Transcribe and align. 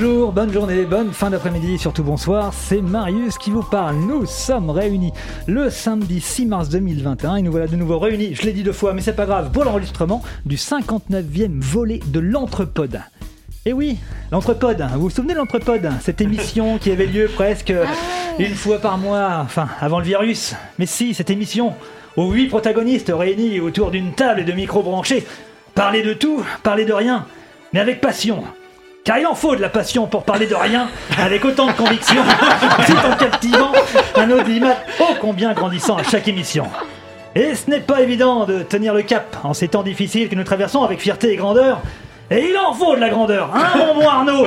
Bonjour, 0.00 0.30
bonne 0.30 0.52
journée, 0.52 0.84
bonne 0.84 1.12
fin 1.12 1.28
d'après-midi, 1.28 1.76
surtout 1.76 2.04
bonsoir, 2.04 2.54
c'est 2.54 2.80
Marius 2.80 3.36
qui 3.36 3.50
vous 3.50 3.64
parle. 3.64 3.96
Nous 3.96 4.26
sommes 4.26 4.70
réunis 4.70 5.12
le 5.48 5.70
samedi 5.70 6.20
6 6.20 6.46
mars 6.46 6.68
2021 6.68 7.34
et 7.34 7.42
nous 7.42 7.50
voilà 7.50 7.66
de 7.66 7.74
nouveau 7.74 7.98
réunis, 7.98 8.32
je 8.36 8.42
l'ai 8.42 8.52
dit 8.52 8.62
deux 8.62 8.70
fois 8.70 8.92
mais 8.92 9.00
c'est 9.00 9.16
pas 9.16 9.26
grave, 9.26 9.50
pour 9.50 9.64
l'enregistrement 9.64 10.22
du 10.46 10.54
59e 10.54 11.60
volet 11.60 11.98
de 12.06 12.20
l'Entrepode. 12.20 13.00
Et 13.66 13.72
oui, 13.72 13.98
l'Entrepode, 14.30 14.86
vous 14.94 15.00
vous 15.00 15.10
souvenez 15.10 15.32
de 15.32 15.38
l'Entrepode 15.38 15.90
Cette 16.00 16.20
émission 16.20 16.78
qui 16.78 16.92
avait 16.92 17.06
lieu 17.06 17.28
presque 17.34 17.74
une 18.38 18.54
fois 18.54 18.78
par 18.78 18.98
mois, 18.98 19.40
enfin 19.42 19.68
avant 19.80 19.98
le 19.98 20.04
virus. 20.04 20.54
Mais 20.78 20.86
si, 20.86 21.12
cette 21.12 21.30
émission, 21.30 21.74
aux 22.16 22.30
huit 22.30 22.46
protagonistes 22.46 23.12
réunis 23.12 23.58
autour 23.58 23.90
d'une 23.90 24.12
table 24.12 24.42
et 24.42 24.44
de 24.44 24.52
micros 24.52 24.84
branchés, 24.84 25.26
parler 25.74 26.04
de 26.04 26.12
tout, 26.12 26.44
parler 26.62 26.84
de 26.84 26.92
rien, 26.92 27.26
mais 27.72 27.80
avec 27.80 28.00
passion. 28.00 28.44
Car 29.08 29.18
il 29.18 29.26
en 29.26 29.34
faut 29.34 29.56
de 29.56 29.62
la 29.62 29.70
passion 29.70 30.06
pour 30.06 30.22
parler 30.24 30.46
de 30.46 30.54
rien 30.54 30.86
avec 31.18 31.42
autant 31.42 31.68
de 31.68 31.72
conviction, 31.72 32.20
tout 32.86 32.92
en 33.10 33.16
captivant 33.16 33.72
un 34.16 34.30
audimat 34.30 34.74
ô 35.00 35.04
combien 35.18 35.54
grandissant 35.54 35.96
à 35.96 36.02
chaque 36.02 36.28
émission. 36.28 36.66
Et 37.34 37.54
ce 37.54 37.70
n'est 37.70 37.80
pas 37.80 38.02
évident 38.02 38.44
de 38.44 38.58
tenir 38.62 38.92
le 38.92 39.00
cap 39.00 39.34
en 39.44 39.54
ces 39.54 39.68
temps 39.68 39.82
difficiles 39.82 40.28
que 40.28 40.34
nous 40.34 40.44
traversons 40.44 40.82
avec 40.84 41.00
fierté 41.00 41.32
et 41.32 41.36
grandeur. 41.36 41.80
Et 42.30 42.50
il 42.50 42.58
en 42.58 42.74
faut 42.74 42.94
de 42.96 43.00
la 43.00 43.08
grandeur, 43.08 43.48
hein, 43.56 43.68
mon 43.78 43.94
bon 44.02 44.06
Arnaud. 44.06 44.46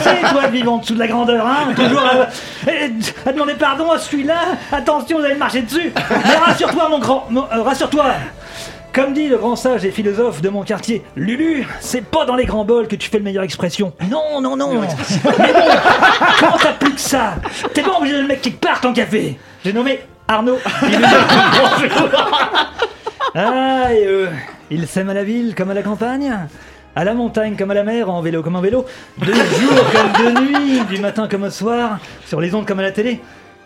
C'est, 0.00 0.30
toi, 0.30 0.46
de 0.46 0.52
vivre 0.52 0.72
en 0.72 0.78
dessous 0.78 0.94
de 0.94 0.98
la 0.98 1.08
grandeur, 1.08 1.46
hein 1.46 1.74
Toujours 1.76 2.00
à, 2.00 2.70
et- 2.72 3.28
à 3.28 3.32
demander 3.34 3.52
pardon 3.52 3.90
à 3.90 3.98
celui-là. 3.98 4.36
Attention, 4.72 5.18
vous 5.18 5.24
allez 5.26 5.34
marcher 5.34 5.60
dessus. 5.60 5.92
Mais 5.94 6.36
rassure-toi, 6.36 6.88
mon 6.88 6.98
grand... 6.98 7.28
euh, 7.30 7.60
rassure-toi 7.62 8.06
comme 8.92 9.14
dit 9.14 9.28
le 9.28 9.38
grand 9.38 9.56
sage 9.56 9.84
et 9.84 9.90
philosophe 9.90 10.42
de 10.42 10.48
mon 10.48 10.62
quartier, 10.62 11.02
Lulu, 11.16 11.66
c'est 11.80 12.04
pas 12.04 12.24
dans 12.24 12.36
les 12.36 12.44
grands 12.44 12.64
bols 12.64 12.88
que 12.88 12.96
tu 12.96 13.08
fais 13.08 13.18
le 13.18 13.24
meilleure 13.24 13.44
expression. 13.44 13.92
Non, 14.10 14.40
non, 14.40 14.56
non. 14.56 14.80
Mais 14.80 15.52
bon, 15.52 15.60
comment 16.38 16.58
t'as 16.58 16.72
plus 16.74 16.94
que 16.94 17.00
ça 17.00 17.34
T'es 17.72 17.82
pas 17.82 17.98
obligé 17.98 18.16
de 18.16 18.22
le 18.22 18.28
mettre 18.28 18.42
quelque 18.42 18.60
part 18.60 18.80
ton 18.80 18.92
café. 18.92 19.38
J'ai 19.64 19.72
nommé 19.72 20.00
Arnaud. 20.28 20.58
Il 20.82 20.98
bonjour. 21.00 22.10
Ah, 23.34 23.94
et 23.94 24.04
eux, 24.04 24.28
ils 24.70 24.86
s'aiment 24.86 25.08
à 25.08 25.14
la 25.14 25.24
ville 25.24 25.54
comme 25.54 25.70
à 25.70 25.74
la 25.74 25.82
campagne 25.82 26.36
à 26.94 27.04
la 27.04 27.14
montagne 27.14 27.56
comme 27.56 27.70
à 27.70 27.74
la 27.74 27.84
mer, 27.84 28.10
en 28.10 28.20
vélo 28.20 28.42
comme 28.42 28.56
en 28.56 28.60
vélo, 28.60 28.84
de 29.18 29.32
jour 29.32 29.80
comme 29.92 30.26
de 30.26 30.40
nuit, 30.40 30.84
du 30.84 31.00
matin 31.00 31.26
comme 31.28 31.44
au 31.44 31.50
soir, 31.50 31.98
sur 32.26 32.40
les 32.40 32.54
ondes 32.54 32.66
comme 32.66 32.80
à 32.80 32.82
la 32.82 32.92
télé. 32.92 33.20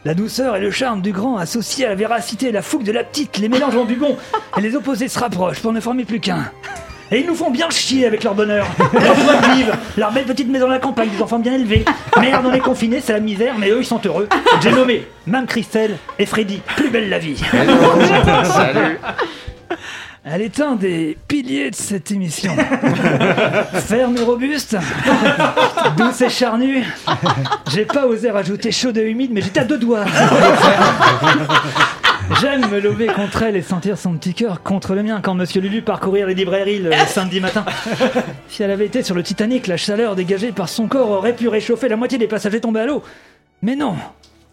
La 0.06 0.14
douceur 0.14 0.54
et 0.54 0.60
le 0.60 0.70
charme 0.70 1.02
du 1.02 1.10
grand 1.10 1.36
associés 1.36 1.84
à 1.84 1.88
la 1.88 1.96
véracité 1.96 2.46
et 2.46 2.52
la 2.52 2.62
fougue 2.62 2.84
de 2.84 2.92
la 2.92 3.02
petite, 3.02 3.38
les 3.38 3.48
mélanges 3.48 3.74
du 3.88 3.96
bon, 3.96 4.16
et 4.56 4.60
les 4.60 4.76
opposés 4.76 5.08
se 5.08 5.18
rapprochent 5.18 5.58
pour 5.58 5.72
ne 5.72 5.80
former 5.80 6.04
plus 6.04 6.20
qu'un. 6.20 6.52
Et 7.10 7.22
ils 7.22 7.26
nous 7.26 7.34
font 7.34 7.50
bien 7.50 7.68
chier 7.70 8.06
avec 8.06 8.22
leur 8.22 8.36
bonheur, 8.36 8.68
leur 8.92 9.16
joie 9.16 9.34
de 9.34 9.56
vivre, 9.56 9.72
leur 9.96 10.12
belle 10.12 10.26
petite 10.26 10.48
maison 10.48 10.66
à 10.66 10.74
la 10.74 10.78
campagne, 10.78 11.08
des 11.08 11.20
enfants 11.20 11.40
bien 11.40 11.54
élevés. 11.54 11.84
Merde, 12.20 12.46
on 12.46 12.52
est 12.52 12.60
confinés, 12.60 13.00
c'est 13.00 13.14
la 13.14 13.18
misère, 13.18 13.56
mais 13.58 13.68
eux 13.70 13.80
ils 13.80 13.84
sont 13.84 14.00
heureux. 14.04 14.28
J'ai 14.62 14.70
nommé 14.70 15.08
Mme 15.26 15.46
Christelle 15.46 15.96
et 16.20 16.26
Freddy, 16.26 16.62
plus 16.76 16.88
belle 16.88 17.08
la 17.08 17.18
vie. 17.18 17.42
Elle 20.28 20.42
est 20.42 20.60
un 20.60 20.74
des 20.74 21.16
piliers 21.28 21.70
de 21.70 21.76
cette 21.76 22.10
émission. 22.10 22.52
Ferme 23.74 24.16
et 24.16 24.24
robuste, 24.24 24.76
douce 25.96 26.20
et 26.20 26.28
charnue. 26.28 26.84
J'ai 27.70 27.84
pas 27.84 28.06
osé 28.06 28.32
rajouter 28.32 28.72
chaude 28.72 28.98
et 28.98 29.08
humide, 29.08 29.30
mais 29.32 29.40
j'étais 29.40 29.60
à 29.60 29.64
deux 29.64 29.78
doigts. 29.78 30.04
J'aime 32.40 32.68
me 32.68 32.80
lever 32.80 33.06
contre 33.06 33.44
elle 33.44 33.54
et 33.54 33.62
sentir 33.62 33.96
son 33.96 34.14
petit 34.14 34.34
cœur 34.34 34.64
contre 34.64 34.96
le 34.96 35.04
mien 35.04 35.20
quand 35.22 35.36
Monsieur 35.36 35.60
Lulu 35.60 35.82
parcourir 35.82 36.26
les 36.26 36.34
librairies 36.34 36.80
le 36.80 36.90
samedi 37.06 37.38
matin. 37.38 37.64
Si 38.48 38.64
elle 38.64 38.72
avait 38.72 38.86
été 38.86 39.04
sur 39.04 39.14
le 39.14 39.22
Titanic, 39.22 39.68
la 39.68 39.76
chaleur 39.76 40.16
dégagée 40.16 40.50
par 40.50 40.68
son 40.68 40.88
corps 40.88 41.10
aurait 41.10 41.36
pu 41.36 41.46
réchauffer 41.46 41.88
la 41.88 41.94
moitié 41.94 42.18
des 42.18 42.26
passagers 42.26 42.60
tombés 42.60 42.80
à 42.80 42.86
l'eau. 42.86 43.04
Mais 43.62 43.76
non, 43.76 43.94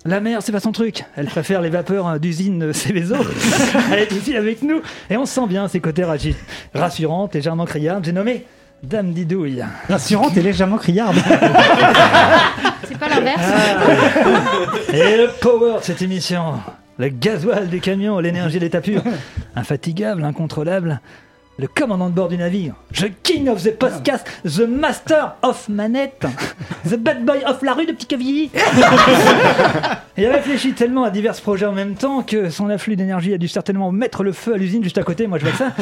la 0.06 0.20
mer, 0.20 0.42
c'est 0.42 0.52
pas 0.52 0.60
son 0.60 0.74
truc. 0.74 1.06
Elle 1.16 1.28
préfère 1.28 1.62
les 1.62 1.70
vapeurs 1.70 2.20
d'usine 2.20 2.64
euh, 2.64 2.74
Céveso. 2.74 3.16
Elle 3.92 4.00
est 4.00 4.12
ici 4.12 4.36
avec 4.36 4.62
nous 4.62 4.82
et 5.10 5.16
on 5.16 5.26
sent 5.26 5.48
bien 5.48 5.68
ses 5.68 5.80
côtés 5.80 6.06
rassurantes, 6.74 7.34
légèrement 7.34 7.66
criardes. 7.66 8.04
J'ai 8.04 8.12
nommé 8.12 8.46
Dame 8.84 9.14
Didouille. 9.14 9.64
Rassurante 9.88 10.36
et 10.36 10.42
légèrement 10.42 10.78
criarde. 10.78 11.16
C'est 12.84 12.98
pas 12.98 13.08
l'inverse 13.08 13.42
Et 14.94 15.18
le 15.18 15.30
power 15.40 15.80
de 15.80 15.84
cette 15.84 16.02
émission. 16.02 16.56
Le 16.98 17.08
gasoil 17.08 17.70
du 17.70 17.80
camion, 17.80 18.20
l'énergie 18.20 18.58
de 18.58 18.66
l'état 18.66 18.82
pur. 18.82 19.02
Infatigable, 19.56 20.24
incontrôlable. 20.26 21.00
Le 21.60 21.68
commandant 21.68 22.10
de 22.10 22.16
bord 22.16 22.30
du 22.30 22.38
navire. 22.38 22.74
The 22.96 23.12
king 23.22 23.48
of 23.48 23.62
the 23.62 23.78
podcast. 23.78 24.26
The 24.44 24.62
master 24.62 25.36
of 25.44 25.70
manette. 25.70 26.26
The 26.90 26.96
bad 26.96 27.24
boy 27.26 27.44
of 27.46 27.62
la 27.62 27.74
rue 27.74 27.86
de 27.86 27.92
Petit 27.92 28.08
Cavilly. 28.08 28.50
Il 30.18 30.26
a 30.26 30.32
réfléchi 30.32 30.74
tellement 30.74 31.04
à 31.04 31.12
divers 31.12 31.40
projets 31.40 31.68
en 31.68 31.74
même 31.74 31.94
temps 31.94 32.24
que 32.24 32.50
son 32.50 32.70
afflux 32.70 32.96
d'énergie 32.96 33.36
a 33.36 33.38
dû 33.38 33.48
certainement 33.48 33.92
mettre 33.92 34.24
le 34.24 34.32
feu 34.32 34.56
à 34.56 34.58
l'usine 34.58 34.84
juste 34.84 34.98
à 34.98 35.04
côté. 35.04 35.28
Moi, 35.28 35.38
je 35.38 35.46
vois 35.46 35.54
ça. 35.56 35.74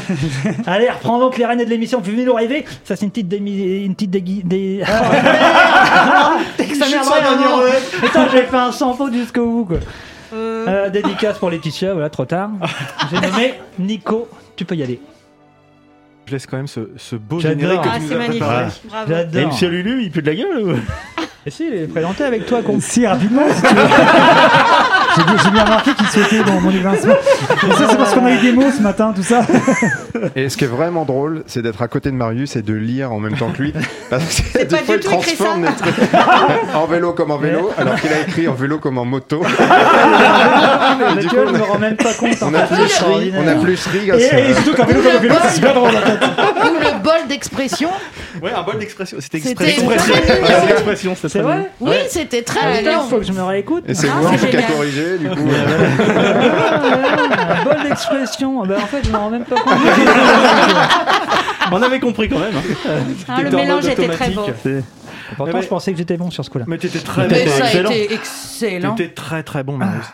Allez, 0.67 0.89
reprends 0.89 1.19
donc 1.19 1.37
les 1.37 1.45
rênes 1.45 1.59
de 1.59 1.63
l'émission. 1.63 2.01
Puis 2.01 2.11
venez 2.11 2.25
nous 2.25 2.33
rêver. 2.33 2.65
Ça, 2.83 2.97
c'est 2.97 3.05
une 3.05 3.11
petite 3.11 3.29
démi... 3.29 3.85
Une 3.85 3.95
petite 3.95 4.11
dégui... 4.11 4.41
Des... 4.43 4.83
Putain, 6.57 8.27
j'ai 8.29 8.43
fait 8.43 8.57
un 8.57 8.73
sans 8.73 8.93
faute 8.93 9.13
jusqu'au 9.13 9.45
bout, 9.45 9.65
quoi. 9.65 9.77
Euh, 10.33 10.89
dédicace 10.89 11.37
pour 11.37 11.49
Laetitia, 11.49 11.93
voilà, 11.93 12.09
trop 12.09 12.25
tard. 12.25 12.51
J'ai 13.09 13.19
nommé 13.19 13.53
Nico. 13.79 14.27
Tu 14.55 14.65
peux 14.65 14.75
y 14.75 14.83
aller. 14.83 14.99
Je 16.27 16.31
laisse 16.33 16.45
quand 16.45 16.57
même 16.57 16.67
ce, 16.67 16.89
ce 16.97 17.15
beau 17.15 17.39
J'adore. 17.39 17.59
générique 17.59 17.81
que 17.81 17.87
Ah, 17.91 17.95
tu 17.97 18.01
nous 18.03 18.07
c'est 18.07 18.13
as 18.13 18.17
magnifique. 18.17 18.41
préparé. 18.43 18.71
Bravo. 19.07 19.37
Et 19.37 19.45
Monsieur 19.45 19.69
Lulu, 19.69 20.03
il 20.03 20.11
pue 20.11 20.21
de 20.21 20.27
la 20.27 20.35
gueule 20.35 20.57
ou 20.63 20.75
Et 21.45 21.49
si, 21.49 21.65
il 21.67 21.73
est 21.73 21.87
présenté 21.87 22.23
avec 22.23 22.45
toi, 22.45 22.61
con. 22.61 22.79
Si 22.79 23.05
rapidement, 23.07 23.41
si 23.51 23.61
tu 23.63 23.67
veux. 23.75 23.81
J'ai 25.15 25.51
bien- 25.51 25.63
remarqué 25.63 25.91
qu'il 25.93 26.07
souhaitait 26.07 26.43
bon, 26.43 26.59
mon 26.61 26.71
évincement. 26.71 27.13
Mais 27.67 27.73
ça, 27.75 27.87
c'est 27.89 27.97
parce 27.97 28.13
qu'on 28.13 28.25
a 28.25 28.31
eu 28.31 28.37
des 28.39 28.51
mots 28.51 28.71
ce 28.75 28.81
matin, 28.81 29.13
tout 29.15 29.23
ça. 29.23 29.41
Et 30.35 30.49
ce 30.49 30.57
qui 30.57 30.63
est 30.63 30.67
vraiment 30.67 31.05
drôle, 31.05 31.43
c'est 31.47 31.61
d'être 31.61 31.81
à 31.81 31.87
côté 31.87 32.11
de 32.11 32.15
Marius 32.15 32.55
et 32.55 32.61
de 32.61 32.73
lire 32.73 33.11
en 33.11 33.19
même 33.19 33.35
temps 33.37 33.49
que 33.51 33.61
lui. 33.61 33.73
Parce 34.09 34.23
que 34.25 34.31
C'est 34.53 34.65
des 34.69 34.75
pas 34.77 34.83
fois, 34.83 34.97
du 34.97 35.01
il 35.03 35.09
transforme 35.09 35.65
ça. 35.65 35.69
les 35.71 35.75
trucs 35.75 36.09
en 36.75 36.85
vélo 36.85 37.13
comme 37.13 37.31
en 37.31 37.37
vélo, 37.37 37.71
alors 37.77 37.95
qu'il 37.99 38.11
a 38.11 38.19
écrit 38.21 38.47
en 38.47 38.53
vélo 38.53 38.79
comme 38.79 38.97
en 38.97 39.05
moto. 39.05 39.41
Mais 41.15 41.21
du 41.21 41.27
coup, 41.27 41.35
on 41.45 41.49
a- 41.53 41.57
me 41.57 41.63
rends 41.63 41.79
même 41.79 41.95
pas 41.97 42.13
compte. 42.13 42.37
On 42.41 42.53
a 42.53 42.61
plus 42.61 43.01
ri, 43.03 43.33
on 43.37 43.47
a 43.47 43.55
plus 43.55 43.87
ri. 43.87 44.09
Et, 44.09 44.49
et 44.49 44.53
surtout 44.55 44.73
qu'en 44.75 44.85
vélo 44.85 45.01
comme 45.01 45.15
en 45.15 45.19
vélo, 45.19 45.35
c'est 45.43 45.55
super 45.55 45.73
drôle. 45.73 45.91
Bol 47.03 47.27
d'expression. 47.27 47.89
Ouais, 48.41 48.51
un 48.53 48.61
bol 48.63 48.77
d'expression. 48.79 49.17
C'était 49.19 49.39
C'était 49.39 49.69
expression. 49.69 50.13
c'est 50.15 50.19
c'était 50.19 51.15
C'est 51.15 51.29
très 51.29 51.41
vrai. 51.41 51.71
Oui, 51.79 51.95
c'était 52.09 52.41
très 52.43 52.59
Ah, 52.63 52.77
mignon. 52.81 53.01
Il 53.05 53.09
faut 53.09 53.17
que 53.17 53.23
je 53.25 53.31
me 53.33 53.43
réécoute. 53.43 53.83
Et 53.87 53.93
c'est 53.93 54.07
Ah, 54.09 54.21
moi 54.21 54.31
c'est 54.37 54.49
qui 54.49 54.57
a 54.57 54.61
corrigé, 54.63 55.17
du 55.17 55.29
coup. 55.29 55.47
euh, 55.49 55.87
Un 57.49 57.63
bol 57.63 57.83
d'expression. 57.83 58.65
Bah, 58.65 58.75
en 58.81 58.85
fait, 58.87 59.05
je 59.05 59.11
me 59.11 59.17
rends 59.17 59.29
même 59.29 59.45
pas 59.45 59.55
compte. 59.55 59.73
On 61.73 61.81
avait 61.81 61.99
compris 61.99 62.27
quand 62.29 62.39
même. 62.39 62.53
hein. 62.55 62.89
Ah, 63.27 63.41
le 63.41 63.49
mélange 63.51 63.85
était 63.87 64.07
très. 64.09 64.31
C'est- 64.63 64.83
Pourtant, 65.37 65.53
mais- 65.55 65.61
je 65.61 65.67
pensais 65.67 65.91
que 65.93 65.97
j'étais 65.97 66.17
bon 66.17 66.29
sur 66.29 66.43
ce 66.43 66.49
coup-là. 66.49 66.65
Mais 66.67 66.77
t'étais 66.77 66.99
très 66.99 67.23
bon. 67.23 67.29
Mais 67.31 67.47
ça 67.47 67.63
a 67.63 67.67
excellent. 67.67 67.89
été 67.91 68.13
excellent. 68.13 68.95
T'étais 68.95 69.13
très 69.13 69.43
très 69.43 69.63
bon, 69.63 69.77
Marius. 69.77 70.05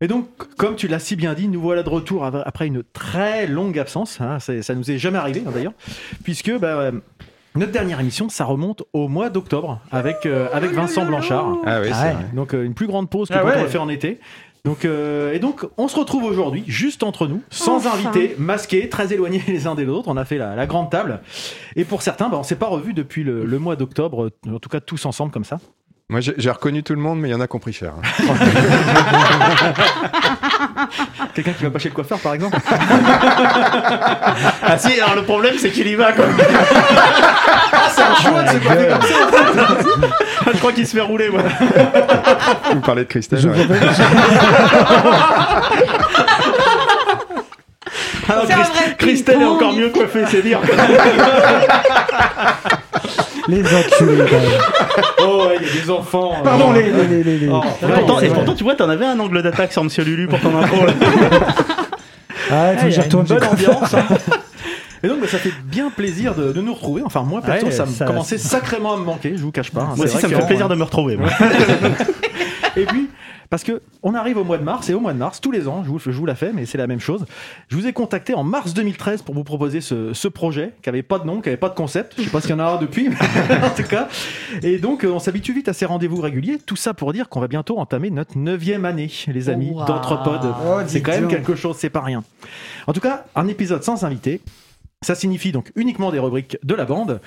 Et 0.00 0.06
donc, 0.06 0.28
comme 0.56 0.76
tu 0.76 0.86
l'as 0.86 1.00
si 1.00 1.16
bien 1.16 1.34
dit, 1.34 1.48
nous 1.48 1.60
voilà 1.60 1.82
de 1.82 1.88
retour 1.88 2.24
après 2.24 2.68
une 2.68 2.84
très 2.92 3.48
longue 3.48 3.78
absence. 3.80 4.20
hein, 4.20 4.38
ça 4.38 4.74
nous 4.76 4.90
est 4.90 4.98
jamais 4.98 5.18
arrivé 5.18 5.42
hein, 5.44 5.50
d'ailleurs, 5.52 5.72
puisque 6.22 6.56
bah, 6.56 6.68
euh, 6.78 6.92
notre 7.56 7.72
dernière 7.72 7.98
émission, 7.98 8.28
ça 8.28 8.44
remonte 8.44 8.84
au 8.92 9.08
mois 9.08 9.28
d'octobre 9.28 9.80
avec 9.90 10.24
euh, 10.24 10.48
avec 10.52 10.70
Vincent 10.70 11.04
Blanchard. 11.04 11.46
Ah 11.66 11.80
oui, 11.82 11.88
Ah 11.90 11.94
c'est 11.94 12.06
ouais. 12.08 12.12
vrai. 12.12 12.24
Donc 12.32 12.54
euh, 12.54 12.62
une 12.64 12.74
plus 12.74 12.86
grande 12.86 13.10
pause 13.10 13.28
que 13.28 13.34
Ah 13.34 13.40
quand 13.40 13.48
ouais. 13.48 13.56
on 13.58 13.62
le 13.64 13.68
fait 13.68 13.78
en 13.78 13.88
été. 13.88 14.20
Donc, 14.64 14.84
euh, 14.84 15.32
et 15.32 15.38
donc, 15.38 15.64
on 15.78 15.88
se 15.88 15.96
retrouve 15.96 16.24
aujourd'hui, 16.24 16.62
juste 16.66 17.02
entre 17.02 17.26
nous, 17.26 17.42
sans 17.48 17.76
Enfin. 17.76 18.10
invités, 18.10 18.34
masqués, 18.38 18.88
très 18.88 19.12
éloignés 19.12 19.42
les 19.48 19.66
uns 19.66 19.74
des 19.74 19.86
autres. 19.86 20.08
On 20.08 20.16
a 20.16 20.24
fait 20.24 20.36
la, 20.36 20.54
la 20.56 20.66
grande 20.66 20.90
table. 20.90 21.20
Et 21.74 21.84
pour 21.84 22.02
certains, 22.02 22.28
bah, 22.28 22.36
on 22.38 22.42
s'est 22.42 22.56
pas 22.56 22.66
revus 22.66 22.92
depuis 22.92 23.24
le, 23.24 23.44
le 23.46 23.58
mois 23.58 23.76
d'octobre, 23.76 24.30
en 24.48 24.58
tout 24.58 24.68
cas 24.68 24.80
tous 24.80 25.06
ensemble 25.06 25.32
comme 25.32 25.44
ça. 25.44 25.58
Moi, 26.10 26.20
j'ai 26.22 26.50
reconnu 26.50 26.82
tout 26.82 26.94
le 26.94 27.00
monde, 27.02 27.20
mais 27.20 27.28
il 27.28 27.32
y 27.32 27.34
en 27.34 27.40
a 27.42 27.46
compris 27.46 27.74
cher. 27.74 27.92
Quelqu'un 31.34 31.52
qui 31.52 31.64
va 31.64 31.70
pas 31.70 31.78
chez 31.78 31.90
le 31.90 31.94
coiffeur, 31.94 32.18
par 32.18 32.32
exemple. 32.32 32.56
Ah 34.62 34.78
si, 34.78 34.98
alors 34.98 35.16
le 35.16 35.22
problème 35.24 35.56
c'est 35.58 35.68
qu'il 35.70 35.86
y 35.86 35.94
va 35.96 36.12
quoi. 36.14 36.24
c'est 37.94 38.00
un 38.02 38.14
choix 38.14 38.42
de 38.42 38.48
se 38.48 38.56
coiffer 38.56 38.88
comme 38.88 39.02
ça. 39.02 39.18
Je 40.54 40.58
crois 40.58 40.72
qu'il 40.72 40.86
se 40.86 40.96
fait 40.96 41.02
rouler 41.02 41.28
moi. 41.28 41.42
Vous 42.72 42.80
parlez 42.80 43.02
de 43.04 43.08
Christelle. 43.08 43.40
Je 43.40 43.48
ouais. 43.50 43.64
vois- 43.66 43.76
Alors, 48.30 48.44
C'est 48.46 48.52
un 48.54 48.56
Christ- 48.56 48.72
vrai 48.72 48.94
Christelle 48.98 49.42
est 49.42 49.44
encore 49.44 49.72
mieux 49.74 49.90
coiffée, 49.90 50.24
c'est 50.26 50.40
dire. 50.42 50.60
Les 53.48 53.62
enculés, 53.62 54.16
même. 54.16 54.28
Oh, 55.20 55.44
ouais, 55.48 55.56
il 55.60 55.66
y 55.66 55.70
a 55.80 55.82
des 55.84 55.90
enfants. 55.90 56.32
euh, 56.38 56.42
Pardon, 56.44 56.72
les. 56.72 56.82
les, 56.90 57.06
les, 57.06 57.22
les- 57.22 57.38
les- 57.38 57.48
Oh, 57.48 57.60
Et 57.82 57.86
pourtant, 57.92 58.18
c'est 58.20 58.26
et 58.26 58.30
pourtant, 58.30 58.54
tu 58.54 58.64
vois, 58.64 58.74
t'en 58.76 58.88
avais 58.88 59.04
un 59.06 59.18
angle 59.18 59.42
d'attaque 59.42 59.72
sur 59.72 59.82
Monsieur 59.84 60.04
Lulu 60.04 60.26
pour 60.26 60.40
ton 60.40 60.56
intro. 60.58 60.86
là. 60.86 60.92
Ah, 62.50 62.72
faut 62.72 62.78
Ah, 62.78 62.82
que 62.84 62.88
y 62.88 62.92
j'y 62.92 63.00
retourne. 63.00 63.26
bonne 63.26 63.44
ambiance. 63.44 63.92
hein. 63.94 64.04
Et 65.02 65.08
donc, 65.08 65.20
bah, 65.20 65.26
ça 65.28 65.36
fait 65.38 65.52
bien 65.64 65.90
plaisir 65.90 66.34
de, 66.34 66.50
de 66.52 66.60
nous 66.62 66.72
retrouver. 66.72 67.02
Enfin, 67.04 67.22
moi, 67.22 67.40
perso, 67.42 67.66
Ouais, 67.66 67.72
ça 67.72 67.84
me 67.84 67.90
ça- 67.92 68.04
commençait 68.06 68.38
sacrément 68.38 68.94
à 68.94 68.96
me 68.96 69.04
manquer, 69.04 69.34
je 69.36 69.42
vous 69.42 69.52
cache 69.52 69.70
pas. 69.70 69.82
hein. 69.82 69.92
Moi 69.96 70.06
aussi, 70.06 70.16
ça 70.18 70.28
me 70.28 70.34
fait 70.34 70.46
plaisir 70.46 70.68
de 70.68 70.74
me 70.74 70.82
retrouver. 70.82 71.16
moi. 71.16 71.28
Et 72.76 72.84
puis, 72.86 73.08
parce 73.50 73.64
que 73.64 73.80
on 74.02 74.14
arrive 74.14 74.36
au 74.36 74.44
mois 74.44 74.58
de 74.58 74.62
mars, 74.62 74.88
et 74.90 74.94
au 74.94 75.00
mois 75.00 75.12
de 75.12 75.18
mars, 75.18 75.40
tous 75.40 75.50
les 75.50 75.68
ans, 75.68 75.82
je 75.84 75.88
vous, 75.88 75.98
je 75.98 76.10
vous 76.10 76.26
la 76.26 76.34
fais, 76.34 76.52
mais 76.52 76.66
c'est 76.66 76.78
la 76.78 76.86
même 76.86 77.00
chose. 77.00 77.24
Je 77.68 77.76
vous 77.76 77.86
ai 77.86 77.92
contacté 77.92 78.34
en 78.34 78.44
mars 78.44 78.74
2013 78.74 79.22
pour 79.22 79.34
vous 79.34 79.44
proposer 79.44 79.80
ce, 79.80 80.12
ce 80.12 80.28
projet 80.28 80.74
qui 80.82 80.88
avait 80.88 81.02
pas 81.02 81.18
de 81.18 81.26
nom, 81.26 81.40
qui 81.40 81.48
avait 81.48 81.56
pas 81.56 81.68
de 81.70 81.74
concept. 81.74 82.14
Je 82.18 82.24
sais 82.24 82.30
pas 82.30 82.40
s'il 82.40 82.50
y 82.50 82.52
en 82.54 82.58
a 82.58 82.64
un 82.64 82.76
depuis, 82.76 83.08
mais 83.08 83.16
en 83.64 83.70
tout 83.70 83.82
cas. 83.88 84.08
Et 84.62 84.78
donc, 84.78 85.04
euh, 85.04 85.08
on 85.10 85.18
s'habitue 85.18 85.52
vite 85.54 85.68
à 85.68 85.72
ces 85.72 85.86
rendez-vous 85.86 86.20
réguliers. 86.20 86.58
Tout 86.58 86.76
ça 86.76 86.94
pour 86.94 87.12
dire 87.12 87.28
qu'on 87.28 87.40
va 87.40 87.48
bientôt 87.48 87.78
entamer 87.78 88.10
notre 88.10 88.36
neuvième 88.38 88.84
année, 88.84 89.10
les 89.28 89.48
amis, 89.48 89.70
Wow. 89.72 89.84
d'Entrepode. 89.86 90.54
Oh, 90.66 90.78
c'est 90.86 91.00
quand 91.02 91.12
même 91.12 91.28
quelque 91.28 91.54
chose, 91.54 91.76
c'est 91.78 91.90
pas 91.90 92.00
rien. 92.02 92.22
En 92.86 92.92
tout 92.92 93.00
cas, 93.00 93.24
un 93.34 93.48
épisode 93.48 93.82
sans 93.82 94.04
invité. 94.04 94.40
Ça 95.00 95.14
signifie 95.14 95.52
donc 95.52 95.70
uniquement 95.76 96.10
des 96.10 96.18
rubriques 96.18 96.58
de 96.64 96.74
la 96.74 96.84
bande. 96.84 97.20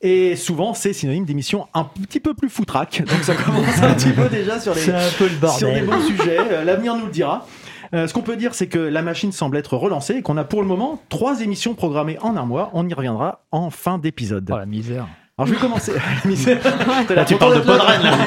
Et 0.00 0.34
souvent, 0.34 0.74
c'est 0.74 0.92
synonyme 0.92 1.24
d'émissions 1.24 1.68
un 1.72 1.84
petit 1.84 2.18
peu 2.18 2.34
plus 2.34 2.48
foutraque. 2.48 3.04
Donc 3.06 3.22
ça 3.22 3.34
commence 3.44 3.80
un 3.80 3.94
petit 3.94 4.10
peu 4.10 4.28
déjà 4.28 4.58
sur 4.58 4.74
les, 4.74 4.80
C'est 4.80 4.92
un 4.92 5.10
peu 5.16 5.28
le 5.28 5.48
sur 5.48 5.72
des 5.72 5.82
bons 5.82 6.00
sujets. 6.00 6.38
Euh, 6.40 6.64
L'avenir 6.64 6.96
nous 6.96 7.06
le 7.06 7.12
dira. 7.12 7.46
Euh, 7.94 8.08
ce 8.08 8.12
qu'on 8.14 8.22
peut 8.22 8.36
dire, 8.36 8.54
c'est 8.54 8.66
que 8.66 8.78
la 8.78 9.02
machine 9.02 9.30
semble 9.30 9.56
être 9.56 9.76
relancée 9.76 10.14
et 10.14 10.22
qu'on 10.22 10.36
a 10.36 10.42
pour 10.42 10.62
le 10.62 10.66
moment 10.66 11.00
trois 11.10 11.42
émissions 11.42 11.74
programmées 11.74 12.18
en 12.22 12.36
un 12.36 12.44
mois. 12.44 12.70
On 12.72 12.88
y 12.88 12.94
reviendra 12.94 13.44
en 13.52 13.70
fin 13.70 13.98
d'épisode. 13.98 14.50
Oh 14.52 14.56
la 14.56 14.66
misère. 14.66 15.06
Alors 15.38 15.46
je 15.46 15.54
vais 15.54 15.60
commencer. 15.60 15.92
Misère. 16.24 16.60
T'es 17.06 17.14
Là, 17.14 17.24
tu 17.24 17.36
parles 17.36 17.54
de 17.54 17.60
Podren, 17.60 18.02
là. 18.02 18.18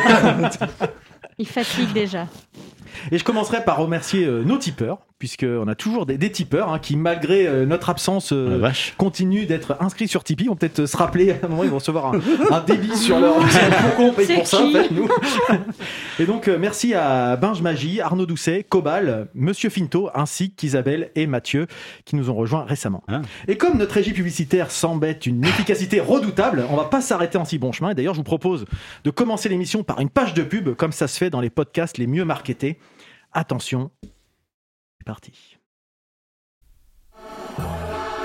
Il 1.38 1.47
fatigue 1.47 1.92
déjà. 1.92 2.27
Et 3.11 3.17
je 3.17 3.23
commencerai 3.23 3.63
par 3.63 3.77
remercier 3.77 4.25
euh, 4.25 4.43
nos 4.43 4.57
tipeurs, 4.57 4.99
puisqu'on 5.19 5.67
a 5.67 5.75
toujours 5.75 6.05
des, 6.05 6.17
des 6.17 6.31
tipeurs 6.31 6.71
hein, 6.71 6.79
qui, 6.79 6.97
malgré 6.97 7.47
euh, 7.47 7.65
notre 7.65 7.89
absence, 7.89 8.33
euh, 8.33 8.69
continuent 8.97 9.45
d'être 9.45 9.77
inscrits 9.79 10.09
sur 10.09 10.23
Tipeee. 10.23 10.49
On 10.49 10.53
va 10.53 10.57
peut-être 10.57 10.81
euh, 10.81 10.87
se 10.87 10.97
rappeler 10.97 11.31
à 11.31 11.35
un 11.43 11.47
moment, 11.47 11.63
ils 11.63 11.69
vont 11.69 11.77
recevoir 11.77 12.13
un, 12.13 12.19
un 12.51 12.59
débit 12.61 12.95
sur 12.97 13.19
leur. 13.19 13.35
On 13.97 14.11
paye 14.11 14.35
pour 14.35 14.45
ça, 14.45 14.61
en 14.61 14.71
fait, 14.71 14.91
nous 14.91 15.07
Et 16.19 16.25
donc, 16.25 16.47
merci 16.47 16.93
à 16.93 17.37
Binge 17.37 17.61
Magie, 17.61 18.01
Arnaud 18.01 18.25
Doucet, 18.25 18.65
Cobal, 18.67 19.27
Monsieur 19.33 19.69
Finto, 19.69 20.09
ainsi 20.13 20.51
qu'Isabelle 20.51 21.11
et 21.15 21.27
Mathieu, 21.27 21.67
qui 22.03 22.15
nous 22.15 22.29
ont 22.29 22.35
rejoints 22.35 22.65
récemment. 22.65 23.03
Ah. 23.07 23.21
Et 23.47 23.57
comme 23.57 23.77
notre 23.77 23.93
régie 23.93 24.13
publicitaire 24.13 24.69
semble 24.69 25.05
être 25.07 25.25
une 25.25 25.43
efficacité 25.45 26.01
redoutable, 26.01 26.65
on 26.69 26.75
va 26.75 26.85
pas 26.85 27.01
s'arrêter 27.01 27.37
en 27.37 27.45
si 27.45 27.57
bon 27.57 27.71
chemin. 27.71 27.91
Et 27.91 27.95
d'ailleurs, 27.95 28.13
je 28.13 28.19
vous 28.19 28.23
propose 28.23 28.65
de 29.03 29.09
commencer 29.09 29.47
l'émission 29.47 29.83
par 29.83 30.01
une 30.01 30.09
page 30.09 30.33
de 30.33 30.43
pub, 30.43 30.75
comme 30.75 30.91
ça 30.91 31.07
se 31.07 31.17
fait 31.17 31.29
dans 31.29 31.41
les 31.41 31.49
podcasts 31.49 31.97
les 31.97 32.07
mieux 32.07 32.25
marketés. 32.25 32.77
Attention, 33.37 33.91
c'est 34.01 35.03
parti. 35.05 35.57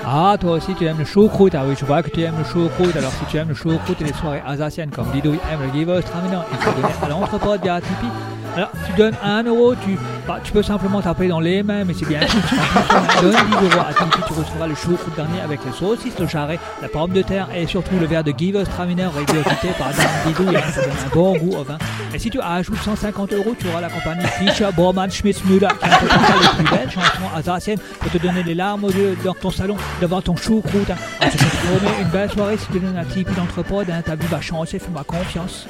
Ah, 0.05 0.37
toi 0.39 0.53
aussi 0.53 0.73
tu 0.73 0.85
aimes 0.85 0.99
le 0.99 1.05
choucroute. 1.05 1.53
Ah 1.53 1.65
oui, 1.67 1.75
je 1.77 1.83
vois 1.83 2.01
que 2.01 2.09
tu 2.09 2.21
aimes 2.21 2.37
le 2.37 2.45
choucroute. 2.45 2.95
Alors 2.95 3.11
si 3.11 3.25
tu 3.25 3.35
aimes 3.35 3.49
le 3.49 3.53
choucroute 3.53 3.99
et 3.99 4.05
les 4.05 4.13
soirées 4.13 4.41
alsaciennes 4.45 4.89
comme 4.89 5.11
Didouille 5.11 5.41
aime 5.51 5.63
le 5.63 5.73
Giver 5.73 6.01
Straminer, 6.01 6.39
il 6.49 6.57
faut 6.59 6.71
donner 6.71 6.93
à 7.03 7.09
l'entrepôt 7.09 7.57
via 7.61 7.81
Tipeee. 7.81 8.40
Alors 8.55 8.69
tu 8.85 8.91
donnes 8.97 9.15
1 9.23 9.43
euro, 9.43 9.75
tu, 9.75 9.97
bah, 10.27 10.39
tu 10.43 10.51
peux 10.51 10.61
simplement 10.63 11.01
taper 11.01 11.27
dans 11.27 11.39
les 11.39 11.63
mains, 11.63 11.85
mais 11.85 11.93
c'est 11.93 12.05
bien. 12.07 12.19
Tu 12.19 13.21
donnes 13.25 13.31
10 13.33 13.53
euros 13.65 13.85
à 13.87 13.93
tu 13.93 14.33
recevras 14.33 14.67
le 14.67 14.75
choucroute 14.75 15.15
dernier 15.15 15.39
avec 15.41 15.63
les 15.65 15.71
saucisses, 15.71 16.17
le 16.19 16.27
charret, 16.27 16.59
la 16.81 16.87
pomme 16.89 17.11
de 17.11 17.21
terre 17.21 17.47
et 17.55 17.65
surtout 17.65 17.97
le 17.99 18.05
verre 18.05 18.23
de 18.23 18.33
Giver 18.37 18.65
Straminer 18.65 19.07
réédité 19.07 19.69
par 19.77 19.89
Dame 19.89 20.07
Didouille. 20.25 20.55
hein, 20.57 20.61
Ça 20.73 20.81
donne 20.81 20.91
un 20.91 21.15
bon 21.15 21.37
goût 21.37 21.55
au 21.57 21.63
vin. 21.63 21.77
Et 22.13 22.19
si 22.19 22.29
tu 22.29 22.39
ajoutes 22.41 22.81
150 22.81 23.33
euros, 23.33 23.55
tu 23.57 23.67
auras 23.69 23.81
la 23.81 23.89
compagnie 23.89 24.25
Fischer, 24.25 24.67
Bormann, 24.75 25.09
Schmitz, 25.09 25.43
Müller 25.45 25.67
qui 25.79 25.85
interprète 25.85 26.41
les 26.41 26.63
plus 26.63 26.75
belles 26.77 26.91
chansons 26.91 27.35
alsaciennes 27.35 27.79
pour 27.99 28.11
te 28.11 28.17
donner 28.17 28.43
les 28.43 28.55
larmes 28.55 28.83
aux 28.83 28.91
yeux 28.91 29.17
dans 29.23 29.33
ton 29.33 29.51
salon 29.51 29.77
devant 30.01 30.21
ton 30.21 30.35
choucroute. 30.35 30.89
Hein. 30.89 30.95
Alors, 31.19 31.33
je 31.33 31.37
te 31.37 32.01
une 32.01 32.09
belle 32.09 32.29
soirée 32.31 32.57
si 32.57 32.67
tu 32.67 32.79
donnes 32.79 32.97
un 32.97 33.03
peu 33.05 33.31
d'entrepôt. 33.33 33.81
Hein. 33.81 34.01
Ta 34.03 34.15
vie 34.15 34.27
va 34.27 34.41
changer, 34.41 34.79
fais-moi 34.79 35.03
confiance. 35.05 35.67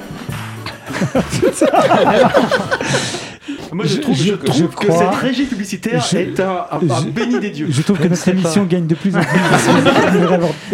Moi, 3.72 3.86
je, 3.86 3.94
Je- 3.96 4.00
trouve, 4.00 4.14
je 4.14 4.24
je- 4.24 4.32
trouve 4.34 4.54
je 4.54 4.64
que 4.66 4.86
crois- 4.86 4.98
cette 4.98 5.14
régie 5.20 5.44
publicitaire 5.46 6.04
je- 6.10 6.16
est 6.18 6.38
un, 6.40 6.66
un- 6.70 6.90
un 6.90 7.00
je- 7.00 7.06
béni 7.08 7.40
des 7.40 7.48
dieux. 7.50 7.66
Je 7.70 7.80
trouve 7.82 7.98
que 7.98 8.06
notre 8.06 8.28
émission 8.28 8.62
pas. 8.62 8.68
gagne 8.68 8.86
de 8.86 8.94
plus 8.94 9.16
en 9.16 9.20
plus. 9.20 9.38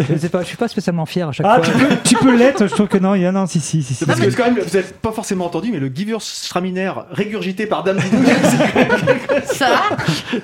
Je 0.07 0.13
Je 0.13 0.17
sais 0.19 0.29
pas, 0.29 0.41
je 0.41 0.47
suis 0.47 0.57
pas 0.57 0.67
spécialement 0.67 1.05
fier 1.05 1.27
à 1.29 1.31
chaque 1.31 1.45
ah, 1.49 1.61
fois. 1.61 1.65
tu 1.65 1.71
peux, 1.85 1.95
tu 2.03 2.15
peux 2.15 2.35
l'être, 2.35 2.67
je 2.67 2.73
trouve 2.73 2.87
que 2.87 2.97
non, 2.97 3.15
il 3.15 3.21
y 3.21 3.25
a 3.25 3.31
non, 3.31 3.45
si, 3.47 3.59
si, 3.61 3.81
si. 3.83 4.05
parce 4.05 4.19
que 4.19 4.29
quand 4.35 4.43
même, 4.45 4.55
vous 4.59 4.75
n'avez 4.75 4.87
pas 5.01 5.11
forcément 5.13 5.45
entendu, 5.45 5.71
mais 5.71 5.79
le 5.79 5.87
Giver 5.93 6.17
Straminer 6.19 6.91
régurgité 7.11 7.65
par 7.67 7.83
Dame 7.83 7.99
c'est 8.01 9.55
Ça. 9.55 9.81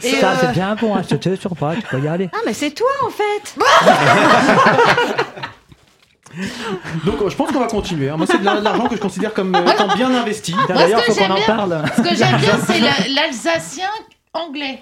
Et, 0.02 0.08
Ça, 0.16 0.32
euh, 0.32 0.36
c'est 0.42 0.52
bien 0.54 0.76
bon, 0.80 0.96
hein, 0.96 1.02
je 1.10 1.16
te 1.16 1.36
sur 1.36 1.56
pas, 1.56 1.76
tu 1.76 1.82
peux 1.82 2.00
y 2.00 2.08
aller. 2.08 2.30
Ah, 2.34 2.38
mais 2.46 2.54
c'est 2.54 2.72
toi 2.72 2.88
en 3.06 3.10
fait 3.10 3.56
Donc, 7.06 7.28
je 7.30 7.36
pense 7.36 7.52
qu'on 7.52 7.60
va 7.60 7.68
continuer. 7.68 8.10
hein. 8.10 8.18
Moi, 8.18 8.28
c'est 8.30 8.40
de 8.40 8.46
la- 8.46 8.56
de 8.60 8.64
l'argent 8.64 8.88
que 8.88 8.96
je 8.96 9.02
considère 9.02 9.34
comme 9.34 9.56
euh, 9.56 9.72
étant 9.72 9.88
bien 9.96 10.14
investi. 10.14 10.56
D'ailleurs, 10.68 11.02
faut 11.04 11.14
qu'on 11.14 11.32
en 11.32 11.42
parle. 11.46 11.84
Ce 11.96 12.02
que 12.02 12.16
j'aime 12.16 12.38
bien, 12.38 12.58
c'est 12.66 12.80
la- 12.80 13.22
l'alsacien 13.22 13.88
anglais. 14.34 14.82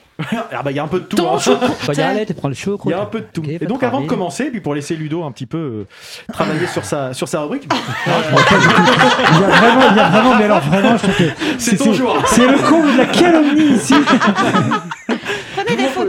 Ah 0.52 0.64
bah, 0.64 0.72
il 0.72 0.78
y 0.78 0.80
a 0.80 0.84
un 0.84 0.88
peu 0.88 1.00
de 1.00 1.06
tout. 1.06 1.16
Ton 1.16 1.36
hein. 1.36 1.40
Faut 1.40 1.94
y 1.94 2.02
aller, 2.02 2.26
tu 2.26 2.34
prends 2.34 2.48
le 2.48 2.56
Il 2.56 2.58
choucroute. 2.58 2.92
y 2.92 2.96
a 2.96 3.02
un 3.02 3.06
peu 3.06 3.20
de 3.20 3.28
tout. 3.32 3.44
Et 3.48 3.60
donc, 3.66 3.84
avant 3.84 4.02
de 4.02 4.08
commencer, 4.08 4.46
puis 4.46 4.62
pour 4.62 4.74
laisser 4.74 4.96
Ludo 4.96 5.24
un 5.24 5.32
petit 5.32 5.46
peu 5.46 5.58
euh, 5.58 5.88
travailler 6.32 6.66
sur 6.66 6.84
sa, 6.86 7.14
sur 7.14 7.28
sa 7.28 7.42
rubrique, 7.42 7.68
Il 8.08 8.12
y 8.12 9.44
a 9.44 9.48
vraiment, 9.48 9.82
il 9.92 9.98
y 9.98 10.00
a 10.00 10.10
vraiment, 10.10 10.36
mais 10.36 10.44
alors 10.46 10.62
vraiment, 10.62 10.98
je 10.98 11.04
trouve 11.04 11.16
que 11.18 11.24
c'est 11.60 11.78
ton 11.78 11.94
jour. 11.94 12.18
c'est 12.26 12.48
le 12.48 12.58
comble 12.68 12.94
de 12.94 12.98
la 12.98 13.06
calomnie 13.06 13.76
ici. 13.76 13.94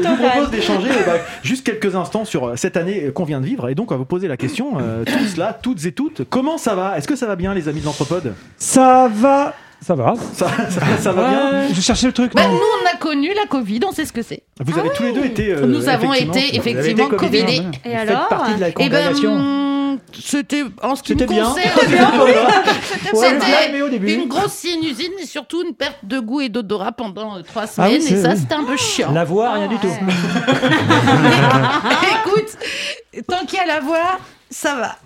Je 0.02 0.08
vous 0.08 0.17
propose 0.17 0.50
d'échanger 0.50 0.88
euh, 0.91 1.06
bah, 1.06 1.12
juste 1.43 1.64
quelques 1.64 1.94
instants 1.94 2.25
sur 2.25 2.49
euh, 2.49 2.56
cette 2.56 2.76
année 2.76 3.11
qu'on 3.14 3.25
vient 3.25 3.41
de 3.41 3.46
vivre. 3.46 3.69
Et 3.69 3.75
donc, 3.75 3.91
on 3.91 3.94
va 3.94 3.99
vous 3.99 4.05
poser 4.05 4.29
la 4.29 4.37
question, 4.37 4.79
euh, 4.81 5.05
tous 5.05 5.37
là, 5.37 5.58
toutes 5.61 5.85
et 5.87 5.93
toutes, 5.93 6.23
comment 6.29 6.58
ça 6.58 6.75
va? 6.75 6.96
Est-ce 6.99 7.08
que 7.08 7.17
ça 7.17 7.26
va 7.26 7.37
bien, 7.37 7.55
les 7.55 7.69
amis 7.69 7.81
de 7.81 7.87
l'Anthropode? 7.87 8.35
Ça 8.58 9.08
va, 9.12 9.55
ça 9.81 9.94
va. 9.94 10.14
ça, 10.35 10.46
ça, 10.70 10.81
ça 10.99 11.12
va 11.12 11.29
bien? 11.29 11.69
Je 11.75 11.81
cherchais 11.81 12.06
le 12.06 12.12
truc. 12.12 12.32
Bah, 12.35 12.43
non. 12.46 12.52
nous, 12.55 12.58
on 12.58 12.94
a 12.94 12.99
connu 12.99 13.29
la 13.35 13.46
Covid, 13.46 13.81
on 13.87 13.93
sait 13.93 14.05
ce 14.06 14.12
que 14.12 14.23
c'est. 14.23 14.43
Vous 14.64 14.79
avez 14.79 14.91
tous 14.91 15.02
les 15.02 15.12
deux 15.12 15.25
été. 15.25 15.52
euh, 15.52 15.67
nous 15.67 15.88
avons 15.88 16.12
été 16.14 16.56
effectivement 16.56 17.08
covidés. 17.08 17.62
Et 17.85 17.91
Vous 17.91 17.96
faites 17.96 18.08
alors 18.08 18.29
partie 18.29 18.55
de 18.55 18.61
la 18.61 18.69
Et 18.69 18.88
ben, 18.88 19.14
hum, 19.26 19.74
c'était 20.23 20.62
en 20.82 20.94
ce 20.96 21.02
qui 21.02 21.14
me 21.14 21.25
bien. 21.26 21.44
concerne, 21.44 23.41
c'était 23.41 24.14
une 24.14 24.29
grosse 24.29 24.52
sinusine 24.52 25.12
et 25.20 25.26
surtout 25.26 25.62
une 25.67 25.75
perte 25.75 25.99
de 26.05 26.19
goût 26.20 26.41
et 26.41 26.49
d'odorat 26.49 26.93
pendant 26.93 27.37
euh, 27.38 27.43
trois 27.43 27.64
Ah 27.79 27.88
oui, 27.88 28.00
semaines. 28.02 28.19
et 28.19 28.23
ça, 28.23 28.37
c'était 28.37 28.55
un 28.55 28.64
peu 28.64 28.76
chiant. 28.76 29.12
La 29.12 29.25
voix, 29.25 29.52
rien 29.52 29.69
du 29.69 29.79
tout. 29.79 29.87
Écoute, 32.27 32.56
tant 33.29 33.44
qu'il 33.46 33.58
y 33.58 33.63
a 33.63 33.67
la 33.67 33.81
voix, 33.81 34.19
ça 34.51 34.74
va. 34.77 34.96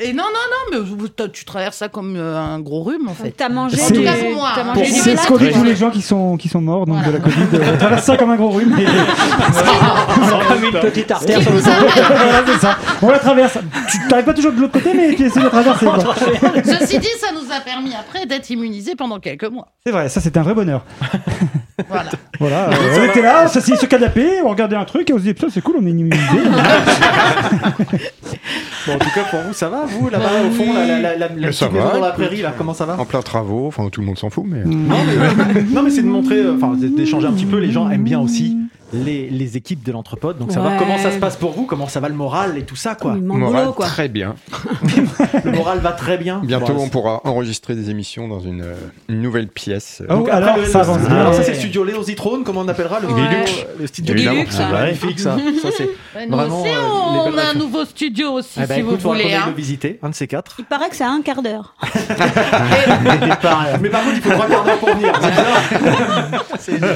Et 0.00 0.12
non, 0.12 0.22
non, 0.22 0.78
non, 0.78 0.84
mais 1.18 1.28
tu 1.32 1.44
traverses 1.44 1.78
ça 1.78 1.88
comme 1.88 2.14
euh, 2.14 2.38
un 2.38 2.60
gros 2.60 2.84
rhume, 2.84 3.08
en 3.08 3.14
fait. 3.14 3.32
T'as 3.36 3.48
mangé 3.48 3.82
En 3.82 3.88
tout 3.88 4.02
cas 4.04 4.12
pour 4.12 4.30
moi. 4.30 4.52
C'est 4.84 5.16
ce 5.16 5.26
qu'on 5.26 5.36
dit 5.38 5.50
tous 5.50 5.64
les 5.64 5.74
gens 5.74 5.90
qui 5.90 6.02
sont, 6.02 6.36
qui 6.36 6.48
sont 6.48 6.60
morts 6.60 6.86
donc, 6.86 7.04
de 7.04 7.10
la 7.10 7.18
Covid. 7.18 7.36
Euh, 7.54 7.76
traverse 7.76 8.04
ça 8.04 8.16
comme 8.16 8.30
un 8.30 8.36
gros 8.36 8.50
rhume. 8.50 8.72
mais- 8.76 8.84
Comme 8.84 10.64
une 10.64 10.80
petite 10.80 11.10
artère 11.10 11.42
sur 11.42 11.52
le. 11.52 11.60
On 13.02 13.10
la 13.10 13.18
traverse. 13.18 13.58
Tu 13.90 13.98
t'arrives 14.08 14.24
pas 14.24 14.34
toujours 14.34 14.52
de 14.52 14.60
l'autre 14.60 14.74
côté, 14.74 14.94
mais 14.94 15.16
tu 15.16 15.24
essaies 15.24 15.40
de 15.40 15.44
la 15.46 15.50
traverser. 15.50 15.86
quoi. 15.86 16.14
Ceci 16.64 17.00
dit, 17.00 17.08
ça 17.20 17.32
nous 17.32 17.52
a 17.52 17.58
permis 17.60 17.92
après 17.98 18.24
d'être 18.26 18.48
immunisés 18.50 18.94
pendant 18.94 19.18
quelques 19.18 19.50
mois. 19.50 19.66
C'est 19.84 19.90
vrai, 19.90 20.08
ça 20.08 20.20
c'était 20.20 20.38
un 20.38 20.44
vrai 20.44 20.54
bonheur. 20.54 20.84
Voilà. 21.88 22.10
Voilà, 22.40 22.68
euh, 22.70 22.98
on 23.00 23.04
était 23.04 23.22
là, 23.22 23.42
on 23.44 23.48
s'assied 23.48 23.74
sur 23.76 23.84
le 23.86 23.88
canapé, 23.88 24.42
on 24.44 24.48
regardait 24.48 24.76
un 24.76 24.84
truc 24.84 25.10
et 25.10 25.12
on 25.12 25.18
se 25.18 25.22
dit 25.22 25.34
putain 25.34 25.48
c'est 25.52 25.60
cool, 25.60 25.76
on 25.80 25.86
est 25.86 25.90
immunisé. 25.90 26.18
Bon, 28.86 28.94
en 28.94 28.98
tout 28.98 29.10
cas, 29.14 29.24
pour 29.30 29.40
vous, 29.40 29.52
ça 29.52 29.68
va 29.68 29.84
Vous, 29.88 30.08
là-bas, 30.08 30.24
au 30.46 30.50
fond, 30.50 30.72
la, 30.72 31.16
la, 31.16 31.28
petite 31.28 31.72
maison 31.72 31.92
dans 31.92 32.00
la 32.00 32.10
prairie, 32.10 32.42
là, 32.42 32.54
comment 32.56 32.74
ça 32.74 32.86
va 32.86 32.98
En 32.98 33.04
plein 33.04 33.22
travaux, 33.22 33.66
enfin 33.66 33.88
tout 33.90 34.00
le 34.00 34.06
monde 34.06 34.18
s'en 34.18 34.30
fout, 34.30 34.44
mais. 34.46 34.64
Mm. 34.64 34.88
Non, 34.88 34.96
mais, 35.06 35.82
mais 35.82 35.90
c'est 35.90 36.02
de 36.02 36.08
montrer, 36.08 36.38
euh, 36.38 36.56
enfin, 36.56 36.74
d'échanger 36.76 37.26
un 37.26 37.32
petit 37.32 37.46
peu. 37.46 37.58
Les 37.58 37.70
gens 37.70 37.88
aiment 37.90 38.04
bien 38.04 38.20
aussi 38.20 38.56
les, 38.92 39.28
les 39.30 39.56
équipes 39.56 39.84
de 39.84 39.92
l'entrepode. 39.92 40.38
Donc, 40.38 40.52
savoir 40.52 40.72
Ouais. 40.72 40.78
comment 40.78 40.98
ça 40.98 41.10
se 41.12 41.18
passe 41.18 41.36
pour 41.36 41.52
vous, 41.52 41.64
comment 41.66 41.88
ça 41.88 42.00
va 42.00 42.08
le 42.08 42.14
moral 42.14 42.56
et 42.58 42.62
tout 42.62 42.76
ça, 42.76 42.94
quoi. 42.94 43.14
Mon 43.14 43.36
Moral, 43.38 43.62
boulot, 43.64 43.72
quoi. 43.74 43.86
très 43.86 44.08
bien. 44.08 44.34
Le 45.44 45.52
moral 45.52 45.78
va 45.80 45.92
très 45.92 46.16
bien. 46.18 46.40
Bientôt, 46.44 46.74
on 46.78 46.88
pourra 46.88 47.20
enregistrer 47.24 47.74
des 47.74 47.90
émissions 47.90 48.28
dans 48.28 48.40
une, 48.40 48.62
euh, 48.62 48.74
une 49.08 49.20
nouvelle 49.22 49.48
pièce. 49.48 50.02
Oh, 50.08 50.12
Donc, 50.14 50.28
alors, 50.28 50.50
après, 50.50 50.62
le- 50.62 50.66
ça 50.68 50.80
avance 50.80 50.98
bien. 51.00 51.16
alors 51.16 51.34
ça 51.34 51.42
c'est 51.42 51.52
le 51.52 51.58
studio 51.58 51.84
Léo 51.84 52.02
Zitrone, 52.02 52.44
comment 52.44 52.60
on 52.62 52.68
appellera 52.68 53.00
le, 53.00 53.08
Ouais. 53.08 53.46
studio- 53.46 53.64
le 53.78 53.86
studio 53.86 54.14
Évidemment. 54.14 54.36
Linux, 54.36 54.56
Ah, 54.58 54.64
hein. 54.66 54.72
magnifique 54.72 55.20
ça. 55.20 55.36
ça 55.62 55.68
c'est. 55.76 55.88
Nous 56.28 56.36
Vraiment, 56.36 56.62
aussi, 56.62 56.70
euh, 56.70 56.78
on, 56.80 57.30
belles 57.30 57.38
a 57.40 57.50
un 57.50 57.54
nouveau 57.54 57.84
studio 57.84 58.32
aussi, 58.32 58.58
Eh 58.62 58.66
ben, 58.66 58.74
si 58.74 58.80
écoute, 58.80 59.00
vous 59.00 59.08
voulez. 59.10 59.34
hein. 59.34 59.44
le 59.48 59.52
visiter, 59.54 59.98
un 60.02 60.10
de 60.10 60.14
ces 60.14 60.26
quatre. 60.26 60.56
Il 60.58 60.64
paraît 60.64 60.88
que 60.88 60.96
c'est 60.96 61.04
à 61.04 61.10
un 61.10 61.22
quart 61.22 61.42
d'heure. 61.42 61.74
Mais 63.80 63.88
par 63.90 64.02
contre, 64.02 64.16
il 64.16 64.22
faut 64.22 64.30
trois 64.30 64.46
quarts 64.46 64.64
d'heure 64.64 64.78
pour 64.78 64.88
venir. 64.94 65.12
c'est 66.58 66.78
ça 66.80 66.88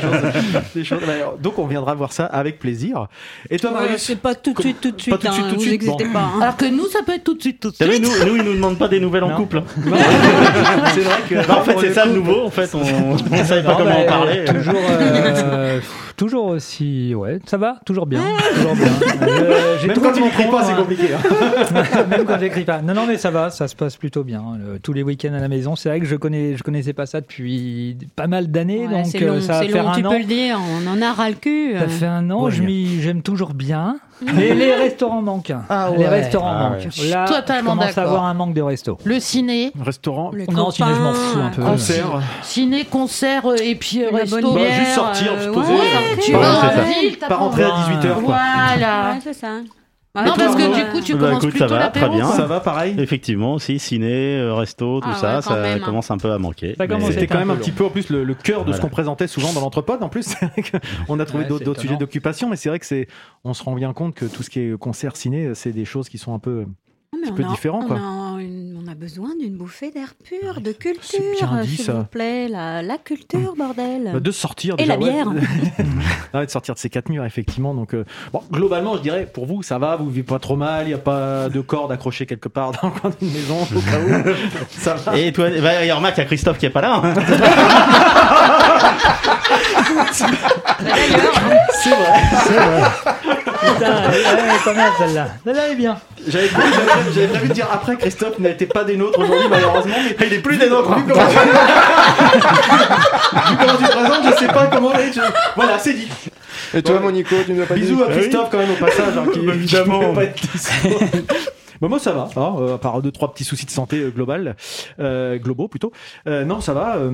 C'est 0.72 0.78
des 0.78 0.84
choses- 0.84 1.00
bah, 1.06 1.12
Donc, 1.40 1.58
on 1.58 1.66
viendra 1.82 1.94
voir 1.94 2.12
ça 2.12 2.26
avec 2.26 2.58
plaisir. 2.58 3.06
Et 3.50 3.58
toi, 3.58 3.70
Ouais, 3.72 3.80
Marius 3.80 4.02
c'est 4.02 4.16
pas 4.16 4.34
tout 4.34 4.52
de 4.52 4.60
suite, 4.60 4.80
tout 4.80 4.90
de 4.90 4.96
Pas 4.96 5.02
suite. 5.02 5.14
tout 5.20 5.26
de 5.28 5.32
suite, 5.32 5.44
hein, 5.44 5.48
tout 5.50 5.56
de 5.56 5.60
suite, 5.60 5.72
n'existez 5.72 6.04
bon. 6.04 6.12
pas. 6.12 6.20
hein. 6.20 6.40
Alors 6.40 6.56
que 6.56 6.64
nous, 6.66 6.86
ça 6.86 7.00
peut 7.04 7.12
être 7.14 7.24
tout 7.24 7.34
de 7.34 7.40
suite, 7.40 7.60
tout 7.60 7.70
de 7.70 7.76
T'as 7.76 7.86
vu, 7.86 7.92
suite. 7.94 8.04
nous, 8.04 8.26
nous, 8.26 8.36
ils 8.36 8.42
nous 8.42 8.54
demandent 8.54 8.78
pas 8.78 8.88
des 8.88 9.00
nouvelles 9.00 9.24
en 9.24 9.30
Non. 9.30 9.36
couple. 9.36 9.58
hein. 9.58 9.64
C'est 10.94 11.00
vrai 11.00 11.16
que. 11.28 11.46
Bah, 11.46 11.58
en 11.58 11.64
fait, 11.64 11.76
c'est 11.80 11.92
ça 11.94 12.04
le 12.06 12.12
nouveau. 12.12 12.44
En 12.46 12.50
fait, 12.50 12.70
on, 12.74 12.80
on 12.80 13.44
savait 13.44 13.62
pas 13.62 13.72
Non, 13.72 13.76
comment 13.78 13.90
bah, 13.90 14.00
en 14.00 14.06
parler. 14.06 14.44
Toujours, 14.44 14.74
euh, 14.90 15.80
toujours 16.22 16.46
aussi. 16.46 17.14
Ouais, 17.14 17.38
ça 17.46 17.56
va, 17.56 17.78
toujours 17.84 18.06
bien? 18.06 18.22
toujours 18.54 18.74
bien. 18.74 18.86
Euh, 19.22 19.76
j'ai 19.80 19.88
Même 19.88 19.98
quand 20.00 20.14
n'écrit 20.14 20.42
compte, 20.44 20.50
pas, 20.52 20.64
c'est 20.64 20.72
hein. 20.72 20.76
compliqué. 20.76 21.08
hein. 21.14 21.82
Même 22.10 22.24
quand 22.24 22.38
j'écris 22.38 22.64
pas. 22.64 22.82
Non, 22.82 22.94
non, 22.94 23.06
mais 23.06 23.16
ça 23.18 23.30
va, 23.30 23.50
ça 23.50 23.68
se 23.68 23.74
passe 23.76 23.96
plutôt 23.96 24.24
bien. 24.24 24.42
Le- 24.58 24.78
tous 24.78 24.92
les 24.92 25.02
week-ends 25.02 25.32
à 25.34 25.38
la 25.40 25.48
maison, 25.48 25.76
c'est 25.76 25.88
vrai 25.88 26.00
que 26.00 26.06
je 26.06 26.16
connais, 26.16 26.56
je 26.56 26.62
connaissais 26.62 26.92
pas 26.92 27.06
ça 27.06 27.20
depuis 27.20 27.96
pas 28.16 28.26
mal 28.26 28.50
d'années, 28.50 28.86
Ouais, 28.86 28.88
donc 28.88 29.06
c'est 29.06 29.22
euh, 29.22 29.26
long, 29.34 29.40
ça 29.40 29.52
va 29.54 29.60
c'est 29.60 29.68
faire 29.68 29.84
long, 29.84 29.90
un 29.90 30.00
tu 30.00 30.06
an. 30.06 30.10
peux 30.10 30.18
le 30.18 30.24
dire, 30.24 30.58
on 30.60 30.86
en 30.90 31.02
a 31.02 31.12
ras 31.12 31.28
le 31.30 31.36
cul. 31.36 31.74
Ça 31.78 31.88
fait 31.88 32.06
un 32.06 32.30
an, 32.30 32.44
Ouais, 32.44 32.50
je 32.50 32.58
bien. 32.62 32.66
m'y- 32.68 33.00
j'aime 33.00 33.22
toujours 33.22 33.54
bien. 33.54 33.96
Mais 34.34 34.54
les 34.54 34.74
restaurants 34.74 35.22
manquent. 35.22 35.52
Ah 35.68 35.88
Les 35.92 35.98
ouais. 35.98 36.08
restaurants 36.08 36.52
Ah 36.56 36.68
manquent. 36.70 36.80
Je 36.84 36.90
suis 36.90 37.08
Là, 37.10 37.24
totalement 37.26 37.70
je 37.72 37.76
commence 37.76 37.84
à 37.84 37.94
d'accord. 37.94 38.02
avoir 38.10 38.24
un 38.24 38.34
manque 38.34 38.54
de 38.54 38.62
resto. 38.62 38.98
Le 39.04 39.20
ciné, 39.20 39.72
Restaurant, 39.80 40.30
Les 40.32 40.46
Non, 40.46 40.70
sinon, 40.70 40.94
je 40.94 41.00
m'en 41.00 41.12
fous 41.14 41.38
un 41.40 41.48
peu. 41.50 41.62
concert. 41.62 42.20
ciné, 42.42 42.84
concert 42.84 43.46
euh, 43.46 43.56
et 43.62 43.74
puis 43.74 44.02
euh, 44.04 44.10
La 44.12 44.18
resto. 44.18 44.40
bonne 44.40 44.54
Bah, 44.54 44.60
bière, 44.60 44.74
juste 44.80 44.94
sortir, 44.94 45.32
se 45.40 45.48
euh, 45.48 45.52
poser, 45.52 45.72
ouais, 45.72 45.80
Tu 46.20 46.32
Pas 46.32 46.38
vas 46.38 46.52
rentrer, 46.52 46.68
en 46.68 46.76
ça. 46.76 46.82
ville, 47.00 47.18
t'as 47.18 47.26
Pas 47.28 47.36
rentrer 47.36 47.62
à 47.64 47.68
18h. 47.68 48.12
Quoi. 48.14 48.20
Voilà. 48.24 49.10
Ouais, 49.12 49.18
c'est 49.22 49.32
ça. 49.34 49.48
Non, 50.14 50.22
Et 50.22 50.26
toi, 50.26 50.34
parce 50.36 50.56
que 50.56 50.62
Arnaud 50.62 50.74
du 50.76 50.84
coup, 50.90 51.00
tu 51.00 51.14
Bah, 51.14 51.20
commences 51.28 51.44
écoute, 51.44 51.58
ça 51.58 51.64
plutôt 51.66 51.74
va, 51.80 51.88
très 51.88 52.08
bien. 52.10 52.26
quoi. 52.26 52.36
Ça 52.36 52.44
va 52.46 52.60
pareil 52.60 52.94
Effectivement, 52.98 53.54
aussi, 53.54 53.78
ciné, 53.78 54.36
euh, 54.36 54.52
resto, 54.52 55.00
tout 55.00 55.08
Ah 55.10 55.14
ça, 55.16 55.36
ouais, 55.36 55.42
ça 55.42 55.56
même. 55.56 55.80
commence 55.80 56.10
un 56.10 56.18
peu 56.18 56.30
à 56.32 56.38
manquer. 56.38 56.74
Ça 56.76 56.86
Mais- 56.86 57.00
C'était 57.12 57.26
quand 57.26 57.38
même 57.38 57.48
un 57.50 57.54
un 57.54 57.56
petit 57.56 57.70
peu 57.72 57.84
en 57.86 57.88
plus 57.88 58.10
le, 58.10 58.22
le 58.22 58.34
cœur 58.34 58.66
de 58.66 58.74
ce 58.74 58.80
qu'on 58.82 58.90
présentait 58.90 59.26
souvent 59.26 59.54
dans 59.54 59.60
l'entrepode. 59.62 60.02
En 60.02 60.10
plus, 60.10 60.34
qu'on 61.06 61.18
a 61.18 61.24
trouvé 61.24 61.44
Ouais, 61.44 61.48
d'autres 61.64 61.80
sujets 61.80 61.96
d'occupation, 61.96 62.50
mais 62.50 62.56
c'est 62.56 62.68
vrai 62.68 62.78
que 62.78 62.84
c'est, 62.86 63.08
on 63.44 63.54
se 63.54 63.62
rend 63.62 63.74
bien 63.74 63.94
compte 63.94 64.14
que 64.14 64.26
tout 64.26 64.42
ce 64.42 64.50
qui 64.50 64.60
est 64.60 64.78
concert, 64.78 65.16
ciné, 65.16 65.54
c'est 65.54 65.72
des 65.72 65.86
choses 65.86 66.10
qui 66.10 66.18
sont 66.18 66.34
un 66.34 66.38
peu. 66.38 66.66
Non, 67.14 67.20
petit 67.22 67.32
on 67.32 67.34
peu 67.34 67.44
a- 67.44 67.48
différent, 67.48 67.80
on 67.82 67.86
quoi. 67.86 67.98
A 68.92 68.94
besoin 68.94 69.30
d'une 69.40 69.56
bouffée 69.56 69.90
d'air 69.90 70.12
pur, 70.22 70.60
de 70.60 70.66
C'est 70.66 70.78
culture, 70.78 71.48
s'il 71.64 71.90
vous 71.92 72.04
plaît. 72.04 72.46
La, 72.48 72.82
la 72.82 72.98
culture, 72.98 73.54
bordel. 73.56 74.10
bah, 74.12 74.20
de 74.20 74.30
sortir. 74.30 74.74
Et 74.76 74.84
la 74.84 74.98
bière. 74.98 75.28
ouais. 75.28 75.40
Ouais, 76.34 76.44
de 76.44 76.50
sortir 76.50 76.74
de 76.74 76.78
ces 76.78 76.90
quatre 76.90 77.08
murs, 77.08 77.24
effectivement. 77.24 77.72
Donc, 77.74 77.94
euh, 77.94 78.04
bon, 78.34 78.42
globalement, 78.52 78.98
je 78.98 79.02
dirais, 79.02 79.24
pour 79.32 79.46
vous, 79.46 79.62
ça 79.62 79.78
va, 79.78 79.96
vous 79.96 80.10
vivez 80.10 80.24
pas 80.24 80.38
trop 80.38 80.56
mal, 80.56 80.84
il 80.84 80.88
n'y 80.88 80.94
a 80.94 80.98
pas 80.98 81.48
de 81.48 81.60
corde 81.62 81.90
accrochée 81.90 82.26
quelque 82.26 82.50
part 82.50 82.72
dans 82.72 82.88
le 82.88 83.00
coin 83.00 83.10
d'une 83.18 83.32
maison, 83.32 83.62
au 83.62 83.80
cas 83.80 83.98
où. 83.98 84.10
Ça 84.70 84.92
va. 84.94 85.16
Et 85.18 85.32
toi, 85.32 85.48
bah, 85.62 85.82
et 85.84 85.90
remarque, 85.90 86.18
il 86.18 86.20
y 86.20 86.24
a 86.24 86.26
Christophe 86.26 86.58
qui 86.58 86.66
est 86.66 86.70
pas 86.70 86.82
là. 86.82 87.00
hein. 87.02 87.14
C'est 91.72 91.90
vrai. 91.90 93.51
Putain, 93.64 94.10
elle 94.10 94.54
est 94.54 94.64
pas 94.64 94.74
mal 94.74 94.90
celle-là. 94.98 95.28
Celle-là 95.44 95.68
est 95.68 95.74
bien. 95.76 95.96
J'avais 96.26 96.48
prévu, 96.48 96.72
j'avais- 96.72 97.12
j'avais 97.14 97.26
prévu 97.28 97.48
de 97.48 97.52
dire 97.54 97.68
après, 97.72 97.96
Christophe 97.96 98.38
n'était 98.38 98.66
pas 98.66 98.84
des 98.84 98.96
nôtres 98.96 99.18
aujourd'hui, 99.18 99.48
malheureusement. 99.50 99.94
Mais 100.18 100.26
Il 100.26 100.32
est 100.34 100.38
plus 100.38 100.56
des 100.56 100.68
nôtres. 100.70 100.94
Vu 100.94 101.02
comment 101.08 101.26
tu, 101.26 101.36
vu 103.50 103.56
comment 103.58 103.76
tu 103.78 103.84
te 103.84 103.90
présentes, 103.90 104.24
je 104.24 104.38
sais 104.38 104.46
pas 104.52 104.66
comment. 104.66 104.92
je- 104.92 105.20
Voilà, 105.56 105.78
c'est 105.78 105.94
dit. 105.94 106.08
Et 106.74 106.82
toi, 106.82 106.96
Ouais. 106.96 107.00
Monico, 107.02 107.34
tu 107.44 107.52
nous 107.52 107.62
as 107.62 107.66
pas 107.66 107.74
Bisous 107.74 107.96
dit 107.96 108.02
à 108.02 108.06
Christophe 108.06 108.48
quand 108.50 108.58
même 108.58 108.70
au 108.70 108.74
passage, 108.84 109.16
hein, 109.16 109.24
qui, 109.32 109.40
qui 109.40 109.48
Évidemment. 109.48 110.00
pouvait 110.00 110.14
pas 110.14 110.24
être 110.24 110.40
dispo. 110.52 110.88
Bah, 111.80 111.88
moi 111.88 111.98
ça 111.98 112.12
va, 112.12 112.28
hein, 112.36 112.54
euh, 112.60 112.74
à 112.76 112.78
part 112.78 113.02
deux 113.02 113.10
trois 113.10 113.32
petits 113.34 113.42
soucis 113.42 113.66
de 113.66 113.70
santé 113.72 113.98
euh, 113.98 114.10
global, 114.10 114.54
euh, 115.00 115.36
globaux 115.38 115.66
plutôt. 115.66 115.90
Euh, 116.28 116.44
non 116.44 116.60
ça 116.60 116.74
va. 116.74 116.94
euh, 116.98 117.10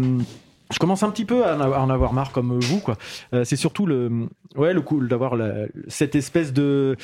je 0.71 0.79
commence 0.79 1.03
un 1.03 1.11
petit 1.11 1.25
peu 1.25 1.47
à 1.47 1.57
en 1.57 1.91
avoir, 1.91 2.13
marre 2.13 2.33
comme 2.33 2.59
vous 2.59 2.81
quoi. 2.81 2.97
Euh, 3.33 3.45
c'est 3.45 3.57
surtout 3.57 3.87
le 3.87 4.29
ouais 4.57 4.73
le 4.73 4.81
coup 4.81 5.01
d'avoir 5.01 5.37
cette 5.89 6.15
espèce 6.15 6.53
de 6.53 6.97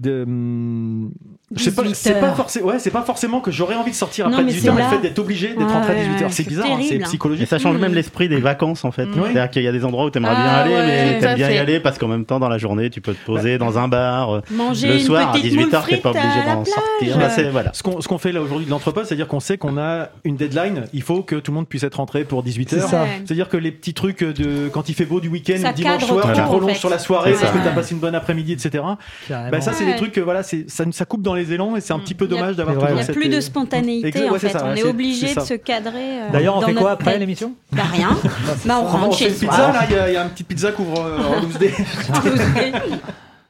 de 0.00 0.22
hum, 0.22 1.10
je 1.54 1.62
sais 1.64 1.72
pas 1.74 1.82
18 1.82 1.94
c'est 1.94 2.20
pas 2.20 2.32
forcément 2.32 2.66
ouais 2.68 2.78
c'est 2.78 2.90
pas 2.90 3.02
forcément 3.02 3.40
que 3.40 3.50
j'aurais 3.50 3.74
envie 3.74 3.90
de 3.90 3.96
sortir 3.96 4.28
après 4.28 4.42
mais 4.44 4.52
18h 4.52 4.60
c'est 4.60 4.68
mais 4.70 4.72
le 4.76 4.78
là. 4.78 4.88
fait 4.88 4.98
d'être 5.00 5.18
obligé 5.18 5.48
d'être 5.48 5.58
Ouais, 5.66 5.72
rentré 5.72 5.92
à 5.92 5.96
ouais, 5.96 6.02
18h 6.02 6.22
ouais, 6.22 6.26
c'est 6.30 6.42
c'est 6.42 6.48
bizarre 6.48 6.66
hein, 6.66 6.76
c'est 6.80 6.86
terrible. 6.86 7.02
Et 7.02 7.06
psychologique 7.06 7.48
ça 7.48 7.58
change 7.58 7.76
Mm. 7.76 7.80
même 7.80 7.94
l'esprit 7.94 8.28
des 8.28 8.40
vacances 8.40 8.84
en 8.84 8.92
fait. 8.92 9.04
Oui. 9.06 9.20
C'est-à-dire 9.24 9.50
qu'il 9.50 9.62
y 9.62 9.68
a 9.68 9.72
des 9.72 9.84
endroits 9.84 10.04
où 10.06 10.10
t'aimerais 10.10 10.34
bien 10.34 10.44
Ah 10.44 10.60
aller, 10.62 10.72
ouais, 10.74 10.86
mais 10.86 11.18
t'aimes 11.18 11.34
bien 11.36 11.50
y 11.50 11.58
aller 11.58 11.80
parce 11.80 11.98
qu'en 11.98 12.08
même 12.08 12.24
temps 12.24 12.38
dans 12.40 12.48
la 12.48 12.56
journée 12.58 12.88
tu 12.88 13.00
peux 13.00 13.12
te 13.14 13.24
poser 13.26 13.58
dans 13.58 13.78
un 13.78 13.88
bar. 13.88 14.36
euh, 14.36 14.40
Manger 14.50 14.88
le 14.88 14.94
une 14.94 15.00
soir 15.00 15.28
à 15.28 15.32
petite 15.32 15.52
18h 15.52 15.56
moule 15.60 15.70
t'es 15.88 15.96
pas 15.98 16.10
obligé 16.10 16.26
d'en 16.46 16.64
sortir. 16.64 17.18
Bah, 17.18 17.28
c'est- 17.30 17.50
voilà. 17.50 17.70
Ce 17.74 17.82
qu'on 17.82 18.00
ce 18.00 18.08
qu'on 18.08 18.18
fait 18.18 18.32
là 18.32 18.40
aujourd'hui 18.40 18.66
de 18.66 18.70
l'entrepôt, 18.70 19.02
c'est-à-dire 19.04 19.26
qu'on 19.28 19.40
sait 19.40 19.58
qu'on 19.58 19.76
a 19.76 20.08
une 20.24 20.36
deadline, 20.36 20.84
il 20.94 21.02
faut 21.02 21.22
que 21.22 21.36
tout 21.36 21.50
le 21.50 21.56
monde 21.56 21.68
puisse 21.68 21.82
être 21.82 21.96
rentré 21.96 22.24
pour 22.24 22.42
18h. 22.42 22.68
C'est 22.70 22.80
ça. 22.80 23.02
Ouais. 23.02 23.08
C'est-à-dire 23.24 23.48
que 23.48 23.56
les 23.56 23.70
petits 23.72 23.92
trucs 23.94 24.22
de 24.24 24.68
quand 24.68 24.88
il 24.88 24.94
fait 24.94 25.04
beau 25.04 25.20
du 25.20 25.28
week-end, 25.28 25.72
dimanche 25.74 26.04
soir, 26.04 26.32
tu 26.32 26.40
prolonges 26.42 26.78
sur 26.78 26.88
la 26.90 26.98
soirée 26.98 27.32
parce 27.32 27.44
ça. 27.44 27.50
que 27.58 27.62
tu 27.62 27.68
as 27.68 27.72
passé 27.72 27.94
une 27.94 28.00
bonne 28.00 28.14
après-midi, 28.14 28.52
etc. 28.52 28.82
Ben, 29.28 29.60
ça, 29.60 29.72
c'est. 29.72 29.89
Des 29.90 29.96
trucs 29.96 30.12
que 30.12 30.20
voilà, 30.20 30.42
c'est- 30.42 30.68
ça, 30.70 30.84
ça 30.92 31.04
coupe 31.04 31.22
dans 31.22 31.34
les 31.34 31.52
élans 31.52 31.76
et 31.76 31.80
c'est 31.80 31.92
un 31.92 31.98
petit 31.98 32.14
peu 32.14 32.26
dommage 32.26 32.56
d'avoir 32.56 32.76
Il 32.90 32.94
n'y 32.94 33.00
a 33.00 33.04
cette- 33.04 33.14
plus 33.14 33.28
de 33.28 33.40
spontanéité 33.40 34.08
Exact, 34.08 34.30
en 34.30 34.34
fait. 34.34 34.48
ça, 34.50 34.64
on 34.66 34.74
est 34.74 34.82
obligé 34.84 35.34
de 35.34 35.40
se 35.40 35.54
cadrer. 35.54 36.20
euh, 36.22 36.28
D'ailleurs, 36.32 36.56
on 36.56 36.60
dans 36.60 36.66
fait 36.68 36.74
quoi 36.74 36.92
après 36.92 37.18
l'émission 37.18 37.52
Bah 37.72 37.82
rien. 37.92 38.16
bah 38.64 38.78
on 38.80 38.84
On 38.84 38.88
rentre 38.88 39.16
chez 39.18 39.30
soi. 39.30 39.72
il 39.88 39.94
y 39.94 39.98
a- 39.98 40.08
il 40.08 40.14
y, 40.14 40.16
a 40.16 40.22
une 40.22 40.30
petite 40.30 40.48
pizza 40.48 40.72
qui 40.72 40.80
ouvre 40.82 41.04
euh, 41.04 41.18
en 41.18 41.40
12D. 41.40 41.72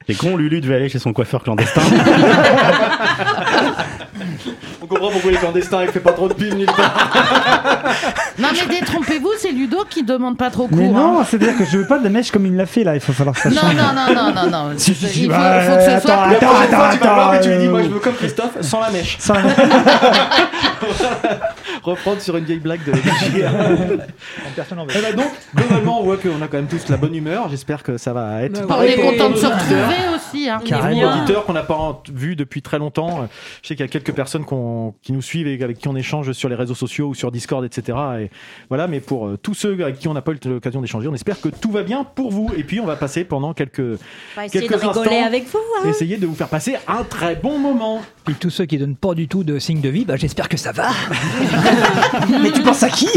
C'est 0.06 0.14
con, 0.18 0.36
Lulu 0.36 0.60
devait 0.60 0.76
aller 0.76 0.88
chez 0.88 0.98
son 0.98 1.12
coiffeur 1.12 1.42
clandestin. 1.42 1.82
On 4.82 4.86
comprend 4.86 5.10
pourquoi 5.10 5.30
les 5.30 5.36
clandestins, 5.36 5.82
il 5.82 5.88
fait 5.88 6.00
pas 6.00 6.12
trop 6.12 6.28
de 6.28 6.34
pub 6.34 6.54
nulle 6.54 6.66
part. 6.66 7.12
Non, 8.38 8.48
mais 8.52 8.74
détrompez-vous, 8.80 9.30
c'est 9.38 9.52
Ludo 9.52 9.84
qui 9.88 10.02
demande 10.02 10.36
pas 10.36 10.50
trop 10.50 10.66
court. 10.68 10.76
Mais 10.78 10.86
hein. 10.86 10.92
non, 10.92 11.24
c'est-à-dire 11.24 11.56
que 11.56 11.64
je 11.64 11.78
veux 11.78 11.86
pas 11.86 11.98
de 11.98 12.08
mèche 12.08 12.30
comme 12.30 12.46
il 12.46 12.56
l'a 12.56 12.66
fait 12.66 12.84
là. 12.84 12.94
Il 12.94 13.00
faut 13.00 13.12
falloir 13.12 13.34
que 13.34 13.42
ça 13.42 13.50
Non, 13.50 13.56
change. 13.56 13.74
non, 13.74 13.92
non, 13.94 14.14
non, 14.14 14.32
non, 14.50 14.50
non. 14.70 14.78
Si, 14.78 14.94
si, 14.94 15.06
si, 15.06 15.20
Il 15.24 15.30
faut, 15.30 15.36
bah, 15.36 15.60
faut 15.62 15.76
que 15.76 15.82
ce 15.82 16.00
soit 16.06 16.12
attends, 16.14 16.30
La 16.30 16.36
plus- 16.36 16.46
prochaine 16.46 16.68
fois, 16.68 16.68
tu 16.70 16.76
vas 16.76 16.88
attends, 16.88 17.14
voir 17.14 17.34
et 17.34 17.40
tu 17.40 17.48
lui 17.50 17.58
dis, 17.58 17.66
euh, 17.66 17.70
moi 17.70 17.82
je 17.82 17.88
veux 17.88 17.98
comme 18.00 18.14
Christophe, 18.14 18.60
sans 18.60 18.80
la 18.80 18.90
mèche. 18.90 19.16
Ça- 19.18 19.34
Reprendre 21.82 22.20
sur 22.20 22.36
une 22.36 22.44
vieille 22.44 22.58
blague 22.58 22.84
de 22.84 22.92
Personne 24.56 24.78
n'en 24.78 24.84
veut. 24.86 24.92
Eh 24.96 25.00
ben 25.02 25.14
donc, 25.16 25.30
globalement, 25.54 26.00
on 26.00 26.04
voit 26.04 26.16
qu'on 26.18 26.40
a 26.42 26.48
quand 26.48 26.56
même 26.58 26.66
tous 26.66 26.88
la 26.88 26.96
bonne 26.96 27.14
humeur. 27.14 27.48
J'espère 27.50 27.82
que 27.82 27.96
ça 27.96 28.12
va 28.12 28.42
être 28.42 28.66
Bah 28.66 28.76
On 28.78 28.82
est 28.82 28.96
content 28.96 29.30
de 29.30 29.36
se 29.36 29.46
retrouver 29.46 29.96
aussi. 30.14 30.48
Hein. 30.48 30.60
Carrément. 30.64 31.16
Auditeurs 31.18 31.44
qu'on 31.46 31.52
n'a 31.54 31.62
pas 31.62 31.74
en- 31.74 32.02
vu 32.12 32.36
depuis 32.36 32.60
très 32.62 32.78
longtemps. 32.78 33.28
Je 33.62 33.68
sais 33.68 33.74
qu'il 33.76 33.84
y 33.84 33.88
a 33.88 33.90
quelques 33.90 34.12
personnes 34.12 34.44
qui 35.02 35.12
nous 35.12 35.22
suivent 35.22 35.46
et 35.46 35.62
avec 35.62 35.78
qui 35.78 35.88
on 35.88 35.96
échange 35.96 36.32
sur 36.32 36.48
les 36.48 36.54
réseaux 36.56 36.74
sociaux 36.74 37.08
ou 37.08 37.14
sur 37.14 37.30
Discord, 37.30 37.64
etc. 37.64 37.98
Et 38.20 38.29
voilà, 38.68 38.86
mais 38.88 39.00
pour 39.00 39.26
euh, 39.26 39.36
tous 39.40 39.54
ceux 39.54 39.72
avec 39.82 39.98
qui 39.98 40.08
on 40.08 40.14
n'a 40.14 40.22
pas 40.22 40.32
eu 40.32 40.38
l'occasion 40.44 40.80
d'échanger, 40.80 41.08
on 41.08 41.14
espère 41.14 41.40
que 41.40 41.48
tout 41.48 41.70
va 41.70 41.82
bien 41.82 42.04
pour 42.04 42.30
vous. 42.30 42.50
Et 42.56 42.64
puis, 42.64 42.80
on 42.80 42.86
va 42.86 42.96
passer 42.96 43.24
pendant 43.24 43.54
quelques. 43.54 43.80
De 43.80 43.98
Quelques 44.50 44.74
rigoler 44.80 45.08
instants. 45.10 45.26
avec 45.26 45.46
vous. 45.48 45.58
hein. 45.82 45.88
essayer 45.88 46.16
de 46.16 46.26
vous 46.26 46.34
faire 46.34 46.48
passer 46.48 46.76
un 46.88 47.04
très 47.04 47.36
bon 47.36 47.58
moment. 47.58 48.02
Puis 48.30 48.38
tous 48.38 48.50
ceux 48.50 48.64
qui 48.64 48.78
donnent 48.78 48.94
pas 48.94 49.14
du 49.14 49.26
tout 49.26 49.42
de 49.42 49.58
signe 49.58 49.80
de 49.80 49.88
vie, 49.88 50.04
bah, 50.04 50.14
j'espère 50.14 50.48
que 50.48 50.56
ça 50.56 50.70
va. 50.70 50.90
Mais 52.40 52.52
tu 52.52 52.62
penses 52.62 52.84
à 52.84 52.88
qui 52.88 53.08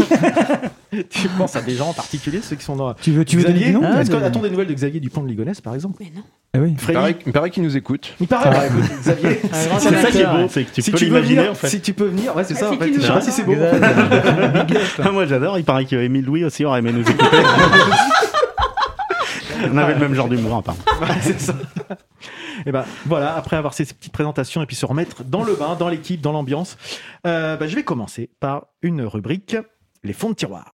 tu 1.08 1.28
penses 1.38 1.54
à 1.54 1.60
des 1.60 1.76
gens 1.76 1.90
en 1.90 1.92
particulier, 1.92 2.40
ceux 2.42 2.56
qui 2.56 2.64
sont 2.64 2.74
dans. 2.74 2.94
Tu 2.94 3.12
veux, 3.12 3.24
tu 3.24 3.36
veux 3.36 3.44
Xavier 3.44 3.76
Ah, 3.80 4.00
Est-ce 4.00 4.10
qu'on 4.10 4.20
attend 4.20 4.40
des 4.40 4.50
nouvelles 4.50 4.66
de 4.66 4.74
Xavier 4.74 4.98
Dupont 4.98 5.22
de 5.22 5.28
Ligonnès, 5.28 5.60
par 5.60 5.72
exemple 5.76 5.98
Mais 6.00 6.10
non. 6.16 6.22
Ah 6.52 6.58
oui. 6.58 6.74
Il 6.88 6.94
paraît, 6.94 7.16
il 7.26 7.32
paraît 7.32 7.50
qu'il 7.50 7.62
nous 7.62 7.76
écoute. 7.76 8.12
Il 8.20 8.26
paraît, 8.26 8.66
écoute, 8.66 8.90
Xavier. 9.02 9.40
C'est 9.52 10.02
ça 10.02 10.10
qui 10.10 10.18
est 10.18 10.26
beau, 10.26 10.48
c'est 10.48 10.64
que 10.64 10.74
tu 10.74 10.82
si 10.82 10.90
peux 10.90 10.98
tu 10.98 11.04
veux 11.04 11.10
l'imaginer 11.20 11.36
venir, 11.36 11.52
en 11.52 11.54
fait. 11.54 11.68
si 11.68 11.80
tu 11.80 11.92
peux 11.92 12.06
venir, 12.06 12.34
ouais, 12.34 12.42
c'est 12.42 12.54
ça. 12.54 12.70
Ah, 12.70 12.74
en 12.74 12.78
fait. 12.78 12.86
si 12.86 12.92
tu 12.94 13.00
Je 13.00 13.06
sais 13.06 13.12
pas 13.12 13.20
si 13.20 13.30
c'est 13.30 13.44
beau. 13.44 13.54
Ah, 14.98 15.10
moi 15.12 15.26
j'adore, 15.26 15.60
il 15.60 15.64
paraît 15.64 15.84
que 15.84 15.94
Émile 15.94 16.24
Louis 16.24 16.44
aussi 16.44 16.64
aurait 16.64 16.80
aimé 16.80 16.90
nous 16.92 17.02
écouter. 17.02 17.36
On 19.72 19.76
avait 19.76 19.94
le 19.94 20.00
même 20.00 20.14
genre 20.14 20.28
d'humour, 20.28 20.56
apparemment. 20.56 20.82
Ouais, 21.00 21.20
c'est 21.20 21.40
ça. 21.40 21.54
Et 22.66 22.72
ben 22.72 22.84
voilà, 23.06 23.34
après 23.36 23.56
avoir 23.56 23.74
ces 23.74 23.84
petites 23.84 24.12
présentations 24.12 24.62
et 24.62 24.66
puis 24.66 24.76
se 24.76 24.86
remettre 24.86 25.24
dans 25.24 25.44
le 25.44 25.54
bain, 25.54 25.76
dans 25.78 25.88
l'équipe, 25.88 26.20
dans 26.20 26.32
l'ambiance, 26.32 26.76
euh, 27.26 27.56
bah, 27.56 27.66
je 27.66 27.74
vais 27.74 27.82
commencer 27.82 28.30
par 28.40 28.66
une 28.82 29.02
rubrique 29.02 29.56
les 30.02 30.12
fonds 30.12 30.30
de 30.30 30.34
tiroir. 30.34 30.72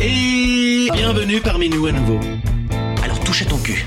Et 0.00 0.88
bienvenue 0.92 1.40
parmi 1.40 1.68
nous 1.68 1.86
à 1.86 1.92
nouveau. 1.92 2.20
Alors 3.02 3.18
touche 3.20 3.42
à 3.42 3.46
ton 3.46 3.58
cul. 3.58 3.84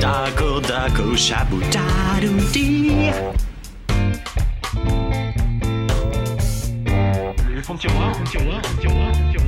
Dago, 0.00 0.60
dago, 0.60 1.16
chabou, 1.16 1.60
dadouti. 1.70 2.90
Les 7.54 7.62
fonds 7.62 7.74
de 7.74 7.80
tiroir, 7.80 8.12
tiroir, 8.12 8.14
fonds 8.14 8.24
de 8.24 8.30
tiroir, 8.30 8.62
fonds 8.62 8.74
de 8.74 8.80
tiroir, 8.80 8.80
fonds 8.80 8.80
de 8.80 8.80
tiroir, 8.80 9.14
fonds 9.14 9.26
de 9.26 9.30
tiroir. 9.30 9.39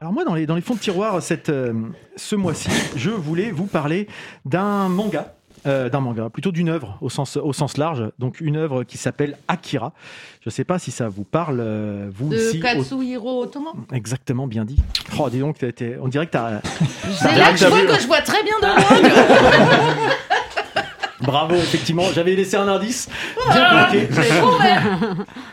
Alors 0.00 0.12
moi, 0.12 0.24
dans 0.24 0.34
les, 0.34 0.46
dans 0.46 0.54
les 0.56 0.60
fonds 0.60 0.74
de 0.74 0.78
tiroir, 0.80 1.22
cette, 1.22 1.48
euh, 1.48 1.72
ce 2.16 2.36
mois-ci, 2.36 2.68
je 2.96 3.10
voulais 3.10 3.50
vous 3.50 3.66
parler 3.66 4.08
d'un 4.44 4.88
manga. 4.88 5.32
euh, 5.66 5.88
d'un 5.88 6.00
manga, 6.00 6.28
plutôt 6.28 6.52
d'une 6.52 6.68
œuvre 6.68 6.96
au 7.00 7.08
sens, 7.08 7.36
au 7.38 7.52
sens 7.52 7.76
large, 7.78 8.04
donc 8.20 8.40
une 8.40 8.56
œuvre 8.56 8.84
qui 8.84 8.98
s'appelle 8.98 9.36
Akira. 9.48 9.92
Je 10.42 10.48
ne 10.48 10.52
sais 10.52 10.64
pas 10.64 10.78
si 10.78 10.90
ça 10.92 11.08
vous 11.08 11.24
parle, 11.24 11.58
euh, 11.60 12.08
vous 12.14 12.28
De 12.28 12.60
Katsuhiro 12.60 13.42
Otomo. 13.42 13.70
Exactement, 13.92 14.46
bien 14.46 14.64
dit. 14.64 14.76
Oh, 15.18 15.28
dis 15.30 15.40
donc, 15.40 15.58
t'as 15.58 15.68
été- 15.68 15.96
on 16.00 16.06
dirait 16.08 16.26
que 16.26 16.32
t'as... 16.32 16.60
C'est 17.10 17.34
là 17.36 17.50
que 17.52 17.56
je 17.58 17.66
vois 17.66 17.80
que 17.86 18.00
je 18.00 18.06
vois 18.06 18.20
très 18.20 18.42
bien 18.44 18.54
de 18.60 18.66
loin. 18.66 20.00
Bravo, 21.20 21.54
effectivement, 21.54 22.04
j'avais 22.14 22.34
laissé 22.34 22.56
un 22.56 22.68
indice. 22.68 23.08
Bien 23.50 23.64
Ah, 23.70 23.88
bloqué. 23.90 24.08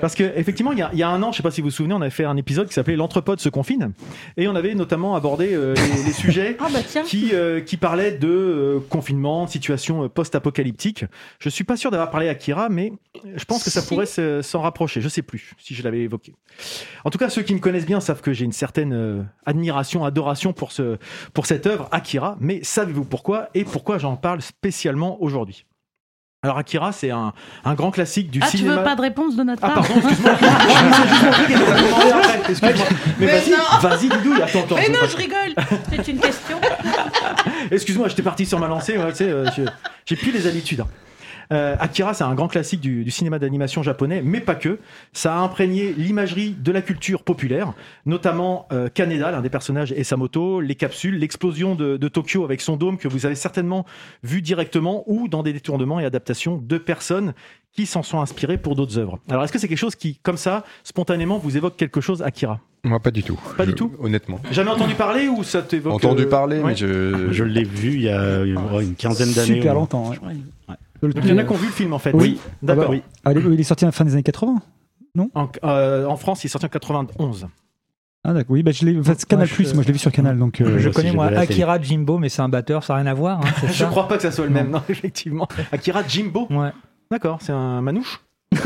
Parce 0.01 0.15
que 0.15 0.23
effectivement, 0.35 0.71
il 0.73 0.79
y, 0.79 0.81
a, 0.81 0.89
il 0.93 0.99
y 0.99 1.03
a 1.03 1.09
un 1.09 1.21
an, 1.23 1.31
je 1.31 1.37
sais 1.37 1.43
pas 1.43 1.51
si 1.51 1.61
vous 1.61 1.67
vous 1.67 1.71
souvenez, 1.71 1.93
on 1.93 2.01
avait 2.01 2.09
fait 2.09 2.25
un 2.25 2.37
épisode 2.37 2.67
qui 2.67 2.73
s'appelait 2.73 2.95
L'entrepode 2.95 3.39
se 3.39 3.49
confine, 3.49 3.93
et 4.37 4.47
on 4.47 4.55
avait 4.55 4.75
notamment 4.75 5.15
abordé 5.15 5.53
euh, 5.53 5.73
les, 5.75 6.03
les 6.03 6.11
sujets 6.13 6.57
Ah 6.59 6.67
bah 6.71 6.79
qui, 7.05 7.29
euh, 7.33 7.61
qui 7.61 7.77
parlaient 7.77 8.11
de 8.11 8.27
euh, 8.27 8.79
confinement, 8.89 9.45
de 9.45 9.49
situation 9.49 10.03
euh, 10.03 10.09
post-apocalyptique. 10.09 11.05
Je 11.39 11.49
suis 11.49 11.63
pas 11.63 11.77
sûr 11.77 11.91
d'avoir 11.91 12.09
parlé 12.11 12.27
à 12.29 12.35
Kira, 12.35 12.69
mais 12.69 12.91
je 13.35 13.45
pense 13.45 13.63
que 13.63 13.69
ça 13.69 13.81
Si. 13.81 13.87
pourrait 13.87 14.05
se- 14.05 14.41
s'en 14.41 14.61
rapprocher. 14.61 15.01
Je 15.01 15.09
sais 15.09 15.21
plus 15.21 15.53
si 15.57 15.73
je 15.75 15.83
l'avais 15.83 15.99
évoqué. 16.01 16.33
En 17.05 17.09
tout 17.09 17.17
cas, 17.17 17.29
ceux 17.29 17.41
qui 17.41 17.53
me 17.53 17.59
connaissent 17.59 17.85
bien 17.85 17.99
savent 17.99 18.21
que 18.21 18.33
j'ai 18.33 18.45
une 18.45 18.51
certaine 18.51 18.93
euh, 18.93 19.21
admiration, 19.45 20.03
adoration 20.05 20.51
pour, 20.53 20.71
ce, 20.71 20.97
pour 21.33 21.45
cette 21.45 21.67
œuvre, 21.67 21.87
Akira. 21.91 22.37
Mais 22.39 22.59
savez-vous 22.63 23.05
pourquoi 23.05 23.49
et 23.53 23.63
pourquoi 23.63 23.97
j'en 23.97 24.15
parle 24.17 24.41
spécialement 24.41 25.21
aujourd'hui? 25.21 25.62
Alors, 26.43 26.57
Akira, 26.57 26.91
c'est 26.91 27.09
un, 27.09 27.31
un 27.63 27.73
grand 27.73 27.89
classique 27.89 28.29
du 28.29 28.39
Ah, 28.43 28.47
tu 28.51 28.57
cinéma. 28.57 28.77
veux 28.77 28.83
pas 28.83 28.95
de 28.95 29.01
réponse 29.01 29.37
de 29.37 29.43
notre 29.43 29.63
Ah 29.63 29.69
part 29.69 29.87
pardon, 29.87 30.01
excuse-moi. 30.09 30.33
Excuse-moi. 32.49 32.85
Mais, 33.19 33.25
Mais 33.25 33.39
vas-y, 33.39 33.49
non. 33.51 33.57
vas-y, 33.81 34.09
Didouille. 34.09 34.41
Attends, 34.41 34.59
attends. 34.59 34.75
Mais 34.75 34.89
non, 34.89 34.99
pas- 34.99 35.07
je 35.07 35.17
rigole. 35.17 35.55
C'est 35.89 36.07
une 36.09 36.19
question. 36.19 36.59
Excuse-moi, 37.71 38.09
j'étais 38.09 38.23
parti 38.23 38.45
sur 38.45 38.59
ma 38.59 38.67
lancée. 38.67 38.97
ouais, 38.97 39.11
tu 39.11 39.17
sais, 39.19 39.29
euh, 39.29 39.45
j'ai 40.05 40.15
plus 40.17 40.31
les 40.31 40.45
habitudes. 40.45 40.83
Euh, 41.51 41.75
Akira, 41.79 42.13
c'est 42.13 42.23
un 42.23 42.35
grand 42.35 42.47
classique 42.47 42.81
du, 42.81 43.03
du 43.03 43.11
cinéma 43.11 43.39
d'animation 43.39 43.83
japonais, 43.83 44.21
mais 44.23 44.39
pas 44.39 44.55
que. 44.55 44.79
Ça 45.11 45.35
a 45.35 45.39
imprégné 45.39 45.93
l'imagerie 45.93 46.51
de 46.51 46.71
la 46.71 46.81
culture 46.81 47.23
populaire, 47.23 47.73
notamment 48.05 48.67
euh, 48.71 48.89
Kaneda, 48.93 49.31
l'un 49.31 49.41
des 49.41 49.49
personnages, 49.49 49.91
et 49.91 50.03
sa 50.03 50.17
moto, 50.17 50.61
les 50.61 50.75
capsules, 50.75 51.17
l'explosion 51.17 51.75
de, 51.75 51.97
de 51.97 52.07
Tokyo 52.07 52.43
avec 52.43 52.61
son 52.61 52.77
dôme 52.77 52.97
que 52.97 53.07
vous 53.07 53.25
avez 53.25 53.35
certainement 53.35 53.85
vu 54.23 54.41
directement, 54.41 55.03
ou 55.07 55.27
dans 55.27 55.43
des 55.43 55.53
détournements 55.53 55.99
et 55.99 56.05
adaptations 56.05 56.57
de 56.57 56.77
personnes 56.77 57.33
qui 57.73 57.85
s'en 57.87 58.03
sont 58.03 58.21
inspirées 58.21 58.57
pour 58.57 58.75
d'autres 58.75 58.99
œuvres. 58.99 59.19
Alors, 59.29 59.43
est-ce 59.43 59.51
que 59.51 59.57
c'est 59.59 59.67
quelque 59.67 59.77
chose 59.77 59.95
qui, 59.95 60.19
comme 60.21 60.37
ça, 60.37 60.63
spontanément, 60.83 61.39
vous 61.39 61.57
évoque 61.57 61.75
quelque 61.75 62.01
chose, 62.01 62.21
Akira? 62.21 62.59
Moi, 62.83 62.99
pas 62.99 63.11
du 63.11 63.23
tout. 63.23 63.39
Pas 63.57 63.65
du 63.65 63.73
tout? 63.73 63.93
Honnêtement. 63.99 64.39
Jamais 64.51 64.69
entendu 64.69 64.93
parler 64.93 65.27
ou 65.27 65.43
ça 65.43 65.61
t'évoque 65.61 65.93
Entendu 65.93 66.23
euh, 66.23 66.29
parler, 66.29 66.57
ouais. 66.57 66.71
mais 66.71 66.75
je. 66.75 67.31
Je 67.31 67.43
l'ai 67.43 67.63
vu 67.63 67.93
il 67.93 68.01
y 68.01 68.09
a 68.09 68.43
une, 68.43 68.95
quinzaine 68.95 69.31
d'années. 69.31 69.55
Super 69.55 69.73
longtemps. 69.73 70.09
ouais. 70.09 70.75
Donc, 71.07 71.23
il 71.25 71.29
y 71.29 71.33
en 71.33 71.37
a 71.37 71.43
qui 71.43 71.51
ont 71.51 71.55
vu 71.55 71.67
le 71.67 71.71
film 71.71 71.93
en 71.93 71.99
fait. 71.99 72.11
Oui. 72.13 72.39
D'accord. 72.61 72.85
Ah 72.89 73.33
bah, 73.33 73.41
ah, 73.45 73.49
il 73.51 73.59
est 73.59 73.63
sorti 73.63 73.85
à 73.85 73.87
la 73.87 73.91
fin 73.91 74.05
des 74.05 74.13
années 74.13 74.23
80 74.23 74.61
En, 75.35 75.47
euh, 75.63 76.05
en 76.05 76.15
France, 76.17 76.43
il 76.43 76.47
est 76.47 76.49
sorti 76.49 76.65
en 76.65 76.69
91. 76.69 77.47
Ah 78.25 78.31
d'accord, 78.33 78.53
oui, 78.53 78.63
bah, 78.63 78.71
je 78.71 78.85
l'ai. 78.85 78.97
Enfin, 78.97 79.13
c'est 79.17 79.27
Canal 79.27 79.47
je- 79.47 79.53
Plus, 79.53 79.73
moi 79.73 79.83
je 79.83 79.87
l'ai 79.87 79.93
vu 79.93 79.99
sur 79.99 80.11
Canal, 80.11 80.37
donc. 80.39 80.61
euh, 80.61 80.79
Je 80.79 80.89
connais 80.89 81.11
moi. 81.11 81.25
Akira 81.27 81.79
Jimbo, 81.81 82.17
mais 82.19 82.29
c'est 82.29 82.41
un 82.41 82.47
batteur, 82.49 82.83
ça 82.85 82.93
n'a 82.93 83.01
rien 83.01 83.11
à 83.11 83.13
voir. 83.13 83.41
hein, 83.41 83.49
c'est 83.59 83.67
Je 83.67 83.73
ça? 83.73 83.85
crois 83.87 84.07
pas 84.07 84.15
que 84.15 84.21
ça 84.23 84.31
soit 84.31 84.45
le 84.45 84.51
même, 84.51 84.69
non, 84.69 84.81
effectivement. 84.87 85.47
Akira 85.73 86.03
Jimbo? 86.07 86.47
Ouais. 86.49 86.71
D'accord, 87.11 87.39
c'est 87.41 87.51
un 87.51 87.81
manouche? 87.81 88.21
Non, 88.55 88.61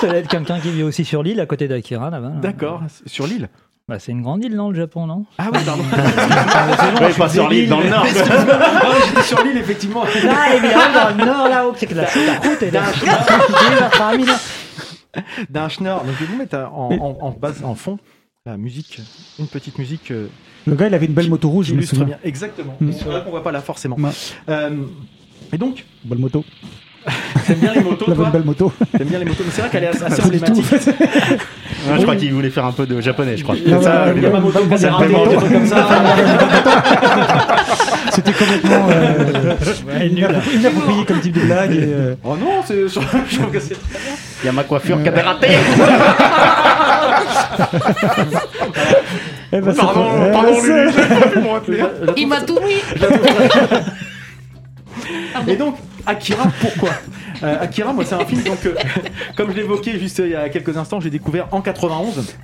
ça 0.00 0.06
doit 0.06 0.16
être 0.16 0.28
quelqu'un 0.28 0.58
qui 0.60 0.70
vit 0.70 0.82
aussi 0.82 1.04
sur 1.04 1.22
l'île 1.22 1.40
à 1.40 1.46
côté 1.46 1.68
d'Akira 1.68 2.10
là-bas. 2.10 2.30
D'accord, 2.40 2.82
sur 3.06 3.26
l'île. 3.26 3.48
Bah, 3.88 3.98
c'est 3.98 4.12
une 4.12 4.22
grande 4.22 4.44
île, 4.44 4.54
non, 4.54 4.70
le 4.70 4.76
Japon, 4.76 5.06
non? 5.06 5.26
Ah 5.38 5.48
oui, 5.52 5.58
pardon. 5.64 5.82
Ouais, 7.02 7.12
pas 7.12 7.28
sur 7.28 7.48
l'île, 7.48 7.68
dans 7.68 7.80
le 7.80 7.88
nord. 7.90 8.06
Ah 8.06 8.94
j'étais 9.06 9.22
sur 9.22 9.42
l'île, 9.42 9.56
effectivement. 9.58 10.04
Là, 10.04 10.54
évidemment, 10.54 10.92
dans 10.94 11.16
le 11.18 11.24
nord, 11.24 11.48
là-haut, 11.48 11.74
c'est 11.76 11.86
que 11.86 11.94
la, 11.94 12.04
route 12.04 12.62
est 12.62 12.70
là. 12.70 12.82
D'un 15.50 15.68
schnorr. 15.68 16.04
Donc, 16.04 16.14
je 16.18 16.24
vais 16.24 16.30
vous 16.32 16.38
mettre 16.38 16.56
en, 16.56 16.92
en, 16.92 17.18
en 17.26 17.30
base, 17.32 17.62
en 17.64 17.74
fond, 17.74 17.98
la 18.46 18.56
musique, 18.56 19.00
une 19.38 19.46
petite 19.46 19.78
musique 19.78 20.10
euh, 20.10 20.28
Le 20.66 20.74
gars, 20.74 20.86
il 20.88 20.94
avait 20.94 21.06
une 21.06 21.12
belle 21.12 21.28
moto 21.28 21.48
rouge, 21.48 21.66
je 21.66 21.72
me 21.72 21.78
illustre 21.78 21.96
souviens. 21.96 22.06
bien. 22.06 22.18
Exactement. 22.24 22.76
Mm. 22.80 22.92
C'est 22.92 23.04
vrai 23.04 23.22
qu'on 23.24 23.30
voit 23.30 23.42
pas 23.42 23.52
là, 23.52 23.60
forcément. 23.60 23.96
Ouais. 23.96 24.10
Euh, 24.48 24.84
et 25.52 25.58
donc, 25.58 25.84
Belle 26.04 26.18
moto. 26.18 26.44
t'aimes 27.46 27.58
bien 27.58 27.72
les 27.74 27.80
motos, 27.80 28.04
toi 28.04 28.24
une 28.26 28.30
belle 28.30 28.44
moto. 28.44 28.72
T'aimes 28.96 29.08
bien 29.08 29.18
les 29.18 29.24
motos, 29.24 29.42
mais 29.44 29.50
c'est 29.52 29.60
vrai 29.62 29.70
qu'elle 29.70 29.84
est 29.84 29.88
assez, 29.88 30.04
assez 30.06 30.22
emblématique. 30.22 30.64
Ouais, 31.88 31.96
je 31.98 32.02
crois 32.02 32.14
qu'il 32.14 32.32
voulait 32.32 32.50
faire 32.50 32.64
un 32.64 32.70
peu 32.70 32.86
de 32.86 33.00
japonais, 33.00 33.36
je 33.36 33.42
crois. 33.42 33.56
Non, 33.66 33.82
Ça, 33.82 34.04
ouais, 34.04 34.12
il 34.14 34.22
y 34.22 34.26
a 34.26 34.30
ma 34.30 34.38
moto, 34.38 34.60
ouais, 34.60 34.66
c'est 34.76 34.84
ouais, 34.84 34.90
raté, 34.90 35.12
ouais, 35.14 35.28
des 35.30 35.34
trucs 35.36 35.52
comme 35.52 35.66
ça. 35.66 35.88
C'était 38.12 38.32
complètement 38.32 38.86
euh, 38.88 39.24
inappro- 40.04 40.54
inapproprié 40.54 41.04
comme 41.04 41.18
type 41.20 41.32
de 41.34 41.40
blague. 41.40 41.72
et, 41.72 41.80
euh, 41.82 42.14
Oh 42.22 42.36
non, 42.36 42.62
c'est- 42.64 42.86
je 42.86 42.94
trouve 43.00 43.50
que 43.50 43.58
c'est 43.58 43.74
Il 44.44 44.46
y 44.46 44.48
a 44.48 44.52
ma 44.52 44.62
coiffure 44.62 45.02
qui 45.02 45.08
a 45.08 45.12
raté. 45.22 45.48
eh 49.52 49.60
ben, 49.60 49.74
Pardon, 49.74 50.04
fait- 50.04 50.28
eh, 50.28 50.32
pardon, 50.32 50.54
ça- 50.60 50.66
Lulu. 51.70 51.82
Il 52.16 52.28
m'a 52.28 52.40
tout 52.42 52.58
mis. 52.64 52.80
Et 55.52 55.56
donc, 55.56 55.76
Akira, 56.06 56.44
pourquoi 56.60 56.90
Euh, 57.42 57.60
Akira, 57.60 57.92
moi, 57.92 58.04
c'est 58.04 58.14
un 58.14 58.24
film, 58.24 58.42
donc, 58.44 58.64
euh, 58.66 58.74
comme 59.36 59.50
je 59.50 59.56
l'évoquais 59.56 59.98
juste 59.98 60.18
il 60.20 60.30
y 60.30 60.34
a 60.36 60.48
quelques 60.48 60.76
instants, 60.76 61.00
j'ai 61.00 61.10
découvert 61.10 61.48
en 61.50 61.60
91. 61.60 62.34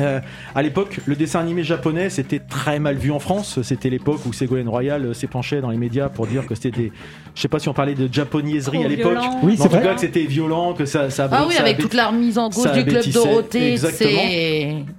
Euh, 0.00 0.20
à 0.54 0.62
l'époque, 0.62 1.00
le 1.06 1.16
dessin 1.16 1.40
animé 1.40 1.64
japonais, 1.64 2.08
c'était 2.10 2.38
très 2.38 2.78
mal 2.78 2.96
vu 2.96 3.10
en 3.10 3.18
France. 3.18 3.60
C'était 3.62 3.90
l'époque 3.90 4.20
où 4.26 4.32
Ségolène 4.32 4.68
Royal 4.68 5.14
s'épanchait 5.14 5.60
dans 5.60 5.70
les 5.70 5.76
médias 5.76 6.08
pour 6.08 6.26
dire 6.26 6.46
que 6.46 6.54
c'était 6.54 6.70
des. 6.70 6.92
Je 7.34 7.42
sais 7.42 7.48
pas 7.48 7.58
si 7.60 7.68
on 7.68 7.72
parlait 7.74 7.94
de 7.94 8.12
japonaiserie 8.12 8.78
Trop 8.78 8.86
à 8.86 8.88
l'époque. 8.88 9.18
Oui, 9.42 9.50
Mais 9.52 9.56
c'est 9.56 9.62
en 9.62 9.64
tout 9.66 9.70
vrai. 9.76 9.82
cas, 9.82 9.94
que 9.94 10.00
c'était 10.00 10.22
violent, 10.24 10.72
que 10.74 10.84
ça. 10.86 11.10
ça 11.10 11.28
Ah 11.30 11.44
oui, 11.46 11.54
ça 11.54 11.62
avec 11.62 11.78
toute 11.78 11.94
la 11.94 12.08
remise 12.08 12.36
en 12.38 12.50
cause 12.50 12.70
du 12.72 12.84
club 12.84 13.04
Dorothée, 13.12 13.72
exactement. 13.72 14.22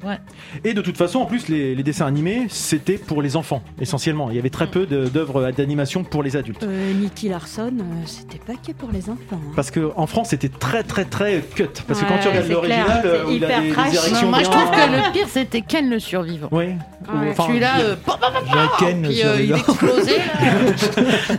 Ouais. 0.06 0.18
Et 0.64 0.74
de 0.74 0.82
toute 0.82 0.98
façon, 0.98 1.20
en 1.20 1.26
plus, 1.26 1.48
les, 1.50 1.76
les 1.76 1.84
dessins 1.84 2.06
animés, 2.06 2.46
c'était 2.50 2.98
pour 2.98 3.22
les 3.22 3.36
enfants, 3.36 3.62
essentiellement. 3.80 4.30
Il 4.30 4.36
y 4.36 4.40
avait 4.40 4.50
très 4.50 4.68
peu 4.68 4.86
d'œuvres 4.86 5.52
d'animation 5.52 6.04
pour 6.04 6.24
les 6.24 6.36
adultes. 6.38 6.64
Euh, 6.64 6.94
Nicky 6.94 7.30
Larson, 7.30 7.74
euh, 7.80 7.84
c'était 8.06 8.40
pas 8.46 8.54
que 8.54 8.72
pour 8.74 8.90
les 8.92 9.10
enfants. 9.10 9.18
hein. 9.34 9.52
Parce 9.56 9.72
qu'en 9.72 10.08
France, 10.08 10.30
c'était 10.30 10.50
très 10.50 10.84
très 10.84 11.06
très 11.06 11.42
cut. 11.56 11.66
Parce 11.88 12.02
que 12.02 12.08
quand 12.08 12.18
tu 12.22 12.28
regardes 12.30 12.50
l'original, 12.50 13.02
euh, 13.06 13.24
il 13.32 13.44
a 13.44 13.48
hyper 13.48 13.62
des, 13.62 13.68
des 13.68 13.74
trash. 13.74 13.94
érections 13.94 14.22
Non, 14.24 14.30
moi, 14.30 14.40
je 14.44 14.50
trouve 14.50 14.72
que 14.72 14.89
le 14.90 15.12
pire, 15.12 15.28
c'était 15.30 15.62
Ken 15.62 15.90
le 15.90 16.00
survivant. 16.00 16.48
Oui. 16.52 16.66
Ouais. 16.66 17.30
Enfin, 17.32 17.46
Celui-là, 17.48 17.72
il 17.80 17.86
euh, 17.86 18.66
Ken, 18.80 19.02
puis 19.04 19.24
euh, 19.24 19.42
il 19.42 19.52
explosait. 19.52 20.18
là. 20.18 20.24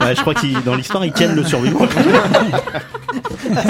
Ouais, 0.06 0.14
je 0.14 0.20
crois 0.20 0.34
qu'il 0.34 0.60
dans 0.62 0.74
l'histoire, 0.74 1.04
ils 1.04 1.12
tiennent 1.12 1.34
le 1.34 1.44
survivant. 1.44 1.86
Ah 3.54 3.62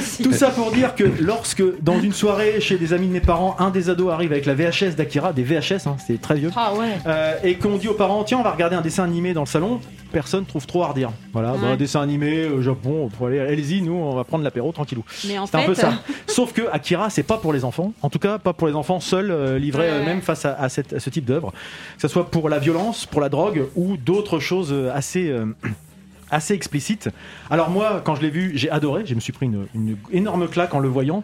c'est. 0.00 0.22
Tout 0.22 0.32
ça 0.32 0.50
pour 0.50 0.70
dire 0.72 0.94
que 0.94 1.04
lorsque, 1.20 1.62
dans 1.82 2.00
une 2.00 2.12
soirée 2.12 2.60
chez 2.60 2.76
des 2.76 2.92
amis 2.92 3.08
de 3.08 3.12
mes 3.12 3.20
parents, 3.20 3.56
un 3.58 3.70
des 3.70 3.90
ados 3.90 4.12
arrive 4.12 4.32
avec 4.32 4.46
la 4.46 4.54
VHS 4.54 4.94
d'Akira, 4.96 5.32
des 5.32 5.42
VHS, 5.42 5.86
hein, 5.86 5.96
c'était 6.04 6.18
très 6.20 6.34
vieux, 6.34 6.50
Ah 6.56 6.74
ouais. 6.74 6.86
euh, 7.06 7.34
et 7.42 7.54
qu'on 7.56 7.76
dit 7.76 7.88
aux 7.88 7.94
parents, 7.94 8.24
tiens, 8.24 8.38
on 8.38 8.42
va 8.42 8.50
regarder 8.50 8.76
un 8.76 8.80
dessin 8.80 9.04
animé 9.04 9.32
dans 9.32 9.42
le 9.42 9.46
salon, 9.46 9.80
personne 10.16 10.46
trouve 10.46 10.66
trop 10.66 10.82
à 10.82 10.86
redire. 10.88 11.10
Voilà, 11.34 11.52
bah, 11.52 11.58
Ouais. 11.72 11.76
dessin 11.76 12.00
animé, 12.00 12.44
euh, 12.44 12.62
Japon, 12.62 13.10
allez-y, 13.22 13.82
nous, 13.82 13.92
on 13.92 14.14
va 14.14 14.24
prendre 14.24 14.44
l'apéro 14.44 14.72
tranquillou. 14.72 15.04
C'est 15.10 15.36
un 15.36 15.46
peu 15.66 15.74
ça. 15.74 15.92
Sauf 16.26 16.54
que 16.54 16.62
Akira, 16.72 17.10
c'est 17.10 17.22
pas 17.22 17.36
pour 17.36 17.52
les 17.52 17.64
enfants. 17.66 17.92
En 18.00 18.08
tout 18.08 18.18
cas, 18.18 18.38
pas 18.38 18.54
pour 18.54 18.66
les 18.66 18.72
enfants 18.74 18.98
seuls, 18.98 19.30
euh, 19.30 19.58
livrés 19.58 19.90
Ouais. 19.90 20.00
eux-mêmes 20.00 20.22
face 20.22 20.46
à, 20.46 20.54
à 20.54 20.70
cette- 20.70 20.94
à 20.94 21.00
ce 21.00 21.10
type 21.10 21.26
d'œuvre. 21.26 21.52
Que 21.96 22.00
ce 22.02 22.08
soit 22.08 22.30
pour 22.30 22.48
la 22.48 22.58
violence, 22.58 23.04
pour 23.04 23.20
la 23.20 23.28
drogue 23.28 23.66
ou 23.76 23.98
d'autres 23.98 24.38
choses 24.38 24.72
euh, 24.72 24.90
assez. 24.94 25.28
euh, 25.28 25.44
assez 26.30 26.54
explicites. 26.54 27.08
Alors 27.50 27.68
moi, 27.70 28.00
quand 28.02 28.14
je 28.16 28.22
l'ai 28.22 28.30
vu, 28.30 28.52
j'ai 28.54 28.70
adoré. 28.70 29.02
Je 29.06 29.14
me 29.14 29.20
suis 29.20 29.32
pris 29.34 29.46
une, 29.46 29.66
une 29.74 29.96
énorme 30.10 30.48
claque 30.48 30.72
en 30.74 30.80
le 30.80 30.88
voyant. 30.88 31.22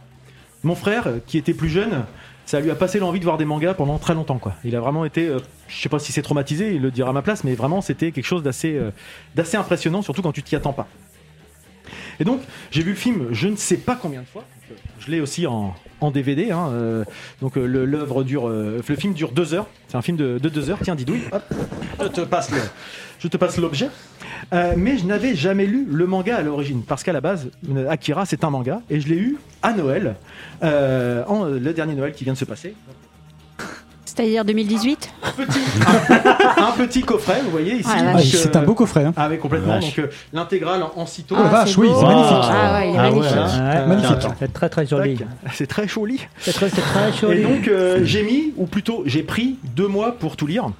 Mon 0.65 0.75
frère, 0.77 1.07
euh, 1.07 1.19
qui 1.27 1.39
était 1.39 1.55
plus 1.55 1.71
jeune, 1.71 2.05
ça 2.47 2.61
lui 2.61 2.71
a 2.71 2.75
passé 2.75 2.99
l'envie 2.99 3.19
de 3.19 3.25
voir 3.25 3.39
des 3.39 3.45
mangas 3.45 3.75
pendant 3.75 3.99
très 3.99 4.15
longtemps. 4.15 4.39
Quoi. 4.39 4.55
Il 4.65 4.77
a 4.77 4.81
vraiment 4.81 5.05
été, 5.05 5.29
euh, 5.29 5.39
je 5.69 5.81
sais 5.81 5.89
pas 5.89 5.99
si 5.99 6.13
c'est 6.13 6.23
traumatisé, 6.23 6.75
il 6.75 6.83
le 6.83 6.91
dira 6.91 7.11
à 7.11 7.13
ma 7.13 7.23
place, 7.23 7.45
mais 7.45 7.55
vraiment 7.55 7.81
c'était 7.81 8.13
quelque 8.13 8.27
chose 8.27 8.43
d'assez 8.43 8.75
euh, 8.75 8.91
d'assez 9.35 9.57
impressionnant, 9.57 10.03
surtout 10.03 10.23
quand 10.23 10.33
tu 10.33 10.43
t'y 10.43 10.57
attends 10.57 10.73
pas. 10.73 10.89
Et 12.21 12.25
donc, 12.25 12.41
j'ai 12.71 12.83
vu 12.83 12.91
le 12.91 12.97
film 12.97 13.29
je 13.33 13.49
ne 13.49 13.57
sais 13.57 13.77
pas 13.77 13.97
combien 13.97 14.21
de 14.21 14.27
fois. 14.27 14.45
Je 14.99 15.11
l'ai 15.11 15.21
aussi 15.21 15.47
en, 15.47 15.75
DVD. 16.13 16.51
hein, 16.51 16.69
euh, 16.73 17.05
donc, 17.41 17.57
euh, 17.57 17.67
euh, 17.67 18.83
le 18.87 18.97
film 18.97 19.15
dure 19.15 19.33
deux 19.33 19.55
heures. 19.55 19.67
C'est 19.89 19.97
un 19.97 20.03
film 20.03 20.17
de, 20.17 20.39
de 20.39 20.49
deux 20.49 20.71
heures. 20.71 20.79
Tiens, 20.83 20.95
Didouille, 20.95 21.23
je 22.01 22.07
te 22.09 22.21
passe 22.23 22.51
le, 22.51 22.59
je 23.19 23.29
te 23.29 23.37
passe 23.37 23.59
l'objet. 23.59 23.89
Mais 24.77 24.99
je 24.99 25.07
n'avais 25.07 25.35
jamais 25.35 25.67
lu 25.67 25.87
le 25.91 26.07
manga 26.07 26.37
à 26.37 26.43
l'origine, 26.43 26.83
parce 26.83 27.03
qu'à 27.03 27.13
la 27.13 27.21
base, 27.21 27.51
Akira, 27.89 28.27
c'est 28.27 28.45
un 28.45 28.51
manga, 28.51 28.83
et 28.91 29.01
je 29.01 29.09
l'ai 29.09 29.17
eu 29.17 29.37
à 29.63 29.73
Noël, 29.73 30.17
le 30.61 31.71
dernier 31.71 31.95
Noël 31.95 32.13
qui 32.13 32.25
vient 32.25 32.35
de 32.35 32.39
se 32.39 32.45
passer. 32.45 32.75
C'est-à-dire 34.05 34.45
2018 34.45 35.11
Un 36.57 36.73
petit 36.77 37.03
coffret, 37.03 37.41
vous 37.45 37.51
voyez 37.51 37.75
ici. 37.77 37.89
Ah, 37.91 37.97
Ah, 38.09 38.13
donc, 38.15 38.23
c'est 38.23 38.57
euh, 38.57 38.59
un 38.61 38.63
beau 38.63 38.75
coffret. 38.75 39.05
Hein. 39.05 39.15
Ah 39.17 39.29
oui, 39.31 39.39
complètement. 39.39 39.75
Vache. 39.75 39.97
Donc 39.97 39.99
euh, 40.01 40.11
l'intégrale 40.33 40.83
en. 40.83 40.91
Oh 40.97 41.35
la 41.35 41.43
vache, 41.45 41.71
c'est 41.71 41.79
oui, 41.79 41.89
c'est 41.99 42.05
magnifique. 42.07 42.37
Ah 42.51 42.75
ouais, 42.79 42.89
il 42.91 42.95
est 42.95 42.99
Ah 42.99 43.11
ouais, 43.11 43.87
magnifique. 43.87 44.25
Euh, 44.25 44.29
C'est 44.39 44.53
très 44.53 44.69
très 44.69 44.87
joli. 44.87 45.19
C'est 45.53 45.67
très 45.67 45.89
joli. 45.89 46.21
C'est 46.41 46.53
très, 46.53 46.69
très 46.69 47.09
Et 47.11 47.13
joli. 47.13 47.43
donc 47.43 47.69
euh, 47.69 48.01
j'ai 48.05 48.23
mis, 48.23 48.53
ou 48.57 48.67
plutôt 48.67 49.03
j'ai 49.07 49.23
pris 49.23 49.57
deux 49.77 49.89
mois 49.89 50.13
pour 50.19 50.37
tout 50.37 50.47
lire. 50.47 50.71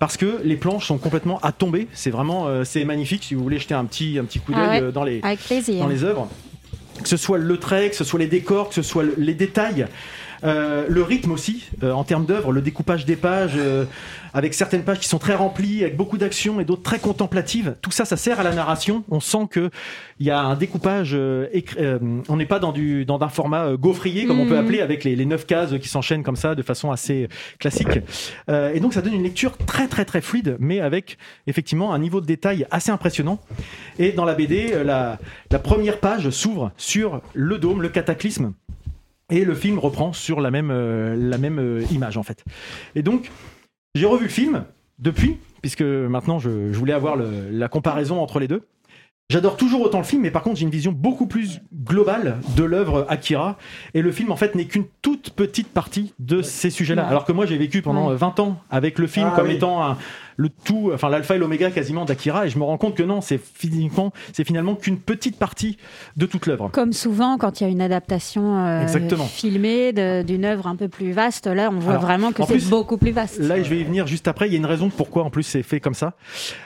Parce 0.00 0.16
que 0.16 0.40
les 0.42 0.56
planches 0.56 0.86
sont 0.88 0.98
complètement 0.98 1.38
à 1.42 1.52
tomber. 1.52 1.86
C'est 1.94 2.10
vraiment, 2.10 2.46
euh, 2.48 2.64
c'est 2.64 2.84
magnifique. 2.84 3.22
Si 3.24 3.34
vous 3.34 3.42
voulez 3.42 3.58
jeter 3.60 3.74
un 3.74 3.84
petit, 3.84 4.18
un 4.18 4.24
petit 4.24 4.40
coup 4.40 4.52
d'œil 4.52 4.62
Ah 4.66 4.70
ouais. 4.72 4.82
euh, 4.82 4.90
dans 4.90 5.04
les, 5.04 5.20
Avec 5.22 5.38
dans 5.78 5.86
les 5.86 6.02
œuvres, 6.04 6.28
que 7.02 7.08
ce 7.08 7.16
soit 7.16 7.38
le 7.38 7.56
trait, 7.58 7.90
que 7.90 7.96
ce 7.96 8.04
soit 8.04 8.18
les 8.18 8.26
décors, 8.26 8.68
que 8.68 8.74
ce 8.74 8.82
soit 8.82 9.04
le- 9.04 9.14
les 9.16 9.34
détails. 9.34 9.86
Euh, 10.44 10.86
le 10.88 11.02
rythme 11.02 11.32
aussi, 11.32 11.70
euh, 11.82 11.92
en 11.92 12.04
termes 12.04 12.26
d'œuvre, 12.26 12.52
le 12.52 12.60
découpage 12.60 13.06
des 13.06 13.16
pages, 13.16 13.54
euh, 13.56 13.84
avec 14.34 14.52
certaines 14.52 14.82
pages 14.82 14.98
qui 15.00 15.08
sont 15.08 15.18
très 15.18 15.34
remplies, 15.34 15.82
avec 15.82 15.96
beaucoup 15.96 16.18
d'action 16.18 16.60
et 16.60 16.64
d'autres 16.64 16.82
très 16.82 16.98
contemplatives. 16.98 17.76
Tout 17.80 17.90
ça, 17.90 18.04
ça 18.04 18.16
sert 18.16 18.40
à 18.40 18.42
la 18.42 18.52
narration. 18.52 19.04
On 19.10 19.20
sent 19.20 19.46
que 19.50 19.70
il 20.20 20.26
y 20.26 20.30
a 20.30 20.40
un 20.40 20.54
découpage. 20.54 21.14
on 21.16 22.36
n'est 22.36 22.46
pas 22.46 22.58
dans 22.58 22.72
du 22.72 23.04
dans 23.04 23.20
un 23.22 23.28
format 23.28 23.74
gaufrier 23.76 24.26
comme 24.26 24.40
on 24.40 24.46
peut 24.46 24.54
Mhm. 24.54 24.64
appeler 24.64 24.80
avec 24.80 25.02
les, 25.04 25.16
les 25.16 25.24
neuf 25.26 25.46
cases 25.46 25.78
qui 25.80 25.88
s'enchaînent 25.88 26.22
comme 26.22 26.36
ça 26.36 26.54
de 26.54 26.62
façon 26.62 26.90
assez 26.90 27.28
classique. 27.58 28.00
Et 28.48 28.80
donc 28.80 28.92
ça 28.92 29.02
donne 29.02 29.14
une 29.14 29.22
lecture 29.22 29.56
très 29.56 29.88
très 29.88 30.04
très 30.04 30.20
fluide, 30.20 30.56
mais 30.58 30.80
avec 30.80 31.16
effectivement 31.46 31.92
un 31.94 31.98
niveau 31.98 32.20
de 32.20 32.26
détail 32.26 32.66
assez 32.70 32.90
impressionnant. 32.90 33.38
Et 33.98 34.12
dans 34.12 34.24
la 34.24 34.34
BD, 34.34 34.84
la, 34.84 35.18
la 35.50 35.58
première 35.58 35.98
page 36.00 36.28
s'ouvre 36.30 36.70
sur 36.76 37.20
le 37.32 37.58
dôme, 37.58 37.82
le 37.82 37.88
cataclysme. 37.88 38.52
Et 39.30 39.44
le 39.44 39.54
film 39.54 39.78
reprend 39.78 40.12
sur 40.12 40.40
la 40.40 40.50
même, 40.50 40.70
euh, 40.70 41.16
la 41.16 41.38
même 41.38 41.58
euh, 41.58 41.82
image 41.90 42.16
en 42.16 42.22
fait. 42.22 42.44
Et 42.94 43.02
donc, 43.02 43.30
j'ai 43.94 44.06
revu 44.06 44.24
le 44.24 44.30
film 44.30 44.64
depuis, 44.98 45.38
puisque 45.62 45.82
maintenant 45.82 46.38
je, 46.38 46.72
je 46.72 46.78
voulais 46.78 46.92
avoir 46.92 47.16
le- 47.16 47.48
la 47.50 47.68
comparaison 47.68 48.20
entre 48.20 48.38
les 48.38 48.48
deux. 48.48 48.62
J'adore 49.30 49.56
toujours 49.56 49.80
autant 49.80 49.96
le 49.98 50.04
film, 50.04 50.20
mais 50.20 50.30
par 50.30 50.42
contre 50.42 50.56
j'ai 50.58 50.64
une 50.64 50.70
vision 50.70 50.92
beaucoup 50.92 51.26
plus 51.26 51.62
globale 51.72 52.36
de 52.58 52.62
l'œuvre 52.62 53.06
Akira. 53.08 53.56
Et 53.94 54.02
le 54.02 54.12
film 54.12 54.30
en 54.30 54.36
fait 54.36 54.54
n'est 54.54 54.66
qu'une 54.66 54.84
toute 55.00 55.30
petite 55.30 55.68
partie 55.68 56.12
de 56.18 56.42
ces 56.42 56.68
sujets-là. 56.68 57.06
Alors 57.06 57.24
que 57.24 57.32
moi 57.32 57.46
j'ai 57.46 57.56
vécu 57.56 57.80
pendant 57.80 58.08
Ouais. 58.08 58.12
euh, 58.12 58.16
20 58.16 58.38
ans 58.40 58.60
avec 58.70 58.98
le 58.98 59.06
film 59.06 59.28
Ah 59.32 59.36
comme 59.36 59.48
oui. 59.48 59.54
étant 59.54 59.82
un- 59.82 59.96
le 60.36 60.48
tout, 60.48 60.90
enfin 60.94 61.08
l'alpha 61.08 61.36
et 61.36 61.38
l'oméga 61.38 61.70
quasiment 61.70 62.04
d'Akira. 62.04 62.46
Et 62.46 62.50
je 62.50 62.58
me 62.58 62.64
rends 62.64 62.78
compte 62.78 62.94
que 62.96 63.02
non, 63.02 63.20
c'est 63.20 63.38
finalement, 63.42 64.12
c'est 64.32 64.44
finalement 64.44 64.74
qu'une 64.74 64.98
petite 64.98 65.38
partie 65.38 65.76
de 66.16 66.26
toute 66.26 66.46
l'œuvre. 66.46 66.70
Comme 66.72 66.92
souvent, 66.92 67.38
quand 67.38 67.60
il 67.60 67.64
y 67.64 67.66
a 67.66 67.70
une 67.70 67.80
adaptation 67.82 68.56
euh, 68.58 68.82
Exactement. 68.82 69.24
filmée 69.26 69.92
de- 69.92 70.22
d'une 70.22 70.44
œuvre 70.44 70.66
un 70.66 70.76
peu 70.76 70.88
plus 70.88 71.12
vaste, 71.12 71.46
là, 71.46 71.70
on 71.72 71.78
voit 71.78 71.92
Alors, 71.92 72.02
vraiment 72.02 72.32
que 72.32 72.42
c'est 72.44 72.54
plus, 72.54 72.68
beaucoup 72.70 72.96
plus 72.96 73.10
vaste. 73.12 73.38
Là, 73.38 73.62
je 73.62 73.68
vais 73.68 73.78
y 73.78 73.84
venir 73.84 74.06
juste 74.06 74.28
après. 74.28 74.48
Il 74.48 74.52
y 74.52 74.56
a 74.56 74.58
une 74.58 74.66
raison 74.66 74.90
pourquoi, 74.90 75.24
en 75.24 75.30
plus, 75.30 75.42
c'est 75.42 75.62
fait 75.62 75.80
comme 75.80 75.94
ça. 75.94 76.14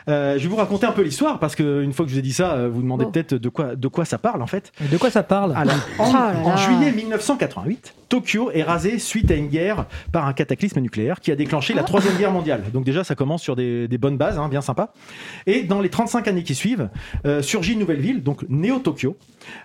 Euh, 0.09 0.35
je 0.39 0.43
vais 0.43 0.49
vous 0.49 0.57
raconter 0.57 0.87
un 0.87 0.93
peu 0.93 1.03
l'histoire 1.03 1.39
parce 1.39 1.55
que 1.55 1.83
une 1.83 1.93
fois 1.93 2.05
que 2.05 2.11
je 2.11 2.15
vous 2.15 2.21
ai 2.21 2.23
dit 2.23 2.33
ça, 2.33 2.53
euh, 2.53 2.69
vous 2.69 2.83
demandez 2.83 3.05
Oh. 3.07 3.11
peut-être 3.11 3.35
de 3.35 3.49
quoi, 3.49 3.77
de 3.77 3.89
quoi 3.89 4.05
ça 4.05 4.19
parle 4.19 4.43
en 4.43 4.47
fait. 4.47 4.73
De 4.91 4.97
quoi 4.97 5.11
ça 5.11 5.23
parle 5.23 5.55
Alors, 5.57 5.75
en, 5.99 6.09
Oh 6.11 6.13
là 6.13 6.33
en 6.45 6.57
juillet 6.57 6.91
1988, 6.93 7.95
Tokyo 8.09 8.51
est 8.53 8.63
rasée 8.63 8.99
suite 8.99 9.31
à 9.31 9.35
une 9.35 9.49
guerre 9.49 9.87
par 10.13 10.27
un 10.27 10.33
cataclysme 10.33 10.81
nucléaire 10.81 11.21
qui 11.21 11.31
a 11.31 11.37
déclenché 11.37 11.75
la 11.75 11.83
troisième 11.83 12.17
guerre 12.17 12.33
mondiale. 12.33 12.63
Donc 12.73 12.85
déjà, 12.85 13.05
ça 13.05 13.15
commence 13.15 13.43
sur 13.43 13.55
des, 13.59 13.89
des 13.89 13.99
bonnes 13.99 14.17
bases, 14.17 14.39
hein, 14.39 14.49
bien 14.49 14.63
sympa. 14.63 14.93
Et 15.47 15.63
dans 15.63 15.81
les 15.81 15.91
35 15.91 16.27
années 16.29 16.43
qui 16.43 16.55
suivent, 16.55 16.89
euh, 17.27 17.43
surgit 17.43 17.75
une 17.75 17.81
nouvelle 17.81 18.01
ville, 18.01 18.23
donc 18.23 18.45
Néo-Tokyo, 18.49 19.17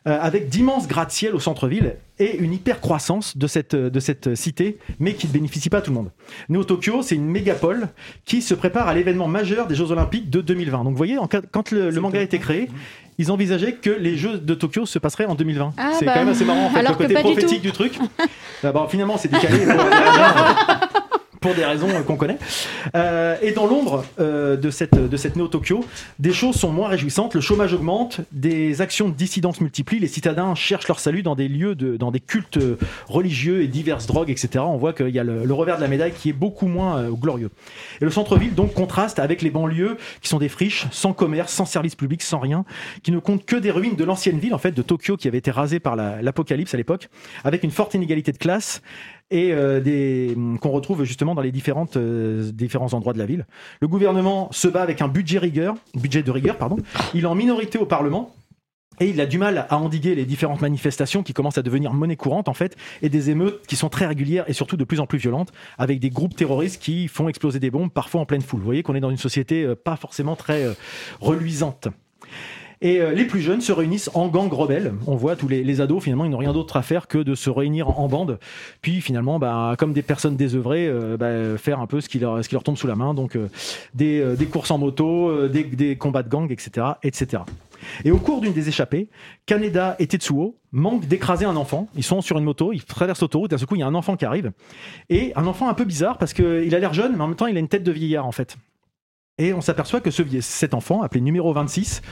euh, 0.08 0.18
avec 0.20 0.50
d'immenses 0.50 0.88
gratte-ciel 0.88 1.34
au 1.36 1.40
centre-ville 1.40 1.96
et 2.20 2.38
une 2.38 2.54
hyper 2.54 2.80
croissance 2.80 3.38
de 3.38 3.48
cette, 3.48 3.76
de 3.76 4.00
cette 4.00 4.36
cité, 4.36 4.78
mais 5.00 5.14
qui 5.14 5.28
ne 5.28 5.32
bénéficie 5.32 5.70
pas 5.70 5.78
à 5.78 5.82
tout 5.82 5.92
le 5.92 5.96
monde. 5.96 6.12
Néo-Tokyo, 6.50 7.02
c'est 7.02 7.16
une 7.16 7.26
mégapole 7.26 7.88
qui 8.26 8.42
se 8.42 8.54
prépare 8.54 8.88
à 8.88 8.94
l'événement 8.94 9.28
majeur 9.28 9.68
des 9.68 9.76
Jeux 9.76 9.92
Olympiques 9.92 10.30
de 10.30 10.42
2020. 10.42 10.84
Donc 10.84 10.92
vous 10.92 10.98
voyez, 10.98 11.18
en 11.18 11.28
quand 11.28 11.72
le, 11.72 11.90
le 11.90 12.02
manga 12.02 12.20
a 12.20 12.24
été 12.24 12.40
créé, 12.40 12.70
ils 13.18 13.32
envisageaient 13.32 13.74
que 13.74 13.90
les 13.90 14.18
Jeux 14.18 14.38
de 14.38 14.54
Tokyo 14.54 14.86
se 14.86 15.00
passeraient 15.00 15.26
en 15.26 15.36
2020. 15.36 15.74
Ah 15.78 15.92
c'est 15.98 16.06
bah, 16.06 16.14
quand 16.14 16.22
même 16.22 16.30
assez 16.30 16.46
marrant 16.46 16.66
en 16.66 16.70
fait, 16.70 16.80
alors 16.80 16.94
le 16.94 16.98
que 16.98 17.04
côté 17.04 17.14
pas 17.14 17.24
du 17.24 17.32
prophétique 17.32 17.62
tout. 17.62 17.68
du, 17.68 17.72
truc. 17.72 18.00
Ah 18.66 18.72
bon, 18.72 18.88
finalement, 18.88 19.18
c'est 19.18 19.30
décalé 19.30 19.66
pour 21.44 21.54
des 21.54 21.66
raisons, 21.66 21.90
euh, 21.90 22.02
qu'on 22.02 22.16
connaît. 22.16 22.38
Euh, 22.96 23.36
et 23.42 23.52
dans 23.52 23.68
l'ombre 23.68 24.06
euh, 24.20 24.56
de 24.56 24.70
cette, 24.72 24.96
de 24.96 25.18
cette 25.18 25.36
Néo-Tokyo, 25.36 25.86
des 26.20 26.32
choses 26.34 26.56
sont 26.56 26.72
moins 26.72 26.88
réjouissantes. 26.88 27.36
Le 27.36 27.42
chômage 27.42 27.74
augmente, 27.74 28.22
des 28.32 28.82
actions 28.82 29.10
de 29.10 29.14
dissidence 29.14 29.60
multiplient, 29.62 30.00
les 30.00 30.08
citadins 30.08 30.56
cherchent 30.56 30.88
leur 30.88 31.00
salut 31.00 31.22
dans 31.22 31.36
des 31.36 31.50
lieux, 31.50 31.76
de, 31.76 31.98
dans 31.98 32.12
des 32.12 32.22
cultes 32.22 32.58
euh, 32.58 32.78
religieux 33.08 33.62
et 33.62 33.68
diverses 33.68 34.08
drogues, 34.08 34.30
etc. 34.30 34.64
On 34.66 34.78
voit 34.78 34.94
qu'il 34.94 35.10
y 35.10 35.20
a 35.20 35.24
le, 35.24 35.44
le 35.44 35.54
revers 35.54 35.76
de 35.76 35.82
la 35.82 35.90
médaille 35.90 36.14
qui 36.14 36.30
est 36.30 36.34
beaucoup 36.34 36.68
moins 36.68 36.98
euh, 36.98 37.10
glorieux. 37.10 37.52
Et 38.02 38.06
le 38.06 38.12
centre-ville 38.12 38.56
donc 38.56 38.74
contraste 38.74 39.20
avec 39.20 39.42
les 39.42 39.50
banlieues 39.50 39.98
qui 40.22 40.30
sont 40.30 40.40
des 40.40 40.50
friches, 40.50 40.86
sans 40.92 41.12
commerce, 41.12 41.52
sans 41.52 41.66
service 41.66 41.96
public, 41.96 42.22
sans 42.24 42.40
rien, 42.40 42.64
qui 43.04 43.12
ne 43.12 43.20
comptent 43.20 43.46
que 43.46 43.58
des 43.58 43.70
ruines 43.72 43.98
de 43.98 44.04
l'ancienne 44.06 44.40
ville 44.40 44.54
en 44.54 44.58
fait 44.60 44.72
de 44.72 44.82
Tokyo 44.82 45.18
qui 45.18 45.28
avait 45.28 45.40
été 45.40 45.52
rasée 45.52 45.82
par 45.82 45.98
la- 45.98 46.22
l'apocalypse 46.22 46.74
à 46.74 46.78
l'époque, 46.78 47.10
avec 47.44 47.64
une 47.64 47.72
forte 47.72 47.94
inégalité 47.96 48.32
de 48.32 48.38
classe 48.38 48.82
et 49.32 49.54
euh, 49.54 49.80
des 49.80 50.36
qu'on 50.62 50.72
retrouve 50.72 51.04
justement 51.04 51.36
dans 51.36 51.42
les 51.42 51.52
différentes 51.52 51.98
euh, 51.98 52.52
différents 52.52 52.94
endroits 52.94 53.14
de 53.14 53.20
la 53.20 53.26
ville. 53.26 53.46
Le 53.82 53.88
gouvernement 53.88 54.50
se 54.52 54.68
bat 54.68 54.82
avec 54.82 55.02
un 55.02 55.08
budget 55.08 55.40
rigueur, 55.40 55.76
budget 55.96 56.24
de 56.24 56.32
rigueur 56.32 56.58
pardon. 56.58 56.78
Il 57.14 57.24
est 57.24 57.28
en 57.28 57.36
minorité 57.36 57.78
au 57.78 57.86
Parlement. 57.86 58.36
Et 59.00 59.08
il 59.08 59.20
a 59.20 59.26
du 59.26 59.40
mal 59.40 59.66
à 59.72 59.78
endiguer 59.80 60.14
les 60.14 60.24
différentes 60.24 60.62
manifestations 60.62 61.24
qui 61.24 61.34
commencent 61.34 61.58
à 61.58 61.64
devenir 61.64 61.94
monnaie 61.94 62.16
courante 62.16 62.48
en 62.48 62.54
fait, 62.54 62.78
et 63.02 63.10
des 63.10 63.32
émeutes 63.32 63.66
qui 63.66 63.76
sont 63.76 63.90
très 63.90 64.06
régulières 64.06 64.48
et 64.48 64.54
surtout 64.54 64.78
de 64.78 64.84
plus 64.84 65.00
en 65.00 65.08
plus 65.08 65.18
violentes, 65.18 65.52
avec 65.80 66.00
des 66.00 66.12
groupes 66.12 66.36
terroristes 66.36 66.80
qui 66.80 67.08
font 67.08 67.28
exploser 67.28 67.60
des 67.60 67.72
bombes 67.72 67.90
parfois 67.90 68.22
en 68.22 68.28
pleine 68.28 68.44
foule. 68.44 68.60
Vous 68.60 68.66
voyez 68.66 68.84
qu'on 68.84 68.94
est 68.94 69.00
dans 69.00 69.10
une 69.10 69.18
société 69.18 69.64
euh, 69.64 69.76
pas 69.76 69.96
forcément 69.96 70.36
très 70.36 70.64
reluisante. 71.20 71.88
Et 72.84 73.00
euh, 73.00 73.14
les 73.14 73.24
plus 73.24 73.40
jeunes 73.40 73.62
se 73.62 73.72
réunissent 73.72 74.12
en 74.14 74.28
gang 74.28 74.52
rebelle. 74.52 74.94
On 75.08 75.16
voit 75.16 75.38
tous 75.38 75.48
les, 75.48 75.82
ados, 75.82 76.04
finalement, 76.04 76.26
ils 76.26 76.32
n'ont 76.32 76.38
rien 76.38 76.52
d'autre 76.52 76.76
à 76.76 76.82
faire 76.82 77.08
que 77.08 77.18
de 77.18 77.34
se 77.34 77.50
réunir 77.50 77.98
en, 77.98 78.10
bande. 78.10 78.40
Puis 78.82 79.00
finalement, 79.00 79.40
bah, 79.40 79.76
comme 79.80 79.94
des 79.94 80.02
personnes 80.02 80.36
désœuvrées, 80.36 80.88
euh, 80.88 81.16
bah, 81.16 81.58
faire 81.58 81.80
un 81.80 81.88
peu 81.88 82.02
ce 82.02 82.10
qui, 82.10 82.20
leur, 82.20 82.64
tombe 82.64 82.78
sous 82.78 82.86
la 82.86 82.96
main. 82.96 83.14
Donc 83.14 83.38
euh, 83.38 83.48
des, 83.96 84.46
courses 84.52 84.70
en 84.70 84.78
moto, 84.78 85.48
des, 85.48 85.64
des 85.64 85.96
combats 85.96 86.24
de 86.24 86.30
gang, 86.30 86.52
etc. 86.52 86.88
etc. 87.04 87.44
Et 88.04 88.12
au 88.12 88.18
cours 88.18 88.42
d'une 88.42 88.54
des 88.54 88.68
échappées, 88.68 89.08
Kaneda 89.46 89.96
et 90.00 90.08
Tetsuo 90.08 90.58
manquent 90.74 91.08
d'écraser 91.08 91.46
un 91.46 91.56
enfant. 91.56 91.88
Ils 91.96 92.04
sont 92.04 92.22
sur 92.22 92.38
une 92.38 92.44
moto, 92.44 92.74
ils 92.74 92.84
traversent 92.84 93.22
l'autoroute, 93.22 93.52
d'un 93.52 93.58
seul 93.58 93.68
coup, 93.68 93.76
il 93.76 93.80
y 93.80 93.84
a 93.84 93.88
un 93.88 93.96
enfant 93.96 94.18
qui 94.18 94.26
arrive. 94.26 94.52
Et 95.10 95.32
un 95.38 95.48
enfant 95.48 95.70
un 95.70 95.74
peu 95.74 95.86
bizarre 95.86 96.18
parce 96.18 96.34
qu'il 96.34 96.76
a 96.76 96.80
l'air 96.80 96.94
jeune, 96.94 97.16
mais 97.16 97.22
en 97.22 97.28
même 97.28 97.38
temps, 97.38 97.48
il 97.48 97.56
a 97.56 97.60
une 97.62 97.70
tête 97.70 97.84
de 97.84 97.92
vieillard, 97.92 98.26
en 98.26 98.34
fait. 98.34 98.58
Et 99.40 99.52
on 99.52 99.62
s'aperçoit 99.62 100.00
que 100.00 100.12
ce, 100.12 100.22
cet 100.42 100.76
enfant, 100.76 101.02
appelé 101.02 101.20
numéro 101.20 101.52
26, 101.54 102.04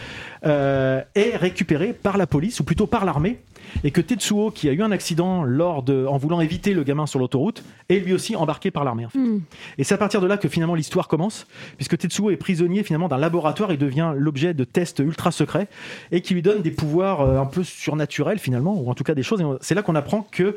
euh, 0.43 1.03
est 1.13 1.35
récupéré 1.35 1.93
par 1.93 2.17
la 2.17 2.25
police, 2.25 2.59
ou 2.59 2.63
plutôt 2.63 2.87
par 2.87 3.05
l'armée, 3.05 3.41
et 3.83 3.91
que 3.91 4.01
Tetsuo, 4.01 4.49
qui 4.49 4.67
a 4.69 4.71
eu 4.71 4.81
un 4.81 4.91
accident 4.91 5.43
lors 5.43 5.83
de, 5.83 6.07
en 6.07 6.17
voulant 6.17 6.41
éviter 6.41 6.73
le 6.73 6.83
gamin 6.83 7.05
sur 7.05 7.19
l'autoroute, 7.19 7.63
est 7.89 7.99
lui 7.99 8.13
aussi 8.13 8.35
embarqué 8.35 8.71
par 8.71 8.83
l'armée. 8.83 9.05
en 9.05 9.09
fait. 9.09 9.19
Hmm. 9.19 9.41
Et 9.77 9.83
c'est 9.83 9.93
à 9.93 9.99
partir 9.99 10.19
de 10.19 10.25
là 10.25 10.37
que 10.37 10.49
finalement 10.49 10.73
l'histoire 10.73 11.07
commence, 11.07 11.45
puisque 11.75 11.95
Tetsuo 11.95 12.31
est 12.31 12.37
prisonnier 12.37 12.81
finalement 12.81 13.07
d'un 13.07 13.19
laboratoire 13.19 13.69
et 13.69 13.77
devient 13.77 14.13
l'objet 14.17 14.55
de 14.55 14.63
tests 14.63 14.97
ultra 14.97 15.31
secrets 15.31 15.67
et 16.11 16.21
qui 16.21 16.33
lui 16.33 16.41
donne 16.41 16.63
des 16.63 16.71
pouvoirs 16.71 17.21
euh, 17.21 17.39
un 17.39 17.45
peu 17.45 17.63
surnaturels 17.63 18.39
finalement, 18.39 18.73
ou 18.73 18.89
en 18.89 18.95
tout 18.95 19.03
cas 19.03 19.13
des 19.13 19.21
choses. 19.21 19.43
C'est 19.61 19.75
là 19.75 19.83
qu'on 19.83 19.93
apprend 19.93 20.23
que 20.31 20.55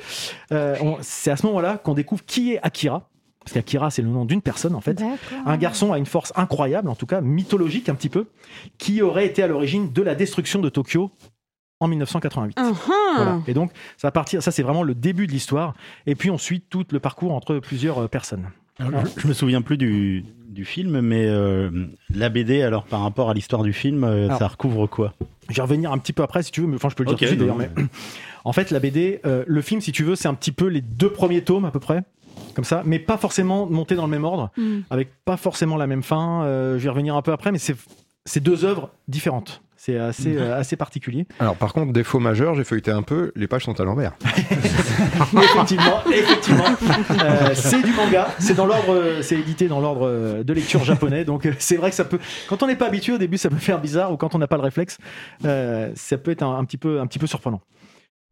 euh, 0.50 0.76
c'est 1.02 1.30
à 1.30 1.36
ce 1.36 1.44
moment-là 1.44 1.76
qu'on 1.76 1.92
découvre 1.92 2.24
qui 2.24 2.54
est 2.54 2.60
Akira. 2.62 3.06
Parce 3.44 3.52
qu'Akira, 3.52 3.90
c'est 3.90 4.02
le 4.02 4.08
nom 4.08 4.24
d'une 4.24 4.42
personne 4.42 4.74
en 4.74 4.80
fait. 4.80 5.02
Un 5.44 5.56
garçon 5.56 5.92
à 5.92 5.98
une 5.98 6.06
force 6.06 6.32
incroyable, 6.36 6.88
en 6.88 6.94
tout 6.94 7.06
cas 7.06 7.20
mythologique 7.20 7.88
un 7.88 7.94
petit 7.94 8.08
peu, 8.08 8.26
qui 8.78 9.02
aurait 9.02 9.26
été 9.26 9.42
à 9.42 9.46
l'origine 9.46 9.92
de 9.92 10.02
la 10.02 10.14
destruction 10.14 10.60
de 10.60 10.68
Tokyo 10.68 11.10
en 11.80 11.88
1988. 11.88 12.54
Ah, 12.56 12.72
ah. 12.72 13.12
Voilà. 13.16 13.42
Et 13.46 13.54
donc, 13.54 13.72
ça, 13.96 14.10
partir, 14.10 14.42
ça 14.42 14.50
c'est 14.50 14.62
vraiment 14.62 14.82
le 14.82 14.94
début 14.94 15.26
de 15.26 15.32
l'histoire. 15.32 15.74
Et 16.06 16.14
puis 16.14 16.30
on 16.30 16.38
suit 16.38 16.62
tout 16.62 16.84
le 16.90 17.00
parcours 17.00 17.32
entre 17.32 17.58
plusieurs 17.58 18.04
euh, 18.04 18.08
personnes. 18.08 18.48
Alors, 18.78 19.04
je, 19.06 19.20
je 19.22 19.28
me 19.28 19.34
souviens 19.34 19.62
plus 19.62 19.76
du, 19.76 20.24
du 20.54 20.64
film, 20.64 21.00
mais 21.00 21.26
euh, 21.26 21.70
la 22.14 22.30
BD, 22.30 22.62
alors 22.62 22.84
par 22.84 23.02
rapport 23.02 23.28
à 23.28 23.34
l'histoire 23.34 23.62
du 23.62 23.74
film, 23.74 24.04
euh, 24.04 24.26
Alors. 24.26 24.38
ça 24.38 24.48
recouvre 24.48 24.86
quoi? 24.86 25.12
Je 25.50 25.56
vais 25.56 25.62
revenir 25.62 25.92
un 25.92 25.98
petit 25.98 26.14
peu 26.14 26.22
après 26.22 26.42
si 26.42 26.50
tu 26.50 26.62
veux, 26.62 26.66
mais 26.66 26.76
enfin 26.76 26.88
je 26.88 26.94
peux 26.94 27.02
le 27.02 27.10
dire 27.10 27.18
tout 27.18 27.24
de 27.24 27.28
suite 27.28 27.40
non, 27.40 27.56
d'ailleurs. 27.56 27.72
Mais... 27.76 27.84
En 28.46 28.52
fait, 28.52 28.70
la 28.70 28.78
BD, 28.78 29.20
euh, 29.24 29.42
le 29.46 29.62
film, 29.62 29.80
si 29.80 29.90
tu 29.90 30.04
veux, 30.04 30.16
c'est 30.16 30.28
un 30.28 30.34
petit 30.34 30.52
peu 30.52 30.66
les 30.66 30.82
deux 30.82 31.08
premiers 31.08 31.40
tomes 31.40 31.64
à 31.64 31.70
peu 31.70 31.80
près, 31.80 32.02
comme 32.54 32.64
ça, 32.64 32.82
mais 32.84 32.98
pas 32.98 33.16
forcément 33.16 33.66
montés 33.66 33.94
dans 33.96 34.04
le 34.04 34.10
même 34.10 34.24
ordre, 34.24 34.50
Hmm. 34.56 34.80
avec 34.90 35.08
pas 35.24 35.36
forcément 35.36 35.76
la 35.76 35.86
même 35.86 36.02
fin. 36.02 36.42
Euh, 36.44 36.74
je 36.74 36.78
vais 36.78 36.86
y 36.86 36.88
revenir 36.88 37.16
un 37.16 37.22
peu 37.22 37.32
après, 37.32 37.50
mais 37.52 37.58
c'est 37.58 38.40
deux 38.40 38.64
œuvres 38.64 38.90
différentes. 39.08 39.60
C'est 39.76 39.98
assez, 39.98 40.34
euh, 40.38 40.58
assez 40.58 40.76
particulier. 40.76 41.26
Alors 41.40 41.56
par 41.56 41.74
contre, 41.74 41.92
défaut 41.92 42.18
majeur, 42.18 42.54
j'ai 42.54 42.64
feuilleté 42.64 42.90
un 42.90 43.02
peu, 43.02 43.32
les 43.36 43.46
pages 43.46 43.64
sont 43.64 43.78
à 43.78 43.84
l'envers. 43.84 44.12
effectivement, 45.42 46.00
effectivement. 46.10 46.64
Euh, 47.22 47.50
c'est 47.54 47.82
du 47.82 47.92
manga. 47.92 48.28
C'est 48.38 48.54
dans 48.54 48.64
l'ordre, 48.66 49.20
c'est 49.20 49.36
édité 49.38 49.68
dans 49.68 49.80
l'ordre 49.80 50.42
de 50.42 50.52
lecture 50.54 50.84
japonais. 50.84 51.24
Donc 51.26 51.48
c'est 51.58 51.76
vrai 51.76 51.90
que 51.90 51.96
ça 51.96 52.04
peut, 52.04 52.18
quand 52.48 52.62
on 52.62 52.66
n'est 52.66 52.76
pas 52.76 52.86
habitué 52.86 53.12
au 53.12 53.18
début, 53.18 53.36
ça 53.36 53.50
peut 53.50 53.56
faire 53.56 53.78
bizarre 53.80 54.12
ou 54.12 54.16
quand 54.16 54.34
on 54.34 54.38
n'a 54.38 54.46
pas 54.46 54.56
le 54.56 54.62
réflexe, 54.62 54.98
euh, 55.44 55.90
ça 55.94 56.16
peut 56.16 56.30
être 56.30 56.42
un, 56.42 56.56
un 56.58 56.64
petit 56.64 56.78
peu, 56.78 57.00
un 57.00 57.06
petit 57.06 57.18
peu 57.18 57.26
surprenant. 57.26 57.60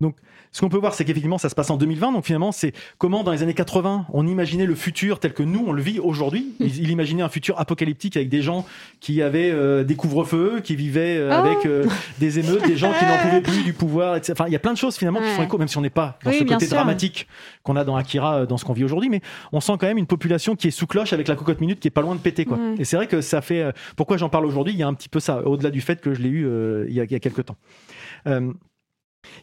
Donc, 0.01 0.17
ce 0.53 0.61
qu'on 0.61 0.69
peut 0.69 0.77
voir, 0.79 0.95
c'est 0.95 1.05
qu'effectivement, 1.05 1.38
ça 1.38 1.49
se 1.49 1.55
passe 1.55 1.71
en 1.71 1.77
2020. 1.79 2.12
Donc, 2.12 2.25
finalement, 2.27 2.53
c'est 2.53 2.73
comment, 2.99 3.25
dans 3.25 3.33
les 3.33 3.43
années 3.43 3.55
80, 3.55 4.07
on 4.12 4.27
imaginait 4.27 4.67
le 4.67 4.75
futur 4.75 5.19
tel 5.19 5.33
que 5.33 5.43
nous, 5.43 5.65
on 5.67 5.73
le 5.73 5.81
vit 5.83 5.99
aujourd'hui? 5.99 6.53
Il, 6.61 6.77
il 6.79 6.91
imaginait 6.91 7.23
un 7.23 7.29
futur 7.31 7.59
apocalyptique 7.59 8.17
avec 8.17 8.29
des 8.29 8.43
gens 8.43 8.67
qui 9.01 9.23
avaient 9.23 9.51
euh, 9.51 9.83
des 9.83 9.95
couvre-feux, 9.97 10.61
qui 10.62 10.77
vivaient 10.77 11.17
euh, 11.19 11.31
Oh. 11.33 11.47
avec 11.47 11.65
euh, 11.67 11.87
des 12.19 12.38
émeutes, 12.38 12.67
des 12.67 12.77
gens 12.77 12.93
qui 12.99 13.05
n'en 13.07 13.17
pouvaient 13.19 13.41
plus 13.41 13.62
du 13.65 13.73
pouvoir, 13.73 14.17
etc. 14.17 14.35
Enfin, 14.37 14.45
il 14.49 14.53
y 14.53 14.57
a 14.57 14.59
plein 14.59 14.73
de 14.75 14.79
choses, 14.79 14.97
finalement, 14.97 15.21
qui 15.21 15.29
font 15.29 15.43
écho, 15.43 15.57
même 15.57 15.69
si 15.69 15.79
on 15.79 15.81
n'est 15.81 15.88
pas 15.91 16.19
dans 16.23 16.31
Oui, 16.31 16.38
ce 16.41 16.45
côté 16.45 16.67
sûr. 16.67 16.75
dramatique 16.77 17.27
qu'on 17.62 17.77
a 17.77 17.85
dans 17.85 17.97
Akira, 17.97 18.41
euh, 18.41 18.47
dans 18.47 18.59
ce 18.59 18.65
qu'on 18.67 18.75
vit 18.75 18.85
aujourd'hui. 18.85 19.09
Mais 19.09 19.23
on 19.53 19.61
sent 19.61 19.73
quand 19.81 19.87
même 19.87 19.99
une 19.99 20.07
population 20.07 20.55
qui 20.55 20.69
est 20.69 20.71
sous 20.73 20.87
cloche 20.87 21.12
avec 21.15 21.29
la 21.29 21.35
cocotte 21.37 21.61
minute 21.62 21.81
qui 21.81 21.88
est 21.88 21.93
pas 21.93 22.03
loin 22.03 22.15
de 22.15 22.21
péter, 22.21 22.45
quoi. 22.45 22.59
Et 22.79 22.85
c'est 22.85 22.97
vrai 22.97 23.07
que 23.07 23.23
ça 23.23 23.41
fait. 23.41 23.62
euh, 23.62 23.73
pourquoi 23.97 24.19
j'en 24.19 24.29
parle 24.29 24.45
aujourd'hui? 24.45 24.75
Il 24.75 24.79
y 24.79 24.83
a 24.83 24.87
un 24.88 24.95
petit 24.95 25.09
peu 25.09 25.19
ça, 25.21 25.47
au-delà 25.47 25.71
du 25.71 25.81
fait 25.81 26.01
que 26.03 26.12
je 26.12 26.21
l'ai 26.21 26.29
eu 26.29 26.47
euh, 26.47 26.85
il, 26.88 26.95
y 26.95 27.01
a, 27.01 27.05
il 27.05 27.11
y 27.11 27.15
a 27.15 27.21
quelques 27.21 27.47
temps. 27.47 27.57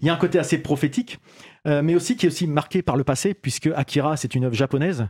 Il 0.02 0.08
y 0.08 0.10
a 0.10 0.14
un 0.14 0.18
côté 0.18 0.40
assez 0.40 0.58
prophétique. 0.58 1.20
Euh, 1.68 1.82
mais 1.84 1.96
aussi 1.96 2.16
qui 2.16 2.26
est 2.26 2.30
aussi 2.30 2.48
marqué 2.48 2.82
par 2.82 2.96
le 2.98 3.04
passé, 3.04 3.34
puisque 3.34 3.70
Akira, 3.76 4.18
c'est 4.18 4.36
une 4.36 4.46
œuvre 4.46 4.56
japonaise 4.56 5.08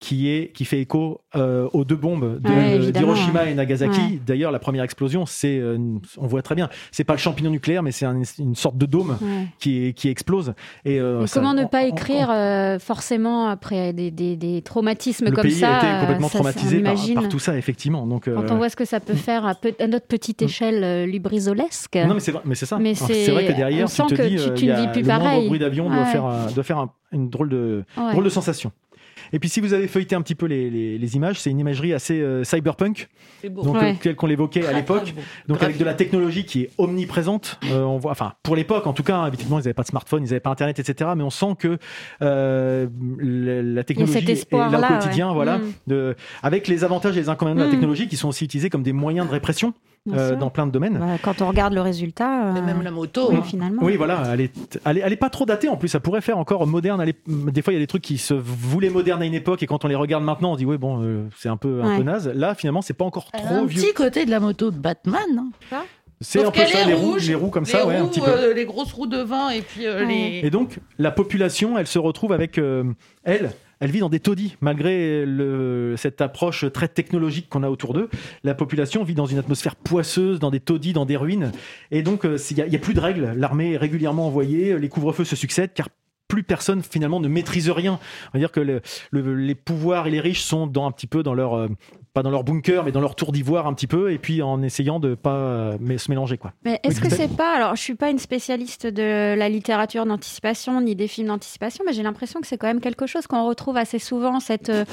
qui, 0.00 0.30
est, 0.30 0.50
qui 0.52 0.64
fait 0.64 0.80
écho 0.80 1.20
euh, 1.36 1.68
aux 1.74 1.84
deux 1.84 1.94
bombes 1.94 2.40
de- 2.40 2.48
Ouais, 2.48 2.76
évidemment, 2.76 3.12
d'Hiroshima 3.12 3.50
et 3.50 3.54
Nagasaki. 3.54 4.00
Ouais. 4.00 4.18
D'ailleurs, 4.26 4.50
la 4.50 4.58
première 4.58 4.82
explosion, 4.82 5.26
c'est, 5.26 5.58
euh, 5.58 5.76
on 6.16 6.26
voit 6.26 6.40
très 6.40 6.54
bien, 6.54 6.70
c'est 6.90 7.04
pas 7.04 7.12
le 7.12 7.18
champignon 7.18 7.50
nucléaire, 7.50 7.82
mais 7.82 7.92
c'est 7.92 8.06
un- 8.06 8.22
une 8.38 8.54
sorte 8.54 8.78
de 8.78 8.86
dôme 8.86 9.18
Ouais. 9.20 9.46
qui, 9.58 9.92
qui 9.92 10.08
explose. 10.08 10.54
Et, 10.86 10.98
euh, 10.98 11.26
ça- 11.26 11.38
comment 11.38 11.52
ne 11.52 11.66
pas 11.66 11.82
on- 11.82 11.88
écrire 11.88 12.30
euh, 12.30 12.78
forcément 12.78 13.48
après 13.48 13.92
des, 13.92 14.10
des- 14.10 14.36
des 14.36 14.62
traumatismes 14.62 15.26
le 15.26 15.32
comme 15.32 15.42
pays 15.42 15.52
ça 15.52 15.74
a 15.74 15.78
été 15.78 15.86
euh, 15.86 16.00
complètement 16.00 16.28
ça, 16.28 16.38
traumatisé 16.38 16.80
par, 16.80 17.28
tout 17.28 17.38
ça, 17.38 17.58
effectivement. 17.58 18.06
Donc, 18.06 18.24
Quand 18.24 18.30
euh, 18.40 18.48
on 18.52 18.56
voit 18.56 18.70
ce 18.70 18.76
que 18.76 18.86
ça 18.86 19.00
peut 19.00 19.12
faire 19.12 19.44
à, 19.44 19.54
pe- 19.54 19.74
à 19.78 19.86
notre 19.86 20.06
petite 20.06 20.40
échelle 20.40 20.82
euh, 20.82 21.04
lubrisolesque. 21.04 21.96
Non, 21.96 22.14
mais 22.14 22.20
c'est 22.20 22.32
vrai, 22.32 22.42
mais 22.46 22.54
c'est 22.54 22.64
ça. 22.64 22.78
Mais 22.78 22.94
c'est- 22.94 23.30
vrai 23.30 23.46
que 23.46 23.52
derrière, 23.52 23.84
on 23.84 23.88
tu 23.88 23.94
sent 23.96 24.02
te 24.08 24.14
que 24.14 24.22
dis, 24.22 24.36
tu- 24.36 24.40
euh, 24.40 24.54
tu 24.54 24.66
ne 24.66 24.76
vis 24.76 24.88
plus 24.92 25.02
le 25.02 25.06
moindre 25.08 25.24
pareil. 25.24 25.46
bruit 25.46 25.58
d'avion 25.58 25.89
doit 25.90 26.04
Ouais. 26.04 26.10
faire, 26.12 26.24
un- 26.24 26.50
doit 26.52 26.64
faire 26.64 26.78
un- 26.78 26.92
une 27.12 27.28
drôle 27.30 27.48
de, 27.48 27.84
Ouais. 27.96 28.12
drôle 28.12 28.24
de 28.24 28.28
sensation. 28.30 28.72
Et 29.32 29.38
puis, 29.38 29.48
si 29.48 29.60
vous 29.60 29.74
avez 29.74 29.86
feuilleté 29.86 30.16
un 30.16 30.22
petit 30.22 30.34
peu 30.34 30.46
les, 30.46 30.70
les- 30.70 30.98
les 30.98 31.16
images, 31.16 31.38
c'est 31.38 31.50
une 31.50 31.58
imagerie 31.60 31.92
assez 31.92 32.20
euh, 32.20 32.42
cyberpunk, 32.42 33.08
donc 33.48 33.74
Ouais. 33.76 33.92
euh, 33.92 33.94
tel 34.00 34.16
qu'on 34.16 34.26
l'évoquait 34.26 34.66
à 34.66 34.72
l'époque. 34.72 35.14
Donc 35.46 35.62
avec 35.62 35.76
de 35.78 35.84
la 35.84 35.94
technologie 35.94 36.44
qui 36.44 36.62
est 36.62 36.70
omniprésente, 36.78 37.60
Euh, 37.70 37.82
on 37.82 37.98
voit, 37.98 38.10
enfin 38.12 38.32
pour 38.42 38.56
l'époque 38.56 38.86
en 38.86 38.92
tout 38.92 39.02
cas, 39.02 39.16
hein, 39.18 39.28
évidemment 39.28 39.58
ils 39.58 39.62
n'avaient 39.62 39.74
pas 39.74 39.82
de 39.82 39.88
smartphone, 39.88 40.22
ils 40.24 40.26
n'avaient 40.30 40.40
pas 40.40 40.50
internet, 40.50 40.78
etc. 40.78 41.10
Mais 41.16 41.22
on 41.22 41.30
sent 41.30 41.54
que 41.58 41.78
euh, 42.22 42.88
la, 43.20 43.62
la 43.62 43.84
technologie 43.84 44.12
cet 44.36 44.52
est 44.52 44.52
là 44.52 44.68
au 44.90 44.94
quotidien, 44.94 45.28
ouais. 45.28 45.34
voilà, 45.34 45.58
Mm. 45.58 45.72
de, 45.86 46.16
avec 46.42 46.66
les 46.66 46.82
avantages 46.84 47.16
et 47.16 47.20
les 47.20 47.28
inconvénients 47.28 47.56
de 47.56 47.62
la 47.62 47.68
Mm. 47.68 47.70
technologie 47.72 48.08
qui 48.08 48.16
sont 48.16 48.28
aussi 48.28 48.44
utilisés 48.44 48.70
comme 48.70 48.82
des 48.82 48.92
moyens 48.94 49.26
de 49.26 49.32
répression 49.32 49.74
euh, 50.12 50.34
dans 50.36 50.50
plein 50.50 50.66
de 50.66 50.72
domaines. 50.72 50.98
Bah, 50.98 51.18
quand 51.22 51.42
on 51.42 51.48
regarde 51.48 51.74
le 51.74 51.80
résultat, 51.82 52.52
Et 52.54 52.58
euh, 52.58 52.62
même 52.62 52.82
la 52.82 52.90
moto. 52.90 53.28
oui, 53.30 53.36
hein. 53.38 53.42
finalement. 53.42 53.82
Oui, 53.82 53.96
voilà, 53.96 54.22
elle 54.32 54.40
est, 54.40 54.80
elle 54.84 54.98
est, 54.98 55.00
elle 55.04 55.12
est 55.12 55.16
pas 55.16 55.30
trop 55.30 55.44
datée 55.44 55.68
en 55.68 55.76
plus. 55.76 55.88
Ça 55.88 56.00
pourrait 56.00 56.20
faire 56.22 56.38
encore 56.38 56.66
moderne. 56.66 57.00
Elle 57.02 57.10
est- 57.10 57.28
des 57.28 57.62
fois, 57.62 57.72
il 57.72 57.76
y 57.76 57.78
a 57.78 57.82
des 57.82 57.86
trucs 57.86 58.02
qui 58.02 58.18
se 58.18 58.34
voulaient 58.34 58.88
modernes 58.90 59.22
à 59.22 59.26
une 59.26 59.34
époque 59.34 59.62
et 59.62 59.66
quand 59.66 59.84
on 59.84 59.88
les 59.88 59.94
regarde 59.94 60.24
maintenant, 60.24 60.50
on 60.52 60.54
se 60.54 60.58
dit, 60.58 60.66
oui, 60.66 60.78
bon, 60.78 61.02
euh, 61.02 61.24
c'est 61.36 61.48
un 61.48 61.56
peu, 61.56 61.82
un 61.82 61.90
Ouais. 61.90 61.96
peu 61.98 62.02
naze. 62.02 62.28
Là, 62.34 62.54
finalement, 62.54 62.82
c'est 62.82 62.94
pas 62.94 63.04
encore 63.04 63.30
trop 63.30 63.46
un 63.54 63.64
vieux. 63.66 63.82
petit 63.82 63.92
côté 63.94 64.24
de 64.24 64.30
la 64.30 64.40
moto 64.40 64.70
de 64.70 64.78
Batman. 64.78 65.22
hein. 65.72 65.82
C'est 66.22 66.44
un 66.44 66.50
peu 66.50 66.60
ça, 66.66 66.84
les 66.86 66.92
roues, 66.92 67.16
les 67.16 67.34
roues 67.34 67.48
comme 67.48 67.64
les 67.64 67.70
ça, 67.70 67.86
ouais, 67.86 67.96
un 67.96 68.06
petit 68.06 68.20
peu. 68.20 68.28
euh, 68.28 68.52
les 68.52 68.66
grosses 68.66 68.92
roues 68.92 69.06
de 69.06 69.22
vin 69.22 69.48
et 69.48 69.62
puis 69.62 69.86
euh, 69.86 70.00
Ouais. 70.00 70.06
les. 70.06 70.40
Et 70.46 70.50
donc, 70.50 70.78
la 70.98 71.10
population, 71.10 71.78
elle 71.78 71.86
se 71.86 71.98
retrouve 71.98 72.32
avec 72.34 72.58
euh, 72.58 72.84
elle. 73.24 73.52
Elle 73.80 73.90
vit 73.90 74.00
dans 74.00 74.10
des 74.10 74.20
taudis, 74.20 74.56
malgré 74.60 75.24
cette 75.96 76.20
approche 76.20 76.70
très 76.70 76.86
technologique 76.88 77.48
qu'on 77.48 77.62
a 77.62 77.70
autour 77.70 77.94
d'eux. 77.94 78.10
La 78.44 78.54
population 78.54 79.02
vit 79.04 79.14
dans 79.14 79.24
une 79.26 79.38
atmosphère 79.38 79.74
poisseuse, 79.74 80.38
dans 80.38 80.50
des 80.50 80.60
taudis, 80.60 80.92
dans 80.92 81.06
des 81.06 81.16
ruines. 81.16 81.50
Et 81.90 82.02
donc, 82.02 82.26
euh, 82.26 82.36
il 82.50 82.64
n'y 82.68 82.76
a, 82.76 82.78
plus 82.78 82.92
de 82.94 83.00
règles. 83.00 83.32
L'armée 83.36 83.72
est 83.72 83.76
régulièrement 83.78 84.26
envoyée, 84.26 84.78
les 84.78 84.88
couvre-feux 84.90 85.24
se 85.24 85.34
succèdent, 85.34 85.72
car 85.74 85.88
plus 86.28 86.42
personne 86.42 86.82
finalement 86.82 87.20
ne 87.20 87.26
maîtrise 87.28 87.70
rien. 87.70 87.98
On 88.28 88.30
va 88.34 88.38
dire 88.38 88.52
que 88.52 88.60
le- 88.60 88.82
le- 89.10 89.34
les 89.34 89.54
pouvoirs 89.56 90.06
et 90.06 90.10
les 90.10 90.20
riches 90.20 90.42
sont 90.42 90.66
dans 90.66 90.86
un 90.86 90.92
petit 90.92 91.08
peu 91.08 91.22
dans 91.22 91.34
leur 91.34 91.54
euh, 91.54 91.68
pas 92.12 92.22
dans 92.22 92.30
leur 92.30 92.42
bunker, 92.44 92.84
mais 92.84 92.92
dans 92.92 93.00
leur 93.00 93.14
tour 93.14 93.30
d'ivoire 93.32 93.66
un 93.66 93.74
petit 93.74 93.86
peu, 93.86 94.10
et 94.12 94.18
puis 94.18 94.42
en 94.42 94.62
essayant 94.62 94.98
de 95.00 95.14
pas 95.14 95.34
euh, 95.34 95.76
mais 95.80 95.96
se 95.98 96.10
mélanger 96.10 96.38
quoi. 96.38 96.52
Mais 96.64 96.80
est-ce 96.82 97.00
Oui, 97.00 97.08
que 97.08 97.14
c'est 97.14 97.28
pas 97.36 97.54
alors 97.54 97.76
je 97.76 97.80
suis 97.82 97.94
pas 97.94 98.10
une 98.10 98.18
spécialiste 98.18 98.86
de 98.86 99.34
la 99.36 99.48
littérature 99.48 100.04
d'anticipation 100.06 100.80
ni 100.80 100.96
des 100.96 101.06
films 101.08 101.28
d'anticipation, 101.28 101.84
mais 101.86 101.92
j'ai 101.92 102.02
l'impression 102.02 102.40
que 102.40 102.46
c'est 102.46 102.58
quand 102.58 102.66
même 102.66 102.80
quelque 102.80 103.06
chose 103.06 103.26
qu'on 103.26 103.46
retrouve 103.46 103.76
assez 103.76 103.98
souvent 103.98 104.40
cette 104.40 104.70
euh, 104.70 104.84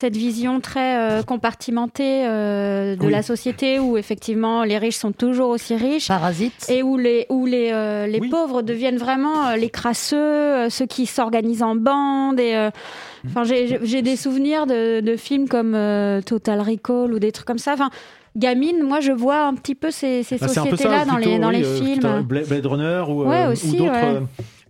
cette 0.00 0.16
vision 0.16 0.60
très 0.60 0.96
euh, 0.96 1.22
compartimentée 1.22 2.24
euh, 2.26 2.94
de 2.96 3.06
Oui. 3.06 3.10
la 3.10 3.22
société 3.22 3.80
où 3.80 3.96
effectivement 3.96 4.62
les 4.62 4.78
riches 4.78 4.96
sont 4.96 5.10
toujours 5.12 5.48
aussi 5.50 5.74
riches 5.74 6.06
Parasites. 6.08 6.66
et 6.68 6.82
où 6.84 6.96
les 6.96 7.26
où 7.30 7.46
les 7.46 7.70
euh, 7.72 8.06
les 8.06 8.20
Oui. 8.20 8.28
pauvres 8.28 8.62
deviennent 8.62 8.98
vraiment 8.98 9.48
euh, 9.48 9.56
les 9.56 9.70
crasseux, 9.70 10.16
euh, 10.16 10.70
ceux 10.70 10.86
qui 10.86 11.06
s'organisent 11.06 11.62
en 11.62 11.74
bande 11.76 12.38
et. 12.38 12.68
Enfin 13.26 13.44
j'ai- 13.44 14.02
des 14.02 14.16
souvenirs 14.16 14.66
de, 14.66 15.00
de 15.00 15.16
films 15.16 15.48
comme 15.48 15.74
euh, 15.74 16.20
Total 16.22 16.60
Recall 16.60 17.12
ou 17.12 17.18
des 17.18 17.32
trucs 17.32 17.46
comme 17.46 17.58
ça. 17.58 17.72
Enfin 17.74 17.90
gamine, 18.36 18.82
moi 18.82 19.00
je 19.00 19.12
vois 19.12 19.42
un 19.46 19.54
petit 19.54 19.74
peu 19.74 19.90
ces, 19.90 20.22
ces 20.22 20.36
Bah, 20.38 20.48
sociétés-là 20.48 21.04
dans 21.04 21.16
les 21.16 21.38
dans 21.38 21.48
oui, 21.48 21.56
les 21.58 21.64
euh, 21.64 21.76
films. 21.82 22.22
Blade 22.22 22.66
Runner 22.66 23.02
ou, 23.08 23.22
euh, 23.22 23.26
Ouais, 23.26 23.46
ou 23.46 23.52
aussi, 23.52 23.76
d'autres. 23.76 23.90
ouais. 23.92 24.20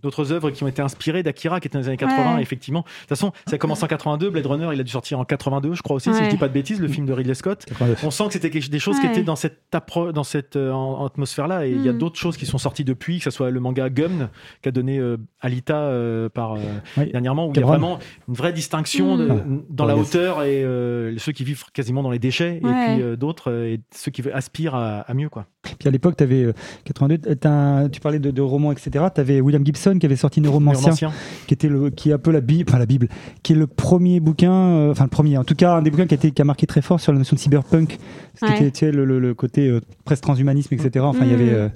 D'autres 0.01 0.31
œuvres 0.31 0.51
qui 0.51 0.63
ont 0.63 0.67
été 0.67 0.81
inspirées 0.81 1.23
d'Akira, 1.23 1.59
qui 1.59 1.67
était 1.67 1.77
dans 1.77 1.81
les 1.81 1.87
années 1.87 1.97
80, 1.97 2.35
Ouais. 2.35 2.41
effectivement. 2.41 2.81
De 2.81 2.85
toute 2.85 3.09
façon, 3.09 3.31
ça 3.47 3.57
commence 3.57 3.83
en 3.83 3.87
82. 3.87 4.29
Blade 4.29 4.45
Runner, 4.45 4.69
il 4.73 4.79
a 4.79 4.83
dû 4.83 4.91
sortir 4.91 5.19
en 5.19 5.25
82, 5.25 5.73
je 5.73 5.81
crois 5.81 5.95
aussi, 5.97 6.13
si 6.13 6.23
je 6.23 6.29
dis 6.29 6.37
pas 6.37 6.47
de 6.47 6.53
bêtises, 6.53 6.79
le 6.79 6.87
film 6.87 7.05
de 7.05 7.13
Ridley 7.13 7.33
Scott. 7.33 7.65
89. 7.65 8.03
On 8.03 8.11
sent 8.11 8.23
que 8.27 8.33
c'était 8.33 8.49
des 8.49 8.79
choses 8.79 8.99
qui 8.99 9.05
étaient 9.07 9.23
dans 9.23 9.35
cette, 9.35 9.59
appro- 9.73 10.11
dans 10.11 10.23
cette 10.23 10.55
euh, 10.55 10.73
atmosphère-là. 11.05 11.65
Et 11.67 11.71
il 11.71 11.81
y 11.83 11.89
a 11.89 11.93
Mm. 11.93 11.97
d'autres 11.97 12.17
choses 12.19 12.37
qui 12.37 12.45
sont 12.45 12.57
sorties 12.57 12.83
depuis, 12.83 13.17
que 13.19 13.23
ce 13.25 13.31
soit 13.31 13.49
le 13.51 13.59
manga 13.59 13.89
Gum, 13.89 14.29
qu'a 14.61 14.71
donné 14.71 14.97
euh, 14.99 15.17
Alita 15.41 15.75
euh, 15.77 16.29
par, 16.29 16.53
euh, 16.53 16.57
Oui. 16.97 17.11
dernièrement, 17.11 17.47
où 17.47 17.51
il 17.53 17.59
y 17.59 17.63
a 17.63 17.65
vraiment 17.65 17.99
une 18.27 18.33
vraie 18.35 18.53
distinction 18.53 19.15
Mm. 19.15 19.19
de- 19.19 19.29
Ah. 19.31 19.43
dans 19.69 19.85
la 19.85 19.95
hauteur 19.97 20.43
et 20.43 20.63
euh, 20.63 21.17
ceux 21.17 21.31
qui 21.31 21.43
vivent 21.43 21.63
quasiment 21.73 22.03
dans 22.03 22.11
les 22.11 22.19
déchets, 22.19 22.59
Ouais. 22.63 22.69
et 22.69 22.95
puis 22.95 23.03
euh, 23.03 23.15
d'autres, 23.15 23.51
euh, 23.51 23.73
et 23.73 23.81
ceux 23.93 24.11
qui 24.11 24.23
aspirent 24.31 24.75
à, 24.75 24.99
à 25.01 25.13
mieux. 25.13 25.29
Quoi. 25.29 25.45
Puis 25.77 25.87
à 25.87 25.91
l'époque, 25.91 26.15
tu 26.17 26.23
avais 26.23 26.47
82, 26.85 27.19
euh, 27.29 27.35
t'as 27.35 27.49
un- 27.49 27.89
tu 27.89 27.99
parlais 27.99 28.19
de, 28.19 28.31
de 28.31 28.41
romans, 28.41 28.71
etc. 28.71 29.05
Tu 29.13 29.21
avais 29.21 29.41
William 29.41 29.65
Gibson 29.65 29.88
qui 29.97 30.05
avait 30.05 30.15
sorti 30.15 30.41
Neuromancien, 30.41 30.91
Neuromancien. 30.91 31.11
qui 31.47 31.53
était 31.55 31.69
le, 31.69 31.89
qui 31.89 32.11
est 32.11 32.13
un 32.13 32.17
peu 32.19 32.29
la 32.31 32.41
Bible, 32.41 32.69
enfin 32.69 32.77
la 32.77 32.85
Bible, 32.85 33.07
qui 33.41 33.53
est 33.53 33.55
le 33.55 33.65
premier 33.65 34.19
bouquin, 34.19 34.51
euh, 34.53 34.91
enfin 34.91 35.05
le 35.05 35.09
premier, 35.09 35.37
en 35.37 35.43
tout 35.43 35.55
cas 35.55 35.73
un 35.73 35.81
des 35.81 35.89
bouquins 35.89 36.05
qui 36.05 36.13
a, 36.13 36.17
été, 36.17 36.29
qui 36.31 36.41
a 36.41 36.45
marqué 36.45 36.67
très 36.67 36.81
fort 36.83 36.99
sur 36.99 37.11
la 37.11 37.17
notion 37.17 37.33
de 37.35 37.39
cyberpunk, 37.39 37.97
ce 38.35 38.45
qui 38.45 38.51
Ouais. 38.51 38.57
était 38.57 38.71
tu 38.71 38.79
sais, 38.79 38.91
le, 38.91 39.05
le- 39.05 39.19
le 39.19 39.33
côté 39.33 39.67
euh, 39.67 39.79
presque 40.05 40.21
transhumanisme, 40.23 40.73
etc. 40.75 41.03
Enfin, 41.05 41.25
il 41.25 41.31
y 41.31 41.31
Mm. 41.31 41.39
avait 41.41 41.53
euh, 41.53 41.69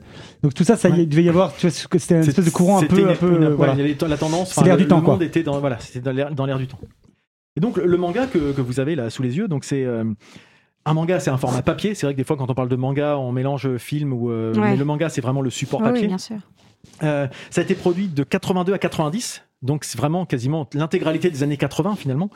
donc 0.43 0.53
tout 0.53 0.63
ça, 0.63 0.75
ça 0.75 0.89
Ouais. 0.89 1.05
devait 1.07 1.23
y 1.23 1.29
avoir, 1.29 1.55
tu 1.55 1.65
vois, 1.67 1.71
c'était 1.71 2.15
une 2.17 2.23
C'est- 2.23 2.29
espèce 2.29 2.45
de 2.45 2.49
courant 2.51 2.77
un 2.77 2.81
c'était 2.81 2.95
peu, 2.95 3.01
une- 3.01 3.07
un 3.07 3.15
peu, 3.15 3.31
une- 3.35 3.43
euh, 3.43 3.49
ouais, 3.49 3.55
voilà. 3.55 3.73
y 3.75 3.95
la 4.07 4.17
tendance. 4.17 4.53
C'est 4.53 4.63
l'air 4.65 4.77
du 4.77 4.85
temps, 4.87 4.99
Le 4.99 5.07
monde 5.07 5.17
quoi. 5.17 5.25
était 5.25 5.41
dans 5.41 5.59
voilà, 5.59 5.79
c'était 5.79 6.01
dans 6.01 6.45
l'air 6.45 6.57
du 6.59 6.67
temps. 6.67 6.79
Et 7.55 7.59
donc 7.61 7.77
le, 7.77 7.85
le 7.85 7.97
manga 7.97 8.25
que, 8.27 8.51
que 8.51 8.61
vous 8.61 8.79
avez 8.79 8.95
là 8.95 9.09
sous 9.09 9.21
les 9.23 9.37
yeux, 9.37 9.47
donc 9.47 9.63
c'est 9.63 9.85
euh, 9.85 10.03
un 10.85 10.93
manga, 10.93 11.19
c'est 11.19 11.29
un 11.29 11.37
format 11.37 11.61
papier. 11.61 11.95
C'est 11.95 12.05
vrai 12.05 12.13
que 12.13 12.17
des 12.17 12.23
fois, 12.25 12.35
quand 12.35 12.49
on 12.49 12.53
parle 12.55 12.67
de 12.67 12.75
manga, 12.75 13.17
on 13.17 13.31
mélange 13.31 13.77
film 13.77 14.11
ou. 14.11 14.31
euh, 14.31 14.53
Ouais. 14.55 14.71
Mais 14.71 14.75
le 14.75 14.83
manga, 14.85 15.07
c'est 15.07 15.21
vraiment 15.21 15.41
le 15.41 15.49
support 15.49 15.79
Ah 15.83 15.87
oui, 15.87 15.93
papier. 15.93 16.07
bien 16.07 16.17
sûr. 16.17 16.37
Euh, 17.01 17.27
ça 17.49 17.61
a 17.61 17.63
été 17.63 17.75
produit 17.75 18.07
de 18.07 18.23
82 18.23 18.73
à 18.73 18.77
90, 18.77 19.43
donc 19.63 19.85
c'est 19.85 19.97
vraiment 19.97 20.25
quasiment 20.25 20.67
l'intégralité 20.73 21.29
des 21.29 21.41
années 21.41 21.57
80 21.57 21.95
finalement. 21.95 22.29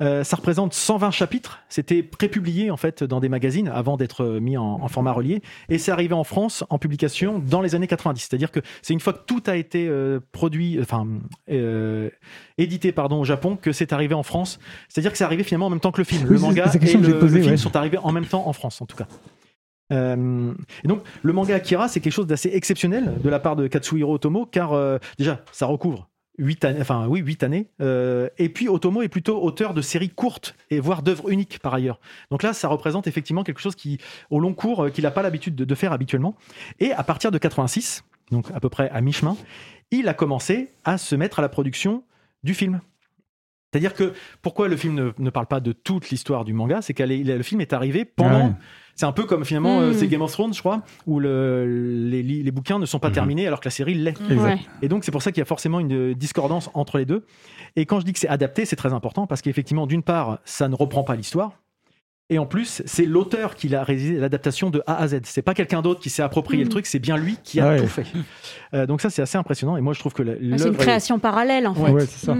Euh, 0.00 0.24
ça 0.24 0.36
représente 0.36 0.72
120 0.72 1.10
chapitres. 1.10 1.60
C'était 1.68 2.02
prépublié 2.02 2.70
en 2.70 2.76
fait 2.76 3.04
dans 3.04 3.20
des 3.20 3.28
magazines 3.28 3.68
avant 3.68 3.96
d'être 3.96 4.24
euh, 4.24 4.40
mis 4.40 4.56
en, 4.56 4.80
en 4.80 4.88
format 4.88 5.12
relié, 5.12 5.42
et 5.68 5.78
c'est 5.78 5.92
arrivé 5.92 6.14
en 6.14 6.24
France 6.24 6.64
en 6.70 6.78
publication 6.78 7.38
dans 7.38 7.60
les 7.60 7.74
années 7.74 7.86
90. 7.86 8.20
C'est-à-dire 8.28 8.50
que 8.50 8.60
c'est 8.82 8.94
une 8.94 9.00
fois 9.00 9.12
que 9.12 9.24
tout 9.26 9.42
a 9.46 9.56
été 9.56 9.86
euh, 9.88 10.20
produit, 10.32 10.78
enfin 10.80 11.06
euh, 11.50 12.08
édité 12.56 12.92
pardon 12.92 13.20
au 13.20 13.24
Japon, 13.24 13.56
que 13.60 13.72
c'est 13.72 13.92
arrivé 13.92 14.14
en 14.14 14.22
France. 14.22 14.58
C'est-à-dire 14.88 15.12
que 15.12 15.18
c'est 15.18 15.24
arrivé 15.24 15.44
finalement 15.44 15.66
en 15.66 15.70
même 15.70 15.80
temps 15.80 15.92
que 15.92 16.00
le 16.00 16.04
film. 16.04 16.22
Oui, 16.24 16.34
le 16.34 16.40
manga 16.40 16.64
et 16.64 16.78
le, 16.78 16.86
film 16.86 17.04
ouais. 17.04 17.56
sont 17.58 17.76
arrivés 17.76 17.98
en 17.98 18.12
même 18.12 18.26
temps 18.26 18.48
en 18.48 18.52
France 18.54 18.80
en 18.80 18.86
tout 18.86 18.96
cas. 18.96 19.06
Euh, 19.92 20.52
et 20.84 20.88
donc, 20.88 21.02
le 21.22 21.32
manga 21.32 21.54
Akira, 21.54 21.88
c'est 21.88 22.00
quelque 22.00 22.12
chose 22.12 22.26
d'assez 22.26 22.50
exceptionnel 22.52 23.14
de 23.22 23.28
la 23.28 23.38
part 23.38 23.56
de 23.56 23.66
Katsuhiro 23.66 24.14
Otomo, 24.14 24.46
car 24.46 24.72
euh, 24.72 24.98
déjà, 25.18 25.42
ça 25.52 25.66
recouvre 25.66 26.08
8 26.38 26.64
années, 26.64 26.80
enfin 26.80 27.06
oui, 27.08 27.20
8 27.20 27.42
années. 27.42 27.68
Euh, 27.80 28.28
et 28.38 28.48
puis, 28.48 28.68
Otomo 28.68 29.02
est 29.02 29.08
plutôt 29.08 29.42
auteur 29.42 29.74
de 29.74 29.82
séries 29.82 30.10
courtes 30.10 30.54
et 30.70 30.80
voire 30.80 31.02
d'œuvres 31.02 31.30
uniques 31.30 31.58
par 31.60 31.74
ailleurs. 31.74 32.00
Donc 32.30 32.42
là, 32.42 32.52
ça 32.52 32.68
représente 32.68 33.06
effectivement 33.06 33.44
quelque 33.44 33.60
chose 33.60 33.74
qui, 33.74 33.98
au 34.30 34.40
long 34.40 34.54
cours, 34.54 34.90
qu'il 34.90 35.04
n'a 35.04 35.10
pas 35.10 35.22
l'habitude 35.22 35.54
de, 35.54 35.74
faire 35.74 35.92
habituellement. 35.92 36.36
Et 36.78 36.92
à 36.92 37.02
partir 37.02 37.30
de 37.30 37.38
86, 37.38 38.04
donc 38.30 38.50
à 38.54 38.60
peu 38.60 38.68
près 38.68 38.90
à 38.90 39.00
mi-chemin, 39.00 39.36
il 39.90 40.08
a 40.08 40.14
commencé 40.14 40.72
à 40.84 40.98
se 40.98 41.14
mettre 41.14 41.38
à 41.40 41.42
la 41.42 41.48
production 41.48 42.04
du 42.42 42.54
film. 42.54 42.80
C'est-à-dire 43.72 43.94
que 43.94 44.14
pourquoi 44.42 44.68
le 44.68 44.76
film 44.76 45.12
ne, 45.16 45.30
parle 45.30 45.46
pas 45.46 45.60
de 45.60 45.72
toute 45.72 46.10
l'histoire 46.10 46.44
du 46.44 46.52
manga, 46.52 46.82
c'est 46.82 46.92
que 46.92 47.02
le 47.02 47.42
film 47.42 47.60
est 47.60 47.72
arrivé 47.72 48.04
pendant. 48.04 48.54
C'est 49.00 49.06
un 49.06 49.12
peu 49.12 49.24
comme 49.24 49.46
finalement, 49.46 49.80
euh, 49.80 49.92
Mm. 49.92 49.94
c'est 49.94 50.08
Game 50.08 50.20
of 50.20 50.30
Thrones, 50.30 50.52
je 50.52 50.58
crois, 50.60 50.82
où 51.06 51.20
le- 51.20 51.64
les, 52.10 52.50
bouquins 52.50 52.78
ne 52.78 52.84
sont 52.84 52.98
pas 52.98 53.08
Mhm. 53.08 53.14
terminés 53.14 53.46
alors 53.46 53.58
que 53.60 53.64
la 53.64 53.70
série 53.70 53.94
l'est. 53.94 54.20
Ouais. 54.30 54.58
Et 54.82 54.88
donc 54.88 55.04
c'est 55.04 55.10
pour 55.10 55.22
ça 55.22 55.32
qu'il 55.32 55.40
y 55.40 55.42
a 55.42 55.46
forcément 55.46 55.80
une 55.80 56.10
euh, 56.10 56.14
discordance 56.14 56.68
entre 56.74 56.98
les 56.98 57.06
deux. 57.06 57.24
Et 57.76 57.86
quand 57.86 57.98
je 57.98 58.04
dis 58.04 58.12
que 58.12 58.18
c'est 58.18 58.28
adapté, 58.28 58.66
c'est 58.66 58.76
très 58.76 58.92
important 58.92 59.26
parce 59.26 59.40
qu'effectivement, 59.40 59.86
d'une 59.86 60.02
part, 60.02 60.40
ça 60.44 60.68
ne 60.68 60.74
reprend 60.74 61.02
pas 61.02 61.16
l'histoire. 61.16 61.52
Et 62.28 62.38
en 62.38 62.44
plus, 62.44 62.82
c'est 62.84 63.06
l'auteur 63.06 63.54
qui 63.54 63.74
a 63.74 63.82
réalisé 63.82 64.18
l'adaptation 64.18 64.68
de 64.68 64.82
A 64.86 64.96
à 64.98 65.08
Z. 65.08 65.20
C'est 65.24 65.40
pas 65.40 65.54
quelqu'un 65.54 65.80
d'autre 65.80 66.00
qui 66.00 66.10
s'est 66.10 66.22
approprié 66.22 66.62
le 66.62 66.68
truc, 66.68 66.84
c'est 66.84 66.98
bien 66.98 67.16
lui 67.16 67.38
qui 67.42 67.58
a 67.58 67.70
ouais. 67.70 67.80
tout 67.80 67.86
fait. 67.88 68.04
Euh, 68.74 68.84
donc 68.86 69.00
ça, 69.00 69.08
c'est 69.08 69.22
assez 69.22 69.38
impressionnant. 69.38 69.78
Et 69.78 69.80
moi, 69.80 69.94
je 69.94 69.98
trouve 70.00 70.12
que 70.12 70.22
C'est 70.24 70.38
une 70.44 70.54
est- 70.54 70.76
création 70.76 71.18
parallèle 71.18 71.66
en 71.66 71.72
fait. 71.74 71.80
Ouais, 71.80 71.90
ouais, 71.90 72.06
c'est 72.06 72.26
ça. 72.26 72.36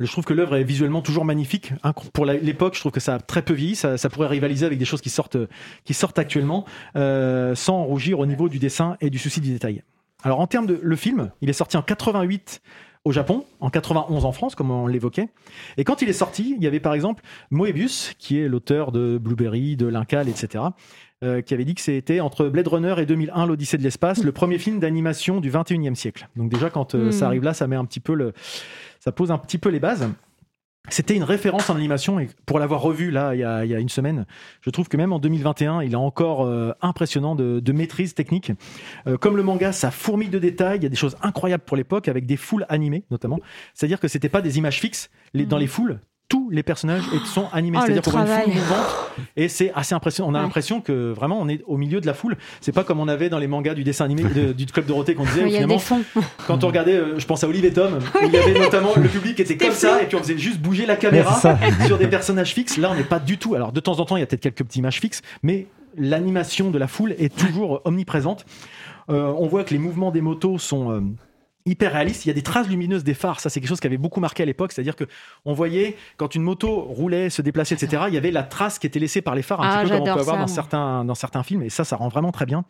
Je 0.00 0.10
trouve 0.10 0.24
que 0.24 0.34
l'œuvre 0.34 0.56
est 0.56 0.64
visuellement 0.64 1.02
toujours 1.02 1.24
magnifique. 1.24 1.72
Pour 2.12 2.26
l'époque, 2.26 2.74
je 2.74 2.80
trouve 2.80 2.92
que 2.92 3.00
ça 3.00 3.14
a 3.14 3.18
très 3.18 3.42
peu 3.42 3.54
vieilli. 3.54 3.76
Ça, 3.76 3.96
pourrait 4.10 4.28
rivaliser 4.28 4.66
avec 4.66 4.78
des 4.78 4.84
choses 4.84 5.00
qui 5.00 5.10
sortent, 5.10 5.38
qui 5.84 5.94
sortent 5.94 6.18
actuellement, 6.18 6.64
euh, 6.96 7.54
sans 7.54 7.84
rougir 7.84 8.18
au 8.18 8.26
niveau 8.26 8.48
du 8.48 8.58
dessin 8.58 8.96
et 9.00 9.10
du 9.10 9.18
souci 9.18 9.40
du 9.40 9.52
détail. 9.52 9.82
Alors 10.22 10.40
en 10.40 10.46
termes 10.46 10.66
de 10.66 10.80
le 10.82 10.96
film, 10.96 11.30
il 11.42 11.50
est 11.50 11.54
sorti 11.54 11.76
en 11.76 11.82
88 11.82 12.62
au 13.04 13.12
Japon, 13.12 13.44
en 13.60 13.68
91 13.68 14.24
en 14.24 14.32
France, 14.32 14.54
comme 14.54 14.70
on 14.70 14.86
l'évoquait. 14.86 15.28
Et 15.76 15.84
quand 15.84 16.00
il 16.00 16.08
est 16.08 16.14
sorti, 16.14 16.54
il 16.56 16.62
y 16.62 16.66
avait 16.66 16.80
par 16.80 16.94
exemple 16.94 17.22
Moebius, 17.50 18.14
qui 18.18 18.40
est 18.40 18.48
l'auteur 18.48 18.92
de 18.92 19.18
Blueberry, 19.18 19.76
de 19.76 19.86
L'Incal, 19.86 20.28
etc., 20.28 20.64
euh, 21.22 21.42
qui 21.42 21.54
avait 21.54 21.64
dit 21.64 21.74
que 21.74 21.80
c'était 21.80 22.20
entre 22.20 22.48
Blade 22.48 22.68
Runner 22.68 22.94
et 22.98 23.06
2001, 23.06 23.46
l'Odyssée 23.46 23.78
de 23.78 23.82
l'espace, 23.82 24.24
le 24.24 24.32
premier 24.32 24.58
film 24.58 24.80
d'animation 24.80 25.40
du 25.40 25.50
21e 25.50 25.94
siècle. 25.94 26.28
Donc 26.36 26.50
déjà, 26.50 26.70
quand 26.70 26.94
euh, 26.94 27.10
ça 27.10 27.26
arrive 27.26 27.44
là, 27.44 27.54
ça 27.54 27.66
met 27.66 27.76
un 27.76 27.84
petit 27.84 28.00
peu 28.00 28.14
le, 28.14 28.32
ça 29.00 29.12
pose 29.12 29.30
un 29.30 29.38
petit 29.38 29.58
peu 29.58 29.68
les 29.68 29.80
bases. 29.80 30.08
C'était 30.90 31.16
une 31.16 31.24
référence 31.24 31.70
en 31.70 31.76
animation 31.76 32.20
et 32.20 32.28
pour 32.44 32.58
l'avoir 32.58 32.82
revu 32.82 33.10
là 33.10 33.34
il 33.34 33.40
y, 33.40 33.44
a, 33.44 33.64
il 33.64 33.70
y 33.70 33.74
a 33.74 33.80
une 33.80 33.88
semaine, 33.88 34.26
je 34.60 34.68
trouve 34.68 34.88
que 34.88 34.98
même 34.98 35.14
en 35.14 35.18
2021, 35.18 35.82
il 35.82 35.92
est 35.92 35.96
encore 35.96 36.44
euh, 36.44 36.72
impressionnant 36.82 37.34
de, 37.34 37.58
de 37.60 37.72
maîtrise 37.72 38.12
technique. 38.12 38.52
Euh, 39.06 39.16
comme 39.16 39.38
le 39.38 39.42
manga, 39.42 39.72
ça 39.72 39.90
fourmille 39.90 40.28
de 40.28 40.38
détails. 40.38 40.78
Il 40.78 40.82
y 40.82 40.86
a 40.86 40.90
des 40.90 40.96
choses 40.96 41.16
incroyables 41.22 41.64
pour 41.64 41.78
l'époque 41.78 42.06
avec 42.08 42.26
des 42.26 42.36
foules 42.36 42.66
animées 42.68 43.04
notamment. 43.10 43.40
C'est-à-dire 43.72 43.98
que 43.98 44.08
c'était 44.08 44.28
pas 44.28 44.42
des 44.42 44.58
images 44.58 44.78
fixes. 44.78 45.10
Les, 45.32 45.46
Dans 45.46 45.56
les 45.56 45.66
foules, 45.66 46.00
tous 46.28 46.48
les 46.50 46.62
personnages 46.62 47.02
sont 47.26 47.46
animés. 47.52 47.78
Oh, 47.80 47.86
le 47.86 47.92
C'est-à-dire 47.94 48.12
qu'on 48.12 48.24
voit 48.24 48.36
une 48.36 48.52
foule 48.52 48.54
mouvante 48.54 48.86
et 49.36 49.48
c'est 49.48 49.70
assez 49.74 49.94
impressionnant. 49.94 50.30
On 50.30 50.34
a 50.34 50.38
Ouais. 50.38 50.42
l'impression 50.44 50.80
que 50.80 51.12
vraiment 51.12 51.38
on 51.40 51.48
est 51.48 51.62
au 51.66 51.76
milieu 51.76 52.00
de 52.00 52.06
la 52.06 52.14
foule. 52.14 52.36
C'est 52.60 52.72
pas 52.72 52.82
comme 52.82 52.98
on 52.98 53.08
avait 53.08 53.28
dans 53.28 53.38
les 53.38 53.46
mangas 53.46 53.74
du 53.74 53.84
dessin 53.84 54.06
animé 54.06 54.24
de- 54.24 54.52
du 54.52 54.66
club 54.66 54.86
Dorothée 54.86 55.14
qu'on 55.14 55.24
disait. 55.24 55.44
où 55.44 55.46
Il 55.46 55.52
y 55.52 55.56
a 55.56 55.60
finalement, 55.60 55.74
des 55.76 55.80
fonds. 55.80 56.02
quand 56.46 56.64
on 56.64 56.66
regardait, 56.68 56.94
euh, 56.96 57.18
je 57.18 57.26
pense 57.26 57.44
à 57.44 57.48
Olive 57.48 57.64
et 57.66 57.72
Tom, 57.72 57.98
où 57.98 58.24
il 58.26 58.32
y 58.32 58.36
avait 58.38 58.58
notamment 58.58 58.92
le 58.96 59.08
public 59.08 59.36
qui 59.36 59.42
était 59.42 59.56
comme 59.56 59.72
ça, 59.72 60.02
et 60.02 60.06
puis 60.06 60.16
on 60.16 60.20
faisait 60.20 60.38
juste 60.38 60.60
bouger 60.60 60.86
la 60.86 60.96
caméra 60.96 61.38
Ouais, 61.44 61.56
sur 61.86 61.98
des 61.98 62.08
personnages 62.08 62.54
fixes. 62.54 62.78
Là, 62.78 62.90
on 62.92 62.94
n'est 62.96 63.04
pas 63.04 63.18
du 63.20 63.36
tout. 63.38 63.54
Alors, 63.54 63.72
de 63.72 63.80
temps 63.80 64.00
en 64.00 64.04
temps, 64.04 64.16
il 64.16 64.20
y 64.20 64.22
a 64.22 64.26
peut-être 64.26 64.40
quelques 64.42 64.56
petites 64.58 64.76
images 64.76 65.00
fixes, 65.00 65.20
mais 65.42 65.66
l'animation 65.96 66.70
de 66.70 66.78
la 66.78 66.88
foule 66.88 67.14
est 67.18 67.34
toujours 67.36 67.80
omniprésente. 67.84 68.44
Euh, 69.10 69.32
on 69.38 69.46
voit 69.46 69.64
que 69.64 69.70
les 69.74 69.78
mouvements 69.78 70.10
des 70.10 70.22
motos 70.22 70.58
sont 70.58 70.90
euh, 70.90 71.00
hyper 71.66 71.92
réalistes. 71.92 72.24
Il 72.24 72.28
y 72.28 72.30
a 72.30 72.34
des 72.34 72.42
traces 72.42 72.68
lumineuses 72.68 73.04
des 73.04 73.14
phares. 73.14 73.40
Ça, 73.40 73.48
c'est 73.50 73.60
quelque 73.60 73.68
chose 73.70 73.80
qui 73.80 73.86
avait 73.86 73.96
beaucoup 73.96 74.20
marqué 74.20 74.42
à 74.42 74.46
l'époque. 74.46 74.72
C'est-à-dire 74.72 74.96
que 74.96 75.04
on 75.44 75.52
voyait 75.54 75.96
quand 76.16 76.34
une 76.34 76.42
moto 76.42 76.80
roulait, 76.82 77.30
se 77.30 77.42
déplaçait, 77.42 77.74
etc. 77.74 78.04
Il 78.08 78.14
y 78.14 78.18
avait 78.18 78.30
la 78.30 78.42
trace 78.42 78.78
qui 78.78 78.86
était 78.86 78.98
laissée 79.00 79.22
par 79.22 79.34
les 79.34 79.42
phares, 79.42 79.60
un 79.62 79.68
Ah, 79.68 79.82
petit 79.82 79.90
peu 79.90 79.96
comme 79.98 80.02
on 80.02 80.04
peut 80.04 80.10
avoir 80.10 80.24
ça, 80.26 80.32
dans 80.32 80.38
moi. 80.38 80.48
certains 80.48 81.04
dans 81.04 81.14
certains 81.14 81.42
films. 81.42 81.62
Et 81.62 81.70
ça, 81.70 81.84
ça 81.84 81.96
rend 81.96 82.08
vraiment 82.08 82.32
très 82.32 82.46
bien. 82.46 82.64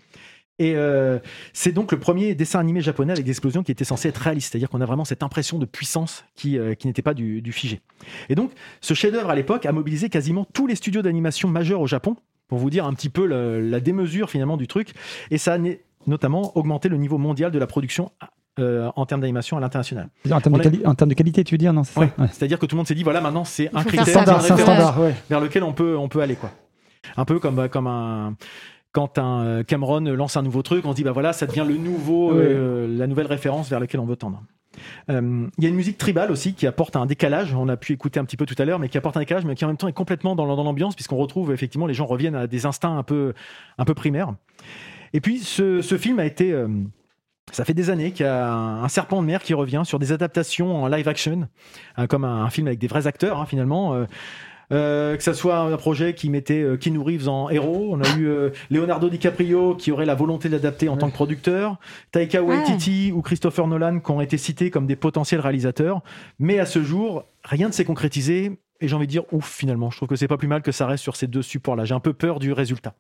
Et 0.61 0.75
euh, 0.77 1.19
c'est 1.53 1.73
donc 1.73 1.91
le 1.91 1.99
premier 1.99 2.37
dessin 2.37 2.61
animé 2.61 2.81
japonais 2.81 3.13
avec 3.13 3.25
des 3.25 3.33
explosions 3.33 3.65
qui 3.65 3.73
était 3.73 3.85
censé 3.85 4.09
être 4.09 4.19
réaliste, 4.19 4.53
c'est-à-dire 4.53 4.71
qu'on 4.71 4.81
a 4.81 4.87
vraiment 4.87 5.05
cette 5.05 5.25
impression 5.25 5.59
de 5.59 5.65
puissance 5.67 6.25
qui, 6.37 6.57
euh, 6.59 6.75
qui 6.75 6.87
n'était 6.87 7.03
pas 7.03 7.13
du, 7.15 7.43
du 7.43 7.51
figé. 7.51 7.81
Et 8.29 8.37
donc, 8.37 8.53
ce 8.81 8.95
chef-d'œuvre 8.95 9.31
à 9.31 9.35
l'époque 9.35 9.67
a 9.67 9.73
mobilisé 9.73 10.09
quasiment 10.11 10.47
tous 10.53 10.69
les 10.69 10.77
studios 10.77 11.03
d'animation 11.03 11.49
majeurs 11.49 11.81
au 11.81 11.89
Japon, 11.89 12.15
pour 12.47 12.59
vous 12.59 12.71
dire 12.71 12.87
un 12.87 12.95
petit 12.95 13.09
peu 13.09 13.27
le- 13.27 13.61
la 13.69 13.81
démesure 13.81 14.31
finalement 14.31 14.57
du 14.57 14.69
truc, 14.69 14.93
et 15.33 15.39
ça 15.39 15.55
a 15.55 15.59
notamment 16.07 16.57
augmenté 16.57 16.89
le 16.89 16.99
niveau 16.99 17.19
mondial 17.19 17.51
de 17.51 17.59
la 17.59 17.67
production 17.67 18.13
euh, 18.59 18.91
en 18.97 19.07
termes 19.07 19.21
d'animation 19.21 19.57
à 19.57 19.61
l'international. 19.61 20.09
En 20.31 20.41
termes, 20.41 20.57
de 20.57 20.61
a- 20.61 20.65
quali- 20.65 20.87
en 20.87 20.95
termes 20.95 21.09
de 21.11 21.15
qualité, 21.15 21.45
tu 21.45 21.55
veux 21.55 21.59
dire, 21.59 21.73
non 21.73 21.85
c'est 21.85 21.95
ça? 21.95 22.01
Ouais. 22.01 22.13
Ouais. 22.19 22.27
C'est-à-dire 22.33 22.59
que 22.59 22.67
tout 22.67 22.75
le 22.77 22.79
monde 22.79 22.87
s'est 22.89 22.95
dit 22.95 23.03
voilà 23.03 23.21
maintenant 23.21 23.45
c'est 23.45 23.71
un 23.75 23.83
critère, 23.85 24.07
Standard, 24.07 24.37
un 24.39 24.41
standard, 24.57 25.01
ouais. 25.01 25.15
vers 25.31 25.41
lequel 25.41 25.63
on 25.65 25.73
peut, 25.73 25.97
on 25.97 26.09
peut 26.09 26.21
aller. 26.21 26.37
quoi. 26.37 26.51
Un 27.17 27.25
peu 27.25 27.39
comme, 27.39 27.69
comme 27.69 27.87
un. 27.87 28.35
Quand 28.93 29.19
un 29.19 29.43
euh, 29.45 29.63
Cameron 29.65 29.99
lance 30.01 30.37
un 30.37 30.43
nouveau 30.43 30.63
truc, 30.63 30.87
on 30.87 30.93
se 30.93 30.97
dit 30.97 31.03
bah 31.03 31.11
voilà, 31.11 31.33
ça 31.33 31.47
devient 31.47 31.65
le 31.67 31.77
nouveau, 31.77 32.33
euh, 32.33 32.87
la 32.97 33.09
nouvelle 33.09 33.27
référence 33.27 33.69
vers 33.69 33.81
laquelle 33.81 33.99
on 33.99 34.07
veut 34.07 34.15
tendre. 34.15 34.41
Euh, 35.11 35.49
Il 35.59 35.65
y 35.65 35.67
a 35.67 35.71
une 35.71 35.75
musique 35.75 35.99
tribale 35.99 36.31
aussi 36.31 36.55
qui 36.55 36.65
apporte 36.69 36.95
un 36.95 37.05
décalage. 37.07 37.55
On 37.55 37.69
a 37.69 37.77
pu 37.77 37.93
écouter 37.93 38.21
un 38.21 38.25
petit 38.25 38.37
peu 38.37 38.47
tout 38.47 38.55
à 38.57 38.65
l'heure, 38.65 38.79
mais 38.79 38.89
qui 38.89 38.97
apporte 38.97 39.17
un 39.17 39.21
décalage, 39.21 39.45
mais 39.45 39.57
qui 39.57 39.65
en 39.65 39.69
même 39.69 39.77
temps 39.77 39.89
est 39.89 39.93
complètement 39.93 40.37
dans, 40.37 40.47
dans 40.57 40.63
l'ambiance, 40.63 40.95
puisqu'on 40.95 41.17
retrouve 41.17 41.53
effectivement 41.53 41.87
les 41.89 41.95
gens 41.95 42.07
reviennent 42.07 42.37
à 42.37 42.47
des 42.47 42.67
instincts 42.67 42.97
un 42.97 43.03
peu, 43.03 43.35
un 43.79 43.85
peu 43.85 43.95
primaires. 43.95 44.33
Et 45.13 45.21
puis 45.21 45.41
ce, 45.41 45.83
ce 45.83 45.99
film 45.99 46.21
a 46.21 46.25
été. 46.25 46.53
euh, 46.53 46.69
ça 47.55 47.65
fait 47.65 47.75
des 47.75 47.91
années 47.91 48.11
qu'il 48.13 48.27
y 48.27 48.29
a 48.29 48.53
un, 48.53 48.83
un 48.85 48.89
serpent 48.89 49.23
de 49.23 49.27
mer 49.27 49.43
qui 49.43 49.55
revient 49.55 49.83
sur 49.85 49.99
des 49.99 50.13
adaptations 50.13 50.83
en 50.83 50.89
live 50.89 51.09
action, 51.09 51.49
hein, 51.97 52.07
comme 52.07 52.25
un, 52.25 52.45
un 52.45 52.51
film 52.51 52.67
avec 52.67 52.79
des 52.79 52.87
vrais 52.89 53.07
acteurs 53.07 53.41
hein, 53.41 53.47
finalement. 53.47 53.95
euh, 53.95 54.07
euh, 54.73 55.15
que 55.19 55.23
ça 55.23 55.35
soit 55.35 55.59
un 55.59 55.77
projet 55.77 56.15
qui 56.15 56.31
mettait 56.31 56.63
euh, 56.63 56.79
Keanu 56.79 56.99
Reeves 56.99 57.29
en 57.29 57.51
héros, 57.51 57.89
on 57.93 58.01
a 58.01 58.17
eu 58.17 58.27
euh, 58.27 58.49
Leonardo 58.71 59.11
DiCaprio 59.11 59.75
qui 59.75 59.93
aurait 59.93 60.07
la 60.07 60.15
volonté 60.15 60.49
de 60.49 60.55
l'adapter 60.55 60.89
en 60.89 60.97
tant 60.97 61.11
que 61.11 61.15
producteur, 61.15 61.77
Taika 62.13 62.43
Waititi 62.43 63.13
ou 63.13 63.21
Christopher 63.21 63.67
Nolan 63.67 64.01
qui 64.01 64.11
ont 64.11 64.23
été 64.23 64.39
cités 64.39 64.71
comme 64.71 64.87
des 64.87 64.97
potentiels 64.97 65.41
réalisateurs, 65.41 66.01
mais 66.39 66.59
à 66.61 66.67
ce 66.67 66.83
jour, 66.83 67.25
rien 67.45 67.69
ne 67.69 67.73
s'est 67.73 67.85
concrétisé. 67.85 68.59
Et 68.81 68.89
j'ai 68.89 68.97
envie 68.97 69.07
de 69.07 69.13
dire, 69.13 69.23
ouf, 69.33 69.49
finalement, 69.49 69.91
je 69.91 69.97
trouve 69.99 70.09
que 70.09 70.17
c'est 70.17 70.29
pas 70.29 70.37
plus 70.37 70.49
mal 70.49 70.61
que 70.61 70.73
ça 70.73 70.87
reste 70.87 71.03
sur 71.03 71.15
ces 71.15 71.27
deux 71.27 71.43
supports-là. 71.43 71.85
J'ai 71.85 71.95
un 71.95 72.01
peu 72.01 72.13
peur 72.13 72.39
du 72.39 72.53
résultat. 72.53 72.95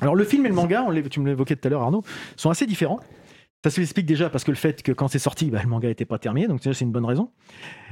Alors, 0.00 0.14
le 0.14 0.24
film 0.24 0.46
et 0.46 0.48
le 0.48 0.54
manga, 0.54 0.86
tu 1.10 1.20
me 1.20 1.28
l'évoquais 1.28 1.56
tout 1.56 1.66
à 1.66 1.70
l'heure, 1.70 1.82
Arnaud, 1.82 2.02
sont 2.36 2.50
assez 2.50 2.66
différents. 2.66 3.00
Ça 3.62 3.68
s'explique 3.68 4.06
déjà 4.06 4.30
parce 4.30 4.42
que 4.42 4.50
le 4.50 4.56
fait 4.56 4.82
que 4.82 4.92
quand 4.92 5.08
c'est 5.08 5.18
sorti, 5.18 5.50
bah, 5.50 5.60
le 5.62 5.68
manga 5.68 5.86
n'était 5.86 6.06
pas 6.06 6.18
terminé, 6.18 6.48
donc 6.48 6.60
c'est 6.62 6.80
une 6.80 6.92
bonne 6.92 7.04
raison. 7.04 7.30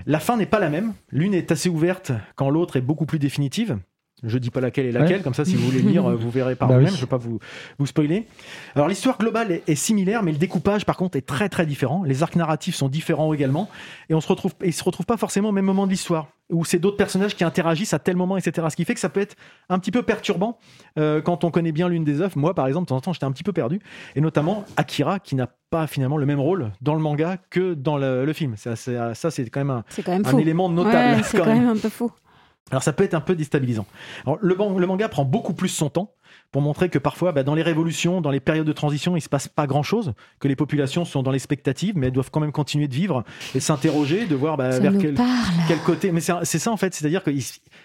La 0.07 0.19
fin 0.19 0.39
n'est 0.39 0.47
pas 0.47 0.61
la 0.61 0.71
même. 0.71 0.95
L'une 1.11 1.35
est 1.35 1.53
assez 1.53 1.69
ouverte 1.69 2.13
quand 2.37 2.49
l'autre 2.49 2.77
est 2.77 2.81
beaucoup 2.81 3.05
plus 3.05 3.19
définitive. 3.19 3.79
Je 4.25 4.37
dis 4.39 4.51
pas 4.51 4.61
laquelle 4.61 4.87
est 4.87 4.93
laquelle, 4.93 5.19
Ouais. 5.19 5.23
comme 5.23 5.35
ça 5.35 5.45
si 5.45 5.55
vous 5.55 5.65
voulez 5.67 5.81
lire, 5.81 6.07
euh, 6.11 6.15
vous 6.17 6.31
verrez 6.31 6.57
par 6.57 6.69
Bah 6.69 6.75
vous-même, 6.75 6.89
oui. 6.91 6.95
je 6.95 7.01
ne 7.01 7.07
vais 7.07 7.11
pas 7.11 7.17
vous, 7.19 7.39
vous 7.79 7.87
spoiler. 7.87 8.27
Alors 8.75 8.89
l'histoire 8.89 9.17
globale 9.19 9.53
est, 9.53 9.63
est 9.69 9.75
similaire, 9.75 10.23
mais 10.23 10.33
le 10.33 10.39
découpage 10.39 10.85
par 10.85 10.97
contre 10.97 11.17
est 11.17 11.27
très 11.27 11.49
très 11.49 11.67
différent. 11.67 12.03
Les 12.05 12.23
arcs 12.23 12.35
narratifs 12.37 12.75
sont 12.75 12.89
différents 12.89 13.33
également, 13.33 13.69
et 14.09 14.15
on 14.15 14.21
se 14.21 14.29
retrouve, 14.29 14.55
et 14.63 14.69
ils 14.69 14.73
se 14.73 14.83
retrouvent 14.85 15.07
pas 15.07 15.17
forcément 15.17 15.51
au 15.51 15.53
même 15.53 15.65
moment 15.65 15.87
de 15.87 15.91
l'histoire, 15.93 16.29
où 16.51 16.65
c'est 16.65 16.79
d'autres 16.79 16.97
personnages 16.97 17.37
qui 17.37 17.45
interagissent 17.45 17.95
à 17.95 17.99
tel 17.99 18.17
moment, 18.17 18.37
etc. 18.37 18.67
Ce 18.71 18.77
qui 18.77 18.85
fait 18.85 18.95
que 18.95 19.01
ça 19.01 19.09
peut 19.09 19.21
être 19.21 19.37
un 19.69 19.79
petit 19.79 19.91
peu 19.93 20.03
perturbant 20.03 20.59
euh, 20.99 21.21
quand 21.21 21.45
on 21.45 21.51
connaît 21.51 21.73
bien 21.73 21.89
l'une 21.89 22.05
des 22.05 22.21
œuvres. 22.21 22.37
Moi, 22.39 22.55
par 22.55 22.67
exemple, 22.67 22.87
de 22.87 22.89
temps 22.89 22.97
en 22.97 23.01
temps, 23.01 23.13
j'étais 23.13 23.27
un 23.27 23.33
petit 23.33 23.45
peu 23.45 23.53
perdu, 23.53 23.79
et 24.17 24.21
notamment 24.21 24.65
Akira, 24.77 25.19
qui 25.21 25.35
n'a 25.37 25.49
pas 25.71 25.87
finalement 25.87 26.17
le 26.17 26.27
même 26.27 26.41
rôle 26.41 26.73
dans 26.81 26.95
le 26.95 27.01
manga 27.01 27.37
que 27.51 27.75
dans 27.75 27.99
le, 27.99 28.25
le 28.25 28.33
film. 28.33 28.55
Ça, 28.57 28.75
c'est 28.75 28.97
ça, 29.15 29.31
c'est 29.31 29.49
quand 29.51 29.61
même 29.61 29.71
un, 29.71 29.85
C'est 29.91 30.03
quand 30.03 30.13
même 30.13 30.27
un 30.27 30.31
fou. 30.31 30.39
élément 30.41 30.69
notable. 30.69 31.19
Ouais, 31.19 31.23
c'est 31.23 31.37
quand 31.39 31.45
quand 31.45 31.51
même. 31.55 31.67
même 31.67 31.77
un 31.77 31.81
peu 31.81 31.89
fou. 31.91 32.11
Alors 32.71 32.83
ça 32.83 32.93
peut 32.93 33.05
être 33.05 33.15
un 33.15 33.21
peu 33.21 33.35
déstabilisant. 33.35 33.87
Le, 34.43 34.55
le 34.57 34.87
manga 34.87 35.09
prend 35.09 35.25
beaucoup 35.25 35.55
plus 35.55 35.69
son 35.69 35.91
temps 35.91 36.15
pour 36.51 36.63
montrer 36.63 36.89
que 36.89 36.99
parfois, 36.99 37.33
bah, 37.33 37.43
dans 37.43 37.55
les 37.55 37.63
révolutions, 37.63 38.21
dans 38.21 38.31
les 38.31 38.41
périodes 38.41 38.67
de 38.67 38.73
transition, 38.73 39.17
il 39.17 39.21
se 39.21 39.29
passe 39.29 39.49
pas 39.49 39.67
grand-chose, 39.67 40.15
que 40.41 40.49
les 40.49 40.57
populations 40.57 41.05
sont 41.05 41.23
dans 41.23 41.31
l'expectative, 41.31 41.97
mais 41.97 42.07
elles 42.07 42.13
doivent 42.13 42.31
quand 42.31 42.41
même 42.41 42.53
continuer 42.53 42.89
de 42.89 42.95
vivre 42.95 43.23
et 43.55 43.61
s'interroger, 43.61 44.27
de 44.27 44.35
voir 44.35 44.57
bah, 44.57 44.79
vers 44.79 44.93
quel, 44.99 45.15
quel 45.69 45.79
côté. 45.81 46.11
Mais 46.13 46.21
c'est 46.21 46.59
ça 46.59 46.71
en 46.71 46.77
fait, 46.77 46.95
c'est-à-dire 46.95 47.23
que 47.23 47.31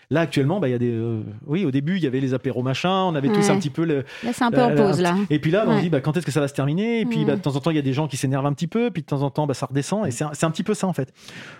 là 0.10 0.22
actuellement, 0.22 0.60
bah, 0.60 0.70
il 0.70 0.72
y 0.72 0.76
a 0.76 0.80
des, 0.80 0.92
euh, 0.92 1.22
oui, 1.46 1.66
au 1.66 1.72
début 1.72 1.98
il 1.98 2.04
y 2.04 2.08
avait 2.08 2.22
les 2.22 2.34
apéros 2.34 2.64
machin, 2.64 3.04
on 3.04 3.16
avait 3.16 3.30
tous 3.30 3.50
un 3.50 3.58
petit 3.58 3.70
peu 3.70 3.86
le, 3.86 4.06
Là, 4.24 4.32
c'est 4.34 4.44
un 4.44 4.52
peu 4.52 4.62
en 4.62 4.76
pause, 4.76 5.02
là. 5.02 5.16
et 5.30 5.40
puis 5.40 5.52
là, 5.52 5.66
on 5.68 5.78
se 5.78 5.82
dit 5.82 5.92
quand 6.02 6.16
est-ce 6.16 6.26
que 6.26 6.32
ça 6.32 6.40
va 6.40 6.48
se 6.48 6.54
terminer? 6.54 7.02
Et 7.02 7.06
puis 7.06 7.26
de 7.26 7.36
temps 7.36 7.56
en 7.56 7.60
temps, 7.60 7.72
il 7.72 7.76
y 7.76 7.80
a 7.80 7.84
des 7.84 7.94
gens 7.94 8.08
qui 8.08 8.18
s'énervent 8.18 8.46
un 8.46 8.54
petit 8.54 8.68
peu, 8.68 8.92
puis 8.92 9.02
de 9.02 9.08
temps 9.08 9.22
en 9.22 9.30
temps, 9.30 9.48
ça 9.54 9.66
redescend. 9.66 10.06
Et 10.08 10.12
c'est 10.12 10.24
un, 10.24 10.32
c'est 10.34 10.46
un 10.46 10.52
petit 10.52 10.64
peu 10.64 10.74
ça 10.74 10.88
en 10.88 10.94
fait. 10.94 11.14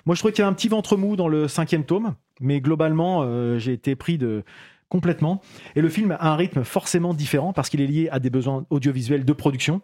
Moi, 0.06 0.16
je 0.16 0.22
trouve 0.22 0.32
qu'il 0.32 0.42
y 0.42 0.46
a 0.46 0.48
un 0.48 0.54
petit 0.54 0.68
ventre 0.70 0.98
mou 0.98 1.16
dans 1.16 1.28
le 1.28 1.48
cinquième 1.48 1.84
tome, 1.84 2.16
mais 2.40 2.62
globalement, 2.62 3.22
euh, 3.24 3.58
j'ai 3.60 3.74
été 3.74 3.96
pris 3.96 4.18
de 4.18 4.44
complètement. 4.94 5.42
Et 5.76 5.82
le 5.82 5.90
film 5.90 6.12
a 6.12 6.32
un 6.32 6.36
rythme 6.36 6.64
forcément 6.64 7.16
différent 7.16 7.52
parce 7.52 7.70
qu'il 7.70 7.82
est 7.82 7.88
lié 7.88 8.10
à 8.12 8.20
des 8.20 8.30
besoins 8.30 8.68
audiovisuels 8.70 9.26
de 9.26 9.34
production. 9.34 9.82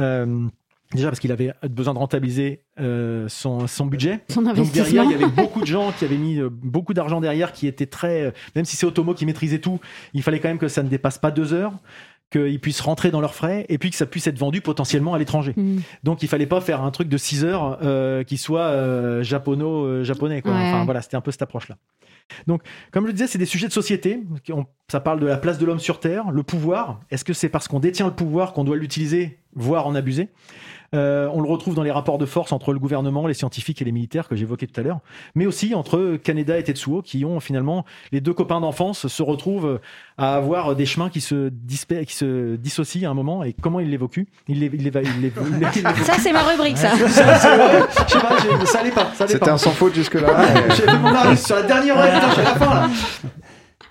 Euh, 0.00 0.48
Déjà 0.94 1.08
parce 1.08 1.20
qu'il 1.20 1.32
avait 1.32 1.52
besoin 1.68 1.92
de 1.92 1.98
rentabiliser 1.98 2.62
euh, 2.80 3.28
son, 3.28 3.66
son 3.66 3.84
budget. 3.84 4.20
Son 4.30 4.40
Donc 4.40 4.72
derrière, 4.72 5.04
il 5.04 5.10
y 5.10 5.14
avait 5.14 5.26
beaucoup 5.26 5.60
de 5.60 5.66
gens 5.66 5.92
qui 5.92 6.06
avaient 6.06 6.16
mis 6.16 6.38
euh, 6.38 6.48
beaucoup 6.50 6.94
d'argent 6.94 7.20
derrière, 7.20 7.52
qui 7.52 7.66
étaient 7.66 7.86
très, 7.86 8.22
euh, 8.22 8.30
même 8.56 8.64
si 8.64 8.74
c'est 8.74 8.86
Otomo 8.86 9.12
qui 9.12 9.26
maîtrisait 9.26 9.58
tout, 9.58 9.80
il 10.14 10.22
fallait 10.22 10.40
quand 10.40 10.48
même 10.48 10.58
que 10.58 10.68
ça 10.68 10.82
ne 10.82 10.88
dépasse 10.88 11.18
pas 11.18 11.30
deux 11.30 11.52
heures, 11.52 11.74
qu'ils 12.30 12.58
puissent 12.58 12.80
rentrer 12.80 13.10
dans 13.10 13.20
leurs 13.20 13.34
frais, 13.34 13.66
et 13.68 13.76
puis 13.76 13.90
que 13.90 13.96
ça 13.96 14.06
puisse 14.06 14.26
être 14.28 14.38
vendu 14.38 14.62
potentiellement 14.62 15.12
à 15.12 15.18
l'étranger. 15.18 15.52
Mm. 15.54 15.80
Donc 16.04 16.22
il 16.22 16.28
fallait 16.28 16.46
pas 16.46 16.62
faire 16.62 16.82
un 16.82 16.90
truc 16.90 17.10
de 17.10 17.18
6 17.18 17.44
heures 17.44 17.78
euh, 17.82 18.24
qui 18.24 18.38
soit 18.38 19.22
japono 19.22 20.02
japonais 20.04 20.40
quoi. 20.40 20.52
Ouais. 20.52 20.58
Enfin 20.58 20.86
voilà, 20.86 21.02
c'était 21.02 21.16
un 21.16 21.20
peu 21.20 21.32
cette 21.32 21.42
approche 21.42 21.68
là. 21.68 21.76
Donc 22.46 22.62
comme 22.90 23.04
je 23.04 23.08
le 23.08 23.12
disais, 23.12 23.26
c'est 23.26 23.38
des 23.38 23.46
sujets 23.46 23.68
de 23.68 23.72
société. 23.72 24.22
Ça 24.90 25.00
parle 25.00 25.20
de 25.20 25.26
la 25.26 25.36
place 25.36 25.58
de 25.58 25.66
l'homme 25.66 25.78
sur 25.78 26.00
terre, 26.00 26.30
le 26.30 26.42
pouvoir. 26.42 27.00
Est-ce 27.10 27.24
que 27.24 27.32
c'est 27.32 27.48
parce 27.48 27.68
qu'on 27.68 27.80
détient 27.80 28.06
le 28.06 28.14
pouvoir 28.14 28.52
qu'on 28.52 28.64
doit 28.64 28.76
l'utiliser, 28.76 29.38
voire 29.54 29.86
en 29.86 29.94
abuser? 29.94 30.28
Euh, 30.94 31.28
on 31.34 31.42
le 31.42 31.48
retrouve 31.50 31.74
dans 31.74 31.82
les 31.82 31.90
rapports 31.90 32.16
de 32.16 32.24
force 32.24 32.50
entre 32.50 32.72
le 32.72 32.78
gouvernement, 32.78 33.26
les 33.26 33.34
scientifiques 33.34 33.82
et 33.82 33.84
les 33.84 33.92
militaires 33.92 34.26
que 34.26 34.34
j'évoquais 34.36 34.66
tout 34.66 34.80
à 34.80 34.82
l'heure, 34.82 35.00
mais 35.34 35.44
aussi 35.44 35.74
entre 35.74 36.16
Kaneda 36.16 36.56
et 36.58 36.64
Tetsuo, 36.64 37.02
qui 37.02 37.26
ont 37.26 37.40
finalement 37.40 37.84
les 38.10 38.22
deux 38.22 38.32
copains 38.32 38.60
d'enfance 38.60 39.06
se 39.06 39.22
retrouvent 39.22 39.80
à 40.16 40.34
avoir 40.34 40.74
des 40.76 40.86
chemins 40.86 41.10
qui 41.10 41.20
se, 41.20 41.50
dispa- 41.50 42.06
qui 42.06 42.14
se 42.14 42.56
dissocient 42.56 43.06
à 43.08 43.12
un 43.12 43.14
moment. 43.14 43.44
Et 43.44 43.52
comment 43.52 43.80
ils 43.80 43.90
l'évoquent 43.90 44.24
Il 44.48 44.62
il 44.62 44.92
Ça, 46.04 46.14
c'est 46.18 46.32
ma 46.32 46.42
rubrique, 46.42 46.78
ça. 46.78 46.90
ça, 46.96 47.34
c'est- 47.38 47.48
ouais, 47.48 47.82
je 48.06 48.12
sais 48.12 48.18
pas, 48.18 48.66
ça 48.66 48.78
allait 48.80 48.90
pas. 48.90 49.08
ça 49.14 49.24
allait 49.24 49.32
C'était 49.34 49.44
pas. 49.44 49.52
un 49.52 49.58
sans 49.58 49.72
faute 49.72 49.94
jusque-là. 49.94 50.26
J'ai 50.70 50.82
fait 50.84 50.96
mon 50.98 51.10
mari 51.12 51.36
sur 51.36 51.56
la 51.56 51.62
dernière 51.64 51.98
heure, 51.98 52.14
putain, 52.14 52.28
je 52.28 52.32
suis 52.32 52.40
à 52.40 52.44
la 52.44 52.54
fin 52.54 52.74
là. 52.74 52.88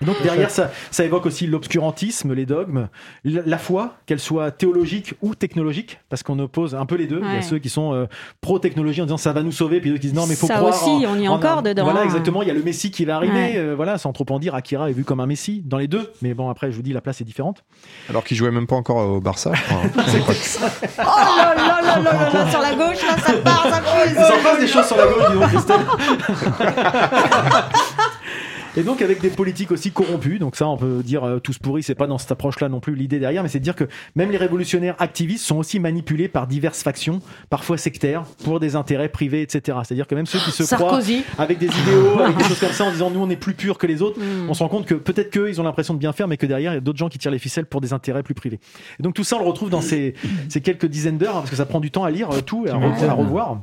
Et 0.00 0.04
donc 0.04 0.22
derrière 0.22 0.50
ça, 0.50 0.70
ça 0.90 1.04
évoque 1.04 1.26
aussi 1.26 1.46
l'obscurantisme, 1.46 2.32
les 2.32 2.46
dogmes, 2.46 2.88
la 3.24 3.42
la 3.44 3.58
foi, 3.58 3.94
qu'elle 4.06 4.20
soit 4.20 4.50
théologique 4.52 5.14
ou 5.22 5.34
technologique, 5.34 5.98
parce 6.08 6.22
qu'on 6.22 6.38
oppose 6.38 6.74
un 6.76 6.86
peu 6.86 6.94
les 6.94 7.06
deux. 7.06 7.20
Il 7.24 7.34
y 7.34 7.36
a 7.38 7.42
ceux 7.42 7.58
qui 7.58 7.68
sont 7.68 7.92
euh, 7.94 8.06
pro-technologie 8.40 9.00
en 9.02 9.06
disant 9.06 9.16
ça 9.16 9.32
va 9.32 9.42
nous 9.42 9.50
sauver, 9.52 9.80
puis 9.80 9.90
d'autres 9.90 10.00
qui 10.02 10.06
disent 10.08 10.16
non 10.16 10.26
mais 10.26 10.36
faut 10.36 10.46
Ça 10.46 10.54
croire. 10.56 10.72
aussi, 10.74 11.04
en- 11.06 11.12
on 11.12 11.16
y 11.16 11.24
est 11.24 11.28
en 11.28 11.34
encore 11.34 11.58
un- 11.58 11.62
dedans, 11.62 11.84
Voilà 11.84 12.00
hein. 12.00 12.04
exactement, 12.04 12.42
il 12.42 12.48
y 12.48 12.50
a 12.50 12.54
le 12.54 12.62
Messie 12.62 12.90
qui 12.90 13.04
va 13.04 13.16
arriver, 13.16 13.34
Ouais. 13.34 13.52
euh, 13.56 13.74
voilà, 13.74 13.98
sans 13.98 14.12
trop 14.12 14.26
en 14.30 14.38
dire, 14.38 14.54
Akira 14.54 14.88
est 14.88 14.92
vu 14.92 15.02
comme 15.04 15.18
un 15.20 15.26
Messie 15.26 15.62
dans 15.64 15.78
les 15.78 15.88
deux, 15.88 16.12
mais 16.22 16.32
bon 16.34 16.48
après 16.48 16.70
je 16.70 16.76
vous 16.76 16.82
dis 16.82 16.92
la 16.92 17.00
place 17.00 17.20
est 17.20 17.24
différente. 17.24 17.64
Alors 18.08 18.22
qu'il 18.24 18.36
jouait 18.36 18.50
même 18.52 18.66
pas 18.68 18.76
encore 18.76 18.96
au 18.98 19.20
Barça. 19.20 19.50
crois. 19.52 19.82
Oh 20.98 21.02
là 21.36 21.54
là 21.56 21.80
là 21.82 21.98
là 22.00 22.12
là 22.12 22.30
là, 22.32 22.50
sur 22.50 22.60
la 22.60 22.74
gauche, 22.74 23.02
là, 23.06 23.16
ça 23.24 23.32
part, 23.34 23.66
ça 23.68 23.80
fuse. 23.82 24.14
Il 24.16 24.24
s'en 24.24 24.42
passe 24.42 24.60
des 24.60 24.66
choses 24.68 24.86
sur 24.86 24.96
la 24.96 25.06
gauche, 25.06 25.28
dis 25.30 25.34
donc, 25.38 25.48
Christelle. 25.48 25.80
Et 28.78 28.82
donc 28.84 29.02
avec 29.02 29.20
des 29.20 29.28
politiques 29.30 29.72
aussi 29.72 29.90
corrompues, 29.90 30.38
donc 30.38 30.54
ça 30.56 30.68
on 30.68 30.76
peut 30.76 31.02
dire 31.02 31.24
euh, 31.24 31.38
tous 31.40 31.58
pourris, 31.58 31.82
c'est 31.82 31.94
pas 31.96 32.06
dans 32.06 32.16
cette 32.18 32.30
approche-là 32.32 32.68
non 32.68 32.80
plus 32.80 32.94
l'idée 32.94 33.18
derrière, 33.18 33.42
mais 33.42 33.48
c'est 33.48 33.58
de 33.58 33.64
dire 33.64 33.74
que 33.74 33.84
même 34.14 34.30
les 34.30 34.36
révolutionnaires 34.38 34.94
activistes 35.00 35.44
sont 35.44 35.56
aussi 35.56 35.80
manipulés 35.80 36.28
par 36.28 36.46
diverses 36.46 36.82
factions, 36.82 37.20
parfois 37.50 37.76
sectaires, 37.76 38.22
pour 38.44 38.60
des 38.60 38.76
intérêts 38.76 39.08
privés, 39.08 39.42
etc. 39.42 39.78
C'est-à-dire 39.84 40.06
que 40.06 40.14
même 40.14 40.26
ceux 40.26 40.38
qui 40.38 40.52
se 40.52 40.64
Sarkozy. 40.64 41.22
croient 41.24 41.44
avec 41.44 41.58
des 41.58 41.66
idéaux, 41.66 42.20
avec 42.24 42.36
des 42.36 42.44
choses 42.44 42.60
comme 42.60 42.70
ça, 42.72 42.84
en 42.84 42.90
disant 42.92 43.10
nous 43.10 43.20
on 43.20 43.28
est 43.30 43.36
plus 43.36 43.54
purs 43.54 43.78
que 43.78 43.86
les 43.86 44.00
autres, 44.00 44.18
Mm. 44.20 44.48
on 44.48 44.54
se 44.54 44.62
rend 44.62 44.68
compte 44.68 44.86
que 44.86 44.94
peut-être 44.94 45.30
qu'eux 45.30 45.48
ils 45.48 45.60
ont 45.60 45.64
l'impression 45.64 45.94
de 45.94 45.98
bien 45.98 46.12
faire, 46.12 46.28
mais 46.28 46.36
que 46.36 46.46
derrière 46.46 46.72
il 46.72 46.76
y 46.76 46.78
a 46.78 46.80
d'autres 46.80 46.98
gens 46.98 47.08
qui 47.08 47.18
tirent 47.18 47.30
les 47.32 47.38
ficelles 47.38 47.66
pour 47.66 47.80
des 47.80 47.92
intérêts 47.92 48.22
plus 48.22 48.34
privés. 48.34 48.60
Et 48.98 49.02
donc 49.02 49.14
tout 49.14 49.24
ça 49.24 49.36
on 49.36 49.40
le 49.40 49.46
retrouve 49.46 49.70
dans 49.70 49.80
ces, 49.80 50.14
ces 50.48 50.60
quelques 50.60 50.86
dizaines 50.86 51.18
d'heures, 51.18 51.36
hein, 51.36 51.40
parce 51.40 51.50
que 51.50 51.56
ça 51.56 51.66
prend 51.66 51.80
du 51.80 51.90
temps 51.90 52.04
à 52.04 52.10
lire 52.10 52.30
euh, 52.30 52.40
tout 52.42 52.64
et 52.66 52.70
à, 52.70 52.74
re- 52.76 53.08
à 53.08 53.12
revoir. 53.12 53.60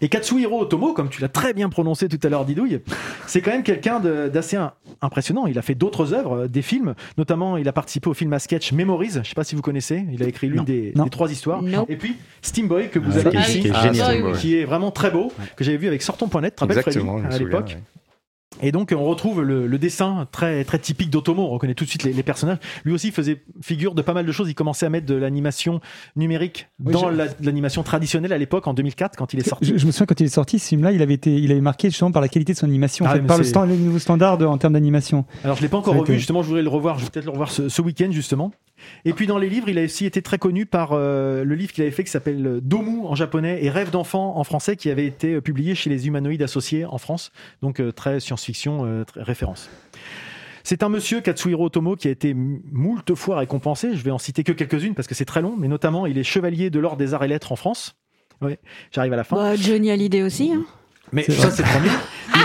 Et 0.00 0.08
Katsuhiro 0.08 0.60
Otomo, 0.60 0.92
comme 0.92 1.08
tu 1.08 1.22
l'as 1.22 1.28
très 1.28 1.54
bien 1.54 1.68
prononcé 1.68 2.08
tout 2.08 2.18
à 2.22 2.28
l'heure, 2.28 2.44
Didouille, 2.44 2.80
c'est 3.26 3.40
quand 3.40 3.52
même 3.52 3.62
quelqu'un 3.62 4.00
d'assez 4.00 4.58
impressionnant. 5.00 5.46
Il 5.46 5.58
a 5.58 5.62
fait 5.62 5.74
d'autres 5.74 6.12
œuvres, 6.12 6.42
euh, 6.44 6.48
des 6.48 6.62
films, 6.62 6.94
notamment 7.16 7.56
il 7.56 7.66
a 7.68 7.72
participé 7.72 8.08
au 8.10 8.14
film 8.14 8.32
à 8.32 8.38
sketch 8.38 8.72
Memories. 8.72 9.12
Je 9.22 9.28
sais 9.28 9.34
pas 9.34 9.44
si 9.44 9.54
vous 9.54 9.62
connaissez. 9.62 10.04
Il 10.12 10.22
a 10.22 10.26
écrit 10.26 10.48
l'une 10.48 10.64
des, 10.64 10.92
trois 11.10 11.30
histoires. 11.32 11.62
Et 11.88 11.96
puis 11.96 12.16
Steam 12.42 12.68
Boy 12.68 12.90
que 12.90 12.98
vous 12.98 13.12
Ah, 13.16 13.20
avez 13.20 13.30
qui 13.30 13.36
est- 13.36 13.40
ici, 13.40 13.60
qui 13.60 13.68
est 13.68 13.82
génial. 13.82 14.32
qui 14.36 14.62
vraiment 14.64 14.90
très 14.90 15.10
beau, 15.10 15.32
que 15.56 15.64
j'avais 15.64 15.76
vu 15.78 15.88
avec 15.88 16.02
Sorton.net, 16.02 16.54
très 16.56 16.66
belle 16.66 16.78
à 17.30 17.38
l'époque. 17.38 17.68
ouais. 17.76 17.82
Et 18.60 18.70
donc 18.72 18.94
on 18.96 19.04
retrouve 19.04 19.42
le, 19.42 19.66
le 19.66 19.78
dessin 19.78 20.26
très 20.30 20.64
très 20.64 20.78
typique 20.78 21.10
d'Otomo. 21.10 21.42
On 21.42 21.48
reconnaît 21.48 21.74
tout 21.74 21.84
de 21.84 21.88
suite 21.88 22.02
les, 22.04 22.12
les 22.12 22.22
personnages. 22.22 22.58
Lui 22.84 22.92
aussi 22.92 23.10
faisait 23.10 23.42
figure 23.60 23.94
de 23.94 24.02
pas 24.02 24.12
mal 24.14 24.26
de 24.26 24.32
choses. 24.32 24.48
Il 24.50 24.54
commençait 24.54 24.86
à 24.86 24.90
mettre 24.90 25.06
de 25.06 25.14
l'animation 25.14 25.80
numérique 26.16 26.68
Oui, 26.84 26.92
dans 26.92 27.08
la- 27.08 27.26
l'animation 27.40 27.82
traditionnelle 27.82 28.32
à 28.32 28.38
l'époque 28.38 28.66
en 28.66 28.74
2004 28.74 29.16
quand 29.16 29.32
il 29.32 29.40
est 29.40 29.48
sorti. 29.48 29.64
Je, 29.66 29.76
je 29.78 29.86
me 29.86 29.90
souviens 29.92 30.06
quand 30.06 30.20
il 30.20 30.24
est 30.26 30.28
sorti, 30.28 30.58
ce 30.58 30.68
film-là, 30.68 30.92
il 30.92 31.02
avait 31.02 31.14
été, 31.14 31.34
il 31.34 31.50
avait 31.50 31.60
marqué 31.60 31.88
justement 31.90 32.12
par 32.12 32.22
la 32.22 32.28
qualité 32.28 32.52
de 32.52 32.58
son 32.58 32.66
animation, 32.66 33.04
en 33.04 33.08
Ah 33.08 33.14
fait, 33.14 33.20
par 33.22 33.38
le, 33.38 33.44
stand, 33.44 33.68
le 33.68 33.76
nouveau 33.76 33.98
standard 33.98 34.38
de- 34.38 34.44
en 34.46 34.58
termes 34.58 34.74
d'animation. 34.74 35.24
Alors 35.44 35.56
je 35.56 35.62
l'ai 35.62 35.68
pas 35.68 35.78
encore 35.78 35.94
revu. 35.94 36.04
été- 36.12 36.18
Justement, 36.18 36.42
je 36.42 36.48
voudrais 36.48 36.62
le 36.62 36.68
revoir. 36.68 36.98
Je 36.98 37.04
vais 37.04 37.10
peut-être 37.10 37.24
le 37.26 37.30
revoir 37.32 37.50
ce, 37.50 37.68
ce 37.68 37.82
week-end 37.82 38.10
justement. 38.10 38.52
Et 39.04 39.12
puis 39.12 39.26
dans 39.26 39.38
les 39.38 39.48
livres, 39.48 39.68
il 39.68 39.78
a 39.78 39.82
aussi 39.84 40.06
été 40.06 40.22
très 40.22 40.38
connu 40.38 40.66
par 40.66 40.92
euh, 40.92 41.44
le 41.44 41.54
livre 41.54 41.72
qu'il 41.72 41.82
avait 41.82 41.90
fait 41.90 42.04
qui 42.04 42.10
s'appelle 42.10 42.46
euh, 42.46 42.60
Domu 42.60 43.06
en 43.06 43.14
japonais 43.14 43.64
et 43.64 43.70
Rêve 43.70 43.90
d'enfant 43.90 44.36
en 44.36 44.44
français, 44.44 44.76
qui 44.76 44.90
avait 44.90 45.06
été 45.06 45.34
euh, 45.34 45.40
publié 45.40 45.74
chez 45.74 45.90
les 45.90 46.06
Humanoïdes 46.06 46.42
Associés 46.42 46.84
en 46.84 46.98
France. 46.98 47.32
Donc 47.62 47.82
très 47.94 48.20
science-fiction, 48.20 49.04
très 49.06 49.22
référence. 49.22 49.70
C'est 50.64 50.82
un 50.82 50.88
monsieur, 50.88 51.20
Katsuhiro 51.20 51.66
Otomo, 51.66 51.96
qui 51.96 52.08
a 52.08 52.10
été 52.10 52.34
moult 52.34 53.14
fois 53.14 53.38
récompensé. 53.38 53.96
Je 53.96 54.04
vais 54.04 54.10
en 54.10 54.18
citer 54.18 54.44
que 54.44 54.52
quelques-unes 54.52 54.94
parce 54.94 55.08
que 55.08 55.14
c'est 55.14 55.24
très 55.24 55.42
long, 55.42 55.56
mais 55.58 55.68
notamment 55.68 56.06
il 56.06 56.18
est 56.18 56.24
chevalier 56.24 56.70
de 56.70 56.78
l'ordre 56.78 56.98
des 56.98 57.14
arts 57.14 57.24
et 57.24 57.28
lettres 57.28 57.52
en 57.52 57.56
France. 57.56 57.96
Ouais, 58.40 58.58
j'arrive 58.90 59.12
à 59.12 59.16
la 59.16 59.24
fin. 59.24 59.36
Bah, 59.36 59.56
Johnny 59.56 59.90
Hallyday 59.90 60.22
aussi. 60.22 60.52
hein. 60.52 60.64
Mais 61.12 61.24
ça, 61.24 61.50
c'est 61.50 61.62
le 61.62 61.68
premier. 61.68 61.90
Il 62.34 62.40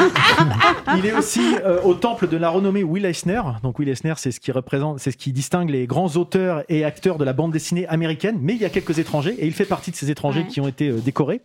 est, 0.95 0.99
il 0.99 1.05
est 1.05 1.13
aussi 1.13 1.55
euh, 1.65 1.81
au 1.83 1.93
temple 1.93 2.27
de 2.27 2.35
la 2.37 2.49
renommée 2.49 2.83
Will 2.83 3.05
Eisner. 3.05 3.41
Donc 3.63 3.79
Will 3.79 3.87
Eisner, 3.89 4.13
c'est 4.17 4.31
ce 4.31 4.39
qui 4.39 4.51
représente, 4.51 4.99
c'est 4.99 5.11
ce 5.11 5.17
qui 5.17 5.31
distingue 5.31 5.69
les 5.69 5.87
grands 5.87 6.09
auteurs 6.17 6.63
et 6.69 6.83
acteurs 6.83 7.17
de 7.17 7.23
la 7.23 7.33
bande 7.33 7.51
dessinée 7.53 7.87
américaine. 7.87 8.37
Mais 8.41 8.53
il 8.53 8.59
y 8.61 8.65
a 8.65 8.69
quelques 8.69 8.99
étrangers 8.99 9.35
et 9.39 9.47
il 9.47 9.53
fait 9.53 9.65
partie 9.65 9.91
de 9.91 9.95
ces 9.95 10.11
étrangers 10.11 10.41
Ouais. 10.41 10.47
qui 10.47 10.59
ont 10.61 10.67
été 10.67 10.89
euh, 10.89 10.97
décorés. 10.97 11.41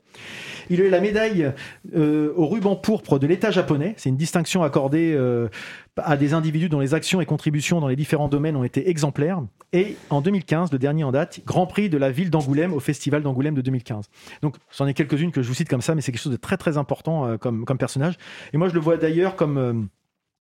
Il 0.71 0.81
a 0.81 0.85
eu 0.85 0.91
la 0.91 1.01
médaille 1.01 1.53
euh, 1.95 2.33
au 2.37 2.47
ruban 2.47 2.77
pourpre 2.77 3.19
de 3.19 3.27
l'État 3.27 3.51
japonais. 3.51 3.95
C'est 3.97 4.09
une 4.09 4.17
distinction 4.17 4.63
accordée 4.63 5.15
euh, 5.15 5.49
à 5.97 6.17
des 6.17 6.35
individus 6.35 6.69
dont 6.69 6.81
les 6.81 6.95
actions 6.95 7.21
et 7.21 7.27
contributions 7.27 7.81
dans 7.81 7.89
les 7.89 7.97
différents 7.97 8.29
domaines 8.29 8.57
ont 8.57 8.65
été 8.65 8.89
exemplaires. 8.89 9.43
Et 9.73 9.97
en 10.11 10.21
2015, 10.21 10.73
le 10.73 10.79
dernier 10.79 11.05
en 11.05 11.13
date, 11.13 11.41
Grand 11.47 11.67
Prix 11.67 11.89
de 11.89 11.99
la 11.99 12.11
ville 12.11 12.31
d'Angoulême 12.31 12.73
au 12.73 12.81
Festival 12.81 13.23
d'Angoulême 13.23 13.55
de 13.55 13.63
2015. 13.63 14.07
Donc, 14.43 14.57
c'en 14.71 14.87
est 14.87 14.95
quelques-unes 14.95 15.33
que 15.33 15.43
je 15.43 15.49
vous 15.49 15.55
cite 15.55 15.69
comme 15.69 15.83
ça, 15.83 15.95
mais 15.95 16.01
c'est 16.01 16.13
quelque 16.13 16.23
chose 16.23 16.33
de 16.33 16.39
très 16.39 16.57
très 16.57 16.77
important 16.77 17.27
euh, 17.27 17.37
comme, 17.37 17.65
comme 17.65 17.79
personnage. 17.79 18.17
Et 18.53 18.57
moi, 18.57 18.69
je 18.69 18.75
le 18.75 18.81
vois 18.81 18.97
d'ailleurs 18.97 19.37
comme 19.37 19.89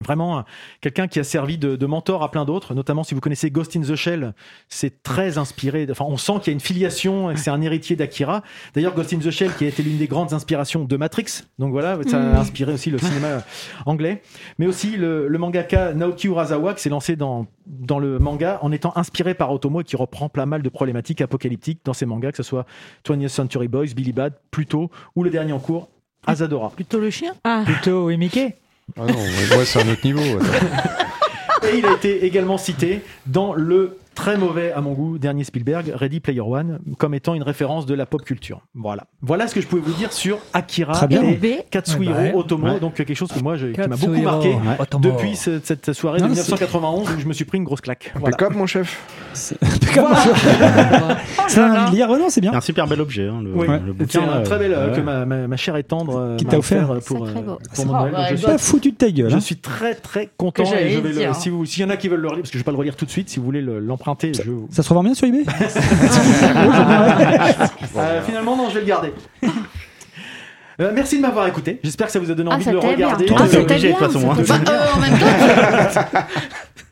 vraiment 0.03 0.43
quelqu'un 0.81 1.07
qui 1.07 1.19
a 1.19 1.23
servi 1.23 1.57
de, 1.57 1.75
de 1.75 1.85
mentor 1.85 2.23
à 2.23 2.31
plein 2.31 2.45
d'autres, 2.45 2.73
notamment 2.73 3.03
si 3.03 3.13
vous 3.13 3.21
connaissez 3.21 3.51
Ghost 3.51 3.75
in 3.75 3.81
the 3.81 3.95
Shell, 3.95 4.33
c'est 4.69 5.03
très 5.03 5.37
inspiré. 5.37 5.87
Enfin, 5.89 6.05
on 6.07 6.17
sent 6.17 6.33
qu'il 6.41 6.47
y 6.47 6.49
a 6.51 6.53
une 6.53 6.59
filiation, 6.59 7.31
et 7.31 7.35
que 7.35 7.39
c'est 7.39 7.49
un 7.51 7.61
héritier 7.61 7.95
d'Akira. 7.95 8.43
D'ailleurs, 8.73 8.93
Ghost 8.93 9.13
in 9.13 9.19
the 9.19 9.31
Shell, 9.31 9.51
qui 9.55 9.65
a 9.65 9.67
été 9.67 9.83
l'une 9.83 9.97
des 9.97 10.07
grandes 10.07 10.33
inspirations 10.33 10.83
de 10.85 10.97
Matrix, 10.97 11.43
donc 11.59 11.71
voilà, 11.71 11.97
ça 12.07 12.17
a 12.17 12.21
Mm. 12.21 12.35
inspiré 12.35 12.73
aussi 12.73 12.89
le 12.89 12.97
cinéma 12.97 13.43
anglais, 13.85 14.21
mais 14.57 14.67
aussi 14.67 14.97
le, 14.97 15.27
le 15.27 15.37
mangaka 15.37 15.93
Naoki 15.93 16.27
Urasawa, 16.27 16.73
qui 16.73 16.81
s'est 16.81 16.89
lancé 16.89 17.15
dans, 17.15 17.45
dans 17.67 17.99
le 17.99 18.19
manga 18.19 18.59
en 18.61 18.71
étant 18.71 18.93
inspiré 18.95 19.33
par 19.33 19.51
Otomo 19.51 19.81
et 19.81 19.83
qui 19.83 19.95
reprend 19.95 20.29
plein 20.29 20.45
mal 20.45 20.61
de 20.61 20.69
problématiques 20.69 21.21
apocalyptiques 21.21 21.79
dans 21.85 21.93
ses 21.93 22.05
mangas, 22.05 22.31
que 22.31 22.37
ce 22.37 22.43
soit 22.43 22.65
20th 23.07 23.27
Century 23.29 23.67
Boys, 23.67 23.87
Billy 23.95 24.13
Bad, 24.13 24.33
Pluto, 24.51 24.89
ou 25.15 25.23
le 25.23 25.29
dernier 25.29 25.53
en 25.53 25.59
cours, 25.59 25.89
Asadora. 26.27 26.69
Plutôt 26.69 26.99
le 26.99 27.09
chien? 27.09 27.33
Ah, 27.43 27.63
Plutôt, 27.65 28.05
oui, 28.05 28.17
Mickey? 28.17 28.55
Ah 28.97 29.05
non, 29.05 29.57
ouais, 29.57 29.65
c'est 29.65 29.81
un 29.81 29.89
autre 29.89 30.05
niveau. 30.05 30.21
Et 31.63 31.77
il 31.77 31.85
a 31.85 31.93
été 31.93 32.25
également 32.25 32.57
cité 32.57 33.01
dans 33.25 33.53
le 33.53 33.97
très 34.21 34.37
mauvais, 34.37 34.71
à 34.71 34.81
mon 34.81 34.93
goût, 34.93 35.17
dernier 35.17 35.43
Spielberg, 35.43 35.91
Ready 35.95 36.19
Player 36.19 36.41
One, 36.41 36.77
comme 36.99 37.15
étant 37.15 37.33
une 37.33 37.41
référence 37.41 37.87
de 37.87 37.95
la 37.95 38.05
pop 38.05 38.21
culture. 38.23 38.61
Voilà. 38.75 39.05
Voilà 39.23 39.47
ce 39.47 39.55
que 39.55 39.61
je 39.61 39.67
pouvais 39.67 39.81
vous 39.81 39.93
dire 39.93 40.13
sur 40.13 40.37
Akira 40.53 40.93
Très 40.93 41.07
bien. 41.07 41.23
et. 41.23 41.65
Katsuhiro 41.71 42.13
Ouais, 42.13 42.31
bah, 42.31 42.37
Otomo. 42.37 42.67
ouais. 42.67 42.79
Donc 42.79 42.93
quelque 42.93 43.15
chose 43.15 43.31
que 43.31 43.39
moi, 43.39 43.55
je- 43.55 43.67
qui 43.67 43.79
m'a 43.79 43.87
beaucoup 43.95 44.21
marqué 44.21 44.55
depuis 45.01 45.35
ce- 45.35 45.59
cette 45.63 45.93
soirée 45.93 46.19
de 46.19 46.23
Non, 46.25 46.29
1991 46.29 47.09
où 47.09 47.19
je 47.19 47.25
me 47.25 47.33
suis 47.33 47.45
pris 47.45 47.57
une 47.57 47.63
grosse 47.63 47.81
claque. 47.81 48.11
Voilà. 48.13 48.27
Impeccable, 48.35 48.57
mon 48.57 48.67
chef. 48.67 49.01
C'est 49.33 49.57
un 51.59 51.89
lire, 51.91 52.07
non, 52.09 52.29
c'est 52.29 52.41
bien. 52.41 52.51
C'est 52.51 52.57
un 52.57 52.61
super 52.61 52.85
bel 52.87 53.01
objet, 53.01 53.27
hein, 53.27 53.41
le, 53.43 53.53
Oui, 53.55 53.67
le 53.67 53.95
c'est 54.07 54.19
bouquin. 54.19 54.33
un 54.33 54.41
très 54.43 54.59
bel 54.59 54.73
euh, 54.73 54.89
ouais. 54.91 54.95
que 54.95 55.01
ma, 55.01 55.25
ma, 55.25 55.47
ma 55.47 55.57
chère 55.57 55.75
et 55.77 55.83
tendre 55.83 56.15
euh, 56.17 56.35
Qui 56.37 56.45
t'a 56.45 56.57
offert. 56.59 56.99
pour, 57.05 57.25
je 57.25 58.35
suis- 58.35 58.45
Pas 58.45 58.57
foutu 58.57 58.91
de 58.91 58.97
ta 58.97 59.09
gueule. 59.09 59.29
Je 59.29 59.35
hein. 59.35 59.39
suis 59.39 59.55
très 59.57 59.95
très 59.95 60.29
content 60.37 60.63
si 60.65 61.81
y 61.81 61.83
en 61.83 61.89
a 61.89 61.97
qui 61.97 62.07
veulent 62.07 62.19
le 62.19 62.27
relire 62.27 62.41
parce 62.43 62.51
que 62.51 62.57
je 62.57 62.63
vais 62.63 62.65
pas 62.65 62.71
le 62.71 62.77
relire 62.77 62.95
tout 62.95 63.05
de 63.05 63.09
suite 63.11 63.29
si 63.29 63.39
vous 63.39 63.45
voulez 63.45 63.61
je 64.21 64.51
Ça 64.71 64.83
se 64.83 64.89
revend 64.89 65.03
bien 65.03 65.13
sur 65.13 65.27
eBay 65.27 65.43
Euh, 67.97 68.21
finalement 68.25 68.55
non 68.55 68.69
je 68.69 68.75
vais 68.75 68.81
le 68.81 68.85
garder. 68.87 69.13
Euh, 70.79 70.91
merci 70.93 71.17
de 71.17 71.21
m'avoir 71.21 71.45
écouté. 71.47 71.79
J'espère 71.83 72.07
que 72.07 72.13
ça 72.13 72.19
vous 72.19 72.31
a 72.31 72.33
donné 72.33 72.49
Ah, 72.51 72.55
envie 72.55 72.65
de 72.65 72.71
le 72.71 72.79
regarder. 72.79 73.25
Ah, 73.37 73.43
de 73.43 73.57
toute 73.57 73.97
façon, 73.97 74.31
hein. 74.31 74.37
Bah, 74.47 74.55
euh, 74.71 74.87
en 74.95 74.99
même 74.99 75.19
temps, 75.19 75.25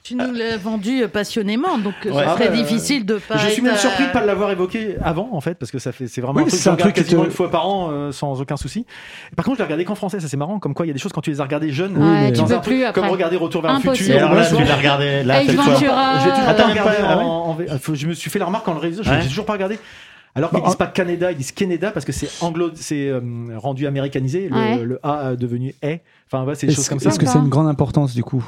tu 0.10 0.16
nous 0.16 0.34
l'as 0.34 0.58
vendu 0.58 1.04
passionnément, 1.12 1.78
donc 1.78 1.94
euh, 2.06 2.12
Ouais. 2.12 2.24
ce 2.24 2.30
Ah, 2.30 2.34
serait 2.34 2.50
difficile 2.50 3.06
de 3.06 3.16
pas. 3.18 3.38
je 3.38 3.48
suis 3.50 3.62
même 3.62 3.74
euh, 3.74 3.78
surpris 3.78 4.06
de 4.08 4.12
pas 4.12 4.26
l'avoir 4.26 4.52
évoqué 4.52 4.96
avant 5.04 5.30
en 5.32 5.42
fait 5.42 5.56
parce 5.56 5.72
que 5.72 5.80
ça 5.80 5.92
fait 5.92 6.08
c'est 6.08 6.22
vraiment 6.22 6.38
Oui, 6.40 6.46
un 6.46 6.48
truc 6.48 6.60
c'est 6.60 6.70
un 6.70 6.76
truc 6.76 6.96
quasiment 6.96 7.22
te- 7.22 7.28
une 7.28 7.32
fois 7.34 7.52
par 7.52 7.68
an 7.68 7.90
euh, 7.92 8.12
sans 8.12 8.42
aucun 8.42 8.58
souci 8.58 8.86
par 9.36 9.46
contre 9.46 9.58
je 9.58 9.60
l'ai 9.62 9.66
regardé 9.66 9.86
qu'en 9.86 9.96
français 9.96 10.20
ça 10.20 10.28
c'est 10.28 10.38
marrant 10.38 10.60
comme 10.60 10.74
quoi 10.74 10.86
il 10.86 10.90
y 10.90 10.92
a 10.92 10.94
des 10.94 11.00
choses 11.00 11.12
quand 11.14 11.22
tu 11.22 11.30
les 11.30 11.40
as 11.42 11.44
regardées 11.44 11.72
jeunes 11.72 11.98
Ouais, 11.98 12.32
tu 12.32 12.42
peux 12.42 12.48
truc 12.48 12.62
plus 12.64 12.84
après. 12.84 13.02
comme 13.02 13.10
regarder 13.12 13.36
Retour 13.38 13.62
vers 13.62 13.72
Impossible. 13.72 13.92
le 13.92 13.96
Et 13.96 14.04
futur 14.20 14.28
alors 14.28 14.34
là, 14.36 14.46
tu 14.48 14.64
l'as 14.64 14.76
regardé 14.76 15.24
là 15.24 15.42
cette 15.46 15.56
fois. 15.56 15.64
Ventura. 15.74 16.20
Je 16.20 16.26
l'ai 16.26 16.32
toujours 16.32 16.46
Ah, 16.50 16.54
pas 16.54 16.68
regardé 16.68 16.92
ah 17.04 17.18
en- 17.20 17.54
V- 17.54 17.66
faut- 17.82 17.96
Je 17.96 18.08
me 18.08 18.14
suis 18.14 18.30
fait 18.30 18.40
la 18.40 18.46
remarque 18.46 18.68
en 18.68 18.74
le 18.74 18.80
réalisant, 18.80 19.04
je 19.04 19.10
Ouais. 19.10 19.22
l'ai 19.22 19.28
toujours 19.28 19.46
pas 19.46 19.54
regardé. 19.54 19.80
Alors 20.36 20.52
qu'ils 20.52 20.60
Bah, 20.60 20.66
disent 20.68 20.76
pas 20.76 20.88
Canada, 20.88 21.32
ils 21.32 21.38
disent 21.38 21.52
Canada 21.52 21.92
parce 21.92 22.06
que 22.06 22.12
c'est 22.12 22.30
anglo, 22.42 22.70
c'est 22.76 23.08
euh, 23.10 23.20
rendu 23.58 23.88
américanisé. 23.88 24.48
Le, 24.50 24.56
Ouais. 24.56 24.78
le 24.84 25.00
A 25.04 25.32
est 25.34 25.38
devenu 25.38 25.74
est. 25.82 26.02
Enfin, 26.32 26.46
ouais, 26.46 26.54
c'est 26.54 26.68
des 26.68 26.74
choses 26.76 26.88
comme 26.88 27.00
ça. 27.00 27.10
est-ce 27.10 27.18
que 27.18 27.26
c'est 27.26 27.40
une 27.40 27.50
grande 27.50 27.68
importance 27.68 28.14
du 28.14 28.24
coup? 28.24 28.46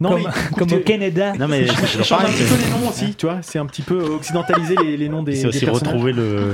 Non, 0.00 0.10
comme, 0.12 0.20
mais 0.22 0.28
comme 0.56 0.72
au 0.72 0.76
tu- 0.78 0.82
Canada. 0.82 1.34
Non 1.38 1.46
mais 1.46 1.66
c'est 1.86 2.02
changent 2.02 2.24
un 2.24 2.26
petit 2.28 2.42
c'est- 2.44 2.56
peu 2.56 2.62
les 2.64 2.70
noms 2.82 2.88
aussi, 2.88 3.14
tu 3.14 3.26
vois. 3.26 3.38
C'est 3.42 3.58
un 3.58 3.66
petit 3.66 3.82
peu 3.82 3.98
occidentaliser 4.02 4.74
les, 4.82 4.96
les 4.96 5.08
noms 5.10 5.22
des, 5.22 5.36
c'est 5.36 5.46
aussi 5.48 5.66
retrouver 5.66 6.12
le, 6.12 6.52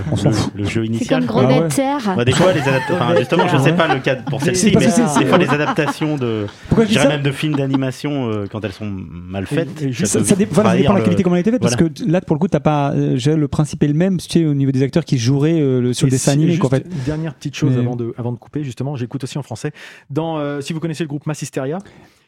jeu 0.64 0.83
C'est 0.83 0.87
initial. 0.87 1.20
comme 1.27 1.29
quoi. 1.35 1.43
Ah 1.45 1.47
ouais. 1.47 1.68
Grenadier. 1.68 1.85
Bah, 2.16 2.25
des 2.25 2.33
fois, 2.33 2.53
les 2.53 2.61
adaptations. 2.61 2.95
Enfin, 2.97 3.16
justement, 3.16 3.49
je 3.49 3.57
sais 3.59 3.72
pas 3.72 3.95
le 3.95 4.01
cas 4.01 4.16
pour 4.16 4.43
celle-ci, 4.43 4.72
mais 4.77 4.89
c'est- 4.91 5.18
des 5.20 5.27
fois, 5.27 5.39
les 5.39 5.49
adaptations 5.51 6.16
de. 6.16 6.47
Pourquoi 6.68 6.85
je 6.85 6.89
Je 6.91 6.95
dis 6.95 6.99
dirais 6.99 7.05
ça 7.05 7.11
même 7.11 7.22
de 7.22 7.31
films 7.31 7.55
d'animation, 7.55 8.29
euh, 8.31 8.47
quand 8.51 8.64
elles 8.64 8.72
sont 8.72 8.91
mal 8.91 9.47
faites. 9.47 9.81
et 9.83 9.93
juste- 9.93 10.18
ça, 10.25 10.35
voilà, 10.51 10.75
dépend 10.77 10.93
de 10.95 10.99
la 10.99 11.05
qualité 11.05 11.22
comment 11.22 11.37
elle 11.37 11.39
a 11.39 11.41
été 11.43 11.53
faite 11.53 11.61
parce 11.62 11.77
Voilà. 11.77 11.91
que 11.95 12.11
là 12.11 12.20
pour 12.20 12.35
le 12.35 12.41
coup 12.41 12.49
t'as 12.49 12.59
pas 12.61 12.91
euh, 12.93 13.12
j'ai- 13.16 13.37
le 13.37 13.49
principe 13.49 13.83
est 13.85 13.89
le 13.89 13.95
même 13.95 14.18
tu 14.18 14.29
sais, 14.29 14.45
au 14.45 14.55
niveau 14.55 14.64
des 14.73 14.83
acteurs 14.83 15.05
qui 15.05 15.19
joueraient 15.19 15.61
euh, 15.61 15.81
le- 15.81 15.93
sur 15.93 16.07
Et 16.07 16.11
le 16.11 16.12
dessin 16.12 16.33
si- 16.33 16.39
animé 16.39 16.57
fait 16.57 16.87
dernière 17.05 17.35
petite 17.35 17.55
chose 17.57 17.73
Mais- 17.75 17.81
avant, 17.81 17.97
de, 17.97 18.15
avant 18.17 18.33
de 18.33 18.39
couper, 18.39 18.65
justement, 18.65 18.97
j'écoute 18.97 19.25
aussi 19.25 19.39
en 19.39 19.43
français. 19.43 19.73
Dans, 20.11 20.39
euh, 20.39 20.61
si 20.61 20.73
vous 20.73 20.81
connaissez 20.81 21.05
le 21.05 21.09
groupe 21.09 21.27
Massisteria, 21.27 21.79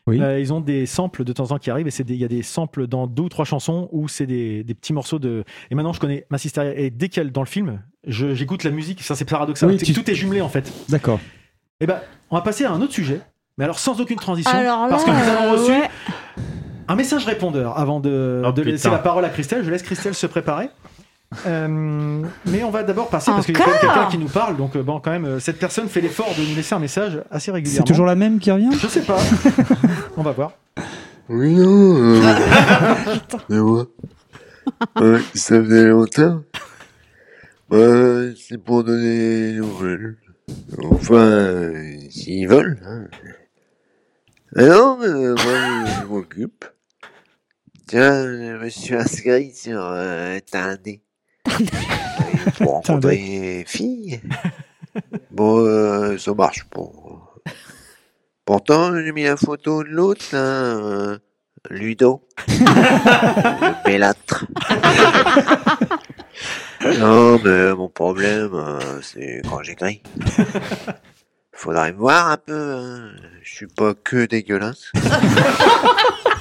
Oui. 0.07 0.21
euh, 0.21 0.39
ils 0.39 0.53
ont 0.53 0.61
des 0.61 0.87
samples 0.87 1.25
de 1.25 1.33
temps 1.33 1.45
en 1.45 1.47
temps 1.49 1.59
qui 1.59 1.71
arrivent 1.71 1.89
et 1.89 1.93
il 2.09 2.15
y 2.17 2.25
a 2.25 2.29
des 2.29 2.43
samples 2.43 2.87
dans 2.87 3.07
deux 3.07 3.25
ou 3.25 3.29
trois 3.29 3.45
chansons 3.45 3.89
où 3.93 4.09
c'est 4.09 4.27
des, 4.27 4.63
des 4.65 4.75
petits 4.75 4.93
morceaux 4.93 5.19
de. 5.19 5.45
Et 5.71 5.75
maintenant, 5.75 5.93
je 5.93 6.01
connais 6.01 6.27
Massisteria 6.31 6.75
et 6.79 6.91
dès 6.91 7.09
qu'elle 7.09 7.33
dans 7.33 7.43
le 7.43 7.47
film, 7.49 7.81
j'écoute 8.07 8.63
la 8.65 8.71
musique. 8.71 9.03
Ça, 9.03 9.15
c'est 9.17 9.25
paradoxal. 9.25 9.69
Oui, 9.69 9.79
C'est 9.79 9.87
tu- 9.87 9.93
que 9.95 10.01
Tout 10.01 10.11
est 10.11 10.15
jumelé 10.15 10.41
en 10.41 10.49
fait. 10.49 10.73
d'accord 10.89 11.19
Et 11.81 11.87
ben, 11.87 11.99
on 12.31 12.37
va 12.37 12.43
passer 12.43 12.65
à 12.65 12.73
un 12.73 12.81
autre 12.81 12.93
sujet. 12.93 13.21
Mais 13.59 13.65
alors 13.65 13.79
sans 13.79 14.01
aucune 14.01 14.19
transition, 14.19 14.53
Alors 14.53 14.83
là, 14.85 14.89
parce 14.91 15.05
que 15.05 15.11
nous 15.11 15.17
avons 15.17 15.53
reçu 15.53 15.71
ouais. 15.73 15.89
Un 16.89 16.95
message 16.95 17.25
répondeur 17.25 17.77
avant 17.79 17.99
de, 17.99 18.43
Oh, 18.47 18.53
de 18.53 18.63
laisser 18.63 18.89
la 18.91 18.99
parole 18.99 19.25
à 19.25 19.29
Christelle. 19.29 19.65
Je 19.65 19.71
laisse 19.71 19.83
Christelle 19.83 20.15
se 20.15 20.27
préparer. 20.27 20.69
Euh, 21.47 22.23
mais 22.47 22.63
on 22.63 22.71
va 22.71 22.83
d'abord 22.83 23.09
passer 23.09 23.31
parce 23.33 23.47
qu'il 23.47 23.57
y 23.59 23.61
a 23.61 23.65
quand 23.65 23.71
même 23.71 23.79
Encore 23.83 23.95
quelqu'un 23.95 24.11
qui 24.11 24.19
nous 24.19 24.29
parle. 24.29 24.57
Donc, 24.57 24.77
euh, 24.77 24.83
bon, 24.83 25.01
quand 25.01 25.11
même, 25.11 25.25
euh, 25.25 25.41
cette 25.41 25.59
personne 25.59 25.89
fait 25.89 26.01
l'effort 26.01 26.33
de 26.39 26.43
nous 26.49 26.55
laisser 26.55 26.75
un 26.75 26.79
message 26.79 27.21
assez 27.31 27.47
C'est 27.47 27.53
régulièrement. 27.53 27.85
toujours 27.87 28.07
la 28.07 28.15
même 28.15 28.39
qui 28.39 28.51
revient? 28.51 28.71
Je 28.81 28.87
sais 28.87 29.03
pas. 29.03 29.19
on 30.17 30.23
va 30.23 30.31
voir. 30.33 30.53
Oui, 31.29 31.55
non. 31.55 31.97
euh, 31.97 32.21
mais 33.49 33.59
moi. 33.59 33.87
Ouais, 35.01 35.21
ça 35.35 35.63
faisait 35.63 35.89
longtemps. 35.89 36.43
Bah, 37.69 37.79
c'est 38.37 38.59
pour 38.63 38.85
donner 38.85 39.53
des 39.53 39.59
nouvelles. 39.59 40.17
Enfin, 40.91 41.15
euh, 41.17 41.97
s'ils 42.11 42.47
veulent. 42.49 42.79
Hein. 42.87 43.07
Mais 44.55 44.69
non, 44.69 44.97
mais 45.01 45.07
euh, 45.09 45.35
moi, 45.35 45.91
je 46.01 46.07
m'occupe. 46.07 46.65
Tiens, 47.89 48.23
je 48.23 48.63
me 48.65 48.69
suis 48.69 48.95
inscrit 48.95 49.53
sur 49.53 49.81
euh, 49.83 50.39
Tinder. 50.51 51.03
pour 52.59 52.73
rencontrer 52.73 53.17
des 53.17 53.65
filles. 53.67 54.21
Bon, 55.31 55.59
euh, 55.59 56.19
ça 56.19 56.35
marche 56.35 56.65
pas. 56.65 56.81
Pourtant, 58.45 58.95
j'ai 58.95 59.13
mis 59.13 59.25
la 59.25 59.37
photo 59.37 59.83
de 59.83 59.89
l'autre, 59.89 60.25
là, 60.33 60.39
euh, 60.39 61.19
Ludo. 61.69 62.23
le 62.49 63.85
bellâtre. 63.85 64.47
non, 66.99 67.41
mais 67.45 67.75
mon 67.75 67.89
problème, 67.89 68.51
euh, 68.55 69.01
c'est 69.03 69.43
quand 69.49 69.63
j'écris. 69.63 70.03
Faudrait 71.53 71.93
me 71.93 71.99
voir 71.99 72.31
un 72.31 72.37
peu, 72.37 72.75
hein. 72.75 73.11
Je 73.43 73.55
suis 73.55 73.67
pas 73.67 73.95
que 73.95 74.27
dégueulasse. 74.27 74.93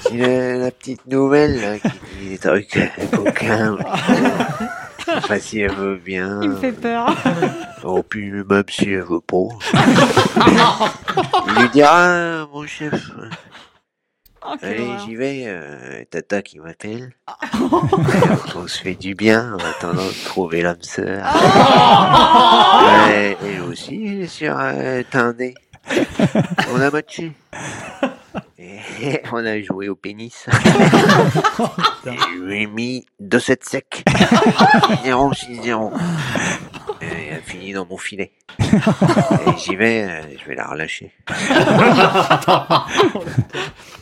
Si 0.07 0.17
la, 0.17 0.57
la 0.57 0.69
petite 0.69 1.07
nouvelle, 1.07 1.59
là, 1.59 1.79
qui 1.79 1.89
dit 2.19 2.29
des 2.29 2.37
trucs 2.37 2.79
coquins. 3.11 3.75
Enfin, 5.07 5.39
si 5.39 5.59
elle 5.59 5.71
veut 5.73 5.97
bien. 5.97 6.39
Il 6.41 6.49
me 6.49 6.55
fait 6.55 6.71
peur. 6.71 7.13
Oh, 7.87 8.01
puis 8.01 8.31
même 8.31 8.63
si 8.67 8.89
elle 8.89 9.03
veut 9.03 9.19
pas. 9.21 9.47
Il 11.47 11.53
lui 11.61 11.69
dira, 11.69 12.47
mon 12.51 12.65
chef. 12.65 13.11
Oh, 14.43 14.55
Allez, 14.59 14.89
j'y 15.05 15.15
vais, 15.15 15.43
euh, 15.45 16.03
Tata 16.09 16.41
qui 16.41 16.57
m'appelle. 16.59 17.13
On 18.55 18.67
se 18.67 18.79
fait 18.81 18.95
du 18.95 19.13
bien 19.13 19.53
en 19.53 19.57
attendant 19.59 20.03
de 20.05 20.25
trouver 20.25 20.63
l'âme 20.63 20.81
sœur. 20.81 21.25
Ouais, 23.07 23.37
elle 23.43 23.61
aussi, 23.61 24.27
sur 24.27 24.55
euh, 24.57 25.03
Tinder. 25.11 25.53
On 26.73 26.81
a 26.81 26.89
matché. 26.89 27.31
On 29.31 29.45
a 29.45 29.61
joué 29.61 29.89
au 29.89 29.95
pénis. 29.95 30.45
Je 32.05 32.41
lui 32.41 32.63
ai 32.63 32.67
mis 32.67 33.05
2-7 33.21 33.57
secs. 33.61 34.03
0 35.03 35.31
6-0. 35.33 35.91
Et 37.47 37.51
elle 37.51 37.57
a 37.57 37.59
fini 37.61 37.73
dans 37.73 37.85
mon 37.85 37.97
filet. 37.97 38.31
Et 38.59 38.65
j'y 39.57 39.75
vais, 39.75 40.03
euh, 40.03 40.21
je 40.41 40.47
vais 40.49 40.55
la 40.55 40.65
relâcher. 40.67 41.11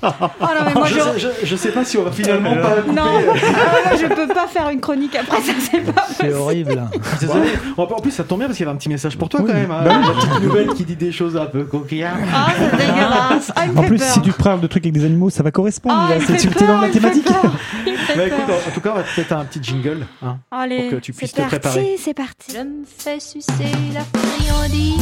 Oh 0.05 0.07
non, 0.41 0.65
mais 0.65 0.73
moi 0.73 0.87
je. 0.87 0.95
je, 1.17 1.19
je- 1.19 1.45
je 1.45 1.55
sais 1.55 1.71
pas 1.71 1.85
si 1.85 1.97
on 1.97 2.03
va 2.03 2.11
finalement 2.11 2.55
pas 2.57 2.71
couper. 2.81 2.91
Non, 2.93 3.03
Ah, 3.05 3.21
moi, 3.25 3.95
je 3.99 4.05
peux 4.07 4.27
pas 4.27 4.47
faire 4.47 4.67
une 4.69 4.81
chronique 4.81 5.15
après 5.15 5.41
ça, 5.41 5.53
c'est 5.59 5.79
pas 5.79 6.05
C'est 6.09 6.15
possible. 6.17 6.33
horrible. 6.33 6.83
Désolé. 7.21 7.49
En 7.77 7.83
en 7.83 7.99
plus, 8.01 8.11
ça 8.11 8.23
tombe 8.25 8.39
bien 8.39 8.47
parce 8.47 8.57
qu'il 8.57 8.65
y 8.65 8.67
avait 8.69 8.75
un 8.75 8.79
petit 8.79 8.89
message 8.89 9.17
pour 9.17 9.29
toi 9.29 9.39
Oui. 9.41 9.47
quand 9.47 9.53
même. 9.53 9.71
hein. 9.71 9.81
Bah 9.85 9.93
La 10.05 10.13
petite 10.13 10.41
nouvelle 10.41 10.67
qui 10.73 10.83
dit 10.83 10.95
des 10.97 11.11
choses 11.13 11.37
un 11.37 11.45
peu 11.45 11.63
coquillardes. 11.63 12.19
Ah, 12.33 12.47
c'est 12.57 12.77
dégueulasse. 12.77 13.51
Ah, 13.55 13.65
il 13.65 13.71
me 13.71 13.77
En 13.79 13.81
fait 13.83 13.87
plus, 13.87 13.97
peur. 13.99 14.07
si 14.09 14.21
tu 14.21 14.31
parles 14.33 14.59
de 14.61 14.67
trucs 14.67 14.83
avec 14.85 14.93
des 14.93 15.05
animaux, 15.05 15.29
ça 15.29 15.41
va 15.41 15.51
correspondre. 15.51 15.95
Ah, 15.97 16.15
là. 16.15 16.19
C'est- 16.25 16.37
tu 16.37 16.63
es 16.63 16.67
dans 16.67 16.81
la 16.81 16.87
il 16.87 16.89
me 16.89 16.93
fait 16.93 16.99
thématique. 16.99 17.25
peur. 17.25 17.41
Il 17.85 17.93
me 17.93 17.97
fait 17.97 18.15
Bah 18.17 18.27
écoute, 18.27 18.45
peur. 18.45 18.55
en 18.65 18.69
en 18.69 18.73
tout 18.73 18.81
cas, 18.81 18.91
on 18.91 18.95
va 18.95 19.03
peut-être 19.03 19.31
un 19.31 19.45
petit 19.45 19.63
jingle. 19.63 20.05
Hein, 20.21 20.37
Allez, 20.51 20.81
pour 20.89 20.89
que 20.91 20.95
tu 21.05 21.13
puisses 21.13 21.31
c'est 21.33 21.41
te 21.43 21.47
préparer. 21.47 21.79
parti, 21.81 21.97
c'est 21.97 22.13
parti. 22.13 22.51
Je 22.53 22.59
me 22.59 22.83
fais 22.85 23.19
sucer 23.33 23.71
la 23.93 24.03
friandise. 24.03 25.01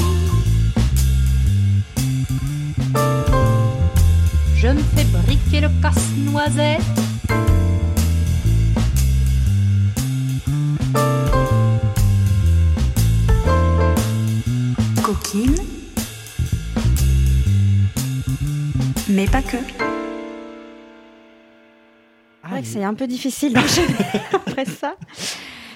Je 4.55 4.67
me 4.67 4.81
fais 4.95 5.03
briquer 5.03 5.59
le 5.59 5.69
casse-noisette. 5.81 6.81
Coquine. 15.03 15.55
Mais 19.09 19.25
pas 19.25 19.41
que. 19.41 19.57
C'est 22.43 22.49
vrai 22.49 22.61
que 22.61 22.67
c'est 22.67 22.83
un 22.83 22.93
peu 22.93 23.07
difficile 23.07 23.51
d'enchaîner 23.53 23.95
après 24.33 24.63
ça. 24.63 24.95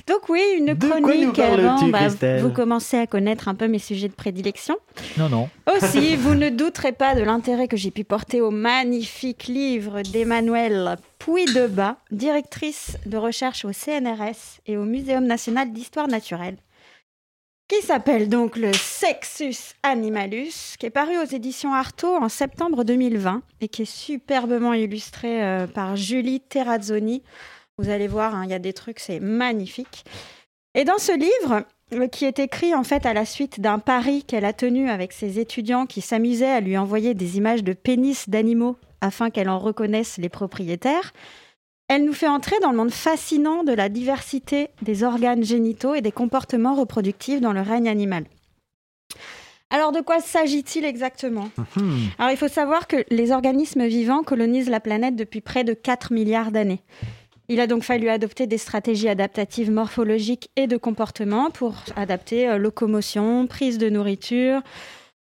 Donc 0.07 0.29
oui, 0.29 0.41
une 0.57 0.75
De 0.75 0.87
quoi 0.87 0.99
nous 0.99 1.07
chronique 1.07 1.39
avant. 1.39 1.87
bah, 1.87 1.99
Christelle 2.01 2.41
vous 2.41 2.51
commencez 2.51 2.97
à 2.97 3.07
connaître 3.07 3.47
un 3.47 3.55
peu 3.55 3.67
mes 3.67 3.79
sujets 3.79 4.07
de 4.07 4.13
prédilection. 4.13 4.77
Non, 5.17 5.29
non. 5.29 5.49
Aussi, 5.75 6.15
vous 6.15 6.35
ne 6.35 6.49
douterez 6.49 6.91
pas 6.91 7.15
de 7.15 7.23
l'intérêt 7.23 7.67
que 7.67 7.75
j'ai 7.77 7.89
pu 7.89 8.03
porter 8.03 8.39
au 8.39 8.51
magnifique 8.51 9.45
livre 9.45 10.03
d'Emmanuel 10.03 10.97
Puy-Debat, 11.17 11.97
directrice 12.11 12.97
de 13.07 13.17
recherche 13.17 13.65
au 13.65 13.71
CNRS 13.73 14.59
et 14.67 14.77
au 14.77 14.83
Muséum 14.83 15.25
national 15.25 15.71
d'histoire 15.71 16.07
naturelle, 16.07 16.57
qui 17.67 17.81
s'appelle 17.81 18.29
donc 18.29 18.57
le 18.57 18.73
Sexus 18.73 19.73
Animalus, 19.81 20.75
qui 20.77 20.85
est 20.85 20.91
paru 20.91 21.17
aux 21.17 21.25
éditions 21.25 21.73
Artaud 21.73 22.15
en 22.15 22.29
septembre 22.29 22.83
2020 22.83 23.41
et 23.61 23.67
qui 23.67 23.81
est 23.81 23.91
superbement 23.91 24.73
illustré 24.73 25.43
euh, 25.43 25.65
par 25.65 25.95
Julie 25.95 26.41
Terrazzoni. 26.41 27.23
Vous 27.77 27.89
allez 27.89 28.07
voir, 28.07 28.35
hein, 28.35 28.43
il 28.45 28.51
y 28.51 28.53
a 28.53 28.59
des 28.59 28.73
trucs, 28.73 28.99
c'est 28.99 29.19
magnifique. 29.19 30.05
Et 30.75 30.83
dans 30.83 30.97
ce 30.97 31.11
livre, 31.11 31.63
euh, 31.93 32.07
qui 32.07 32.25
est 32.25 32.39
écrit 32.39 32.73
en 32.73 32.83
fait 32.83 33.05
à 33.05 33.13
la 33.13 33.25
suite 33.25 33.59
d'un 33.59 33.79
pari 33.79 34.23
qu'elle 34.23 34.45
a 34.45 34.53
tenu 34.53 34.89
avec 34.89 35.13
ses 35.13 35.39
étudiants 35.39 35.85
qui 35.85 36.01
s'amusaient 36.01 36.45
à 36.51 36.59
lui 36.59 36.77
envoyer 36.77 37.13
des 37.13 37.37
images 37.37 37.63
de 37.63 37.73
pénis 37.73 38.29
d'animaux 38.29 38.77
afin 39.01 39.29
qu'elle 39.29 39.49
en 39.49 39.59
reconnaisse 39.59 40.17
les 40.17 40.29
propriétaires, 40.29 41.13
elle 41.87 42.05
nous 42.05 42.13
fait 42.13 42.27
entrer 42.27 42.55
dans 42.61 42.71
le 42.71 42.77
monde 42.77 42.91
fascinant 42.91 43.63
de 43.63 43.71
la 43.71 43.89
diversité 43.89 44.69
des 44.81 45.03
organes 45.03 45.43
génitaux 45.43 45.93
et 45.93 46.01
des 46.01 46.11
comportements 46.11 46.73
reproductifs 46.73 47.41
dans 47.41 47.53
le 47.53 47.61
règne 47.61 47.87
animal. 47.87 48.25
Alors 49.69 49.91
de 49.91 49.99
quoi 49.99 50.19
s'agit-il 50.19 50.85
exactement? 50.85 51.49
Hmm. 51.75 52.05
alors, 52.17 52.31
il 52.31 52.37
faut 52.37 52.47
savoir 52.47 52.87
que 52.87 53.03
les 53.09 53.31
organismes 53.31 53.85
vivants 53.85 54.23
colonisent 54.23 54.69
la 54.69 54.79
planète 54.79 55.15
depuis 55.15 55.41
près 55.41 55.63
de 55.63 55.73
4 55.73 56.13
milliards 56.13 56.51
d'années. 56.51 56.81
Il 57.47 57.59
a 57.59 57.67
donc 57.67 57.83
fallu 57.83 58.09
adopter 58.09 58.47
des 58.47 58.57
stratégies 58.57 59.07
adaptatives 59.07 59.71
morphologiques 59.71 60.49
et 60.55 60.67
de 60.67 60.77
comportement 60.77 61.51
pour 61.51 61.75
adapter 61.95 62.49
euh, 62.49 62.57
locomotion, 62.57 63.45
prise 63.45 63.77
de 63.77 63.89
nourriture, 63.89 64.61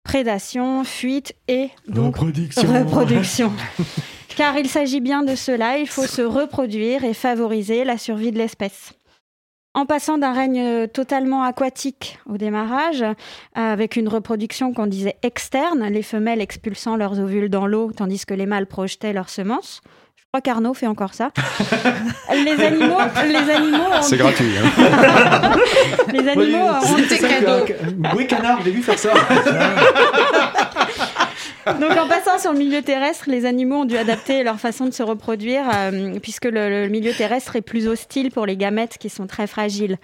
prédation, 0.03 0.83
fuite 0.83 1.35
et 1.47 1.69
donc 1.87 2.15
Reproduction. 2.15 2.73
reproduction. 2.73 3.51
Car 4.37 4.57
il 4.57 4.69
s'agit 4.69 5.01
bien 5.01 5.23
de 5.23 5.35
cela, 5.35 5.77
il 5.77 5.87
faut 5.87 6.05
se 6.05 6.21
reproduire 6.21 7.03
et 7.03 7.13
favoriser 7.13 7.83
la 7.83 7.97
survie 7.97 8.31
de 8.31 8.37
l'espèce. 8.37 8.93
En 9.73 9.85
passant 9.85 10.17
d'un 10.17 10.31
règne 10.31 10.61
euh, 10.61 10.87
totalement 10.87 11.43
aquatique 11.43 12.17
au 12.29 12.37
démarrage, 12.37 13.01
euh, 13.01 13.13
avec 13.55 13.97
une 13.97 14.07
reproduction 14.07 14.73
qu'on 14.73 14.87
disait 14.87 15.17
externe, 15.21 15.85
les 15.89 16.01
femelles 16.01 16.39
expulsant 16.39 16.95
leurs 16.95 17.19
ovules 17.19 17.49
dans 17.49 17.67
l'eau 17.67 17.91
tandis 17.91 18.25
que 18.25 18.33
les 18.33 18.45
mâles 18.45 18.67
projetaient 18.67 19.11
leurs 19.11 19.29
semences. 19.29 19.81
Crois 20.35 20.41
qu'Arnaud 20.41 20.73
fait 20.73 20.87
encore 20.87 21.13
ça. 21.13 21.29
les 22.33 22.61
animaux, 22.61 22.97
les 23.25 23.49
animaux 23.53 23.77
ont- 23.97 24.01
C'est 24.01 24.17
gratuit. 24.17 24.51
hein. 24.61 24.67
les 26.11 26.27
animaux 26.27 26.57
ont 26.57 26.81
C'est 27.07 27.19
ça 27.21 27.27
que- 27.29 27.67
que- 27.67 27.73
Oui, 28.17 28.27
canard, 28.27 28.59
j'ai 28.65 28.71
vu 28.71 28.81
faire 28.83 28.99
ça. 28.99 29.13
Donc 31.79 31.91
en 31.97 32.07
passant 32.09 32.37
sur 32.37 32.51
le 32.51 32.57
milieu 32.59 32.81
terrestre, 32.81 33.25
les 33.27 33.45
animaux 33.45 33.77
ont 33.77 33.85
dû 33.85 33.95
adapter 33.97 34.43
leur 34.43 34.59
façon 34.59 34.87
de 34.87 34.91
se 34.91 35.03
reproduire 35.03 35.63
euh, 35.73 36.19
puisque 36.21 36.43
le, 36.45 36.83
le 36.83 36.89
milieu 36.89 37.13
terrestre 37.13 37.55
est 37.55 37.61
plus 37.61 37.87
hostile 37.87 38.29
pour 38.29 38.45
les 38.45 38.57
gamètes 38.57 38.97
qui 38.99 39.09
sont 39.09 39.27
très 39.27 39.47
fragiles. 39.47 39.97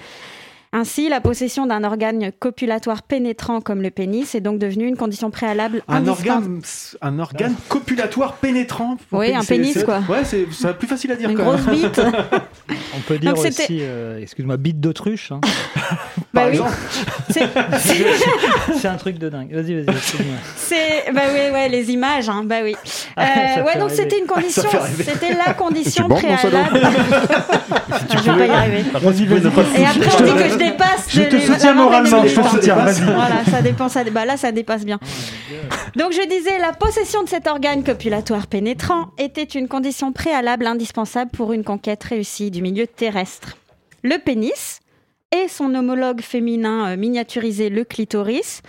Ainsi, 0.74 1.10
la 1.10 1.20
possession 1.20 1.66
d'un 1.66 1.84
organe 1.84 2.32
copulatoire 2.40 3.04
pénétrant 3.04 3.60
comme 3.60 3.82
le 3.82 3.92
pénis 3.92 4.36
est 4.36 4.40
donc 4.40 4.58
devenue 4.58 4.88
une 4.88 4.96
condition 4.96 5.30
préalable 5.30 5.84
Un 5.90 5.98
indispensable. 5.98 6.30
organe, 6.46 6.62
un 7.02 7.20
organe 7.20 7.56
copulatoire 7.68 8.34
pénétrant. 8.36 8.96
Oui, 9.12 9.36
un 9.36 9.44
pénis, 9.44 9.84
quoi. 9.84 10.02
Ouais, 10.10 10.24
c'est 10.24 10.46
plus 10.78 10.88
facile 10.88 11.12
à 11.12 11.18
dire. 11.18 11.30
Une 11.30 11.36
quand 11.38 11.44
grosse 11.44 11.66
même. 11.66 11.76
bite. 11.76 12.00
On 12.96 13.00
peut 13.06 13.18
dire 13.18 13.34
Donc, 13.34 13.46
aussi, 13.46 13.80
euh, 13.82 14.22
excuse-moi, 14.22 14.56
bite 14.56 14.80
d'autruche. 14.80 15.34
hein. 15.34 15.42
Bah 16.34 16.42
Par 16.42 16.50
oui. 16.50 16.56
exemple. 16.56 16.78
C'est- 18.80 18.88
un 18.88 18.96
truc 18.96 19.18
de 19.18 19.30
dingue. 19.30 19.54
Vas-y, 19.54 19.82
vas-y. 19.84 19.96
C'est 20.56 21.12
bah 21.14 21.22
oui 21.34 21.52
ouais 21.52 21.70
les 21.70 21.92
images 21.92 22.30
hein, 22.30 22.44
bah 22.46 22.58
oui. 22.64 22.76
Euh, 23.18 23.64
ouais, 23.64 23.78
donc 23.80 23.92
c'était 23.92 24.18
une 24.20 24.26
condition, 24.26 24.64
fait 24.64 24.78
rêver. 24.78 25.04
c'était 25.04 25.34
la 25.34 25.54
condition 25.54 26.08
préalable. 26.08 26.80
je 28.12 28.32
vais 28.32 28.38
pas 28.38 28.46
y 28.46 28.50
arriver. 28.50 28.84
Vas-y, 28.94 29.26
vas-y. 29.26 29.82
Et 29.82 29.86
après, 29.86 30.10
on 30.20 30.24
dit 30.24 30.34
que 30.44 30.50
je 30.50 30.58
dépasse. 30.58 31.06
Je 31.10 31.22
te 31.24 31.36
les- 31.36 31.42
soutiens 31.46 31.74
la 31.76 31.82
moralement, 31.82 32.26
je 32.26 32.36
te 32.42 32.48
soutiens. 32.48 32.76
Voilà, 32.76 33.44
ça 33.50 33.62
dépend. 33.62 33.90
Ça, 33.90 34.04
bah 34.06 34.26
là, 34.26 34.38
ça 34.38 34.52
dépasse 34.52 34.86
bien. 34.86 35.00
Donc, 35.96 36.12
je 36.14 36.28
disais, 36.28 36.58
la 36.60 36.72
possession 36.74 37.24
de 37.24 37.30
cet 37.30 37.48
organe 37.48 37.84
copulatoire 37.84 38.48
pénétrant 38.48 39.08
était 39.18 39.44
une 39.44 39.68
condition 39.68 40.12
préalable 40.12 40.66
indispensable 40.68 41.32
pour 41.32 41.54
une 41.54 41.64
conquête 41.64 42.04
réussie 42.04 42.52
du 42.52 42.62
milieu 42.62 42.88
terrestre. 42.88 43.58
Le 44.04 44.18
pénis 44.18 44.81
et 45.32 45.48
son 45.48 45.74
homologue 45.76 46.22
féminin 46.22 46.92
euh, 46.92 46.98
miniaturisé, 46.98 47.70
le 47.70 47.84
clitoris, 47.84 48.62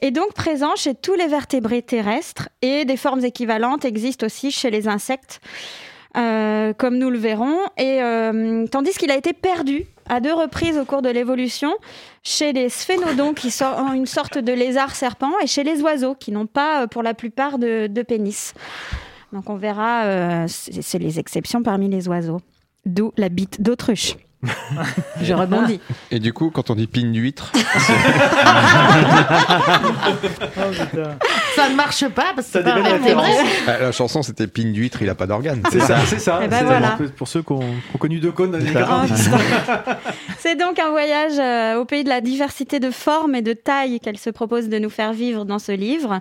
est 0.00 0.10
donc 0.10 0.32
présent 0.34 0.74
chez 0.76 0.94
tous 0.94 1.14
les 1.14 1.28
vertébrés 1.28 1.82
terrestres 1.82 2.48
et 2.60 2.84
des 2.84 2.96
formes 2.96 3.24
équivalentes 3.24 3.84
existent 3.84 4.26
aussi 4.26 4.50
chez 4.50 4.70
les 4.70 4.88
insectes, 4.88 5.40
euh, 6.16 6.72
comme 6.72 6.98
nous 6.98 7.08
le 7.08 7.18
verrons, 7.18 7.56
et 7.78 8.02
euh, 8.02 8.66
tandis 8.66 8.92
qu'il 8.92 9.12
a 9.12 9.16
été 9.16 9.32
perdu 9.32 9.86
à 10.08 10.18
deux 10.18 10.34
reprises 10.34 10.76
au 10.76 10.84
cours 10.84 11.02
de 11.02 11.08
l'évolution 11.08 11.72
chez 12.24 12.52
les 12.52 12.68
sphénodons 12.68 13.32
qui 13.32 13.52
sont 13.52 13.92
une 13.94 14.06
sorte 14.06 14.38
de 14.38 14.52
lézard 14.52 14.96
serpent 14.96 15.32
et 15.40 15.46
chez 15.46 15.62
les 15.62 15.80
oiseaux 15.82 16.16
qui 16.16 16.32
n'ont 16.32 16.46
pas 16.46 16.88
pour 16.88 17.04
la 17.04 17.14
plupart 17.14 17.58
de, 17.58 18.02
pénis. 18.02 18.54
Donc 19.32 19.48
on 19.48 19.54
verra, 19.54 20.46
c'est 20.48 20.98
les 20.98 21.20
exceptions 21.20 21.62
parmi 21.62 21.88
les 21.88 22.08
oiseaux. 22.08 22.40
D'où 22.84 23.12
la 23.16 23.28
bite 23.28 23.62
d'autruche. 23.62 24.16
Je 25.22 25.34
rebondis. 25.34 25.80
Et 26.10 26.18
du 26.18 26.32
coup, 26.32 26.50
quand 26.50 26.70
on 26.70 26.74
dit 26.74 26.86
pine 26.86 27.12
d'huître, 27.12 27.52
Ça 31.54 31.68
ne 31.68 31.74
marche 31.74 32.08
pas 32.08 32.32
parce 32.34 32.48
que 32.48 32.52
c'est 32.52 32.62
pas 32.62 32.76
ah, 33.66 33.78
la 33.78 33.92
chanson 33.92 34.22
c'était 34.22 34.46
pine 34.46 34.72
d'huître, 34.72 35.02
il 35.02 35.08
a 35.08 35.14
pas 35.14 35.26
d'organe. 35.26 35.62
C'est 35.70 35.80
ça, 35.80 35.98
c'est 36.06 36.18
ça. 36.18 36.40
Eh 36.42 36.48
ben 36.48 36.58
C'est 36.58 36.64
voilà. 36.64 36.98
Pour 37.16 37.28
ceux 37.28 37.42
qui 37.42 37.52
ont, 37.52 37.60
qui 37.60 37.94
ont 37.94 37.98
connu 37.98 38.20
deux 38.20 38.32
cônes 38.32 38.52
dans 38.52 38.58
les 38.58 38.64
années 38.64 38.72
90. 38.72 39.30
C'est 40.38 40.56
donc 40.56 40.78
un 40.78 40.90
voyage 40.90 41.38
euh, 41.38 41.80
au 41.80 41.84
pays 41.84 42.04
de 42.04 42.08
la 42.08 42.20
diversité 42.20 42.80
de 42.80 42.90
formes 42.90 43.34
et 43.34 43.42
de 43.42 43.52
tailles 43.52 44.00
qu'elle 44.00 44.18
se 44.18 44.30
propose 44.30 44.68
de 44.68 44.78
nous 44.78 44.90
faire 44.90 45.12
vivre 45.12 45.44
dans 45.44 45.58
ce 45.58 45.72
livre. 45.72 46.20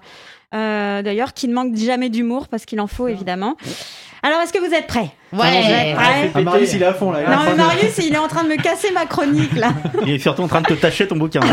Euh, 0.54 1.02
D'ailleurs, 1.02 1.34
qui 1.34 1.48
ne 1.48 1.54
manque 1.54 1.76
jamais 1.76 2.10
d'humour 2.10 2.48
parce 2.48 2.66
qu'il 2.66 2.82
en 2.82 2.88
faut 2.88 3.08
évidemment. 3.08 3.56
Alors, 4.24 4.42
est-ce 4.42 4.54
que 4.54 4.60
vous 4.60 4.74
êtes 4.74 4.86
prêts? 4.88 5.10
Ouais. 5.34 5.40
Vous 5.62 5.72
êtes 5.72 5.96
prêts? 5.96 6.32
Ah, 6.36 6.42
Marius, 6.42 6.74
il 6.74 6.84
est 6.84 6.86
à 6.86 6.94
fond 6.94 7.12
là. 7.12 7.20
il 7.26 7.32
Non, 7.32 7.38
mais 7.46 7.52
de- 7.54 7.58
Marius, 7.58 7.98
il 7.98 8.14
est 8.14 8.18
en 8.18 8.28
train 8.28 8.44
de 8.44 8.50
me 8.50 8.56
casser 8.58 8.92
ma 8.92 9.06
chronique 9.06 9.56
là. 9.56 9.70
Il 10.06 10.14
est 10.14 10.20
surtout 10.20 10.44
en 10.44 10.48
train 10.48 10.62
de 10.62 10.68
te 10.68 10.74
tâcher 10.74 11.08
ton 11.08 11.16
bouquin. 11.16 11.40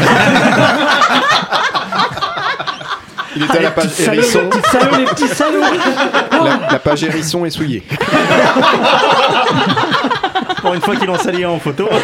Il 3.36 3.42
était 3.44 3.58
à 3.58 3.62
la 3.62 3.70
page 3.70 4.00
hérisson. 4.00 4.50
Salaud, 4.72 4.96
les 4.96 5.04
petits 5.04 5.28
salauds 5.28 5.60
La, 6.32 6.72
la 6.72 6.78
page 6.78 7.04
hérisson 7.04 7.44
est 7.44 7.50
souillée. 7.50 7.84
Pour 10.60 10.74
une 10.74 10.80
fois 10.80 10.96
qu'il 10.96 11.08
en 11.10 11.18
salit 11.18 11.44
en 11.46 11.58
photo. 11.58 11.88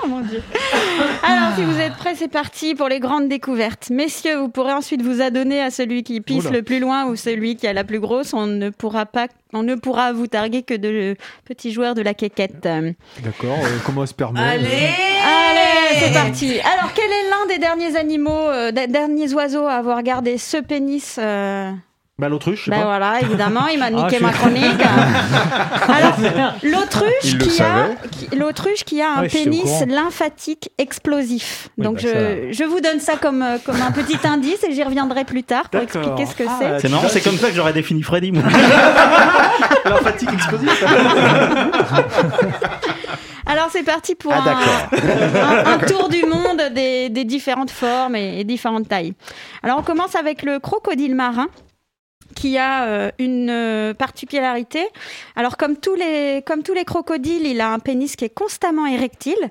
Oh 0.00 0.06
mon 0.06 0.20
dieu. 0.20 0.40
Alors, 1.28 1.54
si 1.56 1.62
vous 1.62 1.78
êtes 1.78 1.94
prêts, 1.94 2.14
c'est 2.14 2.28
parti 2.28 2.74
pour 2.74 2.88
les 2.88 3.00
grandes 3.00 3.28
découvertes. 3.28 3.90
Messieurs, 3.90 4.36
vous 4.38 4.48
pourrez 4.48 4.72
ensuite 4.72 5.02
vous 5.02 5.20
adonner 5.20 5.60
à 5.60 5.70
celui 5.70 6.02
qui 6.02 6.20
pisse 6.20 6.44
Oula. 6.46 6.56
le 6.58 6.62
plus 6.62 6.80
loin 6.80 7.06
ou 7.06 7.16
celui 7.16 7.56
qui 7.56 7.66
a 7.66 7.72
la 7.72 7.84
plus 7.84 8.00
grosse. 8.00 8.32
On 8.32 8.46
ne 8.46 8.70
pourra 8.70 9.04
pas, 9.04 9.26
on 9.52 9.62
ne 9.62 9.74
pourra 9.74 10.12
vous 10.12 10.26
targuer 10.26 10.62
que 10.62 10.74
de 10.74 11.16
petits 11.44 11.72
joueurs 11.72 11.94
de 11.94 12.02
la 12.02 12.14
quéquette. 12.14 12.64
Euh, 12.66 12.92
D'accord, 13.22 13.58
euh, 13.62 13.78
comment 13.84 14.06
se 14.06 14.14
permet 14.14 14.40
Allez 14.40 14.64
Allez, 14.66 15.98
c'est 16.00 16.12
parti. 16.12 16.60
Alors, 16.60 16.92
quel 16.94 17.10
est 17.10 17.28
l'un 17.30 17.46
des 17.54 17.58
derniers 17.58 17.96
animaux, 17.96 18.30
euh, 18.48 18.72
des 18.72 18.86
derniers 18.86 19.32
oiseaux 19.34 19.66
à 19.66 19.72
avoir 19.74 20.02
gardé 20.02 20.38
ce 20.38 20.56
pénis 20.56 21.16
euh, 21.20 21.70
Bah, 22.20 22.28
l'autruche, 22.28 22.58
je 22.58 22.64
sais 22.64 22.70
Ben 22.72 22.78
pas. 22.80 22.84
voilà, 22.86 23.20
évidemment, 23.20 23.68
il 23.68 23.78
m'a 23.78 23.90
niqué 23.92 24.16
je 24.18 24.22
ma 24.24 24.30
suis- 24.32 24.40
chronique. 24.40 24.64
Alors, 25.88 26.52
l'autruche 26.64 27.12
Il 27.22 27.38
le 27.38 27.44
qui 27.44 27.50
a, 27.50 27.64
savait. 27.64 27.96
qui- 28.10 28.36
l'autruche 28.36 28.82
qui 28.84 29.00
a 29.00 29.12
un 29.18 29.20
Ouais, 29.22 29.28
je 29.28 29.36
suis 29.36 29.40
au 29.46 29.50
pénis 29.52 29.62
courant. 29.62 29.84
lymphatique 29.86 30.70
explosif. 30.78 31.68
Oui, 31.78 31.84
Donc 31.84 32.02
bah, 32.02 32.08
je, 32.12 32.48
je 32.50 32.64
vous 32.64 32.80
donne 32.80 32.98
ça 32.98 33.12
comme, 33.22 33.42
euh, 33.42 33.58
comme 33.64 33.80
un 33.80 33.92
petit 33.92 34.18
indice 34.26 34.64
et 34.64 34.72
j'y 34.72 34.82
reviendrai 34.82 35.24
plus 35.24 35.44
tard 35.44 35.68
pour 35.68 35.80
D'accord. 35.80 36.02
expliquer 36.18 36.26
ce 36.28 36.34
que 36.34 36.42
Ah, 36.48 36.56
c'est. 36.58 36.80
C'est 36.80 36.88
marrant, 36.88 37.06
c'est 37.08 37.20
comme 37.20 37.38
ça 37.38 37.50
que 37.50 37.54
j'aurais 37.54 37.72
défini 37.72 38.02
Freddy. 38.02 38.32
moi. 38.32 38.42
La 39.84 39.96
fatigue 39.98 40.30
explosive. 40.32 40.70
Alors 43.46 43.68
c'est 43.70 43.84
parti 43.84 44.14
pour 44.16 44.32
Ah, 44.34 44.40
un, 44.40 44.44
d'accord. 44.44 45.66
un- 45.66 45.72
un 45.74 45.78
tour 45.78 46.08
du 46.08 46.22
monde 46.26 46.62
des, 46.74 47.08
des 47.10 47.24
différentes 47.24 47.70
formes 47.70 48.16
et, 48.16 48.40
et 48.40 48.44
différentes 48.44 48.88
tailles. 48.88 49.14
Alors 49.62 49.78
on 49.78 49.82
commence 49.82 50.16
avec 50.16 50.42
le 50.42 50.58
crocodile 50.58 51.14
marin 51.14 51.46
qui 52.40 52.56
a 52.56 52.84
euh, 52.84 53.10
une 53.18 53.50
euh, 53.50 53.94
particularité. 53.94 54.82
Alors 55.34 55.56
comme 55.56 55.76
tous 55.76 55.96
les 55.96 56.42
comme 56.46 56.62
tous 56.62 56.74
les 56.74 56.84
crocodiles, 56.84 57.46
il 57.46 57.60
a 57.60 57.68
un 57.72 57.80
pénis 57.80 58.14
qui 58.16 58.24
est 58.24 58.34
constamment 58.42 58.86
érectile, 58.86 59.42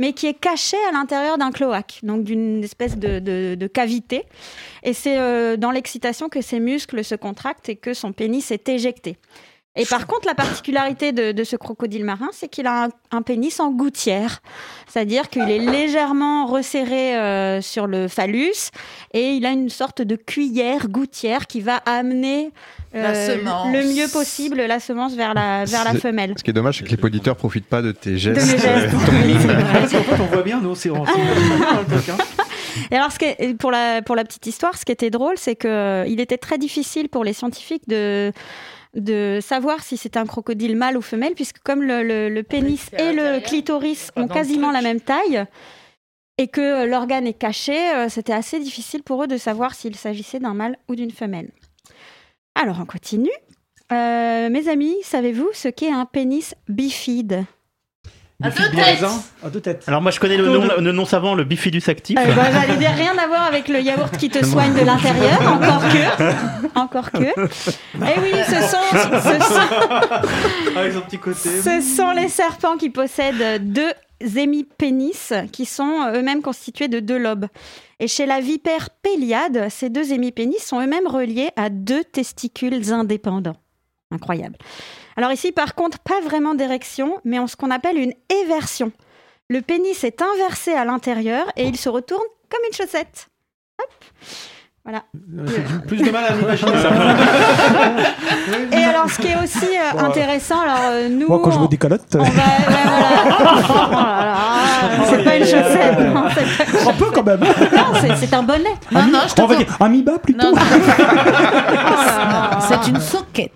mais 0.00 0.12
qui 0.12 0.26
est 0.26 0.38
caché 0.48 0.76
à 0.88 0.92
l'intérieur 0.92 1.38
d'un 1.38 1.52
cloaque, 1.52 2.00
donc 2.02 2.24
d'une 2.24 2.64
espèce 2.64 2.96
de, 2.98 3.20
de- 3.20 3.54
de 3.54 3.66
cavité. 3.68 4.24
Et 4.82 4.92
c'est 4.92 5.18
euh, 5.18 5.56
dans 5.56 5.70
l'excitation 5.70 6.28
que 6.28 6.40
ses 6.40 6.58
muscles 6.60 7.04
se 7.04 7.14
contractent 7.16 7.68
et 7.68 7.76
que 7.76 7.94
son 7.94 8.12
pénis 8.12 8.50
est 8.50 8.68
éjecté. 8.68 9.16
Et 9.74 9.86
par 9.86 10.06
contre, 10.06 10.26
la 10.26 10.34
particularité 10.34 11.12
de, 11.12 11.32
de 11.32 11.44
ce 11.44 11.56
crocodile 11.56 12.04
marin, 12.04 12.28
c'est 12.32 12.48
qu'il 12.48 12.66
a 12.66 12.84
un, 12.84 12.88
un 13.10 13.22
pénis 13.22 13.58
en 13.58 13.70
gouttière. 13.70 14.40
C'est-à-dire 14.86 15.30
qu'il 15.30 15.48
est 15.50 15.58
légèrement 15.58 16.44
resserré 16.44 17.16
euh, 17.16 17.62
sur 17.62 17.86
le 17.86 18.06
phallus 18.06 18.52
et 19.14 19.30
il 19.30 19.46
a 19.46 19.50
une 19.50 19.70
sorte 19.70 20.02
de 20.02 20.14
cuillère 20.16 20.88
gouttière 20.88 21.46
qui 21.46 21.62
va 21.62 21.76
amener 21.86 22.50
euh, 22.94 23.02
La 23.02 23.14
semence. 23.14 23.72
le 23.72 23.82
mieux 23.94 24.08
possible 24.08 24.60
la 24.60 24.78
semence 24.78 25.14
vers 25.14 25.32
la, 25.32 25.64
vers 25.64 25.84
la 25.84 25.92
C'est- 25.92 26.00
femelle. 26.00 26.34
Ce 26.36 26.44
qui 26.44 26.50
est 26.50 26.52
dommage, 26.52 26.76
c'est 26.78 26.84
que 26.84 26.94
les 26.94 27.02
auditeurs 27.02 27.36
profitent 27.36 27.64
pas 27.68 27.80
de 27.80 27.92
tes 27.92 28.10
De 28.10 28.16
gestes. 28.18 28.52
mes 28.52 28.58
gestes. 28.58 28.94
euh, 28.94 29.86
fait, 29.86 30.20
on 30.22 30.26
voit 30.26 30.42
bien, 30.42 30.60
nous, 30.60 30.74
c'est 30.74 30.90
hein. 30.94 31.02
Et 32.90 32.96
alors, 32.96 33.12
ce 33.12 33.18
qui 33.18 33.24
est- 33.24 33.54
pour, 33.58 33.70
la, 33.70 34.02
pour 34.02 34.16
la 34.16 34.24
petite 34.24 34.46
histoire, 34.46 34.76
ce 34.76 34.84
qui 34.84 34.92
était 34.92 35.10
drôle, 35.10 35.34
c'est 35.36 35.56
qu'il 35.56 36.20
était 36.20 36.36
très 36.38 36.58
difficile 36.58 37.08
pour 37.08 37.24
les 37.24 37.32
scientifiques 37.32 37.88
de, 37.88 38.32
de 38.94 39.38
savoir 39.40 39.82
si 39.82 39.96
c'était 39.96 40.18
un 40.18 40.26
crocodile 40.26 40.76
mâle 40.76 40.96
ou 40.96 41.02
femelle, 41.02 41.34
puisque 41.34 41.58
comme 41.60 41.82
le, 41.82 42.02
le- 42.02 42.28
le 42.28 42.42
pénis 42.42 42.88
et 42.98 43.12
le 43.12 43.40
clitoris 43.40 44.10
ont 44.16 44.28
quasiment 44.34 44.70
la 44.70 44.82
même 44.82 45.00
taille, 45.00 45.44
et 46.38 46.48
que 46.48 46.86
l'organe 46.86 47.26
est 47.26 47.32
caché, 47.38 47.76
euh, 47.94 48.08
c'était 48.08 48.32
assez 48.32 48.58
difficile 48.58 49.02
pour 49.02 49.22
eux 49.22 49.26
de 49.26 49.36
savoir 49.36 49.74
s'il 49.74 49.96
s'agissait 49.96 50.38
d'un 50.40 50.54
mâle 50.54 50.76
ou 50.88 50.94
d'une 50.94 51.10
femelle. 51.10 51.50
Alors, 52.54 52.78
on 52.80 52.86
continue. 52.86 53.30
Euh, 53.92 54.48
mes 54.50 54.68
amis, 54.68 54.96
savez-vous 55.02 55.48
ce 55.52 55.68
qu'est 55.68 55.90
un 55.92 56.04
pénis 56.06 56.54
bifide? 56.68 57.44
À 58.42 58.50
deux 58.50 58.70
têtes. 58.70 58.84
raisin. 58.84 59.22
À 59.44 59.50
deux 59.50 59.60
têtes. 59.60 59.84
Alors 59.86 60.02
moi 60.02 60.10
je 60.10 60.20
connais 60.20 60.36
le 60.36 60.48
nom, 60.48 60.68
le 60.78 60.92
nom 60.92 61.04
savant, 61.04 61.34
le 61.34 61.44
bifidus 61.44 61.82
actif. 61.88 62.18
Euh, 62.18 62.34
bah, 62.34 62.76
dire 62.76 62.90
rien 62.94 63.16
à 63.16 63.26
voir 63.26 63.42
avec 63.42 63.68
le 63.68 63.80
yaourt 63.80 64.16
qui 64.16 64.28
te 64.30 64.44
soigne 64.44 64.74
de 64.74 64.84
l'intérieur, 64.84 65.40
encore 65.52 65.82
que. 65.88 66.78
Encore 66.78 67.10
que. 67.10 67.24
Eh 67.24 68.20
oui, 68.20 68.32
ce 68.46 68.60
sont, 68.62 68.78
ce 68.92 69.44
sont, 69.44 70.78
Avec 70.78 70.92
son 70.92 71.00
petit 71.02 71.18
côté. 71.18 71.60
ce 71.62 71.80
sont 71.80 72.10
les 72.12 72.28
serpents 72.28 72.76
qui 72.76 72.90
possèdent 72.90 73.72
deux 73.72 73.92
hémipénis 74.36 75.30
qui 75.52 75.66
sont 75.66 76.06
eux-mêmes 76.14 76.42
constitués 76.42 76.88
de 76.88 77.00
deux 77.00 77.18
lobes. 77.18 77.46
Et 78.00 78.08
chez 78.08 78.26
la 78.26 78.40
vipère 78.40 78.90
péliade, 79.02 79.68
ces 79.70 79.90
deux 79.90 80.12
hémipénis 80.12 80.58
sont 80.58 80.80
eux-mêmes 80.80 81.06
reliés 81.06 81.50
à 81.56 81.70
deux 81.70 82.04
testicules 82.04 82.92
indépendants. 82.92 83.56
Incroyable. 84.10 84.56
Alors 85.16 85.32
ici, 85.32 85.52
par 85.52 85.74
contre, 85.74 85.98
pas 85.98 86.20
vraiment 86.20 86.54
d'érection, 86.54 87.20
mais 87.24 87.38
en 87.38 87.46
ce 87.46 87.56
qu'on 87.56 87.70
appelle 87.70 87.98
une 87.98 88.14
éversion. 88.42 88.92
Le 89.48 89.60
pénis 89.60 90.04
est 90.04 90.22
inversé 90.22 90.72
à 90.72 90.84
l'intérieur 90.84 91.50
et 91.56 91.66
il 91.66 91.76
se 91.76 91.88
retourne 91.88 92.24
comme 92.48 92.62
une 92.66 92.74
chaussette. 92.74 93.28
Voilà. 94.84 95.04
Euh, 95.38 95.46
plus 95.86 95.98
de 95.98 96.10
mal 96.10 96.24
à 96.28 96.34
m'imaginer 96.34 96.72
ça. 96.82 96.90
Et 98.72 98.82
alors, 98.84 99.08
ce 99.08 99.18
qui 99.22 99.28
est 99.28 99.36
aussi 99.36 99.68
euh, 99.78 99.96
intéressant, 100.00 100.60
alors 100.60 100.80
euh, 100.90 101.08
nous, 101.08 101.28
Moi, 101.28 101.40
quand 101.44 101.52
je 101.52 101.58
on- 101.58 101.62
me 101.62 101.68
décalote, 101.68 102.02
on 102.14 102.18
va, 102.18 102.24
ouais, 102.24 102.30
voilà. 102.66 102.82
Oh 103.64 103.68
là 103.94 104.24
là, 104.24 104.36
c'est 105.08 105.22
pas 105.24 105.36
une 105.36 105.44
chaussette, 105.44 105.98
non, 106.12 106.24
c'est 106.34 106.48
pas- 106.84 106.90
un 106.90 106.94
peu 106.94 107.10
quand 107.14 107.22
même. 107.22 107.38
non, 107.40 107.94
c'est- 108.00 108.16
c'est 108.26 108.34
un 108.34 108.42
bonnet. 108.42 108.74
Non, 108.90 109.02
non, 109.06 109.20
je 109.28 109.34
te 109.34 109.40
On 109.42 109.46
va 109.46 109.54
dire 109.54 109.68
Amiba 109.78 110.18
plutôt. 110.18 110.50
Non. 110.50 110.60
C'est 112.68 112.88
une 112.88 113.00
soquette. 113.00 113.52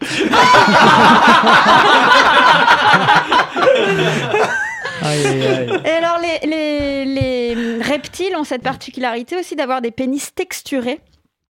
Aïe, 5.02 5.26
aïe, 5.26 5.46
aïe. 5.46 5.80
Et 5.84 5.90
alors, 5.90 6.18
les, 6.20 6.38
les, 6.48 7.04
les 7.04 7.82
reptiles 7.82 8.34
ont 8.36 8.44
cette 8.44 8.62
particularité 8.62 9.36
aussi 9.36 9.54
d'avoir 9.56 9.80
des 9.82 9.90
pénis 9.90 10.32
texturés 10.34 11.00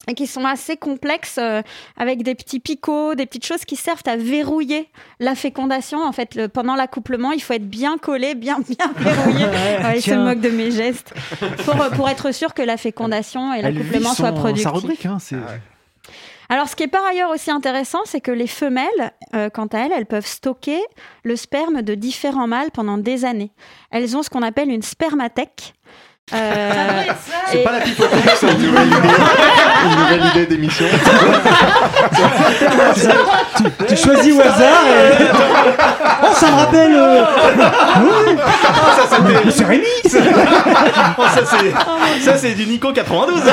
et 0.07 0.13
qui 0.13 0.25
sont 0.27 0.45
assez 0.45 0.77
complexes 0.77 1.37
euh, 1.37 1.61
avec 1.97 2.23
des 2.23 2.33
petits 2.35 2.59
picots, 2.59 3.13
des 3.15 3.25
petites 3.25 3.45
choses 3.45 3.65
qui 3.65 3.75
servent 3.75 4.03
à 4.05 4.15
verrouiller 4.15 4.89
la 5.19 5.35
fécondation. 5.35 6.01
En 6.03 6.11
fait, 6.11 6.35
le- 6.35 6.47
pendant 6.47 6.75
l'accouplement, 6.75 7.31
il 7.31 7.41
faut 7.41 7.53
être 7.53 7.67
bien 7.69 7.97
collé, 7.97 8.33
bien, 8.35 8.59
bien 8.59 8.91
verrouillé. 8.97 9.45
Ouais, 9.45 9.97
il 9.97 10.01
se 10.01 10.13
moque 10.13 10.39
de 10.39 10.49
mes 10.49 10.71
gestes. 10.71 11.13
Pour, 11.65 11.81
euh, 11.81 11.89
pour 11.89 12.07
être 12.09 12.31
sûr 12.33 12.53
que 12.53 12.61
la 12.61 12.77
fécondation 12.77 13.53
et 13.53 13.61
l'accouplement 13.61 14.13
soient 14.13 14.31
productifs. 14.31 14.63
sa 14.63 14.71
rubrique, 14.71 15.05
hein, 15.05 15.17
c'est. 15.19 15.35
Alors, 16.49 16.69
ce 16.69 16.77
qui 16.77 16.83
est 16.83 16.87
par 16.87 17.03
ailleurs 17.05 17.29
aussi 17.31 17.51
intéressant, 17.51 17.99
c'est 18.05 18.21
que 18.21 18.31
les 18.31 18.47
femelles, 18.47 19.11
euh, 19.35 19.49
quant 19.49 19.65
à 19.67 19.79
elles, 19.79 19.91
elles 19.93 20.05
peuvent 20.05 20.25
stocker 20.25 20.79
le 21.23 21.35
sperme 21.35 21.81
de 21.81 21.93
différents 21.93 22.47
mâles 22.47 22.71
pendant 22.71 22.97
des 22.97 23.25
années. 23.25 23.51
Elles 23.91 24.15
ont 24.15 24.23
ce 24.23 24.29
qu'on 24.29 24.43
appelle 24.43 24.69
une 24.69 24.81
spermathèque. 24.81 25.73
Euh, 26.33 27.03
C'est 27.49 27.59
et- 27.59 27.63
pas 27.63 27.71
la 27.71 27.79
pipothèque, 27.79 28.19
c'est 28.35 28.51
une 28.51 28.61
nouvelle 28.63 28.87
idée. 28.87 28.97
Une 29.85 29.95
nouvelle 29.99 30.25
idée 30.25 30.45
d'émission. 30.45 30.85
tu, 33.55 33.85
tu 33.87 33.95
choisis 33.95 34.33
au 34.35 34.41
hasard 34.41 34.83
et... 34.87 35.23
Oh, 36.23 36.27
ça 36.33 36.51
me 36.51 36.55
rappelle... 36.57 36.93
euh, 36.95 37.23
oui. 38.01 38.35
Mais 39.45 39.51
c'est 39.51 39.65
Rémi 39.65 39.85
Oh, 41.17 41.23
ça, 41.33 41.41
c'est, 41.45 41.71
ça, 42.25 42.37
c'est 42.37 42.53
du 42.55 42.65
Nico 42.65 42.91
92. 42.91 43.41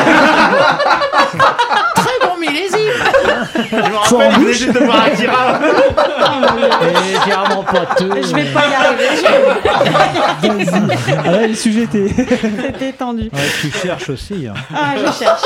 Millésime. 2.47 2.92
Je 3.70 3.76
me 3.76 3.97
rappelle, 3.97 4.32
il 4.32 4.40
venait 4.42 4.53
juste 4.55 4.72
de 4.72 4.78
voir 4.80 5.05
Akira. 5.05 5.61
Légèrement 7.03 7.62
pâteux. 7.72 8.11
Je 8.22 8.34
vais 8.34 8.53
pas 8.53 8.66
y 8.68 8.74
arriver. 8.74 9.09
Ah 11.24 11.30
là, 11.30 11.47
le 11.47 11.55
sujet 11.55 11.82
était... 11.82 12.09
C'était 12.09 12.92
tendu. 12.92 13.24
Ouais, 13.32 13.40
tu 13.61 13.70
cherches 13.70 14.11
aussi. 14.11 14.47
hein. 14.47 14.55
Ah, 14.74 14.95
je 14.97 15.12
cherche. 15.12 15.42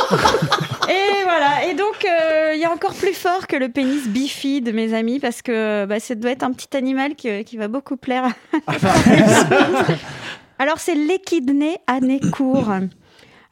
Et 0.88 1.22
voilà. 1.24 1.64
Et 1.70 1.74
donc, 1.74 2.04
euh, 2.04 2.52
il 2.54 2.60
y 2.60 2.64
a 2.64 2.70
encore 2.70 2.94
plus 2.94 3.14
fort 3.14 3.46
que 3.46 3.56
le 3.56 3.68
pénis 3.68 4.06
bifide, 4.08 4.72
mes 4.74 4.94
amis, 4.94 5.20
parce 5.20 5.42
que 5.42 5.84
bah, 5.86 6.00
ça 6.00 6.14
doit 6.14 6.30
être 6.30 6.42
un 6.42 6.52
petit 6.52 6.76
animal 6.76 7.14
qui, 7.14 7.44
qui 7.44 7.56
va 7.56 7.68
beaucoup 7.68 7.96
plaire. 7.96 8.24
à- 8.66 8.72
Alors, 10.60 10.78
c'est 10.78 10.94
l'échidné 10.94 11.78
à 11.86 12.00
nez 12.00 12.20
court. 12.32 12.70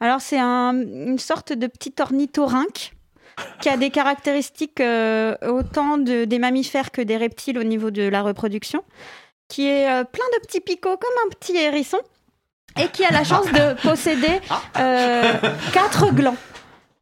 Alors, 0.01 0.20
c'est 0.20 0.38
un- 0.40 0.74
une 0.74 1.18
sorte 1.18 1.53
de 1.53 1.66
petit 1.66 1.94
ornithorynque 2.01 2.92
qui 3.61 3.68
a 3.68 3.76
des 3.76 3.91
caractéristiques 3.91 4.80
euh, 4.80 5.37
autant 5.47 5.99
de- 5.99 6.24
des 6.24 6.39
mammifères 6.39 6.91
que 6.91 7.03
des 7.03 7.16
reptiles 7.16 7.59
au 7.59 7.64
niveau 7.64 7.91
de 7.91 8.03
la 8.09 8.22
reproduction, 8.22 8.82
qui 9.49 9.66
est 9.68 9.89
euh, 9.91 10.05
plein 10.05 10.24
de 10.37 10.47
petits 10.47 10.61
picots 10.61 10.97
comme 10.97 11.26
un 11.26 11.30
petit 11.30 11.57
hérisson 11.57 11.99
et 12.80 12.89
qui 12.89 13.05
a 13.05 13.11
la 13.11 13.24
chance 13.24 13.47
de 13.47 13.80
posséder 13.82 14.41
euh, 14.78 15.32
quatre 15.72 16.12
glands 16.12 16.37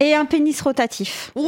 et 0.01 0.15
un 0.15 0.25
pénis 0.25 0.61
rotatif. 0.61 1.31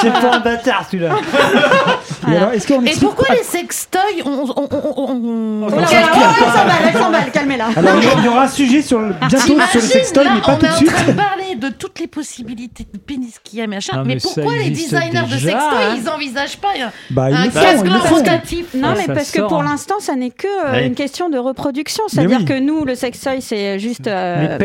C'est 0.00 0.10
pas 0.12 0.34
un 0.36 0.40
bâtard 0.40 0.86
celui-là. 0.90 1.10
Et 2.30 2.36
alors, 2.36 2.52
est-ce 2.52 2.66
qu'on 2.68 2.84
Et 2.84 2.92
pourquoi 3.00 3.34
les 3.34 3.42
sextoys 3.42 4.00
on, 4.24 4.30
on, 4.30 4.54
on, 4.56 4.68
on, 4.96 5.62
on- 5.64 5.66
Oh 5.66 5.70
là, 5.80 5.86
elle 5.90 6.44
s'emballe, 6.52 6.82
elle 6.92 7.00
s'emballe, 7.00 7.30
calmez-la. 7.32 7.66
Il 8.18 8.24
y 8.24 8.28
aura 8.28 8.42
un 8.44 8.48
sujet 8.48 8.82
sur 8.82 8.98
le... 9.00 9.12
bientôt 9.14 9.36
sur 9.38 9.54
le 9.56 9.60
T'imagines, 9.60 9.80
sextoy, 9.80 10.24
là, 10.24 10.30
mais 10.34 10.40
pas 10.40 10.52
on 10.52 10.56
tout 10.58 10.66
est 10.66 10.68
de 10.68 10.72
en 10.72 10.76
suite. 10.76 10.92
train 10.92 11.04
de 11.04 11.12
parler 11.12 11.54
de 11.56 11.68
toutes 11.70 11.98
les 11.98 12.06
possibilités 12.06 12.86
de 12.92 12.98
pénis 12.98 13.38
qu'il 13.42 13.58
y 13.58 13.62
a, 13.62 13.66
machin. 13.66 13.96
Non, 13.98 14.04
mais, 14.04 14.14
mais 14.14 14.20
pourquoi 14.20 14.54
les 14.56 14.70
designers 14.70 15.22
de 15.22 15.32
déjà, 15.34 15.38
sextoys, 15.50 15.82
hein. 15.82 15.94
ils 15.96 16.08
envisagent 16.08 16.56
pas 16.58 16.68
un, 16.80 16.90
Bah, 17.10 17.26
un 17.32 17.50
font. 17.50 18.14
rotatif 18.16 18.66
Non, 18.74 18.94
mais 18.96 19.12
parce 19.12 19.30
que 19.30 19.40
pour 19.40 19.60
hein. 19.60 19.64
l'instant, 19.70 19.96
ça 19.98 20.14
n'est 20.14 20.30
que 20.30 20.46
euh, 20.46 20.72
Ouais. 20.72 20.86
une 20.86 20.94
question 20.94 21.28
de 21.30 21.38
reproduction. 21.38 22.04
C'est-à-dire 22.08 22.38
oui. 22.40 22.44
que 22.44 22.58
nous, 22.58 22.84
le 22.84 22.94
sextoy, 22.94 23.40
c'est 23.42 23.78
juste 23.78 24.06
euh, 24.06 24.58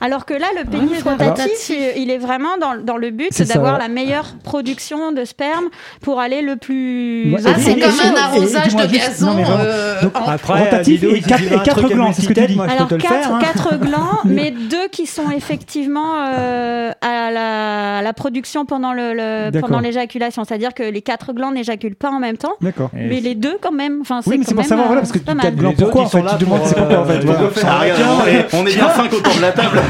Alors 0.00 0.24
que 0.26 0.34
là, 0.34 0.46
le 0.58 0.68
pénis 0.68 0.90
mais 1.04 1.10
rotatif, 1.12 1.68
il 1.70 2.02
il 2.02 2.10
est 2.10 2.18
vraiment 2.18 2.56
dans, 2.60 2.74
dans 2.82 2.96
le 2.96 3.10
but 3.10 3.40
d'avoir 3.44 3.74
ouais. 3.74 3.78
la 3.82 3.88
meilleure 3.88 4.34
production 4.42 5.12
de 5.12 5.24
sperme 5.24 5.66
pour 6.00 6.18
aller 6.18 6.42
le 6.42 6.56
plus. 6.56 7.32
Ouais, 7.32 7.40
Ah, 7.46 7.50
c'est 7.56 7.78
comme 7.78 7.90
et- 7.90 8.08
un 8.08 8.16
arrosage 8.20 8.74
de 8.74 8.86
gazon. 8.86 9.36
euh, 9.38 10.02
Donc, 10.02 10.16
en- 10.18 10.28
Après, 10.28 10.64
Rotatif 10.64 11.04
et 11.04 11.14
si 11.16 11.22
quatre- 11.22 11.36
tu 11.38 11.44
veux 11.44 11.52
et 11.52 11.54
un 11.54 11.58
quatre 11.60 11.78
truc 11.78 11.92
à 11.92 11.94
glands, 11.94 12.12
c'est 12.12 12.22
ce 12.22 12.28
que 12.28 12.32
tu 12.32 12.46
dis. 12.46 12.56
Moi, 12.56 12.66
je 12.66 12.72
Alors 12.74 12.88
peux 12.88 12.96
te 12.98 13.02
le 13.02 13.08
quatre, 13.08 13.22
faire. 13.22 13.34
hein. 13.36 13.38
quatre 13.40 13.76
glands, 13.80 14.18
mais 14.24 14.50
deux 14.50 14.88
qui 14.90 15.06
sont 15.06 15.30
effectivement 15.30 16.14
euh, 16.26 16.90
à, 17.00 17.30
la, 17.30 17.98
à 17.98 18.02
la 18.02 18.12
production 18.12 18.64
pendant 18.64 18.92
l'éjaculation. 18.92 20.42
C'est-à-dire 20.44 20.74
que 20.74 20.82
les 20.82 21.02
quatre 21.02 21.32
glands 21.32 21.52
n'éjaculent 21.52 21.94
pas 21.94 22.10
en 22.10 22.18
même 22.18 22.36
temps, 22.38 22.54
mais 22.92 23.20
les 23.20 23.36
deux 23.36 23.56
quand 23.60 23.72
même. 23.72 23.98
Enfin, 24.00 24.20
Oui, 24.26 24.38
mais 24.38 24.44
c'est 24.44 24.54
pour 24.54 24.64
savoir, 24.64 24.86
euh, 24.86 24.88
voilà, 24.88 25.02
parce 25.02 25.12
que 25.12 25.18
pas 25.18 25.30
tu 25.32 25.36
mal. 25.36 25.46
tapes 25.46 25.54
gland, 25.56 25.70
Les 25.70 25.74
autres, 25.76 25.84
pourquoi 25.84 26.02
en 26.02 26.08
fait 26.08 26.36
Tu 26.38 26.44
demandes 26.44 26.60
c'est 26.64 26.74
pourquoi 26.74 26.98
en 26.98 27.02
euh, 27.02 27.04
fait. 27.04 27.24
voilà. 27.24 27.78
Regarde, 27.78 28.46
on 28.54 28.66
est, 28.66 28.74
bien 28.74 28.88
5 28.90 29.12
autour 29.22 29.36
de 29.36 29.40
la 29.40 29.52
table. 29.52 29.80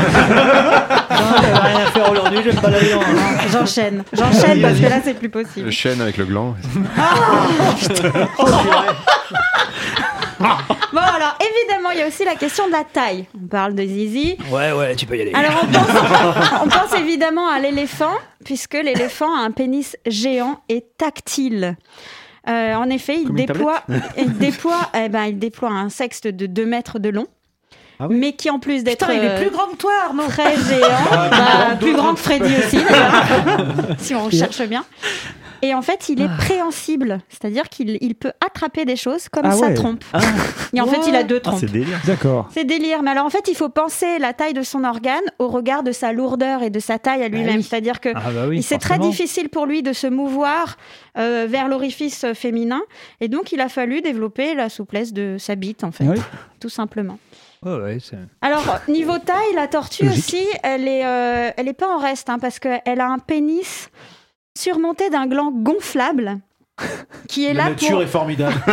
J'avais 1.10 1.58
rien 1.58 1.86
à 1.86 1.90
faire 1.90 2.10
aujourd'hui, 2.10 2.38
je 2.44 2.50
vais 2.50 2.56
me 2.56 2.60
balader 2.60 2.94
en. 2.94 3.00
J'enchaîne, 3.50 4.04
j'enchaîne 4.12 4.60
parce 4.62 4.78
que 4.78 4.86
là 4.86 5.00
c'est 5.04 5.14
plus 5.14 5.26
Le 5.28 5.30
possible. 5.30 5.70
chêne 5.72 6.00
avec 6.00 6.16
le 6.16 6.24
gland. 6.26 6.54
Bon 10.92 11.00
alors 11.00 11.38
évidemment 11.40 11.90
il 11.92 12.00
y 12.00 12.02
a 12.02 12.08
aussi 12.08 12.24
la 12.24 12.34
question 12.34 12.66
de 12.66 12.72
la 12.72 12.82
taille. 12.84 13.26
On 13.40 13.46
parle 13.46 13.74
de 13.74 13.82
zizi. 13.84 14.36
Ouais, 14.50 14.72
ouais, 14.72 14.94
tu 14.96 15.06
peux 15.06 15.16
y 15.16 15.22
aller. 15.22 15.32
Alors 15.34 15.62
on 15.62 15.66
pense, 15.66 16.62
on 16.64 16.68
pense 16.68 16.98
évidemment 16.98 17.48
à 17.48 17.60
l'éléphant 17.60 18.12
puisque 18.44 18.74
l'éléphant 18.74 19.34
a 19.34 19.40
un 19.42 19.52
pénis 19.52 19.96
géant 20.06 20.60
et 20.68 20.84
tactile. 20.98 21.76
Euh, 22.48 22.74
en 22.74 22.90
effet, 22.90 23.18
il 23.20 23.26
Comme 23.28 23.36
déploie, 23.36 23.82
il 24.18 24.32
déploie, 24.36 24.90
eh 24.94 25.08
ben, 25.08 25.24
il 25.26 25.38
déploie 25.38 25.70
un 25.70 25.88
sexe 25.88 26.22
de 26.22 26.46
2 26.46 26.66
mètres 26.66 26.98
de 26.98 27.08
long, 27.08 27.28
Ah 28.02 28.06
oui. 28.08 28.16
mais 28.18 28.32
qui 28.32 28.50
en 28.50 28.58
plus 28.58 28.82
d'être 28.84 29.06
Putain, 29.06 29.12
il 29.14 29.24
est 29.24 29.28
euh, 29.28 29.40
plus 29.40 29.50
grand 29.50 29.66
que 29.66 29.76
toi, 29.76 29.92
Arnaud. 30.06 30.26
très 30.28 30.56
géant, 30.56 30.88
bah, 31.30 31.76
plus 31.80 31.94
grand 31.94 32.14
que 32.14 32.20
Freddy 32.20 32.54
aussi, 32.56 32.78
si 33.98 34.14
on 34.14 34.30
cherche 34.30 34.62
bien. 34.68 34.84
Et 35.64 35.74
en 35.74 35.82
fait, 35.82 36.08
il 36.08 36.20
est 36.20 36.28
préhensible, 36.38 37.20
c'est-à-dire 37.28 37.68
qu'il 37.68 37.96
il 38.00 38.16
peut 38.16 38.32
attraper 38.44 38.84
des 38.84 38.96
choses 38.96 39.28
comme 39.28 39.44
Ah 39.46 39.52
sa 39.52 39.66
ouais. 39.68 39.74
trompe. 39.74 40.02
Et 40.74 40.80
en 40.80 40.86
fait, 40.88 40.98
il 41.06 41.14
a 41.14 41.22
deux 41.22 41.36
Ah, 41.36 41.40
trompes. 41.50 41.60
c'est 41.60 41.70
délire. 41.70 42.00
D'accord. 42.04 42.48
C'est 42.52 42.64
délire. 42.64 43.04
Mais 43.04 43.12
alors, 43.12 43.26
en 43.26 43.30
fait, 43.30 43.46
il 43.46 43.54
faut 43.54 43.68
penser 43.68 44.18
la 44.18 44.32
taille 44.32 44.54
de 44.54 44.62
son 44.62 44.82
organe 44.82 45.22
au 45.38 45.46
regard 45.46 45.84
de 45.84 45.92
sa 45.92 46.12
lourdeur 46.12 46.64
et 46.64 46.70
de 46.70 46.80
sa 46.80 46.98
taille 46.98 47.22
à 47.22 47.28
lui-même. 47.28 47.62
C'est-à-dire 47.62 48.00
que 48.00 48.08
Ah 48.12 48.32
bah 48.34 48.46
oui. 48.48 48.60
c'est 48.60 48.78
très 48.78 48.98
difficile 48.98 49.50
pour 49.50 49.66
lui 49.66 49.84
de 49.84 49.92
se 49.92 50.08
mouvoir 50.08 50.76
euh, 51.16 51.46
vers 51.48 51.68
l'orifice 51.68 52.26
féminin. 52.34 52.80
Et 53.20 53.28
donc, 53.28 53.52
il 53.52 53.60
a 53.60 53.68
fallu 53.68 54.00
développer 54.00 54.56
la 54.56 54.68
souplesse 54.68 55.12
de 55.12 55.36
sa 55.38 55.54
bite, 55.54 55.84
en 55.84 55.92
fait, 55.92 56.02
Oui. 56.08 56.16
tout 56.58 56.70
simplement. 56.70 57.18
Ouais, 57.64 57.98
Alors, 58.40 58.80
niveau 58.88 59.18
taille, 59.18 59.54
la 59.54 59.68
tortue 59.68 60.04
Logique. 60.04 60.18
aussi, 60.24 60.46
elle 60.64 60.88
est, 60.88 61.06
euh, 61.06 61.50
elle 61.56 61.68
est 61.68 61.72
pas 61.74 61.88
en 61.88 61.98
reste, 61.98 62.28
hein, 62.28 62.38
parce 62.40 62.58
qu'elle 62.58 63.00
a 63.00 63.06
un 63.06 63.18
pénis 63.18 63.88
surmonté 64.58 65.10
d'un 65.10 65.26
gland 65.26 65.52
gonflable. 65.52 66.40
Qui 67.28 67.44
est 67.44 67.54
La 67.54 67.64
là 67.64 67.70
nature 67.70 67.90
pour, 67.90 68.02
est 68.02 68.06
formidable. 68.06 68.54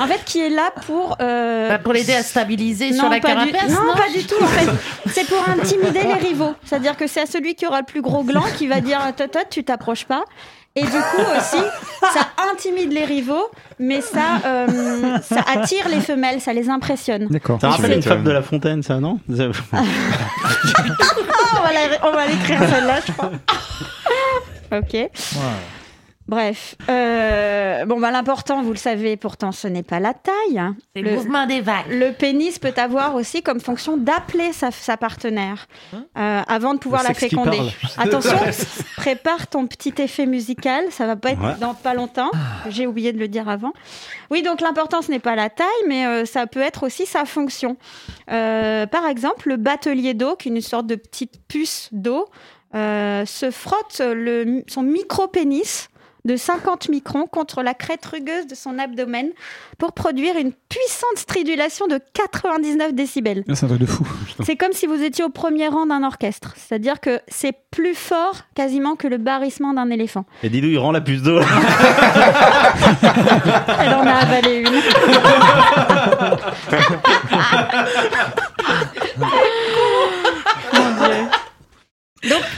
en 0.00 0.06
fait, 0.06 0.24
qui 0.24 0.40
est 0.40 0.48
là 0.48 0.70
pour 0.86 1.16
euh, 1.20 1.68
Bah, 1.68 1.78
pour 1.78 1.92
l'aider 1.92 2.14
à 2.14 2.22
stabiliser 2.22 2.92
sur 2.92 3.04
non, 3.04 3.10
la 3.10 3.20
pas 3.20 3.44
du... 3.44 3.50
carapace, 3.52 3.70
non, 3.70 3.84
non 3.84 3.94
pas 3.94 4.08
du 4.08 4.24
tout. 4.24 4.42
En 4.42 4.46
fait, 4.46 4.70
c'est 5.10 5.26
pour 5.26 5.46
intimider 5.48 6.02
les 6.04 6.14
rivaux. 6.14 6.54
C'est-à-dire 6.64 6.96
que 6.96 7.06
c'est 7.06 7.22
à 7.22 7.26
celui 7.26 7.56
qui 7.56 7.66
aura 7.66 7.80
le 7.80 7.84
plus 7.84 8.00
gros 8.00 8.22
gland 8.22 8.44
qui 8.56 8.68
va 8.68 8.80
dire 8.80 9.00
toi, 9.16 9.28
toi, 9.28 9.44
tu 9.44 9.64
t'approches 9.64 10.06
pas. 10.06 10.24
Et 10.76 10.82
du 10.82 10.90
coup 10.90 11.22
aussi, 11.38 11.62
ça 12.12 12.28
intimide 12.52 12.92
les 12.92 13.04
rivaux, 13.04 13.48
mais 13.78 14.00
ça, 14.02 14.40
euh, 14.44 15.18
ça 15.22 15.40
attire 15.54 15.88
les 15.88 16.00
femelles, 16.00 16.40
ça 16.40 16.52
les 16.52 16.68
impressionne. 16.68 17.28
D'accord. 17.30 17.58
Ça 17.60 17.70
rappelle 17.70 17.92
une 17.94 18.02
fable 18.02 18.24
de 18.24 18.30
la 18.30 18.42
fontaine, 18.42 18.82
ça, 18.82 19.00
non 19.00 19.18
Ah, 19.72 19.82
on 21.58 21.62
va 21.66 21.72
la- 21.72 22.08
on 22.08 22.12
va 22.12 22.26
l'écrire 22.26 22.60
celle-là, 22.68 22.98
je 23.06 23.12
crois. 23.12 23.30
ok. 24.72 25.10
Bref, 26.28 26.74
euh, 26.90 27.84
bon 27.84 28.00
bah 28.00 28.10
l'important, 28.10 28.60
vous 28.62 28.72
le 28.72 28.76
savez, 28.78 29.16
pourtant 29.16 29.52
ce 29.52 29.68
n'est 29.68 29.84
pas 29.84 30.00
la 30.00 30.12
taille. 30.12 30.58
hein. 30.58 30.74
C'est 30.94 31.02
le 31.02 31.12
mouvement 31.12 31.46
des 31.46 31.60
vagues. 31.60 31.86
Le 31.88 32.10
pénis 32.10 32.58
peut 32.58 32.74
avoir 32.76 33.14
aussi 33.14 33.42
comme 33.42 33.60
fonction 33.60 33.96
d'appeler 33.96 34.52
sa, 34.52 34.72
sa 34.72 34.96
partenaire 34.96 35.68
euh, 35.94 36.42
avant 36.48 36.74
de 36.74 36.80
pouvoir 36.80 37.02
Le 37.02 37.08
la 37.08 37.14
féconder. 37.14 37.60
Attention, 37.96 38.36
prépare 38.96 39.46
ton 39.46 39.68
petit 39.68 39.94
effet 39.98 40.26
musical, 40.26 40.86
ça 40.90 41.06
va 41.06 41.14
pas 41.14 41.30
être 41.30 41.36
Ouais. 41.40 41.54
dans 41.60 41.74
pas 41.74 41.94
longtemps. 41.94 42.30
J'ai 42.70 42.86
oublié 42.88 43.12
de 43.12 43.18
le 43.18 43.28
dire 43.28 43.48
avant. 43.48 43.72
Oui, 44.30 44.42
donc 44.42 44.60
l'important 44.60 45.02
ce 45.02 45.12
n'est 45.12 45.20
pas 45.20 45.36
la 45.36 45.48
taille, 45.48 45.66
mais 45.86 46.06
euh, 46.06 46.24
ça 46.24 46.48
peut 46.48 46.60
être 46.60 46.84
aussi 46.84 47.06
sa 47.06 47.24
fonction. 47.24 47.76
Euh, 48.32 48.86
par 48.86 49.06
exemple, 49.06 49.48
le 49.50 49.56
batelier 49.58 50.14
d'eau, 50.14 50.34
qui 50.34 50.48
est 50.48 50.52
une 50.52 50.60
sorte 50.60 50.86
de 50.88 50.96
petite 50.96 51.34
puce 51.46 51.88
d'eau, 51.92 52.26
euh, 52.74 53.24
se 53.26 53.52
frotte 53.52 54.00
le, 54.00 54.64
son 54.66 54.82
micro-pénis 54.82 55.88
de 56.26 56.36
50 56.36 56.90
microns 56.90 57.26
contre 57.26 57.62
la 57.62 57.72
crête 57.72 58.04
rugueuse 58.04 58.46
de 58.46 58.54
son 58.54 58.78
abdomen 58.78 59.30
pour 59.78 59.92
produire 59.92 60.36
une 60.36 60.52
puissante 60.52 61.16
stridulation 61.16 61.86
de 61.86 61.98
99 62.12 62.92
décibels. 62.94 63.44
Là, 63.46 63.54
C'est 63.54 63.64
un 63.64 63.68
truc 63.68 63.80
de 63.80 63.86
fou. 63.86 64.04
C'est 64.44 64.56
comme 64.56 64.72
si 64.72 64.86
vous 64.86 65.02
étiez 65.02 65.24
au 65.24 65.30
premier 65.30 65.68
rang 65.68 65.86
d'un 65.86 66.02
orchestre. 66.02 66.54
C'est-à-dire 66.56 67.00
que 67.00 67.20
c'est 67.28 67.54
plus 67.70 67.94
fort 67.94 68.34
quasiment 68.54 68.96
que 68.96 69.06
le 69.08 69.18
barrissement 69.18 69.72
d'un 69.72 69.90
éléphant. 69.90 70.24
Et 70.42 70.48
Didou, 70.48 70.66
il 70.68 70.78
rend 70.78 70.92
la 70.92 71.00
puce 71.00 71.22
d'eau. 71.22 71.40
Elle 73.80 73.94
en 73.94 74.06
a 74.06 74.14
avalé 74.14 74.64
une. 74.66 74.66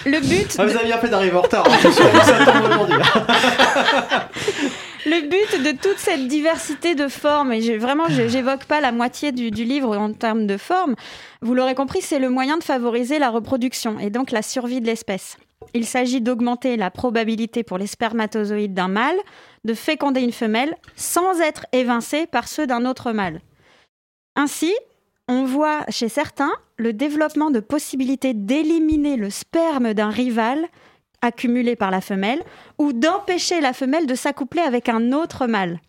Donc 0.05 0.15
le 0.15 0.21
but, 0.21 0.57
Ah, 0.59 0.65
vous 0.67 0.77
avez 0.77 0.87
bien 0.87 0.99
fait 0.99 1.09
d'arriver 1.09 1.37
en 1.37 1.43
retard. 1.43 1.65
hein, 1.69 1.79
le 5.07 5.21
but 5.29 5.63
de 5.63 5.77
toute 5.81 5.99
cette 5.99 6.27
diversité 6.29 6.95
de 6.95 7.09
formes, 7.09 7.53
et 7.53 7.79
vraiment, 7.79 8.05
je- 8.09 8.29
j'évoque 8.29 8.65
pas 8.65 8.81
la 8.81 8.93
moitié 8.93 9.33
du, 9.33 9.51
du 9.51 9.65
livre 9.65 9.97
en 9.97 10.13
termes 10.13 10.47
de 10.47 10.57
forme, 10.57 10.95
vous 11.41 11.55
l'aurez 11.55 11.75
compris, 11.75 12.03
c'est 12.03 12.19
le 12.19 12.31
moyen 12.31 12.59
de 12.59 12.65
favoriser 12.65 13.19
la 13.19 13.31
reproduction 13.31 13.99
et 13.99 14.11
donc 14.11 14.31
la 14.31 14.43
survie 14.43 14.81
de 14.81 14.87
l'espèce. 14.87 15.37
Il 15.75 15.87
s'agit 15.87 16.21
d'augmenter 16.21 16.77
la 16.77 16.91
probabilité 16.91 17.63
pour 17.63 17.79
les 17.79 17.87
spermatozoïdes 17.87 18.75
d'un 18.75 18.89
mâle 18.89 19.17
de 19.65 19.75
féconder 19.75 20.21
une 20.21 20.33
femelle 20.33 20.75
sans 20.97 21.41
être 21.41 21.67
évincé 21.73 22.27
par 22.27 22.49
ceux 22.49 22.67
d'un 22.67 22.85
autre 22.87 23.13
mâle. 23.13 23.41
Ainsi, 24.37 24.73
on 25.27 25.45
voit 25.45 25.81
chez 25.91 26.09
certains 26.09 26.53
le 26.79 26.93
développement 26.93 27.51
de 27.51 27.61
possibilités 27.61 28.35
d'éliminer 28.35 29.17
le 29.17 29.31
sperme 29.31 29.95
d'un 29.95 30.11
rival 30.11 30.67
accumulé 31.21 31.75
par 31.77 31.91
la 31.91 32.01
femelle 32.01 32.43
ou 32.79 32.93
d'empêcher 32.93 33.61
la 33.61 33.73
femelle 33.73 34.07
de 34.07 34.15
s'accoupler 34.15 34.63
avec 34.63 34.89
un 34.89 35.13
autre 35.13 35.47
mâle. 35.47 35.81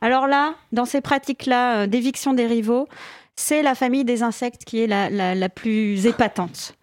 Alors 0.00 0.26
là, 0.26 0.54
dans 0.72 0.84
ces 0.84 1.00
pratiques-là 1.00 1.82
euh, 1.82 1.86
d'éviction 1.86 2.32
des 2.34 2.46
rivaux, 2.46 2.88
c'est 3.36 3.62
la 3.62 3.76
famille 3.76 4.04
des 4.04 4.22
insectes 4.24 4.64
qui 4.64 4.80
est 4.80 4.88
la, 4.88 5.10
la- 5.10 5.48
plus 5.48 6.06
épatante. 6.06 6.74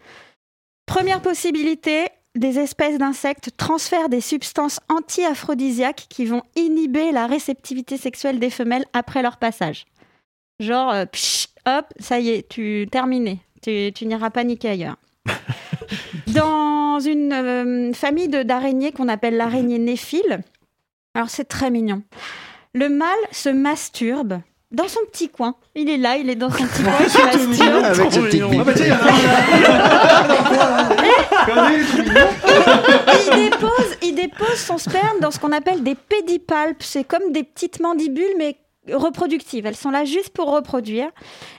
Première 0.85 1.21
possibilité, 1.21 2.07
des 2.35 2.59
espèces 2.59 2.97
d'insectes 2.97 3.51
transfèrent 3.57 4.07
des 4.09 4.21
substances 4.21 4.79
anti-aphrodisiaques 4.89 6.05
qui 6.09 6.25
vont 6.25 6.43
inhiber 6.55 7.11
la 7.11 7.27
réceptivité 7.27 7.97
sexuelle 7.97 8.39
des 8.39 8.49
femelles 8.49 8.85
après 8.93 9.21
leur 9.21 9.37
passage. 9.37 9.85
Genre, 10.61 10.91
euh, 10.91 11.05
hop, 11.65 11.85
ça 11.99 12.19
y 12.19 12.29
est, 12.29 12.47
tu 12.47 12.87
terminé. 12.91 13.39
Tu, 13.61 13.91
tu 13.93 14.05
n'iras 14.05 14.29
pas 14.29 14.43
niquer 14.43 14.69
ailleurs. 14.69 14.95
Dans 16.27 16.99
une 16.99 17.33
euh, 17.33 17.93
famille 17.93 18.27
de- 18.27 18.43
d'araignées 18.43 18.91
qu'on 18.91 19.07
appelle 19.07 19.37
l'araignée 19.37 19.79
néphile, 19.79 20.41
alors 21.13 21.29
c'est 21.29 21.45
très 21.45 21.69
mignon. 21.69 22.03
Le 22.73 22.89
mâle 22.89 23.09
se 23.31 23.49
masturbe 23.49 24.39
dans 24.71 24.87
son 24.87 24.99
petit 25.11 25.29
coin. 25.29 25.55
Il 25.75 25.89
est 25.89 25.97
là, 25.97 26.17
il 26.17 26.29
est 26.29 26.35
dans 26.35 26.49
son 26.49 26.65
petit 26.65 26.83
coin, 26.83 26.93
il 26.99 27.09
se 27.09 27.17
masturbe. 27.47 27.83
Avec 27.85 27.95
sa 27.95 28.05
petite 28.21 28.49
bite. 28.49 28.59
Ah 28.59 28.63
bah 28.63 28.73
tiens, 28.75 28.85
il 28.85 28.89
y 28.89 28.93
en 28.93 28.99
a 28.99 29.03
un 29.03 29.17
là. 29.61 30.89
Regardez, 31.47 31.83
c'est 31.83 32.01
mignon. 32.03 32.27
il 33.31 33.49
dépose, 33.49 33.97
il 34.03 34.15
dépose 34.15 34.55
son 34.57 34.77
sperme 34.77 35.19
dans 35.21 35.31
ce 35.31 35.39
qu'on 35.39 35.51
appelle 35.51 35.83
des 35.83 35.95
pédipalpes. 35.95 36.83
C'est 36.83 37.03
comme 37.03 37.31
des 37.31 37.43
petites 37.43 37.79
mandibules, 37.79 38.35
mais 38.37 38.57
reproductives. 38.91 39.65
Elles 39.65 39.75
sont 39.75 39.91
là 39.91 40.05
juste 40.05 40.29
pour 40.29 40.51
reproduire. 40.51 41.09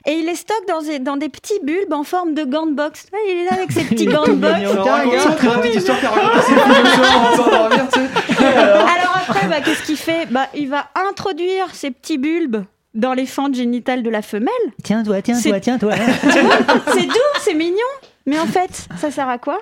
Et 0.05 0.13
il 0.13 0.25
les 0.25 0.35
stocke 0.35 0.67
dans 0.67 0.81
des, 0.81 0.99
dans 0.99 1.17
des 1.17 1.29
petits 1.29 1.59
bulbes 1.63 1.93
en 1.93 2.03
forme 2.03 2.33
de 2.33 2.43
gants 2.43 2.67
de 2.67 2.73
boxe. 2.73 3.05
Ouais, 3.13 3.19
Il 3.29 3.37
est 3.39 3.45
là 3.45 3.53
avec 3.53 3.71
ses 3.71 3.83
petits 3.83 4.05
gants 4.13 4.25
de 4.25 4.33
boxe. 4.33 4.53
Alors, 8.39 9.17
après, 9.27 9.47
bah, 9.47 9.61
qu'est-ce 9.63 9.83
qu'il 9.83 9.97
fait? 9.97 10.27
Bah, 10.31 10.47
Il 10.53 10.69
va 10.69 10.87
introduire 11.09 11.73
ces 11.73 11.91
petits 11.91 12.17
bulbes 12.17 12.63
dans 12.93 13.13
les 13.13 13.25
fentes 13.25 13.55
génitales 13.55 14.03
de 14.03 14.09
la 14.09 14.21
femelle. 14.21 14.51
Tiens, 14.83 15.03
toi, 15.03 15.21
tiens, 15.21 15.35
C'est- 15.35 15.49
toi, 15.49 15.59
tiens, 15.59 15.77
toi. 15.77 15.93
Tu 15.95 16.39
vois, 16.39 16.57
c'est 16.93 17.05
doux, 17.05 17.13
c'est 17.41 17.53
mignon. 17.53 17.77
Mais 18.25 18.39
en 18.39 18.45
fait, 18.45 18.87
ça 18.99 19.11
sert 19.11 19.29
à 19.29 19.37
quoi? 19.37 19.59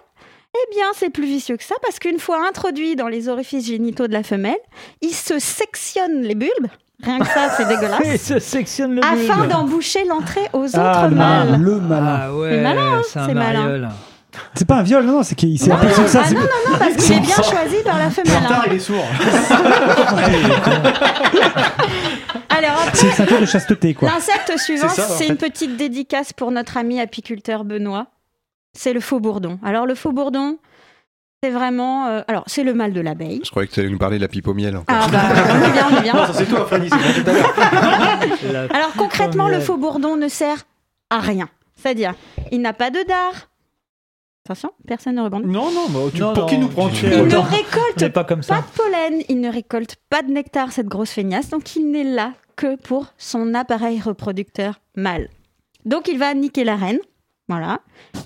Eh 0.57 0.73
bien, 0.75 0.85
c'est 0.95 1.09
plus 1.09 1.25
vicieux 1.25 1.57
que 1.57 1.63
ça 1.63 1.75
parce 1.81 1.99
qu'une 1.99 2.19
fois 2.19 2.47
introduit 2.47 2.95
dans 2.95 3.09
les 3.09 3.27
orifices 3.27 3.67
génitaux 3.67 4.07
de 4.07 4.13
la 4.13 4.23
femelle, 4.23 4.55
il 5.01 5.13
se 5.13 5.37
sectionne 5.37 6.21
les 6.21 6.35
bulbes. 6.35 6.67
Rien 7.03 7.19
que 7.19 7.25
ça, 7.27 7.49
c'est 7.57 7.65
dégueulasse. 7.67 8.21
se 8.21 8.39
sectionne 8.39 8.95
le 8.95 9.01
Afin 9.03 9.45
d'emboucher 9.47 10.05
l'entrée 10.05 10.47
aux 10.53 10.65
autres 10.65 10.79
Ah, 10.79 11.07
le 11.09 11.15
mâles. 11.15 11.47
malin, 11.49 11.57
le 11.57 11.79
malin. 11.79 12.19
Ah 12.23 12.33
ouais, 12.33 12.49
C'est 12.51 12.61
malin, 12.61 12.81
hein, 12.81 13.01
c'est 13.27 13.33
malin. 13.33 13.89
C'est 14.53 14.67
pas 14.67 14.75
un 14.75 14.83
viol, 14.83 15.05
non, 15.05 15.13
non, 15.13 15.23
c'est 15.23 15.35
qu'il 15.35 15.57
s'est 15.59 15.71
appelé 15.71 15.93
comme 15.93 16.07
ça. 16.07 16.23
ah 16.25 16.29
non, 16.33 16.39
non, 16.41 16.45
non, 16.71 16.77
parce 16.77 16.95
qu'il 16.95 17.15
est 17.15 17.19
bien 17.21 17.35
choisi 17.35 17.77
par 17.85 17.97
la 17.97 18.09
femelle. 18.09 18.33
Hein. 18.49 18.63
il 18.67 18.73
est 18.73 18.79
sourd. 18.79 19.05
Alors, 22.49 22.85
C'est 22.93 23.07
une 23.07 23.13
ceinture 23.13 23.39
de 23.41 23.45
chasteté, 23.45 23.93
quoi. 23.93 24.09
L'insecte 24.09 24.57
suivant, 24.57 24.87
C'est 24.89 25.27
une 25.27 25.37
petite 25.37 25.75
dédicace 25.77 26.33
pour 26.33 26.51
notre 26.51 26.77
ami 26.77 26.99
apiculteur 26.99 27.63
Benoît. 27.65 28.07
C'est 28.73 28.93
le 28.93 28.99
faux 28.99 29.19
bourdon. 29.19 29.59
Alors, 29.63 29.85
le 29.85 29.95
faux 29.95 30.11
bourdon, 30.11 30.57
c'est 31.43 31.49
vraiment. 31.51 32.07
euh, 32.07 32.21
alors, 32.27 32.43
c'est 32.47 32.63
le 32.63 32.73
mâle 32.73 32.93
de 32.93 33.01
l'abeille. 33.01 33.41
Je 33.43 33.49
croyais 33.51 33.67
que 33.67 33.73
tu 33.73 33.79
allais 33.79 33.89
nous 33.89 33.97
parler 33.97 34.17
de 34.17 34.21
la 34.21 34.27
pipe 34.27 34.47
au 34.47 34.53
miel. 34.53 34.75
encore. 34.77 34.85
Ah, 34.99 35.07
bah, 35.11 35.21
on 35.51 35.63
est 35.63 35.71
bien, 35.71 35.87
on 35.91 35.97
est 35.97 36.01
bien. 36.01 36.13
Non, 36.15 36.25
ça 36.25 36.33
c'est 36.33 36.45
toi, 36.45 36.65
Fanny, 36.65 36.89
c'est 36.89 36.97
pour 36.97 37.23
tout 37.23 37.29
à 37.29 37.33
l'heure. 37.33 37.53
La- 38.51 38.75
Alors, 38.75 38.93
concrètement, 38.97 39.47
le 39.47 39.59
faux 39.59 39.77
bourdon 39.77 40.15
ne 40.15 40.27
sert 40.27 40.65
à 41.09 41.19
rien. 41.19 41.47
C'est-à-dire, 41.75 42.13
il 42.51 42.61
n'a 42.61 42.73
pas 42.73 42.89
de 42.89 42.99
dard. 43.07 43.49
Attention, 44.45 44.71
personne 44.87 45.15
ne 45.15 45.21
rebondit. 45.21 45.47
Non, 45.47 45.71
non, 45.71 45.87
bah, 45.89 45.99
tu- 46.13 46.21
Non, 46.21 46.33
pour 46.33 46.45
qui 46.45 46.57
nous 46.59 46.67
prends 46.67 46.89
tu 46.89 46.95
tu 46.97 47.07
fais- 47.07 47.17
Il 47.19 47.25
ne 47.27 47.35
récolte 47.37 48.09
pas 48.13 48.23
comme 48.23 48.39
pas 48.41 48.43
ça. 48.43 48.57
de 48.61 48.77
pollen, 48.77 49.21
il 49.27 49.39
ne 49.41 49.51
récolte 49.51 49.95
pas 50.09 50.21
de 50.21 50.31
nectar, 50.31 50.71
cette 50.71 50.87
grosse 50.87 51.09
feignasse, 51.11 51.49
donc 51.49 51.75
il 51.75 51.89
n'est 51.91 52.03
là 52.03 52.31
que 52.55 52.75
pour 52.75 53.07
son 53.17 53.53
appareil 53.55 53.99
reproducteur 53.99 54.75
mâle. 54.95 55.29
Donc 55.85 56.07
il 56.07 56.17
va 56.19 56.33
niquer 56.35 56.63
la 56.63 56.75
reine, 56.75 56.99
voilà. 57.47 57.79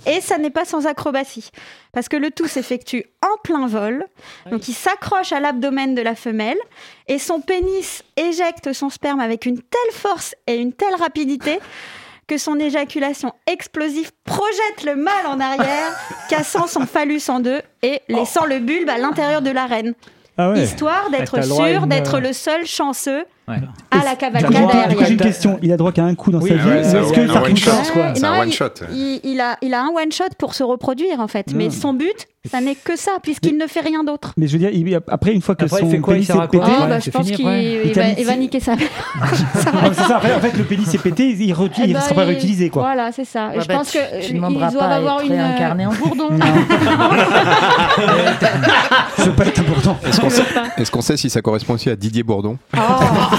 Et 0.06 0.22
ça 0.22 0.38
n'est 0.38 0.50
pas 0.50 0.64
sans 0.64 0.88
acrobatie, 0.88 1.50
parce 1.92 2.08
que 2.08 2.16
le 2.16 2.32
tout 2.32 2.48
s'effectue 2.48 3.04
en 3.22 3.38
plein 3.44 3.68
vol, 3.68 4.06
donc 4.50 4.68
il 4.70 4.74
s'accroche 4.74 5.34
à 5.34 5.40
l'abdomen 5.40 5.94
de 5.94 6.02
la 6.02 6.16
femelle, 6.16 6.58
et 7.08 7.20
son 7.20 7.42
pénis 7.42 8.04
éjecte 8.16 8.72
son 8.72 8.90
sperme 8.90 9.20
avec 9.20 9.46
une 9.46 9.58
telle 9.62 9.94
force 9.94 10.36
et 10.48 10.56
une 10.56 10.74
telle 10.74 10.96
rapidité 10.96 11.60
que 12.28 12.38
son 12.38 12.60
éjaculation 12.60 13.34
explosive 13.48 14.12
projette 14.24 14.84
le 14.86 14.96
mâle 14.96 15.26
en 15.28 15.40
arrière, 15.40 16.00
cassant 16.30 16.68
son 16.68 16.86
phallus 16.86 17.24
en 17.28 17.40
deux 17.40 17.62
et 17.82 18.02
laissant 18.08 18.46
le 18.46 18.60
bulbe 18.60 18.90
à 18.90 18.98
l'intérieur 19.00 19.42
de 19.42 19.50
la 19.50 19.66
reine. 19.66 19.96
Ah 20.38 20.52
ouais. 20.52 20.64
Histoire 20.64 21.10
d'être 21.10 21.44
sûr 21.44 21.88
d'être 21.88 22.16
euh, 22.16 22.22
le 22.22 22.32
seul 22.32 22.66
chanceux 22.66 23.26
Ouais. 23.50 23.56
à 23.92 23.98
la 23.98 24.04
Il 24.04 24.08
a 24.08 24.16
cavalcade 24.16 24.52
coup, 24.54 24.70
j'ai 24.72 24.78
aérienne. 24.80 25.12
une 25.12 25.18
question? 25.18 25.60
Il 25.62 25.72
a 25.74 25.78
droit 25.78 25.92
qu'à 25.92 26.04
un 26.04 26.14
coup 26.16 26.32
dans 26.32 26.40
Oui, 26.40 26.50
sa 26.50 26.56
vie. 26.56 26.70
ouais, 26.70 26.80
ou 26.80 26.84
c'est 26.84 26.98
est-ce 27.00 27.14
que 27.14 27.20
un 27.22 27.34
ça 27.34 27.42
one 27.44 27.58
shot. 27.58 27.72
Ouais, 27.72 28.12
C'est 28.16 28.24
un 28.26 28.34
non, 28.36 28.42
one 28.42 28.48
il- 28.50 28.54
shot. 28.54 28.66
Il, 28.92 29.20
il 29.24 29.42
a, 29.42 29.58
il 29.62 29.74
a 29.74 29.82
un 29.84 29.88
one 29.90 30.12
shot 30.12 30.26
pour 30.38 30.54
se 30.54 30.64
reproduire 30.64 31.20
en 31.20 31.28
fait, 31.28 31.54
mais 31.54 31.68
Ah. 31.70 31.72
son 31.72 31.94
but, 31.94 32.28
ça 32.50 32.62
n'est 32.62 32.76
que 32.76 32.96
ça, 32.96 33.12
puisqu'il 33.22 33.58
ne 33.58 33.68
fait 33.68 33.82
rien 33.82 34.04
d'autre. 34.06 34.32
Mais 34.38 34.48
je 34.48 34.54
veux 34.54 34.60
dire, 34.60 34.70
il- 34.72 34.98
après, 35.10 35.34
une 35.34 35.42
fois 35.42 35.56
que 35.56 35.66
Après, 35.66 35.80
il 35.82 35.84
son 35.86 35.90
fait 35.92 36.00
quoi? 36.00 36.14
Il 36.14 36.18
pénis 36.18 36.28
sert 36.28 36.40
à 36.40 36.46
est 36.46 36.48
quoi? 36.48 36.60
pété, 36.62 36.72
Ah, 36.78 36.82
ouais, 36.84 36.88
bah, 36.90 37.00
je 37.00 37.10
pense 37.12 37.30
qu'il 37.30 37.44
va, 37.46 37.58
il 37.60 38.26
va 38.26 38.36
niquer 38.38 38.60
sa 38.62 38.76
mère. 38.78 38.88
C'est 39.94 40.04
ça, 40.04 40.16
après, 40.18 40.34
en 40.34 40.40
fait, 40.40 40.58
le 40.58 40.64
pénis 40.64 40.94
est 40.94 40.98
pété, 41.00 41.30
il 41.32 41.38
ne 41.50 41.54
Eh 41.84 41.94
ben, 41.94 42.00
sera 42.00 42.16
pas 42.16 42.24
il- 42.24 42.28
réutilisé, 42.30 42.70
quoi. 42.70 42.84
Voilà, 42.84 43.12
c'est 43.12 43.26
ça. 43.26 43.54
Et 43.54 43.58
Ouais, 43.58 43.64
je 43.64 43.68
bah, 43.68 43.74
pense 43.76 43.92
tu- 43.92 43.98
que 43.98 44.22
tu 44.22 44.30
ils 44.30 44.36
demanderas 44.36 44.72
doivent 44.72 44.88
pas 44.88 44.94
à 44.94 44.96
avoir 44.98 45.20
être 45.20 45.26
une. 45.28 45.34
réincarné 45.34 45.86
en 45.86 45.92
bourdon. 46.02 46.30
Je 49.18 49.24
veux 49.24 49.34
pas 49.34 49.46
être. 49.46 49.62
Est-ce 50.08 50.22
qu'on 50.22 50.30
sait, 50.30 50.44
est-ce 50.78 50.92
qu'on 50.92 51.02
sait 51.02 51.18
si 51.18 51.30
ça 51.30 51.42
correspond 51.42 51.74
aussi 51.74 51.90
à 51.90 51.96
Didier 51.98 52.24
Bourdon? 52.24 52.58
Ah, 52.74 53.30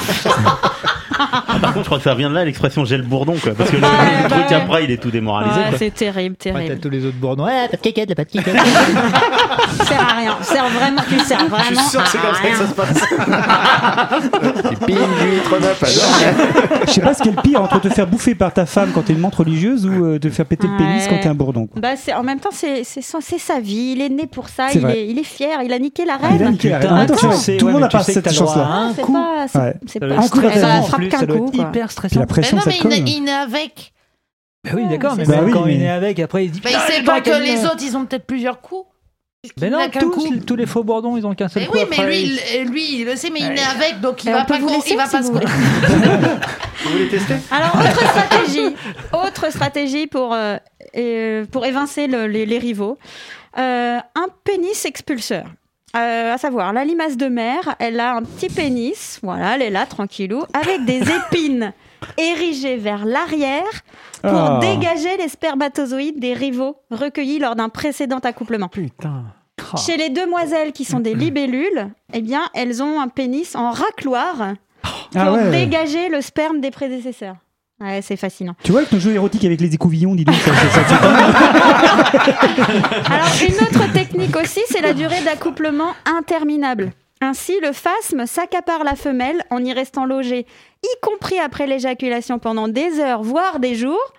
par 1.62 1.72
contre, 1.72 1.84
je 1.84 1.88
crois 1.88 1.98
que 1.98 2.04
ça 2.04 2.14
vient 2.14 2.30
de 2.30 2.34
là 2.34 2.44
l'expression 2.44 2.84
j'ai 2.84 2.96
le 2.96 3.02
bourdon, 3.04 3.34
quoi. 3.42 3.52
Parce 3.56 3.70
que 3.70 3.76
le, 3.76 3.82
Ah, 3.84 4.24
le 4.24 4.28
truc 4.30 4.52
après, 4.52 4.84
il 4.84 4.90
est 4.90 4.96
tout 5.02 5.10
démoralisé, 5.10 5.60
Ouais, 5.60 5.68
quoi. 5.70 5.78
c'est 5.78 5.90
terrible, 5.94 6.36
Ouais, 6.44 6.52
t'as 6.52 6.52
terrible. 6.52 6.80
tous 6.80 6.90
les 6.90 7.04
autres 7.06 7.16
bourdons. 7.18 7.44
Ouais, 7.44 7.68
pas 7.68 7.76
de 7.76 7.82
kékette, 7.82 8.14
pas 8.14 8.24
de 8.24 8.30
kékette. 8.30 8.56
Ça 8.56 9.84
sert 9.84 10.00
à 10.00 10.18
rien. 10.18 10.36
Ça 10.42 10.54
Sert 10.54 10.68
vraiment, 10.68 11.02
tu 11.08 11.18
sers 11.20 11.38
Je 11.38 11.44
suis 11.44 11.48
vraiment 11.50 11.88
sûr 11.88 12.02
que 12.02 12.08
c'est 12.08 12.18
comme 12.18 12.34
ça 12.34 12.42
que 12.50 12.56
ça 12.56 12.66
se 12.66 12.74
passe. 12.74 13.02
Et 14.72 14.76
pile, 14.86 14.96
l'huître 14.96 15.60
neuf, 15.60 15.82
alors. 15.82 16.86
Je 16.86 16.92
sais 16.92 17.00
pas 17.00 17.14
ce 17.14 17.22
qui 17.22 17.28
est 17.28 17.32
le 17.36 17.42
pire 17.42 17.62
entre 17.62 17.80
te 17.80 17.88
faire 17.88 18.06
bouffer 18.06 18.34
par 18.34 18.52
ta 18.52 18.66
femme 18.66 18.90
quand 18.94 19.02
t'es 19.02 19.12
une 19.12 19.20
montre 19.20 19.38
religieuse 19.40 19.86
ou 19.86 20.04
euh, 20.04 20.18
te 20.18 20.28
faire 20.30 20.46
péter 20.46 20.66
le 20.66 20.76
pénis 20.76 21.06
quand 21.08 21.18
t'es 21.20 21.28
un 21.28 21.34
bourdon. 21.34 21.66
quoi. 21.66 21.80
Bah, 21.80 21.88
c'est, 21.96 22.14
en 22.14 22.22
même 22.22 22.40
temps, 22.40 22.50
c'est, 22.52 22.82
c'est, 22.84 23.02
son- 23.02 23.20
c'est 23.20 23.38
sa 23.38 23.60
vie. 23.60 23.94
Il 23.96 24.00
est 24.02 24.08
né 24.08 24.26
pour 24.26 24.48
ça. 24.48 24.66
C'est 24.70 24.76
Il 24.78 24.82
vrai. 24.82 24.98
est, 24.98 25.06
il 25.08 25.18
est 25.18 25.24
fier. 25.24 25.58
Il 25.64 25.72
a 25.72 25.78
niqué 25.78 26.04
la 26.04 26.18
Il 26.20 26.24
a 26.24 26.28
reine. 26.28 26.50
niqué 26.52 26.68
la 26.70 26.78
reine. 26.78 26.92
Attends, 26.92 27.14
tout 27.14 27.26
le 27.26 27.64
ouais, 27.64 27.72
monde 27.72 27.82
mais 27.82 27.88
pas 27.88 27.98
tu 27.98 28.04
sais 28.04 28.12
cette 28.12 28.24
que 28.24 28.28
t'as 28.28 28.34
le 28.34 28.36
droit 28.36 28.52
à 28.52 28.56
chance-là. 28.56 28.74
un 28.74 28.88
Ah, 28.88 28.92
c'est 28.96 29.02
coup. 29.02 29.12
pas, 29.12 29.46
c'est, 29.48 29.58
Ouais. 29.58 29.74
c'est 29.86 29.92
Ça 29.92 30.00
pas 30.00 30.06
être 30.06 30.12
Un 30.12 30.28
coup, 30.28 30.40
en 30.46 30.82
frappe 30.82 31.00
plus, 31.00 31.08
qu'un 31.08 31.26
coup, 31.26 31.49
quoi. 31.50 31.68
hyper 31.68 31.90
stressant. 31.90 32.20
la 32.20 32.26
pression, 32.26 32.56
Mais 32.58 32.62
non, 32.72 32.78
mais 32.90 32.98
il, 32.98 33.08
est- 33.08 33.12
il 33.18 33.28
est 33.28 33.32
avec. 33.32 33.92
Bah 34.64 34.70
oui, 34.74 34.86
d'accord, 34.88 35.16
mais 35.16 35.24
Bah 35.24 35.36
même 35.36 35.44
oui, 35.46 35.52
quand 35.52 35.66
il 35.66 35.78
mais- 35.78 35.84
est 35.84 35.88
avec, 35.90 36.18
après 36.20 36.44
il 36.44 36.48
se 36.48 36.54
dit. 36.54 36.60
Bah, 36.60 36.70
il 36.72 36.92
sait 36.92 37.02
pas 37.02 37.20
que 37.20 37.30
les 37.42 37.64
autres, 37.64 37.82
ils 37.82 37.96
ont 37.96 38.04
peut-être 38.04 38.26
plusieurs 38.26 38.60
coups. 38.60 38.86
Mais 39.58 39.68
Il 39.68 39.70
non, 39.70 39.78
tous, 39.88 40.10
coup. 40.10 40.36
tous 40.46 40.54
les 40.56 40.66
faux 40.66 40.84
bourdons, 40.84 41.16
ils 41.16 41.26
ont 41.26 41.34
qu'un 41.34 41.48
seul 41.48 41.62
Mais 41.62 41.68
coup. 41.68 41.78
oui, 41.78 41.84
mais 41.88 42.06
lui, 42.06 42.38
il, 42.58 42.68
lui, 42.68 43.00
il 43.00 43.06
le 43.06 43.16
sait, 43.16 43.30
mais 43.30 43.40
il 43.40 43.52
est 43.52 43.62
avec, 43.64 43.98
donc 44.02 44.22
il 44.22 44.28
Eh, 44.28 44.32
va 44.32 44.44
pas, 44.44 44.58
vous 44.58 44.68
laisser 44.68 44.90
il 44.90 44.96
va 44.98 45.06
si 45.06 45.12
pas 45.12 45.20
vous 45.22 45.38
se. 45.38 45.44
Vous 46.84 46.90
voulez 46.90 47.08
tester? 47.08 47.34
Alors, 47.50 47.74
autre 47.74 48.06
stratégie, 48.10 48.76
autre 49.12 49.50
stratégie 49.50 50.06
pour, 50.06 50.34
euh, 50.34 50.56
euh, 50.96 51.46
pour 51.50 51.64
évincer 51.64 52.06
le- 52.06 52.26
les, 52.26 52.44
les 52.44 52.58
rivaux. 52.58 52.98
Euh, 53.58 53.96
un 53.98 54.26
pénis 54.44 54.84
expulseur. 54.84 55.44
Euh, 55.96 56.34
à 56.34 56.38
savoir, 56.38 56.72
la 56.72 56.84
limace 56.84 57.16
de 57.16 57.26
mer, 57.26 57.74
elle 57.80 57.98
a 57.98 58.14
un 58.16 58.22
petit 58.22 58.48
pénis, 58.48 59.18
voilà, 59.24 59.56
elle 59.56 59.62
est 59.62 59.70
là, 59.70 59.86
tranquillou, 59.86 60.44
avec 60.54 60.84
des 60.84 61.00
épines 61.32 61.72
érigées 62.16 62.76
vers 62.76 63.04
l'arrière 63.04 63.64
pour 64.22 64.30
Ah. 64.32 64.58
dégager 64.60 65.16
les 65.18 65.28
spermatozoïdes 65.28 66.20
des 66.20 66.32
rivaux 66.34 66.76
recueillis 66.90 67.40
lors 67.40 67.56
d'un 67.56 67.68
précédent 67.68 68.18
accouplement. 68.18 68.68
Putain. 68.68 69.24
Oh. 69.72 69.76
Chez 69.76 69.96
les 69.96 70.10
demoiselles 70.10 70.72
qui 70.72 70.84
sont 70.84 71.00
des 71.00 71.14
libellules, 71.14 71.88
eh 72.12 72.20
bien, 72.22 72.42
elles 72.54 72.82
ont 72.82 73.00
un 73.00 73.08
pénis 73.08 73.56
en 73.56 73.70
racloire 73.72 74.54
pour 74.82 75.20
Ah 75.20 75.32
ouais. 75.32 75.50
dégager 75.50 76.08
le 76.08 76.20
sperme 76.20 76.60
des 76.60 76.70
prédécesseurs. 76.70 77.36
Ouais, 77.80 78.00
c'est 78.02 78.16
fascinant. 78.16 78.54
Tu 78.62 78.70
vois, 78.72 78.80
avec 78.82 78.92
nos 78.92 79.00
jeux 79.00 79.12
érotiques 79.14 79.44
avec 79.44 79.60
les 79.60 79.74
écouvillons, 79.74 80.14
dis 80.14 80.24
donc, 80.24 80.34
ça, 80.36 80.52
ça, 80.54 80.84
ça, 80.84 80.88
ça- 80.88 81.00
Alors, 83.10 83.28
une 83.48 83.54
autre 83.54 83.92
technique 83.92 84.36
aussi, 84.36 84.60
c'est 84.68 84.82
la 84.82 84.92
durée 84.92 85.22
d'accouplement 85.24 85.94
interminable. 86.04 86.92
Ainsi, 87.22 87.54
le 87.62 87.72
phasme 87.72 88.26
s'accapare 88.26 88.84
la 88.84 88.96
femelle 88.96 89.42
en 89.50 89.62
y 89.64 89.72
restant 89.72 90.04
logé, 90.06 90.46
y 90.82 90.88
compris 91.02 91.38
après 91.38 91.66
l'éjaculation 91.66 92.38
pendant 92.38 92.68
des 92.68 92.98
heures, 92.98 93.22
voire 93.22 93.60
des 93.60 93.74
jours, 93.74 94.12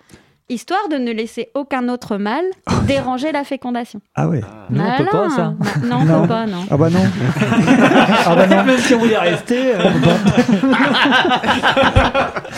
histoire 0.52 0.88
de 0.90 0.96
ne 0.96 1.10
laisser 1.12 1.50
aucun 1.54 1.88
autre 1.88 2.16
mâle 2.16 2.44
déranger 2.86 3.32
la 3.32 3.44
fécondation. 3.44 4.00
Ah 4.14 4.28
ouais. 4.28 4.40
Nous, 4.70 4.80
on 4.82 4.96
peut 4.98 5.04
pas, 5.10 5.30
ça. 5.30 5.54
Non, 5.84 5.96
on 6.00 6.04
Non. 6.04 6.22
peut 6.22 6.28
pas, 6.28 6.46
non. 6.46 6.64
Ah 6.70 6.76
bah 6.76 6.90
non. 6.90 7.00
Ah 8.26 8.34
bah 8.36 8.46
non. 8.46 8.64
Même 8.64 8.78
si 8.78 8.94
on 8.94 8.98
voulait 8.98 9.18
rester. 9.18 9.74
euh, 9.74 9.78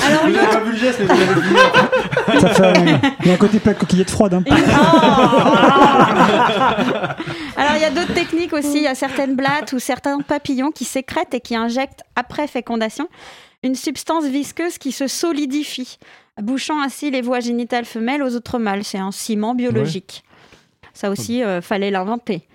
Alors, 0.07 0.25
Vous 0.25 0.31
n'avez 0.33 0.47
pas 0.49 0.61
vu 0.61 0.73
le 0.73 0.77
geste, 0.79 1.01
mais 1.01 1.07
vous 1.07 1.21
l'avez 1.21 1.41
vu. 1.41 1.57
Ça 2.41 2.49
fait 2.51 2.67
un- 2.67 3.01
Il 3.21 3.27
y 3.27 3.31
a 3.31 3.35
un 3.35 3.37
côté 3.39 3.59
plat 3.61 3.73
de 3.73 3.79
coquillettes 3.79 4.11
froides. 4.11 4.35
Hein. 4.35 4.43
Alors, 7.57 7.73
il 7.77 7.81
y 7.81 7.85
a 7.85 7.91
d'autres 7.91 8.15
techniques 8.15 8.53
aussi. 8.53 8.77
Il 8.79 8.83
y 8.83 8.87
a 8.89 8.95
certaines 8.95 9.35
blattes 9.37 9.73
ou 9.73 9.79
certains 9.79 10.19
papillons 10.21 10.71
qui 10.71 10.85
sécrètent 10.85 11.35
et 11.35 11.41
qui 11.41 11.57
injectent 11.57 12.03
après 12.17 12.47
fécondation 12.47 13.09
une 13.63 13.75
substance 13.75 14.25
visqueuse 14.25 14.77
qui 14.79 14.93
se 14.93 15.07
solidifie, 15.07 15.99
bouchant 16.41 16.81
ainsi 16.83 17.11
les 17.11 17.23
voies 17.23 17.41
génitales 17.41 17.85
femelles 17.85 18.23
aux 18.23 18.35
autres 18.35 18.59
mâles. 18.59 18.85
C'est 18.85 18.99
un 18.99 19.13
ciment 19.13 19.55
biologique. 19.55 20.25
Ça 20.93 21.11
aussi, 21.11 21.43
euh, 21.43 21.61
fallait 21.61 21.91
l'inventer. 21.91 22.47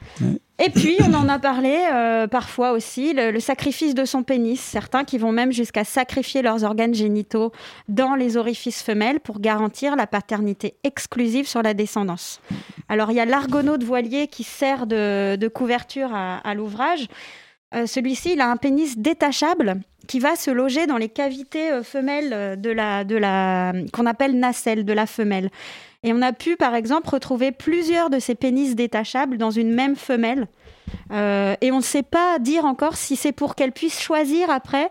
Et 0.59 0.69
puis, 0.69 0.95
on 1.01 1.13
en 1.13 1.27
a 1.27 1.39
parlé 1.39 1.77
euh, 1.91 2.25
parfois 2.25 2.71
aussi, 2.71 3.13
le, 3.13 3.31
le 3.31 3.39
sacrifice 3.41 3.93
de 3.93 4.05
son 4.05 4.23
pénis. 4.23 4.59
Certains 4.59 5.03
qui 5.03 5.17
vont 5.17 5.33
même 5.33 5.51
jusqu'à 5.51 5.83
sacrifier 5.83 6.41
leurs 6.41 6.63
organes 6.63 6.93
génitaux 6.93 7.51
dans 7.89 8.15
les 8.15 8.37
orifices 8.37 8.81
femelles 8.81 9.19
pour 9.19 9.41
garantir 9.41 9.97
la 9.97 10.07
paternité 10.07 10.75
exclusive 10.85 11.47
sur 11.47 11.61
la 11.61 11.73
descendance. 11.73 12.39
Alors, 12.87 13.11
il 13.11 13.15
y 13.15 13.19
a 13.19 13.25
l'argonaute 13.25 13.83
voilier 13.83 14.27
qui 14.27 14.43
sert 14.45 14.87
de, 14.87 15.35
de 15.35 15.47
couverture 15.49 16.13
à, 16.13 16.37
à 16.37 16.53
l'ouvrage. 16.53 17.07
Euh, 17.75 17.85
Celui-ci, 17.87 18.33
il 18.33 18.41
a 18.41 18.49
un 18.49 18.57
pénis 18.57 18.97
détachable 18.97 19.81
qui 20.09 20.19
va 20.19 20.35
se 20.35 20.49
loger 20.51 20.87
dans 20.87 20.97
les 20.97 21.07
cavités 21.07 21.71
euh, 21.71 21.83
femelles 21.83 22.31
euh, 22.33 22.55
de 22.55 22.71
la, 22.71 23.03
de 23.03 23.15
la, 23.15 23.73
qu'on 23.93 24.07
appelle 24.07 24.37
nacelle 24.39 24.83
de 24.83 24.91
la 24.91 25.05
femelle. 25.05 25.51
Et 26.03 26.13
on 26.13 26.21
a 26.23 26.33
pu, 26.33 26.55
par 26.57 26.73
exemple, 26.75 27.09
retrouver 27.09 27.51
plusieurs 27.51 28.09
de 28.09 28.17
ces 28.19 28.33
pénis 28.33 28.75
détachables 28.75 29.37
dans 29.37 29.51
une 29.51 29.71
même 29.71 29.95
femelle. 29.95 30.47
Euh, 31.11 31.53
et 31.61 31.71
on 31.71 31.77
ne 31.77 31.83
sait 31.83 32.01
pas 32.03 32.39
dire 32.39 32.65
encore 32.65 32.95
si 32.97 33.15
c'est 33.15 33.31
pour 33.33 33.53
qu'elle 33.53 33.71
puisse 33.71 33.99
choisir 34.01 34.49
après 34.49 34.89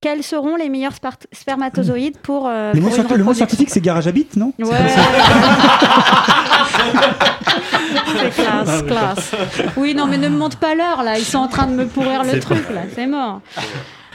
quels 0.00 0.22
seront 0.22 0.54
les 0.54 0.68
meilleurs 0.68 0.94
spermatozoïdes 1.32 2.18
pour, 2.18 2.46
euh, 2.46 2.72
Le 2.72 2.80
mot, 2.80 2.88
pour 2.88 2.96
une 2.96 3.02
scienti- 3.04 3.16
le 3.18 3.24
mot 3.24 3.34
scientifique, 3.34 3.70
c'est 3.70 3.80
garage 3.80 4.06
à 4.06 4.12
bite, 4.12 4.36
non? 4.36 4.52
Ouais. 4.58 4.66
C'est 8.20 8.30
classe, 8.42 8.82
classe. 8.82 9.32
Oui, 9.76 9.94
non, 9.94 10.06
mais 10.06 10.18
ne 10.18 10.28
me 10.28 10.36
montre 10.38 10.58
pas 10.58 10.74
l'heure, 10.74 11.02
là. 11.02 11.18
Ils 11.18 11.24
sont 11.24 11.38
en 11.38 11.48
train 11.48 11.66
de 11.66 11.72
me 11.74 11.86
pourrir 11.86 12.22
le 12.24 12.38
truc, 12.38 12.62
là. 12.72 12.82
C'est 12.94 13.06
mort. 13.06 13.40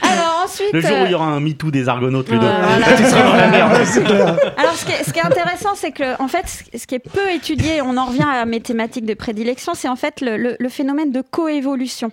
Alors 0.02 0.42
ensuite... 0.44 0.72
Le 0.72 0.80
jour 0.80 0.90
où 0.92 1.04
il 1.04 1.10
y 1.10 1.14
euh, 1.14 1.16
aura 1.16 1.26
un 1.26 1.40
MeToo 1.40 1.70
des 1.70 1.88
Argonautes, 1.88 2.28
Ludo. 2.28 2.40
voilà. 2.46 2.78
tu 2.96 3.04
seras 3.04 3.22
dans 3.22 3.36
la 3.36 3.48
merde. 3.48 3.72
Alors, 4.56 4.72
ce 4.74 4.84
qui, 4.86 4.92
est, 4.92 5.04
ce 5.04 5.12
qui 5.12 5.18
est 5.18 5.24
intéressant, 5.26 5.74
c'est 5.74 5.92
que, 5.92 6.20
en 6.22 6.28
fait, 6.28 6.46
ce- 6.48 6.78
ce 6.78 6.86
qui 6.86 6.94
est 6.94 6.98
peu 6.98 7.30
étudié, 7.30 7.80
on 7.82 7.96
en 7.96 8.06
revient 8.06 8.26
à 8.28 8.44
mes 8.44 8.60
thématiques 8.60 9.06
de 9.06 9.14
prédilection, 9.14 9.74
c'est 9.74 9.88
en 9.88 9.96
fait 9.96 10.20
le, 10.20 10.36
le- 10.36 10.56
le 10.58 10.68
phénomène 10.68 11.10
de 11.12 11.20
coévolution. 11.22 12.10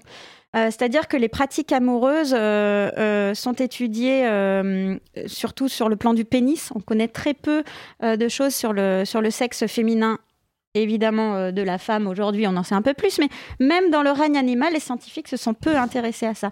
Euh, 0.55 0.65
C'est-à-dire 0.65 1.07
que 1.07 1.17
les 1.17 1.29
pratiques 1.29 1.71
amoureuses 1.71 2.35
euh, 2.37 2.89
euh, 2.97 3.33
sont 3.33 3.53
étudiées 3.53 4.25
euh, 4.27 4.95
surtout 5.25 5.67
sur 5.67 5.89
le 5.89 5.95
plan 5.95 6.13
du 6.13 6.25
pénis. 6.25 6.69
On 6.75 6.79
connaît 6.79 7.07
très 7.07 7.33
peu 7.33 7.63
euh, 8.03 8.15
de 8.17 8.27
choses 8.27 8.53
sur 8.53 8.71
le, 8.71 9.03
sur 9.03 9.19
le 9.21 9.31
sexe 9.31 9.65
féminin. 9.65 10.19
Évidemment, 10.75 11.35
euh, 11.35 11.51
de 11.51 11.61
la 11.61 11.77
femme 11.77 12.07
aujourd'hui, 12.07 12.45
on 12.47 12.55
en 12.55 12.63
sait 12.63 12.73
un 12.75 12.81
peu 12.83 12.93
plus, 12.93 13.19
mais 13.19 13.29
même 13.59 13.89
dans 13.91 14.01
le 14.03 14.11
règne 14.11 14.37
animal, 14.37 14.73
les 14.73 14.79
scientifiques 14.79 15.27
se 15.27 15.37
sont 15.37 15.53
peu 15.53 15.75
intéressés 15.75 16.25
à 16.27 16.33
ça. 16.35 16.51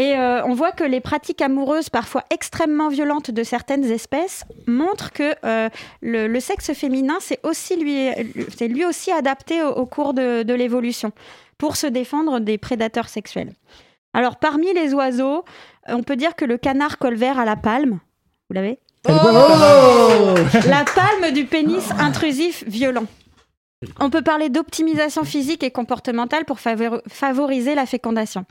Et 0.00 0.14
euh, 0.14 0.44
on 0.46 0.54
voit 0.54 0.70
que 0.70 0.84
les 0.84 1.00
pratiques 1.00 1.42
amoureuses, 1.42 1.90
parfois 1.90 2.22
extrêmement 2.30 2.88
violentes 2.88 3.32
de 3.32 3.42
certaines 3.42 3.84
espèces, 3.84 4.44
montrent 4.68 5.10
que 5.12 5.34
euh, 5.44 5.68
le, 6.02 6.28
le 6.28 6.40
sexe 6.40 6.72
féminin, 6.72 7.16
c'est 7.20 7.40
aussi 7.44 7.74
lui, 7.76 8.08
c'est 8.56 8.68
lui 8.68 8.84
aussi 8.84 9.10
adapté 9.10 9.60
au, 9.62 9.70
au 9.70 9.86
cours 9.86 10.14
de, 10.14 10.44
de 10.44 10.54
l'évolution 10.54 11.10
pour 11.58 11.74
se 11.76 11.88
défendre 11.88 12.38
des 12.38 12.58
prédateurs 12.58 13.08
sexuels. 13.08 13.52
Alors, 14.14 14.36
parmi 14.36 14.72
les 14.72 14.94
oiseaux, 14.94 15.44
on 15.88 16.04
peut 16.04 16.16
dire 16.16 16.36
que 16.36 16.44
le 16.44 16.58
canard 16.58 16.98
colvert 16.98 17.38
a 17.40 17.44
la 17.44 17.56
palme. 17.56 17.98
Vous 18.48 18.54
l'avez? 18.54 18.78
La 20.68 20.84
palme 20.84 21.32
du 21.32 21.44
pénis 21.44 21.90
intrusif 21.98 22.62
violent. 22.66 23.06
On 24.00 24.10
peut 24.10 24.22
parler 24.22 24.48
d'optimisation 24.48 25.24
physique 25.24 25.62
et 25.62 25.70
comportementale 25.70 26.44
pour 26.44 26.58
favor- 26.60 27.00
favoriser 27.08 27.74
la 27.74 27.86
fécondation. 27.86 28.44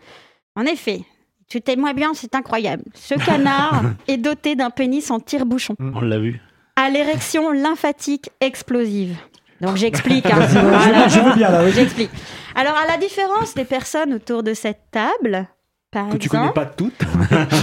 En 0.55 0.63
effet, 0.63 1.01
tu 1.49 1.61
témoins 1.61 1.93
bien, 1.93 2.13
c'est 2.13 2.35
incroyable. 2.35 2.83
Ce 2.93 3.15
canard 3.15 3.81
est 4.07 4.17
doté 4.17 4.55
d'un 4.55 4.69
pénis 4.69 5.09
en 5.11 5.19
tire-bouchon, 5.19 5.75
On 5.79 6.01
l'a 6.01 6.19
vu. 6.19 6.41
à 6.75 6.89
l'érection 6.89 7.51
lymphatique 7.51 8.29
explosive. 8.41 9.15
Donc 9.61 9.75
j'explique. 9.77 10.25
hein. 10.27 10.47
Je- 11.09 11.19
veux 11.19 11.33
bien, 11.35 11.49
là, 11.49 11.63
oui. 11.63 11.71
J'explique. 11.73 12.11
Alors, 12.55 12.75
à 12.77 12.85
la 12.87 12.97
différence 12.97 13.53
des 13.55 13.65
personnes 13.65 14.13
autour 14.13 14.43
de 14.43 14.53
cette 14.53 14.81
table, 14.91 15.47
par 15.91 16.09
Que 16.09 16.17
tu 16.17 16.27
connais 16.29 16.43
exemple, 16.49 16.59
pas 16.59 16.65
toutes. 16.65 17.01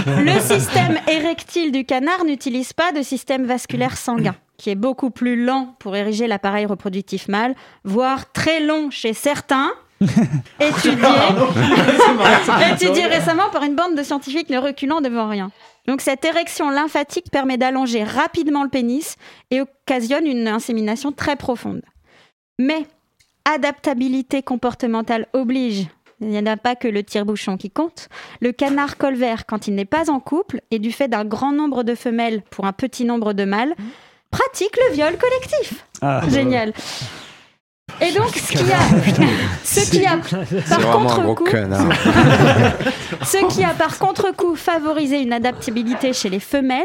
le 0.07 0.39
système 0.39 0.97
érectile 1.07 1.71
du 1.71 1.85
canard 1.85 2.25
n'utilise 2.25 2.73
pas 2.73 2.91
de 2.91 3.01
système 3.01 3.45
vasculaire 3.45 3.95
sanguin, 3.97 4.35
qui 4.57 4.69
est 4.71 4.75
beaucoup 4.75 5.09
plus 5.11 5.41
lent 5.45 5.75
pour 5.79 5.95
ériger 5.95 6.27
l'appareil 6.27 6.65
reproductif 6.65 7.27
mâle, 7.27 7.55
voire 7.83 8.31
très 8.31 8.61
long 8.61 8.89
chez 8.89 9.13
certains. 9.13 9.71
étudié, 10.59 11.07
étudié 12.73 13.05
récemment 13.07 13.49
par 13.51 13.63
une 13.63 13.75
bande 13.75 13.95
de 13.95 14.03
scientifiques 14.03 14.49
ne 14.49 14.57
reculant 14.57 15.01
devant 15.01 15.29
rien. 15.29 15.51
Donc 15.87 16.01
cette 16.01 16.25
érection 16.25 16.69
lymphatique 16.69 17.29
permet 17.31 17.57
d'allonger 17.57 18.03
rapidement 18.03 18.63
le 18.63 18.69
pénis 18.69 19.15
et 19.51 19.61
occasionne 19.61 20.25
une 20.25 20.47
insémination 20.47 21.11
très 21.11 21.35
profonde. 21.35 21.81
Mais 22.59 22.85
adaptabilité 23.45 24.41
comportementale 24.41 25.27
oblige. 25.33 25.87
Il 26.21 26.29
n'y 26.29 26.39
en 26.39 26.45
a 26.45 26.57
pas 26.57 26.75
que 26.75 26.87
le 26.87 27.03
tire-bouchon 27.03 27.57
qui 27.57 27.69
compte. 27.69 28.07
Le 28.39 28.51
canard 28.51 28.97
colvert, 28.97 29.45
quand 29.45 29.67
il 29.67 29.75
n'est 29.75 29.85
pas 29.85 30.09
en 30.09 30.19
couple 30.19 30.61
et 30.71 30.79
du 30.79 30.91
fait 30.91 31.07
d'un 31.07 31.25
grand 31.25 31.51
nombre 31.51 31.83
de 31.83 31.93
femelles 31.93 32.41
pour 32.49 32.65
un 32.65 32.73
petit 32.73 33.03
nombre 33.03 33.33
de 33.33 33.43
mâles, 33.43 33.75
pratique 34.31 34.77
le 34.87 34.95
viol 34.95 35.17
collectif. 35.17 35.85
Ah. 36.01 36.21
Génial. 36.29 36.73
Et 38.01 38.11
donc, 38.11 38.29
ce 38.35 38.51
qui 38.51 38.71
a, 38.71 38.77
ce 39.63 39.91
qui 39.91 40.05
a 40.05 40.17
par 40.17 40.91
contre-coup, 40.91 41.45
ce 43.23 43.47
qui 43.47 43.63
a 43.63 43.69
par 43.69 43.97
contre-coup 43.99 44.55
favorisé 44.55 45.21
une 45.21 45.31
adaptabilité 45.31 46.11
chez 46.11 46.29
les 46.29 46.39
femelles, 46.41 46.83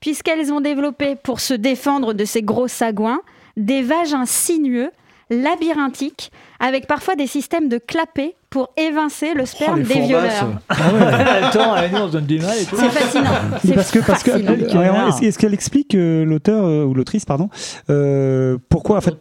puisqu'elles 0.00 0.52
ont 0.52 0.60
développé, 0.60 1.16
pour 1.16 1.40
se 1.40 1.54
défendre 1.54 2.12
de 2.12 2.24
ces 2.24 2.42
gros 2.42 2.68
sagouins, 2.68 3.20
des 3.56 3.82
vagins 3.82 4.26
sinueux, 4.26 4.90
labyrinthiques, 5.30 6.30
avec 6.60 6.86
parfois 6.86 7.14
des 7.14 7.26
systèmes 7.26 7.68
de 7.68 7.78
clapets 7.78 8.34
pour 8.50 8.68
évincer 8.76 9.32
le 9.34 9.46
sperme 9.46 9.78
les 9.80 9.94
des 9.94 10.00
violeurs. 10.00 10.50
Ah 10.68 10.74
ouais. 10.92 11.44
Attends, 11.44 11.74
nous 11.90 11.98
on 11.98 12.06
se 12.08 12.12
donne 12.12 12.26
du 12.26 12.38
mal 12.38 12.58
et 12.58 12.66
tout. 12.66 12.76
C'est 12.76 12.90
fascinant. 12.90 13.30
C'est 13.64 13.74
parce 13.74 13.90
que 13.90 13.98
parce 14.00 14.22
que 14.22 14.32
fascinant. 14.32 14.52
euh, 14.52 15.20
est-ce 15.22 15.38
qu'elle 15.38 15.54
explique 15.54 15.94
euh, 15.94 16.24
l'auteur 16.26 16.66
euh, 16.66 16.84
ou 16.84 16.92
l'autrice 16.92 17.24
pardon 17.24 17.48
euh, 17.88 18.58
pourquoi 18.68 18.98
en 18.98 19.00
fait 19.00 19.14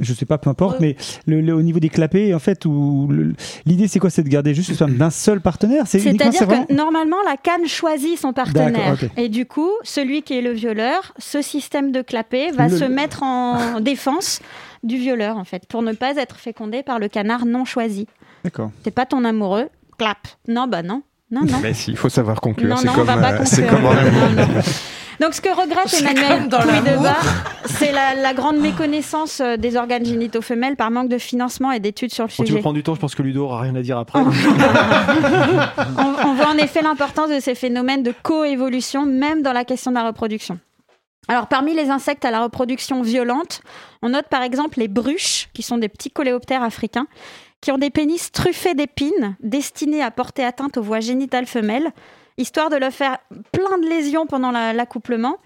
je 0.00 0.12
sais 0.12 0.26
pas 0.26 0.36
peu 0.38 0.50
importe 0.50 0.78
mais 0.80 0.94
le, 1.26 1.40
le- 1.40 1.54
au 1.54 1.62
niveau 1.62 1.78
des 1.80 1.88
clapets 1.88 2.34
en 2.34 2.38
fait 2.38 2.64
où 2.66 3.08
l'idée 3.64 3.88
c'est 3.88 3.98
quoi? 3.98 4.10
C'est 4.10 4.22
de 4.22 4.28
garder 4.28 4.54
juste 4.54 4.68
le 4.68 4.74
sperme 4.74 4.94
d'un 4.94 5.10
seul 5.10 5.40
partenaire? 5.40 5.86
C'est-à-dire 5.86 6.44
vraiment 6.44 6.64
que 6.66 6.72
normalement, 6.74 7.16
la 7.24 7.36
canne 7.36 7.66
choisit 7.66 8.18
son 8.18 8.32
partenaire. 8.32 8.96
Et 9.16 9.28
du 9.28 9.46
coup, 9.46 9.70
celui 9.82 10.22
qui 10.22 10.34
est 10.36 10.42
le 10.42 10.52
violeur, 10.52 11.12
ce 11.18 11.40
système 11.42 11.92
de 11.92 12.02
clapet 12.02 12.50
va 12.52 12.68
Le- 12.68 12.76
se 12.76 12.84
mettre 12.84 13.22
en 13.22 13.80
défense 13.80 14.40
du 14.82 14.96
violeur, 14.98 15.36
en 15.38 15.44
fait, 15.44 15.66
pour 15.66 15.82
ne 15.82 15.92
pas 15.92 16.14
être 16.16 16.36
fécondé 16.36 16.82
par 16.82 16.98
le 16.98 17.08
canard 17.08 17.46
non 17.46 17.64
choisi. 17.64 18.06
d'accord 18.44 18.70
C'est 18.84 18.90
pas 18.94 19.06
ton 19.06 19.24
amoureux, 19.24 19.68
clap. 19.98 20.18
Non, 20.46 20.68
bah 20.68 20.82
non. 20.82 21.02
Non, 21.30 21.40
non. 21.42 21.58
Mais 21.62 21.74
si, 21.74 21.90
il 21.92 21.96
faut 21.96 22.08
savoir 22.10 22.40
conclure. 22.40 22.68
Non, 22.70 22.76
C'est 22.76 22.86
non, 22.86 22.92
on 22.92 22.96
comme, 22.96 23.06
va 23.06 23.16
pas 23.16 23.32
euh, 23.40 23.68
comme 23.68 23.84
en 23.86 23.90
amour. 23.92 24.62
Donc, 25.20 25.34
ce 25.34 25.40
que 25.40 25.48
regrette 25.48 25.88
C'est 25.88 26.00
Emmanuel 26.02 26.40
comme 26.40 26.48
dans 26.48 26.58
Pouy 26.60 26.80
de 26.80 26.84
l'amour. 26.86 27.02
Bar, 27.02 27.24
c'est 27.66 27.92
la, 27.92 28.14
la 28.14 28.34
grande 28.34 28.58
méconnaissance 28.58 29.40
euh, 29.40 29.56
des 29.56 29.76
organes 29.76 30.04
génitaux 30.04 30.42
femelles 30.42 30.76
par 30.76 30.90
manque 30.90 31.08
de 31.08 31.18
financement 31.18 31.72
et 31.72 31.80
d'études 31.80 32.12
sur 32.12 32.24
le 32.24 32.28
Bon, 32.28 32.34
tu 32.36 32.42
sujet. 32.46 32.54
veux 32.54 32.60
prendre 32.60 32.74
du 32.76 32.82
temps, 32.82 32.94
je 32.94 33.00
pense 33.00 33.14
que 33.14 33.22
Ludo 33.22 33.44
aura 33.44 33.60
rien 33.62 33.74
à 33.74 33.82
dire 33.82 33.98
après. 33.98 34.20
on, 34.20 36.28
on 36.28 36.34
voit 36.34 36.48
en 36.48 36.58
effet 36.58 36.82
l'importance 36.82 37.30
de 37.30 37.40
ces 37.40 37.54
phénomènes 37.54 38.02
de 38.02 38.12
coévolution, 38.22 39.06
même 39.06 39.42
dans 39.42 39.52
la 39.52 39.64
question 39.64 39.90
de 39.90 39.96
la 39.96 40.06
reproduction. 40.06 40.58
Alors, 41.28 41.48
parmi 41.48 41.74
les 41.74 41.90
insectes 41.90 42.24
à 42.24 42.30
la 42.30 42.42
reproduction 42.42 43.02
violente, 43.02 43.60
on 44.02 44.10
note 44.10 44.28
par 44.28 44.42
exemple 44.42 44.78
les 44.78 44.88
bruches, 44.88 45.48
qui 45.54 45.62
sont 45.62 45.78
des 45.78 45.88
petits 45.88 46.10
coléoptères 46.10 46.62
africains, 46.62 47.06
qui 47.60 47.72
ont 47.72 47.78
des 47.78 47.90
pénis 47.90 48.30
truffés 48.30 48.74
d'épines 48.74 49.36
destinés 49.40 50.02
à 50.02 50.10
porter 50.12 50.44
atteinte 50.44 50.76
aux 50.76 50.82
voies 50.82 51.00
génitales 51.00 51.46
femelles, 51.46 51.90
histoire 52.38 52.70
de 52.70 52.76
leur 52.76 52.92
faire 52.92 53.18
plein 53.52 53.78
de 53.78 53.86
lésions 53.88 54.26
pendant 54.26 54.50
la- 54.50 54.72
l'accouplement, 54.72 55.36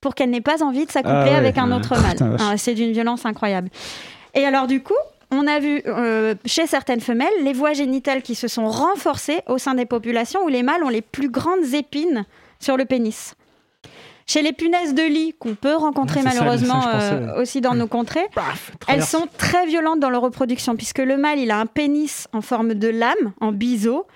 pour 0.00 0.14
qu'elle 0.14 0.30
n'ait 0.30 0.40
pas 0.40 0.62
envie 0.62 0.86
de 0.86 0.90
s'accoupler 0.92 1.16
Ah 1.18 1.24
ouais. 1.30 1.34
avec 1.36 1.58
un 1.58 1.70
Ah, 1.72 1.76
autre 1.76 1.94
putain, 1.96 2.26
mâle. 2.26 2.36
Ah, 2.40 2.56
C'est 2.56 2.74
d'une 2.74 2.92
violence 2.92 3.26
incroyable. 3.26 3.68
Et 4.34 4.44
alors, 4.44 4.66
du 4.68 4.80
coup, 4.82 4.94
on 5.32 5.46
a 5.46 5.58
vu 5.58 5.82
euh, 5.86 6.34
chez 6.46 6.66
certaines 6.66 7.00
femelles 7.00 7.28
les 7.42 7.52
voies 7.52 7.72
génitales 7.72 8.22
qui 8.22 8.34
se 8.34 8.46
sont 8.48 8.68
renforcées 8.68 9.40
au 9.48 9.58
sein 9.58 9.74
des 9.74 9.86
populations 9.86 10.42
où 10.44 10.48
les 10.48 10.62
mâles 10.62 10.84
ont 10.84 10.88
les 10.88 11.02
plus 11.02 11.28
grandes 11.28 11.74
épines 11.74 12.24
sur 12.60 12.76
le 12.76 12.84
pénis. 12.84 13.34
Chez 14.26 14.42
les 14.42 14.52
punaises 14.52 14.94
de 14.94 15.02
lit, 15.02 15.34
qu'on 15.38 15.54
peut 15.54 15.74
rencontrer 15.74 16.20
Ouais, 16.20 16.26
c'est 16.30 16.36
ça, 16.36 16.44
malheureusement 16.44 16.82
ça, 16.82 16.92
je 16.92 16.96
pensais, 17.16 17.30
euh, 17.30 17.40
aussi 17.42 17.60
dans 17.62 17.74
nos 17.74 17.86
contrées, 17.86 18.26
elles 18.86 19.02
sont 19.02 19.26
très 19.38 19.66
violentes 19.66 20.00
dans 20.00 20.10
leur 20.10 20.20
reproduction, 20.22 20.76
puisque 20.76 20.98
le 20.98 21.16
mâle, 21.16 21.38
il 21.38 21.50
a 21.50 21.58
un 21.58 21.66
pénis 21.66 22.28
en 22.34 22.42
forme 22.42 22.74
de 22.74 22.88
lame, 22.88 23.32
en 23.40 23.52
biseau, 23.52 24.06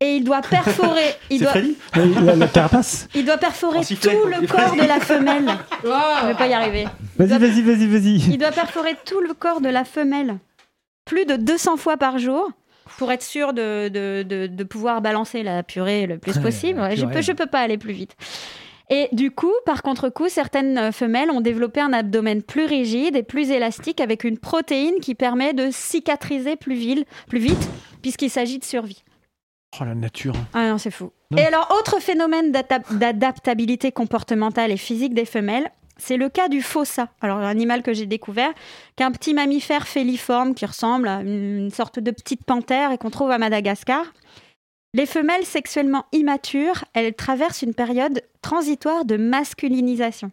et 0.00 0.16
il 0.16 0.24
doit 0.24 0.40
perforer, 0.42 1.14
il 1.30 1.38
C'est 1.40 1.44
doit, 1.44 2.02
la, 2.22 2.36
la 2.36 2.46
carapace 2.48 3.08
il 3.14 3.24
doit 3.24 3.36
perforer 3.36 3.80
tout 3.80 3.94
le 4.26 4.46
corps 4.46 4.74
de 4.76 4.86
la 4.86 5.00
femelle. 5.00 5.50
Je 5.82 5.88
ne 5.88 6.28
vais 6.28 6.34
pas 6.38 6.46
y 6.46 6.52
arriver. 6.54 6.86
Vas-y, 7.18 7.38
vas-y, 7.38 7.62
vas-y, 7.62 7.86
vas-y. 7.86 8.16
Il 8.30 8.38
doit 8.38 8.52
perforer 8.52 8.96
tout 9.04 9.20
le 9.20 9.34
corps 9.34 9.60
de 9.60 9.68
la 9.68 9.84
femelle, 9.84 10.38
plus 11.04 11.24
de 11.26 11.34
200 11.36 11.76
fois 11.78 11.96
par 11.96 12.18
jour, 12.18 12.48
pour 12.96 13.10
être 13.12 13.22
sûr 13.22 13.52
de, 13.52 13.88
de, 13.88 14.22
de- 14.22 14.46
de 14.46 14.64
pouvoir 14.64 15.00
balancer 15.02 15.42
la 15.42 15.62
purée 15.62 16.06
le 16.06 16.18
plus 16.18 16.36
Ouais, 16.36 16.42
possible. 16.42 16.80
Ouais, 16.80 16.96
je 16.96 17.02
purée. 17.02 17.14
peux, 17.14 17.22
je 17.22 17.32
peux 17.32 17.46
pas 17.46 17.60
aller 17.60 17.78
plus 17.78 17.92
vite. 17.92 18.14
Et 18.90 19.08
du 19.12 19.30
coup, 19.30 19.52
par 19.66 19.82
contre-coup, 19.82 20.30
certaines 20.30 20.78
euh, 20.78 20.92
femelles 20.92 21.30
ont 21.30 21.42
développé 21.42 21.80
un 21.80 21.92
abdomen 21.92 22.42
plus 22.42 22.64
rigide 22.64 23.16
et 23.16 23.22
plus 23.22 23.50
élastique 23.50 24.00
avec 24.00 24.24
une 24.24 24.38
protéine 24.38 24.94
qui 25.02 25.14
permet 25.14 25.52
de 25.52 25.68
cicatriser 25.70 26.56
plus, 26.56 27.04
plus 27.28 27.38
vite, 27.38 27.68
puisqu'il 28.00 28.30
s'agit 28.30 28.58
de 28.58 28.64
survie. 28.64 29.02
Oh 29.80 29.84
la 29.84 29.94
nature. 29.94 30.34
Ah 30.54 30.70
non, 30.70 30.78
c'est 30.78 30.90
fou. 30.90 31.12
Non. 31.30 31.38
Et 31.38 31.44
alors, 31.44 31.68
autre 31.78 32.00
phénomène 32.00 32.52
d'adap- 32.52 32.92
d'adaptabilité 32.94 33.92
comportementale 33.92 34.70
et 34.72 34.76
physique 34.76 35.14
des 35.14 35.26
femelles, 35.26 35.70
c'est 35.98 36.16
le 36.16 36.28
cas 36.28 36.48
du 36.48 36.62
fossa. 36.62 37.08
Alors, 37.20 37.38
un 37.38 37.44
animal 37.48 37.82
que 37.82 37.92
j'ai 37.92 38.06
découvert, 38.06 38.52
qui 38.96 39.02
est 39.02 39.06
un 39.06 39.12
petit 39.12 39.34
mammifère 39.34 39.86
féliforme 39.86 40.54
qui 40.54 40.64
ressemble 40.64 41.08
à 41.08 41.20
une 41.20 41.70
sorte 41.70 41.98
de 41.98 42.10
petite 42.10 42.44
panthère 42.44 42.92
et 42.92 42.98
qu'on 42.98 43.10
trouve 43.10 43.30
à 43.30 43.38
Madagascar. 43.38 44.04
Les 44.94 45.06
femelles 45.06 45.44
sexuellement 45.44 46.06
immatures, 46.12 46.84
elles 46.94 47.14
traversent 47.14 47.62
une 47.62 47.74
période 47.74 48.22
transitoire 48.40 49.04
de 49.04 49.16
masculinisation. 49.16 50.30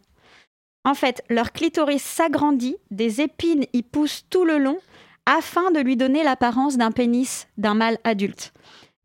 En 0.84 0.94
fait, 0.94 1.22
leur 1.28 1.52
clitoris 1.52 2.02
s'agrandit, 2.02 2.76
des 2.90 3.20
épines 3.20 3.66
y 3.74 3.82
poussent 3.82 4.24
tout 4.30 4.44
le 4.44 4.56
long 4.58 4.78
afin 5.26 5.72
de 5.72 5.80
lui 5.80 5.96
donner 5.96 6.22
l'apparence 6.22 6.78
d'un 6.78 6.92
pénis 6.92 7.48
d'un 7.58 7.74
mâle 7.74 7.98
adulte. 8.04 8.52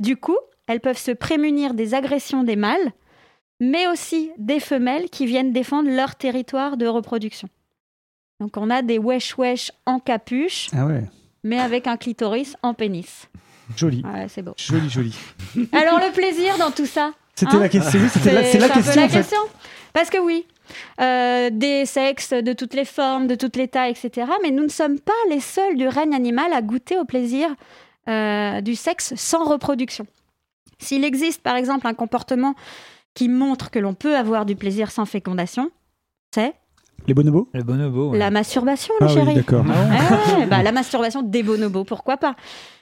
Du 0.01 0.17
coup, 0.17 0.37
elles 0.67 0.79
peuvent 0.81 0.97
se 0.97 1.11
prémunir 1.11 1.73
des 1.73 1.93
agressions 1.93 2.43
des 2.43 2.55
mâles, 2.57 2.91
mais 3.59 3.87
aussi 3.87 4.31
des 4.37 4.59
femelles 4.59 5.09
qui 5.09 5.25
viennent 5.25 5.53
défendre 5.53 5.89
leur 5.89 6.15
territoire 6.15 6.75
de 6.75 6.87
reproduction. 6.87 7.47
Donc 8.39 8.57
on 8.57 8.69
a 8.71 8.81
des 8.81 8.97
wesh-wesh 8.97 9.71
en 9.85 9.99
capuche, 9.99 10.69
Ah 10.75 10.85
ouais, 10.87 11.03
mais 11.43 11.59
avec 11.59 11.85
un 11.87 11.95
clitoris 11.97 12.55
en 12.63 12.73
pénis. 12.73 13.27
joli. 13.77 14.03
Ouais, 14.03 14.25
c'est 14.27 14.41
beau. 14.41 14.53
Joli, 14.57 14.89
joli. 14.89 15.15
Alors 15.71 15.99
le 15.99 16.11
plaisir 16.11 16.57
dans 16.57 16.71
tout 16.71 16.87
ça 16.87 17.13
C'était 17.35 17.57
la 17.59 17.69
question, 17.69 17.99
oui, 17.99 18.09
c'était 18.11 18.33
la- 18.33 18.43
c'est 18.43 18.57
la 18.59 18.69
question, 18.69 19.03
en 19.03 19.09
fait. 19.09 19.35
Parce 19.93 20.09
que 20.09 20.17
oui, 20.17 20.47
euh, 20.99 21.49
des 21.51 21.85
sexes 21.85 22.31
de 22.33 22.53
toutes 22.53 22.73
les 22.73 22.85
formes, 22.85 23.27
de 23.27 23.35
toutes 23.35 23.57
les 23.57 23.67
tailles, 23.67 23.91
etc. 23.91 24.25
Mais 24.41 24.49
nous 24.51 24.63
ne 24.63 24.69
sommes 24.69 24.99
pas 24.99 25.11
les 25.29 25.41
seuls 25.41 25.75
du 25.75 25.87
règne 25.87 26.15
animal 26.15 26.51
à 26.53 26.61
goûter 26.61 26.97
au 26.97 27.05
plaisir 27.05 27.53
euh, 28.09 28.61
du 28.61 28.75
sexe 28.75 29.13
sans 29.15 29.43
reproduction. 29.45 30.05
S'il 30.79 31.03
existe 31.05 31.41
par 31.41 31.55
exemple 31.55 31.85
un 31.87 31.93
comportement 31.93 32.55
qui 33.13 33.27
montre 33.29 33.69
que 33.71 33.79
l'on 33.79 33.93
peut 33.93 34.15
avoir 34.17 34.45
du 34.45 34.55
plaisir 34.55 34.89
sans 34.91 35.05
fécondation, 35.05 35.69
c'est 36.33 36.53
Les 37.07 37.13
bonobos 37.13 37.49
Le 37.53 37.63
bonobo. 37.63 38.13
la 38.13 38.31
masturbation, 38.31 38.93
Ah 39.01 39.05
le 39.05 39.09
oui, 39.09 39.13
chéri. 39.15 39.33
d'accord. 39.35 39.65
Ouais, 39.65 40.45
bah, 40.47 40.63
la 40.63 40.71
masturbation 40.71 41.21
des 41.21 41.43
bonobos, 41.43 41.83
pourquoi 41.83 42.17
pas 42.17 42.35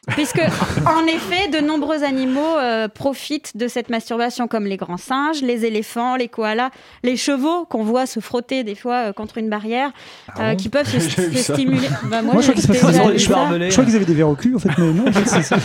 Puisque, 0.08 0.40
en 0.88 1.06
effet, 1.06 1.50
de 1.50 1.60
nombreux 1.60 2.04
animaux 2.04 2.58
euh, 2.58 2.88
profitent 2.88 3.56
de 3.56 3.68
cette 3.68 3.90
masturbation, 3.90 4.48
comme 4.48 4.66
les 4.66 4.78
grands 4.78 4.98
singes, 4.98 5.42
les 5.42 5.66
éléphants, 5.66 6.16
les 6.16 6.28
koalas, 6.28 6.72
les 7.04 7.18
chevaux 7.18 7.66
qu'on 7.66 7.84
voit 7.84 8.06
se 8.06 8.20
frotter 8.20 8.64
des 8.64 8.76
fois 8.76 9.10
euh, 9.10 9.14
contre 9.14 9.38
une 9.38 9.50
barrière, 9.50 9.92
euh, 10.40 10.56
qui 10.56 10.70
peuvent 10.70 10.88
se, 10.90 11.00
stimuler. 11.00 11.88
Bah, 12.06 12.22
moi, 12.22 12.34
Moi, 12.36 12.42
je 12.42 12.52
crois 13.72 13.86
qu'ils 13.86 13.96
avaient 13.96 14.06
des 14.06 14.14
verres 14.14 14.30
au 14.30 14.36
cul, 14.36 14.56
en 14.56 14.60
fait, 14.60 14.70
mais 14.78 14.92
non, 14.94 15.08
en 15.10 15.12
fait, 15.12 15.26
c'est 15.28 15.44
ça. 15.44 15.58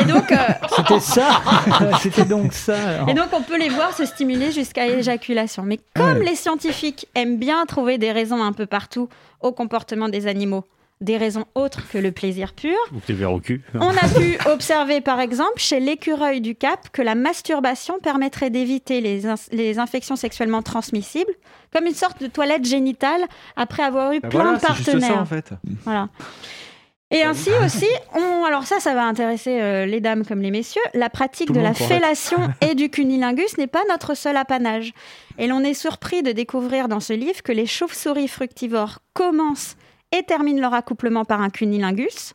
Et 0.00 0.04
donc, 0.04 0.32
euh, 0.32 0.36
C'était 0.76 1.00
ça 1.00 1.42
C'était 2.02 2.24
donc 2.24 2.52
ça 2.52 2.76
alors. 2.76 3.08
Et 3.08 3.14
donc, 3.14 3.26
on 3.32 3.42
peut 3.42 3.58
les 3.58 3.68
voir 3.68 3.94
se 3.96 4.04
stimuler 4.04 4.50
jusqu'à 4.50 4.86
éjaculation. 4.88 5.62
Mais 5.62 5.78
comme 5.94 6.18
Ouais. 6.18 6.24
les 6.24 6.34
scientifiques 6.34 7.06
aiment 7.14 7.38
bien 7.38 7.64
trouver 7.66 7.98
des 7.98 8.12
raisons 8.12 8.42
un 8.42 8.52
peu 8.52 8.66
partout 8.66 9.08
au 9.40 9.52
comportement 9.52 10.08
des 10.08 10.26
animaux, 10.26 10.64
des 11.04 11.16
raisons 11.16 11.44
autres 11.54 11.88
que 11.90 11.98
le 11.98 12.10
plaisir 12.12 12.52
pur, 12.54 12.76
Ou 12.92 13.00
verres 13.12 13.32
au 13.32 13.40
cul. 13.40 13.62
on 13.74 13.88
a 13.90 14.08
pu 14.18 14.38
observer 14.46 15.00
par 15.00 15.20
exemple 15.20 15.58
chez 15.58 15.80
l'écureuil 15.80 16.40
du 16.40 16.54
Cap 16.54 16.88
que 16.92 17.02
la 17.02 17.14
masturbation 17.14 17.98
permettrait 18.02 18.50
d'éviter 18.50 19.00
les, 19.00 19.78
infections 19.78 20.16
sexuellement 20.16 20.62
transmissibles, 20.62 21.32
comme 21.72 21.86
une 21.86 21.94
sorte 21.94 22.22
de 22.22 22.26
toilette 22.26 22.64
génitale 22.64 23.22
après 23.56 23.82
avoir 23.82 24.12
eu 24.12 24.20
Bah 24.20 24.28
plein 24.28 24.42
voilà, 24.42 24.58
de 24.58 24.62
partenaires. 24.62 25.14
ça 25.14 25.20
en 25.20 25.26
fait. 25.26 25.50
Voilà. 25.84 26.08
Et 27.10 27.22
ainsi 27.22 27.50
aussi, 27.64 27.86
on, 28.14 28.44
alors 28.44 28.64
ça, 28.64 28.80
ça 28.80 28.94
va 28.94 29.04
intéresser 29.04 29.60
euh, 29.60 29.86
les 29.86 30.00
dames 30.00 30.24
comme 30.24 30.40
les 30.40 30.50
messieurs, 30.50 30.82
la 30.94 31.10
pratique 31.10 31.48
Tout 31.48 31.52
de 31.52 31.60
la 31.60 31.72
fellation 31.74 32.38
et 32.60 32.74
du 32.74 32.90
cunilingus 32.90 33.56
n'est 33.56 33.68
pas 33.68 33.82
notre 33.88 34.14
seul 34.14 34.36
apanage. 34.36 34.92
Et 35.38 35.46
l'on 35.46 35.60
est 35.60 35.74
surpris 35.74 36.24
de 36.24 36.32
découvrir 36.32 36.88
dans 36.88 37.00
ce 37.00 37.12
livre 37.12 37.42
que 37.42 37.52
les 37.52 37.66
chauves-souris 37.66 38.26
fructivores 38.26 38.98
commencent 39.12 39.76
et 40.16 40.22
terminent 40.22 40.60
leur 40.60 40.74
accouplement 40.74 41.24
par 41.24 41.40
un 41.40 41.50
cunilingus, 41.50 42.34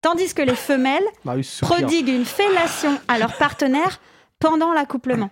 tandis 0.00 0.32
que 0.32 0.42
les 0.42 0.54
femelles 0.54 1.04
soupire. 1.42 1.76
prodiguent 1.76 2.08
une 2.08 2.24
fellation 2.24 2.98
à 3.08 3.18
leur 3.18 3.36
partenaire 3.36 4.00
pendant 4.38 4.72
l'accouplement. 4.72 5.30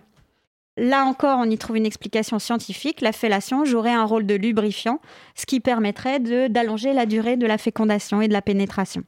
Là 0.77 1.05
encore, 1.05 1.39
on 1.39 1.49
y 1.49 1.57
trouve 1.57 1.77
une 1.77 1.85
explication 1.85 2.37
scientifique. 2.37 2.99
La 2.99 3.13
fellation 3.13 3.63
jouerait 3.63 3.93
un 3.93 4.03
rôle 4.03 4.25
de 4.25 4.35
lubrifiant, 4.35 4.99
ce 5.33 5.45
qui 5.45 5.61
permettrait 5.61 6.19
d'allonger 6.49 6.91
la 6.91 7.05
durée 7.05 7.37
de 7.37 7.47
la 7.47 7.57
fécondation 7.57 8.21
et 8.21 8.27
de 8.27 8.33
la 8.33 8.41
pénétration. 8.41 9.03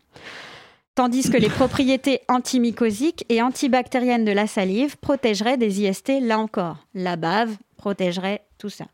Tandis 0.96 1.30
que 1.30 1.38
les 1.38 1.50
propriétés 1.50 2.22
antimycosiques 2.30 3.26
et 3.30 3.42
antibactériennes 3.42 4.26
de 4.26 4.32
la 4.32 4.48
salive 4.48 4.98
protégeraient 4.98 5.58
des 5.58 5.82
IST, 5.82 6.22
là 6.22 6.40
encore. 6.40 6.78
La 6.96 7.18
bave 7.18 7.56
protégerait 7.76 8.47
tout 8.58 8.70
ça. 8.70 8.86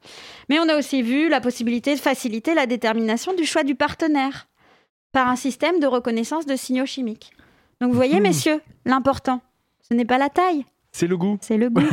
Mais 0.50 0.60
on 0.60 0.68
a 0.70 0.78
aussi 0.78 1.02
vu 1.02 1.30
la 1.30 1.42
possibilité 1.42 1.96
de 1.96 2.00
faciliter 2.00 2.54
la 2.54 2.66
détermination 2.66 3.34
du 3.34 3.46
choix 3.46 3.64
du 3.64 3.76
partenaire 3.76 4.48
par 5.12 5.28
un 5.28 5.36
système 5.36 5.80
de 5.80 5.88
reconnaissance 5.88 6.46
de 6.46 6.56
signaux 6.56 6.86
chimiques. 6.86 7.32
Donc 7.82 7.92
vous 7.92 7.96
voyez, 7.96 8.20
messieurs, 8.20 8.62
l'important, 8.86 9.42
ce 9.88 9.94
n'est 9.94 10.06
pas 10.06 10.18
la 10.18 10.30
taille, 10.30 10.66
C'est 10.92 11.08
le 11.08 11.18
goût. 11.18 11.38
c'est 11.42 11.58
le 11.58 11.70
goût. 11.70 11.82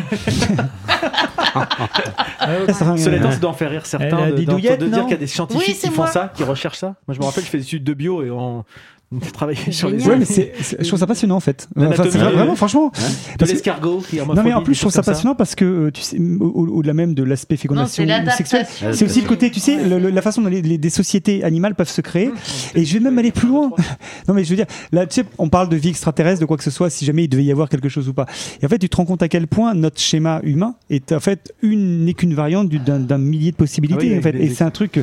Cela 2.73 3.17
étant, 3.17 3.31
ça 3.33 3.39
doit 3.39 3.51
en 3.51 3.55
faire 3.55 3.71
rire 3.71 3.87
certains 3.87 4.19
Elle 4.19 4.25
a 4.25 4.31
de, 4.31 4.37
bidouillette, 4.37 4.81
de 4.81 4.87
dire 4.87 5.03
qu'il 5.03 5.11
y 5.11 5.15
a 5.15 5.19
des 5.19 5.27
scientifiques 5.27 5.67
Oui, 5.69 5.75
c'est 5.75 5.89
qui 5.89 5.95
font 5.95 6.03
moi. 6.03 6.11
ça, 6.11 6.33
qui 6.35 6.45
recherchent 6.45 6.79
ça. 6.79 6.95
Moi, 7.07 7.15
je 7.15 7.21
me 7.21 7.25
rappelle, 7.25 7.45
je 7.45 7.49
fais 7.49 7.59
des 7.59 7.65
études 7.65 7.85
de 7.85 7.95
bio 7.95 8.23
et 8.23 8.31
on, 8.31 8.65
on 9.17 9.19
travaillait 9.19 9.73
sur 9.73 9.89
les 9.89 10.07
Ouais, 10.07 10.17
mais 10.17 10.25
c'est, 10.25 10.53
je 10.79 10.87
trouve 10.87 11.01
ça 11.01 11.07
passionnant 11.07 11.35
en 11.37 11.41
fait. 11.41 11.69
Enfin, 11.77 12.05
c'est 12.11 12.19
vrai- 12.19 12.31
vraiment, 12.33 12.55
franchement. 12.55 12.93
hein, 12.97 13.45
l'escargot 13.45 14.03
qui 14.09 14.17
Non, 14.19 14.43
mais 14.45 14.53
en 14.53 14.63
plus, 14.63 14.75
je 14.75 14.81
trouve 14.81 14.93
ça 14.93 15.03
passionnant 15.03 15.35
parce 15.35 15.55
que, 15.57 15.65
euh, 15.65 15.91
tu 15.91 16.01
sais, 16.03 16.17
au- 16.19 16.45
au- 16.45 16.67
au-delà 16.79 16.95
même 16.95 17.15
de 17.15 17.25
l'aspect 17.25 17.57
fécondation 17.57 18.03
Non, 18.05 18.07
c'est 18.09 18.19
l'adaptation. 18.19 18.59
sexuelle, 18.59 18.95
c'est 18.95 19.05
aussi 19.05 19.21
le 19.21 19.27
côté, 19.29 19.51
tu 19.51 19.59
sais, 19.59 19.83
le- 19.83 19.99
le- 19.99 20.11
la 20.11 20.23
façon 20.23 20.43
dont 20.43 20.49
les, 20.49 20.63
les- 20.63 20.79
des 20.79 20.91
sociétés 20.91 21.43
animales 21.43 21.75
peuvent 21.75 21.91
se 21.91 22.01
créer. 22.01 22.31
Et 22.77 22.85
je 22.85 22.95
vais 22.95 23.01
même 23.01 23.19
aller 23.19 23.33
plus 23.33 23.49
loin. 23.49 23.71
non, 24.29 24.35
mais 24.35 24.45
je 24.45 24.51
veux 24.51 24.57
dire, 24.57 24.67
là, 24.93 25.07
tu 25.07 25.15
sais, 25.17 25.25
on 25.39 25.49
parle 25.49 25.69
de 25.69 25.77
vie 25.77 25.89
extraterrestre, 25.89 26.41
de 26.41 26.47
quoi 26.47 26.57
que 26.57 26.65
ce 26.65 26.71
soit, 26.71 26.89
si 26.91 27.05
jamais 27.05 27.25
il 27.25 27.29
devait 27.29 27.45
y 27.45 27.51
avoir 27.51 27.69
quelque 27.69 27.89
chose 27.89 28.09
ou 28.09 28.15
pas. 28.15 28.27
Et 28.63 28.67
en 28.67 28.69
fait, 28.69 28.79
tu 28.79 28.89
te 28.89 28.97
rends 28.97 29.05
compte 29.07 29.23
à 29.23 29.29
quel 29.29 29.49
point 29.49 29.75
notre 29.75 30.01
schéma 30.01 30.41
humain 30.45 30.77
est 30.89 31.11
en 31.13 31.21
fait 31.21 31.53
une 31.63 32.05
n'est 32.05 32.15
qu'une 32.15 32.35
variante 32.35 32.69
du- 32.69 32.79
d'un, 32.79 33.19
millier 33.19 33.51
de 33.51 33.57
possibilités. 33.57 34.07
Ah 34.09 34.13
oui, 34.13 34.19
en 34.19 34.23
fait. 34.23 34.37
Et 34.37 34.49
c'est 34.51 34.65
un 34.65 34.71
truc. 34.71 35.01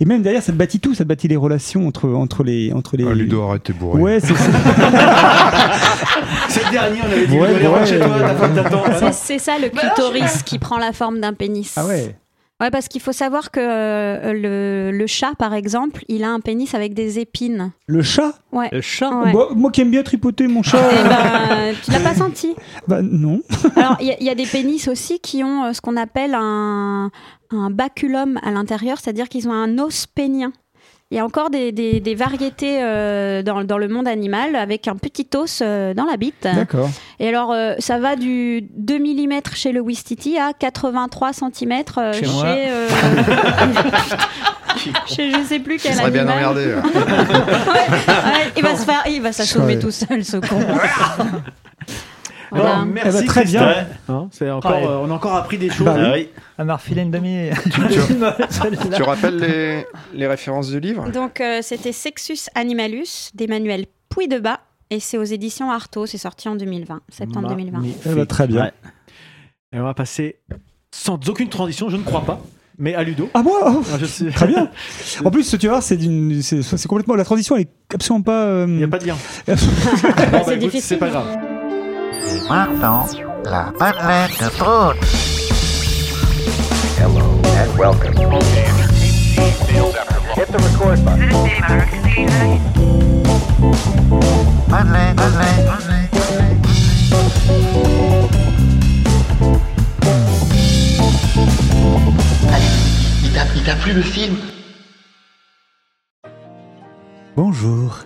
Et 0.00 0.04
même 0.04 0.22
derrière, 0.22 0.42
ça 0.42 0.52
te 0.52 0.56
bâtit 0.56 0.78
tout, 0.80 0.94
ça 0.94 1.04
te 1.04 1.08
bâtit 1.08 1.28
les 1.28 1.36
relations 1.36 1.86
entre, 1.86 2.08
entre 2.10 2.42
les. 2.44 2.72
Entre 2.72 2.96
les... 2.96 3.06
Ah, 3.08 3.14
Ludo, 3.14 3.42
arrête 3.42 3.62
tes 3.62 3.72
bourrées. 3.72 4.00
Ouais, 4.02 4.20
c'est 4.20 4.34
ça. 4.34 4.50
C'est 6.48 6.64
le 6.64 6.70
dernier, 6.70 6.98
on 7.02 7.10
avait 7.12 7.26
dit, 7.26 7.38
Ouais, 7.38 7.48
ouais. 7.68 7.86
chez 7.86 7.98
toi, 7.98 8.08
ta 8.20 8.34
femme 8.34 8.54
t'attend. 8.54 8.82
C'est- 8.98 9.12
C'est 9.12 9.38
ça 9.38 9.52
le 9.60 9.68
clitoris 9.68 10.42
qui 10.42 10.58
prend 10.58 10.78
la 10.78 10.92
forme 10.92 11.20
d'un 11.20 11.32
pénis. 11.32 11.72
Ah 11.76 11.86
ouais. 11.86 12.14
Ouais, 12.60 12.70
parce 12.70 12.88
qu'il 12.88 13.02
faut 13.02 13.12
savoir 13.12 13.50
que 13.50 13.60
euh, 13.60 14.32
le, 14.32 14.96
le 14.96 15.06
chat, 15.06 15.32
par 15.38 15.52
exemple, 15.52 16.04
il 16.08 16.24
a 16.24 16.30
un 16.30 16.40
pénis 16.40 16.74
avec 16.74 16.94
des 16.94 17.18
épines. 17.18 17.72
Le 17.86 18.00
chat 18.02 18.32
Ouais. 18.50 18.70
Le 18.72 18.80
chat 18.80 19.10
Ouais. 19.10 19.32
Bah, 19.34 19.48
Moi 19.54 19.70
qui 19.70 19.82
aime 19.82 19.90
bien 19.90 20.02
tripoter 20.02 20.46
mon 20.46 20.62
chat. 20.62 20.78
Eh 20.90 21.02
ben, 21.06 21.74
tu 21.84 21.90
l'as 21.90 22.00
pas 22.00 22.14
senti 22.14 22.54
Bah 22.88 23.02
non. 23.02 23.42
Alors, 23.76 23.96
il 24.00 24.06
y, 24.06 24.10
a- 24.10 24.16
il 24.20 24.24
y 24.26 24.30
a 24.30 24.34
des 24.34 24.46
pénis 24.46 24.88
aussi 24.88 25.20
qui 25.20 25.44
ont 25.44 25.64
euh, 25.64 25.72
ce 25.74 25.82
qu'on 25.82 25.96
appelle 25.98 26.34
un, 26.34 27.10
un 27.50 27.70
baculum 27.70 28.40
à 28.42 28.50
l'intérieur, 28.50 28.96
c'est-à-dire 29.02 29.28
qu'ils 29.28 29.48
ont 29.48 29.52
un 29.52 29.78
os 29.78 30.06
pénien. 30.06 30.52
Il 31.12 31.16
y 31.16 31.20
a 31.20 31.24
encore 31.24 31.50
des, 31.50 31.70
des- 31.70 32.00
des 32.00 32.14
variétés 32.16 32.78
euh, 32.82 33.40
dans, 33.42 33.62
dans 33.62 33.78
le 33.78 33.86
monde 33.86 34.08
animal 34.08 34.56
avec 34.56 34.88
un 34.88 34.96
petit 34.96 35.28
os 35.36 35.60
euh, 35.62 35.94
dans 35.94 36.04
la 36.04 36.16
bite. 36.16 36.42
D'accord. 36.42 36.88
Et 37.20 37.28
alors, 37.28 37.52
euh, 37.52 37.74
ça 37.78 38.00
va 38.00 38.16
du 38.16 38.62
2 38.76 38.98
mm 38.98 39.40
chez 39.54 39.70
le 39.70 39.80
Wistiti 39.80 40.36
à 40.36 40.52
83 40.52 41.30
cm 41.32 41.52
Chez 42.12 42.24
chez. 42.24 42.32
moi. 42.32 42.44
euh, 42.46 42.88
chez 45.06 45.30
je 45.30 45.44
sais 45.48 45.60
plus 45.60 45.78
quel 45.80 45.94
serait 45.94 46.10
bien 46.10 46.26
animal. 46.26 46.44
emmerdé. 46.56 46.74
ouais. 46.94 46.98
Ouais, 46.98 48.52
il 48.56 48.62
va 48.64 48.76
se 48.76 48.84
faire, 48.84 49.04
il 49.08 49.22
va 49.22 49.30
s'assommer 49.32 49.78
tout 49.78 49.92
seul, 49.92 50.24
ce 50.24 50.38
con. 50.38 50.58
Bon, 52.52 52.58
Voilà. 52.58 52.84
merci. 52.84 53.10
Eh 53.16 53.20
ben, 53.20 53.26
très 53.26 53.44
bien. 53.44 53.86
Hein, 54.08 54.28
c'est 54.30 54.50
encore, 54.50 54.70
Ouais. 54.72 54.84
euh, 54.86 54.98
on 55.02 55.10
a 55.10 55.14
encore 55.14 55.34
appris 55.34 55.58
des 55.58 55.68
choses. 55.70 55.86
Bah 55.86 55.96
Ah 55.98 56.12
oui. 56.14 56.28
Une 56.96 57.10
demi. 57.10 57.50
Tu 58.96 59.02
rappelles 59.02 59.36
les, 59.38 59.84
les 60.14 60.26
références 60.26 60.70
du 60.70 60.80
livre? 60.80 61.10
Donc, 61.10 61.40
euh, 61.40 61.58
c'était 61.62 61.92
Sexus 61.92 62.48
Animalus 62.54 63.30
d'Emmanuel 63.34 63.86
Puy 64.08 64.28
de 64.28 64.38
Bas. 64.38 64.60
Et 64.90 65.00
c'est 65.00 65.18
aux 65.18 65.24
éditions 65.24 65.70
Artaud, 65.72 66.06
c'est 66.06 66.16
sorti 66.18 66.48
en 66.48 66.54
2020, 66.54 67.00
septembre 67.08 67.48
2020. 67.48 67.82
Eh 68.06 68.14
ben, 68.14 68.24
très 68.26 68.46
bien. 68.46 68.62
Ouais. 68.66 68.72
Et 69.72 69.80
on 69.80 69.82
va 69.84 69.94
passer 69.94 70.36
sans 70.92 71.18
aucune 71.28 71.48
transition, 71.48 71.88
je 71.90 71.96
ne 71.96 72.02
crois 72.04 72.20
pas, 72.24 72.40
mais 72.78 72.94
à 72.94 73.02
Ludo. 73.02 73.28
Ah 73.34 73.42
moi 73.42 73.58
oh, 73.66 73.82
Ah, 73.92 73.96
je 74.00 74.30
Très 74.30 74.46
bien. 74.46 74.70
En 75.24 75.30
plus, 75.32 75.56
tu 75.58 75.66
vois, 75.66 75.80
c'est 75.80 75.96
d'une, 75.96 76.40
c'est, 76.40 76.86
complètement 76.86 77.16
la 77.16 77.24
transition. 77.24 77.56
Elle 77.56 77.62
est 77.62 77.94
absolument 77.94 78.22
pas. 78.22 78.44
euh, 78.44 78.66
Il 78.68 78.76
n'y 78.76 78.84
a 78.84 78.88
pas 78.88 78.98
de 78.98 79.06
lien. 79.06 79.16
Bah, 79.48 79.54
Bon, 80.02 80.30
bah, 80.30 80.42
c'est 80.46 80.56
difficile. 80.56 80.82
C'est 80.82 80.96
pas 80.98 81.08
grave. 81.08 81.36
Maintenant, 82.48 83.06
la 83.44 83.72
madeleine 83.78 84.30
de 84.40 84.48
Prout. 84.56 84.96
Madeleine, 94.68 95.14
Madeleine, 95.14 95.66
Madeleine. 95.66 96.08
Il 103.22 103.32
t'a, 103.32 103.42
il 103.54 103.62
t'a 103.62 103.74
plu 103.76 103.92
le 103.92 104.02
film 104.02 104.36
Bonjour. 107.36 107.98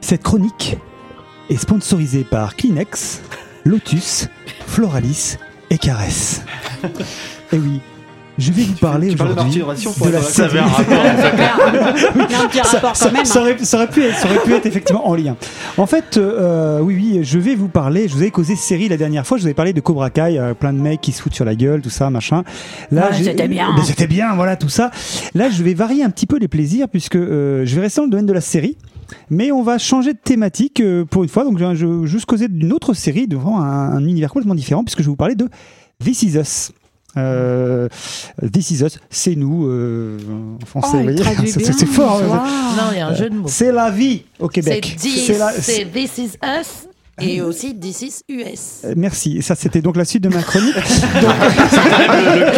Cette 0.00 0.22
chronique 0.22 0.78
est 1.50 1.56
sponsorisée 1.56 2.24
par 2.24 2.56
Kleenex, 2.56 3.22
Lotus, 3.64 4.28
Floralis 4.66 5.36
et 5.70 5.78
Caresse. 5.78 6.42
Et 7.52 7.58
oui, 7.58 7.80
je 8.38 8.52
vais 8.52 8.62
vous 8.62 8.74
parler 8.74 9.08
tu 9.08 9.16
parles 9.16 9.34
de 9.34 9.40
aujourd'hui 9.40 9.60
de 9.60 10.10
la 10.10 10.18
être 10.18 10.24
Ça 10.30 10.44
avait 10.44 10.60
un 10.60 10.66
rapport. 10.66 10.96
Hein. 10.96 11.94
aurait, 13.40 13.58
ça 13.58 13.76
aurait 13.78 13.88
pu 13.88 14.04
être, 14.04 14.14
ça 14.16 14.28
aurait 14.28 14.38
pu 14.38 14.52
être 14.54 14.66
effectivement 14.66 15.08
en 15.08 15.16
lien. 15.16 15.36
En 15.76 15.86
fait, 15.86 16.16
euh, 16.16 16.78
oui, 16.80 16.94
oui, 16.94 17.20
je 17.24 17.38
vais 17.38 17.56
vous 17.56 17.68
parler. 17.68 18.06
Je 18.06 18.14
vous 18.14 18.20
avais 18.20 18.30
causé 18.30 18.54
série 18.54 18.88
la 18.88 18.96
dernière 18.96 19.26
fois. 19.26 19.38
Je 19.38 19.42
vous 19.42 19.48
avais 19.48 19.54
parlé 19.54 19.72
de 19.72 19.80
Cobra 19.80 20.10
Kai, 20.10 20.38
euh, 20.38 20.54
plein 20.54 20.72
de 20.72 20.78
mecs 20.78 21.00
qui 21.00 21.10
se 21.10 21.20
foutent 21.20 21.34
sur 21.34 21.44
la 21.44 21.56
gueule, 21.56 21.80
tout 21.80 21.90
ça, 21.90 22.10
machin. 22.10 22.44
Là, 22.92 23.08
Ouais, 23.10 23.24
c'était 23.24 23.48
bien. 23.48 23.74
Mais 23.76 23.82
C'était 23.82 24.06
bien, 24.06 24.34
voilà, 24.36 24.56
tout 24.56 24.68
ça. 24.68 24.92
Là, 25.34 25.50
je 25.50 25.62
vais 25.64 25.74
varier 25.74 26.04
un 26.04 26.10
petit 26.10 26.26
peu 26.26 26.38
les 26.38 26.48
plaisirs 26.48 26.88
puisque 26.88 27.16
euh, 27.16 27.62
je 27.64 27.74
vais 27.74 27.80
rester 27.82 28.00
dans 28.00 28.04
le 28.04 28.10
domaine 28.10 28.26
de 28.26 28.32
la 28.32 28.40
série. 28.40 28.76
Mais 29.30 29.52
on 29.52 29.62
va 29.62 29.78
changer 29.78 30.12
de 30.12 30.18
thématique 30.18 30.80
euh, 30.80 31.04
pour 31.04 31.22
une 31.22 31.28
fois. 31.28 31.44
Donc, 31.44 31.58
je 31.58 31.86
vais 31.86 32.06
juste 32.06 32.26
causer 32.26 32.48
d'une 32.48 32.72
autre 32.72 32.94
série, 32.94 33.26
de 33.26 33.36
vraiment 33.36 33.60
un, 33.62 33.92
un 33.96 34.04
univers 34.06 34.30
complètement 34.30 34.54
différent, 34.54 34.84
puisque 34.84 34.98
je 34.98 35.04
vais 35.04 35.10
vous 35.10 35.16
parler 35.16 35.34
de 35.34 35.48
This 36.02 36.22
Is 36.22 36.36
Us. 36.38 36.72
Euh, 37.16 37.88
This 38.52 38.70
Is 38.70 38.84
Us, 38.84 38.98
c'est 39.10 39.34
nous 39.34 39.66
euh, 39.66 40.18
en 40.62 40.66
français. 40.66 41.04
Oh, 41.08 41.22
C'est- 41.46 41.86
fort. 41.86 42.20
hein. 42.32 42.44
Non, 42.76 42.82
il 42.92 42.98
y 42.98 43.00
a 43.00 43.08
un 43.08 43.14
jeu 43.14 43.30
de 43.30 43.34
mots. 43.34 43.48
C'est 43.48 43.72
la 43.72 43.90
vie 43.90 44.22
au 44.38 44.46
C'est 44.46 44.60
Québec. 44.62 44.96
this, 45.00 45.28
la- 45.38 45.52
c'est 45.52 45.86
This 45.90 46.18
is 46.18 46.30
Us 46.44 46.86
et 47.20 47.42
aussi 47.42 47.78
This 47.78 48.02
is 48.02 48.22
US. 48.28 48.82
Euh, 48.84 48.94
Merci. 48.96 49.38
Et 49.38 49.42
ça, 49.42 49.54
c'était 49.54 49.80
donc 49.80 49.96
la 49.96 50.04
suite 50.04 50.22
de 50.22 50.28
ma 50.28 50.42
chronique. 50.42 50.74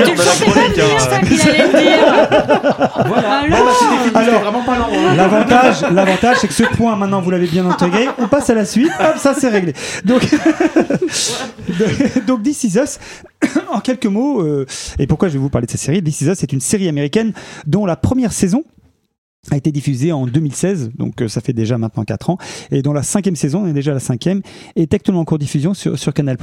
Tu 0.05 0.11
le 0.11 0.17
sentais 0.17 0.51
pas 0.51 0.69
venir, 0.69 1.01
ça, 1.01 1.21
qu'il 1.21 1.41
allait 1.41 1.69
le 1.69 1.75
hein. 4.37 5.15
L'avantage, 5.17 5.83
l'avantage, 5.93 6.39
c'est 6.41 6.49
que 6.49 6.55
ce 6.55 6.65
point, 6.65 6.97
maintenant, 6.97 7.21
vous 7.21 7.31
l'avez 7.31 7.47
bien 7.47 7.69
intégré. 7.69 8.09
On 8.19 8.27
passe 8.29 8.51
à 8.51 8.55
la 8.55 8.65
suite. 8.65 8.91
Hop, 9.01 9.17
ça, 9.17 9.35
c'est 9.39 9.49
réglé. 9.49 9.73
Donc, 10.05 10.23
donc, 12.27 12.43
This 12.43 12.65
Is 12.65 12.79
Us, 12.79 12.99
en 13.71 13.81
quelques 13.81 14.07
mots, 14.07 14.43
euh, 14.43 14.67
et 14.99 15.07
pourquoi 15.07 15.29
je 15.29 15.35
vais 15.35 15.39
vous 15.39 15.51
parler 15.51 15.67
de 15.67 15.73
cette 15.73 15.81
série? 15.81 16.03
This 16.03 16.21
Is 16.21 16.29
Us, 16.29 16.39
c'est 16.39 16.53
une 16.53 16.61
série 16.61 16.89
américaine 16.89 17.33
dont 17.67 17.87
la 17.87 17.97
première 17.97 18.33
saison 18.33 18.65
a 19.51 19.57
été 19.57 19.73
diffusée 19.73 20.13
en 20.13 20.27
2016, 20.27 20.93
donc 20.99 21.23
euh, 21.23 21.29
ça 21.29 21.41
fait 21.41 21.53
déjà 21.53 21.79
maintenant 21.79 22.05
4 22.05 22.31
ans, 22.31 22.39
et 22.71 22.83
dont 22.83 22.93
la 22.93 23.03
cinquième 23.03 23.37
saison, 23.37 23.63
on 23.65 23.67
est 23.67 23.73
déjà 23.73 23.93
à 23.93 23.95
la 23.95 24.01
cinquième, 24.01 24.43
est 24.77 24.93
actuellement 24.93 25.23
en 25.23 25.25
cours 25.25 25.39
de 25.39 25.45
diffusion 25.45 25.73
sur, 25.75 25.99
sur 25.99 26.13
Canal+. 26.13 26.37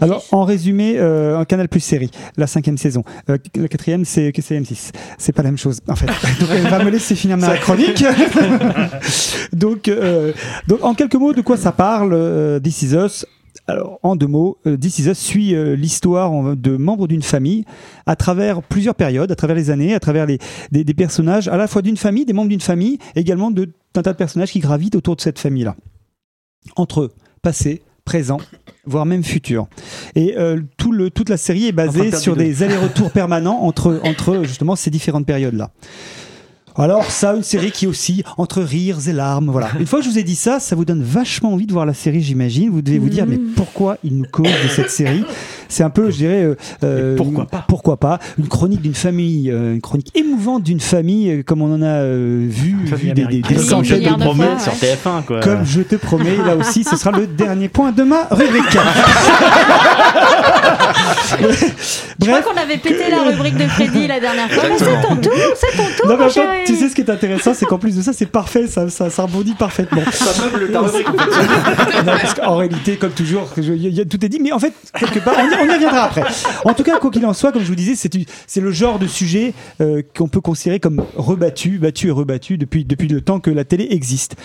Alors, 0.00 0.24
en 0.32 0.44
résumé, 0.44 0.94
euh, 0.98 1.44
Canal 1.44 1.68
Plus 1.68 1.80
série, 1.80 2.10
la 2.36 2.46
cinquième 2.46 2.78
saison. 2.78 3.04
Euh, 3.30 3.38
la 3.54 3.68
quatrième, 3.68 4.04
c'est 4.04 4.30
M6. 4.30 4.90
C'est 5.18 5.32
pas 5.32 5.42
la 5.42 5.50
même 5.50 5.58
chose, 5.58 5.80
en 5.88 5.94
fait. 5.94 6.06
Donc, 6.40 6.48
elle 6.50 6.68
va 6.68 6.82
me 6.84 6.90
laisser 6.90 7.14
finir 7.14 7.36
ma 7.36 7.56
chronique. 7.56 8.04
donc, 9.52 9.88
euh, 9.88 10.32
donc, 10.66 10.84
en 10.84 10.94
quelques 10.94 11.14
mots, 11.14 11.32
de 11.32 11.42
quoi 11.42 11.56
ça 11.56 11.72
parle 11.72 12.12
euh, 12.12 12.60
This 12.60 12.82
Is 12.82 12.94
Us? 12.94 13.26
Alors, 13.66 13.98
en 14.02 14.14
deux 14.14 14.26
mots, 14.26 14.58
euh, 14.66 14.76
This 14.76 14.98
Is 14.98 15.08
Us 15.08 15.18
suit 15.18 15.54
euh, 15.54 15.74
l'histoire 15.74 16.54
de 16.54 16.76
membres 16.76 17.08
d'une 17.08 17.22
famille 17.22 17.64
à 18.04 18.14
travers 18.14 18.62
plusieurs 18.62 18.94
périodes, 18.94 19.32
à 19.32 19.36
travers 19.36 19.56
les 19.56 19.70
années, 19.70 19.94
à 19.94 20.00
travers 20.00 20.26
les, 20.26 20.38
des, 20.70 20.84
des 20.84 20.94
personnages, 20.94 21.48
à 21.48 21.56
la 21.56 21.66
fois 21.66 21.80
d'une 21.80 21.96
famille, 21.96 22.26
des 22.26 22.34
membres 22.34 22.50
d'une 22.50 22.60
famille, 22.60 22.98
également 23.16 23.50
de- 23.50 23.70
d'un 23.94 24.02
tas 24.02 24.12
de 24.12 24.18
personnages 24.18 24.50
qui 24.52 24.60
gravitent 24.60 24.96
autour 24.96 25.16
de 25.16 25.20
cette 25.22 25.38
famille-là. 25.38 25.76
Entre 26.76 27.02
eux, 27.02 27.12
passé, 27.40 27.80
présent, 28.04 28.38
voire 28.84 29.06
même 29.06 29.24
futur. 29.24 29.66
Et 30.14 30.34
euh, 30.36 30.60
tout 30.76 30.92
le, 30.92 31.08
toute 31.08 31.30
la 31.30 31.38
série 31.38 31.66
est 31.66 31.72
basée 31.72 32.10
sur 32.18 32.36
des 32.36 32.62
allers-retours 32.62 33.10
permanents 33.12 33.62
entre, 33.62 34.00
entre 34.04 34.42
justement 34.44 34.76
ces 34.76 34.90
différentes 34.90 35.24
périodes-là. 35.26 35.70
Alors, 36.76 37.04
ça, 37.04 37.34
une 37.34 37.44
série 37.44 37.70
qui 37.70 37.86
aussi 37.86 38.24
entre 38.36 38.60
rires 38.60 39.08
et 39.08 39.12
larmes, 39.12 39.48
voilà. 39.48 39.70
Une 39.78 39.86
fois 39.86 40.00
que 40.00 40.04
je 40.04 40.10
vous 40.10 40.18
ai 40.18 40.24
dit 40.24 40.34
ça, 40.34 40.58
ça 40.58 40.74
vous 40.74 40.84
donne 40.84 41.02
vachement 41.02 41.52
envie 41.52 41.66
de 41.66 41.72
voir 41.72 41.86
la 41.86 41.94
série, 41.94 42.20
j'imagine. 42.20 42.70
Vous 42.70 42.82
devez 42.82 42.98
vous 42.98 43.08
dire, 43.08 43.26
mais 43.26 43.38
pourquoi 43.38 43.96
il 44.02 44.16
nous 44.16 44.26
cause 44.28 44.46
de 44.46 44.68
cette 44.68 44.90
série? 44.90 45.24
C'est 45.68 45.82
un 45.82 45.90
peu, 45.90 46.10
je 46.10 46.16
dirais, 46.16 46.42
euh, 46.44 46.54
euh, 46.84 47.16
pourquoi 47.16 47.46
pas 47.46 47.64
Pourquoi 47.68 47.96
pas 47.96 48.18
Une 48.38 48.48
chronique 48.48 48.82
d'une 48.82 48.94
famille, 48.94 49.50
euh, 49.50 49.74
une 49.74 49.80
chronique 49.80 50.10
émouvante 50.14 50.62
d'une 50.62 50.80
famille, 50.80 51.42
comme 51.44 51.62
on 51.62 51.72
en 51.74 51.82
a 51.82 51.86
euh, 51.86 52.46
vu, 52.48 52.76
vu 52.84 53.12
des, 53.12 53.24
des, 53.24 53.26
des 53.26 53.54
Des 53.54 53.58
centaines 53.58 53.98
milliards 53.98 54.16
de 54.16 54.20
de 54.20 54.24
Promet 54.24 54.44
fois, 54.46 54.58
sur 54.58 54.72
ouais. 54.72 54.78
TF1, 55.22 55.24
quoi. 55.24 55.40
comme 55.40 55.64
je 55.64 55.80
te 55.82 55.96
promets, 55.96 56.36
là 56.44 56.56
aussi, 56.56 56.84
ce 56.84 56.96
sera 56.96 57.10
le 57.16 57.26
dernier 57.26 57.68
point 57.68 57.92
de 57.92 58.02
ma 58.02 58.24
rubrique. 58.30 58.64
Je 62.20 62.26
crois 62.30 62.42
qu'on 62.42 62.56
avait 62.60 62.76
pété 62.78 63.10
la 63.10 63.22
rubrique 63.22 63.56
de 63.56 63.64
Freddy 63.66 64.06
la 64.06 64.20
dernière 64.20 64.50
fois. 64.50 64.62
Mais 64.68 64.78
c'est 64.78 65.00
ton 65.06 65.16
tour, 65.16 65.32
c'est 65.56 65.76
ton 65.76 65.82
tour, 65.96 66.06
Non, 66.06 66.12
mais 66.12 66.16
mon 66.16 66.24
en 66.24 66.28
fait, 66.28 66.40
chéri. 66.40 66.58
tu 66.66 66.76
sais 66.76 66.88
ce 66.88 66.94
qui 66.94 67.00
est 67.02 67.10
intéressant, 67.10 67.52
c'est 67.54 67.66
qu'en 67.66 67.78
plus 67.78 67.96
de 67.96 68.02
ça, 68.02 68.12
c'est 68.12 68.26
parfait, 68.26 68.66
ça, 68.66 68.88
ça, 68.88 69.10
ça 69.10 69.22
rebondit 69.22 69.54
parfaitement. 69.54 70.02
Ça 70.12 70.42
meuble 70.44 70.70
ta 70.72 70.80
rubrique. 70.80 71.06
Non, 71.08 72.12
parce 72.20 72.34
qu'en 72.34 72.56
réalité, 72.56 72.96
comme 72.96 73.10
toujours, 73.10 73.48
je- 73.56 73.72
y 73.72 73.86
a- 73.86 73.90
y 73.90 74.00
a- 74.00 74.04
tout 74.04 74.24
est 74.24 74.28
dit, 74.28 74.38
mais 74.40 74.52
en 74.52 74.58
fait, 74.58 74.72
quelque 74.98 75.18
part, 75.18 75.34
on 75.38 75.50
y, 75.50 75.53
on 75.62 75.66
y 75.66 75.70
reviendra 75.72 76.04
après. 76.04 76.22
En 76.64 76.74
tout 76.74 76.82
cas, 76.82 76.98
quoi 76.98 77.10
qu'il 77.10 77.24
en 77.26 77.32
soit, 77.32 77.52
comme 77.52 77.62
je 77.62 77.68
vous 77.68 77.74
disais, 77.74 77.94
c'est 78.46 78.60
le 78.60 78.70
genre 78.70 78.98
de 78.98 79.06
sujet 79.06 79.54
euh, 79.80 80.02
qu'on 80.16 80.28
peut 80.28 80.40
considérer 80.40 80.80
comme 80.80 81.02
rebattu, 81.16 81.78
battu 81.78 82.08
et 82.08 82.10
rebattu 82.10 82.58
depuis, 82.58 82.84
depuis 82.84 83.08
le 83.08 83.20
temps 83.20 83.40
que 83.40 83.50
la 83.50 83.64
télé 83.64 83.86
existe. 83.90 84.36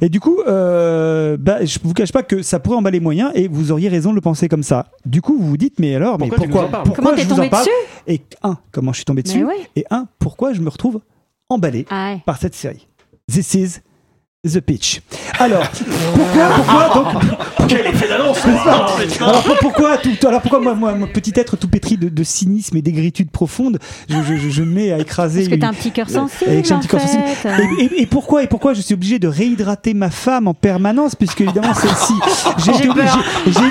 Et 0.00 0.08
du 0.08 0.20
coup, 0.20 0.38
euh, 0.46 1.36
bah, 1.38 1.64
je 1.64 1.78
vous 1.82 1.92
cache 1.94 2.12
pas 2.12 2.22
que 2.22 2.42
ça 2.42 2.58
pourrait 2.60 2.76
emballer 2.76 3.00
moyen, 3.00 3.32
et 3.34 3.48
vous 3.48 3.72
auriez 3.72 3.88
raison 3.88 4.10
de 4.10 4.14
le 4.16 4.20
penser 4.20 4.48
comme 4.48 4.62
ça. 4.62 4.86
Du 5.04 5.22
coup, 5.22 5.36
vous 5.38 5.48
vous 5.48 5.56
dites, 5.56 5.78
mais 5.78 5.94
alors, 5.94 6.18
Pourquoi 6.18 6.38
mais 6.38 6.46
pourquoi, 6.48 6.80
en 6.80 6.90
Comment 6.90 7.10
je 7.10 7.16
t'es 7.16 7.24
vous 7.24 7.32
en 7.32 7.36
tombé 7.36 7.50
parle 7.50 7.64
dessus? 7.64 7.74
Et 8.06 8.20
un, 8.42 8.58
comment 8.72 8.92
je 8.92 8.96
suis 8.98 9.04
tombé 9.04 9.22
dessus? 9.22 9.44
ouais. 9.44 9.68
Et 9.76 9.84
un, 9.90 10.06
pourquoi 10.18 10.52
je 10.52 10.60
me 10.60 10.68
retrouve 10.68 11.00
emballé 11.48 11.86
Ah 11.90 12.12
ouais. 12.14 12.22
par 12.26 12.38
cette 12.38 12.54
série? 12.54 12.86
This 13.30 13.54
is 13.54 13.80
the 14.48 14.60
pitch. 14.60 15.02
Alors, 15.38 15.62
pourquoi, 16.14 16.48
pourquoi 16.56 17.12
donc 17.58 17.68
Quel 17.68 17.86
effet 17.86 18.08
d'annonce 18.08 18.38
alors 19.20 19.42
pour- 19.42 19.58
pourquoi 19.58 19.98
tout, 19.98 20.10
alors 20.26 20.40
pourquoi 20.40 20.60
moi, 20.60 20.74
moi, 20.74 21.06
petit 21.12 21.32
être 21.36 21.58
tout 21.58 21.68
pétri 21.68 21.98
de, 21.98 22.08
de 22.08 22.24
cynisme 22.24 22.74
et 22.78 22.82
d'aigritude 22.82 23.30
profonde, 23.30 23.78
je, 24.08 24.16
je, 24.22 24.36
je, 24.36 24.48
je 24.48 24.62
me 24.62 24.72
mets 24.74 24.92
à 24.92 24.98
écraser. 24.98 25.40
Parce 25.40 25.54
que 25.54 25.60
t'as 25.60 25.68
un 25.68 25.74
petit 25.74 25.90
cœur 25.90 26.08
sensible, 26.08 26.50
avec 26.50 26.64
j'ai 26.66 26.72
un 26.72 26.78
petit 26.78 26.88
cœur 26.88 27.00
sensible. 27.02 27.22
Et, 27.78 27.84
et- 27.84 28.02
et 28.02 28.06
pourquoi 28.06 28.42
et 28.42 28.46
pourquoi 28.46 28.72
je 28.72 28.80
suis 28.80 28.94
obligé 28.94 29.18
de 29.18 29.28
réhydrater 29.28 29.92
ma 29.92 30.08
femme 30.08 30.48
en 30.48 30.54
permanence 30.54 31.14
puisque 31.16 31.42
évidemment 31.42 31.74
celle-ci 31.74 32.14
j'ai 32.64 32.70
été 32.70 32.82
J'ai 32.82 32.88
obligé- 32.88 32.94
peur. 32.94 33.24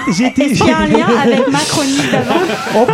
j'ai 0.07 0.13
j'ai 0.13 0.25
été 0.27 0.41
Est-ce 0.51 0.59
qu'il 0.59 0.67
y 0.67 0.71
a 0.71 0.77
un 0.77 0.87
lien 0.87 1.05
avec 1.23 1.47
ma 1.51 1.59
chronique 1.59 2.11
d'avant 2.11 2.35
Oh, 2.77 2.85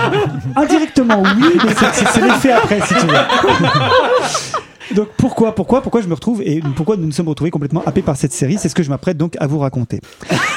indirectement 0.56 1.22
oui 1.23 1.45
mais 1.65 1.73
c'est 2.14 2.22
l'effet 2.22 2.52
après 2.53 2.80
si 2.88 2.93
tu 2.93 3.06
veux 3.06 3.14
Donc 4.94 5.07
pourquoi, 5.18 5.56
pourquoi, 5.56 5.82
pourquoi 5.82 6.02
je 6.02 6.07
me 6.07 6.14
retrouve 6.14 6.41
et 6.44 6.62
pourquoi 6.76 6.98
nous 6.98 7.06
nous 7.06 7.12
sommes 7.12 7.28
retrouvés 7.30 7.52
complètement 7.52 7.82
happés 7.86 8.02
par 8.02 8.16
cette 8.18 8.34
série? 8.34 8.57
C'est 8.60 8.70
ce 8.70 8.76
que 8.76 8.84
je 8.84 8.90
m'apprête 8.90 9.18
donc 9.18 9.36
à 9.40 9.48
vous 9.48 9.60
raconter. 9.60 9.99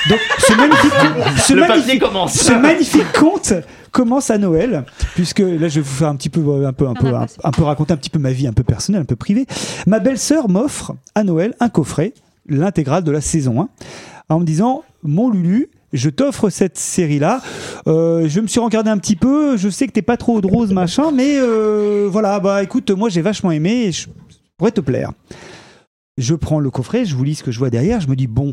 Donc 0.08 0.18
ce 0.38 0.52
magnifique, 0.56 0.92
ce 1.38 1.52
Le 1.54 1.60
magnifique- 1.66 2.00
commence. 2.00 2.34
ce 2.34 2.52
magnifique 2.52 3.12
conte 3.18 3.52
commence 3.90 4.30
à 4.30 4.38
Noël, 4.38 4.84
puisque 5.14 5.38
là 5.40 5.68
je 5.68 5.76
vais 5.76 5.80
vous 5.80 5.94
faire 5.94 6.08
un 6.08 6.16
petit 6.16 6.28
peu, 6.28 6.40
un 6.66 6.72
peu, 6.72 6.86
un 6.88 6.94
peu, 6.94 7.08
un, 7.14 7.26
un 7.44 7.50
peu 7.50 7.62
raconter 7.62 7.92
un 7.94 7.96
petit 7.96 8.10
peu 8.10 8.18
ma 8.18 8.32
vie 8.32 8.46
un 8.46 8.52
peu 8.52 8.62
personnelle, 8.64 9.02
un 9.02 9.06
peu 9.06 9.16
privée. 9.16 9.46
Ma 9.86 9.98
belle-sœur 9.98 10.48
m'offre 10.48 10.94
à 11.14 11.24
Noël 11.24 11.54
un 11.60 11.68
coffret, 11.68 12.12
l'intégrale 12.48 13.04
de 13.04 13.10
la 13.10 13.20
saison 13.20 13.62
1, 13.62 13.68
en 14.28 14.40
me 14.40 14.44
disant 14.44 14.82
mon 15.02 15.30
Lulu. 15.30 15.68
Je 15.92 16.10
t'offre 16.10 16.50
cette 16.50 16.76
série-là. 16.78 17.40
Euh, 17.86 18.28
je 18.28 18.40
me 18.40 18.46
suis 18.46 18.60
regardé 18.60 18.90
un 18.90 18.98
petit 18.98 19.16
peu. 19.16 19.56
Je 19.56 19.68
sais 19.68 19.86
que 19.86 19.92
t'es 19.92 20.02
pas 20.02 20.16
trop 20.16 20.40
de 20.40 20.46
rose 20.46 20.72
machin, 20.72 21.10
mais 21.12 21.36
euh, 21.38 22.06
voilà. 22.10 22.40
Bah 22.40 22.62
écoute, 22.62 22.90
moi 22.90 23.08
j'ai 23.08 23.22
vachement 23.22 23.50
aimé. 23.50 23.84
Et 23.86 23.92
je 23.92 24.08
pourrais 24.56 24.70
te 24.72 24.80
plaire. 24.80 25.12
Je 26.18 26.34
prends 26.34 26.58
le 26.60 26.70
coffret, 26.70 27.04
je 27.04 27.14
vous 27.14 27.24
lis 27.24 27.36
ce 27.36 27.42
que 27.44 27.50
je 27.52 27.58
vois 27.58 27.70
derrière. 27.70 28.00
Je 28.00 28.08
me 28.08 28.16
dis 28.16 28.26
bon, 28.26 28.52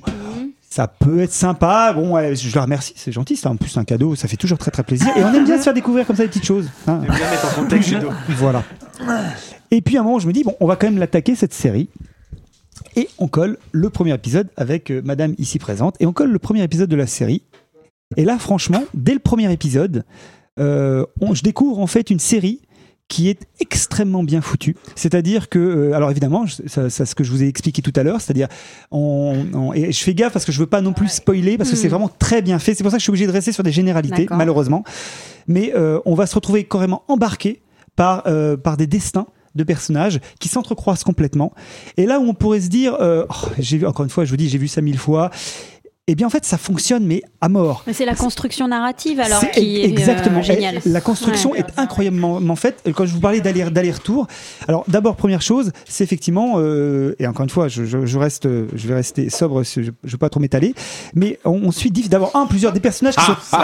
ça 0.69 0.87
peut 0.87 1.19
être 1.21 1.33
sympa. 1.33 1.93
Bon, 1.93 2.13
ouais, 2.13 2.35
je 2.35 2.55
la 2.55 2.61
remercie, 2.61 2.93
c'est 2.95 3.11
gentil. 3.11 3.35
C'est 3.35 3.47
en 3.47 3.55
plus 3.57 3.75
un 3.77 3.83
cadeau, 3.83 4.15
ça 4.15 4.27
fait 4.27 4.37
toujours 4.37 4.57
très 4.59 4.71
très 4.71 4.83
plaisir. 4.83 5.07
Et 5.17 5.23
on 5.23 5.33
aime 5.33 5.45
bien 5.45 5.57
se 5.57 5.63
faire 5.63 5.73
découvrir 5.73 6.05
comme 6.05 6.15
ça 6.15 6.23
des 6.23 6.29
petites 6.29 6.45
choses. 6.45 6.69
hein. 6.87 6.97
Bien 6.99 7.09
mettre 7.11 7.47
en 7.57 7.61
contexte. 7.63 7.93
Voilà. 8.37 8.63
Et 9.71 9.81
puis 9.81 9.97
à 9.97 10.01
un 10.01 10.03
moment, 10.03 10.19
je 10.19 10.27
me 10.27 10.31
dis 10.31 10.43
bon, 10.43 10.55
on 10.59 10.67
va 10.67 10.75
quand 10.75 10.87
même 10.87 10.99
l'attaquer 10.99 11.35
cette 11.35 11.53
série. 11.53 11.89
Et 12.95 13.07
on 13.19 13.27
colle 13.27 13.57
le 13.71 13.89
premier 13.89 14.13
épisode 14.13 14.49
avec 14.57 14.91
euh, 14.91 15.01
Madame 15.03 15.33
ici 15.37 15.59
présente. 15.59 15.95
Et 15.99 16.05
on 16.05 16.13
colle 16.13 16.31
le 16.31 16.39
premier 16.39 16.63
épisode 16.63 16.89
de 16.89 16.95
la 16.95 17.07
série. 17.07 17.43
Et 18.17 18.25
là, 18.25 18.37
franchement, 18.37 18.83
dès 18.93 19.13
le 19.13 19.19
premier 19.19 19.51
épisode, 19.51 20.03
euh, 20.59 21.05
on- 21.21 21.33
je 21.33 21.43
découvre 21.43 21.79
en 21.79 21.87
fait 21.87 22.09
une 22.09 22.19
série 22.19 22.61
qui 23.07 23.29
est 23.29 23.45
extrêmement 23.59 24.23
bien 24.23 24.41
foutue. 24.41 24.75
C'est-à-dire 24.95 25.47
que, 25.49 25.59
euh, 25.59 25.93
alors 25.93 26.09
évidemment, 26.09 26.45
ça, 26.65 26.89
ce 26.89 27.13
que 27.15 27.23
je 27.23 27.31
vous 27.31 27.43
ai 27.43 27.47
expliqué 27.47 27.83
tout 27.83 27.93
à 27.95 28.01
l'heure, 28.01 28.19
c'est-à-dire, 28.19 28.47
on, 28.89 29.45
on- 29.53 29.73
et 29.73 29.91
je 29.91 30.03
fais 30.03 30.15
gaffe 30.15 30.33
parce 30.33 30.43
que 30.43 30.51
je 30.51 30.59
veux 30.59 30.65
pas 30.65 30.81
non 30.81 30.91
plus 30.93 31.09
spoiler 31.09 31.55
parce 31.57 31.69
que 31.69 31.75
c'est 31.75 31.87
Mm. 31.87 31.91
vraiment 31.91 32.09
très 32.09 32.41
bien 32.41 32.57
fait. 32.57 32.73
C'est 32.73 32.83
pour 32.83 32.91
ça 32.91 32.97
que 32.97 33.01
je 33.01 33.03
suis 33.03 33.11
obligé 33.11 33.27
de 33.27 33.31
rester 33.31 33.51
sur 33.51 33.63
des 33.63 33.71
généralités, 33.71 34.25
malheureusement. 34.31 34.83
Mais 35.47 35.71
euh, 35.75 35.99
on 36.05 36.15
va 36.15 36.25
se 36.25 36.33
retrouver 36.33 36.63
carrément 36.63 37.03
embarqué 37.07 37.61
par, 37.95 38.23
euh, 38.25 38.57
par 38.57 38.75
des 38.75 38.87
destins 38.87 39.27
de 39.55 39.63
personnages 39.63 40.19
qui 40.39 40.49
s'entrecroisent 40.49 41.03
complètement. 41.03 41.53
Et 41.97 42.05
là 42.05 42.19
où 42.19 42.23
on 42.23 42.33
pourrait 42.33 42.61
se 42.61 42.69
dire, 42.69 42.95
euh, 42.99 43.25
oh, 43.29 43.49
j'ai 43.59 43.77
vu, 43.77 43.85
encore 43.85 44.03
une 44.03 44.09
fois, 44.09 44.25
je 44.25 44.29
vous 44.29 44.37
dis, 44.37 44.49
j'ai 44.49 44.57
vu 44.57 44.67
ça 44.67 44.81
mille 44.81 44.97
fois. 44.97 45.31
Eh 46.07 46.13
bien, 46.13 46.27
en 46.27 46.29
fait, 46.29 46.45
ça 46.45 46.59
fonctionne, 46.59 47.03
mais 47.03 47.23
à 47.41 47.49
mort. 47.49 47.83
Mais 47.87 47.93
c'est 47.93 48.05
la 48.05 48.13
construction 48.13 48.67
narrative 48.67 49.19
alors 49.19 49.39
C'est 49.39 49.49
qui 49.49 49.81
est 49.81 49.85
euh, 49.85 49.89
exactement. 49.89 50.43
géniale. 50.43 50.75
Et 50.85 50.89
La 50.89 51.01
construction 51.01 51.49
Ouais. 51.53 51.61
est 51.61 51.79
incroyablement 51.79 52.55
faite. 52.55 52.87
Quand 52.95 53.07
je 53.07 53.13
vous 53.15 53.19
parlais 53.19 53.41
d'aller- 53.41 53.67
d'aller-retour, 53.71 54.27
alors 54.67 54.83
d'abord 54.87 55.15
première 55.15 55.41
chose, 55.41 55.71
c'est 55.89 56.03
effectivement 56.03 56.57
euh, 56.57 57.15
et 57.17 57.25
encore 57.25 57.43
une 57.43 57.49
fois, 57.49 57.69
je, 57.69 57.85
je- 57.85 58.05
je 58.05 58.19
reste, 58.19 58.43
je 58.47 58.87
vais 58.87 58.93
rester 58.93 59.31
sobre, 59.31 59.63
je, 59.63 59.81
je 60.03 60.11
veux 60.11 60.17
pas 60.19 60.29
trop 60.29 60.39
m'étaler, 60.39 60.75
mais 61.15 61.39
on, 61.43 61.53
on 61.63 61.71
suit 61.71 61.89
d'abord 61.89 62.35
un 62.35 62.45
plusieurs 62.45 62.71
des 62.71 62.79
personnages 62.79 63.15
qui 63.15 63.25
sont 63.25 63.35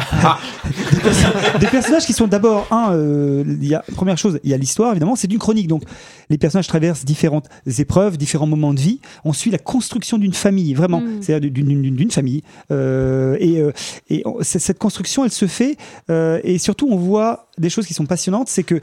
des, 0.94 1.00
perso- 1.00 1.60
des 1.60 1.68
personnages 1.68 2.06
qui 2.08 2.14
sont 2.14 2.26
d'abord 2.28 2.66
un. 2.72 2.92
euh, 2.94 3.44
Il 3.62 3.68
y 3.68 3.76
a 3.76 3.84
première 3.96 4.18
chose, 4.18 4.40
il 4.44 4.50
y 4.50 4.54
a 4.56 4.58
l'histoire 4.58 4.90
évidemment, 4.94 5.16
c'est 5.16 5.32
une 5.32 5.38
chronique 5.38 5.68
donc 5.68 5.84
les 6.32 6.40
personnages 6.40 6.68
traversent 6.68 7.06
différentes 7.06 7.50
épreuves, 7.78 8.18
différents 8.18 8.48
moments 8.48 8.74
de 8.74 8.80
vie. 8.80 9.00
On 9.26 9.34
suit 9.34 9.52
la 9.52 9.58
construction 9.60 10.18
d'une 10.18 10.34
famille 10.34 10.74
vraiment, 10.74 11.02
Mm. 11.02 11.22
c'est-à-dire 11.22 11.52
d'une- 11.52 11.82
d'une 11.82 11.96
d'une 11.96 12.10
famille. 12.40 12.44
Euh, 12.72 13.36
et 13.40 13.60
euh, 13.60 13.72
et 14.10 14.24
cette 14.42 14.80
construction, 14.80 15.24
elle 15.26 15.32
se 15.32 15.48
fait 15.48 15.78
euh, 16.10 16.40
et 16.44 16.58
surtout 16.58 16.88
on 16.90 16.98
voit 16.98 17.48
des 17.58 17.70
choses 17.70 17.86
qui 17.86 17.94
sont 17.94 18.06
passionnantes, 18.06 18.48
c'est 18.50 18.64
que 18.64 18.80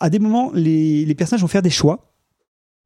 à 0.00 0.10
des 0.10 0.18
moments 0.18 0.50
les, 0.54 1.04
les 1.04 1.14
personnages 1.14 1.42
vont 1.42 1.48
faire 1.48 1.62
des 1.62 1.70
choix 1.70 2.06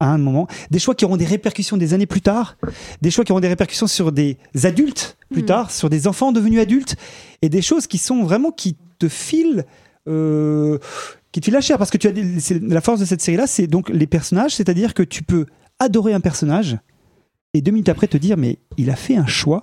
à 0.01 0.07
un 0.13 0.19
moment, 0.19 0.49
des 0.71 0.81
choix 0.81 0.95
qui 0.95 1.05
auront 1.05 1.17
des 1.17 1.25
répercussions 1.25 1.77
des 1.77 1.95
années 1.95 2.07
plus 2.07 2.21
tard, 2.21 2.57
des 3.01 3.11
choix 3.11 3.25
qui 3.25 3.33
auront 3.33 3.41
des 3.41 3.49
répercussions 3.49 3.87
sur 3.87 4.11
des 4.13 4.37
adultes 4.65 5.17
plus 5.31 5.43
Mm. 5.43 5.47
tard, 5.47 5.71
sur 5.71 5.89
des 5.89 6.07
enfants 6.07 6.33
devenus 6.33 6.61
adultes, 6.61 6.97
et 7.43 7.49
des 7.49 7.63
choses 7.63 7.87
qui 7.87 7.99
sont 7.99 8.23
vraiment 8.25 8.51
qui 8.53 8.77
te 8.99 9.09
filent. 9.09 9.65
euh, 10.07 10.79
qui 11.33 11.41
te 11.41 11.47
filent 11.47 11.55
la 11.55 11.61
chair 11.63 11.79
parce 11.79 11.91
que 11.91 11.97
tu 11.99 12.07
as 12.09 12.13
des- 12.13 12.39
la 12.61 12.81
force 12.81 13.01
de 13.01 13.05
cette 13.07 13.23
série 13.23 13.39
là 13.39 13.47
c'est 13.47 13.67
donc 13.67 13.89
les 13.89 14.07
personnages 14.07 14.55
c'est-à-dire 14.55 14.93
que 14.95 15.03
tu 15.03 15.23
peux 15.25 15.47
adorer 15.81 16.13
un 16.13 16.21
personnage 16.21 16.77
et 17.55 17.61
deux 17.63 17.73
minutes 17.73 17.89
après 17.89 18.07
te 18.07 18.19
dire 18.19 18.37
mais 18.37 18.59
il 18.77 18.91
a 18.91 18.97
fait 18.97 19.17
un 19.17 19.27
choix 19.27 19.63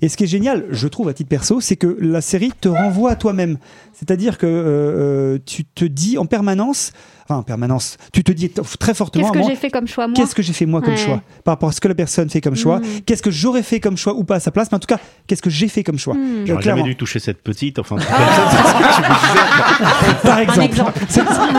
et 0.00 0.08
ce 0.08 0.16
qui 0.16 0.24
est 0.24 0.28
génial, 0.28 0.64
je 0.70 0.88
trouve 0.88 1.08
à 1.08 1.14
titre 1.14 1.28
perso, 1.28 1.60
c'est 1.60 1.76
que 1.76 1.96
la 2.00 2.20
série 2.20 2.52
te 2.60 2.68
renvoie 2.68 3.10
à 3.12 3.16
toi-même. 3.16 3.58
C'est-à-dire 3.92 4.38
que 4.38 4.46
euh, 4.46 5.34
euh, 5.34 5.38
tu 5.44 5.64
te 5.64 5.84
dis 5.84 6.18
en 6.18 6.26
permanence, 6.26 6.92
enfin 7.24 7.36
en 7.36 7.42
permanence, 7.42 7.96
tu 8.12 8.24
te 8.24 8.32
dis 8.32 8.50
très 8.80 8.94
fortement. 8.94 9.30
Qu'est-ce 9.30 9.44
que 9.44 9.48
j'ai 9.50 9.56
fait 9.56 9.70
comme 9.70 9.86
choix 9.86 10.08
moi 10.08 10.14
Qu'est-ce 10.16 10.34
que 10.34 10.42
j'ai 10.42 10.52
fait 10.52 10.66
moi 10.66 10.80
comme 10.80 10.94
Ouais. 10.94 10.98
choix 10.98 11.22
par 11.44 11.52
rapport 11.52 11.68
à 11.68 11.72
ce 11.72 11.80
que 11.80 11.88
la 11.88 11.94
personne 11.94 12.28
fait 12.30 12.40
comme 12.40 12.56
choix 12.56 12.80
Mm. 12.80 13.02
Qu'est-ce 13.06 13.22
que 13.22 13.30
j'aurais 13.30 13.62
fait 13.62 13.78
comme 13.80 13.96
choix 13.96 14.14
ou 14.14 14.24
pas 14.24 14.36
à 14.36 14.40
sa 14.40 14.50
place 14.50 14.68
Mais 14.72 14.76
en 14.76 14.80
tout 14.80 14.86
cas, 14.86 14.98
qu'est-ce 15.26 15.42
que 15.42 15.50
j'ai 15.50 15.68
fait 15.68 15.84
comme 15.84 15.98
choix 15.98 16.14
Mm. 16.14 16.18
Euh, 16.18 16.44
J'aurais 16.46 16.62
jamais 16.62 16.82
dû 16.82 16.96
toucher 16.96 17.20
cette 17.20 17.42
petite. 17.42 17.78
Enfin, 17.78 17.96
c'est 18.00 18.08
Par 20.22 20.38
exemple. 20.40 20.74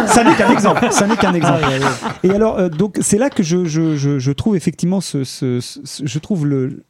Ça 0.08 0.24
n'est 0.24 0.36
qu'un 0.36 0.52
exemple. 0.52 0.88
Ça 0.92 1.08
n'est 1.08 1.18
qu'un 1.18 1.34
exemple. 1.34 1.64
Et 2.24 2.32
alors, 2.32 2.58
euh, 2.60 2.70
donc, 2.70 2.98
c'est 3.02 3.18
là 3.18 3.30
que 3.30 3.44
je, 3.44 3.66
je, 3.66 3.96
je, 3.96 4.20
je 4.20 4.32
trouve 4.32 4.56
effectivement 4.56 5.02
ce, 5.02 5.24
ce- 5.24 5.60
ce- 5.60 5.80
je 6.06 6.20
trouve 6.20 6.46
le, 6.46 6.84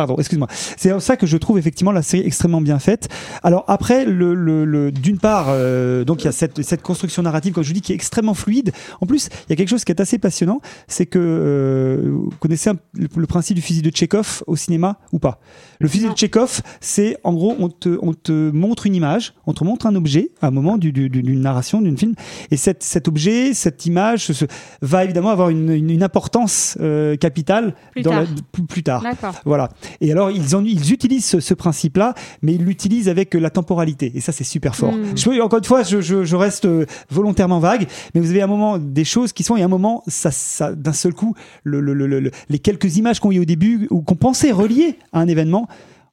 Pardon, 0.00 0.16
excuse-moi. 0.18 0.48
C'est 0.78 0.98
ça 1.00 1.18
que 1.18 1.26
je 1.26 1.36
trouve 1.36 1.58
effectivement 1.58 1.92
la 1.92 2.00
série 2.00 2.26
extrêmement 2.26 2.62
bien 2.62 2.78
faite. 2.78 3.10
Alors 3.42 3.64
après, 3.68 4.06
le, 4.06 4.32
le- 4.34 4.64
le- 4.64 4.90
d'une 4.90 5.18
part, 5.18 5.48
euh, 5.50 6.04
donc 6.04 6.22
il 6.22 6.24
y 6.24 6.28
a 6.28 6.32
cette, 6.32 6.62
cette 6.62 6.80
construction 6.80 7.22
narrative, 7.22 7.52
comme 7.52 7.62
je 7.62 7.68
vous 7.68 7.74
dis, 7.74 7.82
qui 7.82 7.92
est 7.92 7.94
extrêmement 7.94 8.32
fluide. 8.32 8.72
En 9.02 9.06
plus, 9.06 9.26
il 9.46 9.50
y 9.50 9.52
a 9.52 9.56
quelque 9.56 9.68
chose 9.68 9.84
qui 9.84 9.92
est 9.92 10.00
assez 10.00 10.16
passionnant, 10.18 10.62
c'est 10.88 11.04
que 11.04 11.18
euh, 11.18 11.98
vous 12.12 12.30
connaissez 12.40 12.70
un- 12.70 12.78
le, 12.94 13.08
le 13.14 13.26
principe 13.26 13.56
du 13.56 13.60
fusil 13.62 13.82
de 13.82 13.90
Tchekhov 13.90 14.42
au 14.46 14.56
cinéma 14.56 14.98
ou 15.12 15.18
pas? 15.18 15.38
Le 15.80 15.88
fusil 15.88 16.06
de 16.08 16.12
Tchekhov, 16.14 16.62
c'est 16.80 17.18
en 17.24 17.34
gros, 17.34 17.54
on 17.58 17.68
te, 17.68 17.98
on 18.00 18.14
te 18.14 18.50
montre 18.50 18.86
une 18.86 18.94
image, 18.94 19.34
on 19.46 19.52
te 19.52 19.64
montre 19.64 19.84
un 19.86 19.94
objet 19.96 20.30
à 20.40 20.46
un 20.46 20.50
moment 20.50 20.78
du- 20.78 20.92
du- 20.92 21.10
du- 21.10 21.22
d'une 21.22 21.40
narration, 21.42 21.82
d'une 21.82 21.98
film, 21.98 22.14
et 22.50 22.56
cet, 22.56 22.82
cet 22.82 23.06
objet, 23.06 23.52
cette 23.52 23.84
image, 23.84 24.24
ce- 24.24 24.32
ce- 24.32 24.44
va 24.80 25.04
évidemment 25.04 25.28
avoir 25.30 25.50
une, 25.50 25.70
une- 25.70 25.90
une 25.90 26.02
importance 26.02 26.78
euh, 26.80 27.16
capitale 27.16 27.74
Plus 27.92 28.02
dans 28.02 28.12
la- 28.12 28.24
tard. 28.24 28.34
plus, 28.52 28.62
plus 28.64 28.82
tard. 28.82 29.02
Voilà. 29.44 29.68
Et 30.00 30.12
alors, 30.12 30.30
ils, 30.30 30.54
en- 30.56 30.64
ils 30.64 30.92
utilisent 30.92 31.26
ce, 31.26 31.40
ce 31.40 31.54
principe-là, 31.54 32.14
mais 32.42 32.54
ils 32.54 32.64
l'utilisent 32.64 33.08
avec 33.08 33.34
euh, 33.34 33.38
la 33.40 33.50
temporalité. 33.50 34.12
Et 34.14 34.20
ça, 34.20 34.32
c'est 34.32 34.44
super 34.44 34.74
fort. 34.76 34.92
Mm. 34.92 35.16
Je 35.16 35.40
encore 35.40 35.58
une 35.58 35.64
fois, 35.64 35.82
je, 35.82 36.00
je- 36.00 36.24
je 36.24 36.36
reste 36.36 36.64
euh, 36.64 36.86
volontairement 37.10 37.58
vague, 37.60 37.86
mais 38.14 38.20
vous 38.20 38.30
avez 38.30 38.42
un 38.42 38.46
moment 38.46 38.78
des 38.78 39.04
choses 39.04 39.32
qui 39.32 39.42
sont, 39.42 39.56
et 39.56 39.62
un 39.62 39.68
moment, 39.68 40.02
ça, 40.06 40.30
ça, 40.30 40.74
d'un 40.74 40.92
seul 40.92 41.14
coup, 41.14 41.34
le- 41.64 41.80
le- 41.80 41.94
le- 41.94 42.06
le- 42.20 42.30
les 42.48 42.58
quelques 42.58 42.96
images 42.96 43.20
qu'on 43.20 43.30
y 43.30 43.38
au 43.38 43.44
début, 43.44 43.86
ou 43.90 44.02
qu'on 44.02 44.16
pensait 44.16 44.52
reliées 44.52 44.96
à 45.12 45.20
un 45.20 45.28
événement, 45.28 45.68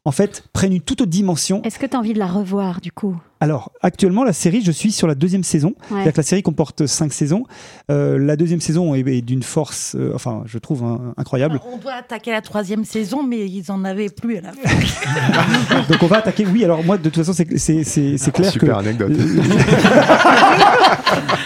en 0.07 0.11
fait, 0.11 0.45
prennent 0.53 0.71
une 0.71 0.79
toute 0.79 1.01
autre 1.01 1.11
dimension. 1.11 1.61
Est-ce 1.63 1.77
que 1.79 1.85
tu 1.85 1.93
as 1.97 1.99
envie 1.99 2.13
de 2.13 2.19
la 2.19 2.27
revoir 2.27 2.79
du 2.79 2.93
coup? 2.93 3.19
Alors, 3.41 3.73
actuellement, 3.81 4.23
la 4.23 4.31
série, 4.31 4.61
je 4.63 4.71
suis 4.71 4.93
sur 4.93 5.05
la 5.05 5.15
deuxième 5.15 5.43
saison. 5.43 5.73
Ouais. 5.91 5.97
C'est-à-dire 5.97 6.13
que 6.13 6.17
la 6.17 6.23
série 6.23 6.43
comporte 6.43 6.85
cinq 6.85 7.11
saisons. 7.11 7.43
Euh, 7.91 8.17
la 8.17 8.37
deuxième 8.37 8.61
saison 8.61 8.95
est, 8.95 9.01
est 9.01 9.21
d'une 9.21 9.43
force, 9.43 9.97
euh, 9.99 10.13
enfin, 10.15 10.43
je 10.45 10.59
trouve 10.59 10.85
hein, 10.85 11.13
incroyable. 11.17 11.59
On 11.73 11.75
doit 11.75 11.91
attaquer 11.91 12.31
la 12.31 12.39
troisième 12.41 12.85
saison, 12.85 13.21
mais 13.21 13.49
ils 13.49 13.69
en 13.69 13.83
avaient 13.83 14.07
plus 14.07 14.37
à 14.37 14.41
la 14.41 14.53
fin. 14.53 15.83
Donc 15.89 16.01
on 16.01 16.07
va 16.07 16.19
attaquer. 16.19 16.45
Oui, 16.45 16.63
alors 16.63 16.85
moi 16.85 16.97
de 16.97 17.09
toute 17.09 17.25
façon 17.25 17.33
c'est 17.33 17.83
c'est 17.83 18.31
clair 18.31 18.49
Super 18.49 18.77
que 18.77 18.79
anecdote. 18.79 19.11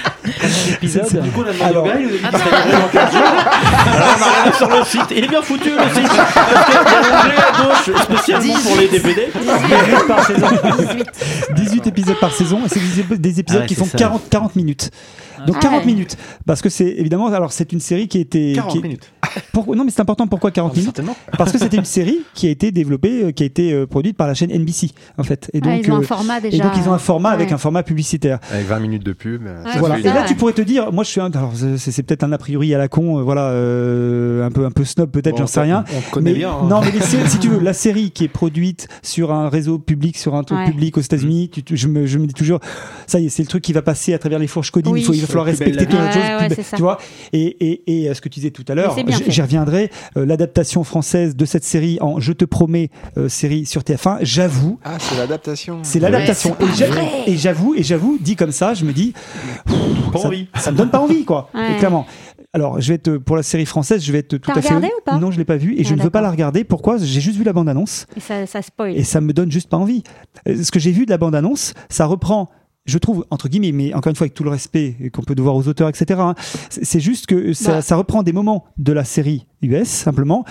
épisode. 0.73 1.21
Du 1.21 1.29
coup, 1.31 1.41
on 1.45 1.49
a 1.49 1.53
demandé 1.53 1.63
Alors- 1.63 1.83
au 1.83 1.87
gars, 1.87 1.95
il 1.99 2.07
nous 2.07 2.13
a 2.13 2.17
dit 2.17 2.21
que 2.21 2.31
ça 2.31 2.61
durait 2.61 2.81
dans 2.81 2.87
15 2.87 3.11
jours. 3.11 3.21
Alors, 3.21 4.17
on 4.17 4.21
a 4.21 4.25
regardé 4.25 4.57
sur 4.57 4.69
le 4.69 4.83
site. 4.85 5.05
Il 5.15 5.23
est 5.23 5.27
bien 5.27 5.41
foutu 5.41 5.69
le 5.69 5.95
site. 5.95 6.11
Parce 6.11 6.65
qu'il 6.65 6.73
y 6.73 7.37
a 7.37 7.47
à 7.47 7.63
gauche 7.63 8.01
spécialement 8.03 8.53
pour 8.63 8.75
les 8.77 8.87
DVD. 8.87 9.29
18 11.55 11.87
épisodes 11.87 12.19
par 12.19 12.33
saison 12.33 12.59
et 12.65 12.69
c'est 12.69 12.79
des, 12.79 13.01
ép- 13.03 13.17
des 13.19 13.39
épisodes 13.39 13.59
Ah 13.61 13.63
ouais, 13.63 13.67
qui 13.67 13.75
c'est 13.75 13.81
font 13.81 13.87
ça. 13.87 13.97
40, 13.97 14.29
40 14.29 14.55
minutes. 14.55 14.89
Donc 15.47 15.55
Ah 15.59 15.63
40 15.63 15.79
ouais. 15.81 15.85
minutes 15.85 16.17
parce 16.45 16.61
que 16.61 16.69
c'est 16.69 16.87
évidemment 16.87 17.27
alors 17.27 17.51
c'est 17.51 17.71
une 17.73 17.79
série 17.79 18.07
qui 18.07 18.17
a 18.17 18.21
été 18.21 18.53
40 18.53 18.71
qui 18.71 18.77
est- 18.77 18.81
minutes. 18.81 19.11
Pour- 19.53 19.75
non 19.75 19.83
mais 19.85 19.91
c'est 19.91 20.01
important 20.01 20.27
pourquoi 20.27 20.51
40 20.51 20.73
minutes? 20.73 20.85
Certainement. 20.95 21.15
parce 21.37 21.51
que 21.51 21.57
c'était 21.57 21.77
une 21.77 21.85
série 21.85 22.19
qui 22.33 22.47
a 22.47 22.49
été 22.49 22.71
développée 22.71 23.23
euh, 23.25 23.31
qui 23.31 23.43
a 23.43 23.45
été 23.45 23.71
euh, 23.73 23.87
produite 23.87 24.17
par 24.17 24.27
la 24.27 24.33
chaîne 24.33 24.51
NBC 24.51 24.91
en 25.17 25.23
fait 25.23 25.49
et 25.53 25.61
donc 25.61 25.81
ils 25.83 25.91
ont 25.91 25.95
un 25.95 25.99
euh, 25.99 26.03
format 26.03 26.37
et 26.39 26.41
déjà. 26.41 26.63
donc 26.63 26.73
ils 26.77 26.89
ont 26.89 26.93
un 26.93 26.97
format 26.99 27.29
avec 27.29 27.51
un 27.51 27.57
format 27.57 27.83
publicitaire 27.83 28.39
Avec 28.51 28.65
20 28.67 28.79
minutes 28.79 29.03
de 29.05 29.13
pub. 29.13 29.43
Ouais, 29.43 29.51
voilà. 29.79 29.99
Et 29.99 30.03
là, 30.03 30.21
ouais. 30.21 30.25
tu 30.27 30.35
pourrais 30.35 30.53
te 30.53 30.61
dire, 30.61 30.91
moi, 30.91 31.03
je 31.03 31.09
suis 31.09 31.21
un, 31.21 31.31
alors 31.31 31.53
c'est 31.55 31.77
c'est 31.91 32.03
peut-être 32.03 32.23
un 32.23 32.31
a 32.31 32.37
priori 32.37 32.73
à 32.73 32.77
la 32.77 32.87
con, 32.87 33.19
euh, 33.19 33.23
voilà, 33.23 33.49
euh, 33.49 34.45
un 34.45 34.51
peu 34.51 34.65
un 34.65 34.71
peu 34.71 34.83
snob 34.85 35.09
peut-être, 35.11 35.33
Bon, 35.35 35.39
j'en 35.39 35.47
sais 35.47 35.61
rien. 35.61 35.83
on 35.95 36.11
connaît 36.11 36.31
mais, 36.31 36.37
bien, 36.39 36.51
hein. 36.51 36.67
Non, 36.69 36.81
mais 36.81 36.91
les 36.91 36.99
si 37.01 37.39
tu 37.39 37.49
veux, 37.49 37.59
la 37.59 37.73
série 37.73 38.11
qui 38.11 38.23
est 38.25 38.27
produite 38.27 38.87
sur 39.01 39.31
un 39.31 39.49
réseau 39.49 39.79
public, 39.79 40.17
sur 40.17 40.35
un 40.35 40.43
truc 40.43 40.57
Ouais. 40.59 40.65
public 40.71 40.97
aux 40.97 41.01
États-Unis, 41.01 41.49
tu- 41.49 41.63
tu- 41.63 41.77
je, 41.77 41.87
me, 41.87 42.05
je 42.05 42.17
me 42.17 42.27
dis 42.27 42.33
toujours, 42.33 42.59
ça 43.07 43.19
y 43.19 43.25
est, 43.25 43.29
c'est 43.29 43.43
le 43.43 43.47
truc 43.47 43.63
qui 43.63 43.73
va 43.73 43.81
passer 43.81 44.13
à 44.13 44.19
travers 44.19 44.39
les 44.39 44.47
fourches 44.47 44.71
codines. 44.71 44.93
Oui. 44.93 45.01
Il 45.01 45.05
faut, 45.05 45.13
il 45.13 45.25
falloir 45.31 45.45
respecter 45.45 45.85
vie. 45.85 45.95
la 45.95 46.49
chose, 46.49 46.65
tu 46.75 46.81
vois. 46.81 46.97
Et, 47.33 47.41
et, 47.59 48.03
et 48.03 48.09
euh, 48.09 48.13
ce 48.13 48.21
que 48.21 48.29
tu 48.29 48.39
disais 48.39 48.51
tout 48.51 48.65
à 48.67 48.75
l'heure, 48.75 48.95
j'y 49.27 49.41
reviendrai. 49.41 49.89
euh, 50.17 50.25
L'adaptation 50.25 50.83
française 50.83 51.35
de 51.35 51.45
cette 51.45 51.63
série 51.63 51.97
en 52.01 52.19
Je 52.19 52.33
te 52.33 52.45
promets, 52.45 52.89
euh, 53.17 53.29
série 53.29 53.65
sur 53.65 53.81
TF1, 53.81 54.19
j'avoue. 54.21 54.79
Ah, 54.83 54.97
c'est 54.99 55.17
l'adaptation. 55.17 55.79
C'est 55.83 55.99
l'adaptation. 55.99 56.55
Ouais, 56.59 57.23
et 57.27 57.37
j'avoue, 57.37 57.75
et 57.75 57.83
j'avoue, 57.83 58.17
dit 58.19 58.35
comme 58.35 58.51
ça, 58.51 58.73
je 58.73 58.85
me 58.85 58.93
dis, 58.93 59.13
Pas 60.11 60.19
ça, 60.19 60.27
envie. 60.27 60.47
ça 60.55 60.71
me 60.71 60.77
donne 60.77 60.89
pas 60.89 60.99
envie, 60.99 61.25
quoi. 61.25 61.49
Ouais. 61.53 61.77
Clairement. 61.77 62.05
Alors, 62.53 62.81
je 62.81 62.89
vais 62.89 62.95
être 62.95 63.15
pour 63.17 63.37
la 63.37 63.43
série 63.43 63.65
française, 63.65 64.03
je 64.03 64.11
vais 64.11 64.17
être 64.19 64.35
tout 64.37 64.51
T'as 64.51 64.59
à 64.59 64.61
fait. 64.61 64.67
regardé 64.67 64.87
ou 64.87 65.01
pas? 65.05 65.17
Non, 65.17 65.31
je 65.31 65.37
l'ai 65.37 65.45
pas 65.45 65.55
vu 65.55 65.73
et 65.77 65.83
Ah, 65.85 65.87
je 65.89 65.95
ne 65.95 66.01
veux 66.01 66.09
pas 66.09 66.19
la 66.19 66.29
regarder. 66.29 66.65
Pourquoi? 66.65 66.97
J'ai 66.97 67.21
juste 67.21 67.37
vu 67.37 67.45
la 67.45 67.53
bande-annonce 67.53 68.07
Et 68.17 68.19
ça, 68.19 68.45
ça 68.45 68.61
spoil. 68.61 68.97
et 68.97 69.03
ça 69.05 69.21
me 69.21 69.31
donne 69.31 69.49
juste 69.49 69.69
pas 69.69 69.77
envie. 69.77 70.03
Euh, 70.49 70.61
Ce 70.61 70.69
que 70.69 70.77
j'ai 70.79 70.91
vu 70.91 71.05
de 71.05 71.11
la 71.11 71.17
bande-annonce, 71.17 71.73
ça 71.89 72.05
reprend. 72.05 72.49
Je 72.85 72.97
trouve, 72.97 73.25
entre 73.29 73.47
guillemets, 73.47 73.71
mais 73.71 73.93
encore 73.93 74.09
une 74.09 74.15
fois, 74.15 74.25
avec 74.25 74.33
tout 74.33 74.43
le 74.43 74.49
respect 74.49 74.95
qu'on 75.13 75.21
peut 75.21 75.35
devoir 75.35 75.55
aux 75.55 75.67
auteurs, 75.67 75.87
etc., 75.89 76.19
hein, 76.19 76.33
c'est 76.69 76.99
juste 76.99 77.27
que 77.27 77.53
ça, 77.53 77.73
Bah. 77.75 77.81
ça 77.81 77.95
reprend 77.95 78.23
des 78.23 78.33
moments 78.33 78.65
de 78.77 78.91
la 78.91 79.03
série 79.03 79.45
US, 79.61 79.87
simplement. 79.87 80.43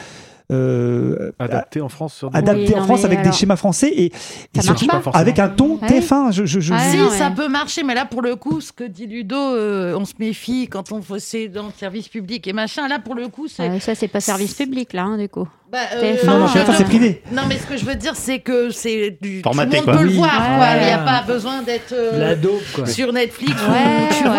euh, 0.53 1.31
Adapté 1.39 1.81
en 1.81 1.89
France 1.89 2.15
sur 2.15 2.35
adapté 2.35 2.73
Oui, 2.75 2.75
en 2.75 2.83
France 2.85 3.05
avec 3.05 3.21
alors- 3.21 3.31
des 3.33 3.37
schémas 3.39 3.55
français 3.57 3.93
et, 3.97 4.13
surtout 4.61 4.87
avec 5.13 5.39
un 5.39 5.49
ton 5.49 5.79
Ah 5.81 5.87
oui. 5.89 5.99
TF1. 6.01 6.33
Je, 6.33 6.45
je, 6.45 6.59
je- 6.61 6.75
si, 6.75 6.99
je- 6.99 7.09
ça 7.11 7.31
peut 7.31 7.49
marcher, 7.49 7.85
mais 7.85 7.95
là, 7.95 8.05
pour 8.05 8.21
le 8.23 8.35
coup, 8.37 8.61
ce 8.61 8.73
que 8.73 8.83
dit 8.85 9.07
Ludo, 9.07 9.37
euh, 9.37 9.97
on 9.97 10.05
se 10.05 10.15
méfie 10.19 10.67
quand 10.69 10.91
on 10.93 11.01
c'est 11.19 11.49
dans 11.49 11.67
le 11.67 11.73
service 11.79 12.09
public 12.09 12.47
et 12.49 12.53
machin. 12.53 12.89
Là, 12.89 12.99
pour 12.99 13.15
le 13.15 13.29
coup, 13.29 13.47
c'est. 13.49 13.69
Euh, 13.69 13.79
ça, 13.81 13.95
c'est 13.95 14.09
pas 14.09 14.21
service 14.21 14.55
public, 14.55 14.93
là, 14.93 15.05
hein, 15.05 15.19
du 15.19 15.29
coup. 15.29 15.49
Bah, 15.71 15.79
euh, 15.95 16.01
TF1, 16.17 16.27
Non, 16.27 16.39
non, 16.41 16.47
je 16.49 16.55
TF1, 16.59 16.73
c'est 16.77 16.83
te- 16.83 16.89
privé. 16.89 17.23
Non, 17.31 17.43
mais 17.49 17.57
ce 17.57 17.65
que 17.67 17.77
je 17.77 17.85
veux 17.85 17.95
dire, 17.95 18.13
c'est 18.17 18.41
que 18.41 18.71
c'est 18.71 19.17
du. 19.23 19.41
Formaté, 19.41 19.79
tout 19.79 19.87
le 19.87 19.93
monde 19.93 19.95
quoi. 19.95 19.95
peut 20.03 20.03
Oui. 20.09 20.11
le 20.15 20.17
voir, 20.19 20.33
Ouais, 20.41 20.57
quoi. 20.57 20.67
ouais. 20.67 20.79
Il 20.81 20.87
n'y 20.87 20.93
a 20.93 20.99
pas 20.99 21.23
besoin 21.27 21.63
d'être. 21.63 21.93
euh, 21.93 22.35
La. 22.79 22.87
Sur 22.87 23.13
Netflix, 23.13 23.53
Ouais, 23.53 24.09
tu 24.17 24.25
vois. 24.25 24.35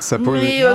Ça 0.00 0.18
pose- 0.18 0.38
Mais 0.42 0.62
euh, 0.62 0.74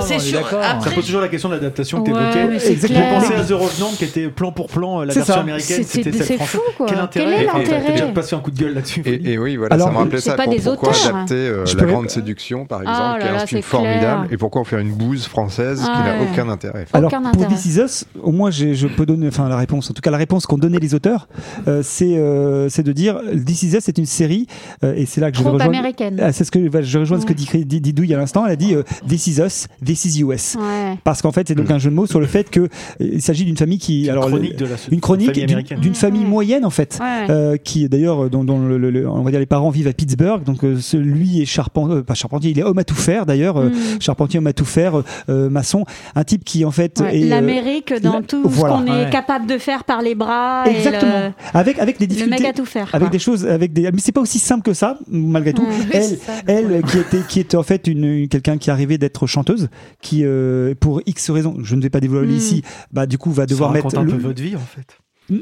Après, 0.62 0.90
Ça 0.90 0.94
pose 0.94 1.04
toujours 1.06 1.20
la 1.20 1.28
question 1.28 1.48
de 1.50 1.54
l'adaptation 1.54 2.02
que 2.02 2.10
tu 2.10 2.16
évoquais. 2.16 2.70
Exactement. 2.72 3.10
Pensé 3.14 3.26
clair. 3.28 3.40
à 3.40 3.44
The 3.44 3.50
Revenant 3.52 3.90
qui 3.96 4.04
était 4.04 4.28
plan 4.28 4.50
pour 4.50 4.66
plan, 4.66 5.02
la 5.02 5.12
C'est 5.12 5.20
version 5.20 5.34
ça. 5.34 5.40
américaine, 5.40 5.76
C'est- 5.76 5.82
c'était 5.84 6.12
c'est- 6.12 6.24
celle 6.24 6.36
française. 6.38 6.60
fou, 6.60 6.72
quoi. 6.76 6.86
Quel 6.86 6.96
Quel 6.96 7.04
intérêt 7.04 7.46
T'as 7.86 7.92
déjà 7.92 8.06
passé 8.08 8.34
un 8.34 8.38
coup 8.40 8.50
de 8.50 8.58
gueule 8.58 8.74
là-dessus. 8.74 9.02
Et, 9.06 9.32
et 9.32 9.38
oui, 9.38 9.56
voilà, 9.56 9.74
Alors, 9.74 9.86
ça 9.88 9.92
me 9.92 9.98
rappelait 9.98 10.18
c'est 10.20 10.30
ça. 10.30 10.36
pourquoi 10.36 10.92
adapter 10.92 11.34
euh, 11.34 11.64
La 11.78 11.84
Grande 11.84 12.10
Séduction, 12.10 12.66
par 12.66 12.80
Ah 12.84 12.90
exemple, 12.90 13.20
qui 13.20 13.26
est 13.26 13.42
un 13.42 13.46
film 13.46 13.62
formidable, 13.62 14.28
et 14.32 14.36
pourquoi 14.36 14.62
on 14.62 14.64
fait 14.64 14.80
une 14.80 14.92
bouse 14.92 15.26
française 15.28 15.80
qui 15.80 15.86
n'a 15.86 16.16
aucun 16.22 16.48
intérêt 16.48 16.86
Alors 16.92 17.10
pour. 17.32 17.46
This 17.46 17.66
Is 17.66 17.80
Us, 17.80 18.04
au 18.20 18.32
moins 18.32 18.50
je 18.50 18.86
peux 18.88 19.06
donner, 19.06 19.30
la 19.48 19.56
réponse, 19.56 19.75
en 19.78 19.94
tout 19.94 20.00
cas 20.02 20.10
la 20.10 20.16
réponse 20.18 20.46
qu'ont 20.46 20.58
donné 20.58 20.78
les 20.78 20.94
auteurs, 20.94 21.28
euh, 21.68 21.80
c'est 21.84 22.16
euh, 22.16 22.68
c'est 22.68 22.82
de 22.82 22.92
dire 22.92 23.20
This 23.44 23.62
Is 23.64 23.76
Us 23.76 23.82
c'est 23.84 23.98
une 23.98 24.06
série 24.06 24.46
euh, 24.84 24.94
et 24.96 25.06
c'est 25.06 25.20
là 25.20 25.30
que 25.30 25.36
je 25.36 25.42
vais 25.42 25.48
Trop 25.48 25.54
rejoindre. 25.54 25.76
américaine. 25.78 26.18
Ah, 26.22 26.32
c'est 26.32 26.44
ce 26.44 26.50
que 26.50 26.58
je 26.82 26.98
rejoins 26.98 27.20
ce 27.20 27.26
que 27.26 27.32
dit, 27.32 27.48
dit 27.64 27.80
Didouille 27.80 28.14
à 28.14 28.16
l'instant. 28.18 28.44
Elle 28.46 28.52
a 28.52 28.56
dit 28.56 28.74
euh, 28.74 28.82
This 29.08 29.26
Is 29.26 29.40
Us, 29.40 29.66
This 29.84 30.04
Is 30.06 30.20
US. 30.22 30.56
Ouais. 30.58 30.94
Parce 31.04 31.22
qu'en 31.22 31.32
fait, 31.32 31.48
c'est 31.48 31.54
donc 31.54 31.70
un 31.70 31.78
jeu 31.78 31.90
de 31.90 31.94
mots 31.94 32.06
sur 32.06 32.20
le 32.20 32.26
fait 32.26 32.50
que 32.50 32.68
il 33.00 33.22
s'agit 33.22 33.44
d'une 33.44 33.56
famille 33.56 33.78
qui, 33.78 34.08
alors 34.10 34.26
chronique 34.28 34.52
le- 34.52 34.56
de 34.56 34.64
la- 34.66 34.76
une 34.90 35.00
chronique 35.00 35.34
famille 35.34 35.64
d'une 35.80 35.94
famille 35.94 36.24
moyenne 36.24 36.64
en 36.64 36.70
fait, 36.70 36.98
Ouais. 37.00 37.30
euh, 37.30 37.56
qui 37.56 37.88
d'ailleurs 37.88 38.30
dont, 38.30 38.44
dont 38.44 38.58
le, 38.58 38.78
le- 38.78 38.90
le- 38.90 39.08
on 39.08 39.22
va 39.22 39.30
dire 39.30 39.40
les 39.40 39.46
parents 39.46 39.70
vivent 39.70 39.88
à 39.88 39.92
Pittsburgh, 39.92 40.42
donc 40.44 40.64
euh, 40.64 40.78
lui 40.94 41.40
est 41.42 41.44
charpentier, 41.46 42.02
pas 42.02 42.14
charpentier, 42.14 42.50
il 42.50 42.58
est 42.58 42.62
homme 42.62 42.78
à 42.78 42.84
tout 42.84 42.94
faire 42.94 43.26
d'ailleurs, 43.26 43.56
euh, 43.58 43.68
Mm. 43.70 44.00
charpentier 44.00 44.38
homme 44.38 44.46
à 44.46 44.52
tout 44.52 44.64
faire, 44.64 45.02
euh, 45.28 45.48
maçon, 45.50 45.84
un 46.14 46.24
type 46.24 46.44
qui 46.44 46.64
en 46.64 46.70
fait 46.70 47.00
Ouais, 47.00 47.18
est, 47.20 47.28
L'Amérique 47.28 47.92
dans 48.02 48.22
tout 48.22 48.42
voilà. 48.44 48.78
ce 48.78 48.82
qu'on 48.84 48.90
Ouais. 48.92 49.02
est 49.02 49.10
capable 49.10 49.46
de 49.46 49.58
faire 49.58 49.65
par 49.84 50.02
les 50.02 50.14
bras. 50.14 50.64
et 50.66 50.76
Exactement. 50.76 51.26
le- 51.28 51.32
Avec 51.58 51.78
avec 51.78 51.98
des 51.98 52.06
Le 52.06 52.08
difficultés. 52.10 52.42
mec 52.42 52.50
à 52.50 52.52
tout 52.52 52.64
faire. 52.64 52.88
Avec 52.92 53.08
quoi. 53.08 53.10
des 53.10 53.18
choses, 53.18 53.46
avec 53.46 53.72
des, 53.72 53.90
mais 53.92 53.98
c'est 53.98 54.12
pas 54.12 54.20
aussi 54.20 54.38
simple 54.38 54.62
que 54.62 54.72
ça, 54.74 54.98
malgré 55.08 55.52
tout. 55.52 55.66
Oui, 55.66 56.18
elle, 56.46 56.68
le 56.68 56.82
qui 56.82 56.98
était, 56.98 57.20
qui 57.28 57.40
était 57.40 57.56
en 57.56 57.62
fait 57.62 57.86
une, 57.86 58.04
une- 58.04 58.28
quelqu'un 58.28 58.58
qui 58.58 58.70
arrivait 58.70 58.98
d'être 58.98 59.26
chanteuse, 59.26 59.68
qui 60.00 60.22
euh, 60.24 60.74
pour 60.78 61.00
X 61.06 61.30
raisons, 61.30 61.56
je 61.62 61.74
ne 61.76 61.82
vais 61.82 61.90
pas 61.90 62.00
dévoiler 62.00 62.32
Mm. 62.32 62.36
ici, 62.36 62.62
bah 62.92 63.06
du 63.06 63.18
coup 63.18 63.30
va 63.32 63.46
devoir 63.46 63.70
Ça 63.70 63.74
mettre. 63.74 63.86
raconte 63.86 64.00
un 64.00 64.04
le- 64.04 64.12
peu 64.12 64.22
votre 64.28 64.42
vie 64.42 64.56
en 64.56 64.60
fait. 64.60 64.98
Ah, 65.28 65.34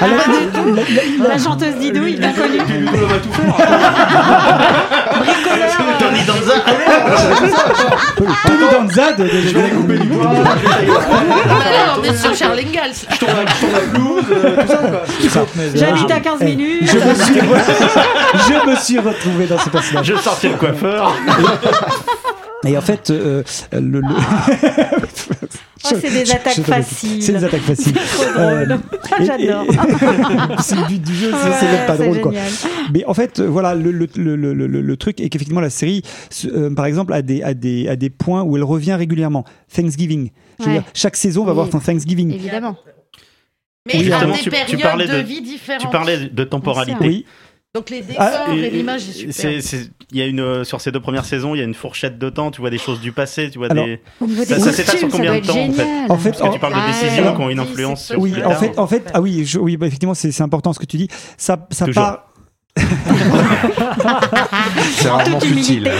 la- 0.00 0.08
la- 0.08 0.16
la- 0.72 0.82
la- 1.22 1.28
La 1.28 1.38
chanteuse 1.38 1.74
Didou, 1.76 2.06
il 2.06 2.18
l'a 2.18 2.28
connue. 2.32 2.58
Ludo 2.80 3.06
va 3.06 3.18
tout 3.18 3.32
faire. 3.32 3.54
Tony 5.98 6.22
Danza. 6.26 6.54
Tony 8.16 8.66
Danza 8.72 9.12
de, 9.12 9.26
Je 9.26 9.58
vais 9.58 9.68
couper 9.70 9.98
du 9.98 10.08
bois. 10.08 10.30
On 11.98 12.02
est 12.04 12.16
sur 12.16 12.34
Charlie 12.34 12.66
Ingalls. 12.68 12.94
Je 13.10 13.16
tourne 13.18 13.32
la- 13.36 13.44
pelouse, 13.92 14.24
euh, 14.32 14.56
tout 15.20 15.28
ça. 15.28 15.44
J'habite 15.74 16.10
à 16.10 16.20
15 16.20 16.38
Eh, 16.40 16.44
minutes. 16.46 16.90
Je 16.90 16.98
me 16.98 17.14
suis, 17.14 17.34
je 18.48 18.70
me 18.70 18.76
suis 18.76 18.98
retrouvé 18.98 19.46
dans 19.46 19.58
ce 19.58 19.68
personnage. 19.68 20.06
Je 20.06 20.16
sortais 20.16 20.48
le 20.48 20.56
coiffeur. 20.56 21.12
Et 22.64 22.78
en 22.78 22.80
fait, 22.80 23.10
euh, 23.10 23.42
le, 23.72 24.00
le- 24.00 24.02
Oh, 25.84 25.88
c'est 26.00 26.10
des 26.10 26.30
attaques 26.32 26.60
faciles. 26.62 27.22
C'est 27.22 27.32
des 27.32 27.44
attaques 27.44 27.60
faciles. 27.62 27.92
Trop 28.12 28.24
Euh, 28.38 28.66
drôle. 28.66 28.80
et- 29.20 29.24
J'adore. 29.24 29.64
c'est 30.62 30.76
le 30.76 30.86
but 30.88 31.02
du 31.02 31.14
jeu, 31.14 31.30
c'est- 31.32 31.52
c'est 31.60 31.66
même 31.72 31.86
pas 31.86 31.96
Ouais, 31.96 32.06
drôle 32.08 32.20
quoi. 32.20 32.32
Mais 32.92 33.04
en 33.06 33.14
fait, 33.14 33.40
voilà, 33.40 33.74
le, 33.74 33.90
le, 33.90 34.08
le, 34.16 34.36
le, 34.36 34.54
le- 34.54 34.66
le 34.80 34.96
truc 34.96 35.20
est 35.20 35.28
qu'effectivement 35.28 35.60
la 35.60 35.70
série, 35.70 36.02
euh, 36.46 36.72
par 36.74 36.86
exemple, 36.86 37.12
a 37.12 37.22
des, 37.22 37.42
a, 37.42 37.54
des, 37.54 37.88
a 37.88 37.96
des 37.96 38.10
points 38.10 38.42
où 38.42 38.56
elle 38.56 38.64
revient 38.64 38.94
régulièrement. 38.94 39.44
Thanksgiving. 39.74 40.30
Je 40.60 40.64
veux 40.64 40.70
Ouais. 40.70 40.78
dire, 40.78 40.84
chaque 40.94 41.16
saison 41.16 41.44
va 41.44 41.50
avoir 41.50 41.66
Oui. 41.66 41.72
son 41.72 41.80
Thanksgiving. 41.80 42.32
Évidemment. 42.32 42.76
Mais 43.84 43.94
Oui, 43.98 44.12
à 44.12 44.24
des 44.24 44.32
tu- 44.38 44.50
périodes 44.50 44.80
parlais 44.80 45.08
de 45.08 45.12
de- 45.14 45.18
vie 45.26 45.40
différentes. 45.42 45.82
Tu 45.82 45.88
parlais 45.88 46.28
de 46.28 46.44
temporalité. 46.44 46.96
Oui. 47.04 47.26
Donc 47.74 47.88
les 47.88 48.02
décors 48.02 48.22
Ah, 48.22 48.54
et, 48.54 48.58
Et- 48.58 48.70
l'image 48.70 49.08
est 49.08 49.12
super. 49.12 49.34
c'est- 49.34 49.62
c'est- 49.62 49.90
Il 50.10 50.18
y 50.18 50.20
a 50.20 50.26
une 50.26 50.40
euh, 50.40 50.62
sur 50.62 50.82
ces 50.82 50.92
deux 50.92 51.00
premières 51.00 51.24
saisons, 51.24 51.54
il 51.54 51.58
y 51.58 51.60
a 51.62 51.64
une 51.64 51.72
fourchette 51.72 52.18
de 52.18 52.28
temps. 52.28 52.50
Tu 52.50 52.60
vois 52.60 52.68
des 52.68 52.76
choses 52.76 53.00
du 53.00 53.12
passé, 53.12 53.48
tu 53.50 53.56
vois 53.56 53.68
Alors, 53.70 53.86
des. 53.86 53.98
Ça, 54.44 54.58
ça 54.60 54.72
s'étale 54.74 54.98
sur 54.98 55.08
combien 55.08 55.40
de 55.40 55.46
temps 55.46 55.54
en 55.54 55.70
fait 55.72 55.82
génial. 55.82 56.10
En 56.12 56.18
fait, 56.18 56.30
Parce 56.32 56.42
que 56.50 56.52
tu 56.52 56.58
parles 56.60 56.74
de 56.74 56.78
Ah, 56.82 56.86
décisions 56.88 57.30
ouais. 57.30 57.34
qui 57.34 57.40
ont 57.40 57.48
une 57.48 57.60
influence 57.60 58.04
sur 58.08 58.18
Oui, 58.20 58.32
plus 58.32 58.42
en 58.44 58.50
tard. 58.50 58.60
fait, 58.60 58.78
en 58.78 58.86
fait, 58.86 59.10
ah 59.14 59.22
oui, 59.22 59.46
je- 59.46 59.58
oui, 59.58 59.78
bah, 59.78 59.86
effectivement, 59.86 60.12
c'est 60.12 60.32
c'est 60.32 60.42
important 60.42 60.74
ce 60.74 60.78
que 60.80 60.84
tu 60.84 60.98
dis. 60.98 61.08
Ça, 61.38 61.66
ça 61.70 61.86
Toujours. 61.86 62.02
part 62.02 62.26
C'est 64.96 65.08
rarement 65.08 65.40
futile. 65.40 65.90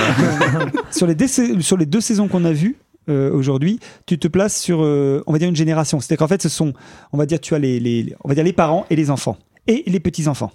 sur 0.91 1.07
les, 1.07 1.17
sur 1.63 1.77
les 1.79 1.87
deux 1.87 2.01
saisons 2.03 2.29
qu'on 2.29 2.45
a 2.45 2.53
vues. 2.53 2.77
euh, 3.09 3.33
aujourd'hui, 3.33 3.81
tu 4.07 4.19
te 4.19 4.29
places 4.29 4.61
sur, 4.61 4.83
euh, 4.85 5.23
on 5.27 5.33
va 5.33 5.39
dire 5.39 5.49
une 5.49 5.57
génération. 5.57 6.01
C'est-à-dire 6.01 6.19
qu'en 6.19 6.29
fait, 6.29 6.43
ce 6.43 6.49
sont, 6.51 6.75
on 7.15 7.17
va 7.19 7.25
dire, 7.25 7.41
tu 7.41 7.55
as 7.55 7.59
les, 7.59 7.81
les- 7.81 8.15
on 8.23 8.29
va 8.29 8.35
dire 8.35 8.45
les 8.45 8.53
parents 8.53 8.85
et 8.91 8.97
les 8.97 9.11
enfants 9.11 9.39
et 9.67 9.83
les 9.87 10.01
petits 10.01 10.29
enfants. 10.29 10.53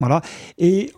Voilà. 0.00 0.22
Et 0.58 0.92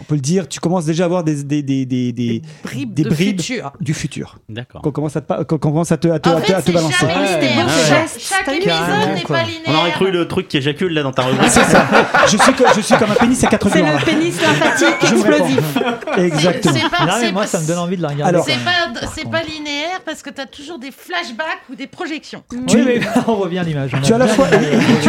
on 0.00 0.04
peut 0.04 0.14
le 0.14 0.20
dire, 0.20 0.46
tu 0.46 0.60
commences 0.60 0.84
déjà 0.84 1.02
à 1.02 1.06
avoir 1.06 1.24
des, 1.24 1.42
des, 1.42 1.64
des, 1.64 1.84
des, 1.84 2.12
des- 2.12 2.42
bribes 2.62 2.94
des 2.94 3.02
de 3.02 3.08
bribes 3.08 3.40
futur. 3.40 3.72
du 3.80 3.92
futur. 3.92 4.38
D'accord. 4.48 4.82
Qu'on 4.82 4.92
commence 4.92 5.16
à 5.16 5.20
te, 5.20 5.42
qu'on 5.42 5.58
commence 5.58 5.90
à 5.90 5.96
te, 5.96 6.06
à 6.06 6.20
te, 6.20 6.28
En 6.28 6.36
à 6.36 6.40
te- 6.40 6.46
fait, 6.46 6.54
à 6.54 6.60
te 6.62 6.66
c'est 6.66 6.72
balancer. 6.72 6.94
jamais 7.00 7.18
Ouais. 7.18 7.64
beau, 7.64 7.68
ce 7.68 8.20
Chaque- 8.20 8.48
épisode 8.48 9.14
n'est 9.16 9.22
pas 9.22 9.42
linéaire. 9.42 9.60
On 9.66 9.74
aurait 9.78 9.90
cru 9.90 10.10
le 10.12 10.28
truc 10.28 10.46
qui 10.46 10.58
éjacule 10.58 10.92
là 10.94 11.02
dans 11.02 11.10
ta 11.10 11.22
rubrique. 11.22 11.50
C'est 11.50 11.64
ça. 11.64 11.84
je, 12.26 12.36
suis, 12.36 12.52
je 12.76 12.80
suis 12.82 12.96
comme 12.96 13.10
un 13.10 13.14
pénis 13.14 13.42
à 13.42 13.48
quatre 13.48 13.68
C'est 13.68 13.80
glands. 13.80 13.88
là. 13.94 13.98
le 13.98 14.04
pénis 14.04 14.36
réponds. 14.40 15.16
explosif. 15.16 15.78
Exactement. 16.18 16.74
C'est 16.74 16.88
pas, 16.90 17.00
Non, 17.00 17.06
mais 17.06 17.26
c'est 17.26 17.32
moi, 17.32 17.46
ça 17.46 17.60
me 17.60 17.66
donne 17.66 17.78
envie 17.78 17.96
de 17.96 18.02
la 18.02 18.08
regarder. 18.08 18.28
Alors- 18.36 18.44
C'est 18.46 18.64
pas, 18.64 19.08
c'est 19.12 19.28
pas 19.28 19.42
linéaire 19.42 20.00
parce 20.06 20.22
que 20.22 20.30
tu 20.30 20.40
as 20.40 20.46
toujours 20.46 20.78
des 20.78 20.92
flashbacks 20.92 21.62
ou 21.68 21.74
des 21.74 21.88
projections. 21.88 22.44
Oui, 22.52 22.82
mais 22.86 23.00
on 23.26 23.34
revient 23.34 23.58
à 23.58 23.62
l'image. 23.64 23.90
Tu 24.04 24.12
as 24.12 24.18
la 24.18 24.28
fois, 24.28 24.46
tu 24.48 24.54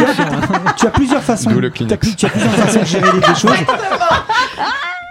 hein. 0.02 0.06
as, 0.66 0.72
tu 0.72 0.86
as 0.86 0.90
plusieurs 0.90 1.22
façons. 1.22 1.50
D'où 1.50 1.60
le 1.60 1.70
tu 1.70 1.84
as, 1.84 1.86
tu 1.86 1.96
plusieurs 1.96 2.32
façons 2.32 2.80
de 2.80 2.84
gérer 2.84 3.12
les 3.16 3.34
choses. 3.36 3.52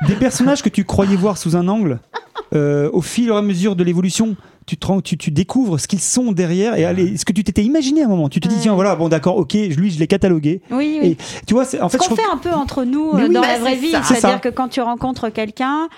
Des 0.07 0.15
personnages 0.15 0.61
que 0.61 0.69
tu 0.69 0.85
croyais 0.85 1.15
voir 1.15 1.37
sous 1.37 1.55
un 1.55 1.67
angle, 1.67 1.99
euh, 2.55 2.89
au 2.93 3.01
fil 3.01 3.29
et 3.29 3.31
à 3.31 3.41
mesure 3.41 3.75
de 3.75 3.83
l'évolution, 3.83 4.35
tu, 4.65 4.77
te 4.77 4.99
tu, 5.01 5.17
tu 5.17 5.31
découvres 5.31 5.79
ce 5.79 5.87
qu'ils 5.87 5.99
sont 5.99 6.31
derrière 6.31 6.75
et 6.75 6.85
allez, 6.85 7.17
ce 7.17 7.25
que 7.25 7.33
tu 7.33 7.43
t'étais 7.43 7.63
imaginé 7.63 8.03
à 8.03 8.05
un 8.05 8.09
moment. 8.09 8.29
Tu 8.29 8.39
te 8.39 8.47
dis, 8.47 8.55
tiens, 8.61 8.75
voilà, 8.75 8.95
bon, 8.95 9.09
d'accord, 9.09 9.37
ok, 9.37 9.53
lui, 9.53 9.91
je 9.91 9.99
l'ai 9.99 10.07
catalogué. 10.07 10.61
Oui, 10.71 10.99
oui. 11.01 11.07
Et 11.11 11.17
tu 11.45 11.53
vois, 11.53 11.63
en 11.63 11.65
Ce 11.89 11.97
fait, 11.97 12.03
je 12.03 12.09
qu'on 12.09 12.15
fait 12.15 12.21
un 12.31 12.37
peu 12.37 12.51
entre 12.51 12.83
nous 12.83 13.09
euh, 13.11 13.27
oui, 13.27 13.33
dans 13.33 13.41
bah, 13.41 13.47
la 13.53 13.59
vraie 13.59 13.75
vie. 13.75 13.93
C'est-à-dire 14.03 14.41
que 14.41 14.49
quand 14.49 14.69
tu 14.69 14.79
rencontres 14.81 15.29
quelqu'un, 15.29 15.89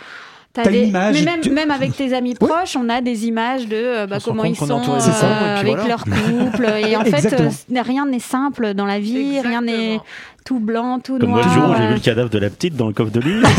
t'as 0.53 0.64
T'as 0.64 0.72
une 0.72 0.82
des... 0.82 0.88
image, 0.88 1.16
mais 1.16 1.22
même, 1.32 1.41
tu- 1.41 1.49
même 1.49 1.72
avec 1.72 1.95
tes 1.95 2.14
amis 2.14 2.36
proches, 2.36 2.76
on 2.76 2.90
a 2.90 3.02
des 3.02 3.26
images 3.28 3.68
de 3.68 3.76
euh, 3.76 4.08
bah, 4.08 4.18
comment 4.24 4.44
ils 4.44 4.56
sont 4.56 4.70
euh, 4.70 5.56
avec 5.58 5.76
voilà. 5.76 5.88
leur 5.88 6.03
couple. 6.03 6.66
Et 6.88 6.95
en 6.95 7.03
fait, 7.06 7.34
euh, 7.40 7.82
rien 7.82 8.06
n'est 8.06 8.20
simple 8.20 8.74
dans 8.74 8.86
la 8.86 8.99
vie, 8.99 9.40
rien 9.40 9.62
n'est. 9.62 9.99
Tout 10.45 10.59
blanc, 10.59 10.99
tout 10.99 11.18
Comme 11.19 11.30
moi 11.30 11.41
noir. 11.41 11.55
le 11.55 11.61
jour 11.61 11.69
où 11.72 11.76
j'ai 11.76 11.84
euh. 11.84 11.88
vu 11.89 11.93
le 11.95 11.99
cadavre 11.99 12.30
de 12.30 12.39
la 12.39 12.49
petite 12.49 12.76
dans 12.76 12.88
le 12.88 12.93
coffre 12.93 13.11
de 13.11 13.19
lui. 13.19 13.41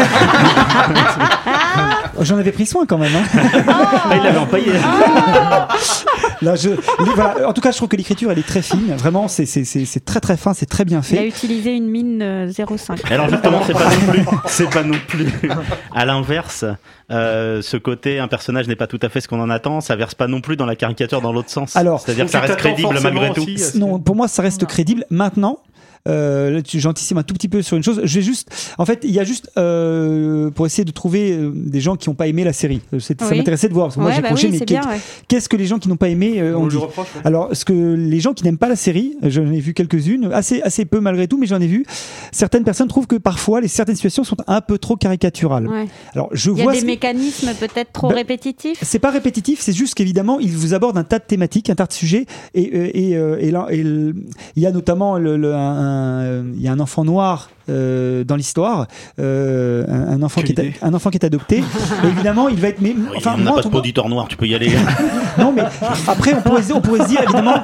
J'en 2.21 2.39
avais 2.39 2.53
pris 2.53 2.67
soin 2.67 2.87
quand 2.87 2.99
même. 2.99 3.13
hein. 3.15 3.23
Ah, 3.69 4.17
il 4.17 4.23
l'avait 4.23 4.39
empaillé. 4.39 4.73
Là, 6.43 6.57
je, 6.57 6.71
les- 6.71 6.77
voilà. 7.15 7.49
En 7.49 7.53
tout 7.53 7.61
cas, 7.61 7.71
je 7.71 7.77
trouve 7.77 7.89
que 7.89 7.97
l'écriture, 7.97 8.31
elle 8.33 8.39
est 8.39 8.47
très 8.47 8.63
fine. 8.63 8.95
Vraiment, 8.97 9.29
c'est 9.29 9.45
très 10.05 10.21
très 10.21 10.37
fin, 10.37 10.55
c'est 10.55 10.67
très 10.67 10.85
bien 10.85 11.01
Il 11.11 11.19
a 11.19 11.21
fait. 11.23 11.29
utilisé 11.29 11.75
une 11.77 11.87
mine 11.89 12.21
euh, 12.23 12.47
0,5. 12.49 13.13
Alors 13.13 13.29
justement, 13.29 13.61
c'est 13.65 13.73
pas 13.75 13.89
non 13.89 14.13
plus, 14.13 14.25
c'est 14.47 14.71
pas 14.71 14.83
non 14.83 14.97
plus. 15.09 15.27
À 15.95 16.05
l'inverse, 16.05 16.65
euh, 17.11 17.63
ce 17.63 17.77
côté, 17.77 18.19
un 18.19 18.29
personnage 18.29 18.67
n'est 18.69 18.77
pas 18.77 18.87
tout 18.89 18.99
à 19.03 19.09
fait 19.09 19.21
ce 19.21 19.29
qu'on 19.29 19.41
en 19.41 19.51
attend, 19.51 19.81
ça 19.81 19.95
verse 19.97 20.15
pas 20.15 20.27
non 20.27 20.41
plus 20.41 20.57
dans 20.57 20.67
la 20.67 20.77
caricature 20.77 21.21
dans 21.21 21.33
l'autre 21.33 21.51
sens. 21.51 21.77
Alors, 21.77 22.01
c'est-à-dire 22.01 22.25
que 22.27 22.31
ça 22.31 22.41
reste 22.41 22.57
crédible 22.57 22.99
malgré 23.03 23.33
tout. 23.33 23.43
aussi, 23.43 23.79
Non, 23.79 23.99
pour 24.01 24.17
moi, 24.17 24.27
ça 24.29 24.43
reste 24.43 24.65
crédible. 24.67 25.05
Maintenant, 25.11 25.59
euh, 26.09 26.51
là, 26.51 26.63
tu- 26.63 26.81
j'anticipe 26.81 27.17
un 27.17 27.23
tout 27.23 27.35
petit 27.35 27.49
peu 27.49 27.63
sur 27.63 27.77
une 27.77 27.83
chose. 27.83 28.01
Je 28.05 28.15
vais 28.19 28.25
juste, 28.25 28.49
en 28.79 28.85
fait, 28.87 29.01
il 29.05 29.11
y 29.13 29.21
a 29.21 29.25
juste 29.25 29.51
euh, 29.57 30.51
pour 30.51 30.67
essayer 30.67 30.85
de 30.85 30.91
trouver 30.91 31.33
euh, 31.33 31.53
des 31.55 31.81
gens 31.81 31.97
qui 31.97 32.09
n'ont 32.09 32.15
pas 32.15 32.27
aimé 32.27 32.45
la 32.45 32.53
série. 32.53 32.81
Euh, 32.93 32.99
Ça 33.01 33.15
m'intéressait 33.35 33.69
de 33.69 33.75
voir 33.75 33.87
parce 33.87 33.97
que 33.97 34.01
moi 34.01 34.11
j'ai 34.13 34.21
bah 34.21 34.29
accroché, 34.29 34.47
oui, 34.47 34.53
mais 34.53 34.59
c'est 34.59 34.65
qu'est- 34.65 34.81
bien, 34.81 34.89
ouais. 34.91 35.01
qu'est-ce 35.29 35.49
que 35.49 35.57
les 35.57 35.67
gens 35.67 35.79
qui 35.79 35.89
n'ont 35.89 35.97
pas 35.97 36.09
aimé 36.09 36.41
euh, 36.41 36.55
On 36.57 36.63
ont 36.63 36.65
lui 36.65 36.71
dit 36.71 36.77
reproche, 36.77 37.07
ouais. 37.15 37.21
Alors, 37.25 37.55
ce 37.55 37.65
que 37.65 37.73
les 37.95 38.21
gens 38.21 38.33
qui 38.33 38.45
n'aiment 38.45 38.59
pas 38.59 38.69
la 38.69 38.77
série, 38.77 39.17
j'en 39.23 39.51
ai 39.53 39.61
vu 39.61 39.75
quelques-unes, 39.75 40.31
assez 40.33 40.61
assez 40.63 40.85
peu 40.85 41.01
malgré 41.01 41.29
tout, 41.29 41.39
mais 41.39 41.47
j'en 41.47 41.61
ai 41.61 41.67
vu. 41.67 41.85
Certaines 42.33 42.65
personnes 42.65 42.89
trouvent 42.89 43.07
que 43.07 43.17
parfois 43.17 43.61
les 43.61 43.69
certaines 43.69 43.97
situations 43.97 44.25
sont 44.25 44.37
un 44.47 44.61
peu 44.61 44.79
trop 44.79 44.97
caricaturales. 44.97 45.69
Ouais. 45.69 45.87
Alors, 46.15 46.29
je 46.33 46.51
Il 46.51 46.59
y 46.59 46.61
a 46.61 46.65
vois 46.65 46.73
des 46.73 46.81
ce- 46.81 46.87
mécanismes 46.87 47.51
peut-être 47.61 47.93
trop 47.93 48.09
Bah, 48.09 48.15
répétitifs? 48.17 48.79
C'est 48.83 48.99
pas 48.99 49.11
répétitif, 49.11 49.61
c'est 49.61 49.73
juste 49.73 49.95
qu'évidemment, 49.95 50.39
il 50.41 50.51
vous 50.53 50.75
aborde 50.75 50.99
un 50.99 51.05
tas 51.05 51.19
de 51.19 51.25
thématiques, 51.25 51.71
un 51.71 51.75
tas 51.75 51.87
de 51.87 51.93
sujets, 51.93 52.27
et, 52.55 52.63
et, 52.63 53.11
et 53.13 53.51
là, 53.51 53.67
et 53.71 53.83
le- 53.83 54.15
il 54.57 54.63
y 54.63 54.67
a 54.67 54.73
notamment 54.73 55.19
le, 55.19 55.37
le- 55.37 55.55
un, 55.55 55.92
un- 55.93 56.53
il 56.55 56.61
y 56.61 56.69
a 56.69 56.73
un 56.73 56.81
enfant 56.81 57.05
noir 57.05 57.49
euh, 57.69 58.25
dans 58.25 58.37
l'histoire, 58.37 58.87
euh, 59.19 59.85
un, 59.89 60.15
un 60.15 60.23
enfant 60.23 60.43
qui 60.43 60.53
est, 60.53 60.73
un 60.83 60.95
enfant 60.95 61.11
qui 61.11 61.19
est 61.19 61.25
adopté. 61.25 61.63
Évidemment, 62.05 62.49
il 62.49 62.57
va 62.61 62.69
être. 62.69 62.81
Mais, 62.81 62.95
enfin, 63.17 63.35
on 63.39 63.43
n'a 63.43 63.53
pas 63.53 63.63
de 63.63 63.69
poditeur 63.69 64.09
noir, 64.09 64.29
tu 64.29 64.37
peux 64.37 64.47
y 64.47 64.55
aller. 64.55 64.71
non, 65.39 65.53
mais 65.53 65.63
après, 66.09 66.35
on 66.35 66.43
pourrait, 66.43 66.63
se 66.63 66.67
dire- 66.69 66.77
on 66.77 66.81
pourrait 66.81 67.01
se 67.05 67.09
dire 67.09 67.23
évidemment. 67.23 67.63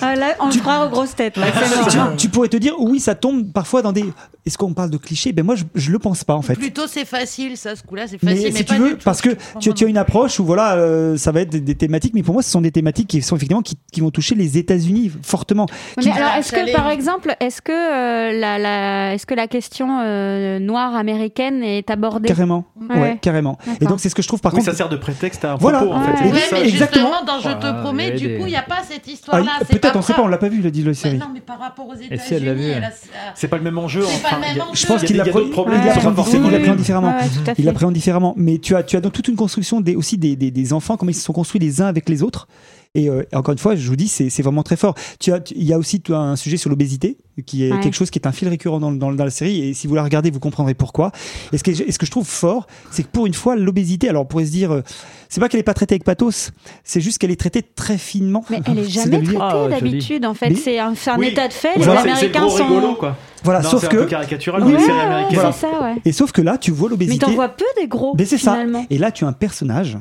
Ah, 0.00 0.14
là, 0.16 0.34
on 0.40 0.46
le 0.46 0.52
fera 0.52 0.86
aux 0.86 0.90
grosses 0.90 1.14
têtes. 1.14 1.36
là. 1.36 1.46
Tu, 1.90 1.98
tu 2.16 2.28
pourrais 2.28 2.48
te 2.48 2.56
dire, 2.56 2.74
oui, 2.78 3.00
ça 3.00 3.14
tombe 3.14 3.50
parfois 3.52 3.82
dans 3.82 3.92
des. 3.92 4.04
Est-ce 4.44 4.56
qu'on 4.58 4.74
parle 4.74 4.90
de 4.90 4.96
clichés? 4.96 5.32
Ben 5.32 5.44
moi, 5.44 5.56
je, 5.56 5.64
je 5.74 5.90
le 5.90 5.98
pense 5.98 6.22
pas 6.22 6.34
en 6.34 6.42
fait. 6.42 6.54
Plutôt 6.54 6.86
c'est 6.86 7.04
facile, 7.04 7.56
ça, 7.56 7.74
ce 7.74 7.82
coup-là, 7.82 8.06
c'est 8.06 8.22
Mais 8.22 8.32
facile. 8.36 8.52
Mais, 8.52 8.58
si 8.58 8.64
pas 8.64 8.74
tu 8.74 8.80
veux, 8.80 8.88
du 8.90 8.94
tout. 8.96 9.00
parce 9.04 9.20
que 9.20 9.30
tu, 9.58 9.74
tu 9.74 9.84
as 9.84 9.88
une 9.88 9.98
approche 9.98 10.38
où 10.38 10.44
voilà, 10.44 10.76
euh, 10.76 11.16
ça 11.16 11.32
va 11.32 11.40
être 11.40 11.50
des, 11.50 11.60
des 11.60 11.74
thématiques, 11.74 12.14
mais 12.14 12.22
pour 12.22 12.32
moi, 12.34 12.42
ce 12.44 12.50
sont 12.50 12.60
des 12.60 12.70
thématiques 12.70 13.08
qui 13.08 13.22
sont 13.22 13.34
effectivement 13.34 13.62
qui, 13.62 13.76
qui 13.92 14.00
vont 14.00 14.10
toucher 14.12 14.36
les 14.36 14.56
États-Unis 14.56 15.10
fortement. 15.22 15.66
Mais 15.96 16.04
Qui- 16.04 16.10
alors, 16.10 16.30
est-ce 16.38 16.52
que, 16.52 16.72
par 16.72 16.90
exemple, 16.90 17.34
est-ce 17.40 17.60
que, 17.60 17.72
euh, 17.72 18.38
la, 18.38 18.58
la- 18.58 19.14
est-ce 19.14 19.26
que 19.26 19.34
la 19.36 19.46
question 19.46 20.00
euh, 20.00 20.58
noire 20.58 20.94
américaine 20.96 21.62
est 21.62 21.90
abordée 21.90 22.26
Carrément, 22.28 22.64
ouais, 22.90 22.98
Ouais. 23.00 23.18
carrément. 23.20 23.58
Et 23.80 23.84
donc 23.86 24.00
c'est 24.00 24.08
ce 24.08 24.14
que 24.14 24.22
je 24.22 24.28
trouve 24.28 24.40
par 24.40 24.52
Oui, 24.52 24.58
contre. 24.60 24.70
ça 24.72 24.76
sert 24.76 24.88
de 24.88 24.96
prétexte 24.96 25.44
à 25.44 25.52
un 25.52 25.56
Voilà. 25.56 25.78
propos, 25.78 25.94
en 25.94 26.00
fait. 26.02 26.24
Ouais. 26.24 26.32
Mais 26.52 26.68
Exactement. 26.68 27.06
justement, 27.10 27.24
dans 27.24 27.38
Je 27.38 27.48
te 27.54 27.60
Voilà, 27.60 27.72
promets, 27.82 28.10
du 28.12 28.36
coup, 28.38 28.46
il 28.46 28.50
n'y 28.50 28.56
a 28.56 28.62
pas 28.62 28.78
cette 28.82 29.02
Ah, 29.06 29.10
histoire-là. 29.10 29.52
Peut-être, 29.68 29.96
on 29.96 30.02
sait 30.02 30.14
pas, 30.14 30.22
on 30.22 30.26
l'a 30.26 30.38
pas 30.38 30.48
vu, 30.48 30.60
la, 30.62 30.70
la 30.70 30.76
Ouais, 30.86 30.94
série. 30.94 31.18
non, 31.18 31.26
mais 31.32 31.40
par 31.40 31.58
rapport 31.60 31.86
aux 31.86 31.94
États-Unis, 31.94 32.54
vu, 32.54 32.64
elle 32.70 32.84
a- 32.84 32.90
C'est 33.34 33.48
pas 33.48 33.58
le 33.58 33.62
même 33.62 33.78
enjeu. 33.78 34.02
C'est 34.02 34.22
pas 34.22 34.28
enfin, 34.28 34.36
le 34.36 34.40
même 34.42 34.50
il 34.52 34.56
y 34.56 34.60
a- 34.60 34.64
enjeu. 34.64 34.72
Je 34.74 34.86
pense 34.86 35.02
qu'il 35.04 35.20
a 35.20 35.24
d'autres 35.24 35.50
problèmes 35.50 35.80
il 35.82 35.86
l'appréhende 35.86 36.14
différemment. 36.14 36.14
Il 36.14 36.16
forcément- 36.16 36.50
l'appréhende 36.50 37.92
différemment. 37.92 38.28
L'appréhende. 38.34 38.34
Mais 38.36 38.58
tu 38.58 38.74
as, 38.74 38.82
tu 38.82 38.96
as 38.96 39.00
donc 39.00 39.12
toute 39.12 39.28
une 39.28 39.36
construction 39.36 39.80
des, 39.80 39.94
aussi 39.96 40.16
des, 40.18 40.34
des, 40.36 40.50
des 40.50 40.72
enfants, 40.72 40.96
comment 40.96 41.10
ils 41.10 41.14
se 41.14 41.22
sont 41.22 41.32
construits 41.32 41.60
les 41.60 41.80
uns 41.82 41.86
avec 41.86 42.08
les 42.08 42.22
autres. 42.22 42.48
Et 42.96 43.08
euh, 43.10 43.22
encore 43.34 43.52
une 43.52 43.58
fois, 43.58 43.76
je 43.76 43.86
vous 43.88 43.96
dis, 43.96 44.08
c'est 44.08 44.42
vraiment 44.42 44.62
très 44.62 44.76
fort. 44.76 44.94
Tu 45.20 45.32
as, 45.32 45.40
tu- 45.40 45.54
il 45.56 45.64
y 45.64 45.72
a 45.72 45.78
aussi 45.78 46.00
tu 46.00 46.14
as 46.14 46.18
un 46.18 46.34
sujet 46.36 46.56
sur 46.56 46.70
l'obésité, 46.70 47.18
qui 47.44 47.64
est 47.66 47.72
Ouais. 47.72 47.80
quelque 47.80 47.94
chose 47.94 48.08
qui 48.10 48.18
est 48.18 48.26
un 48.26 48.32
fil 48.32 48.48
récurrent 48.48 48.80
dans, 48.80 48.90
dans, 48.90 49.12
dans 49.12 49.24
la 49.24 49.30
série. 49.30 49.60
Et 49.68 49.74
si 49.74 49.86
vous 49.86 49.94
la 49.94 50.02
regardez, 50.02 50.30
vous 50.30 50.40
comprendrez 50.40 50.72
pourquoi. 50.74 51.12
Et 51.52 51.58
ce 51.58 51.62
que, 51.62 51.70
et 51.70 51.92
ce 51.92 51.98
que 51.98 52.06
je 52.06 52.10
trouve 52.10 52.26
fort, 52.26 52.66
c'est 52.90 53.02
que 53.02 53.08
pour 53.08 53.26
une 53.26 53.34
fois, 53.34 53.54
l'obésité, 53.56 54.08
alors 54.08 54.22
on 54.22 54.26
pourrait 54.26 54.46
se 54.46 54.50
dire, 54.50 54.72
euh, 54.72 54.80
c'est 55.28 55.40
pas 55.40 55.48
qu'elle 55.50 55.60
est 55.60 55.64
pas 55.64 55.74
traitée 55.74 55.94
avec 55.94 56.04
pathos, 56.04 56.52
c'est 56.84 57.00
juste 57.02 57.18
qu'elle 57.18 57.30
est 57.30 57.38
traitée 57.38 57.62
très 57.62 57.98
finement. 57.98 58.44
Mais 58.48 58.60
elle 58.66 58.78
est 58.78 58.88
jamais 58.88 59.20
traitée 59.22 59.38
Ah, 59.40 59.66
d'habitude, 59.68 60.24
en 60.24 60.32
fait. 60.34 60.48
Mais- 60.48 60.54
C'est 60.56 60.78
un, 60.78 60.94
c'est 60.94 61.10
un 61.10 61.18
Oui. 61.18 61.26
état 61.28 61.48
de 61.48 61.52
fait. 61.52 61.72
Voilà. 61.76 62.02
Les 62.02 62.10
Américains 62.10 62.48
sont. 62.48 62.64
rigolo, 62.66 62.94
quoi. 62.94 63.16
Voilà, 63.44 63.60
Non, 63.60 63.68
sauf 63.70 63.82
c'est 63.82 63.88
que. 63.88 63.96
un 63.98 64.00
peu 64.00 64.06
caricatural 64.06 64.62
Oui, 64.64 64.72
dans 64.72 64.78
les 64.78 64.84
séries 64.84 64.96
Ouais. 64.98 65.24
Voilà. 65.34 65.52
c'est 65.52 65.60
ça, 65.60 65.82
ouais. 65.82 65.94
Et 66.06 66.12
sauf 66.12 66.32
que 66.32 66.40
là, 66.40 66.56
tu 66.58 66.70
vois 66.70 66.88
Mais 66.88 66.92
l'obésité. 66.92 67.26
t'en 67.26 67.32
vois 67.32 67.48
peu 67.50 67.64
des 67.78 67.86
gros, 67.86 68.14
Mais 68.18 68.24
c'est 68.24 68.38
ça. 68.38 68.56
Et 68.90 68.96
là, 68.98 69.10
tu 69.12 69.24
as 69.24 69.28
un 69.28 69.32
personnage. 69.34 69.98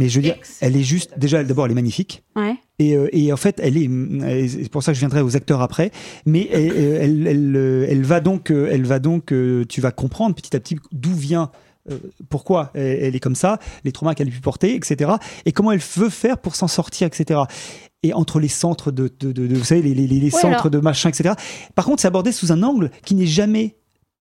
Mais 0.00 0.08
je 0.08 0.16
veux 0.18 0.22
dire, 0.22 0.36
elle 0.60 0.76
est 0.76 0.82
juste. 0.82 1.12
Déjà, 1.18 1.44
d'abord, 1.44 1.66
elle 1.66 1.72
est 1.72 1.74
magnifique. 1.74 2.22
Ouais. 2.34 2.54
Et, 2.78 2.96
euh, 2.96 3.08
et 3.12 3.32
en 3.32 3.36
fait, 3.36 3.60
elle 3.62 3.76
est. 3.76 4.48
C'est 4.48 4.70
pour 4.70 4.82
ça 4.82 4.92
que 4.92 4.96
je 4.96 5.00
viendrai 5.00 5.20
aux 5.20 5.36
acteurs 5.36 5.60
après. 5.60 5.90
Mais 6.24 6.48
elle, 6.50 6.72
elle, 6.76 7.26
elle, 7.26 7.56
euh, 7.56 7.86
elle 7.88 8.02
va 8.02 8.20
donc, 8.20 8.50
euh, 8.50 8.68
elle 8.70 8.84
va 8.86 8.98
donc. 8.98 9.30
euh, 9.32 9.64
Tu 9.68 9.80
vas 9.80 9.92
comprendre 9.92 10.34
petit 10.34 10.56
à 10.56 10.60
petit 10.60 10.76
d'où 10.90 11.12
vient. 11.14 11.50
euh, 11.90 11.98
pourquoi 12.28 12.70
elle, 12.74 13.14
est 13.16 13.20
comme 13.20 13.34
ça, 13.34 13.58
les 13.84 13.92
traumas 13.92 14.14
qu'elle 14.14 14.28
a 14.28 14.30
pu 14.30 14.40
porter, 14.40 14.74
etc. 14.74 15.12
Et 15.46 15.52
comment 15.52 15.72
elle 15.72 15.80
veut 15.96 16.10
faire 16.10 16.38
pour 16.38 16.54
s'en 16.56 16.68
sortir, 16.68 17.06
etc. 17.06 17.40
Et 18.02 18.12
entre 18.14 18.38
les 18.40 18.48
centres 18.48 18.90
de, 18.90 19.10
de, 19.20 19.32
de- 19.32 19.46
de- 19.46 19.54
vous 19.56 19.64
savez, 19.64 19.82
les, 19.82 19.94
les, 19.94 20.06
les 20.06 20.30
centres 20.30 20.46
alors- 20.46 20.70
de 20.70 20.78
machin, 20.78 21.08
etc. 21.10 21.34
Par 21.74 21.84
contre, 21.84 22.00
c'est 22.02 22.08
abordé 22.08 22.32
sous 22.32 22.52
un 22.52 22.62
angle 22.62 22.90
qui 23.04 23.14
n'est 23.14 23.26
jamais 23.26 23.76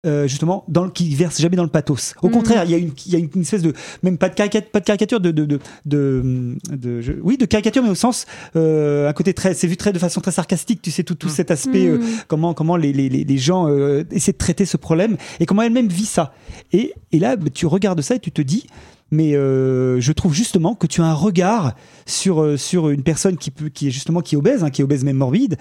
euh, 0.05 0.27
justement 0.27 0.63
dans 0.69 0.85
le, 0.85 0.91
qui 0.91 1.13
verse 1.13 1.41
jamais 1.41 1.57
dans 1.57 1.63
le 1.63 1.69
pathos. 1.69 2.13
Au 2.21 2.27
Mhm. 2.27 2.33
contraire, 2.33 2.63
il 2.63 2.71
y 2.71 2.73
a 2.73 2.77
une 2.77 2.91
il 3.05 3.11
y 3.11 3.15
a 3.15 3.19
une, 3.19 3.29
une 3.35 3.41
espèce 3.41 3.61
de 3.61 3.73
même 4.01 4.17
pas 4.17 4.29
de 4.29 4.35
caricature, 4.35 4.69
pas 4.71 4.79
de 4.79 4.85
caricature 4.85 5.19
de 5.19 5.31
de 5.31 5.45
de, 5.45 5.59
de, 5.85 6.55
de- 6.71 7.01
je- 7.01 7.11
oui 7.21 7.37
de 7.37 7.45
caricature 7.45 7.83
mais 7.83 7.89
au 7.89 7.95
sens 7.95 8.25
euh, 8.55 9.09
un 9.09 9.13
côté 9.13 9.33
très 9.33 9.53
c'est 9.53 9.67
vu 9.67 9.75
très 9.75 9.91
de 9.91 9.99
façon 9.99 10.21
très 10.21 10.31
sarcastique. 10.31 10.81
Tu 10.81 10.89
sais 10.91 11.03
tout 11.03 11.15
tout 11.15 11.27
cet 11.29 11.51
aspect 11.51 11.87
euh, 11.87 11.97
Mhm. 11.97 12.05
comment 12.29 12.53
comment 12.53 12.77
les 12.77 12.93
les, 12.93 13.09
les 13.09 13.37
gens 13.37 13.67
essaient 14.11 14.31
de 14.31 14.37
traiter 14.37 14.65
ce 14.65 14.77
problème 14.77 15.17
et 15.41 15.45
comment 15.45 15.63
elle-même 15.63 15.87
vit 15.89 16.05
ça. 16.05 16.33
Et 16.71 16.93
et 17.11 17.19
là 17.19 17.35
tu 17.53 17.65
regardes 17.65 18.01
ça 18.01 18.15
et 18.15 18.19
tu 18.19 18.31
te 18.31 18.41
dis 18.41 18.67
mais 19.11 19.35
euh, 19.35 19.99
je 19.99 20.11
trouve 20.13 20.33
justement 20.33 20.75
que 20.75 20.85
tu 20.87 21.01
as 21.01 21.05
un 21.05 21.13
regard 21.13 21.73
sur 22.05 22.57
sur 22.57 22.89
une 22.89 23.03
personne 23.03 23.37
qui 23.37 23.51
peut 23.51 23.67
qui 23.69 23.87
est 23.87 23.91
justement 23.91 24.21
qui 24.21 24.35
est 24.35 24.37
obèse 24.37 24.63
hein, 24.63 24.69
qui 24.69 24.81
est 24.81 24.83
obèse 24.85 25.03
même 25.03 25.17
morbide 25.17 25.57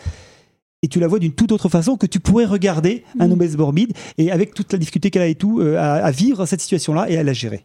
et 0.83 0.89
tu 0.89 1.01
la 1.01 1.09
vois 1.09 1.19
d'une 1.19 1.33
toute 1.33 1.53
autre 1.53 1.69
façon 1.69 1.97
que 1.97 2.07
tu 2.07 2.21
pourrais 2.21 2.45
regarder 2.45 3.05
un 3.19 3.27
Mhm. 3.27 3.33
obèse 3.33 3.57
morbide 3.57 3.93
et 4.17 4.31
avec 4.31 4.55
toute 4.55 4.73
la 4.73 4.79
difficulté 4.79 5.11
qu'elle 5.11 5.23
a 5.23 5.27
et 5.27 5.35
tout 5.35 5.61
euh, 5.61 5.77
à, 5.77 5.95
à 5.95 6.11
vivre 6.11 6.47
cette 6.47 6.61
situation-là 6.61 7.11
et 7.11 7.17
à 7.19 7.23
la 7.23 7.33
gérer. 7.33 7.65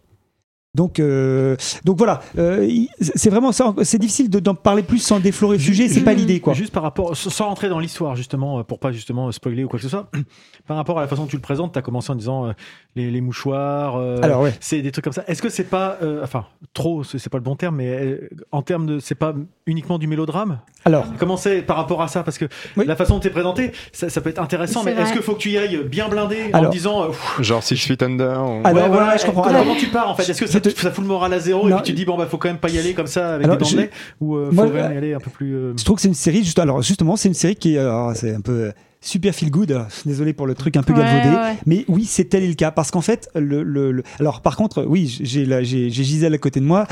Donc, 0.75 0.99
euh, 0.99 1.55
donc 1.85 1.97
voilà, 1.99 2.21
euh, 2.39 2.67
c'est 2.99 3.29
vraiment 3.29 3.51
ça. 3.51 3.75
C'est 3.83 3.99
difficile 3.99 4.27
de- 4.31 4.39
d'en 4.39 4.55
parler 4.55 4.81
plus 4.81 4.97
sans 4.97 5.19
déflorer 5.19 5.57
le 5.57 5.63
sujet. 5.63 5.87
C'est 5.87 6.01
pas 6.01 6.13
l'idée, 6.13 6.39
quoi. 6.39 6.53
Juste 6.55 6.73
par 6.73 6.81
rapport, 6.81 7.15
sans 7.15 7.45
rentrer 7.45 7.69
dans 7.69 7.77
l'histoire, 7.77 8.15
justement, 8.15 8.63
pour 8.63 8.79
pas 8.79 8.91
justement 8.91 9.31
spoiler 9.31 9.63
ou 9.63 9.67
quoi 9.67 9.77
que 9.77 9.83
ce 9.83 9.89
soit, 9.89 10.09
par 10.67 10.75
rapport 10.75 10.97
à 10.97 11.01
la 11.01 11.07
façon 11.07 11.23
dont 11.23 11.27
tu 11.27 11.35
le 11.35 11.43
présentes, 11.43 11.73
tu 11.73 11.79
as 11.79 11.83
commencé 11.83 12.11
en 12.11 12.15
disant 12.15 12.47
euh, 12.47 12.51
les, 12.95 13.11
les 13.11 13.21
mouchoirs, 13.21 13.97
euh, 13.97 14.17
Alors, 14.23 14.41
ouais. 14.41 14.53
c'est 14.61 14.81
des 14.81 14.91
trucs 14.91 15.03
comme 15.03 15.13
ça. 15.13 15.23
Est-ce 15.27 15.43
que 15.43 15.49
c'est 15.49 15.63
pas, 15.65 15.97
euh, 16.01 16.23
enfin, 16.23 16.45
trop, 16.73 17.03
c'est 17.03 17.29
pas 17.29 17.37
le 17.37 17.43
bon 17.43 17.55
terme, 17.55 17.75
mais 17.75 17.89
euh, 17.89 18.29
en 18.51 18.63
termes 18.63 18.87
de, 18.87 18.99
c'est 18.99 19.13
pas 19.13 19.35
uniquement 19.67 19.99
du 19.99 20.07
mélodrame? 20.07 20.57
Alors, 20.85 21.05
Comment 21.19 21.37
c'est 21.37 21.61
par 21.61 21.77
rapport 21.77 22.01
à 22.01 22.07
ça? 22.07 22.23
Parce 22.23 22.39
que 22.39 22.45
Oui. 22.77 22.85
la 22.87 22.95
façon 22.95 23.13
dont 23.13 23.19
tu 23.19 23.27
es 23.27 23.31
présenté, 23.31 23.71
ça, 23.91 24.09
ça 24.09 24.21
peut 24.21 24.31
être 24.31 24.41
intéressant, 24.41 24.83
mais 24.83 24.93
est-ce 24.93 25.13
qu'il 25.13 25.21
faut 25.21 25.33
que 25.35 25.39
tu 25.39 25.51
y 25.51 25.57
ailles 25.57 25.83
bien 25.83 26.09
blindé 26.09 26.49
en 26.51 26.57
Alors- 26.57 26.71
disant. 26.71 27.03
euh, 27.03 27.07
pff, 27.09 27.41
Genre 27.41 27.61
Six 27.61 27.77
Feet 27.77 28.01
Under. 28.01 28.41
on- 28.41 28.63
Alors, 28.65 28.83
ouais, 28.85 28.89
voilà, 28.89 29.17
je 29.17 29.25
comprends. 29.25 29.43
Comment, 29.43 29.59
Alors- 29.59 29.77
tu 29.77 29.87
pars 29.87 30.09
en 30.09 30.15
fait? 30.15 30.23
Est-ce 30.29 30.39
que 30.41 30.47
Je 30.62 30.62
te- 30.69 30.79
ça 30.79 30.91
fout 30.91 31.03
le 31.03 31.07
moral 31.09 31.33
à 31.33 31.39
zéro 31.39 31.69
Non. 31.69 31.77
et 31.77 31.81
puis 31.81 31.91
tu 31.91 31.93
dis 31.93 32.05
bon 32.05 32.17
bah 32.17 32.27
faut 32.29 32.37
quand 32.37 32.49
même 32.49 32.57
pas 32.57 32.69
y 32.69 32.77
aller 32.79 32.93
comme 32.93 33.07
ça 33.07 33.35
avec 33.35 33.45
Alors, 33.45 33.57
des 33.57 33.63
dents 33.65 33.71
de 33.71 33.81
je- 33.81 33.87
ou 34.21 34.35
euh, 34.37 34.47
faut 34.47 34.53
Moi, 34.53 34.67
même 34.67 34.75
euh, 34.91 34.93
y 34.93 34.97
aller 34.97 35.13
un 35.13 35.19
peu 35.19 35.29
plus. 35.29 35.53
euh, 35.55 35.73
je 35.77 35.83
trouve 35.83 35.95
que 35.97 36.01
c'est 36.01 36.07
une 36.07 36.13
série. 36.13 36.43
Juste, 36.43 36.59
alors 36.59 36.81
justement, 36.81 37.15
c'est 37.15 37.27
une 37.29 37.33
série 37.35 37.55
qui 37.55 37.77
c'est 38.15 38.33
un 38.35 38.41
peu 38.41 38.71
super 39.05 39.35
feel 39.35 39.51
good. 39.51 39.69
Alors, 39.71 39.87
Désolé 40.05 40.31
pour 40.31 40.47
le 40.47 40.55
truc 40.55 40.77
un 40.77 40.81
peu 40.83 40.93
Ouais, 40.93 40.99
galvaudé, 40.99 41.35
ouais. 41.35 41.55
mais 41.65 41.83
oui, 41.89 42.05
c'est 42.05 42.23
tel 42.23 42.41
est 42.41 42.47
le 42.47 42.53
cas 42.53 42.71
parce 42.71 42.89
qu'en 42.89 43.01
fait, 43.01 43.29
le, 43.35 43.61
le- 43.61 43.91
le- 43.91 44.03
alors 44.17 44.39
par 44.41 44.55
contre, 44.55 44.85
oui, 44.87 45.19
j'ai 45.21 45.45
la- 45.45 45.61
j'ai 45.61 45.89
j'ai 45.89 46.03
Gisèle 46.05 46.33
à 46.33 46.37
côté 46.37 46.61
de 46.61 46.65
moi. 46.65 46.87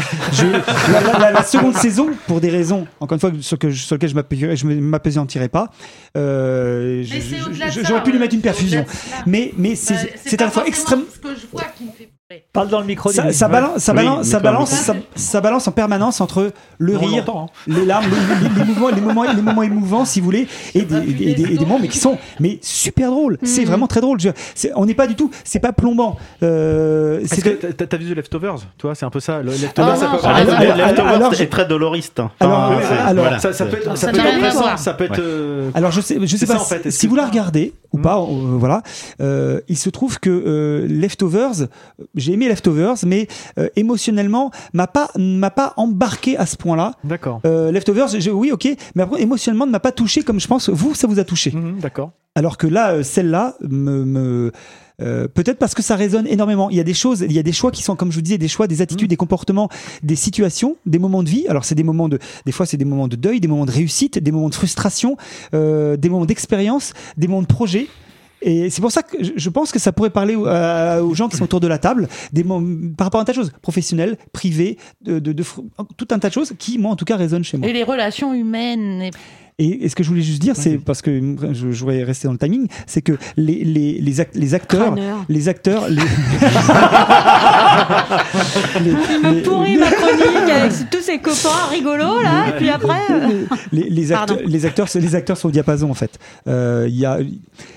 La, 0.91 1.02
la- 1.02 1.19
la- 1.19 1.31
la 1.31 1.43
seconde 1.43 1.73
saison, 1.76 2.10
pour 2.27 2.41
des 2.41 2.49
raisons, 2.49 2.85
encore 2.99 3.15
une 3.15 3.19
fois, 3.22 3.31
sur, 3.39 3.57
que, 3.57 3.72
sur 3.72 3.95
lesquelles 3.95 4.10
je 4.10 4.15
m'appuierai- 4.15 4.57
je 4.57 4.68
m'appesantirai 4.68 5.48
pas. 5.48 5.69
euh, 6.18 7.02
J'aurais 7.88 8.03
pu 8.03 8.11
lui 8.11 8.19
mettre 8.19 8.35
une 8.35 8.41
perfusion, 8.41 8.85
mais 9.26 9.53
mais 9.57 9.76
c'est 9.76 9.93
Bah, 9.93 9.99
à 9.99 10.03
la 10.03 10.52
fois 10.52 10.64
forcément 10.64 10.65
extrême. 10.65 11.03
ce 11.14 11.19
que 11.19 11.30
je 11.35 11.48
vois 11.52 11.64
qui 11.77 11.85
me 11.85 11.91
fait 11.91 11.95
pleurer. 11.95 12.11
Parle 12.53 12.69
dans 12.69 12.79
le 12.79 12.85
micro. 12.85 13.11
Ça, 13.11 13.31
ça 13.31 13.47
balance, 13.47 13.77
ça 13.79 13.91
Oui, 13.93 13.97
balance, 13.97 14.25
ça 14.27 14.37
mais 14.37 14.43
quand 14.43 14.51
balance, 14.51 14.69
ça, 14.71 14.95
ça 15.15 15.41
balance 15.41 15.67
en 15.67 15.71
permanence 15.71 16.21
entre 16.21 16.51
le 16.77 16.95
on 16.95 16.99
rire, 16.99 17.25
hein. 17.29 17.45
les 17.67 17.85
larmes, 17.85 18.05
les, 18.05 18.49
les- 18.49 18.55
les 18.59 18.65
mouvements, 18.65 18.89
les 18.89 19.01
moments, 19.01 19.23
les 19.23 19.41
moments 19.41 19.63
émouvants, 19.63 20.05
si 20.05 20.19
vous 20.19 20.25
voulez, 20.25 20.47
et 20.75 20.81
des, 20.83 20.95
et 20.97 20.99
des- 21.01 21.23
et 21.29 21.33
des- 21.35 21.43
et 21.53 21.57
des 21.57 21.65
moments 21.65 21.79
mais 21.81 21.87
qui 21.87 21.97
sont 21.97 22.17
mais 22.39 22.59
super 22.61 23.11
drôles. 23.11 23.37
C'est 23.43 23.61
Mhm. 23.61 23.67
vraiment 23.67 23.87
très 23.87 24.01
drôle. 24.01 24.19
Je- 24.19 24.29
c'est- 24.55 24.71
on 24.75 24.85
n'est 24.85 24.93
pas 24.93 25.07
du 25.07 25.15
tout, 25.15 25.29
c'est 25.43 25.59
pas 25.59 25.73
plombant. 25.73 26.17
Euh, 26.43 27.19
Est-ce 27.21 27.35
c'est 27.35 27.41
que 27.41 27.67
t'as- 27.71 27.97
vu 27.97 28.11
The 28.11 28.15
Leftovers 28.15 28.55
Toi, 28.77 28.95
c'est 28.95 29.05
un 29.05 29.09
peu 29.09 29.19
ça. 29.19 29.41
Le 29.41 29.51
Ah, 29.51 29.61
Leftovers, 29.61 29.97
ça 29.97 30.05
ça- 30.05 30.19
Ah, 30.23 30.35
alors- 30.35 30.59
les- 30.59 30.65
les 30.65 30.71
alors- 30.71 30.87
Leftovers 30.87 31.13
alors, 31.15 31.33
je- 31.33 31.43
est 31.43 31.47
très 31.47 31.65
doloriste. 31.65 32.19
Enfin, 32.19 32.31
Alors, 32.39 32.81
c'est- 32.81 32.97
alors- 32.97 33.23
voilà. 33.25 33.39
ça, 33.39 33.53
ça 33.53 33.65
peut 33.65 33.77
être, 33.77 33.97
ça 33.97 34.07
Ça 34.07 34.11
peut 34.11 34.19
être 34.19 34.77
ça 34.79 34.93
peut 34.93 35.03
être. 35.05 35.11
Ouais. 35.17 35.19
euh, 35.19 35.69
Alors 35.73 35.91
je 35.91 36.01
sais, 36.01 36.17
je 36.21 36.25
sais 36.27 36.45
C'est 36.45 36.47
pas 36.47 36.59
ça, 36.59 36.77
si 36.89 37.07
vous 37.07 37.15
la 37.15 37.25
regardez 37.25 37.73
ou 37.93 37.97
Mhm. 37.97 38.03
pas. 38.03 38.17
euh, 38.17 38.25
voilà, 38.57 38.81
Euh, 39.19 39.59
il 39.67 39.77
se 39.77 39.89
trouve 39.89 40.19
que 40.19 40.29
euh, 40.29 40.87
Leftovers, 40.87 41.67
j'ai 42.22 42.34
aimé 42.34 42.48
Leftovers, 42.48 42.95
mais 43.06 43.27
euh, 43.60 43.68
émotionnellement 43.76 44.52
m'a 44.73 44.88
pas 44.88 45.10
m'a 45.18 45.49
pas 45.52 45.73
embarqué 45.77 46.38
à 46.38 46.45
ce 46.45 46.56
point-là. 46.56 46.93
D'accord. 47.03 47.41
Euh, 47.45 47.72
Leftovers, 47.72 48.07
oui, 48.34 48.52
ok, 48.52 48.68
mais 48.95 49.03
après, 49.03 49.22
émotionnellement, 49.22 49.65
ne 49.65 49.72
m'a 49.72 49.80
pas 49.81 49.91
touché 49.91 50.22
comme 50.23 50.39
je 50.39 50.48
pense 50.48 50.69
vous, 50.69 50.93
ça 50.95 51.07
vous 51.07 51.19
a 51.19 51.23
touché. 51.26 51.52
Mhm, 51.52 51.80
D'accord. 51.81 52.11
Alors 52.35 52.57
que 52.57 52.65
là, 52.68 52.91
euh, 52.93 53.03
celle-là, 53.03 53.56
me, 53.61 54.06
me- 54.06 54.52
euh, 55.02 55.27
peut-être 55.27 55.57
parce 55.57 55.73
que 55.73 55.81
ça 55.81 55.95
résonne 55.95 56.27
énormément. 56.27 56.69
Il 56.69 56.77
y 56.77 56.80
a 56.80 56.84
des 56.84 56.93
choses, 56.93 57.22
il 57.27 57.34
y 57.34 57.39
a 57.39 57.43
des 57.43 57.52
choix 57.52 57.72
qui 57.72 57.81
sont, 57.84 57.95
comme 57.95 58.11
je 58.11 58.15
vous 58.18 58.22
disais, 58.22 58.38
des 58.38 58.48
choix, 58.48 58.68
des 58.68 58.81
attitudes, 58.81 59.10
des 59.10 59.18
comportements, 59.18 59.68
des 60.03 60.15
situations, 60.15 60.77
des 60.85 60.99
moments 60.99 61.23
de 61.23 61.30
vie. 61.30 61.45
Alors 61.49 61.65
c'est 61.65 61.76
des 61.76 61.84
moments 61.84 62.07
de, 62.07 62.19
des 62.45 62.52
fois 62.53 62.65
c'est 62.68 62.77
des 62.77 62.85
moments 62.85 63.07
de 63.07 63.15
deuil, 63.15 63.39
des 63.41 63.48
moments 63.49 63.65
de 63.65 63.72
réussite, 63.72 64.19
des 64.19 64.31
moments 64.31 64.49
de 64.49 64.56
frustration, 64.56 65.18
euh, 65.53 65.98
des 65.98 66.07
moments 66.07 66.26
d'expérience, 66.26 66.93
des 67.18 67.27
moments 67.27 67.41
de 67.41 67.48
projet. 67.48 67.88
Et 68.41 68.69
c'est 68.69 68.81
pour 68.81 68.91
ça 68.91 69.03
que 69.03 69.18
je- 69.35 69.49
pense 69.49 69.72
que 69.72 69.80
ça 69.80 69.91
pourrait 69.91 70.09
parler 70.09 70.35
à- 70.47 71.03
aux 71.03 71.13
gens 71.13 71.27
qui 71.30 71.38
sont 71.38 71.43
autour 71.43 71.59
de 71.59 71.68
la 71.68 71.77
table, 71.77 72.07
par 72.97 73.05
rapport 73.05 73.19
à 73.19 73.22
un 73.22 73.26
tas 73.26 73.34
de 73.34 73.38
choses, 73.38 73.51
professionnelles, 73.61 74.18
privées, 74.34 74.77
de, 75.01 75.19
de- 75.19 75.34
de 75.34 75.43
tout 75.97 76.07
un 76.11 76.19
tas 76.19 76.30
de 76.30 76.34
choses 76.34 76.53
qui, 76.57 76.77
moi 76.80 76.91
en 76.91 76.95
tout 76.95 77.05
cas, 77.05 77.18
résonnent 77.18 77.43
chez 77.43 77.57
moi. 77.57 77.68
Et 77.68 77.73
les 77.73 77.84
relations 77.84 78.34
humaines. 78.34 79.11
Et, 79.59 79.85
et 79.85 79.89
ce 79.89 79.95
que 79.95 80.03
je 80.03 80.09
voulais 80.09 80.21
juste 80.21 80.41
dire, 80.41 80.55
c'est 80.55 80.77
parce 80.77 81.01
que 81.01 81.11
je, 81.53 81.71
je 81.71 81.79
voudrais 81.79 82.03
rester 82.03 82.27
dans 82.27 82.31
le 82.33 82.37
timing, 82.39 82.67
c'est 82.87 83.01
que 83.01 83.13
les, 83.37 83.63
les, 83.63 83.99
les, 84.01 84.15
ac- 84.19 84.29
les 84.33 84.53
acteurs, 84.55 84.87
Crâneur. 84.95 85.17
les 85.29 85.49
acteurs, 85.49 85.87
les, 85.89 86.01
Il 88.77 88.91
me 89.23 89.43
pourrit 89.43 89.77
ma 89.77 89.91
chronique 89.91 90.49
avec 90.51 90.71
tous 90.89 91.01
ses 91.01 91.19
copains 91.19 91.67
rigolos 91.69 92.21
là, 92.21 92.49
et 92.49 92.51
puis 92.57 92.69
après. 92.69 92.99
euh, 93.11 93.45
les, 93.71 93.89
les 93.89 94.11
acteurs, 94.11 94.37
les 94.45 94.65
acteurs, 94.65 94.87
les 94.95 95.15
acteurs 95.15 95.37
sont 95.37 95.49
au 95.49 95.51
diapason 95.51 95.89
en 95.89 95.93
fait. 95.93 96.17
Euh, 96.47 96.85
Il 96.89 96.95
y 96.97 97.05
a, 97.05 97.19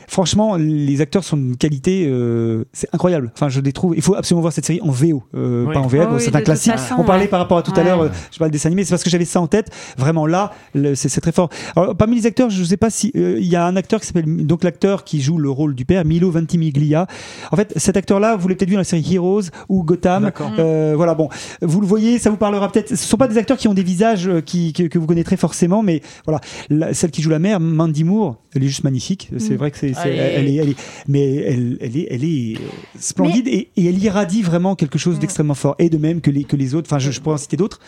franchement, 0.09 0.57
les 0.57 1.01
acteurs 1.01 1.25
sont 1.25 1.37
d'une 1.37 1.57
qualité, 1.57 2.07
euh, 2.09 2.65
c'est 2.73 2.89
incroyable. 2.93 3.31
Enfin, 3.35 3.49
je 3.49 3.61
les 3.61 3.73
trouve. 3.73 3.95
Il 3.97 4.03
faut 4.03 4.15
absolument 4.15 4.41
voir 4.43 4.53
cette 4.53 4.65
série 4.67 4.81
en 4.83 4.91
VO, 4.91 5.23
euh, 5.35 5.65
Oui. 5.67 5.75
pas 5.75 5.81
en 5.81 5.87
VF. 5.87 6.07
Ah 6.09 6.15
oui, 6.15 6.21
c'est 6.25 6.35
un 6.37 6.41
classique. 6.41 6.73
façon, 6.73 6.95
On 6.99 7.05
parlait 7.05 7.23
ouais. 7.25 7.29
par 7.29 7.41
rapport 7.41 7.59
à 7.59 7.63
tout 7.63 7.73
à 7.77 7.83
l'heure. 7.83 8.01
euh, 8.03 8.09
je 8.33 8.39
parle 8.39 8.51
des 8.51 8.57
dessins 8.59 8.69
animés, 8.69 8.85
c'est 8.85 8.91
parce 8.91 9.05
que 9.05 9.11
j'avais 9.11 9.25
ça 9.25 9.41
en 9.41 9.47
tête. 9.47 9.71
Vraiment 9.99 10.27
là, 10.27 10.53
c'est 10.95 11.21
très 11.21 11.33
fort. 11.33 11.49
Alors, 11.77 11.97
parmi 11.97 12.17
les 12.17 12.27
acteurs, 12.27 12.51
je 12.51 12.63
sais 12.65 12.77
pas 12.77 12.91
si 12.91 13.11
euh, 13.17 13.39
il 13.41 13.47
y 13.47 13.57
a 13.57 13.67
un 13.67 13.77
acteur 13.77 14.01
qui 14.01 14.07
s'appelle 14.07 14.25
donc 14.47 14.65
l'acteur 14.65 15.05
qui 15.05 15.21
joue 15.21 15.39
le 15.39 15.51
rôle 15.51 15.75
du 15.75 15.85
père, 15.85 16.05
Milo 16.05 16.31
Ventimiglia. 16.31 17.07
En 17.51 17.57
fait, 17.57 17.73
cet 17.77 17.97
acteur-là, 17.97 18.37
vous 18.37 18.49
l'avez 18.49 18.57
peut-être 18.57 18.69
vu 18.69 18.75
dans 18.75 18.81
la 18.81 18.85
série 18.85 19.15
Heroes 19.15 19.43
ou 19.69 19.83
Gotham. 19.83 20.25
D'accord. 20.25 20.51
Euh, 20.59 20.95
voilà, 20.97 21.15
bon, 21.15 21.29
vous 21.63 21.81
le 21.81 21.87
voyez, 21.87 22.19
ça 22.19 22.31
vous 22.31 22.37
parlera 22.37 22.71
peut-être. 22.71 22.91
Ce 22.91 22.97
sont 22.97 23.17
pas 23.17 23.29
des 23.29 23.39
acteurs 23.39 23.57
qui 23.57 23.69
ont 23.69 23.75
des 23.75 23.83
visages 23.83 24.29
euh, 24.29 24.41
qui, 24.41 24.73
que, 24.73 24.85
que 24.85 24.99
vous 24.99 25.07
connaîtrez 25.07 25.37
forcément, 25.37 25.83
mais 25.83 26.01
voilà, 26.25 26.41
La- 26.71 26.95
celle 26.95 27.11
qui 27.11 27.23
joue 27.23 27.31
la 27.31 27.39
mère, 27.39 27.61
Mandy 27.61 28.05
Moore, 28.05 28.37
elle 28.55 28.63
est 28.63 28.69
juste 28.69 28.85
magnifique. 28.85 29.31
C'est 29.39 29.55
Mm. 29.55 29.57
vrai 29.57 29.71
que 29.71 29.79
c'est, 29.79 29.93
elle 30.05 30.49
est, 30.49 30.55
elle 30.57 30.69
est, 30.71 30.77
mais 31.09 31.35
elle, 31.37 31.79
elle 31.81 31.97
est, 31.97 32.07
elle 32.11 32.25
est 32.25 32.55
euh, 32.57 32.61
splendide 33.01 33.49
et, 33.49 33.71
et 33.77 33.87
elle 33.87 33.99
irradie 34.03 34.43
vraiment 34.43 34.75
quelque 34.77 34.99
chose 34.99 35.19
d'extrêmement 35.19 35.55
fort. 35.55 35.75
Et 35.79 35.91
de 35.91 35.99
même 35.99 36.21
que 36.21 36.31
les, 36.31 36.45
que 36.45 36.57
les 36.57 36.75
autres. 36.75 36.87
Enfin, 36.89 36.99
je, 36.99 37.11
je 37.11 37.21
pourrais 37.21 37.35
en 37.35 37.39
citer 37.39 37.57
d'autres. 37.57 37.81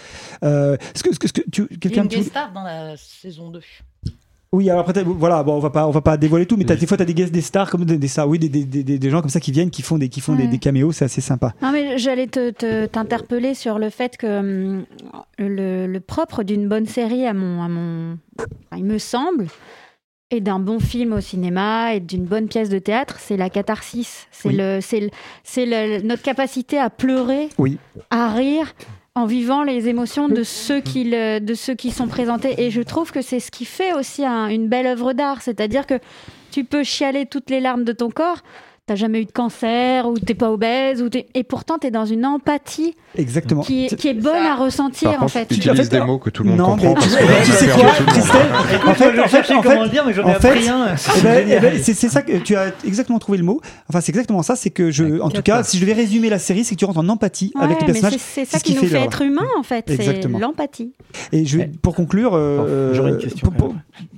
Euh, 0.42 0.76
est-ce 0.94 1.02
que, 1.04 1.10
est-ce 1.10 1.18
que, 1.18 1.26
est-ce 1.26 1.32
que 1.32 1.42
tu, 1.50 1.66
Il 1.70 1.74
y 1.74 1.76
a 1.76 1.78
quelqu'un 1.78 2.02
une 2.02 2.08
guest 2.08 2.30
star 2.30 2.52
dans 2.52 2.62
la 2.62 2.96
saison 2.96 3.50
2. 3.50 3.60
Oui, 4.56 4.68
alors 4.70 4.80
après, 4.80 4.92
t'as- 4.92 5.02
voilà, 5.04 5.42
bon, 5.42 5.54
on 5.54 5.60
va 5.60 5.70
pas, 5.70 5.86
on 5.86 5.90
va 5.90 6.00
pas 6.00 6.16
dévoiler 6.16 6.46
tout, 6.46 6.56
mais 6.56 6.64
t'as- 6.64 6.76
des 6.76 6.86
fois, 6.86 6.96
tu 6.96 7.02
as 7.02 7.06
des 7.06 7.14
guests, 7.14 7.32
des 7.32 7.40
stars, 7.40 7.70
comme 7.70 7.84
des, 7.84 7.98
des 7.98 8.08
stars, 8.08 8.28
oui, 8.28 8.38
des, 8.38 8.48
des, 8.48 8.64
des, 8.64 8.98
des 8.98 9.10
gens 9.10 9.20
comme 9.20 9.30
ça 9.30 9.40
qui 9.40 9.52
viennent, 9.52 9.70
qui 9.70 9.82
font 9.82 9.98
des, 9.98 10.08
qui 10.08 10.20
font 10.20 10.34
des, 10.34 10.44
Ouais. 10.44 10.48
des 10.48 10.58
caméos, 10.58 10.92
c'est 10.92 11.04
assez 11.04 11.20
sympa. 11.20 11.54
Non, 11.62 11.70
mais 11.72 11.98
j'allais 11.98 12.26
te- 12.26 12.50
te- 12.50 12.86
t'interpeller 12.86 13.54
sur 13.54 13.78
le 13.78 13.90
fait 13.90 14.16
que 14.16 14.38
hum, 14.40 14.84
le, 15.38 15.86
le 15.86 16.00
propre 16.00 16.42
d'une 16.42 16.68
bonne 16.68 16.86
série, 16.86 17.26
à 17.26 17.34
mon, 17.34 17.62
à 17.62 17.68
mon, 17.68 18.18
il 18.76 18.84
me 18.84 18.98
semble, 18.98 19.46
et 20.32 20.40
d'un 20.40 20.58
bon 20.58 20.80
film 20.80 21.12
au 21.12 21.20
cinéma 21.20 21.94
et 21.94 22.00
d'une 22.00 22.24
bonne 22.24 22.48
pièce 22.48 22.68
de 22.68 22.80
théâtre, 22.80 23.16
c'est 23.20 23.36
la 23.36 23.48
catharsis. 23.48 24.26
C'est 24.32 24.48
Oui. 24.48 24.56
le, 24.58 24.80
c'est 24.80 24.98
le- 25.00 25.10
c'est 25.44 25.66
le- 25.66 26.02
notre 26.02 26.22
capacité 26.22 26.78
à 26.78 26.90
pleurer, 26.90 27.48
Oui. 27.58 27.78
à 28.10 28.32
rire 28.34 28.74
en 29.16 29.24
vivant 29.26 29.62
les 29.62 29.88
émotions 29.88 30.28
de 30.28 30.42
ceux 30.44 30.80
qui, 30.80 31.04
le- 31.04 31.40
de 31.40 31.54
ceux 31.54 31.74
qui 31.74 31.90
sont 31.90 32.06
présentés. 32.06 32.62
Et 32.62 32.70
je 32.70 32.82
trouve 32.82 33.10
que 33.12 33.22
c'est 33.22 33.40
ce 33.40 33.50
qui 33.50 33.64
fait 33.64 33.94
aussi 33.94 34.24
un- 34.24 34.48
une 34.48 34.68
belle 34.68 34.86
œuvre 34.86 35.14
d'art. 35.14 35.40
C'est-à-dire 35.40 35.86
que 35.86 35.98
tu 36.50 36.64
peux 36.64 36.84
chialer 36.84 37.24
toutes 37.26 37.48
les 37.50 37.60
larmes 37.60 37.84
de 37.84 37.92
ton 37.92 38.10
corps. 38.10 38.42
T'as 38.88 38.94
jamais 38.94 39.20
eu 39.22 39.24
de 39.24 39.32
cancer 39.32 40.06
ou 40.06 40.16
t'es 40.16 40.34
pas 40.34 40.48
obèse 40.52 41.02
ou 41.02 41.08
t'es- 41.08 41.26
et 41.34 41.42
pourtant 41.42 41.76
t'es 41.76 41.90
dans 41.90 42.04
une 42.04 42.24
empathie 42.24 42.94
Exactement. 43.16 43.62
qui 43.62 43.86
est, 43.86 43.96
qui 43.96 44.06
est 44.06 44.14
bonne 44.14 44.36
à 44.46 44.54
ressentir 44.54 45.10
Par 45.10 45.24
en 45.24 45.28
fait. 45.28 45.42
utilise 45.50 45.68
En 45.70 45.74
fait, 45.74 45.88
des 45.88 46.00
mots 46.00 46.18
que 46.20 46.30
tout 46.30 46.44
le 46.44 46.50
monde 46.50 46.58
non, 46.60 46.66
comprend. 46.76 46.94
mais 46.94 47.00
tu, 47.00 47.08
parce 47.08 47.16
que 47.16 47.44
tu 47.46 47.50
sais 47.50 47.66
quoi. 47.66 47.88
Christelle 48.06 48.46
En 48.86 48.94
fait, 48.94 49.12
je 49.16 49.20
en 49.20 49.26
fait, 49.26 49.52
en 49.54 49.60
comment 49.62 49.88
fait, 49.90 50.20
en 50.22 50.34
fait. 50.34 50.60
C'est 50.96 51.10
eh 51.18 51.20
ben, 51.22 51.48
eh 51.50 51.58
ben, 51.58 51.82
ça 51.82 52.22
que 52.22 52.36
tu 52.38 52.54
as 52.54 52.72
exactement 52.84 53.18
trouvé 53.18 53.38
le 53.38 53.44
mot. 53.44 53.60
Enfin, 53.88 54.00
c'est 54.00 54.10
exactement 54.12 54.44
ça. 54.44 54.54
C'est 54.54 54.70
que 54.70 54.92
je, 54.92 55.20
en 55.20 55.30
tout 55.30 55.42
cas, 55.42 55.64
si 55.64 55.78
je 55.78 55.82
devais 55.82 55.92
résumer 55.94 56.28
la 56.30 56.38
série, 56.38 56.62
c'est 56.62 56.76
que 56.76 56.78
tu 56.78 56.84
rentres 56.84 57.00
en 57.00 57.08
empathie 57.08 57.52
avec 57.58 57.80
les 57.80 57.86
personnages. 57.86 58.14
c'est- 58.20 58.44
ça 58.44 58.60
qui 58.60 58.76
nous 58.76 58.86
fait 58.86 59.00
être 59.00 59.22
humain 59.22 59.48
en 59.58 59.64
fait, 59.64 59.84
c'est 59.88 60.28
l'empathie. 60.28 60.92
Et 61.32 61.44
je, 61.44 61.58
pour 61.82 61.96
conclure, 61.96 62.34
euh, 62.34 62.94
J'aurais 62.94 63.10
une 63.10 63.18
question. 63.18 63.50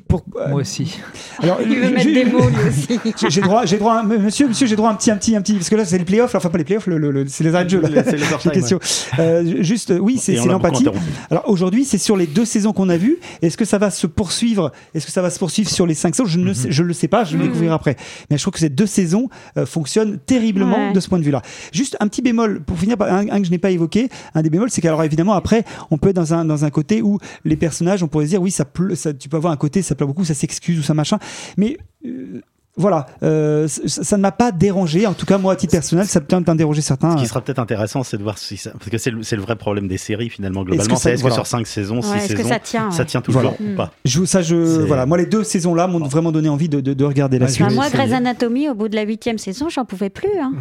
Pour- 0.08 0.24
euh, 0.40 0.48
Moi 0.48 0.62
aussi. 0.62 0.98
alors, 1.42 1.58
Il 1.62 1.76
veut 1.78 1.90
mettre 1.90 2.12
des 2.12 2.24
mots 2.24 2.48
lui 2.48 2.68
aussi. 2.68 2.98
J'ai 3.30 3.40
droit, 3.42 3.64
j'ai 3.66 3.76
droit, 3.76 3.94
à 3.94 4.00
un- 4.00 4.02
monsieur, 4.04 4.48
monsieur, 4.48 4.66
j'ai 4.66 4.74
droit 4.76 4.88
à 4.88 4.92
un 4.92 4.96
petit, 4.96 5.10
un 5.10 5.16
petit, 5.16 5.36
un 5.36 5.42
petit, 5.42 5.52
parce 5.54 5.68
que 5.68 5.76
là 5.76 5.84
c'est 5.84 5.98
les 5.98 6.04
playoffs, 6.04 6.34
enfin 6.34 6.48
pas 6.48 6.58
les 6.58 6.64
playoffs, 6.64 6.86
le, 6.86 6.98
le- 6.98 7.10
le- 7.10 7.26
c'est 7.28 7.44
les 7.44 7.54
arrêts 7.54 7.64
de 7.64 7.70
jeu 7.70 7.80
là. 7.80 7.88
Le- 7.88 8.02
c'est 8.04 8.12
les 8.12 8.18
J'ai 8.18 8.24
overtime, 8.26 8.50
une 8.54 8.60
question. 8.60 8.78
Euh, 9.18 9.62
juste, 9.62 9.92
oui, 10.00 10.18
c'est 10.18 10.34
l'empathie. 10.36 10.86
Alors 11.30 11.44
aujourd'hui, 11.48 11.84
c'est 11.84 11.98
sur 11.98 12.16
les 12.16 12.26
deux 12.26 12.44
saisons 12.44 12.72
qu'on 12.72 12.88
a 12.88 12.96
vues. 12.96 13.18
Est-ce 13.42 13.56
que 13.56 13.64
ça 13.64 13.78
va 13.78 13.90
se 13.90 14.06
poursuivre 14.06 14.72
Est-ce 14.94 15.06
que 15.06 15.12
ça 15.12 15.22
va 15.22 15.30
se 15.30 15.38
poursuivre 15.38 15.68
sur 15.70 15.86
les 15.86 15.94
cinq 15.94 16.14
saisons? 16.14 16.26
Je 16.28 16.38
ne 16.38 16.52
sais- 16.52 16.70
je 16.70 16.82
le 16.82 16.92
sais 16.92 17.08
pas, 17.08 17.24
je 17.24 17.32
vais 17.32 17.38
le 17.38 17.44
découvrir 17.44 17.72
après. 17.72 17.96
Mais 18.30 18.36
je 18.38 18.42
trouve 18.42 18.54
que 18.54 18.60
ces 18.60 18.68
deux 18.70 18.86
saisons 18.86 19.28
euh, 19.56 19.66
fonctionnent 19.66 20.18
terriblement 20.24 20.88
Ouais. 20.88 20.92
de 20.92 21.00
ce 21.00 21.08
point 21.08 21.18
de 21.18 21.24
vue-là. 21.24 21.42
Juste 21.72 21.96
un 22.00 22.08
petit 22.08 22.22
bémol 22.22 22.60
pour 22.62 22.78
finir, 22.78 22.96
un, 23.00 23.28
un 23.28 23.38
que 23.40 23.44
je 23.46 23.50
n'ai 23.50 23.58
pas 23.58 23.70
évoqué. 23.70 24.08
Un 24.34 24.42
des 24.42 24.50
bémols, 24.50 24.70
c'est 24.70 24.80
qu'alors 24.80 25.02
évidemment 25.04 25.34
après, 25.34 25.64
on 25.90 25.98
peut 25.98 26.08
être 26.10 26.16
dans 26.16 26.32
un 26.34 26.44
dans 26.44 26.64
un 26.64 26.70
côté 26.70 27.02
où 27.02 27.18
les 27.44 27.56
personnages, 27.56 28.02
on 28.02 28.08
pourrait 28.08 28.24
se 28.26 28.30
dire 28.30 28.40
oui, 28.42 28.50
ça, 28.50 28.64
pleut, 28.64 28.94
ça 28.94 29.12
tu 29.12 29.28
peux 29.28 29.36
avoir 29.36 29.52
un 29.52 29.56
côté, 29.56 29.82
ça 29.82 29.94
beaucoup, 30.06 30.24
ça 30.24 30.34
s'excuse 30.34 30.78
ou 30.78 30.82
ça 30.82 30.94
machin. 30.94 31.18
Mais 31.56 31.78
euh, 32.04 32.40
voilà, 32.78 33.06
euh, 33.22 33.66
ça 33.68 34.16
ne 34.16 34.22
m'a 34.22 34.32
pas 34.32 34.52
dérangé. 34.52 35.06
En 35.06 35.12
tout 35.12 35.26
cas, 35.26 35.36
moi, 35.38 35.52
à 35.52 35.56
titre 35.56 35.72
personnel, 35.72 36.06
ça 36.06 36.20
peut 36.20 36.26
peut-être 36.26 36.56
déranger 36.56 36.80
certains. 36.80 37.16
Ce 37.16 37.22
qui 37.22 37.26
sera 37.28 37.40
peut-être 37.40 37.58
intéressant, 37.58 38.02
c'est 38.04 38.16
de 38.16 38.22
voir 38.22 38.38
si 38.38 38.56
ça. 38.56 38.70
Parce 38.78 38.88
que 38.90 38.98
c'est 38.98 39.10
le, 39.10 39.22
c'est 39.22 39.36
le 39.36 39.42
vrai 39.42 39.56
problème 39.56 39.88
des 39.88 39.98
séries, 39.98 40.30
finalement, 40.30 40.60
Est-ce 40.60 40.66
globalement. 40.70 40.94
que 40.94 41.00
ça- 41.00 41.02
C'est 41.02 41.12
est-ce 41.14 41.20
voilà. 41.22 41.34
que 41.36 41.42
sur 41.42 41.46
5 41.46 41.66
saisons, 41.66 41.96
Ouais, 41.96 42.02
6 42.02 42.08
est-ce 42.16 42.28
que 42.32 42.36
saisons, 42.38 42.48
ça 42.48 42.58
tient, 42.58 42.90
ouais. 42.90 43.04
tient 43.04 43.20
toujours 43.20 43.42
Voilà. 43.42 43.56
ou 43.60 43.76
pas? 43.76 43.92
Je, 44.04 44.24
ça, 44.24 44.42
je, 44.42 44.54
voilà, 44.54 45.04
moi, 45.06 45.18
les 45.18 45.26
deux 45.26 45.44
saisons-là 45.44 45.86
m'ont 45.88 45.98
vraiment 46.06 46.32
donné 46.32 46.48
envie 46.48 46.68
de, 46.68 46.80
de, 46.80 46.94
de 46.94 47.04
regarder 47.04 47.38
la 47.38 47.46
Ouais, 47.46 47.52
suite. 47.52 47.70
Moi. 47.72 47.88
Grey's 47.90 48.12
Anatomy, 48.12 48.68
au 48.68 48.74
bout 48.74 48.88
de 48.88 48.96
la 48.96 49.02
huitième 49.02 49.38
saison, 49.38 49.68
j'en 49.68 49.84
pouvais 49.84 50.10
plus. 50.10 50.28
hein. 50.40 50.52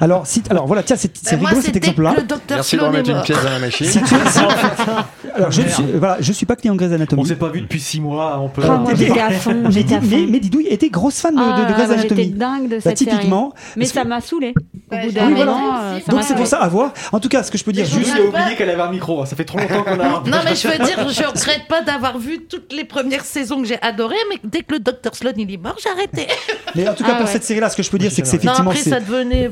Alors, 0.00 0.26
si, 0.26 0.42
alors 0.50 0.66
voilà, 0.66 0.82
tiens, 0.82 0.96
c'est 0.96 1.10
c'est 1.16 1.34
Euh, 1.36 1.38
moi, 1.38 1.48
rigolo 1.50 1.64
cet 1.64 1.76
exemple-là. 1.76 2.14
Merci 2.50 2.76
de 2.76 2.82
remettre 2.82 3.10
une 3.10 3.22
pièce 3.22 3.42
dans 3.42 3.50
la 3.50 3.58
machine. 3.58 3.86
Si 3.86 3.98
tu- 4.00 4.06
si- 4.06 4.38
alors, 5.34 5.50
je 5.50 5.62
ne 5.62 5.68
suis, 5.68 5.84
voilà, 5.98 6.16
je 6.20 6.32
suis 6.32 6.46
pas 6.46 6.56
client 6.56 6.74
Grey's 6.74 6.92
Anatomy. 6.92 7.22
On 7.22 7.24
s'est 7.24 7.36
pas 7.36 7.48
vu 7.48 7.60
depuis 7.60 7.80
6 7.80 8.00
mois. 8.00 8.38
On 8.40 8.48
peut. 8.48 8.62
Ah, 8.64 8.76
moi, 8.78 8.92
j'étais 8.94 9.20
à 9.20 9.30
fond. 9.30 9.54
mais, 9.72 9.92
à 9.94 10.00
fond. 10.00 10.38
Didouille 10.44 10.66
était 10.68 10.90
grosse 10.90 11.20
fan 11.20 11.34
de, 11.34 11.40
de- 11.56 11.60
de 11.62 11.66
Ah, 11.68 11.72
Grey's 11.72 11.88
moi, 11.88 11.96
J'étais 11.96 12.12
Anatomy. 12.14 12.28
dingue 12.30 12.68
de 12.68 12.74
Bah, 12.76 12.80
cette 12.82 12.98
série. 12.98 13.10
typiquement. 13.10 13.52
Mais 13.76 13.84
Est-ce 13.84 13.94
ça 13.94 14.02
que- 14.02 14.08
m'a 14.08 14.20
saoulé. 14.20 14.54
Au 14.92 14.96
bout 14.96 15.12
d'un 15.12 15.28
moment, 15.30 15.44
de- 15.44 15.96
euh, 15.96 15.98
Donc 16.08 16.22
c'est 16.22 16.34
pour 16.36 16.46
ça 16.46 16.58
à 16.58 16.68
voir. 16.68 16.92
En 17.12 17.20
tout 17.20 17.28
cas, 17.28 17.42
ce 17.42 17.50
que 17.50 17.58
je 17.58 17.64
peux 17.64 17.72
dire 17.72 17.86
Mais 17.92 17.98
juste. 18.00 18.14
J'ai 18.16 18.22
oublié 18.22 18.56
qu'elle 18.56 18.70
avait 18.70 18.82
un 18.82 18.90
micro. 18.90 19.24
Ça 19.26 19.34
fait 19.36 19.44
trop 19.44 19.58
longtemps 19.58 19.82
qu'on 19.82 19.98
a. 20.00 20.08
Non, 20.26 20.38
mais 20.44 20.54
je 20.54 20.68
veux 20.68 20.78
dire, 20.84 21.08
je 21.08 21.22
regrette 21.26 21.66
pas 21.68 21.82
d'avoir 21.82 22.18
vu 22.18 22.44
toutes 22.48 22.72
les 22.72 22.84
premières 22.84 23.24
saisons 23.24 23.60
que 23.62 23.66
j'ai 23.68 23.80
adorées, 23.82 24.16
mais 24.30 24.38
dès 24.44 24.60
que 24.62 24.72
le 24.74 24.78
docteur 24.80 25.14
Sloan 25.14 25.32
il 25.36 25.52
est 25.52 25.56
mort, 25.56 25.76
j'ai 25.82 25.90
arrêté. 25.90 26.26
Mais 26.74 26.88
en 26.88 26.94
tout 26.94 27.04
cas, 27.04 27.10
Ah 27.14 27.16
pour 27.16 27.26
ouais. 27.26 27.32
cette 27.32 27.44
série-là, 27.44 27.68
ce 27.70 27.76
que 27.76 27.82
je 27.82 27.90
peux 27.90 27.98
dire, 27.98 28.10
c'est 28.12 28.22
que 28.22 28.28
c'est 28.28 28.42
Non, 28.44 28.52
effectivement. 28.52 28.70
après 28.70 28.82
ça 28.82 29.00
devenait. 29.00 29.50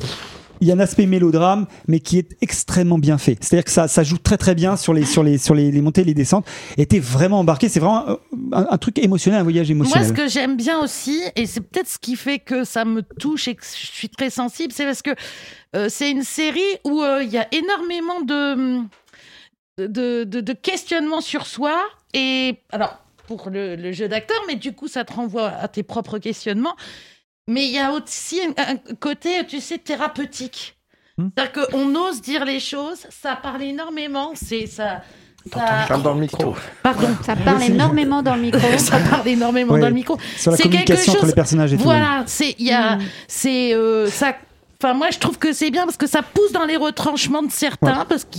Il 0.62 0.68
y 0.68 0.70
a 0.70 0.74
un 0.74 0.80
aspect 0.80 1.06
mélodrame, 1.06 1.66
mais 1.88 2.00
qui 2.00 2.18
est 2.18 2.36
extrêmement 2.40 2.98
bien 2.98 3.18
fait. 3.18 3.36
C'est-à-dire 3.40 3.64
que 3.64 3.70
ça, 3.70 3.88
ça 3.88 4.02
joue 4.04 4.16
très 4.16 4.38
très 4.38 4.54
bien 4.54 4.76
sur 4.76 4.94
les, 4.94 5.04
sur 5.04 5.22
les, 5.22 5.36
sur 5.36 5.54
les, 5.54 5.70
les 5.72 5.80
montées 5.82 6.00
et 6.00 6.04
les 6.04 6.14
descentes. 6.14 6.46
Et 6.78 6.86
t'es 6.86 7.00
vraiment 7.00 7.40
embarqué. 7.40 7.68
C'est 7.68 7.80
vraiment 7.80 8.08
un, 8.08 8.18
un- 8.52 8.66
un 8.70 8.78
truc 8.78 8.98
émotionnel, 8.98 9.40
un 9.40 9.42
voyage 9.42 9.66
Moi, 9.72 9.84
émotionnel. 9.86 10.08
ce 10.08 10.12
que 10.12 10.28
j'aime 10.28 10.56
bien 10.56 10.78
aussi, 10.80 11.20
et 11.36 11.46
c'est 11.46 11.60
peut-être 11.60 11.88
ce 11.88 11.98
qui 11.98 12.16
fait 12.16 12.38
que 12.38 12.64
ça 12.64 12.84
me 12.84 13.02
touche 13.02 13.48
et 13.48 13.54
que 13.56 13.64
je 13.64 13.86
suis 13.86 14.08
très 14.08 14.30
sensible, 14.30 14.72
c'est 14.72 14.84
parce 14.84 15.02
que 15.02 15.10
euh, 15.74 15.88
c'est 15.90 16.10
une 16.10 16.22
série 16.22 16.60
où 16.84 17.02
euh, 17.02 17.22
il 17.22 17.30
y 17.30 17.38
a 17.38 17.48
énormément 17.52 18.20
de, 18.20 18.82
de, 19.78 20.24
de, 20.24 20.40
de 20.40 20.52
questionnements 20.52 21.20
sur 21.20 21.46
soi. 21.46 21.74
Et 22.14 22.56
alors, 22.70 22.98
pour 23.26 23.50
le, 23.50 23.74
le 23.76 23.92
jeu 23.92 24.08
d'acteur, 24.08 24.36
mais 24.46 24.54
du 24.56 24.72
coup, 24.72 24.86
ça 24.88 25.04
te 25.04 25.12
renvoie 25.12 25.48
à 25.48 25.66
tes 25.68 25.82
propres 25.82 26.18
questionnements. 26.18 26.76
Mais 27.48 27.66
il 27.66 27.72
y 27.72 27.78
a 27.78 27.92
aussi 27.92 28.40
un, 28.56 28.76
côté, 29.00 29.44
tu 29.46 29.60
sais, 29.60 29.78
thérapeutique. 29.78 30.76
C'est-à-dire 31.18 31.52
qu'on 31.68 31.94
ose 31.94 32.20
dire 32.22 32.44
les 32.44 32.60
choses, 32.60 33.06
ça 33.10 33.36
parle 33.36 33.62
énormément, 33.62 34.32
c'est 34.34 34.66
ça. 34.66 35.02
ça- 35.52 35.84
Parle 35.88 36.02
dans 36.02 36.14
le 36.14 36.20
micro. 36.20 36.54
Pardon, 36.82 37.08
Ça 37.24 37.36
parle 37.36 37.62
énormément 37.64 38.22
dans 38.22 38.34
le 38.36 38.42
micro. 38.42 38.60
ça 38.78 38.98
parle 38.98 39.28
énormément 39.28 39.74
Ouais. 39.74 39.80
dans 39.80 39.88
le 39.88 39.94
micro. 39.94 40.16
Sur 40.36 40.52
la 40.52 40.56
C'est 40.56 40.62
quelque 40.64 40.72
communication 40.86 41.12
entre 41.12 41.20
chose- 41.20 41.28
les 41.28 41.34
personnages 41.34 41.72
et 41.72 41.76
tout. 41.76 41.82
Voilà, 41.82 42.22
c'est 42.26 42.54
il 42.58 42.66
y 42.66 42.72
a 42.72 42.96
Mm. 42.96 43.02
c'est 43.28 43.74
euh, 43.74 44.06
ça 44.08 44.34
Enfin, 44.84 44.94
moi, 44.94 45.10
je 45.12 45.18
trouve 45.20 45.38
que 45.38 45.52
c'est 45.52 45.70
bien 45.70 45.84
parce 45.84 45.96
que 45.96 46.08
ça 46.08 46.22
pousse 46.22 46.50
dans 46.50 46.64
les 46.64 46.76
retranchements 46.76 47.44
de 47.44 47.52
certains, 47.52 48.04
parce 48.04 48.24
que 48.24 48.30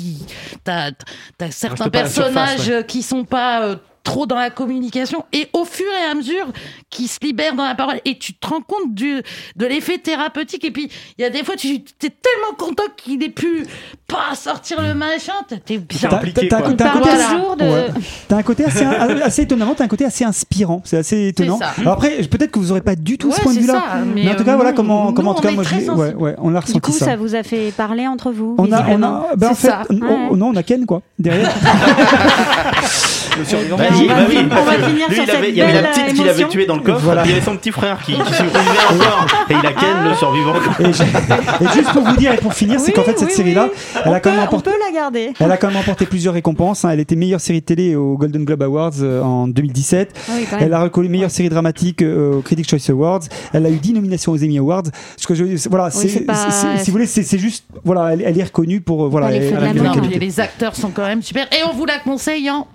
t'as 0.65 0.91
as 1.39 1.51
certains 1.51 1.85
la 1.85 1.89
personnages 1.89 2.59
surface, 2.59 2.67
ouais. 2.81 2.85
qui 2.85 3.01
sont 3.01 3.23
pas 3.23 3.61
euh, 3.63 3.75
trop 4.03 4.25
dans 4.25 4.35
la 4.37 4.49
communication, 4.49 5.23
et 5.31 5.47
au 5.53 5.63
fur 5.65 5.85
et 5.91 6.11
à 6.11 6.13
mesure 6.13 6.47
qui 6.89 7.07
se 7.07 7.19
libèrent 7.21 7.55
dans 7.55 7.63
la 7.65 7.73
parole, 7.75 7.99
et 8.05 8.17
tu 8.17 8.33
te 8.33 8.47
rends 8.47 8.61
compte 8.61 8.93
du, 8.93 9.21
de 9.55 9.65
l'effet 9.65 9.97
thérapeutique. 9.97 10.65
Et 10.65 10.71
puis, 10.71 10.89
il 11.17 11.21
y 11.21 11.25
a 11.25 11.29
des 11.29 11.43
fois, 11.43 11.55
tu 11.55 11.67
es 11.75 11.79
tellement 11.99 12.53
content 12.57 12.83
qu'il 12.97 13.23
ait 13.23 13.29
pu 13.29 13.65
pas 14.07 14.35
sortir 14.35 14.81
le 14.81 14.93
machin, 14.93 15.33
t'es 15.47 15.77
bien 15.77 16.09
T'as- 16.09 16.17
impliqué, 16.17 16.47
t'as- 16.47 16.57
un 16.57 16.61
côté- 16.61 16.83
toujours 16.83 17.55
de- 17.55 17.63
Ouais. 17.63 17.87
T'as 18.27 18.37
un 18.37 18.43
côté 18.43 18.65
assez, 18.65 18.83
assez 19.23 19.41
étonnamment, 19.43 19.73
t'as 19.73 19.85
un 19.85 19.87
côté 19.87 20.05
assez 20.05 20.23
inspirant. 20.25 20.81
C'est 20.83 20.97
assez 20.97 21.27
étonnant. 21.29 21.57
ça. 21.57 21.73
Alors 21.79 21.93
après, 21.93 22.17
peut-être 22.23 22.51
que 22.51 22.59
vous 22.59 22.71
aurez 22.71 22.81
pas 22.81 22.95
du 22.95 23.17
tout 23.17 23.31
ce 23.31 23.39
point 23.41 23.51
de 23.53 23.55
c'est 23.57 23.61
vue-là. 23.61 23.73
ça, 23.73 23.95
Mais, 24.05 24.23
mais, 24.25 24.31
en 24.31 24.35
tout 24.35 24.41
euh, 24.41 24.45
cas, 24.45 24.55
voilà 24.55 24.71
nous- 24.71 24.75
comment, 24.75 25.05
nous, 25.07 25.13
comment 25.13 25.31
en 25.31 25.33
tout 25.35 25.39
on 25.39 25.43
cas, 25.49 25.51
moi, 25.51 25.63
je 25.63 25.91
ouais, 26.15 26.35
on 26.39 26.49
l'a 26.49 26.59
Du 26.59 26.65
ressenti 26.65 26.79
coup, 26.81 26.91
ça. 26.91 27.05
ça 27.05 27.15
vous 27.15 27.35
a 27.35 27.43
fait 27.43 27.71
parler 27.71 28.05
entre 28.07 28.31
vous 28.31 28.55
On 28.57 28.71
a, 28.71 28.85
on 28.89 29.01
a, 29.01 29.35
ben 29.37 29.49
en 29.51 29.55
fait, 29.55 29.67
ça. 29.67 29.83
on- 29.89 29.95
Ouais. 29.97 30.27
on- 30.31 30.35
non, 30.35 30.47
on 30.49 30.55
a 30.57 30.63
Ken 30.63 30.85
quoi 30.85 31.01
derrière. 31.17 31.49
Le 33.37 33.45
survivant. 33.45 33.77
Bah, 33.77 33.83
on 33.91 33.95
oui, 33.97 34.07
va 34.07 34.13
bah 34.15 34.21
oui, 34.29 34.37
on 34.37 34.87
finir 34.89 35.07
lui, 35.09 35.15
sur 35.15 35.23
il 35.23 35.31
avait- 35.31 35.49
il 35.49 35.55
y 35.55 35.61
avait 35.61 35.73
la 35.81 35.87
petite 35.89 36.13
qu'il 36.13 36.27
avait 36.29 36.47
tuée 36.47 36.65
dans 36.65 36.75
le 36.75 36.81
coffre, 36.81 36.99
Voilà. 37.03 37.21
puis 37.23 37.31
il 37.31 37.33
y 37.33 37.37
avait 37.37 37.45
son 37.45 37.57
petit 37.57 37.71
frère 37.71 37.99
qui, 38.03 38.13
qui 38.13 38.33
survivait 38.33 38.59
encore, 38.91 39.25
et 39.49 39.53
il 39.53 39.65
a 39.67 39.73
Ken, 39.73 40.09
le 40.09 40.13
survivant. 40.15 40.53
Et, 40.79 41.73
juste 41.75 41.91
pour 41.93 42.03
vous 42.03 42.15
dire 42.17 42.33
et 42.33 42.37
pour 42.37 42.53
finir, 42.53 42.79
c'est 42.79 42.87
Oui, 42.87 42.93
qu'en 42.93 43.03
fait 43.03 43.17
cette 43.17 43.29
oui, 43.29 43.33
série-là, 43.35 43.69
oui. 43.71 44.01
elle 44.05 44.13
a 44.13 44.19
quand 44.19 44.29
peut, 44.61 44.69
même 44.69 44.79
la 44.85 44.91
garder. 44.93 45.31
Elle 45.39 45.51
a 45.51 45.57
quand 45.57 45.67
même 45.67 45.77
remporté 45.77 46.05
plusieurs 46.05 46.33
récompenses. 46.33 46.85
hein. 46.85 46.89
Elle 46.91 46.99
était 46.99 47.15
meilleure 47.15 47.41
série 47.41 47.61
de 47.61 47.65
télé 47.65 47.95
au 47.95 48.17
Golden 48.17 48.45
Globe 48.45 48.61
Awards 48.63 48.91
euh, 49.01 49.21
en 49.21 49.47
2017. 49.47 50.13
Ah. 50.29 50.57
Elle 50.59 50.73
a 50.73 50.81
reconnu 50.81 51.09
meilleure 51.09 51.31
série 51.31 51.49
dramatique 51.49 52.01
euh, 52.01 52.35
au 52.37 52.41
Critics' 52.41 52.69
Choice 52.69 52.89
Awards. 52.91 53.21
Elle 53.53 53.65
a 53.65 53.69
eu 53.69 53.77
10 53.77 53.93
nominations 53.93 54.31
aux 54.31 54.43
Emmy 54.43 54.57
Awards. 54.59 54.83
Ce 55.17 55.25
que 55.27 55.33
je, 55.35 55.45
voilà, 55.69 55.89
c'est, 55.89 56.07
c'est 56.07 56.21
pas- 56.21 56.35
c'est- 56.35 56.51
c'est- 56.51 56.77
si 56.83 56.91
vous 56.91 56.93
voulez, 56.93 57.07
c'est, 57.07 57.23
c'est 57.23 57.39
juste, 57.39 57.65
voilà, 57.83 58.13
elle, 58.13 58.21
elle 58.25 58.37
est 58.39 58.43
reconnue 58.43 58.81
pour, 58.81 59.05
euh, 59.05 59.09
voilà, 59.09 59.31
les 59.31 60.39
acteurs 60.39 60.75
sont 60.75 60.89
quand 60.89 61.05
même 61.05 61.21
super. 61.21 61.45
Et 61.51 61.63
on 61.69 61.73
vous 61.75 61.85
la 61.85 61.99
conseille 61.99 62.49
en 62.49 62.67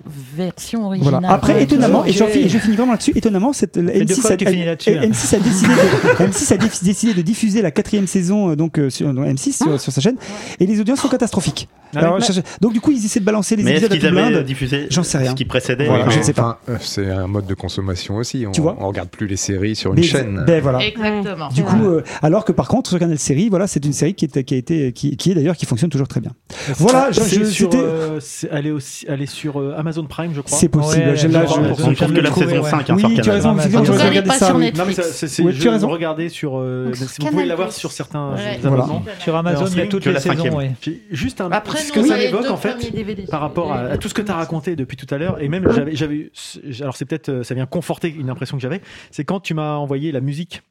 version 0.51 0.87
originale. 0.87 1.12
Voilà. 1.20 1.31
Après, 1.33 1.55
Ouais. 1.55 1.62
étonnamment, 1.65 2.05
et, 2.05 2.12
j'en 2.12 2.27
je 2.29 2.59
finis 2.59 2.77
vraiment 2.77 2.93
là-dessus, 2.93 3.12
étonnamment, 3.15 3.53
cette, 3.53 3.79
deux 3.79 3.91
M6, 3.91 4.20
fois 4.20 4.31
a, 4.33 4.37
que 4.37 4.45
tu 4.45 4.51
finis 4.51 4.65
là-dessus. 4.65 4.91
M6 4.91 5.35
a 5.35 5.39
décidé 5.39 5.69
de, 5.75 6.25
M6 6.27 6.53
a 6.53 6.57
dé- 6.57 6.66
décidé 6.83 7.15
de 7.15 7.23
diffuser 7.23 7.62
la 7.62 7.70
quatrième 7.70 8.07
saison 8.07 8.51
euh, 8.51 8.57
donc, 8.57 8.79
euh, 8.79 8.91
sur 8.91 9.12
dans 9.12 9.23
M6 9.25 9.53
sur, 9.53 9.81
sur 9.81 9.93
sa 9.93 10.01
chaîne, 10.01 10.16
et 10.61 10.66
les 10.66 10.81
audiences 10.81 11.01
sont 11.01 11.09
catastrophiques. 11.09 11.69
Ah 11.95 12.01
Alors, 12.01 12.16
oui. 12.16 12.23
je- 12.31 12.41
donc 12.61 12.75
du 12.75 12.81
coup, 12.83 12.91
ils 12.91 13.03
essaient 13.05 13.20
de 13.20 13.25
balancer 13.25 13.57
les 13.57 13.62
Mais 13.62 13.73
épisodes 13.79 13.93
à 14.05 14.11
blinde. 14.11 14.47
J'en 14.91 15.03
sais 15.03 15.16
rien. 15.19 15.31
ce 15.31 15.37
qui 15.37 15.45
précédait 15.47 15.87
Voilà, 15.87 16.09
je 16.11 16.19
ne 16.19 16.23
sais 16.23 16.35
pas. 16.35 16.61
Enfin, 16.66 16.73
euh, 16.75 16.77
c'est 16.81 17.11
un 17.11 17.27
mode 17.27 17.47
de 17.47 17.55
consommation 17.55 18.16
aussi. 18.16 18.45
On, 18.47 18.51
Tu 18.53 18.61
vois 18.61 18.77
on 18.79 18.89
regarde 18.89 19.09
plus 19.09 19.27
les 19.27 19.37
séries 19.37 19.75
sur 19.75 19.93
une 19.93 20.01
Mais- 20.01 20.03
chaîne. 20.03 20.45
ben 20.47 20.61
voilà. 20.62 20.81
Exactement. 20.85 21.49
Du 21.49 21.62
coup, 21.65 21.83
euh, 21.87 22.03
alors 22.23 22.45
que 22.45 22.53
par 22.53 22.69
contre 22.69 22.91
sur 22.91 22.99
Canal 22.99 23.19
Série, 23.19 23.49
voilà, 23.49 23.66
c'est 23.66 23.85
une 23.87 23.93
série 23.95 24.12
qui 24.15 24.27
est 24.27 24.43
qui 24.45 24.55
a 24.55 24.57
été 24.59 24.93
qui, 24.93 25.16
qui 25.16 25.31
est 25.31 25.35
d'ailleurs 25.35 25.57
qui 25.57 25.65
fonctionne 25.65 25.89
toujours 25.91 26.09
très 26.09 26.20
bien. 26.20 26.33
Voilà, 26.77 27.11
je, 27.11 27.20
C'est 27.20 27.39
je- 27.41 27.45
sur, 27.45 27.73
c'était- 27.73 27.83
euh, 27.83 28.20
c'est- 28.20 28.49
elle 28.53 28.66
est 28.66 28.70
aussi, 28.70 29.07
elle 29.09 29.23
est 29.23 29.27
sur 29.27 29.59
euh, 29.59 29.75
Amazon 29.79 30.05
Prime, 30.05 30.35
je 30.39 30.43
crois. 30.43 30.59
c'est 30.59 30.69
possible. 30.69 31.09
Ouais, 31.09 31.16
je, 31.16 31.28
là, 31.28 31.44
je 31.47 31.52
je- 31.52 31.94
trouve 31.94 32.12
que 32.15 32.20
la 32.20 32.32
saison 32.32 32.62
5 32.62 32.90
hein, 32.90 32.94
Oui, 32.97 33.01
sur 33.15 33.23
tu 33.23 33.31
as 33.31 33.32
raison, 33.32 33.55
regardé 33.55 34.23
pas 34.23 34.35
ça. 34.35 34.52
Non, 34.52 34.59
mais 34.59 34.73
je 34.73 35.60
tu 35.60 35.69
as 35.69 35.73
raison. 35.73 35.89
regardais 35.89 36.28
sur. 36.28 36.59
euh, 36.59 36.93
vous 37.20 37.27
pouvez 37.27 37.44
l'avoir 37.44 37.73
sur 37.73 37.93
certains 37.93 38.35
abonnements. 38.65 39.02
Sur 39.19 39.36
Amazon, 39.36 39.66
il 39.66 39.78
y 39.78 39.81
a 39.81 39.86
toutes 39.86 40.06
les 40.06 40.12
la 40.12 40.20
saisons. 40.20 40.59
Juste 41.10 41.40
un, 41.40 41.51
Après, 41.51 41.78
ce 41.78 41.93
que 41.93 42.02
ça 42.06 42.16
deux 42.31 42.48
en 42.51 42.56
fait 42.56 42.77
par 43.31 43.40
rapport 43.40 43.73
à, 43.73 43.98
tout 43.98 44.09
ce 44.09 44.15
que 44.15 44.23
tu 44.23 44.31
as 44.31 44.35
raconté 44.36 44.77
depuis 44.77 44.97
tout 44.97 45.12
à 45.12 45.19
l'heure 45.19 45.40
et 45.43 45.48
même 45.48 45.66
j'avais 45.93 46.31
alors 46.81 46.97
c'est 46.97 47.05
peut-être 47.05 47.28
euh, 47.28 47.43
ça 47.43 47.55
vient 47.55 47.66
conforter 47.66 48.15
une 48.16 48.31
impression 48.31 48.56
que 48.56 48.62
j'avais 48.62 48.81
c'est 49.10 49.24
quand 49.24 49.40
tu 49.40 49.55
m'as 49.55 49.74
envoyé 49.74 50.12
la 50.12 50.20
musique 50.20 50.62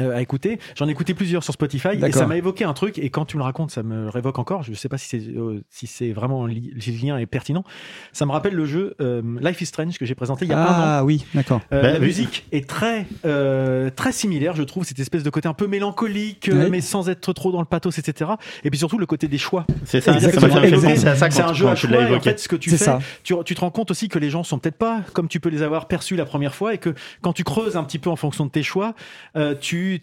euh, 0.00 0.14
à 0.14 0.20
écouter. 0.20 0.58
J'en 0.74 0.88
ai 0.88 0.90
écouté 0.90 1.14
plusieurs 1.14 1.42
sur 1.42 1.54
Spotify 1.54 1.88
et 2.02 2.12
ça 2.12 2.26
m'a 2.26 2.36
évoqué 2.36 2.64
un 2.64 2.74
truc 2.74 2.98
et 2.98 3.08
quand 3.08 3.24
tu 3.24 3.36
me 3.36 3.40
le 3.40 3.44
racontes, 3.44 3.70
ça 3.70 3.82
me 3.82 4.10
révoque 4.10 4.38
encore. 4.38 4.62
Je 4.62 4.74
sais 4.74 4.90
pas 4.90 4.98
si 4.98 5.08
c'est 5.08 5.22
euh, 5.36 5.62
si 5.70 5.86
c'est 5.86 6.12
vraiment 6.12 6.44
li- 6.44 6.74
si 6.78 6.92
le 6.92 6.98
lien 7.06 7.16
est 7.18 7.24
pertinent. 7.24 7.64
Ça 8.12 8.26
me 8.26 8.32
rappelle 8.32 8.52
le 8.54 8.66
jeu 8.66 8.94
euh, 9.00 9.22
Life 9.40 9.60
is 9.62 9.66
Strange 9.66 9.96
que 9.98 10.04
j'ai 10.04 10.14
présenté 10.14 10.44
il 10.44 10.50
y 10.50 10.52
a 10.54 10.58
un 10.60 10.64
an. 10.66 10.68
Ah 10.98 11.04
oui, 11.04 11.24
d'accord. 11.34 11.62
Euh, 11.72 11.80
Bah, 11.80 11.92
la 11.94 11.98
oui. 11.98 12.06
musique 12.06 12.44
est 12.52 12.68
très 12.68 13.06
euh, 13.24 13.88
très 13.88 14.12
similaire, 14.12 14.54
je 14.54 14.64
trouve, 14.64 14.84
cette 14.84 14.98
espèce 14.98 15.22
de 15.22 15.30
côté 15.30 15.48
un 15.48 15.54
peu 15.54 15.66
mélancolique, 15.66 16.50
euh, 16.50 16.68
mais 16.70 16.82
sans 16.82 17.08
être 17.08 17.32
trop 17.32 17.50
dans 17.50 17.60
le 17.60 17.66
pathos, 17.66 17.96
etc. 17.98 18.32
Et 18.64 18.70
puis 18.70 18.78
surtout 18.78 18.98
le 18.98 19.06
côté 19.06 19.28
des 19.28 19.38
choix. 19.38 19.66
C'est 19.86 20.02
ça, 20.02 20.18
C'est 20.20 21.40
un 21.40 21.52
jeu 21.54 21.68
à 21.68 21.74
tu 21.74 21.86
choix. 21.86 21.96
et 21.96 22.04
en 22.04 22.06
évoqué. 22.08 22.30
fait, 22.30 22.38
ce 22.40 22.48
que 22.48 22.56
tu 22.56 22.68
C'est 22.68 22.76
fais, 22.76 22.84
ça. 22.84 22.98
tu, 23.22 23.34
tu 23.46 23.54
te 23.54 23.60
rends 23.60 23.70
compte 23.70 23.90
aussi 23.90 24.08
que 24.08 24.18
les 24.18 24.28
gens 24.28 24.44
sont 24.44 24.58
peut-être 24.58 24.76
pas 24.76 25.00
comme 25.14 25.28
tu 25.28 25.40
peux 25.40 25.48
les 25.48 25.62
avoir 25.62 25.88
perçus 25.88 26.16
la 26.16 26.26
première 26.26 26.54
fois 26.54 26.74
et 26.74 26.78
que 26.78 26.94
quand 27.22 27.32
tu 27.32 27.44
creuses 27.44 27.76
un 27.76 27.84
petit 27.84 27.98
peu 27.98 28.10
en 28.10 28.16
fonction 28.16 28.44
de 28.44 28.50
tes 28.50 28.62
choix, 28.62 28.94
euh, 29.36 29.54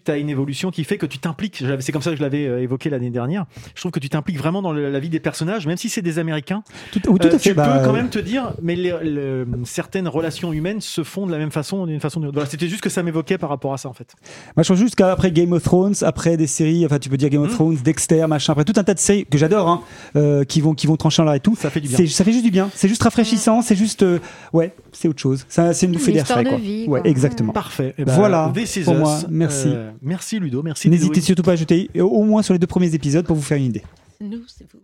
tu 0.04 0.10
as 0.10 0.16
une 0.16 0.28
évolution 0.30 0.70
qui 0.70 0.84
fait 0.84 0.98
que 0.98 1.06
tu 1.06 1.18
t'impliques. 1.18 1.62
C'est 1.80 1.92
comme 1.92 2.02
ça 2.02 2.10
que 2.10 2.16
je 2.16 2.22
l'avais 2.22 2.46
euh, 2.46 2.60
évoqué 2.62 2.90
l'année 2.90 3.10
dernière. 3.10 3.46
Je 3.74 3.80
trouve 3.80 3.92
que 3.92 4.00
tu 4.00 4.08
t'impliques 4.08 4.38
vraiment 4.38 4.62
dans 4.62 4.72
le- 4.72 4.90
la 4.90 4.98
vie 5.00 5.08
des 5.08 5.20
personnages, 5.20 5.66
même 5.66 5.76
si 5.76 5.88
c'est 5.88 6.02
des 6.02 6.18
Américains. 6.18 6.62
Tout, 6.92 7.00
oui, 7.08 7.18
tout 7.18 7.26
Euh, 7.28 7.34
à 7.34 7.38
fait. 7.38 7.50
tu 7.50 7.54
bah, 7.54 7.78
peux 7.78 7.86
quand 7.86 7.92
même 7.92 8.10
te 8.10 8.18
dire, 8.18 8.52
mais 8.62 8.76
les- 8.76 8.94
certaines 9.64 10.08
relations 10.08 10.52
humaines 10.52 10.80
se 10.80 11.02
font 11.02 11.26
de 11.26 11.32
la 11.32 11.38
même 11.38 11.50
façon, 11.50 11.86
d'une 11.86 12.00
façon 12.00 12.18
ou 12.18 12.22
d'une 12.22 12.28
autre. 12.28 12.36
Voilà, 12.36 12.48
c'était 12.50 12.68
juste 12.68 12.80
que 12.82 12.90
ça 12.90 13.02
m'évoquait 13.02 13.38
par 13.38 13.48
rapport 13.50 13.72
à 13.74 13.78
ça 13.78 13.88
en 13.88 13.92
fait. 13.92 14.14
Moi, 14.56 14.62
je 14.62 14.68
trouve 14.68 14.76
juste 14.78 14.94
qu'après 14.94 15.30
Game 15.30 15.52
of 15.52 15.62
Thrones, 15.62 15.94
après 16.02 16.36
des 16.36 16.46
séries, 16.46 16.84
enfin, 16.84 16.98
tu 16.98 17.08
peux 17.08 17.16
dire 17.16 17.28
Game 17.30 17.42
of 17.42 17.50
Mmh. 17.50 17.54
Thrones, 17.54 17.76
Dexter, 17.84 18.26
machin, 18.26 18.52
après 18.52 18.64
tout 18.64 18.72
un 18.76 18.84
tas 18.84 18.94
de 18.94 18.98
séries 18.98 19.26
que 19.26 19.38
j'adore, 19.38 19.68
hein, 19.68 19.80
euh, 20.16 20.44
qui 20.44 20.60
vont, 20.60 20.74
qui 20.74 20.86
vont 20.86 20.96
trancher 20.96 21.22
en 21.22 21.24
l'air 21.26 21.34
et 21.34 21.40
tout. 21.40 21.56
Ça 21.56 21.70
fait 21.70 21.80
du 21.80 21.88
bien. 21.88 21.96
Ça 22.06 22.24
fait 22.24 22.32
juste 22.32 22.44
du 22.44 22.50
bien. 22.50 22.70
C'est 22.74 22.88
juste 22.88 23.02
rafraîchissant. 23.02 23.62
C'est 23.62 23.76
juste, 23.76 24.02
euh, 24.02 24.18
ouais, 24.52 24.74
c'est 24.92 25.08
autre 25.08 25.20
chose. 25.20 25.44
Ça, 25.48 25.72
c'est 25.72 25.86
une 25.86 25.92
bouffée 25.92 26.12
d'air 26.12 26.22
histoire 26.22 26.38
frais, 26.40 26.44
de 26.44 26.48
quoi. 26.50 26.58
vie, 26.58 26.86
Ouais, 26.88 27.00
exactement. 27.04 27.52
Parfait. 27.52 27.94
Eh 27.98 28.04
ben, 28.04 28.12
Voilà, 28.14 28.52
This 28.54 28.76
is 28.76 28.82
pour 28.84 28.94
Us. 28.94 28.98
moi. 29.00 29.18
Merci. 29.30 29.68
Euh, 29.68 29.73
merci 30.02 30.38
Ludo. 30.38 30.62
Merci. 30.62 30.88
N'hésitez 30.88 31.20
surtout 31.20 31.42
pas 31.42 31.52
à 31.52 31.56
jeter 31.56 31.90
au 32.00 32.22
moins 32.22 32.42
sur 32.42 32.52
les 32.52 32.58
deux 32.58 32.66
premiers 32.66 32.94
épisodes 32.94 33.26
pour 33.26 33.36
vous 33.36 33.42
faire 33.42 33.58
une 33.58 33.64
idée. 33.64 33.82
Nous, 34.20 34.42
c'est 34.46 34.70
vous. 34.72 34.80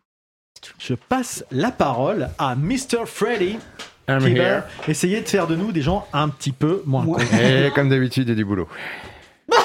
Je 0.79 0.95
passe 0.95 1.45
la 1.51 1.71
parole 1.71 2.29
à 2.39 2.55
Mr. 2.55 3.07
Freddy. 3.07 3.59
I'm 4.09 4.19
qui 4.19 4.35
va 4.35 4.43
here. 4.43 4.62
essayer 4.89 5.21
de 5.21 5.29
faire 5.29 5.47
de 5.47 5.55
nous 5.55 5.73
des 5.73 5.83
gens 5.83 6.07
un 6.12 6.29
petit 6.29 6.53
peu 6.53 6.83
moins 6.85 7.05
cons. 7.05 7.19
Et 7.41 7.71
comme 7.75 7.89
d'habitude, 7.89 8.25
il 8.29 8.31
y 8.31 8.33
a 8.33 8.35
du 8.35 8.45
boulot. 8.45 8.69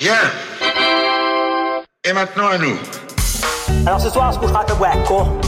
Bien. 0.00 0.14
Et 2.04 2.12
maintenant 2.12 2.48
à 2.48 2.58
nous. 2.58 2.76
Alors 3.86 4.00
ce 4.00 4.10
soir, 4.10 4.28
on 4.28 4.32
se 4.32 4.38
couchera 4.38 4.64
comme 4.64 4.80
ouais, 4.80 4.90
con. 5.06 5.40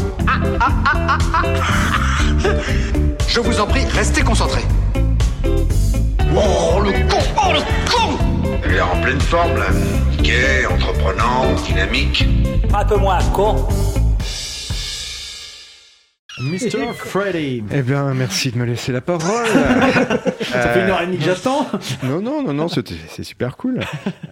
Je 3.28 3.40
vous 3.40 3.60
en 3.60 3.66
prie, 3.66 3.84
restez 3.86 4.22
concentrés. 4.22 4.64
Oh, 6.36 6.80
le 6.82 6.92
con 7.08 7.18
Oh, 7.36 7.52
le 7.52 7.60
con 7.88 8.18
Il 8.64 8.70
a 8.70 8.72
l'air 8.72 8.88
en 8.92 9.00
pleine 9.00 9.20
forme, 9.20 9.56
là. 9.56 9.66
Gai, 10.22 10.66
entreprenant, 10.66 11.54
dynamique. 11.66 12.26
Un 12.72 12.84
peu 12.84 12.96
moins 12.96 13.22
con. 13.32 13.56
Mr. 16.40 16.92
Freddy. 16.94 17.62
Eh 17.70 17.82
bien, 17.82 18.12
merci 18.14 18.50
de 18.50 18.58
me 18.58 18.64
laisser 18.64 18.92
la 18.92 19.00
parole. 19.00 19.46
Ça 20.52 20.68
fait 20.68 20.82
une 20.84 20.90
heure 20.90 21.02
et 21.02 21.06
demie 21.06 21.18
que 21.18 21.24
j'attends. 21.24 21.66
Non, 22.02 22.20
non, 22.20 22.42
non, 22.42 22.52
non, 22.52 22.68
c'est 22.68 23.24
super 23.24 23.56
cool. 23.56 23.80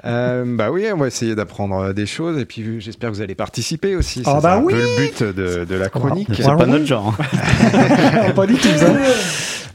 Euh, 0.04 0.44
bah 0.46 0.70
oui, 0.70 0.86
on 0.92 0.96
va 0.98 1.06
essayer 1.06 1.34
d'apprendre 1.34 1.76
euh, 1.78 1.92
des 1.92 2.06
choses 2.06 2.38
et 2.38 2.44
puis 2.44 2.80
j'espère 2.80 3.10
que 3.10 3.16
vous 3.16 3.22
allez 3.22 3.34
participer 3.34 3.96
aussi. 3.96 4.22
Ah 4.26 4.40
bah 4.40 4.40
c'est 4.42 4.48
un 4.48 4.62
oui. 4.62 4.72
peu 4.74 4.80
le 4.80 4.96
but 4.96 5.22
de, 5.22 5.64
de 5.64 5.74
la 5.74 5.88
chronique. 5.88 6.28
C'est 6.34 6.44
pas 6.44 6.66
notre 6.66 6.86
genre. 6.86 7.14
hein. 7.20 8.32
pas 8.36 8.46
du 8.46 8.54
tout, 8.54 8.68
ça. 8.76 8.86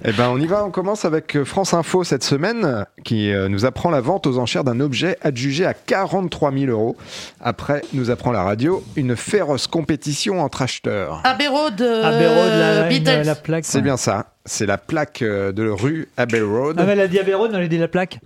Eh 0.05 0.11
ben, 0.11 0.29
on 0.31 0.39
y 0.39 0.45
va. 0.45 0.63
On 0.63 0.69
commence 0.69 1.05
avec 1.05 1.35
euh, 1.35 1.43
France 1.43 1.73
Info 1.73 2.03
cette 2.03 2.23
semaine, 2.23 2.85
qui 3.03 3.31
euh, 3.33 3.49
nous 3.49 3.65
apprend 3.65 3.89
la 3.89 3.99
vente 3.99 4.27
aux 4.27 4.37
enchères 4.37 4.63
d'un 4.63 4.79
objet 4.79 5.17
adjugé 5.23 5.65
à 5.65 5.73
43 5.73 6.51
000 6.51 6.65
euros. 6.71 6.95
Après, 7.41 7.81
nous 7.93 8.11
apprend 8.11 8.31
la 8.31 8.43
radio 8.43 8.83
une 8.95 9.15
féroce 9.15 9.65
compétition 9.65 10.41
entre 10.41 10.61
acheteurs. 10.61 11.21
Abbey 11.23 11.47
Road, 11.47 11.81
euh, 11.81 12.03
Abbey 12.03 12.27
Road, 12.27 13.05
la, 13.05 13.23
la 13.23 13.35
plaque. 13.35 13.65
C'est 13.65 13.81
bien 13.81 13.97
ça. 13.97 14.27
C'est 14.49 14.65
la 14.65 14.77
plaque 14.77 15.23
euh, 15.23 15.51
de 15.51 15.67
rue 15.67 16.07
Abbey 16.15 16.39
Road. 16.41 16.77
Ah, 16.79 16.83
mais 16.85 16.93
elle 16.93 17.01
a 17.01 17.07
dit 17.07 17.19
Abbey 17.19 17.33
Road, 17.33 17.51
on 17.53 17.57
a 17.57 17.65
dit 17.67 17.77
la 17.77 17.89
plaque. 17.89 18.19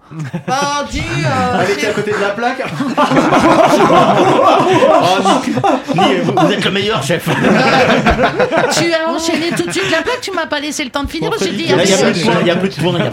Oh, 0.47 0.53
dis, 0.91 0.99
euh, 1.25 1.63
Elle 1.65 1.71
était 1.71 1.87
à 1.87 1.93
côté 1.93 2.11
de 2.11 2.21
la 2.21 2.29
plaque. 2.29 2.61
Ni- 5.95 6.17
vous, 6.23 6.33
vous 6.37 6.51
êtes 6.53 6.63
le 6.65 6.71
meilleur 6.71 7.01
chef. 7.03 7.25
tu 7.25 8.93
as 8.93 9.09
enchaîné 9.09 9.49
tout 9.57 9.65
de 9.65 9.71
suite 9.71 9.89
la 9.91 10.01
plaque, 10.03 10.21
tu 10.21 10.31
m'as 10.31 10.45
pas 10.45 10.59
laissé 10.59 10.83
le 10.83 10.89
temps 10.91 11.03
de 11.03 11.09
finir. 11.09 11.31
J'ai 11.39 11.49
dit, 11.51 11.63
Il 11.65 11.69
y 11.69 11.73
a 11.73 11.77
Abbey 11.77 11.89
plus 11.89 12.03
Road. 12.03 12.13
de 12.13 12.23
points, 12.23 12.41
il 12.41 12.47
y 12.47 12.51
a 12.51 12.55
plus 12.55 12.69
de 12.69 12.75
points, 12.81 12.93
il 12.95 13.03
y 13.03 13.07
a 13.07 13.11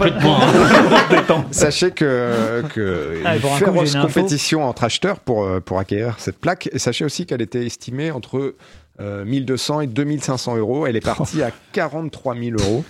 plus 1.07 1.17
de 1.17 1.21
points. 1.23 1.45
Sachez 1.51 1.91
que, 1.91 2.63
que 2.73 3.21
Ah, 3.25 3.35
une 3.35 3.41
féroce 3.41 3.93
une 3.93 4.01
compétition 4.01 4.67
entre 4.67 4.83
acheteurs 4.83 5.19
pour, 5.19 5.43
euh, 5.43 5.59
pour 5.59 5.79
acquérir 5.79 6.15
cette 6.19 6.39
plaque. 6.39 6.69
Et 6.71 6.79
sachez 6.79 7.05
aussi 7.05 7.25
qu'elle 7.25 7.41
était 7.41 7.65
estimée 7.65 8.11
entre 8.11 8.55
euh, 8.99 9.23
1200 9.25 9.81
et 9.81 9.87
2500 9.87 10.57
euros. 10.57 10.85
Elle 10.85 10.95
est 10.95 11.05
partie 11.05 11.41
à 11.41 11.51
43 11.73 12.35
000 12.35 12.57
euros. 12.59 12.83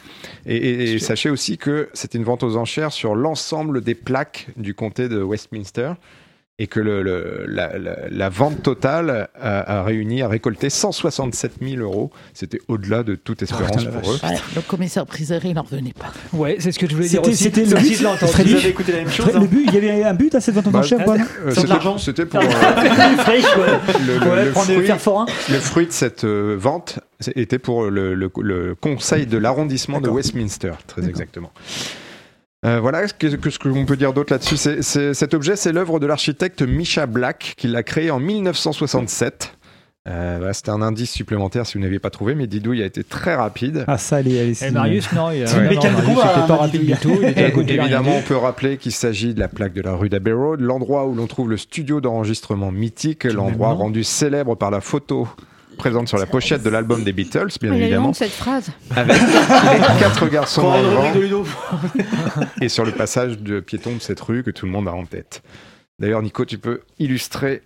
Et, 0.46 0.56
et- 0.56 0.94
et 0.94 1.00
sachez 1.00 1.30
aussi 1.30 1.58
que 1.58 1.90
c'était 1.94 2.18
une 2.18 2.24
vente 2.24 2.44
aux 2.44 2.56
enchères 2.58 2.92
sur 2.92 3.16
l'ensemble 3.16 3.82
des 3.82 3.96
plaques 3.96 4.48
du 4.58 4.74
comté 4.74 5.08
de 5.10 5.22
Westminster. 5.22 5.94
Et 6.62 6.68
que 6.68 6.82
le, 6.82 7.02
le- 7.04 7.46
la, 7.48 7.78
la- 7.78 7.96
la 8.12 8.30
vente 8.30 8.62
totale 8.62 9.30
a, 9.42 9.80
a 9.80 9.84
réuni, 9.84 10.22
a 10.22 10.28
récolté 10.28 10.70
167 10.70 11.54
000 11.62 11.82
euros. 11.82 12.12
C'était 12.34 12.60
au-delà 12.68 13.04
de 13.04 13.16
toute 13.16 13.42
espérance 13.44 13.78
putain, 13.78 13.86
la 13.92 13.92
pour 14.00 14.12
eux. 14.12 14.20
Ouais, 14.24 14.36
le 14.56 14.62
commissaire 14.62 15.06
priseur, 15.06 15.40
il 15.46 15.54
n'en 15.54 15.62
revenait 15.64 15.94
pas. 15.98 16.12
Ouais, 16.38 16.58
c'est 16.60 16.74
ce 16.74 16.80
que 16.80 16.90
je 16.90 16.96
voulais 16.96 17.08
dire 17.08 17.22
C'était 17.24 17.32
aussi. 17.32 17.44
c'était 17.44 17.64
le 17.66 17.76
but. 17.78 17.86
si 17.86 17.96
je 17.96 18.02
l'ai 18.02 18.08
entendu. 18.08 18.32
Freddy, 18.34 18.52
Vous 18.52 18.58
avez 18.60 18.70
écouté 18.70 18.92
la 18.92 18.98
même 19.00 19.10
chose. 19.10 19.26
Fred- 19.28 19.36
hein 19.38 19.40
le 19.40 19.48
but, 19.48 19.64
il 19.68 19.74
y 19.74 19.78
avait 19.78 20.04
un 20.04 20.14
but 20.14 20.36
à 20.36 20.42
cette 20.42 20.56
vente 20.56 20.68
aux 20.68 20.72
Bah, 20.72 20.80
enchères, 20.80 21.00
Euh, 21.10 21.46
de 21.46 21.52
c'était- 21.52 21.68
l'argent. 21.68 21.98
C'était 21.98 22.26
pour. 22.26 22.42
euh, 22.42 22.46
le, 22.46 24.18
le- 24.20 24.30
Ouais, 24.30 24.46
le 24.46 24.52
prendre 24.52 24.68
des 24.68 24.74
fruit, 24.94 25.34
le 25.50 25.60
fruit 25.60 25.88
de 25.88 25.92
cette 25.92 26.24
euh, 26.26 26.56
vente 26.60 27.00
était 27.36 27.60
pour 27.60 27.86
le, 27.86 28.14
le- 28.16 28.32
le 28.42 28.76
conseil 28.76 29.26
de 29.28 29.38
l'arrondissement 29.38 30.02
de. 30.02 30.10
Westminster, 30.10 30.72
très 30.88 31.08
exactement. 31.08 31.52
Euh, 32.66 32.80
voilà, 32.82 33.08
ce 33.08 33.14
que, 33.14 33.28
que- 33.36 33.50
ce 33.50 33.58
que 33.60 33.70
l'on 33.70 33.86
peut 33.86 33.96
dire 33.96 34.12
d'autre 34.12 34.34
là-dessus, 34.34 34.58
c'est, 34.58 34.82
c'est- 34.82 35.14
cet 35.14 35.34
objet, 35.34 35.56
c'est 35.56 35.72
l'œuvre 35.72 36.00
de 36.00 36.06
l'architecte 36.06 36.62
Misha 36.62 37.06
Black, 37.06 37.54
qui 37.58 37.68
l'a 37.68 37.84
créé 37.84 38.12
en 38.12 38.20
1967. 38.20 39.56
Euh, 40.08 40.36
voilà, 40.40 40.54
c'était 40.54 40.72
un 40.72 40.82
indice 40.82 41.12
supplémentaire 41.12 41.66
si 41.66 41.78
vous 41.78 41.84
n'aviez 41.84 42.00
pas 42.00 42.10
trouvé, 42.10 42.34
mais 42.34 42.48
Didouille 42.48 42.82
a 42.82 42.86
été 42.86 43.04
très 43.04 43.36
rapide. 43.36 43.84
Ah, 43.88 43.98
ça, 43.98 44.20
elle 44.22 44.30
est. 44.30 44.36
elle 44.36 44.50
est- 44.50 44.64
Et 44.68 44.72
Marius, 44.72 45.12
non, 45.14 45.30
il 45.32 45.44
a 45.44 45.54
non, 45.54 45.62
Marius, 45.62 45.80
c'était 45.82 46.40
hein, 46.40 46.46
pas 46.48 46.56
rapide 46.56 46.86
du 46.86 46.94
tout. 46.96 47.18
Il 47.22 47.34
il 47.38 47.70
Évidemment, 47.72 48.16
on 48.18 48.22
peut 48.22 48.36
rappeler 48.38 48.78
qu'il 48.78 48.92
s'agit 48.94 49.34
de 49.34 49.40
la 49.40 49.48
plaque 49.50 49.74
de 49.74 49.82
la 49.82 49.94
rue 49.94 50.10
d'Abbey 50.10 50.32
Road, 50.34 50.62
l'endroit 50.62 51.06
où 51.06 51.14
l'on 51.16 51.28
trouve 51.28 51.50
le 51.50 51.58
studio 51.58 52.02
d'enregistrement 52.02 52.72
mythique, 52.72 53.24
l'endroit 53.26 53.72
rendu 53.74 54.04
célèbre 54.04 54.56
par 54.56 54.72
la 54.72 54.82
photo 54.82 55.28
présente 55.80 56.08
sur 56.08 56.18
la 56.20 56.28
pochette 56.28 56.62
de 56.62 56.70
l'album 56.70 57.04
des 57.04 57.12
Beatles, 57.14 57.48
bien 57.60 57.74
Elle 57.74 57.82
évidemment, 57.82 58.14
cette 58.14 58.32
phrase. 58.32 58.70
avec 58.96 59.14
les 59.20 60.00
quatre 60.00 60.28
garçons 60.28 60.62
en 60.68 61.12
et 62.62 62.70
sur 62.70 62.86
le 62.86 62.92
passage 62.92 63.40
de 63.40 63.60
piéton 63.60 63.96
de 63.96 64.00
cette 64.00 64.20
rue 64.20 64.44
que 64.44 64.52
tout 64.52 64.66
le 64.68 64.72
monde 64.72 64.88
a 64.88 64.92
en 64.94 65.06
tête. 65.06 65.42
D'ailleurs, 65.98 66.22
Nico, 66.22 66.46
tu 66.46 66.58
peux 66.60 66.82
illustrer. 67.00 67.64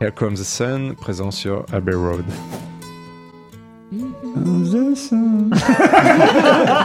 Here 0.00 0.12
Comes 0.14 0.34
the 0.34 0.44
Sun, 0.44 0.94
présent 0.94 1.30
sur 1.30 1.64
Abbey 1.72 1.94
Road. 1.94 2.24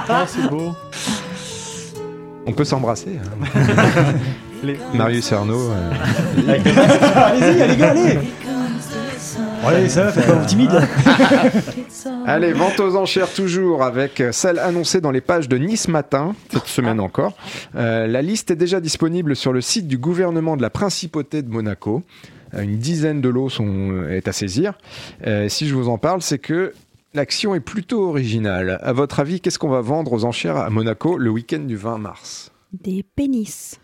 Ah, 0.10 0.26
c'est 0.26 0.49
beau. 0.49 0.72
On 2.45 2.53
peut 2.53 2.64
s'embrasser. 2.64 3.19
hein. 3.19 4.14
Les- 4.64 4.77
Marius 4.94 5.31
et 5.31 5.35
Arnaud. 5.35 5.72
euh, 5.72 5.91
Allez-y, 7.15 7.61
allez, 7.61 7.76
gars, 7.76 7.90
allez 7.91 8.18
Ouais, 9.65 9.88
ça 9.88 10.03
va, 10.06 10.11
faites 10.11 10.27
pas 10.27 10.34
vous 10.34 10.45
timide. 10.45 10.72
Allez, 12.26 12.52
vente 12.52 12.80
aux 12.81 12.98
enchères 12.98 13.31
toujours 13.34 13.81
avec 13.84 14.19
euh, 14.19 14.34
celle 14.34 14.60
annoncée 14.60 14.99
dans 14.99 15.11
les 15.11 15.22
pages 15.22 15.48
de 15.48 15.57
Nice 15.57 15.88
Matin, 15.88 16.35
cette 16.52 16.68
semaine 16.68 16.99
encore. 16.99 17.34
Euh, 17.76 18.06
la 18.07 18.22
liste 18.22 18.52
est 18.52 18.57
déjà 18.57 18.81
disponible 18.81 19.35
sur 19.38 19.53
le 19.53 19.61
site 19.61 19.88
du 19.88 19.98
gouvernement 19.98 20.57
de 20.57 20.61
la 20.61 20.69
Principauté 20.69 21.41
de 21.41 21.49
Monaco. 21.49 22.03
Une 22.57 22.77
dizaine 22.77 23.22
de 23.22 23.30
lots 23.30 23.49
sont, 23.49 24.03
est 24.10 24.27
à 24.27 24.34
saisir. 24.34 24.73
Euh, 25.26 25.48
si 25.49 25.68
je 25.68 25.73
vous 25.76 25.88
en 25.88 25.98
parle, 25.98 26.22
c'est 26.22 26.40
que 26.40 26.73
l'action 27.14 27.56
est 27.56 27.60
plutôt 27.61 28.07
originale. 28.10 28.80
À 28.84 28.91
votre 28.91 29.22
avis, 29.22 29.40
qu'est-ce 29.40 29.60
qu'on 29.60 29.69
va 29.69 29.81
vendre 29.81 30.11
aux 30.11 30.26
enchères 30.26 30.57
à 30.57 30.69
Monaco 30.69 31.18
le 31.18 31.30
week-end 31.30 31.60
du 31.60 31.77
20 31.77 31.98
mars? 31.99 32.52
Des 32.82 33.04
pénis. 33.16 33.80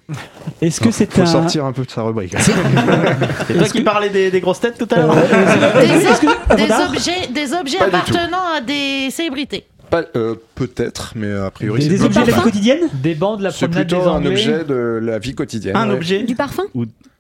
Est-ce 0.62 0.82
que 0.82 0.90
c'est 0.90 1.12
Faut 1.14 1.22
un. 1.22 1.26
sortir 1.28 1.64
un 1.66 1.72
peu 1.74 1.86
de 1.86 1.92
sa 1.92 2.02
rubrique. 2.02 2.34
C'est 3.48 3.54
toi 3.54 3.68
qui 3.68 3.82
parlais 3.82 4.10
des, 4.10 4.32
des 4.32 4.42
grosses 4.42 4.60
têtes 4.62 4.80
tout 4.80 4.88
à 4.90 5.00
l'heure 5.00 5.14
Des, 5.16 5.22
que- 5.22 6.26
ob- 6.26 6.58
des 6.58 6.74
objets, 6.74 7.28
des 7.32 7.54
objets 7.54 7.78
Pas 7.78 7.86
du 7.86 7.92
tout. 7.92 7.98
appartenant 7.98 8.44
à 8.58 8.62
des 8.62 9.10
célébrités. 9.12 9.66
Pas- 9.92 10.06
euh, 10.16 10.34
Peut-être, 10.56 11.14
mais 11.16 11.32
a 11.32 11.52
priori, 11.52 11.80
Des, 11.80 11.86
c'est 11.86 11.92
des 11.92 12.00
pas- 12.00 12.06
objets 12.06 12.22
de 12.22 12.32
la 12.32 12.36
vie 12.38 12.42
quotidienne 12.44 12.80
Des 12.94 13.14
bandes, 13.16 13.42
la 13.42 13.52
c'est 13.52 13.68
promenade 13.68 13.88
des 13.88 13.96
plutôt 13.96 14.10
un 14.10 14.16
Anglais. 14.18 14.30
objet 14.32 14.64
de 14.64 15.00
la 15.04 15.20
vie 15.20 15.36
quotidienne. 15.36 15.76
Un 15.76 15.90
ouais. 15.90 15.96
objet 15.96 16.24
Du 16.24 16.34
parfum 16.36 16.64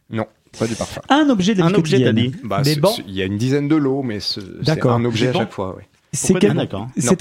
Non, 0.10 0.26
pas 0.58 0.66
du 0.66 0.74
parfum. 0.76 1.02
Un 1.10 1.30
objet 1.30 1.54
de 1.54 1.60
la 1.60 1.68
vie 1.68 1.74
Un 1.74 1.78
objet, 1.78 1.98
t'as 2.00 2.04
quotidienne. 2.06 2.32
dit 2.32 2.38
Bah, 2.44 2.62
Des 2.64 2.74
c'est- 2.74 2.80
bancs 2.80 2.94
c'est- 2.96 3.04
Il 3.08 3.14
y 3.14 3.22
a 3.22 3.26
une 3.26 3.38
dizaine 3.38 3.68
de 3.68 3.76
lots, 3.76 4.02
mais 4.02 4.20
ce- 4.20 4.40
c'est 4.40 4.66
D'accord. 4.66 4.94
un 4.94 5.06
objet 5.06 5.26
Des 5.26 5.30
à 5.30 5.34
bancs 5.34 5.41
chaque 5.44 5.52
fois. 5.54 5.76
oui. 5.78 5.84
C'est 6.11 6.34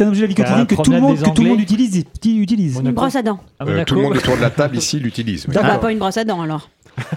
un 0.02 0.08
objet 0.08 0.22
de 0.22 0.28
la 0.28 0.28
vie 0.28 0.34
quotidienne 0.34 0.66
que 0.66 0.74
tout 0.74 0.90
le 0.90 1.00
monde, 1.00 1.16
des 1.16 1.22
que 1.22 1.28
tout 1.30 1.42
le 1.42 1.48
monde 1.48 1.60
Anglais. 1.60 2.04
utilise. 2.42 2.76
Une 2.80 2.92
brosse 2.92 3.16
à 3.16 3.22
dents. 3.22 3.40
Euh, 3.60 3.64
Monaco. 3.66 3.84
tout 3.84 3.94
le 3.96 4.02
monde 4.02 4.16
autour 4.16 4.36
de 4.36 4.40
la 4.42 4.50
table 4.50 4.76
ici 4.76 4.98
l'utilise. 4.98 5.46
oui. 5.48 5.54
Ah 5.58 5.62
bah, 5.62 5.78
pas 5.78 5.92
une 5.92 5.98
brosse 5.98 6.16
à 6.16 6.24
dents 6.24 6.40
alors. 6.42 6.68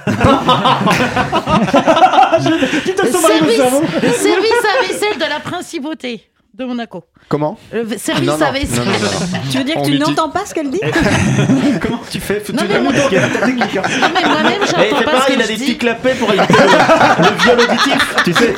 Service, 2.41 3.57
service 3.57 4.63
à 4.63 4.87
vaisselle 4.87 5.17
de 5.17 5.29
la 5.29 5.39
principauté 5.39 6.27
de 6.53 6.65
Monaco. 6.65 7.03
Comment 7.29 7.57
Le 7.71 7.97
service 7.97 8.27
Non, 8.27 8.37
non, 8.37 8.45
à 8.45 8.51
vaisselle. 8.51 8.79
non, 8.79 8.85
non, 8.85 8.91
non, 8.91 8.99
non. 8.99 9.39
Tu 9.49 9.57
veux 9.57 9.63
dire 9.63 9.75
On 9.77 9.83
que 9.83 9.89
tu 9.91 9.99
n'entends 9.99 10.29
pas 10.29 10.45
ce 10.45 10.53
qu'elle 10.53 10.69
dit 10.69 10.79
Comment 11.81 12.01
tu 12.09 12.19
fais 12.19 12.43
Non, 12.53 12.63
mais 12.67 12.75
hein. 12.75 12.81
Non, 12.83 12.91
mais 12.91 14.29
moi-même, 14.29 14.61
Eh, 14.61 14.65
j'entends 14.67 14.83
c'est 14.99 15.05
pas 15.05 15.11
pareil, 15.11 15.21
ce 15.27 15.33
il 15.33 15.41
a 15.41 15.43
je 15.43 15.47
des 15.47 15.53
petits 15.55 15.77
clapets 15.77 16.15
pour 16.15 16.29
éviter 16.31 16.53
le, 16.53 17.23
le 17.23 17.43
viol 17.43 17.59
auditif, 17.69 18.15
tu 18.25 18.33
sais. 18.33 18.53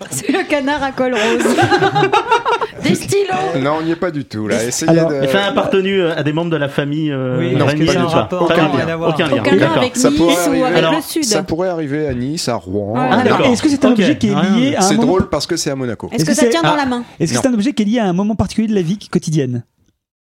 C'est 0.10 0.30
le 0.30 0.48
canard 0.48 0.82
à 0.82 0.92
col 0.92 1.14
rose. 1.14 1.56
Des 2.82 2.94
stylos. 2.94 3.60
Non, 3.60 3.78
on 3.80 3.82
n'y 3.82 3.90
est 3.90 3.96
pas 3.96 4.10
du 4.10 4.24
tout 4.24 4.46
là. 4.46 4.62
Essayez 4.62 4.90
Alors, 4.92 5.10
de. 5.10 5.16
Et 5.22 5.26
fait 5.28 5.38
appartenu 5.38 6.00
euh, 6.00 6.16
à 6.16 6.22
des 6.22 6.32
membres 6.32 6.50
de 6.50 6.56
la 6.56 6.68
famille 6.68 7.10
euh, 7.10 7.38
Oui, 7.38 7.56
non, 7.56 7.66
tout 7.66 8.06
rapport 8.08 8.46
Pas 8.46 8.54
Aucun 8.54 8.68
du 8.68 8.76
lien. 8.76 8.86
tout. 8.96 9.04
Aucun 9.04 9.26
lien. 9.28 9.36
Aucun 9.40 9.50
lien 9.52 9.58
D'accord. 9.58 9.78
avec 9.78 9.96
Ça 9.96 10.10
Nice 10.10 10.18
pourrait 10.18 10.34
ou 10.34 10.38
arriver. 10.38 10.64
avec 10.64 10.78
Alors, 10.78 10.94
le 10.94 11.00
sud. 11.02 11.24
Ça 11.24 11.42
pourrait 11.42 11.68
arriver 11.68 12.06
à 12.06 12.14
Nice, 12.14 12.48
à 12.48 12.54
Rouen. 12.54 12.94
Ah, 12.96 13.22
d'accord. 13.24 13.46
Est-ce 13.46 13.62
que 13.62 13.68
c'est 13.68 13.84
un 13.84 13.88
Ok. 13.92 13.98
objet 13.98 14.16
qui 14.18 14.28
est 14.28 14.34
Rien. 14.34 14.56
lié 14.56 14.74
à 14.76 14.78
un 14.78 14.82
C'est 14.82 14.94
moment 14.94 15.06
drôle 15.08 15.28
parce 15.28 15.46
que 15.46 15.56
c'est 15.56 15.70
à 15.70 15.76
Monaco. 15.76 16.08
Est-ce 16.12 16.24
que, 16.24 16.34
ça 16.34 16.46
tient 16.46 16.62
dans 16.62 16.74
ah. 16.74 16.76
la 16.76 16.86
main 16.86 17.02
Est-ce 17.18 17.32
que 17.32 17.40
c'est 17.40 17.48
un 17.48 17.54
objet 17.54 17.72
qui 17.72 17.82
est 17.82 17.86
lié 17.86 17.98
à 17.98 18.06
un 18.06 18.12
moment 18.12 18.36
particulier 18.36 18.68
de 18.68 18.74
la 18.74 18.82
vie 18.82 18.98
quotidienne 19.10 19.64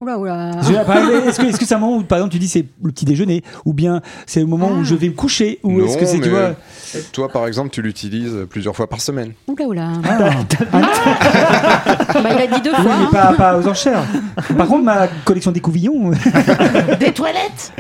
Oula, 0.01 0.17
oula. 0.17 0.53
Je- 0.63 0.75
par 0.87 0.97
exemple, 0.97 1.29
Est-ce 1.29 1.41
que 1.41 1.47
est-ce 1.47 1.59
que 1.59 1.67
c'est 1.67 1.75
un 1.75 1.79
moment 1.81 1.97
où, 1.97 2.03
par 2.05 2.19
exemple, 2.19 2.33
tu 2.33 2.39
dis 2.39 2.47
c'est 2.47 2.65
le 2.85 2.93
petit 2.93 3.05
déjeuner 3.05 3.43
Ou 3.65 3.73
bien 3.73 4.01
c'est 4.27 4.39
le 4.39 4.47
moment 4.47 4.69
où 4.71 4.85
je 4.85 4.95
vais 4.95 5.09
me 5.09 5.13
coucher 5.15 5.59
Ou 5.65 5.81
est-ce 5.85 5.99
que 5.99 6.07
c'est, 6.07 6.21
tu 6.21 6.29
vois. 6.31 6.51
mais 6.95 7.01
Toi, 7.11 7.29
par 7.29 7.49
exemple, 7.49 7.71
tu 7.71 7.83
l'utilises 7.83 8.47
plusieurs 8.49 8.77
fois 8.77 8.87
par 8.89 9.01
semaine. 9.01 9.33
Oula, 9.49 9.67
oula. 9.67 9.89
Ah, 10.05 10.19
Bah, 12.15 12.31
il 12.33 12.43
a 12.43 12.47
dit 12.47 12.61
deux 12.63 12.71
oui, 12.71 12.77
fois. 12.83 12.85
mais 12.97 13.05
hein. 13.07 13.09
pas, 13.11 13.33
pas 13.33 13.59
aux 13.59 13.67
enchères. 13.67 14.05
Par 14.57 14.69
contre, 14.69 14.85
ma 14.85 15.09
collection 15.25 15.51
d'écouvillons. 15.51 16.13
Des 17.01 17.13
toilettes. 17.13 17.73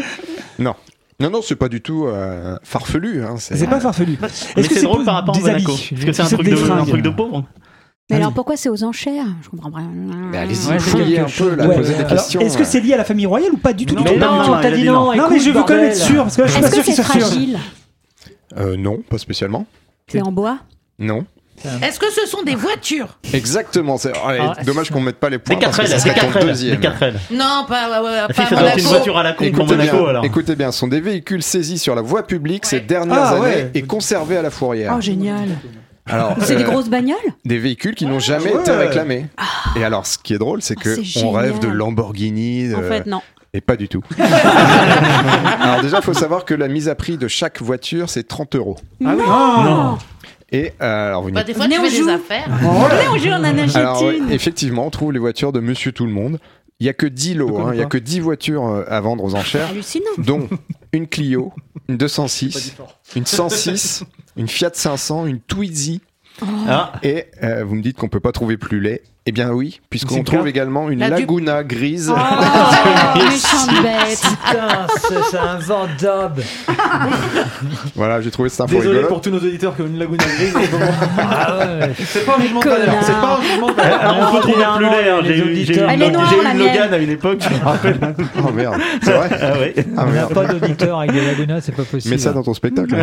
Non. 0.58 0.74
Non, 1.20 1.30
non, 1.30 1.40
c'est 1.40 1.54
pas 1.56 1.68
du 1.68 1.80
tout 1.80 2.06
euh, 2.06 2.56
farfelu. 2.64 3.22
Hein, 3.22 3.34
c'est 3.38 3.68
pas 3.68 3.78
farfelu. 3.78 4.18
Mais 4.20 4.26
Est-ce 4.56 4.68
que 4.68 4.74
c'est 4.74 4.82
drôle 4.82 4.96
pour 4.98 5.04
par 5.04 5.14
rapport 5.14 5.36
à 5.36 5.38
des 5.38 5.44
Monaco. 5.44 5.70
habits 5.72 5.88
Parce 5.94 6.04
que 6.04 6.12
c'est 6.12 6.22
un 6.22 6.26
truc 6.26 6.42
des 6.44 6.50
de, 6.50 6.56
un 6.56 6.64
fringues. 6.64 6.88
truc 6.88 7.02
de 7.02 7.10
pauvre. 7.10 7.44
Mais 8.10 8.16
Ah 8.16 8.18
alors 8.20 8.28
oui. 8.30 8.34
pourquoi 8.36 8.56
c'est 8.56 8.68
aux 8.70 8.84
enchères? 8.84 9.26
Je 9.42 9.48
comprends 9.50 9.70
pas. 9.70 9.80
Mais 9.82 10.38
allez-y, 10.38 10.66
Ouais, 10.68 10.76
un 11.18 11.24
peu, 11.26 11.54
là, 11.54 11.66
Ouais. 11.66 11.76
posez 11.76 11.92
des 11.94 12.00
Alors, 12.00 12.10
questions. 12.10 12.40
Est-ce 12.40 12.56
que 12.56 12.64
c'est 12.64 12.80
lié 12.80 12.94
à 12.94 12.96
la 12.96 13.04
famille 13.04 13.26
royale 13.26 13.52
ou 13.52 13.58
pas 13.58 13.72
du 13.74 13.84
tout? 13.84 13.94
Non, 13.94 14.02
du 14.02 14.08
tout 14.08 14.18
non, 14.18 14.32
non, 14.46 14.52
t'as 14.62 14.68
il 14.70 14.72
a 14.72 14.76
dit 14.76 14.82
dit 14.82 14.88
non. 14.88 14.92
non. 15.12 15.16
Non, 15.16 15.28
mais 15.30 15.38
je 15.38 15.50
veux 15.50 15.62
quand 15.62 15.74
même 15.74 15.84
être 15.84 15.96
sûr 15.96 16.22
parce 16.22 16.36
que 16.36 16.40
là, 16.42 16.46
je 16.48 16.52
suis 16.52 16.62
pas 16.62 16.70
sûr 16.70 16.84
que 16.84 16.92
c'est 16.92 17.02
fragile? 17.02 17.58
Euh, 18.56 18.76
non, 18.78 19.02
pas 19.08 19.18
spécialement. 19.18 19.66
C'est 20.06 20.22
en 20.22 20.32
bois? 20.32 20.58
Non. 20.98 21.26
Est-ce 21.82 21.98
que 21.98 22.06
ce 22.10 22.24
sont 22.26 22.42
des 22.44 22.54
voitures? 22.54 23.18
Exactement. 23.34 23.98
C'est 23.98 24.12
allez, 24.24 24.38
Ah, 24.40 24.62
dommage 24.64 24.90
qu'on 24.90 25.00
mette 25.00 25.16
pas 25.16 25.28
les 25.28 25.38
points 25.38 25.56
Des 25.56 25.60
parce 25.66 25.76
que 25.76 25.82
4L, 25.82 25.86
ça 25.88 25.94
des 25.96 26.00
serait 26.00 26.14
ton 26.20 26.26
4L, 26.28 26.40
des 26.40 26.46
deuxième. 26.46 26.80
4L. 26.80 27.14
Non, 27.32 27.64
pas, 27.68 28.00
ouais, 28.00 28.06
ouais, 28.08 28.16
La 28.16 28.28
pas 28.28 28.50
Monaco. 28.54 28.78
une 28.78 28.84
voiture 28.84 29.18
à 29.18 29.22
la 29.24 29.32
con 29.32 29.38
pour 29.38 29.46
Écoutez 29.64 29.76
Monaco 29.76 29.96
bien, 29.98 30.06
alors. 30.08 30.24
écoutez 30.24 30.54
bien, 30.56 30.70
ce 30.72 30.78
sont 30.78 30.86
des 30.88 31.00
véhicules 31.00 31.42
saisis 31.42 31.78
sur 31.78 31.94
la 31.96 32.00
voie 32.02 32.22
publique 32.26 32.64
ces 32.64 32.80
dernières 32.80 33.18
Ah, 33.18 33.34
années 33.42 33.70
et 33.74 33.82
conservés 33.82 34.36
à 34.36 34.42
la 34.42 34.50
fourrière. 34.50 34.94
Oh, 34.96 35.00
génial. 35.00 35.48
Alors, 36.08 36.36
C'est 36.40 36.56
des 36.56 36.62
euh, 36.64 36.66
grosses 36.66 36.88
bagnoles 36.88 37.16
des 37.44 37.58
véhicules 37.58 37.94
qui 37.94 38.06
n'ont 38.06 38.18
jamais 38.18 38.52
ouais. 38.52 38.60
été 38.60 38.70
réclamés. 38.72 39.26
Et 39.76 39.84
alors, 39.84 40.06
ce 40.06 40.18
qui 40.18 40.34
est 40.34 40.38
drôle, 40.38 40.62
c'est 40.62 40.74
Ah, 40.78 40.82
que 40.82 41.24
on 41.24 41.30
rêve 41.32 41.58
de. 41.60 41.68
Lamborghini. 41.68 42.74
En 42.74 42.78
de- 42.80 42.84
fait, 42.84 43.06
non. 43.06 43.20
Et 43.54 43.60
pas 43.60 43.76
du 43.76 43.88
tout. 43.88 44.02
alors 44.18 45.80
déjà, 45.82 45.98
il 45.98 46.02
faut 46.02 46.14
savoir 46.14 46.44
que 46.44 46.54
la 46.54 46.68
mise 46.68 46.88
à 46.88 46.94
prix 46.94 47.16
de 47.16 47.28
chaque 47.28 47.60
voiture, 47.62 48.10
c'est 48.10 48.26
30 48.26 48.54
euros. 48.56 48.76
Ah 49.04 49.14
oui. 49.16 49.22
Non. 49.64 49.98
Et 50.50 50.72
euh, 50.82 51.08
alors, 51.08 51.22
vous 51.22 51.30
Bah, 51.30 51.40
n'y- 51.40 51.46
des 51.46 51.54
fois, 51.54 51.64
Venez, 51.64 51.76
tu 51.76 51.90
fais 51.90 52.02
des 52.04 52.08
affaires. 52.10 52.48
Venez, 52.48 53.08
on 53.10 53.18
joue, 53.18 53.28
on 53.28 53.44
en 53.44 53.74
Alors, 53.74 54.02
ouais, 54.02 54.18
effectivement, 54.30 54.86
on 54.86 54.90
trouve 54.90 55.12
les 55.12 55.18
voitures 55.18 55.52
de 55.52 55.60
Monsieur 55.60 55.92
Tout 55.92 56.06
le 56.06 56.12
Monde. 56.12 56.38
Il 56.80 56.86
y 56.86 56.90
a 56.90 56.92
que 56.92 57.06
10 57.06 57.34
lots, 57.34 57.58
hein, 57.58 57.70
il 57.74 57.80
y 57.80 57.82
a 57.82 57.86
que 57.86 57.98
10 57.98 58.20
voitures 58.20 58.64
euh, 58.66 58.84
à 58.88 59.00
vendre 59.00 59.24
aux 59.24 59.34
enchères, 59.34 59.68
Hallucinant. 59.70 60.04
dont 60.18 60.48
une 60.92 61.08
Clio, 61.08 61.52
une 61.88 61.96
206, 61.96 62.76
une 63.16 63.26
106, 63.26 64.04
une 64.38 64.48
Fiat 64.48 64.70
500, 64.72 65.26
une 65.26 65.40
Twizy. 65.40 66.00
Ah, 66.68 66.92
Et 67.02 67.26
euh, 67.42 67.64
vous 67.66 67.74
me 67.74 67.82
dites 67.82 67.96
qu'on 67.96 68.08
peut 68.08 68.20
pas 68.20 68.32
trouver 68.32 68.56
plus 68.56 68.80
laid. 68.80 69.02
Eh 69.26 69.32
bien 69.32 69.50
oui, 69.50 69.80
puisqu'on 69.90 70.22
trouve 70.24 70.48
également 70.48 70.88
une 70.88 71.00
La 71.00 71.10
du- 71.10 71.20
Laguna 71.20 71.62
grise. 71.62 72.10
Oh, 72.10 72.14
bête. 73.82 74.22
Putain, 74.46 74.86
c'est. 74.96 75.36
Voilà, 77.94 78.22
j'ai 78.22 78.30
trouvé 78.30 78.48
cette 78.48 78.62
info 78.62 78.76
Désolé 78.76 78.88
rigolote. 78.88 79.08
pour 79.10 79.20
tous 79.20 79.28
nos 79.30 79.36
auditeurs 79.36 79.76
qui 79.76 79.82
ont 79.82 79.86
une 79.86 79.98
lagune 79.98 80.16
grise. 80.16 80.54
Ah 81.18 81.58
ouais. 81.58 81.90
C'est 82.06 82.24
pas 82.24 82.36
un 82.38 82.40
jugement 82.40 82.60
de 82.60 82.68
valeur. 82.70 82.94
C'est 83.02 83.12
pas 83.12 83.38
un 83.38 83.42
jugement 83.42 83.68
de 83.68 83.72
valeur. 83.74 84.00
alors, 84.00 84.16
on 84.32 84.34
peut 84.36 84.40
trouver 84.40 84.64
plus 84.76 84.84
laid. 84.86 85.10
hein. 85.10 85.20
J'ai 85.24 85.36
eu- 85.36 85.74
une-. 85.74 86.58
Logan 86.58 86.94
à 86.94 86.98
une 86.98 87.10
époque, 87.10 87.40
je 87.42 87.54
me 87.54 87.64
rappelle. 87.64 87.98
Oh 88.42 88.50
merde, 88.52 88.76
c'est 89.02 89.12
vrai 89.12 89.28
Ah 89.42 89.58
ouais. 89.58 89.74
Ah 89.96 90.04
On 90.06 90.10
n'a 90.10 90.26
pas 90.26 90.46
d'auditeurs 90.46 91.00
avec 91.00 91.12
des 91.12 91.20
lagunas, 91.26 91.60
c'est 91.60 91.72
pas 91.76 91.82
possible. 91.84 92.14
Mets 92.14 92.18
ça 92.20 92.32
dans 92.32 92.42
ton 92.42 92.54
spectacle. 92.54 92.94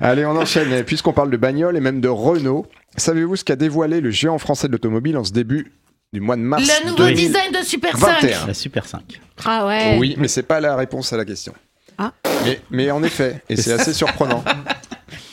Allez, 0.00 0.24
on 0.24 0.36
enchaîne. 0.36 0.82
Puisqu'on 0.86 1.12
parle 1.12 1.30
de 1.30 1.36
bagnole 1.36 1.76
et 1.76 1.80
même 1.80 2.00
de 2.00 2.08
Renault, 2.08 2.66
savez-vous 2.96 3.36
ce 3.36 3.44
qu'a 3.44 3.56
dévoilé 3.56 4.00
le 4.00 4.10
géant 4.10 4.38
français 4.38 4.68
de 4.68 4.72
l'automobile 4.72 5.16
en 5.16 5.24
ce 5.24 5.32
début 5.32 5.72
du 6.12 6.20
mois 6.20 6.36
de 6.36 6.42
mars 6.42 6.66
Le 6.84 6.86
nouveau 6.90 7.04
2021 7.04 7.26
design 7.26 7.52
de 7.52 7.66
Super 7.66 7.96
5. 7.96 8.46
La 8.46 8.54
Super 8.54 8.86
5. 8.86 9.20
Ah 9.44 9.66
ouais. 9.66 9.96
Oui, 9.98 10.14
mais 10.18 10.28
c'est 10.28 10.42
pas 10.42 10.60
la 10.60 10.76
réponse 10.76 11.12
à 11.12 11.16
la 11.16 11.24
question. 11.24 11.52
Ah. 11.98 12.12
Mais, 12.44 12.60
mais 12.70 12.90
en 12.90 13.02
effet, 13.02 13.42
et 13.48 13.56
c'est 13.56 13.72
assez 13.78 13.92
surprenant. 13.92 14.44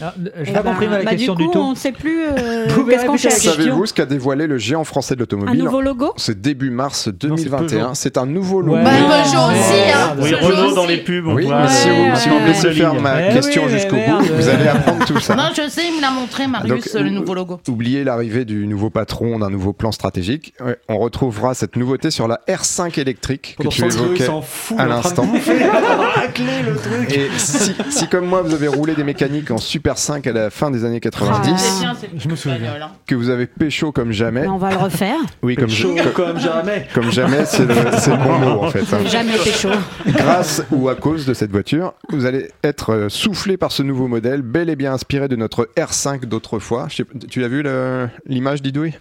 Ah, 0.04 0.14
Je 0.18 0.30
Eh 0.42 0.44
n'ai 0.48 0.54
pas 0.54 0.62
compris 0.62 0.88
ma 0.88 1.04
bah, 1.04 1.12
question 1.12 1.36
du 1.36 1.46
tout. 1.50 1.58
on 1.58 1.72
ne 1.72 1.76
sait 1.76 1.92
plus 1.92 2.26
euh, 2.26 2.68
qu'est-ce 2.90 3.06
qu'on 3.06 3.12
la 3.14 3.18
cherche. 3.18 3.36
Savez-vous 3.36 3.86
ce 3.86 3.94
qu'a 3.94 4.06
dévoilé 4.06 4.48
le 4.48 4.58
géant 4.58 4.84
français 4.84 5.16
de 5.16 5.20
Un 5.20 5.24
l'automobile 5.24 5.64
nouveau 5.64 5.82
logo 5.82 6.14
C'est 6.18 6.42
début 6.42 6.70
mars 6.70 7.04
c'est 7.06 7.18
2021. 7.18 7.68
Peugeot. 7.68 7.88
C'est 7.94 8.18
un 8.18 8.26
nouveau 8.26 8.62
logo. 8.62 8.76
Ouais. 8.76 8.84
Bah, 8.84 8.92
Peugeot 8.92 9.46
aussi, 9.52 9.92
hein. 9.94 10.16
Oui, 10.20 10.34
Renault 10.34 10.76
dans 10.76 10.86
les 10.86 10.98
pubs. 10.98 11.28
Oui, 11.28 11.48
mais 11.48 11.68
si 11.70 11.90
euh, 11.90 11.94
vous, 12.12 12.20
si 12.20 12.30
vous 12.30 12.40
me 12.40 12.48
laissez 12.48 12.72
faire 12.72 12.94
ma 12.96 13.22
question 13.34 13.68
jusqu'au 13.68 13.96
bout, 13.96 14.24
vous 14.36 14.50
allez 14.50 14.68
apprendre 14.68 15.06
tout 15.06 15.20
ça. 15.20 15.36
Non, 15.36 15.50
je 15.56 15.70
sais, 15.70 15.84
il 15.88 15.98
me 15.98 16.02
l'a 16.02 16.12
montré, 16.12 16.48
Marius, 16.48 16.70
Donc, 16.70 17.02
le 17.02 17.08
euh, 17.08 17.10
nouveau 17.10 17.34
logo. 17.34 17.60
Oubliez 17.68 18.04
l'arrivée 18.04 18.46
du 18.46 18.68
nouveau 18.68 18.90
patron, 18.90 19.40
d'un 19.40 19.50
nouveau 19.50 19.74
plan 19.74 19.92
stratégique. 19.92 20.54
On 20.90 20.98
retrouvera 20.98 21.54
cette 21.54 21.76
nouveauté 21.76 22.12
sur 22.12 22.28
la 22.28 22.40
R5 22.48 23.00
électrique 23.00 23.56
que 23.58 23.68
tu 23.68 23.80
30 23.82 23.92
secondes, 23.92 24.10
il 24.16 24.22
évoquais 24.24 24.44
à 24.78 24.86
l'instant. 24.86 25.28
Et 27.10 27.30
si, 27.38 28.08
comme 28.08 28.26
moi 28.26 28.42
vous 28.42 28.54
avez 28.54 28.68
roulé 28.68 28.96
des 28.96 29.04
mécaniques 29.04 29.52
en 29.52 29.58
super 29.58 29.93
R5 29.94 30.28
à 30.30 30.32
la 30.34 30.50
fin 30.50 30.72
des 30.72 30.86
années 30.86 30.96
C'est 31.04 31.10
90 31.12 31.80
bien, 31.82 31.94
c'est 32.00 32.10
Je 32.18 32.28
me 32.30 32.36
souviens. 32.36 32.58
hein. 32.82 32.92
que 33.06 33.16
vous 33.16 33.30
avez 33.30 33.46
pécho 33.48 33.92
comme 33.92 34.12
jamais. 34.12 34.42
Mais 34.42 34.48
on 34.48 34.58
va 34.58 34.72
le 34.72 34.78
refaire. 34.78 35.18
Oui, 35.44 35.56
comme, 35.56 35.70
Chaud 35.70 35.96
je- 35.98 36.10
comme 36.10 36.40
jamais. 36.40 36.88
comme 36.94 37.12
jamais, 37.12 37.46
c'est 37.46 37.66
le, 37.66 37.76
c'est 38.00 38.12
le 38.12 38.18
bon 38.24 38.38
mot 38.40 38.64
en 38.64 38.70
fait. 38.70 38.82
hein. 38.94 39.00
Jamais 39.08 39.38
pécho. 39.38 39.70
Grâce 40.08 40.64
ou 40.72 40.90
à 40.90 40.96
cause 40.96 41.26
de 41.26 41.34
cette 41.34 41.52
voiture, 41.52 41.94
vous 42.10 42.26
allez 42.26 42.50
être 42.64 42.92
euh, 42.92 43.10
soufflé 43.10 43.58
par 43.58 43.72
ce 43.72 43.84
nouveau 43.84 44.08
modèle, 44.08 44.42
bel 44.42 44.70
et 44.70 44.76
bien 44.76 44.94
inspiré 44.94 45.28
de 45.28 45.36
notre 45.36 45.70
R5 45.78 46.26
d'autrefois. 46.26 46.88
Tu 47.30 47.44
as 47.44 47.48
vu 47.48 47.62
le- 47.64 48.10
l'image 48.26 48.62
d'Idouille? 48.62 48.94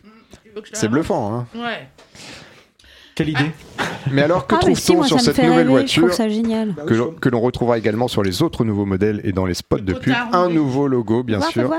C'est 0.74 0.88
bluffant. 0.88 1.34
Hein 1.34 1.46
Ouais. 1.54 1.88
Quelle 3.14 3.28
idée 3.30 3.50
mais 4.10 4.22
alors, 4.22 4.46
que 4.48 4.56
ah, 4.56 4.58
si, 4.74 4.92
trouve-t-on 4.92 5.02
sur 5.04 5.20
cette 5.20 5.38
nouvelle 5.38 5.58
rêver. 5.58 5.70
Voiture 5.70 6.02
trouve 6.02 6.12
ça 6.16 6.28
génial. 6.28 6.74
que 6.86 6.92
l'on- 6.94 7.12
que 7.12 7.28
l'on 7.28 7.40
retrouvera 7.40 7.78
également 7.78 8.08
sur 8.08 8.22
les 8.24 8.42
autres 8.42 8.64
nouveaux 8.64 8.84
modèles 8.84 9.20
et 9.22 9.30
dans 9.32 9.46
les 9.46 9.54
spots 9.54 9.78
de 9.78 9.92
pub 9.92 10.12
Un 10.32 10.48
nouveau 10.48 10.88
logo, 10.88 11.22
bien 11.22 11.38
Voir, 11.38 11.50
sûr. 11.50 11.70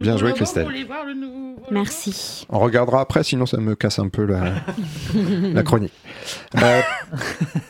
Bien 0.00 0.16
joué, 0.16 0.32
Christelle. 0.32 0.66
voir 0.86 1.04
Merci. 1.70 2.46
On 2.48 2.58
regardera 2.58 3.00
après, 3.00 3.22
sinon 3.22 3.46
ça 3.46 3.58
me 3.58 3.74
casse 3.74 3.98
un 3.98 4.08
peu 4.08 4.24
la, 4.24 4.54
la 5.54 5.62
chronique. 5.62 5.92
Euh, 6.56 6.80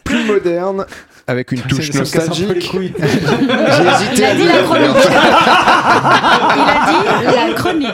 plus 0.04 0.24
moderne, 0.24 0.86
avec 1.28 1.52
une 1.52 1.60
touche 1.60 1.92
nostalgique. 1.94 2.70
J'ai 2.72 2.78
hésité 2.78 4.16
Il 4.16 4.24
a 4.24 4.34
dit 4.34 4.42
le 4.42 4.48
la 4.48 4.62
chronique. 4.62 4.88
Il 6.56 7.28
a 7.28 7.30
dit 7.30 7.36
la 7.48 7.54
chronique. 7.54 7.88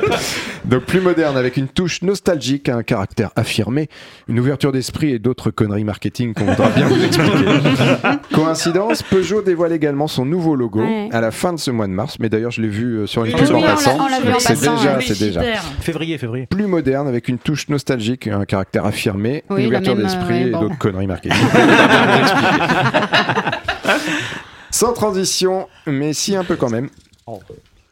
Donc 0.64 0.84
plus 0.84 1.00
moderne, 1.00 1.36
avec 1.36 1.58
une 1.58 1.68
touche 1.68 2.00
nostalgique, 2.00 2.70
un 2.70 2.82
caractère 2.82 3.30
affirmé, 3.36 3.88
une 4.28 4.40
ouverture 4.40 4.72
d'esprit 4.72 5.12
et 5.12 5.18
d'autres 5.18 5.50
conneries 5.50 5.84
marketing 5.84 6.32
qu'on 6.32 6.46
voudra 6.46 6.70
bien 6.70 6.86
vous 6.86 7.04
expliquer. 7.04 7.44
Coïncidence, 8.32 9.02
Peugeot 9.02 9.42
dévoile 9.42 9.72
également 9.72 10.06
son 10.08 10.24
nouveau 10.24 10.56
logo 10.56 10.80
Ouais. 10.80 11.08
à 11.12 11.20
la 11.20 11.30
fin 11.32 11.52
de 11.52 11.58
ce 11.58 11.70
mois 11.70 11.86
de 11.86 11.92
mars, 11.92 12.16
mais 12.18 12.28
d'ailleurs 12.30 12.50
je 12.50 12.62
l'ai 12.62 12.68
vu 12.68 12.96
euh, 13.00 13.06
sur 13.06 13.24
une 13.26 13.34
Oui, 13.34 13.52
en 13.52 13.60
passant. 13.62 13.98
en 14.00 14.08
C'est 14.38 14.58
déjà, 14.58 14.98
c'est 15.00 15.18
déjà. 15.18 15.42
Février, 15.80 16.16
février. 16.18 16.46
Plus 16.46 16.66
moderne, 16.66 17.08
avec 17.08 17.28
une 17.28 17.38
touche 17.38 17.68
nostalgique, 17.68 18.26
un 18.26 18.44
caractère 18.46 18.86
affirmé, 18.86 19.44
Oui, 19.50 19.62
une 19.62 19.66
ouverture 19.68 19.94
même, 19.96 20.04
d'esprit 20.04 20.44
euh, 20.44 20.46
et 20.46 20.50
bon. 20.50 20.60
d'autres 20.62 20.78
conneries 20.78 21.06
marketing. 21.06 21.36
Sans 24.70 24.92
transition, 24.92 25.68
mais 25.86 26.12
si 26.12 26.34
un 26.36 26.44
peu 26.44 26.56
quand 26.56 26.70
même. 26.70 26.88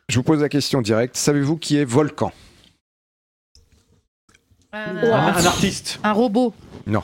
Je 0.08 0.16
vous 0.16 0.22
pose 0.22 0.40
la 0.40 0.48
question 0.48 0.82
directe. 0.82 1.16
Savez-vous 1.16 1.56
qui 1.56 1.76
est 1.78 1.84
Volcan? 1.84 2.32
Euh, 4.74 5.12
Un, 5.12 5.34
un 5.34 5.44
artiste. 5.46 5.98
Un 6.02 6.12
robot. 6.12 6.54
Non. 6.86 7.02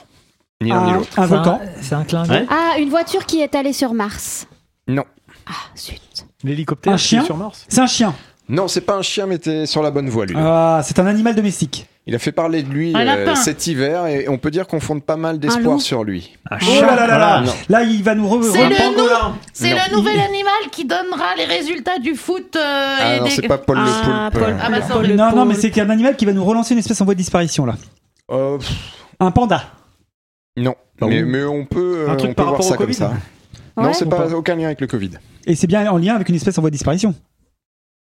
Ni 0.61 0.69
l'un 0.69 0.85
ni 0.85 0.91
Un, 0.91 0.95
l'autre. 0.97 1.19
un 1.19 1.23
un- 1.23 1.25
volcan. 1.27 1.61
C'est 1.81 1.95
un 1.95 2.03
clin 2.03 2.23
d'œil. 2.23 2.45
Ah, 2.49 2.77
une 2.79 2.89
voiture 2.89 3.25
qui 3.25 3.41
est 3.41 3.55
allée 3.55 3.73
sur 3.73 3.93
Mars. 3.93 4.47
Non. 4.87 5.05
Ah, 5.47 5.51
zut. 5.77 6.01
L'hélicoptère 6.43 6.93
Un 6.93 6.95
qui 6.97 7.01
est 7.03 7.07
chien 7.07 7.23
sur 7.25 7.37
Mars? 7.37 7.65
C'est 7.69 7.81
un 7.81 7.87
chien. 7.87 8.13
Non, 8.47 8.67
c'est 8.67 8.81
pas 8.81 8.95
un 8.95 9.01
chien, 9.01 9.25
mais 9.27 9.37
t'es 9.37 9.65
sur 9.65 9.83
la 9.83 9.91
bonne 9.91 10.09
voie, 10.09 10.25
lui. 10.25 10.35
Ah, 10.37 10.81
c'est 10.83 10.99
un 10.99 11.05
animal 11.05 11.35
domestique. 11.35 11.87
Il 12.09 12.15
a 12.15 12.19
fait 12.19 12.31
parler 12.31 12.63
de 12.63 12.69
lui 12.69 12.91
euh, 12.95 13.35
cet 13.35 13.67
hiver 13.67 14.07
et 14.07 14.27
on 14.27 14.39
peut 14.39 14.49
dire 14.49 14.65
qu'on 14.65 14.79
fonde 14.79 15.03
pas 15.03 15.15
mal 15.15 15.37
d'espoir 15.37 15.79
sur 15.79 16.03
lui. 16.03 16.35
Un 16.49 16.57
Oh 16.59 16.81
là 16.81 16.95
là 16.95 17.05
là 17.07 17.17
là 17.19 17.41
Non. 17.41 17.51
Là, 17.69 17.83
il 17.83 18.03
va 18.03 18.15
nous 18.15 18.27
re- 18.27 18.41
C'est 19.53 19.69
le, 19.69 19.91
nou- 19.91 19.97
nouvel 19.97 20.19
animal 20.19 20.53
qui 20.71 20.85
donnera 20.85 21.35
les 21.37 21.45
résultats 21.45 21.99
du 21.99 22.15
foot. 22.15 22.55
euh, 22.55 22.95
Ah 22.99 23.15
et 23.15 23.19
non, 23.19 23.25
des- 23.25 23.29
c'est 23.29 23.47
pas 23.47 23.59
Paul 23.59 23.77
Ah, 23.79 23.85
le 23.85 24.31
Poulpe. 24.31 24.43
Paul- 24.43 24.55
Ah 24.59 24.69
bah 24.71 24.81
ça, 24.81 24.97
on 24.97 25.01
Le 25.01 25.07
le- 25.09 25.15
Non, 25.15 25.45
mais 25.45 25.53
c'est 25.53 25.79
un 25.79 25.89
animal 25.91 26.15
qui 26.15 26.25
va 26.25 26.33
nous 26.33 26.43
relancer 26.43 26.73
une 26.73 26.79
espèce 26.79 26.99
en 26.99 27.05
voie 27.05 27.13
de 27.13 27.19
disparition 27.19 27.65
là. 27.67 27.75
Euh, 28.31 28.57
pff, 28.57 28.71
Un 29.19 29.29
panda. 29.31 29.63
non, 30.57 30.73
Ah 31.01 31.05
mais, 31.07 31.21
mais 31.23 31.43
on 31.43 31.65
peut, 31.65 32.05
euh, 32.07 32.09
Un 32.11 32.15
truc 32.15 32.31
on 32.31 32.33
peut 32.33 32.35
par 32.35 32.45
voir 32.47 32.53
rapport 32.55 32.65
ça 32.67 32.73
au 32.73 32.77
comme 32.77 32.87
Covid 32.87 32.97
ça. 32.97 33.09
Ouais. 33.77 33.83
Non, 33.83 33.93
c'est 33.93 34.09
pas 34.09 34.33
aucun 34.33 34.55
lien 34.55 34.65
avec 34.65 34.81
le 34.81 34.87
Covid. 34.87 35.11
Et 35.45 35.55
c'est 35.55 35.67
bien 35.67 35.89
en 35.91 35.97
lien 35.97 36.15
avec 36.15 36.27
une 36.27 36.35
espèce 36.35 36.57
en 36.57 36.61
voie 36.61 36.69
de 36.71 36.75
disparition. 36.75 37.13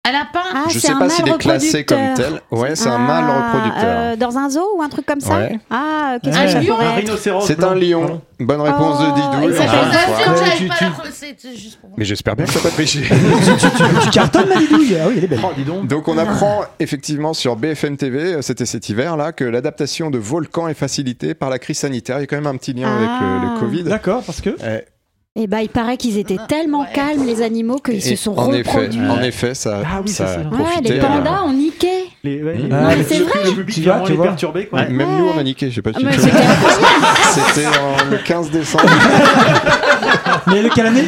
Un 0.08 0.12
lapin. 0.12 0.40
Ah, 0.54 0.64
Je 0.70 0.74
c'est 0.80 0.88
sais 0.88 0.94
un 0.94 1.00
pas 1.00 1.10
s'il 1.10 1.28
est 1.28 1.38
classé 1.38 1.84
comme 1.84 1.98
reproducteur. 1.98 2.42
tel. 2.50 2.58
Ouais, 2.60 2.76
c'est 2.76 2.88
un 2.88 2.96
Ah, 2.96 2.98
mâle 3.00 3.26
reproducteur. 3.26 3.84
euh, 3.86 4.16
dans 4.16 4.38
un 4.38 4.50
zoo 4.50 4.66
ou 4.78 4.82
un 4.82 4.90
truc 4.90 5.06
comme 5.06 5.20
ça 5.20 5.36
Ouais. 5.38 5.60
Ah, 5.70 6.18
qu'est-ce 6.24 6.38
Ouais. 6.38 6.46
que 6.46 6.52
ça 6.52 6.58
Un 6.80 6.94
rhinocéros. 6.96 7.46
C'est 7.46 7.64
un 7.64 7.76
lion. 7.76 8.22
Bonne 8.40 8.62
réponse 8.62 9.00
Oh, 9.00 9.04
de 9.04 9.16
Didou. 9.16 9.50
il 9.50 9.56
s'appelle 9.56 9.80
pas 9.80 10.86
pour- 10.94 11.88
Mais 11.98 12.06
j'espère 12.06 12.36
bien 12.36 12.46
que 12.46 12.54
t'as 12.54 12.60
pas 12.60 12.70
triché. 12.70 13.02
tu 14.04 14.10
cartonnes 14.12 14.50
ma 14.50 14.56
bidouille 14.60 14.96
Ah 15.02 15.06
oui, 15.08 15.16
elle 15.18 15.24
est 15.24 15.28
belle. 15.28 15.40
Oh, 15.44 15.52
dis 15.58 15.64
donc. 15.64 15.88
Donc 15.88 16.08
on 16.08 16.18
apprend 16.18 16.62
effectivement 16.80 17.34
sur 17.34 17.56
BFM 17.56 17.98
TV, 17.98 18.36
euh, 18.36 18.42
c'était 18.42 18.66
cet 18.66 18.88
hiver 18.90 19.18
là, 19.18 19.32
que 19.32 19.44
l'adaptation 19.44 20.10
de 20.12 20.18
Volcan 20.20 20.68
est 20.68 20.74
facilitée 20.74 21.34
par 21.34 21.50
la 21.50 21.60
crise 21.60 21.80
sanitaire. 21.80 22.18
Il 22.20 22.22
y 22.22 22.24
a 22.24 22.28
quand 22.28 22.36
même 22.38 22.48
un 22.48 22.58
petit 22.58 22.74
lien 22.74 22.90
avec 22.96 23.10
le, 23.22 23.40
le 23.48 23.54
Ah. 23.56 23.60
Covid. 23.60 23.84
D'accord, 23.84 24.24
parce 24.24 24.42
que. 24.42 24.56
Euh, 25.38 25.42
Eh 25.44 25.48
ben, 25.48 25.60
il 25.60 25.70
paraît 25.70 25.98
qu'ils 25.98 26.18
étaient 26.18 26.38
tellement 26.48 26.82
Ouais. 26.82 26.88
calmes, 26.94 27.24
les 27.26 27.42
animaux, 27.44 27.76
qu'ils 27.78 27.96
et 27.98 28.02
se 28.02 28.16
sont 28.16 28.36
en 28.38 28.52
effet, 28.54 28.70
reproduits. 28.72 29.08
en 29.08 29.22
effet, 29.22 29.54
ça, 29.54 29.82
Ah 29.86 30.00
oui, 30.04 30.10
ça. 30.10 30.26
Ouais, 30.52 30.82
les 30.84 31.00
pandas 31.00 31.44
ont 31.46 31.54
niqué. 31.54 31.88
Les, 32.24 32.42
ouais, 32.44 32.56
les- 32.58 32.70
Ah, 32.74 32.90
c'est 33.08 33.20
vrai. 33.20 33.40
Le 33.46 33.52
public 33.52 33.76
Tu 33.76 33.82
vois, 33.84 34.00
tu 34.02 34.12
les 34.12 34.18
vois. 34.18 34.26
perturbé, 34.28 34.66
quoi. 34.66 34.80
Ouais, 34.80 34.90
Même 34.90 35.08
Ouais. 35.08 35.20
nous 35.20 35.30
on 35.36 35.38
a 35.38 35.44
niqué, 35.44 35.70
je 35.70 35.76
sais 35.76 35.82
pas 35.84 35.92
si 35.94 36.04
c'était 36.04 37.64
le 38.12 38.18
15 38.18 38.50
décembre. 38.50 38.84
Mais 40.48 40.62
le 40.62 40.70
année 40.86 41.04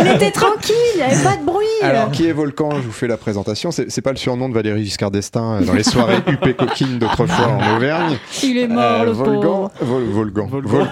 On 0.00 0.14
était 0.16 0.30
tranquille, 0.30 0.74
il 0.94 0.98
n'y 0.98 1.02
avait 1.02 1.22
pas 1.22 1.36
de 1.36 1.44
bruit. 1.44 1.64
Alors 1.82 2.10
qui 2.10 2.26
est 2.26 2.32
Volcan 2.32 2.70
Je 2.76 2.86
vous 2.86 2.92
fais 2.92 3.06
la 3.06 3.16
présentation. 3.16 3.70
C'est 3.70 4.00
pas 4.02 4.10
le 4.10 4.16
surnom 4.16 4.48
de 4.48 4.54
Valérie 4.54 4.84
Giscard 4.84 5.10
d'Estaing 5.10 5.60
euh, 5.60 5.64
dans 5.64 5.72
les 5.74 5.82
soirées 5.84 6.18
UP 6.26 6.56
coquines 6.56 6.98
d'autrefois 6.98 7.46
en 7.48 7.76
Auvergne. 7.76 8.16
il 8.42 8.58
est 8.58 8.68
mort, 8.68 8.82
Euh, 9.02 9.04
le 9.04 9.10
Volgan. 9.12 9.70
Vol- 9.80 10.04
Volgan, 10.10 10.46
Volgan. 10.46 10.88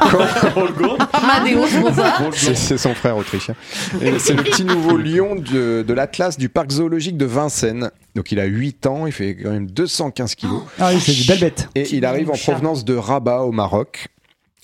Volcan. 0.55 0.97
Mozart. 1.81 2.23
C'est 2.33 2.55
c'est 2.57 2.79
son 2.79 2.95
frère 2.95 3.17
autrichien. 3.17 3.55
Et 4.01 4.19
C'est 4.19 4.35
le 4.35 4.43
petit 4.43 4.65
nouveau 4.65 4.97
lion 4.97 5.35
de, 5.37 5.83
de 5.87 5.95
l'Atlas 5.95 6.37
du 6.39 6.49
parc 6.49 6.71
zoologique 6.71 7.17
de 7.17 7.25
Vincennes. 7.27 7.91
Donc 8.15 8.31
il 8.33 8.41
a 8.41 8.45
8 8.45 8.87
ans, 8.87 9.07
il 9.07 9.13
fait 9.13 9.37
quand 9.43 9.51
même 9.51 9.67
215 9.71 10.35
kilos. 10.35 10.63
Ah 10.79 10.91
oui, 10.93 11.01
c'est 11.01 11.13
une 11.19 11.27
belle 11.27 11.41
bête. 11.41 11.69
Et 11.75 11.89
il 11.95 12.05
arrive 12.05 12.31
en 12.31 12.35
provenance 12.37 12.85
de 12.85 12.95
Rabat 12.95 13.43
au 13.43 13.53
Maroc. 13.53 14.09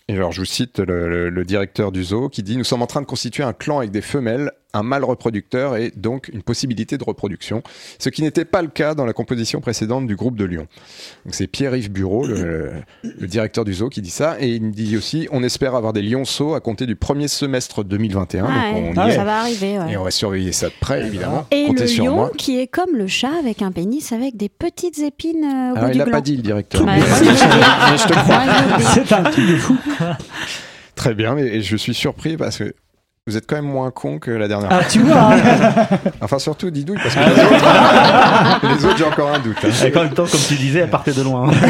Et 0.09 0.15
alors 0.15 0.33
je 0.33 0.41
vous 0.41 0.47
cite 0.47 0.79
le, 0.79 1.09
le- 1.09 1.31
le 1.31 1.45
directeur 1.45 1.93
du 1.93 2.03
zoo 2.03 2.29
qui 2.29 2.43
dit 2.43 2.57
Nous 2.57 2.65
sommes 2.65 2.83
en 2.83 2.87
train 2.87 3.01
de 3.03 3.07
constituer 3.07 3.43
un 3.43 3.53
clan 3.53 3.79
avec 3.79 3.91
des 3.91 4.01
femelles, 4.01 4.53
un 4.75 4.83
mâle 4.83 5.03
reproducteur 5.05 5.77
et 5.77 5.91
donc 5.97 6.29
une 6.33 6.43
possibilité 6.43 6.99
de 6.99 7.05
reproduction, 7.05 7.63
ce 7.99 8.11
qui 8.11 8.21
n'était 8.23 8.45
pas 8.45 8.61
le 8.61 8.69
cas 8.69 8.95
dans 8.95 9.07
la 9.07 9.15
composition 9.15 9.61
précédente 9.63 10.07
du 10.07 10.15
groupe 10.15 10.37
de 10.37 10.45
Lyon. 10.45 10.67
Donc 11.25 11.35
c'est 11.35 11.47
Pierre-Yves 11.47 11.91
Bureau, 11.91 12.27
le, 12.27 12.73
le 13.03 13.27
directeur 13.27 13.65
du 13.65 13.73
zoo, 13.73 13.89
qui 13.89 14.03
dit 14.03 14.11
ça. 14.11 14.37
Et 14.41 14.49
il 14.49 14.71
dit 14.71 14.97
aussi 14.97 15.27
On 15.33 15.43
espère 15.43 15.75
avoir 15.75 15.93
des 15.95 16.03
lionceaux 16.03 16.55
à 16.55 16.61
compter 16.61 16.85
du 16.87 16.97
premier 16.97 17.29
semestre 17.29 17.83
2021. 17.83 18.45
Ah 18.47 18.49
donc 18.49 18.55
ouais, 18.75 18.91
on 18.91 18.93
y 18.93 18.99
Ah 18.99 19.09
est. 19.11 19.17
ça 19.17 19.25
va 19.25 19.41
arriver. 19.41 19.79
ouais. 19.79 19.93
Et 19.93 19.97
on 19.97 20.05
va 20.05 20.11
surveiller 20.11 20.53
ça 20.53 20.69
de 20.69 20.75
près, 20.81 21.07
évidemment. 21.07 21.47
Et 21.51 21.67
Comptez 21.67 21.83
le 21.83 21.87
sur 21.89 22.05
lion 22.05 22.15
moi. 22.15 22.31
qui 22.37 22.59
est 22.61 22.67
comme 22.67 22.95
le 22.95 23.07
chat 23.07 23.33
avec 23.41 23.63
un 23.63 23.73
pénis 23.73 24.13
avec 24.13 24.37
des 24.37 24.51
petites 24.51 24.99
épines 24.99 25.45
euh, 25.45 25.73
au 25.73 25.77
Alors 25.77 25.85
bout 25.85 25.89
il 25.89 25.93
du 25.93 25.99
l'a 25.99 26.05
gland. 26.05 26.13
pas 26.13 26.21
dit 26.21 26.37
le 26.37 26.43
directeur. 26.43 26.85
Bah, 26.85 26.93
je 26.99 28.07
te 28.07 28.13
crois. 28.13 28.43
C'est 28.95 29.13
un 29.15 29.23
truc 29.25 29.47
de 29.49 29.57
fou. 29.57 29.77
Très 30.95 31.15
bien, 31.15 31.35
mais 31.35 31.47
et 31.47 31.63
je 31.63 31.77
suis 31.77 31.95
surpris 31.95 32.37
parce 32.37 32.59
que 32.59 32.75
vous 33.29 33.37
êtes 33.37 33.47
quand 33.47 33.57
même 33.57 33.65
moins 33.71 33.91
con 33.91 34.19
que 34.19 34.31
la 34.31 34.49
dernière 34.49 34.69
Ah, 34.73 34.81
fois. 34.81 34.91
tu 34.91 35.01
vois 35.01 35.33
hein. 35.35 35.99
Enfin, 36.21 36.39
surtout 36.39 36.71
Didouille, 36.71 36.99
parce 37.03 37.15
que 37.15 37.21
les 37.21 37.45
autres, 37.45 38.63
les 38.79 38.85
autres, 38.85 38.97
j'ai 38.99 39.05
encore 39.05 39.35
un 39.35 39.39
doute. 39.39 39.57
hein. 39.63 39.69
Et 39.87 39.97
en 39.97 40.03
même 40.05 40.15
temps, 40.15 40.25
comme 40.27 40.41
tu 40.49 40.55
disais, 40.55 40.81
elle 40.81 40.91
partait 40.91 41.13
de 41.13 41.23
loin. 41.23 41.51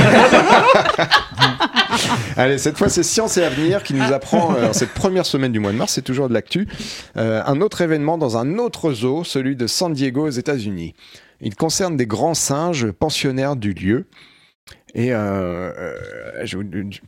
Allez, 2.36 2.58
cette 2.58 2.78
fois, 2.78 2.88
c'est 2.88 3.02
Science 3.02 3.36
et 3.36 3.44
Avenir 3.44 3.82
qui 3.82 3.94
nous 3.94 4.12
apprend, 4.12 4.54
euh, 4.54 4.68
en 4.68 4.72
cette 4.72 4.94
première 4.94 5.26
semaine 5.26 5.50
du 5.52 5.58
mois 5.58 5.72
de 5.72 5.76
mars, 5.76 5.92
c'est 5.94 6.02
toujours 6.02 6.28
de 6.28 6.34
l'actu, 6.34 6.68
euh, 7.16 7.42
un 7.44 7.60
autre 7.60 7.80
événement 7.80 8.18
dans 8.18 8.36
un 8.36 8.58
autre 8.58 8.92
zoo, 8.92 9.24
celui 9.24 9.56
de 9.56 9.66
San 9.66 9.92
Diego 9.92 10.26
aux 10.26 10.30
États-Unis. 10.30 10.94
Il 11.40 11.54
concerne 11.56 11.96
des 11.96 12.06
grands 12.06 12.34
singes 12.34 12.90
pensionnaires 12.92 13.56
du 13.56 13.72
lieu. 13.72 14.06
Et 14.94 15.12
euh, 15.12 15.70
euh, 15.78 15.92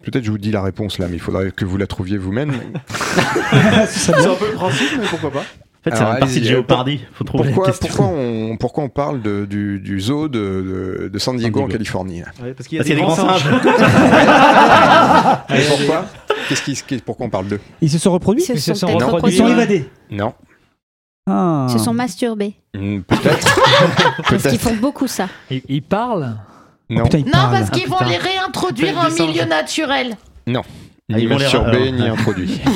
peut-être 0.02 0.22
je 0.24 0.30
vous 0.30 0.36
dis 0.38 0.52
la 0.52 0.60
réponse 0.62 0.98
là, 0.98 1.06
mais 1.08 1.14
il 1.16 1.20
faudrait 1.20 1.50
que 1.50 1.64
vous 1.64 1.78
la 1.78 1.86
trouviez 1.86 2.18
vous-même. 2.18 2.52
C'est 3.88 4.14
un 4.14 4.34
peu 4.34 4.48
le 4.50 4.54
principe, 4.54 4.98
mais 5.00 5.06
pourquoi 5.08 5.30
pas 5.32 5.38
En 5.40 5.84
fait, 5.84 5.90
c'est 5.92 5.96
Alors, 6.02 6.12
une 6.12 6.18
partie 6.20 6.34
de 6.34 6.38
allez-y, 6.40 6.52
euh, 6.52 6.56
Géopardy. 6.56 7.00
Faut 7.14 7.24
trouver 7.24 7.50
Pourquoi, 7.52 8.06
on, 8.06 8.56
pourquoi 8.58 8.84
on 8.84 8.88
parle 8.90 9.22
de- 9.22 9.46
du, 9.46 9.80
du 9.80 9.98
zoo 9.98 10.28
de, 10.28 10.38
de- 10.38 11.08
de 11.12 11.18
San 11.18 11.36
Diego, 11.38 11.60
San 11.60 11.68
en. 11.68 11.72
Californie? 11.72 12.22
Ouais, 12.42 12.52
Parce 12.52 12.68
qu'il 12.68 12.76
y 12.76 12.80
a 12.80 12.84
Parce 12.84 12.94
des 12.94 13.00
grands 13.00 13.16
singes. 13.16 13.46
Et 15.48 15.62
pourquoi? 15.68 16.04
Qu'est-ce 16.48 16.62
qui, 16.62 16.74
qu'est- 16.86 17.04
Pourquoi 17.04 17.26
on 17.26 17.30
parle 17.30 17.46
d'eux? 17.48 17.60
Ils 17.80 17.90
se 17.90 17.98
sont 17.98 18.12
reproduits? 18.12 18.42
Ils 18.42 18.46
se 18.46 18.52
Ils 18.52 18.60
se 18.60 18.74
sont 18.74 18.86
reproduits. 18.88 19.32
Ils 19.32 19.36
sont 19.38 19.44
reproduits. 19.44 19.74
évadés. 19.74 19.88
Non. 20.10 20.34
Ah. 21.26 21.66
Ils 21.68 21.72
se 21.72 21.78
sont 21.78 21.94
masturbés. 21.94 22.54
Hmm, 22.74 23.00
Peut-être. 23.00 23.60
Parce 24.28 24.42
qu'ils 24.48 24.58
font 24.58 24.74
beaucoup 24.76 25.06
ça. 25.06 25.28
Il, 25.50 25.62
il 25.68 25.82
parle 25.82 26.36
Non. 26.90 27.04
Putain, 27.04 27.18
Non, 27.18 27.50
parce 27.50 27.70
qu'ils 27.70 27.88
vont 27.88 28.04
les 28.06 28.16
réintroduire 28.16 28.98
en 28.98 29.10
milieu 29.10 29.44
naturel. 29.44 30.16
Ni 31.10 31.22
Ils 31.22 31.28
vont 31.28 31.36
les- 31.36 31.42
masturbé, 31.44 31.76
alors, 31.88 31.92
ni 31.92 32.08
introduit. 32.08 32.60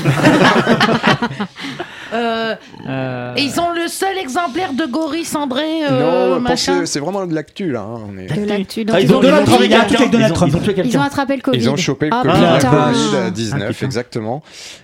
Euh, 2.12 2.55
Euh, 2.89 3.35
et 3.36 3.43
ils 3.43 3.59
ont 3.59 3.73
le 3.73 3.89
seul 3.89 4.16
exemplaire 4.19 4.73
de 4.73 4.85
gorille 4.86 5.24
cendré, 5.24 5.85
euh, 5.90 6.39
non, 6.39 6.55
c'est 6.85 7.01
vraiment 7.01 7.27
de 7.27 7.35
l'actu 7.35 7.73
là. 7.73 7.81
hein, 7.81 8.02
on 8.09 8.16
est- 8.19 8.32
De 8.32 8.47
l'actu. 8.47 8.85
Donc, 8.85 8.94
Ah, 8.97 9.01
ils, 9.01 9.06
ils 9.06 9.12
ont 9.12 9.16
ont, 9.16 9.20
Donald 9.20 9.47
Trump, 9.47 9.61
il 9.65 9.70
y 9.70 9.74
a 9.74 9.78
un 9.78 9.81
quelqu'un. 9.81 9.97
truc 9.97 10.01
avec 10.06 10.12
Donald 10.12 10.32
Ils 10.36 10.56
ont- 10.56 10.81
ils 10.85 10.86
ils 10.90 10.97
attrapé 10.98 11.36
le 11.36 11.43
Covid. 11.43 11.59
Ils 11.59 11.70
ont 11.70 11.77
chopé 11.77 12.06
le 12.06 12.12
Ah, 12.15 12.23
Covid 12.23 12.35
putain. 12.56 12.70
en 12.70 12.73
Ah, 12.73 12.93
2019, 12.93 13.69
putain. 13.70 13.86
exactement. 13.86 14.43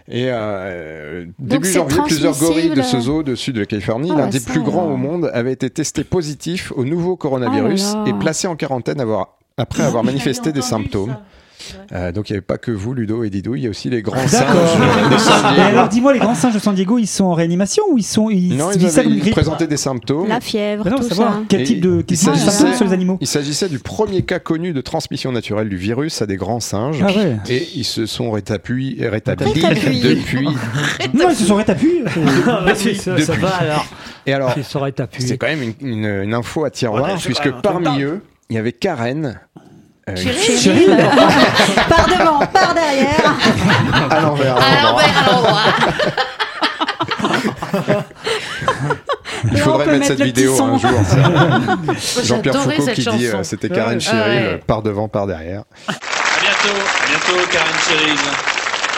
Et 0.09 0.24
euh, 0.28 1.24
début 1.39 1.70
janvier, 1.70 2.01
plusieurs 2.05 2.36
gorilles 2.36 2.70
de 2.70 2.82
ce 2.82 2.98
zoo 2.98 3.22
de 3.22 3.35
sud 3.36 3.55
de 3.56 3.64
Californie, 3.64 4.10
Ah 4.12 4.18
l'un 4.20 4.27
des 4.27 4.40
plus 4.40 4.62
grands 4.62 4.86
au 4.86 4.97
monde, 4.97 5.31
avait 5.32 5.52
été 5.52 5.70
testé 5.70 6.02
positif 6.02 6.72
au 6.74 6.85
nouveau 6.85 7.14
coronavirus 7.16 7.93
Oh 7.97 8.06
et 8.09 8.12
placé 8.14 8.48
en 8.48 8.56
quarantaine 8.56 9.05
après 9.56 9.85
avoir 9.85 10.02
manifesté 10.02 10.51
des 10.52 10.62
symptômes. 10.62 11.16
Euh, 11.93 12.12
donc 12.12 12.31
il 12.31 12.32
n'y 12.32 12.37
avait 12.37 12.45
pas 12.47 12.59
que 12.59 12.70
vous, 12.70 12.95
Ludo 12.95 13.24
et 13.24 13.31
Didou, 13.31 13.55
il 13.55 13.62
y 13.62 13.66
a 13.66 13.70
aussi 13.70 13.91
les 13.91 14.03
grands 14.03 14.27
singes 14.27 14.41
D'accord. 14.47 15.11
de 15.11 15.16
San 15.19 15.55
Et 15.59 15.61
alors, 15.61 15.89
dis-moi, 15.89 16.12
les 16.12 16.19
grands 16.19 16.35
singes 16.35 16.55
de 16.55 16.59
San 16.59 16.74
Diego, 16.74 16.99
ils 16.99 17.07
sont 17.07 17.24
en 17.24 17.35
réanimation 17.35 17.82
ou 17.91 17.99
ils 17.99 18.03
sont. 18.05 18.31
Ils 18.31 18.57
Non, 18.57 18.70
ils 18.73 18.99
avaient 18.99 19.31
présenté 19.31 19.66
des 19.66 19.77
symptômes. 19.77 20.28
La 20.28 20.41
fièvre, 20.41 20.89
non, 20.89 20.97
tout 20.97 21.03
savoir 21.09 21.32
ça. 21.35 21.41
quel 21.49 21.65
type 21.65 21.81
de, 21.81 22.03
quel 22.03 22.16
type 22.19 22.35
symptômes 22.35 22.74
sur 22.74 22.87
les 22.87 22.93
animaux. 22.93 23.19
Il 23.20 23.27
s'agissait 23.27 23.69
du 23.69 23.78
premier 23.78 24.23
cas 24.23 24.39
connu 24.39 24.73
de 24.73 24.81
transmission 24.81 25.32
naturelle 25.32 25.69
du 25.69 25.77
virus 25.77 26.23
à 26.23 26.27
des 26.27 26.37
grands 26.37 26.61
singes. 26.61 27.03
Ah 27.03 27.07
ouais. 27.12 27.37
Et 27.49 27.66
ils 27.74 27.85
se 27.85 28.07
sont 28.07 28.31
rétablis, 28.31 28.97
rétablis 29.01 29.53
Rétablis. 29.65 30.01
depuis. 30.01 30.49
Non, 31.15 31.27
ils 31.31 31.37
se 31.37 31.45
sont 31.45 31.57
rétablis. 31.57 32.03
si, 32.74 32.95
ça, 32.95 33.19
ça 33.19 33.32
depuis. 33.32 33.43
va 33.43 33.49
alors. 33.57 33.87
Et 34.27 34.32
alors, 34.32 34.55
c'est 35.19 35.37
quand 35.39 35.47
même 35.47 35.62
une, 35.62 35.74
une- 35.89 36.23
une 36.24 36.35
info 36.35 36.65
à 36.65 36.70
tiroir, 36.70 37.03
Ouais, 37.05 37.15
puisque 37.23 37.51
parmi 37.62 38.03
eux, 38.03 38.20
il 38.49 38.57
y 38.57 38.59
avait 38.59 38.73
Karen. 38.73 39.41
Euh, 40.16 40.57
Chérie, 40.59 40.87
par 41.89 42.07
devant, 42.07 42.39
par 42.47 42.74
derrière. 42.74 43.35
à 44.11 44.20
l'envers. 44.20 44.57
à 44.57 44.82
l'envers, 44.82 45.28
à 45.28 45.32
l'endroit. 45.32 45.61
Il 49.53 49.59
faudrait 49.59 49.87
mettre 49.87 49.99
mettre 49.99 50.07
cette 50.07 50.23
vidéo 50.23 50.62
un 50.62 50.78
jour. 50.78 50.91
Jean-Pierre 52.24 52.55
Foucault 52.57 52.87
qui 52.93 53.05
dit 53.07 53.27
euh, 53.27 53.43
c'était 53.43 53.69
Karen 53.69 54.01
Cheryl, 54.01 54.20
ouais. 54.20 54.43
euh, 54.55 54.59
par 54.66 54.82
devant, 54.82 55.09
par 55.09 55.27
derrière. 55.27 55.62
À 55.89 55.93
bientôt, 56.41 56.78
à 56.78 57.07
bientôt, 57.09 57.49
Karen 57.51 57.74
Cheryl. 57.89 58.19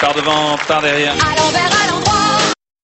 Par 0.01 0.15
devant, 0.15 0.57
par 0.67 0.83
derrière. 0.83 1.13
À 1.13 1.17
l'envers, 1.41 1.61
à 1.67 1.91
l'endroit. 1.91 2.13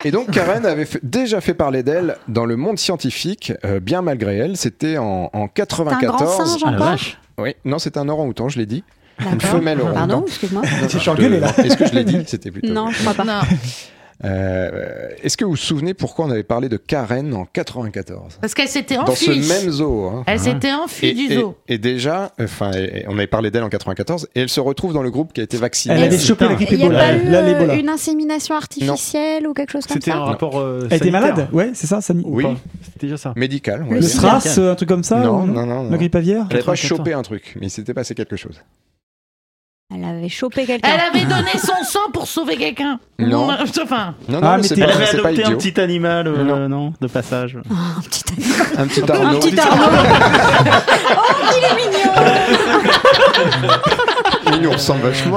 Et 0.04 0.12
donc 0.12 0.30
Karen 0.30 0.64
avait 0.64 0.84
fait- 0.84 1.00
déjà 1.02 1.40
fait 1.40 1.54
parler 1.54 1.82
d'elle 1.82 2.16
dans 2.28 2.44
le 2.44 2.54
monde 2.56 2.78
scientifique, 2.78 3.52
euh, 3.64 3.80
bien 3.80 4.02
malgré 4.02 4.36
elle. 4.36 4.56
C'était 4.56 4.96
en, 4.98 5.28
en 5.32 5.48
T'es 5.48 5.62
un 5.62 5.74
grand 5.74 5.84
94. 5.86 6.60
singe. 6.60 7.18
Oui, 7.38 7.54
non, 7.64 7.78
c'est 7.78 7.96
un 7.96 8.08
orang-outan, 8.08 8.48
je 8.48 8.58
l'ai 8.58 8.66
dit. 8.66 8.84
Une 9.20 9.40
femelle 9.40 9.80
orang-outan. 9.80 10.06
Pardon, 10.08 10.24
excuse-moi. 10.26 10.62
Est-ce 10.64 11.76
que 11.76 11.86
je 11.86 11.94
l'ai 11.94 12.04
dit? 12.04 12.22
C'était 12.26 12.50
plutôt. 12.50 12.72
Non, 12.72 12.90
je 12.90 13.00
crois 13.00 13.14
pas. 13.14 13.24
Non, 13.24 13.40
Euh, 14.24 15.08
Est-ce 15.22 15.36
que 15.36 15.44
vous 15.44 15.52
vous 15.52 15.56
souvenez 15.56 15.94
pourquoi 15.94 16.24
on 16.26 16.30
avait 16.30 16.42
parlé 16.42 16.68
de 16.68 16.76
Karen 16.76 17.32
en 17.34 17.44
94 17.44 18.38
parce 18.40 18.52
qu'elle 18.54 18.66
s'était 18.68 18.96
Dans 18.96 19.06
ce 19.06 19.12
enfuie. 19.30 19.46
même 19.48 19.70
zoo. 19.70 20.06
hein. 20.06 20.24
Elle 20.26 20.40
s'était 20.40 20.72
enfuie 20.72 21.08
Et, 21.08 21.14
du 21.14 21.32
et- 21.32 21.36
zoo. 21.36 21.54
et 21.68 21.78
déjà, 21.78 22.32
enfin, 22.40 22.72
et- 22.72 23.02
et 23.02 23.04
on 23.08 23.12
avait 23.16 23.28
parlé 23.28 23.50
d'elle 23.52 23.62
en 23.62 23.68
94, 23.68 24.28
et 24.34 24.40
elle 24.40 24.48
se 24.48 24.58
retrouve 24.60 24.92
dans 24.92 25.02
le 25.02 25.10
groupe 25.10 25.32
qui 25.32 25.40
a 25.40 25.44
été 25.44 25.56
vacciné. 25.56 25.94
Elle 25.94 26.02
avait 26.04 26.18
chopé 26.18 26.46
la 26.48 26.54
grippe 26.54 26.68
Il 26.72 26.78
n'y 26.78 26.84
a 26.84 26.90
pas 26.90 27.14
eu 27.14 27.26
euh, 27.32 27.76
une 27.78 27.88
insémination 27.88 28.56
artificielle 28.56 29.46
ou 29.46 29.54
quelque 29.54 29.70
chose 29.70 29.86
comme 29.86 29.94
C'était 29.96 30.10
ça 30.10 30.16
un 30.18 30.24
rapport. 30.24 30.58
euh, 30.58 30.88
Elle 30.90 30.96
était 30.96 31.10
malade? 31.12 31.48
Ouais, 31.52 31.70
c'est 31.74 31.86
ça, 31.86 32.00
ça 32.00 32.12
Ou 32.12 32.22
Oui. 32.26 32.44
C'était 32.82 33.06
déjà 33.06 33.16
ça. 33.16 33.32
Médical. 33.36 33.86
Le. 33.88 34.02
SRAS, 34.02 34.58
un 34.58 34.74
truc 34.74 34.88
comme 34.88 35.04
ça 35.04 35.18
Non, 35.20 35.42
ou 35.42 35.46
non, 35.46 35.64
non, 35.64 35.84
non. 35.84 35.90
La 35.90 35.96
grippe 35.96 36.14
aviaire? 36.16 36.46
Elle 36.50 36.56
n'avait 36.56 36.64
pas 36.64 36.72
94. 36.72 36.88
chopé 36.98 37.12
un 37.12 37.22
truc, 37.22 37.54
mais 37.60 37.68
il 37.68 37.70
s'était 37.70 37.94
passé 37.94 38.14
quelque 38.16 38.36
chose. 38.36 38.60
Elle 39.94 40.04
avait 40.04 40.28
chopé 40.28 40.66
quelqu'un. 40.66 40.86
Elle 40.92 41.00
avait 41.00 41.24
donné 41.24 41.50
son 41.54 41.82
sang 41.82 42.10
pour 42.12 42.26
sauver 42.26 42.56
quelqu'un. 42.58 43.00
Non. 43.18 43.48
Enfin, 43.82 44.14
Non, 44.28 44.38
non, 44.38 44.46
Ah, 44.46 44.56
mais 44.56 44.62
mais 44.62 44.68
c'est 44.68 44.74
t'es- 44.74 44.82
Elle 44.82 44.88
pas, 44.90 44.94
avait 44.96 45.08
adopté 45.08 45.44
un 45.44 45.52
petit 45.52 45.80
animal, 45.80 46.26
euh, 46.28 46.44
Non. 46.44 46.68
non. 46.68 46.92
de 47.00 47.06
passage. 47.06 47.56
Un 47.56 48.02
petit 48.02 48.22
Un 48.78 48.86
petit 48.86 49.00
Un 49.10 49.14
Arnaud. 49.14 49.38
petit 49.40 49.58
Arnaud. 49.58 49.84
oh, 51.16 51.20
il 51.56 51.64
est 51.64 51.76
mignon. 51.86 52.12
Il 54.56 54.60
nous 54.62 54.72
ressemble 54.72 55.02
vachement. 55.08 55.36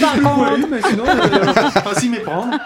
Par 0.00 0.14
contre. 0.20 0.68
mais 0.70 0.80
sinon, 0.88 1.04
euh, 1.06 1.80
pas 1.82 1.94
s'y 1.94 2.08
méprendre. 2.08 2.56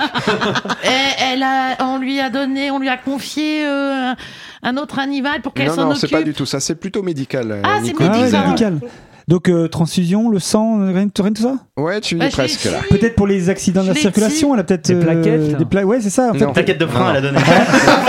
et 0.84 1.22
elle 1.32 1.42
a, 1.42 1.76
on 1.80 1.98
lui 1.98 2.20
a 2.20 2.30
donné, 2.30 2.70
on 2.70 2.78
lui 2.78 2.88
a 2.88 2.96
confié 2.96 3.64
euh, 3.66 4.12
un- 4.62 4.76
autre 4.76 4.98
animal 4.98 5.42
pour 5.42 5.52
qu'elle 5.54 5.68
Non, 5.68 5.74
s'en 5.74 5.84
non, 5.84 5.90
occupe. 5.90 6.00
c'est 6.00 6.08
pas 6.10 6.22
du 6.22 6.34
tout 6.34 6.46
ça. 6.46 6.60
C'est 6.60 6.74
plutôt 6.76 7.02
médical. 7.02 7.60
Ah, 7.64 7.78
c'est. 7.84 7.92
Ah 8.00 8.10
ouais, 8.18 8.46
médical. 8.46 8.78
Donc 9.26 9.50
euh, 9.50 9.68
transfusion, 9.68 10.30
le 10.30 10.38
sang, 10.38 10.78
rien, 10.78 10.92
rien 10.94 11.04
de 11.04 11.10
tout 11.34 11.42
ça? 11.42 11.56
Ouais, 11.76 12.00
tu 12.00 12.16
Bah, 12.16 12.24
es 12.26 12.30
je 12.30 12.34
presque 12.34 12.64
là. 12.64 12.78
Peut-être 12.88 13.14
pour 13.14 13.26
les 13.26 13.50
accidents 13.50 13.82
de 13.82 13.88
la 13.88 13.94
circulation, 13.94 14.54
elle 14.54 14.60
a 14.60 14.64
peut-être 14.64 14.86
Des 14.88 14.94
euh, 14.94 15.02
plaquettes? 15.02 15.56
des 15.58 15.64
pla- 15.66 15.84
Ouais, 15.84 16.00
c'est 16.00 16.08
ça. 16.08 16.30
En 16.30 16.32
fait, 16.32 16.46
Non. 16.46 16.54
Plaquette 16.54 16.78
de 16.80 16.86
frein, 16.86 17.04
Non. 17.04 17.10
elle 17.10 17.16
a 17.18 17.20
donné. 17.20 17.38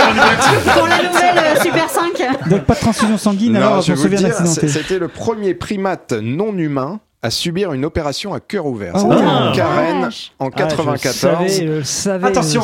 Pour 0.74 0.86
la 0.86 0.96
nouvelle 0.96 1.36
euh, 1.58 1.60
Super 1.62 1.90
5. 1.90 2.48
Donc 2.48 2.62
pas 2.62 2.74
de 2.74 2.80
transfusion 2.80 3.18
sanguine 3.18 3.52
Non, 3.52 3.58
alors 3.60 3.76
un 3.76 3.80
dire, 3.80 3.98
c'est- 3.98 4.24
accidenté. 4.24 4.68
c'était 4.68 4.98
le 4.98 5.08
premier 5.08 5.52
primate 5.52 6.12
non 6.12 6.56
humain 6.56 7.00
à 7.22 7.30
subir 7.30 7.72
une 7.74 7.84
opération 7.84 8.32
à 8.32 8.40
cœur 8.40 8.64
ouvert. 8.66 8.92
Ah 8.94 8.98
C'était 9.00 9.14
ouais. 9.14 9.22
en 9.26 9.52
Karen 9.52 10.00
Vache. 10.02 10.32
en 10.38 10.46
Ah, 10.48 10.50
94. 10.50 11.02
je 11.02 11.08
savais, 11.18 11.48
je 11.78 11.82
savais, 11.82 12.26
Attention. 12.28 12.62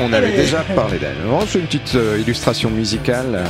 On 0.00 0.12
avait 0.12 0.32
déjà 0.36 0.62
parlé 0.74 0.98
d'elle. 0.98 1.16
Bon, 1.28 1.40
C'est 1.46 1.60
une 1.60 1.66
petite 1.66 1.94
euh, 1.94 2.18
illustration 2.20 2.70
musicale. 2.70 3.26
euh, 3.34 3.44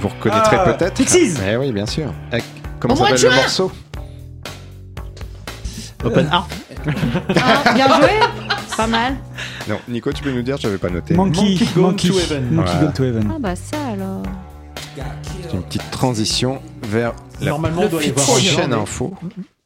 vous 0.00 0.08
reconnaîtrez 0.08 0.56
Ah, 0.58 0.72
peut-être. 0.72 0.94
Pixies. 0.94 1.34
Eh 1.48 1.56
oui, 1.56 1.70
bien 1.70 1.86
sûr. 1.86 2.12
Eh, 2.32 2.38
Comment 2.80 2.94
Au 2.94 2.98
mois 2.98 3.12
de 3.12 3.16
s'appelle 3.16 3.30
le 3.30 3.34
juin. 3.36 3.42
morceau 3.42 3.72
Open 6.04 6.26
Heart. 6.32 6.50
Ah, 7.36 7.72
bien 7.74 7.86
joué. 8.00 8.10
Pas 8.76 8.86
mal. 8.88 9.14
Non, 9.68 9.76
Nico, 9.86 10.12
tu 10.12 10.22
peux 10.24 10.32
nous 10.32 10.42
dire 10.42 10.56
Je 10.58 10.66
n'avais 10.66 10.78
pas 10.78 10.88
noté. 10.90 11.14
Monkey, 11.14 11.40
Monkey 11.40 11.66
Gone 11.74 11.82
Monkey, 11.84 12.08
to 12.08 12.18
Heaven. 12.18 12.50
Monkey 12.50 12.70
Voilà. 12.72 12.80
Gone 12.86 12.92
to 12.94 13.04
Heaven. 13.04 13.32
Ah 13.32 13.38
bah 13.38 13.54
ça 13.54 13.76
alors. 13.92 14.22
C'est 15.42 15.52
une 15.54 15.62
petite 15.62 15.90
transition 15.90 16.60
vers 16.82 17.12
la 17.40 17.50
Normalement, 17.50 17.82
on 17.82 17.88
doit 17.88 18.02
y 18.02 18.10
voir 18.10 18.26
prochaine 18.26 18.72
info. 18.72 19.14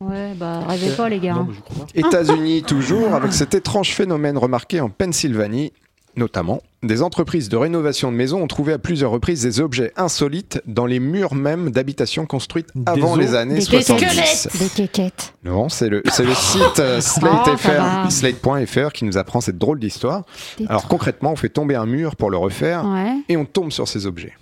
Ouais, 0.04 0.34
bah 0.36 0.60
rêvez 0.68 0.90
pas 0.94 1.08
les 1.08 1.18
gars. 1.20 1.32
Non, 1.34 1.48
hein. 1.50 1.86
États-Unis 1.94 2.62
toujours, 2.66 3.14
avec 3.14 3.32
cet 3.32 3.54
étrange 3.54 3.92
phénomène 3.94 4.36
remarqué 4.36 4.78
en 4.82 4.90
Pennsylvanie, 4.90 5.72
notamment. 6.16 6.60
Des 6.82 7.00
entreprises 7.00 7.48
de 7.48 7.56
rénovation 7.56 8.12
de 8.12 8.16
maisons 8.16 8.42
ont 8.42 8.46
trouvé 8.46 8.74
à 8.74 8.78
plusieurs 8.78 9.10
reprises 9.10 9.42
des 9.42 9.58
objets 9.58 9.92
insolites 9.96 10.60
dans 10.66 10.84
les 10.84 11.00
murs 11.00 11.34
même 11.34 11.70
d'habitations 11.70 12.26
construites 12.26 12.68
Des 12.74 12.82
avant 12.92 13.12
os 13.14 13.18
les 13.18 13.34
années 13.34 13.54
Des 13.54 13.60
70. 13.62 14.04
squelettes. 14.06 14.58
Des 14.58 14.68
quéquettes. 14.68 15.32
Non, 15.44 15.70
c'est 15.70 15.88
le, 15.88 16.02
c'est 16.12 16.24
le 16.24 16.34
site 16.34 16.78
euh, 16.78 17.00
Oh, 17.22 18.10
slate.fr 18.10 18.92
qui 18.92 19.04
nous 19.06 19.16
apprend 19.16 19.40
cette 19.40 19.56
drôle 19.58 19.80
d'histoire. 19.80 20.24
Alors 20.68 20.88
concrètement, 20.88 21.32
on 21.32 21.36
fait 21.36 21.48
tomber 21.48 21.74
un 21.74 21.86
mur 21.86 22.16
pour 22.16 22.30
le 22.30 22.36
refaire 22.36 22.84
Ouais. 22.86 23.14
et 23.30 23.38
on 23.38 23.46
tombe 23.46 23.72
sur 23.72 23.88
ces 23.88 24.04
objets. 24.06 24.34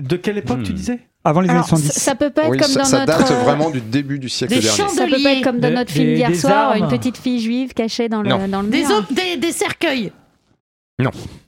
De 0.00 0.16
quelle 0.16 0.38
époque 0.38 0.62
tu 0.64 0.72
disais 0.72 1.00
Avant 1.24 1.40
les 1.40 1.48
années 1.48 1.58
Alors, 1.58 1.68
ça, 1.68 1.76
70. 1.76 2.00
ça 2.00 2.14
peut 2.14 2.30
pas 2.30 2.42
être 2.44 2.50
Oui, 2.50 2.58
comme 2.58 2.68
ça, 2.68 2.78
dans 2.80 2.84
ça 2.84 2.98
notre. 3.06 3.18
date 3.18 3.30
euh, 3.30 3.42
vraiment 3.44 3.70
du 3.70 3.80
début 3.80 4.18
du 4.18 4.28
siècle 4.28 4.54
Des 4.54 4.60
dernier. 4.60 4.88
Ça 4.88 5.06
peut 5.06 5.22
pas 5.22 5.32
être 5.32 5.44
comme 5.44 5.60
dans 5.60 5.68
Des- 5.68 5.74
notre 5.74 5.90
film 5.92 6.06
des- 6.06 6.14
d'hier 6.16 6.34
soir, 6.36 6.70
armes. 6.72 6.78
une 6.78 6.88
petite 6.88 7.16
fille 7.16 7.40
juive 7.40 7.74
cachée 7.74 8.08
dans 8.08 8.22
le, 8.22 8.28
Non. 8.30 8.48
dans 8.48 8.62
le 8.62 8.68
Des, 8.68 8.84
des, 9.10 9.36
des 9.38 9.52
cercueils. 9.52 10.12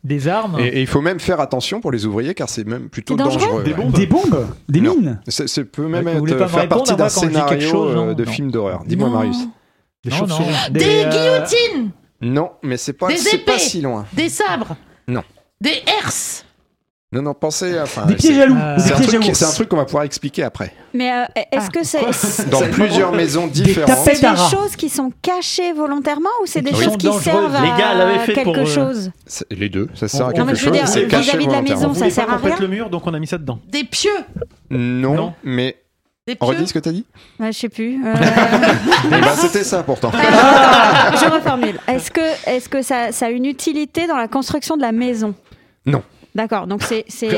Des 0.02 0.28
armes. 0.28 0.59
Et, 0.59 0.66
et 0.66 0.81
il 0.81 0.86
faut 0.86 1.01
même 1.01 1.20
faire 1.20 1.40
attention 1.40 1.81
pour 1.81 1.93
les 1.93 2.05
ouvriers 2.05 2.35
car 2.35 2.48
c'est 2.48 2.64
même 2.66 2.89
plutôt 2.89 3.14
dangereux 3.16 3.39
dangereux. 3.40 3.62
Des 3.62 3.74
bombes 3.74 3.93
Des 3.93 4.06
bombes? 4.06 4.47
Des 4.68 4.81
Non. 4.81 4.97
mines? 4.97 5.20
Ça, 5.28 5.47
ça 5.47 5.62
peut 5.64 5.86
même 5.86 6.06
être, 6.09 6.27
faire 6.27 6.39
répondre, 6.51 6.68
partie 6.68 6.97
d'un 6.97 7.09
scénario 7.09 7.60
chose, 7.70 7.93
euh, 7.93 7.94
non, 7.94 8.12
de 8.12 8.24
non. 8.24 8.31
film 8.32 8.51
d'horreur. 8.51 8.82
Dis-moi, 8.86 9.09
Non. 9.09 9.14
Marius. 9.14 9.36
Des 10.05 10.10
Non, 10.10 10.16
non, 10.16 10.27
chauves-souris. 10.27 10.70
des, 10.73 10.78
Des 10.81 11.05
euh, 11.05 11.10
guillotines. 11.44 11.90
Non, 12.23 12.51
mais 12.62 12.77
c'est 12.77 12.93
pas, 12.94 13.09
pas 13.09 13.12
épées. 13.14 13.59
si 13.59 13.81
loin. 13.82 14.06
Des 14.14 14.28
sabres. 14.28 14.77
Non. 15.06 15.23
Des 15.60 15.82
herses. 16.01 16.44
Non, 17.12 17.23
non, 17.23 17.35
pensez. 17.35 17.78
Enfin, 17.81 18.05
Des 18.07 18.41
à 18.41 18.47
loup 18.47 18.57
Euh, 18.61 18.77
Des 18.77 18.83
C'est 18.83 18.93
un, 18.95 19.01
truc, 19.01 19.20
ours 19.28 19.39
c'est 19.39 19.45
un 19.45 19.53
truc 19.53 19.69
qu'on 19.69 19.77
va 19.77 19.85
pouvoir 19.85 20.03
expliquer 20.03 20.43
après. 20.43 20.73
Mais 20.93 21.12
euh, 21.12 21.24
est-ce 21.53 21.70
que 21.70 21.85
c'est 21.85 22.49
Dans 22.51 22.61
plusieurs 22.73 23.12
maisons 23.12 23.47
différentes. 23.47 23.97
c'est 24.05 24.20
des 24.20 24.37
choses 24.37 24.74
qui 24.77 24.89
sont 24.89 25.12
cachées 25.23 25.73
volontairement 25.73 26.31
ou 26.43 26.47
c'est 26.47 26.62
des 26.62 26.74
choses 26.74 26.97
qui 26.97 27.12
servent 27.12 27.55
à 27.55 27.61
Les 27.61 27.69
gars 27.69 28.19
fait 28.24 28.33
quelque 28.33 28.45
pour, 28.45 28.57
euh, 28.59 28.65
chose 28.66 29.12
Les 29.53 29.69
deux, 29.69 29.89
ça 29.95 30.09
sert 30.09 30.27
à 30.27 30.28
Non, 30.31 30.35
quelque 30.35 30.47
mais 30.49 30.55
je 30.57 30.65
veux 30.65 30.73
chose. 30.73 30.73
dire, 30.78 30.89
c'est 30.89 31.05
vis-à-vis 31.05 31.27
caché 31.27 31.47
de 31.47 31.53
la 31.53 31.62
maison, 31.62 31.89
On 31.91 31.95
ça 31.95 32.11
sert 32.11 32.28
à 32.31 32.39
rien 32.39 32.57
le 32.59 32.69
mur, 32.69 32.91
donc 32.91 33.07
on 33.07 33.15
a 33.15 33.19
mis 33.20 33.27
ça 33.28 33.39
dedans. 33.39 33.61
Des 33.69 33.85
pieux. 33.85 34.11
Non, 34.70 35.15
Non. 35.15 35.35
mais 35.45 35.77
Des 36.27 36.37
on 36.41 36.47
redit 36.47 36.66
ce 36.66 36.74
que 36.74 36.81
t'as 36.81 36.91
dit 36.91 37.05
Ouais, 37.39 37.53
Je 37.53 37.59
sais 37.59 37.69
plus. 37.69 38.05
Euh, 38.05 38.15
ben, 39.11 39.23
C'était 39.37 39.62
ça 39.62 39.85
pourtant. 39.85 40.09
attends, 40.09 41.16
je 41.24 41.31
reformule. 41.33 41.78
Est-ce 41.87 42.11
que, 42.11 42.49
est-ce 42.51 42.69
que 42.69 42.83
ça, 42.83 43.12
ça 43.12 43.27
a 43.27 43.31
une 43.31 43.45
utilité 43.45 44.09
dans 44.09 44.16
la 44.16 44.27
construction 44.27 44.77
de 44.77 44.83
la 44.83 44.91
maison? 44.91 45.35
Non. 45.85 46.03
D'accord, 46.36 46.66
donc 46.66 46.82
c'est 46.82 47.06
c'est 47.08 47.30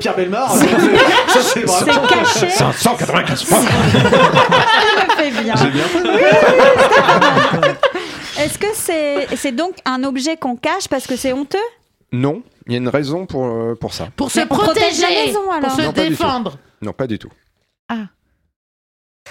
Pierre 0.00 0.16
Belmar. 0.16 0.50
Ça, 0.56 0.64
c'est 1.42 1.64
caché. 1.66 2.48
C'est 2.48 2.64
un 2.64 2.72
195 2.72 3.44
points. 3.44 3.60
Ça 3.60 3.68
me 3.68 5.12
fait 5.12 5.42
bien. 5.42 5.54
J'ai 5.54 5.68
bien 5.70 5.82
fait. 5.84 5.98
Est-ce 8.42 8.58
que 8.58 8.68
c'est 8.72 9.28
c'est 9.36 9.52
donc 9.52 9.74
un 9.84 10.02
objet 10.02 10.38
qu'on 10.38 10.56
cache 10.56 10.88
parce 10.88 11.06
que 11.06 11.14
c'est 11.14 11.34
honteux? 11.34 11.58
Non, 12.10 12.42
il 12.66 12.72
y 12.72 12.76
a 12.76 12.78
une 12.78 12.88
raison 12.88 13.26
pour, 13.26 13.44
euh, 13.44 13.74
pour 13.78 13.92
ça. 13.92 14.08
Pour 14.16 14.30
se 14.30 14.40
protéger. 14.40 15.02
la 15.02 15.26
maison, 15.26 15.50
alors. 15.50 15.68
Pour 15.68 15.72
se 15.72 15.82
Non, 15.82 15.92
pas 15.92 16.00
du 16.00 16.08
tout. 16.08 16.10
défendre. 16.10 16.58
Non, 16.80 16.92
pas 16.94 17.06
du 17.06 17.18
tout 17.18 17.30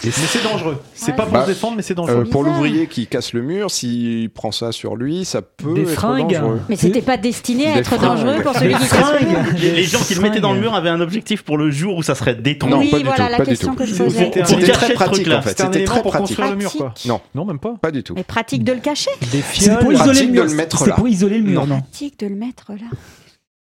mais 0.04 0.12
c'est 0.12 0.44
dangereux. 0.44 0.82
C'est 0.94 1.16
pas 1.16 1.24
pour 1.24 1.34
bah, 1.34 1.46
se 1.46 1.52
défendre, 1.52 1.76
mais 1.76 1.82
c'est 1.82 1.94
euh, 1.94 1.96
dangereux. 1.96 2.24
Pour 2.26 2.44
l'ouvrier 2.44 2.88
qui 2.88 3.08
casse 3.08 3.34
le 3.34 3.42
mur, 3.42 3.72
s'il 3.72 4.30
prend 4.30 4.52
ça 4.52 4.72
sur 4.72 4.96
lui, 4.96 5.26
ça 5.26 5.42
peut 5.42 5.74
des 5.74 5.82
être 5.82 5.92
fringues. 5.92 6.34
dangereux. 6.34 6.62
Mais 6.70 6.76
c'était 6.76 7.02
pas 7.02 7.18
destiné 7.18 7.68
à 7.68 7.78
être 7.78 8.00
dangereux 8.00 8.42
pour 8.42 8.54
celui 8.54 8.74
des 8.74 8.80
qui 8.80 8.90
casse 8.90 9.22
le 9.22 9.28
mur. 9.28 9.40
Les, 9.60 9.72
les 9.72 9.84
gens 9.84 10.00
qui 10.00 10.16
le 10.16 10.22
mettaient 10.22 10.40
dans 10.40 10.54
le 10.54 10.60
mur 10.60 10.74
avaient 10.74 10.90
un 10.90 11.02
objectif 11.02 11.44
pour 11.44 11.58
le 11.58 11.72
jour 11.72 11.98
où 11.98 12.04
ça 12.04 12.16
serait 12.16 12.36
détruit. 12.36 12.72
Non, 12.72 12.88
pas 12.88 12.98
du 12.98 13.04
tout, 13.04 13.12
la 13.18 14.46
C'était 14.46 14.72
très 14.72 14.94
pratique 14.94 15.28
en 15.28 15.42
fait. 15.42 15.58
C'était 15.58 15.84
très 15.84 16.02
pour 16.02 16.12
pratique. 16.12 16.38
Construire 16.38 16.52
le 16.52 16.58
mur, 16.58 16.74
quoi. 16.74 16.94
Non, 17.06 17.22
non, 17.36 17.46
même 17.46 17.60
pas. 17.60 17.76
Pas 17.82 17.92
du 17.92 18.04
tout. 18.04 18.14
Mais 18.16 18.24
pratique 18.24 18.64
de 18.64 18.74
le 18.74 18.80
cacher. 18.80 19.12
C'est 19.54 19.80
pour 19.80 19.94
isoler 19.94 20.24
le 20.24 20.32
mur. 20.32 20.46
C'est 20.50 20.94
pour 20.94 21.08
isoler 21.08 21.40
le 21.40 21.44
mur. 21.44 21.66
Pratique 21.68 22.20
de 22.20 22.28
le 22.28 22.36
mettre 22.36 22.72
là. 22.72 22.88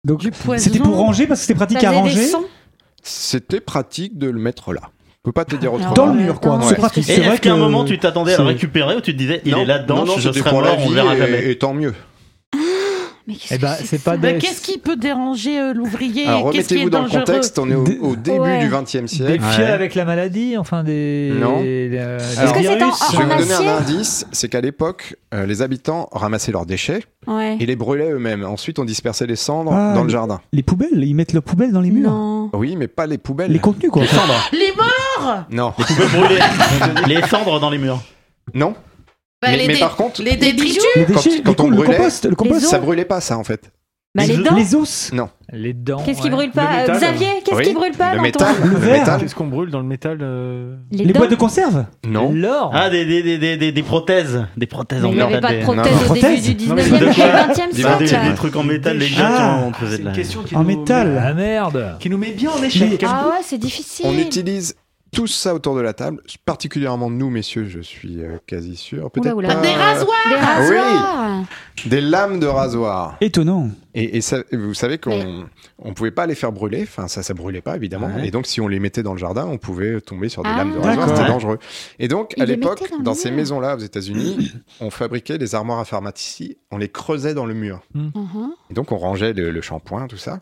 Donc 0.03 0.23
c'était 0.57 0.79
pour 0.79 0.95
ranger 0.95 1.27
parce 1.27 1.41
que 1.41 1.47
c'était 1.47 1.57
pratique 1.57 1.83
à 1.83 1.91
ranger. 1.91 2.31
C'était 3.03 3.61
pratique 3.61 4.17
de 4.17 4.29
le 4.29 4.39
mettre 4.39 4.73
là 4.73 4.81
peux 5.27 5.33
pas 5.33 5.45
te 5.45 5.55
dire 5.57 5.73
autrement. 5.73 5.93
Dans 5.93 6.05
le 6.07 6.21
mur, 6.21 6.39
quoi. 6.39 6.59
C'est 6.93 7.19
est-ce 7.19 7.41
qu'à 7.41 7.53
un 7.53 7.57
moment, 7.57 7.83
tu 7.83 7.97
t'attendais 7.97 8.33
à 8.33 8.37
le 8.37 8.43
récupérer 8.43 8.95
ou 8.95 9.01
tu 9.01 9.13
te 9.13 9.17
disais, 9.17 9.41
il 9.45 9.57
est 9.57 9.65
là-dedans, 9.65 10.05
je 10.17 10.31
serai 10.31 10.51
mort, 10.51 10.77
on 10.79 10.89
verra 10.89 11.15
jamais. 11.17 11.51
Et, 11.51 11.57
tant 11.57 11.73
mieux. 11.73 11.93
Mais 13.27 13.33
qu'est-ce 13.33 13.95
eh 13.95 14.17
ben, 14.17 14.39
qui 14.39 14.47
qu 14.47 14.61
qui 14.61 14.77
peut 14.77 14.95
déranger 14.95 15.59
euh, 15.59 15.73
l'ouvrier 15.73 16.29
Remettez-vous 16.29 16.89
dans 16.89 17.03
le 17.03 17.09
contexte, 17.09 17.59
on 17.59 17.69
est 17.69 17.75
au, 17.75 18.15
début 18.15 18.57
du 18.59 18.69
XXe 18.69 19.05
siècle. 19.11 19.33
Des 19.33 19.39
ouais. 19.39 19.65
avec 19.65 19.95
la 19.95 20.05
maladie, 20.05 20.55
enfin 20.57 20.85
des. 20.85 21.33
Non. 21.37 21.61
Euh, 21.61 22.19
Est-ce 22.19 22.53
que 22.53 22.61
c'est 22.61 22.81
en, 22.81 22.91
Je 23.11 23.17
vais 23.17 23.23
vous 23.25 23.41
donner 23.41 23.67
un 23.67 23.77
indice 23.79 24.25
c'est 24.31 24.47
qu'à 24.47 24.61
l'époque, 24.61 25.17
euh, 25.33 25.45
les 25.45 25.61
habitants 25.61 26.07
ramassaient 26.13 26.53
leurs 26.53 26.65
déchets 26.65 27.03
ouais. 27.27 27.57
et 27.59 27.65
les 27.65 27.75
brûlaient 27.75 28.11
eux-mêmes. 28.11 28.45
Ensuite, 28.45 28.79
on 28.79 28.85
dispersait 28.85 29.27
les 29.27 29.35
cendres 29.35 29.73
ah, 29.73 29.93
dans 29.93 30.03
le 30.05 30.09
jardin. 30.09 30.39
Les 30.53 30.63
poubelles 30.63 31.03
Ils 31.03 31.13
mettent 31.13 31.33
leurs 31.33 31.43
poubelles 31.43 31.73
dans 31.73 31.81
les 31.81 31.91
murs 31.91 32.09
non. 32.09 32.49
Oui, 32.53 32.75
mais 32.77 32.87
pas 32.87 33.07
les 33.07 33.17
poubelles. 33.17 33.51
Les 33.51 33.59
contenus, 33.59 33.91
quoi. 33.91 34.03
Les 34.03 34.07
cendres 34.07 34.49
murs 35.27 35.45
Non. 35.49 35.73
Les 35.77 35.85
poubelles 35.85 36.09
brûlées. 36.09 37.15
les 37.21 37.27
cendres 37.27 37.59
dans 37.59 37.69
les 37.69 37.77
murs. 37.77 38.01
Non. 38.53 38.75
Bah, 39.41 39.49
mais, 39.51 39.57
les 39.57 39.67
mais 39.67 39.79
par 39.79 39.95
contre, 39.95 40.23
les 40.23 40.35
détritus, 40.35 40.83
les 40.95 41.05
quand, 41.43 41.59
on 41.59 41.69
le 41.69 41.75
brûlait, 41.75 41.97
compost, 41.97 42.25
le 42.25 42.35
compost, 42.35 42.65
ça 42.65 42.79
brûlait 42.79 43.05
pas 43.05 43.21
ça 43.21 43.37
en 43.37 43.43
fait. 43.43 43.71
Bah, 44.15 44.23
les, 44.25 44.73
os 44.73 45.11
Non. 45.13 45.29
Les 45.53 45.73
dents. 45.73 46.01
Qu'est-ce 46.03 46.17
qui 46.17 46.23
ouais. 46.25 46.31
brûle 46.31 46.51
pas 46.51 46.87
Xavier, 46.87 47.27
qu'est-ce 47.45 47.55
oui. 47.55 47.65
qui 47.65 47.73
brûle 47.73 47.91
pas 47.91 48.15
Le 48.15 48.21
métal. 48.21 48.55
Le 48.63 48.75
verre. 48.75 49.17
Qu'est-ce 49.19 49.35
qu'on 49.35 49.45
brûle 49.45 49.69
dans 49.69 49.79
le 49.79 49.85
métal. 49.85 50.17
Euh 50.21 50.75
les, 50.91 51.13
boîtes 51.13 51.29
de 51.29 51.35
conserve 51.35 51.85
Non. 52.03 52.31
L'or. 52.33 52.71
Ah, 52.73 52.89
des, 52.89 53.05
des, 53.05 53.37
des, 53.37 53.57
des, 53.57 53.71
des 53.71 53.83
prothèses. 53.83 54.47
Des 54.57 54.65
prothèses 54.65 55.05
en 55.05 55.11
métal. 55.11 55.27
Il 55.29 55.29
n'y 55.29 55.35
avait 55.35 55.41
pas 55.41 55.53
de 55.53 55.61
prothèses 55.61 56.01
non. 56.03 56.11
au 56.11 56.13
début 56.15 56.55
du 56.55 56.65
19e 56.65 56.79
et 56.79 56.99
du 56.99 57.21
20e 57.21 58.05
siècle. 58.05 58.29
Des 58.29 58.35
trucs 58.35 58.55
en 58.55 58.63
métal, 58.63 58.97
les 58.97 59.09
gars. 59.09 59.69
En 60.55 60.63
métal. 60.63 61.13
La 61.13 61.33
merde. 61.35 61.97
Qui 61.99 62.09
nous 62.09 62.17
met 62.17 62.31
bien 62.31 62.49
en 62.49 62.63
échec. 62.63 63.03
Ah 63.07 63.27
ouais, 63.27 63.41
c'est 63.43 63.59
difficile. 63.59 64.07
On 64.07 64.17
utilise 64.17 64.75
tous 65.11 65.27
ça 65.27 65.53
autour 65.53 65.75
de 65.75 65.81
la 65.81 65.93
table, 65.93 66.21
particulièrement 66.45 67.09
nous, 67.09 67.29
messieurs, 67.29 67.65
je 67.65 67.79
suis 67.79 68.21
euh, 68.21 68.38
quasi 68.45 68.75
sûr. 68.75 69.09
Peut-être. 69.11 69.35
Des 69.41 69.73
rasoirs 69.73 71.45
Des 71.85 71.97
ah 71.97 72.01
lames 72.01 72.39
de 72.39 72.45
rasoir. 72.45 73.17
Étonnant. 73.21 73.69
Et, 73.93 74.19
vous 74.51 74.73
savez 74.73 74.97
qu'on 74.97 75.45
ne 75.84 75.93
pouvait 75.93 76.11
pas 76.11 76.27
les 76.27 76.35
faire 76.35 76.51
brûler, 76.51 76.85
ça, 76.85 77.07
ça 77.07 77.34
brûlait 77.34 77.61
pas 77.61 77.75
évidemment. 77.75 78.17
Et 78.19 78.31
donc 78.31 78.45
si 78.45 78.61
on 78.61 78.67
les 78.67 78.79
mettait 78.79 79.03
dans 79.03 79.13
le 79.13 79.19
jardin, 79.19 79.45
on 79.45 79.57
pouvait 79.57 80.01
tomber 80.01 80.29
sur 80.29 80.43
des 80.43 80.49
lames 80.49 80.73
de 80.73 80.79
rasoir, 80.79 81.09
c'était 81.09 81.27
dangereux. 81.27 81.59
Et 81.99 82.07
donc 82.07 82.34
à 82.39 82.45
l'époque, 82.45 82.84
dans, 83.01 83.13
ces 83.13 83.31
maisons-là 83.31 83.75
aux 83.75 83.79
États-Unis, 83.79 84.51
on 84.79 84.89
fabriquait 84.89 85.38
des 85.38 85.55
armoires 85.55 85.79
à 85.79 85.85
pharmacie, 85.85 86.57
on 86.71 86.77
les 86.77 86.89
creusait 86.89 87.34
dans 87.34 87.45
le 87.45 87.53
mur. 87.53 87.81
Hmm. 87.93 88.09
Et 88.69 88.73
donc 88.73 88.91
on 88.91 88.97
rangeait 88.97 89.34
le, 89.34 89.51
le 89.51 89.61
shampoing, 89.61 90.07
tout 90.07 90.17
ça. 90.17 90.41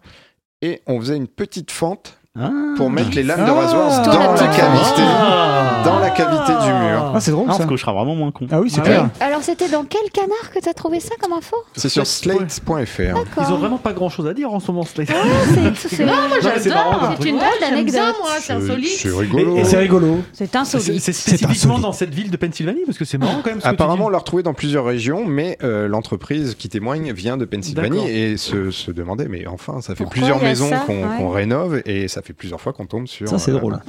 Et 0.62 0.82
on 0.88 1.00
faisait 1.00 1.18
une 1.18 1.28
petite 1.28 1.72
fente 1.72 2.18
ah. 2.38 2.52
Pour 2.76 2.90
mettre 2.90 3.12
les 3.16 3.24
lames 3.24 3.45
de 3.45 3.49
ah. 3.49 3.53
rasoir 3.53 4.02
dans 4.02 4.34
la, 4.34 4.48
cavité, 4.48 5.02
ah. 5.02 5.82
dans 5.86 5.99
la 5.99 6.10
cavité 6.10 6.52
du 6.66 6.74
mur. 6.74 7.16
c'est 7.22 7.32
drôle, 7.32 7.49
ça. 7.53 7.66
couchera 7.66 7.94
vraiment 7.94 8.16
moins 8.16 8.32
con. 8.32 8.45
Ah 8.52 8.60
oui, 8.60 8.70
c'est 8.70 8.82
clair. 8.82 9.10
Alors, 9.22 9.41
c'était 9.41 9.70
dans 9.70 9.86
quel 9.86 10.12
canard 10.12 10.52
que 10.53 10.60
t'as 10.60 10.74
trouvé 10.74 10.99
ça 10.99 11.16
comme 11.22 11.32
info 11.32 11.56
C'est 11.78 11.88
sur 11.88 12.06
slate.fr. 12.06 12.99
Ils 12.99 13.53
ont 13.53 13.57
vraiment 13.57 13.78
pas 13.78 13.94
grand 13.94 14.10
chose 14.10 14.28
à 14.28 14.34
dire 14.34 14.52
en 14.52 14.60
ce 14.60 14.70
moment, 14.70 14.84
Slate. 14.84 15.14
Oh, 15.14 15.28
c'est 15.76 16.06
Non, 16.06 16.28
moi 16.28 16.40
j'adore. 16.41 17.16
C'est 17.22 17.30
une 17.30 17.38
drôle 17.38 17.60
d'anecdote. 17.62 18.16
C'est 18.41 18.53
insolite. 18.53 18.98
C'est 18.98 19.16
rigolo. 19.16 19.56
Et 19.56 19.64
c'est 19.64 19.78
rigolo. 19.78 20.20
C'est 20.34 20.56
insolite. 20.57 21.02
C'est 21.02 21.14
spécifiquement 21.14 21.80
dans 21.80 21.94
cette 21.94 22.14
ville 22.14 22.32
de 22.32 22.38
Pennsylvanie, 22.38 22.82
parce 22.86 22.98
que 22.98 23.06
c'est 23.06 23.18
marrant 23.18 23.40
quand 23.41 23.52
même. 23.52 23.62
Apparemment, 23.64 24.07
on 24.07 24.10
l'a 24.10 24.18
retrouvé 24.18 24.44
dans 24.44 24.53
plusieurs 24.53 24.84
régions, 24.84 25.24
mais 25.26 25.57
euh, 25.64 25.88
l'entreprise 25.88 26.56
qui 26.56 26.68
témoigne 26.68 27.14
vient 27.14 27.38
de 27.38 27.45
Pennsylvanie 27.45 28.10
et 28.10 28.36
se 28.36 28.91
demandait, 28.91 29.30
mais 29.30 29.48
enfin, 29.48 29.80
ça 29.80 29.95
fait 29.95 30.06
plusieurs 30.06 30.41
maisons 30.41 30.70
qu'on 30.86 31.30
rénove 31.30 31.82
et 31.86 32.10
ça 32.10 32.22
fait 32.26 32.34
plusieurs 32.34 32.62
fois 32.62 32.74
qu'on 32.74 32.86
tombe 32.86 33.08
sur. 33.08 33.28
Ça, 33.28 33.40
c'est 33.40 33.52
euh, 33.52 33.60
drôle. 33.60 33.80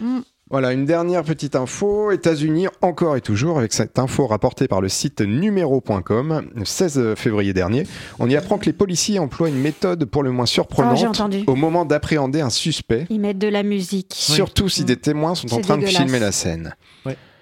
Mm. 0.00 0.20
Voilà, 0.50 0.72
une 0.72 0.84
dernière 0.84 1.22
petite 1.22 1.54
info. 1.54 2.10
États-Unis, 2.10 2.66
encore 2.82 3.16
et 3.16 3.20
toujours, 3.20 3.58
avec 3.58 3.72
cette 3.72 4.00
info 4.00 4.26
rapportée 4.26 4.66
par 4.66 4.80
le 4.80 4.88
site 4.88 5.20
numéro.com, 5.20 6.42
le 6.54 6.64
16 6.64 7.14
février 7.14 7.52
dernier, 7.52 7.84
on 8.18 8.28
y 8.28 8.34
apprend 8.34 8.58
que 8.58 8.66
les 8.66 8.72
policiers 8.72 9.20
emploient 9.20 9.48
une 9.48 9.60
méthode 9.60 10.06
pour 10.06 10.24
le 10.24 10.32
moins 10.32 10.46
surprenante 10.46 11.22
oh, 11.46 11.52
au 11.52 11.54
moment 11.54 11.84
d'appréhender 11.84 12.40
un 12.40 12.50
suspect. 12.50 13.06
Ils 13.10 13.20
mettent 13.20 13.38
de 13.38 13.46
la 13.46 13.62
musique. 13.62 14.12
Surtout 14.12 14.68
si 14.68 14.82
mm. 14.82 14.86
des 14.86 14.96
témoins 14.96 15.34
sont 15.36 15.54
en 15.54 15.60
train 15.60 15.78
de 15.78 15.86
filmer 15.86 16.18
la 16.18 16.32
scène. 16.32 16.74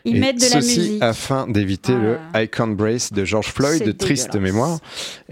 Ils 0.04 0.20
mettent 0.20 0.36
de 0.36 0.40
ceci 0.40 0.76
la 0.76 0.82
musique. 0.82 1.02
afin 1.02 1.48
d'éviter 1.48 1.92
voilà. 1.92 2.08
le 2.08 2.18
ah. 2.34 2.42
Icon 2.42 2.68
Brace 2.68 3.12
de 3.12 3.24
George 3.24 3.48
Floyd, 3.48 3.82
de 3.82 3.92
triste 3.92 4.36
mémoire. 4.36 4.78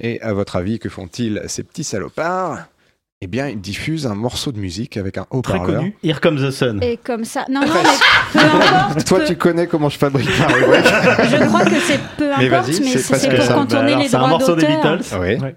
Et 0.00 0.20
à 0.22 0.32
votre 0.32 0.56
avis, 0.56 0.78
que 0.78 0.88
font-ils 0.88 1.42
ces 1.46 1.62
petits 1.62 1.84
salopards? 1.84 2.66
eh 3.22 3.26
bien, 3.28 3.48
il 3.48 3.58
diffuse 3.60 4.06
un 4.06 4.14
morceau 4.14 4.52
de 4.52 4.58
musique 4.58 4.98
avec 4.98 5.16
un 5.16 5.26
haut-parleur. 5.30 5.64
Très 5.64 5.74
connu. 5.74 5.96
Here 6.02 6.20
Comes 6.20 6.36
the 6.36 6.50
Sun. 6.50 6.82
Et 6.82 6.98
comme 6.98 7.24
ça. 7.24 7.46
Non, 7.48 7.60
non, 7.60 7.68
mais 7.72 7.80
peu 8.32 8.38
importe. 8.46 9.04
Toi, 9.06 9.20
tu 9.24 9.36
connais 9.36 9.66
comment 9.66 9.88
je 9.88 9.96
fabrique 9.96 10.28
ma 10.38 10.46
rubrique. 10.48 10.84
Je 10.84 11.46
crois 11.46 11.64
que 11.64 11.80
c'est 11.80 12.00
peu 12.18 12.30
importe, 12.30 12.68
mais, 12.68 12.80
mais 12.80 12.98
c'est 12.98 13.46
pour 13.46 13.54
contourner 13.54 13.96
les 13.96 14.08
droits 14.08 14.08
d'auteur. 14.08 14.10
C'est 14.10 14.16
un 14.16 14.26
morceau 14.26 14.56
des 14.56 14.66
Beatles. 14.66 15.02
Oui. 15.18 15.52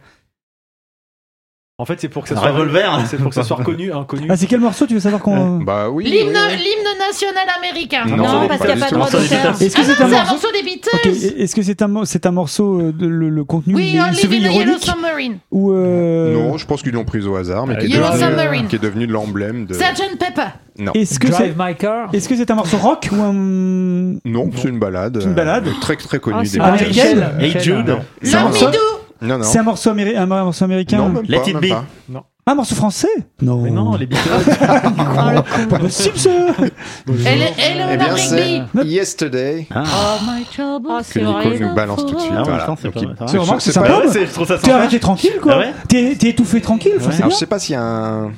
En 1.80 1.86
fait, 1.86 1.98
c'est 2.02 2.10
pour 2.10 2.24
que 2.24 2.30
ça 2.30 2.36
soit 2.36 2.50
revolver. 2.50 2.94
Hein. 2.94 3.06
C'est 3.08 3.16
pour 3.16 3.30
que 3.30 3.36
ça 3.36 3.44
soit 3.44 3.56
reconnu, 3.56 3.94
hein, 3.94 4.00
inconnu. 4.02 4.28
Ah, 4.30 4.36
c'est 4.36 4.48
quel 4.48 4.60
morceau 4.60 4.86
tu 4.86 4.96
veux 4.96 5.00
savoir 5.00 5.22
qu'on 5.22 5.60
Bah 5.60 5.90
oui. 5.90 6.04
L'hymne, 6.04 6.34
national 6.34 7.48
américain. 7.58 8.04
Non, 8.06 8.50
parce 8.50 8.60
qu'il 8.60 8.76
n'y 8.76 8.82
a 8.82 8.86
pas 8.86 8.92
de 8.92 8.96
droit 8.96 9.10
d'auteur. 9.10 9.62
Est-ce 9.62 9.76
que 9.78 9.82
ah, 9.82 9.86
c'est 9.86 10.04
un, 10.04 10.08
morceau... 10.10 10.48
un, 10.50 10.52
des 10.52 10.64
Beatles. 10.64 11.38
Est-ce 11.38 11.56
que 11.56 11.62
c'est 11.62 11.82
un, 11.82 12.04
c'est 12.04 12.26
un 12.26 12.32
morceau 12.32 12.82
euh, 12.82 12.92
de, 12.92 13.08
le, 13.08 13.44
contenu 13.46 13.76
Oui, 13.76 13.98
on 13.98 14.12
Living 14.12 14.46
in 14.46 14.52
Yellow 14.52 14.78
Submarine. 14.78 15.38
Euh, 15.54 16.34
non, 16.34 16.58
je 16.58 16.66
pense 16.66 16.84
qu'ils 16.84 16.92
l'ont 16.92 17.06
prise 17.06 17.26
au 17.26 17.38
hasard, 17.38 17.66
mais 17.66 17.76
euh, 17.76 17.78
qui, 17.78 17.86
est 17.86 17.98
devenu, 17.98 18.68
qui 18.68 18.76
est 18.76 18.80
devenu 18.80 19.08
l'emblème 19.08 19.66
de. 19.66 19.74
Sgt 19.74 20.20
Pepper. 20.20 20.50
Non. 20.78 20.92
Est-ce 20.94 21.18
que 21.18 21.32
c'est 21.32 21.56
Est-ce 22.14 22.28
que 22.28 22.36
c'est 22.36 22.52
un 22.52 22.56
morceau 22.56 22.78
rock 22.78 23.08
ou 23.14 23.22
un 23.22 23.34
Non, 23.34 24.50
c'est 24.54 24.68
une 24.68 24.80
balade. 24.80 25.22
Une 25.24 25.34
balade 25.34 25.70
très 25.80 25.96
très 25.96 26.18
ah, 26.18 26.20
connue 26.20 26.48
des 26.50 26.60
Beatles. 26.60 27.24
Et 27.40 27.58
Jude. 27.58 28.00
L'homme 28.22 28.52
non, 29.22 29.38
non. 29.38 29.44
C'est 29.44 29.60
un 29.60 29.64
morceau, 29.64 29.90
un 29.92 30.26
morceau 30.26 30.66
américain 30.66 31.14
Let 31.28 31.50
it 31.50 31.58
be. 31.58 31.74
Un 32.50 32.56
morceau 32.56 32.74
français 32.74 33.08
Non. 33.44 33.62
Mais 33.62 33.70
non, 33.70 33.96
les 33.96 34.08
Beatles. 34.08 34.28
Oh, 35.22 35.42
ah, 35.72 35.78
possible, 35.80 36.18
ça 36.18 36.30
Elle 37.08 37.54
eh 37.94 37.98
bien, 37.98 38.84
Yesterday. 38.84 39.68
Oh, 39.76 39.82
que 40.42 41.04
c'est 41.04 41.22
Nico 41.22 41.50
nous 41.60 41.76
balance 41.76 42.06
tout 42.06 42.16
de 42.16 42.20
suite. 42.20 42.34
Ah, 43.20 43.56
c'est 43.60 43.70
c'est 44.58 44.72
arrêté 44.72 45.00
tranquille, 45.00 45.40
quoi. 45.42 45.62
Ah 45.64 45.72
t'es 45.88 46.14
étouffé 46.14 46.62
tranquille, 46.62 46.94
je 47.00 47.30
sais 47.30 47.46
pas 47.46 47.60
s'il 47.60 47.74
y 47.74 47.76
a 47.76 47.84
un 47.84 48.32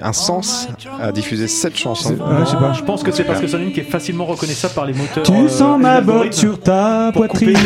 un 0.00 0.12
sens 0.12 0.68
à 1.00 1.10
diffuser 1.10 1.48
cette 1.48 1.76
chanson. 1.76 2.16
Je, 2.16 2.82
pense 2.82 3.02
que 3.02 3.10
c'est 3.10 3.24
parce 3.24 3.40
que 3.40 3.46
c'est 3.46 3.60
une 3.60 3.72
qui 3.72 3.80
est 3.80 3.84
facilement 3.84 4.24
reconnaissable 4.24 4.74
par 4.74 4.86
les 4.86 4.92
moteurs. 4.92 5.24
Tu 5.24 5.32
euh, 5.32 5.48
sens 5.48 5.80
ma 5.80 6.00
botte 6.00 6.32
sur 6.32 6.60
ta 6.60 7.10
poitrine. 7.12 7.56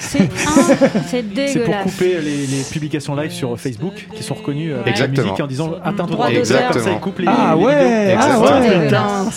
C'est 0.00 1.22
dégueulasse. 1.22 1.52
C'est 1.52 1.60
pour 1.60 1.78
couper 1.82 2.20
les, 2.20 2.62
publications 2.70 3.14
live 3.14 3.30
sur 3.30 3.58
Facebook 3.58 4.06
qui 4.14 4.22
sont 4.22 4.34
reconnues 4.34 4.72
euh, 4.72 4.82
en 5.40 5.46
disant 5.46 5.72
atteint 5.82 6.04
droit 6.04 6.28
de 6.28 6.36
Exactement. 6.36 6.84
Ça, 6.84 6.90
coupe 7.00 7.18
les, 7.20 7.26
ah, 7.28 7.56
ouais. 7.56 8.16
ah 8.18 8.40
ouais. 8.40 8.90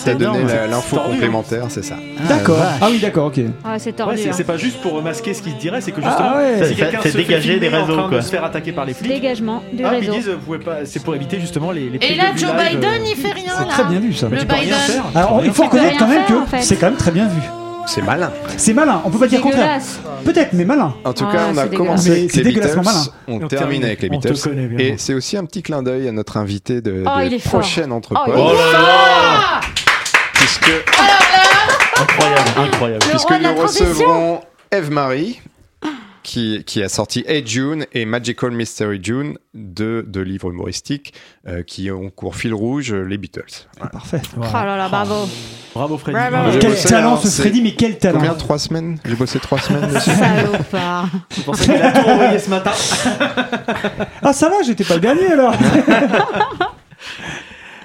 T'as 0.04 0.14
donné 0.14 0.40
l'info 0.70 0.98
complémentaire, 0.98 1.66
c'est 1.70 1.84
ça. 1.84 1.96
D'accord. 2.28 2.58
Ah 2.82 2.88
oui, 2.90 3.00
d'accord, 3.00 3.28
ok. 3.28 3.42
C'est 3.78 4.44
pas 4.46 4.58
juste 4.58 4.82
pour 4.82 5.02
masquer 5.02 5.34
ce 5.34 5.42
qui 5.42 5.52
se 5.52 5.56
dirait, 5.56 5.82
c'est 5.82 5.92
que 5.92 6.02
justement, 6.02 6.32
ah 6.34 6.42
c'est 6.62 6.76
quelqu'un 6.76 7.58
des 7.60 7.68
réseaux, 7.70 8.08
quoi. 8.10 8.22
se 8.22 8.30
faire 8.30 8.44
attaquer 8.44 8.72
par 8.72 8.86
les 8.86 8.94
flics. 8.94 9.10
Dégagement 9.10 9.64
du. 9.72 9.84
Ah, 9.84 9.92
c'est 10.86 11.04
pour 11.04 11.16
éviter 11.16 11.40
justement 11.40 11.72
et 12.02 12.16
là, 12.16 12.36
Joe 12.36 12.52
Biden, 12.52 12.84
euh, 12.84 13.08
il 13.10 13.16
fait 13.16 13.32
rien. 13.32 13.54
C'est 13.58 13.68
très 13.68 13.84
bien 13.86 14.00
vu 14.00 14.14
ça. 14.14 14.28
Le 14.30 14.44
Biden. 14.44 14.76
Alors, 15.16 15.42
il 15.44 15.52
faut 15.52 15.64
reconnaître 15.64 15.98
quand 15.98 16.08
même 16.08 16.26
que 16.26 16.62
c'est 16.62 16.76
quand 16.76 16.88
même 16.88 16.98
très 16.98 17.12
bien 17.12 17.28
vu. 17.28 17.42
C'est 17.88 18.02
malin. 18.02 18.32
C'est 18.58 18.74
malin, 18.74 19.02
on 19.06 19.10
peut 19.10 19.18
pas 19.18 19.28
dire 19.28 19.42
contraire. 19.42 19.80
Peut-être, 20.26 20.52
mais 20.52 20.66
malin. 20.66 20.94
En 21.06 21.14
tout 21.14 21.26
cas, 21.26 21.46
ah, 21.48 21.52
on 21.54 21.58
a 21.58 21.68
commencé 21.68 22.12
avec 22.12 22.34
les 22.36 22.44
Beatles, 22.44 22.82
on, 23.28 23.48
termine 23.48 23.86
avec 23.86 24.02
les 24.02 24.10
Beatles. 24.10 24.36
Et 24.78 24.96
c'est 24.98 25.14
aussi 25.14 25.38
un 25.38 25.46
petit 25.46 25.64
clin 25.64 25.82
d'œil 25.82 26.08
à 26.10 26.12
notre 26.12 26.36
invité 26.36 26.82
de, 26.82 27.04
oh, 27.06 27.38
prochaine 27.48 27.94
entreprise. 27.94 28.36
Oh, 28.38 28.52
oh 28.52 28.72
là 28.74 28.80
là 28.82 29.62
Puisque... 30.34 30.68
Là 30.68 31.18
Incroyable, 32.00 32.50
incroyable. 32.58 33.06
Puisque 33.10 33.32
nous 33.32 33.56
recevrons 33.56 34.42
Eve 34.72 34.92
Marie, 34.92 35.40
qui, 36.28 36.64
qui 36.66 36.84
a 36.84 36.90
sorti 36.90 37.24
Hey 37.26 37.42
June 37.48 37.86
et 37.94 38.06
Magical 38.06 38.52
Mystery 38.52 39.00
June, 39.02 39.38
deux, 39.54 40.04
deux 40.04 40.24
livres 40.24 40.52
humoristiques 40.52 41.14
euh, 41.48 41.64
qui 41.64 41.90
ont 41.90 42.10
cours 42.10 42.36
fil 42.36 42.54
rouge 42.54 42.92
euh, 42.92 43.04
les 43.04 43.18
Beatles. 43.18 43.46
Voilà. 43.78 43.92
Parfait. 43.92 44.22
Oh 44.36 44.42
là 44.42 44.76
là, 44.76 44.90
bravo. 44.90 45.30
Bravo 45.74 45.98
Freddy. 45.98 46.18
Bravo. 46.30 46.52
J'ai 46.52 46.60
Quel 46.60 46.76
talent 46.76 47.08
alors, 47.12 47.26
ce 47.26 47.42
Freddy, 47.42 47.62
mais 47.62 47.76
quel 47.76 47.98
talent 47.98 48.20
Combien 48.20 48.34
Trois 48.34 48.60
semaines? 48.60 49.00
J'ai 49.06 49.16
bossé 49.16 49.40
trois 49.40 49.58
semaines 49.60 49.90
dessus. 49.90 50.12
Salopard. 50.12 51.08
Pour 51.46 51.56
ça 51.56 51.64
qu'il 51.64 51.82
a 51.82 51.94
tout 51.94 52.10
envoyé 52.10 52.40
ce 52.40 52.50
matin. 52.50 52.72
Ah 54.22 54.34
ça 54.34 54.50
va, 54.50 54.56
j'étais 54.66 54.84
pas 54.84 54.96
le 54.96 55.00
dernier 55.00 55.28
alors 55.28 55.54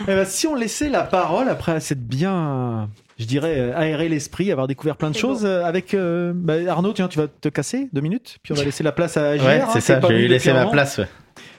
Eh 0.01 0.06
ben, 0.06 0.24
si 0.24 0.48
on 0.48 0.56
laissait 0.56 0.89
la 0.89 1.02
parole 1.02 1.48
après 1.48 1.78
cette 1.78 2.05
bien, 2.05 2.89
je 3.22 3.26
dirais, 3.26 3.54
euh, 3.56 3.78
aérer 3.78 4.08
l'esprit, 4.08 4.50
avoir 4.52 4.66
découvert 4.66 4.96
plein 4.96 5.10
de 5.10 5.16
choses 5.16 5.44
euh, 5.44 5.64
avec 5.64 5.94
euh, 5.94 6.32
bah, 6.34 6.54
Arnaud, 6.68 6.92
tiens, 6.92 7.08
tu 7.08 7.18
vas 7.18 7.26
te 7.28 7.48
casser 7.48 7.88
deux 7.92 8.00
minutes, 8.00 8.38
puis 8.42 8.52
on 8.52 8.56
va 8.56 8.64
laisser 8.66 8.82
la 8.84 8.92
place 8.92 9.16
à 9.16 9.36
JR. 9.38 9.44
Ouais, 9.44 9.60
hein, 9.60 9.68
c'est 9.72 9.78
qui 9.80 9.84
ça, 9.86 10.00
je 10.02 10.06
vais 10.06 10.18
lui 10.18 10.28
laisser 10.28 10.52
ma 10.52 10.66
place. 10.66 10.98
ouais. 10.98 11.08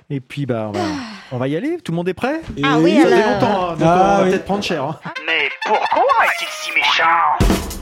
Et 0.10 0.19
puis 0.19 0.45
bah 0.45 0.65
on 0.68 0.72
va, 0.77 0.84
on 1.31 1.38
va 1.38 1.48
y 1.48 1.56
aller. 1.56 1.77
Tout 1.84 1.94
le 1.94 1.95
monde 1.95 2.10
est 2.10 2.14
prêt? 2.14 2.41
Ah 2.61 2.77
oui, 2.77 2.99
Ça 3.02 3.07
fait 3.07 3.23
longtemps, 3.34 3.69
hein, 3.69 3.73
donc 3.73 3.81
Ah 3.84 3.95
on 3.95 4.18
va 4.18 4.23
oui. 4.23 4.30
peut-être 4.31 4.45
prendre 4.45 4.64
cher. 4.64 4.84
hein. 4.84 4.99
Mais 5.26 5.49
pourquoi 5.65 6.26
est-il 6.26 6.48
si 6.49 6.72
méchant? 6.76 7.73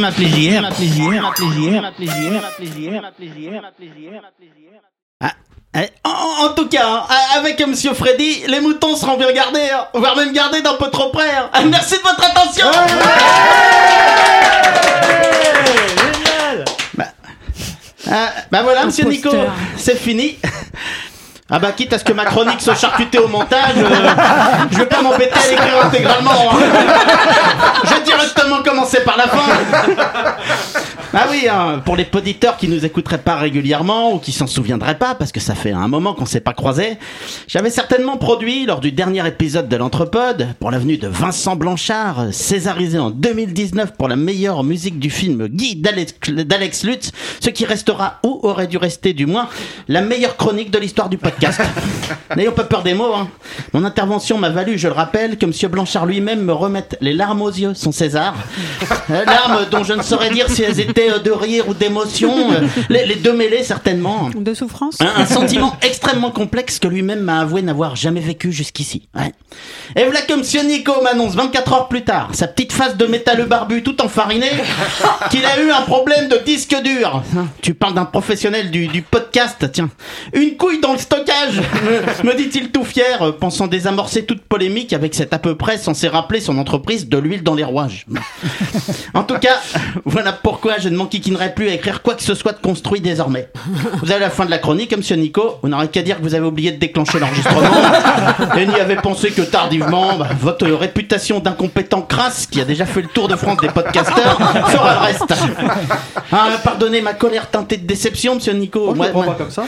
M'appeler 0.00 0.28
JR, 0.28 0.60
m'appeler 0.62 0.86
JR, 0.88 1.22
m'appeler 1.22 1.46
JR, 1.48 1.80
m'appeler 1.82 2.06
JR, 2.06 2.40
m'appeler 2.42 2.66
JR, 2.66 3.02
m'appeler 3.02 3.28
JR, 3.28 3.62
m'appeler 3.62 3.88
JR, 3.88 4.22
m'appeler 4.22 4.50
JR. 4.54 4.80
Ah, 5.20 5.32
eh, 5.74 5.88
en, 6.04 6.46
en 6.46 6.54
tout 6.54 6.68
cas, 6.68 7.06
hein, 7.08 7.16
avec 7.36 7.60
Monsieur 7.66 7.94
Freddy, 7.94 8.44
les 8.46 8.60
moutons 8.60 8.94
seront 8.96 9.16
bien 9.16 9.32
gardés, 9.32 9.68
hein, 9.72 9.86
voire 9.94 10.16
même 10.16 10.32
gardés 10.32 10.60
d'un 10.62 10.74
peu 10.74 10.90
trop 10.90 11.10
près. 11.10 11.30
hein. 11.34 11.50
Merci 11.70 11.94
de 11.96 12.02
votre 12.02 12.24
attention. 12.24 12.66
Bah, 16.94 17.04
ah, 18.10 18.32
bah 18.50 18.62
voilà, 18.62 18.86
Monsieur 18.86 19.04
Nico, 19.04 19.30
c'est 19.76 19.96
fini. 19.98 20.38
Ah 21.48 21.60
bah 21.60 21.70
quitte 21.76 21.92
à 21.92 21.98
ce 21.98 22.02
que 22.04 22.12
ma 22.12 22.24
chronique 22.24 22.60
soit 22.60 22.74
charcutée 22.74 23.18
au 23.20 23.28
montage, 23.28 23.76
euh, 23.76 24.08
je 24.72 24.78
vais 24.78 24.86
pas 24.86 25.00
m'embêter 25.00 25.32
à 25.38 25.48
l'écrire 25.48 25.84
intégralement. 25.84 26.50
hein. 26.52 26.56
Je 27.84 27.94
vais 27.94 28.00
directement 28.00 28.62
commencer 28.64 29.00
par 29.04 29.16
la 29.16 29.28
fin. 29.28 29.44
Ah 31.18 31.28
oui, 31.30 31.48
hein, 31.50 31.80
pour 31.82 31.96
les 31.96 32.06
auditeurs 32.14 32.58
qui 32.58 32.68
nous 32.68 32.84
écouteraient 32.84 33.16
pas 33.16 33.36
régulièrement 33.36 34.12
ou 34.12 34.18
qui 34.18 34.32
s'en 34.32 34.46
souviendraient 34.46 34.98
pas, 34.98 35.14
parce 35.14 35.32
que 35.32 35.40
ça 35.40 35.54
fait 35.54 35.72
un 35.72 35.88
moment 35.88 36.12
qu'on 36.12 36.26
s'est 36.26 36.40
pas 36.40 36.52
croisés, 36.52 36.98
j'avais 37.48 37.70
certainement 37.70 38.18
produit 38.18 38.66
lors 38.66 38.80
du 38.80 38.92
dernier 38.92 39.26
épisode 39.26 39.66
de 39.66 39.76
l'Entrepode, 39.76 40.48
pour 40.60 40.70
l'avenue 40.70 40.98
de 40.98 41.08
Vincent 41.08 41.56
Blanchard, 41.56 42.26
césarisé 42.32 42.98
en 42.98 43.08
2019 43.08 43.92
pour 43.96 44.08
la 44.08 44.16
meilleure 44.16 44.62
musique 44.62 44.98
du 44.98 45.08
film 45.08 45.46
Guy 45.48 45.76
d'Alex 45.76 46.84
Lutz, 46.84 47.12
ce 47.40 47.48
qui 47.48 47.64
restera 47.64 48.18
ou 48.22 48.40
aurait 48.42 48.66
dû 48.66 48.76
rester 48.76 49.14
du 49.14 49.24
moins 49.24 49.48
la 49.88 50.02
meilleure 50.02 50.36
chronique 50.36 50.70
de 50.70 50.78
l'histoire 50.78 51.08
du 51.08 51.16
podcast. 51.16 51.62
N'ayons 52.36 52.52
pas 52.52 52.64
peur 52.64 52.82
des 52.82 52.92
mots. 52.92 53.14
hein. 53.14 53.28
Mon 53.72 53.84
intervention 53.86 54.36
m'a 54.36 54.50
valu, 54.50 54.76
je 54.76 54.88
le 54.88 54.92
rappelle, 54.94 55.38
que 55.38 55.46
Monsieur 55.46 55.68
Blanchard 55.68 56.04
lui-même 56.04 56.42
me 56.42 56.52
remette 56.52 56.98
les 57.00 57.14
larmes 57.14 57.40
aux 57.40 57.50
yeux, 57.50 57.72
son 57.72 57.90
César. 57.92 58.34
Euh, 59.08 59.24
larmes 59.24 59.66
dont 59.70 59.84
je 59.84 59.92
ne 59.92 60.02
saurais 60.02 60.30
dire 60.30 60.50
si 60.50 60.64
elles 60.64 60.80
étaient 60.80 61.05
euh, 61.10 61.18
de 61.18 61.30
rire 61.30 61.68
ou 61.68 61.74
d'émotion, 61.74 62.50
euh, 62.52 62.66
les, 62.88 63.06
les 63.06 63.16
deux 63.16 63.32
mêlés 63.32 63.62
certainement. 63.62 64.30
De 64.34 64.54
souffrance 64.54 64.98
Un, 65.00 65.22
un 65.22 65.26
sentiment 65.26 65.76
extrêmement 65.82 66.30
complexe 66.30 66.78
que 66.78 66.88
lui-même 66.88 67.20
m'a 67.20 67.40
avoué 67.40 67.62
n'avoir 67.62 67.96
jamais 67.96 68.20
vécu 68.20 68.52
jusqu'ici. 68.52 69.08
Ouais. 69.14 69.32
Et 69.96 70.04
voilà 70.04 70.22
que 70.22 70.34
Monsieur 70.34 70.62
Nico 70.62 70.92
m'annonce 71.02 71.34
24 71.34 71.72
heures 71.72 71.88
plus 71.88 72.02
tard, 72.04 72.30
sa 72.32 72.46
petite 72.48 72.72
face 72.72 72.96
de 72.96 73.06
métalleux 73.06 73.44
barbu 73.46 73.82
tout 73.82 74.00
enfariné, 74.02 74.48
qu'il 75.30 75.44
a 75.44 75.60
eu 75.60 75.70
un 75.70 75.82
problème 75.82 76.28
de 76.28 76.38
disque 76.44 76.76
dur. 76.82 77.22
Tu 77.62 77.74
parles 77.74 77.94
d'un 77.94 78.04
professionnel 78.04 78.70
du, 78.70 78.86
du 78.88 79.02
podcast, 79.02 79.70
tiens. 79.72 79.90
Une 80.34 80.56
couille 80.56 80.80
dans 80.80 80.92
le 80.92 80.98
stockage, 80.98 81.60
me, 82.22 82.28
me 82.30 82.34
dit-il 82.36 82.70
tout 82.70 82.84
fier, 82.84 83.22
euh, 83.22 83.32
pensant 83.32 83.66
désamorcer 83.66 84.24
toute 84.24 84.42
polémique 84.42 84.92
avec 84.92 85.14
cet 85.14 85.32
à 85.32 85.38
peu 85.38 85.54
près 85.56 85.78
censé 85.78 86.08
rappeler 86.08 86.40
son 86.40 86.58
entreprise 86.58 87.08
de 87.08 87.18
l'huile 87.18 87.42
dans 87.42 87.54
les 87.54 87.64
rouages. 87.64 88.06
En 89.14 89.22
tout 89.24 89.38
cas, 89.38 89.60
voilà 90.04 90.32
pourquoi 90.32 90.78
je 90.78 90.88
ne 90.88 90.95
m'enquiquinerai 90.96 91.54
plus 91.54 91.68
à 91.68 91.74
écrire 91.74 92.02
quoi 92.02 92.14
que 92.14 92.22
ce 92.22 92.34
soit 92.34 92.52
de 92.52 92.58
construit 92.60 93.00
désormais. 93.00 93.48
Vous 94.02 94.10
avez 94.10 94.20
la 94.20 94.30
fin 94.30 94.44
de 94.44 94.50
la 94.50 94.58
chronique, 94.58 94.96
monsieur 94.96 95.16
Nico. 95.16 95.58
Vous 95.62 95.68
n'aurez 95.68 95.88
qu'à 95.88 96.02
dire 96.02 96.18
que 96.18 96.22
vous 96.22 96.34
avez 96.34 96.46
oublié 96.46 96.72
de 96.72 96.78
déclencher 96.78 97.18
l'enregistrement 97.18 97.68
et 98.56 98.66
n'y 98.66 98.74
avez 98.74 98.96
pensé 98.96 99.30
que 99.30 99.42
tardivement. 99.42 100.16
Bah, 100.16 100.28
votre 100.40 100.66
réputation 100.68 101.40
d'incompétent 101.40 102.02
crasse, 102.02 102.46
qui 102.46 102.60
a 102.60 102.64
déjà 102.64 102.86
fait 102.86 103.02
le 103.02 103.08
tour 103.08 103.28
de 103.28 103.36
France 103.36 103.58
des 103.60 103.68
podcasteurs, 103.68 104.38
fera 104.68 104.94
le 104.94 105.00
reste. 105.00 105.34
Ah, 106.32 106.48
pardonnez 106.62 107.00
ma 107.00 107.14
colère 107.14 107.50
teintée 107.50 107.76
de 107.76 107.86
déception, 107.86 108.36
monsieur 108.36 108.52
Nico. 108.52 108.86
Oh, 108.90 108.94
Moi- 108.94 109.08
pas 109.08 109.34
comme 109.34 109.50
ça. 109.50 109.64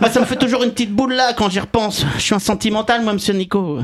moi, 0.00 0.10
ça 0.10 0.20
me 0.20 0.24
fait 0.24 0.36
toujours 0.36 0.62
une 0.62 0.70
petite 0.70 0.92
boule 0.92 1.14
là 1.14 1.32
quand 1.36 1.50
j'y 1.50 1.60
repense. 1.60 2.04
Je 2.16 2.22
suis 2.22 2.34
un 2.34 2.38
sentimental, 2.38 3.02
moi, 3.02 3.12
monsieur 3.12 3.34
Nico. 3.34 3.78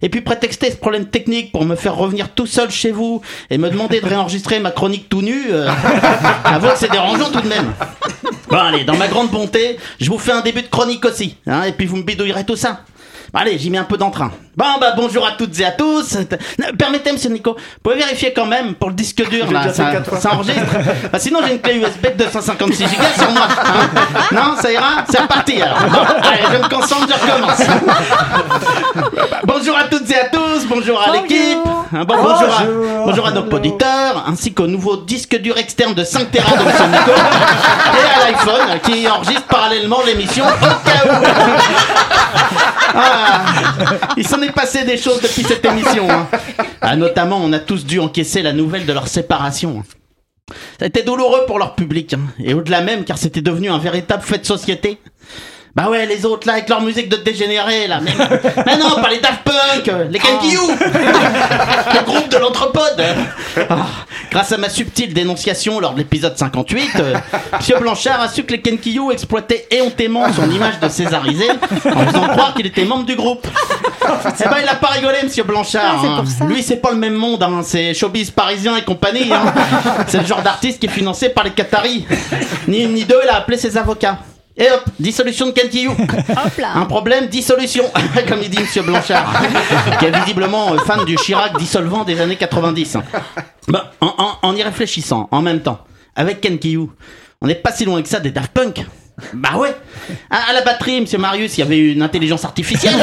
Et 0.00 0.08
puis 0.08 0.20
prétexter 0.20 0.70
ce 0.70 0.76
problème 0.76 1.06
technique 1.06 1.52
pour 1.52 1.64
me 1.64 1.76
faire 1.76 1.96
revenir 1.96 2.28
tout 2.30 2.46
seul 2.46 2.70
chez 2.70 2.90
vous 2.90 3.20
et 3.50 3.58
me 3.58 3.70
demander 3.70 4.00
de 4.00 4.06
réenregistrer 4.06 4.58
ma 4.60 4.70
chronique 4.70 5.08
tout 5.08 5.22
nu, 5.22 5.46
euh, 5.50 5.68
avouez 6.44 6.70
que 6.70 6.78
c'est 6.78 6.90
dérangeant 6.90 7.30
tout 7.30 7.40
de 7.40 7.48
même. 7.48 7.72
Bon, 8.48 8.58
allez, 8.58 8.84
dans 8.84 8.96
ma 8.96 9.08
grande 9.08 9.30
bonté, 9.30 9.78
je 10.00 10.10
vous 10.10 10.18
fais 10.18 10.32
un 10.32 10.40
début 10.40 10.62
de 10.62 10.68
chronique 10.68 11.04
aussi, 11.04 11.36
hein, 11.46 11.62
et 11.62 11.72
puis 11.72 11.86
vous 11.86 11.96
me 11.96 12.02
bidouillerez 12.02 12.44
tout 12.44 12.56
ça. 12.56 12.80
Allez, 13.34 13.58
j'y 13.58 13.70
mets 13.70 13.78
un 13.78 13.84
peu 13.84 13.96
d'entrain. 13.96 14.30
Bon, 14.54 14.66
bah, 14.78 14.92
bonjour 14.94 15.26
à 15.26 15.30
toutes 15.32 15.58
et 15.58 15.64
à 15.64 15.70
tous. 15.70 16.18
Permettez, 16.78 17.12
monsieur 17.12 17.30
Nico, 17.30 17.52
vous 17.54 17.58
pouvez 17.82 17.96
vérifier 17.96 18.34
quand 18.34 18.44
même 18.44 18.74
pour 18.74 18.90
le 18.90 18.94
disque 18.94 19.26
dur, 19.30 19.50
là, 19.50 19.72
ça, 19.72 19.90
enregistre. 20.32 20.60
Bah, 21.10 21.18
sinon, 21.18 21.38
j'ai 21.46 21.54
une 21.54 21.60
clé 21.62 21.76
USB 21.78 22.08
de 22.14 22.24
256 22.24 22.84
Go 22.84 22.90
sur 23.18 23.30
moi. 23.30 23.48
hein. 23.48 23.88
Non, 24.32 24.54
ça 24.60 24.70
ira 24.70 25.04
C'est 25.10 25.18
reparti, 25.20 25.62
alors. 25.62 25.78
Bon, 25.80 25.98
allez, 26.28 26.42
je 26.52 26.58
me 26.62 26.68
concentre, 26.68 27.08
je 27.08 27.14
recommence. 27.14 27.62
bonjour 29.44 29.78
à 29.78 29.84
toutes 29.84 30.10
et 30.10 30.20
à 30.20 30.24
tous, 30.26 30.66
bonjour 30.68 31.00
à 31.00 31.12
l'équipe. 31.12 31.58
Hein, 31.94 32.04
bon, 32.04 32.16
bonjour, 32.16 32.54
à, 32.54 32.64
bonjour 33.06 33.26
à 33.26 33.30
nos 33.30 33.48
auditeurs, 33.50 34.24
ainsi 34.28 34.52
qu'au 34.52 34.66
nouveau 34.66 34.96
disque 34.98 35.38
dur 35.40 35.56
externe 35.56 35.94
de 35.94 36.04
5 36.04 36.30
Tera 36.30 36.54
de 36.58 36.64
monsieur 36.64 36.84
Nico, 36.84 37.10
et 37.12 38.20
à 38.20 38.30
l'iPhone 38.30 38.80
qui 38.84 39.08
enregistre 39.08 39.44
parallèlement 39.44 40.00
l'émission 40.04 40.44
au 40.44 40.66
cas 40.86 41.06
où. 41.06 41.08
Ah, 42.94 43.21
il 44.16 44.26
s'en 44.26 44.40
est 44.42 44.52
passé 44.52 44.84
des 44.84 44.96
choses 44.96 45.20
depuis 45.20 45.42
cette 45.44 45.64
émission. 45.64 46.08
hein. 46.10 46.28
Ah, 46.80 46.96
notamment, 46.96 47.38
on 47.42 47.52
a 47.52 47.58
tous 47.58 47.84
dû 47.84 47.98
encaisser 48.00 48.42
la 48.42 48.52
nouvelle 48.52 48.86
de 48.86 48.92
leur 48.92 49.08
séparation. 49.08 49.82
Ça 50.78 50.84
a 50.84 50.86
été 50.86 51.02
douloureux 51.02 51.46
pour 51.46 51.58
leur 51.58 51.74
public, 51.74 52.14
hein. 52.14 52.20
et 52.38 52.52
au-delà 52.54 52.80
même, 52.82 53.04
car 53.04 53.16
c'était 53.18 53.40
devenu 53.42 53.70
un 53.70 53.78
véritable 53.78 54.22
fait 54.22 54.38
de 54.38 54.46
société. 54.46 54.98
Bah 55.74 55.88
ouais, 55.88 56.04
les 56.04 56.26
autres 56.26 56.46
là, 56.46 56.54
avec 56.54 56.68
leur 56.68 56.82
musique 56.82 57.08
de 57.08 57.16
dégénérés 57.16 57.86
là, 57.86 57.98
mais, 58.02 58.12
mais 58.66 58.76
non, 58.76 58.90
pas 59.02 59.08
les 59.08 59.20
Daft 59.20 59.40
Punk, 59.42 59.88
euh, 59.88 60.04
les 60.10 60.18
Kenkyu 60.18 60.58
Le 60.78 62.04
groupe 62.04 62.28
de 62.28 62.36
l'Entrepode 62.36 63.02
Ah, 63.70 63.76
Grâce 64.30 64.52
à 64.52 64.58
ma 64.58 64.68
subtile 64.68 65.14
dénonciation 65.14 65.80
lors 65.80 65.94
de 65.94 65.98
l'épisode 65.98 66.36
58, 66.36 66.90
euh, 67.00 67.14
Monsieur 67.58 67.78
Blanchard 67.78 68.20
a 68.20 68.28
su 68.28 68.44
que 68.44 68.52
les 68.52 68.60
Kenkyu 68.60 69.10
exploitaient 69.12 69.66
éhontément 69.70 70.30
son 70.34 70.50
image 70.50 70.78
de 70.78 70.88
césarisé 70.90 71.46
en 71.50 72.06
faisant 72.06 72.28
croire 72.28 72.52
qu'il 72.54 72.66
était 72.66 72.84
membre 72.84 73.06
du 73.06 73.16
groupe. 73.16 73.46
Eh 74.04 74.44
ben, 74.44 74.56
il 74.62 74.68
a 74.68 74.74
pas 74.74 74.88
rigolé, 74.88 75.18
Monsieur 75.24 75.44
Blanchard. 75.44 76.02
Ah, 76.04 76.22
c'est 76.26 76.42
hein. 76.42 76.46
Lui, 76.48 76.62
c'est 76.62 76.76
pas 76.76 76.90
le 76.90 76.98
même 76.98 77.14
monde, 77.14 77.42
hein. 77.42 77.60
c'est 77.62 77.94
showbiz 77.94 78.30
parisien 78.30 78.76
et 78.76 78.82
compagnie. 78.84 79.32
hein. 79.32 79.54
C'est 80.06 80.18
le 80.20 80.26
genre 80.26 80.42
d'artiste 80.42 80.80
qui 80.80 80.86
est 80.86 80.90
financé 80.90 81.30
par 81.30 81.44
les 81.44 81.50
Qataris. 81.52 82.04
Ni 82.68 82.82
une 82.82 82.92
ni 82.92 83.04
deux, 83.04 83.20
il 83.24 83.28
a 83.30 83.36
appelé 83.36 83.56
ses 83.56 83.78
avocats. 83.78 84.18
Et 84.56 84.68
hop, 84.70 84.82
dissolution 85.00 85.46
de 85.46 85.52
là. 86.60 86.72
Un 86.74 86.84
problème, 86.84 87.26
dissolution, 87.28 87.84
comme 88.28 88.40
il 88.42 88.50
dit 88.50 88.58
Monsieur 88.60 88.82
Blanchard, 88.82 89.32
qui 89.98 90.04
est 90.06 90.10
visiblement 90.20 90.76
fan 90.78 91.04
du 91.06 91.16
Chirac 91.16 91.56
dissolvant 91.58 92.04
des 92.04 92.20
années 92.20 92.36
90. 92.36 92.98
Bah, 93.68 93.92
en, 94.00 94.06
en- 94.18 94.38
en 94.48 94.54
y 94.56 94.62
réfléchissant, 94.62 95.26
en 95.30 95.40
même 95.40 95.60
temps, 95.60 95.78
avec 96.14 96.40
Kenkyu, 96.42 96.88
on 97.40 97.46
n'est 97.46 97.54
pas 97.54 97.72
si 97.72 97.84
loin 97.86 98.02
que 98.02 98.08
ça 98.08 98.20
des 98.20 98.30
Daft 98.30 98.52
Punk. 98.52 98.84
Bah 99.34 99.56
ouais. 99.56 99.74
À, 100.30 100.50
à 100.50 100.52
la 100.52 100.62
batterie, 100.62 101.00
Monsieur 101.00 101.18
Marius, 101.18 101.56
il 101.56 101.60
y 101.60 101.62
avait 101.64 101.78
une 101.92 102.02
intelligence 102.02 102.44
artificielle. 102.44 102.94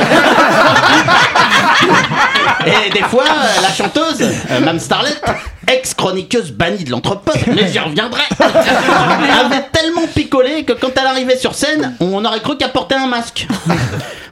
Et 2.65 2.89
des 2.91 3.03
fois, 3.03 3.23
la 3.61 3.69
chanteuse, 3.73 4.21
euh, 4.21 4.59
Mme 4.59 4.80
Starlet, 4.80 5.13
ex-chroniqueuse 5.69 6.51
bannie 6.51 6.83
de 6.83 6.91
l'entrepôt, 6.91 7.31
mais 7.47 7.67
j'y 7.71 7.79
reviendrai, 7.79 8.23
avait 8.39 9.65
tellement 9.71 10.07
picolé 10.13 10.63
que 10.63 10.73
quand 10.73 10.91
elle 10.99 11.07
arrivait 11.07 11.37
sur 11.37 11.53
scène, 11.53 11.95
on 11.99 12.25
aurait 12.25 12.41
cru 12.41 12.57
qu'elle 12.57 12.71
portait 12.71 12.95
un 12.95 13.07
masque. 13.07 13.47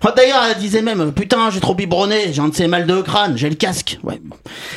Oh, 0.05 0.09
D'ailleurs, 0.15 0.43
elle 0.49 0.57
disait 0.57 0.81
même 0.81 1.11
Putain, 1.11 1.49
j'ai 1.51 1.59
trop 1.59 1.73
biberonné, 1.73 2.31
j'ai 2.31 2.41
un 2.41 2.49
de 2.49 2.55
ces 2.55 2.67
mal 2.67 2.85
de 2.85 3.01
crâne, 3.01 3.37
j'ai 3.37 3.49
le 3.49 3.55
casque. 3.55 3.97
Ouais. 4.03 4.21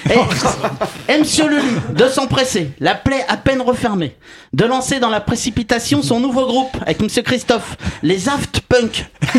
Et, 0.09 0.15
et 1.13 1.19
Monsieur 1.19 1.49
Lulu, 1.49 1.79
de 1.95 2.09
s'empresser, 2.09 2.71
la 2.81 2.95
plaie 2.95 3.25
à 3.29 3.37
peine 3.37 3.61
refermée, 3.61 4.17
de 4.53 4.65
lancer 4.65 4.99
dans 4.99 5.11
la 5.11 5.21
précipitation 5.21 6.03
son 6.03 6.21
nouveau 6.21 6.47
groupe 6.47 6.77
avec 6.83 7.01
Monsieur 7.01 7.23
Christophe, 7.23 7.77
les 8.03 8.29
Aft 8.29 8.61
Punk, 8.69 9.07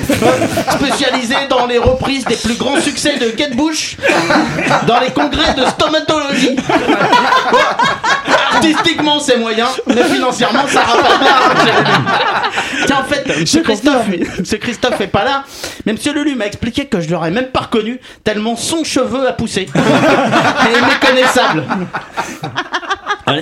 spécialisés 0.76 1.48
dans 1.50 1.66
les 1.66 1.78
reprises 1.78 2.26
des 2.26 2.36
plus 2.36 2.56
grands 2.56 2.80
succès 2.80 3.18
de 3.18 3.30
Kate 3.30 3.56
Bush, 3.56 3.98
dans 4.88 5.00
les 5.00 5.12
congrès 5.12 5.54
de 5.54 5.66
stomatologie. 5.66 6.56
Artistiquement, 8.54 9.20
c'est 9.20 9.38
moyen, 9.38 9.68
mais 9.88 10.04
financièrement, 10.04 10.68
ça 10.68 10.82
rapporte 10.82 11.66
Lulu. 11.66 12.86
Tiens, 12.86 13.00
en 13.00 13.04
fait, 13.04 13.40
Monsieur 13.40 13.62
Christophe, 13.62 14.08
Monsieur 14.40 14.58
Christophe 14.58 15.02
est 15.02 15.08
pas 15.08 15.24
là, 15.24 15.44
mais 15.86 15.94
Monsieur 15.94 16.14
Lulu 16.14 16.36
m'a 16.36 16.46
expliqué 16.46 16.86
que 16.86 17.00
je 17.02 17.10
l'aurais 17.10 17.32
même 17.32 17.48
pas 17.48 17.62
reconnu, 17.62 18.00
tellement 18.24 18.56
son 18.56 18.84
cheveu 18.84 19.28
a 19.28 19.34
poussé. 19.34 19.68
Et 19.76 20.82
méconnaissable. 20.86 21.64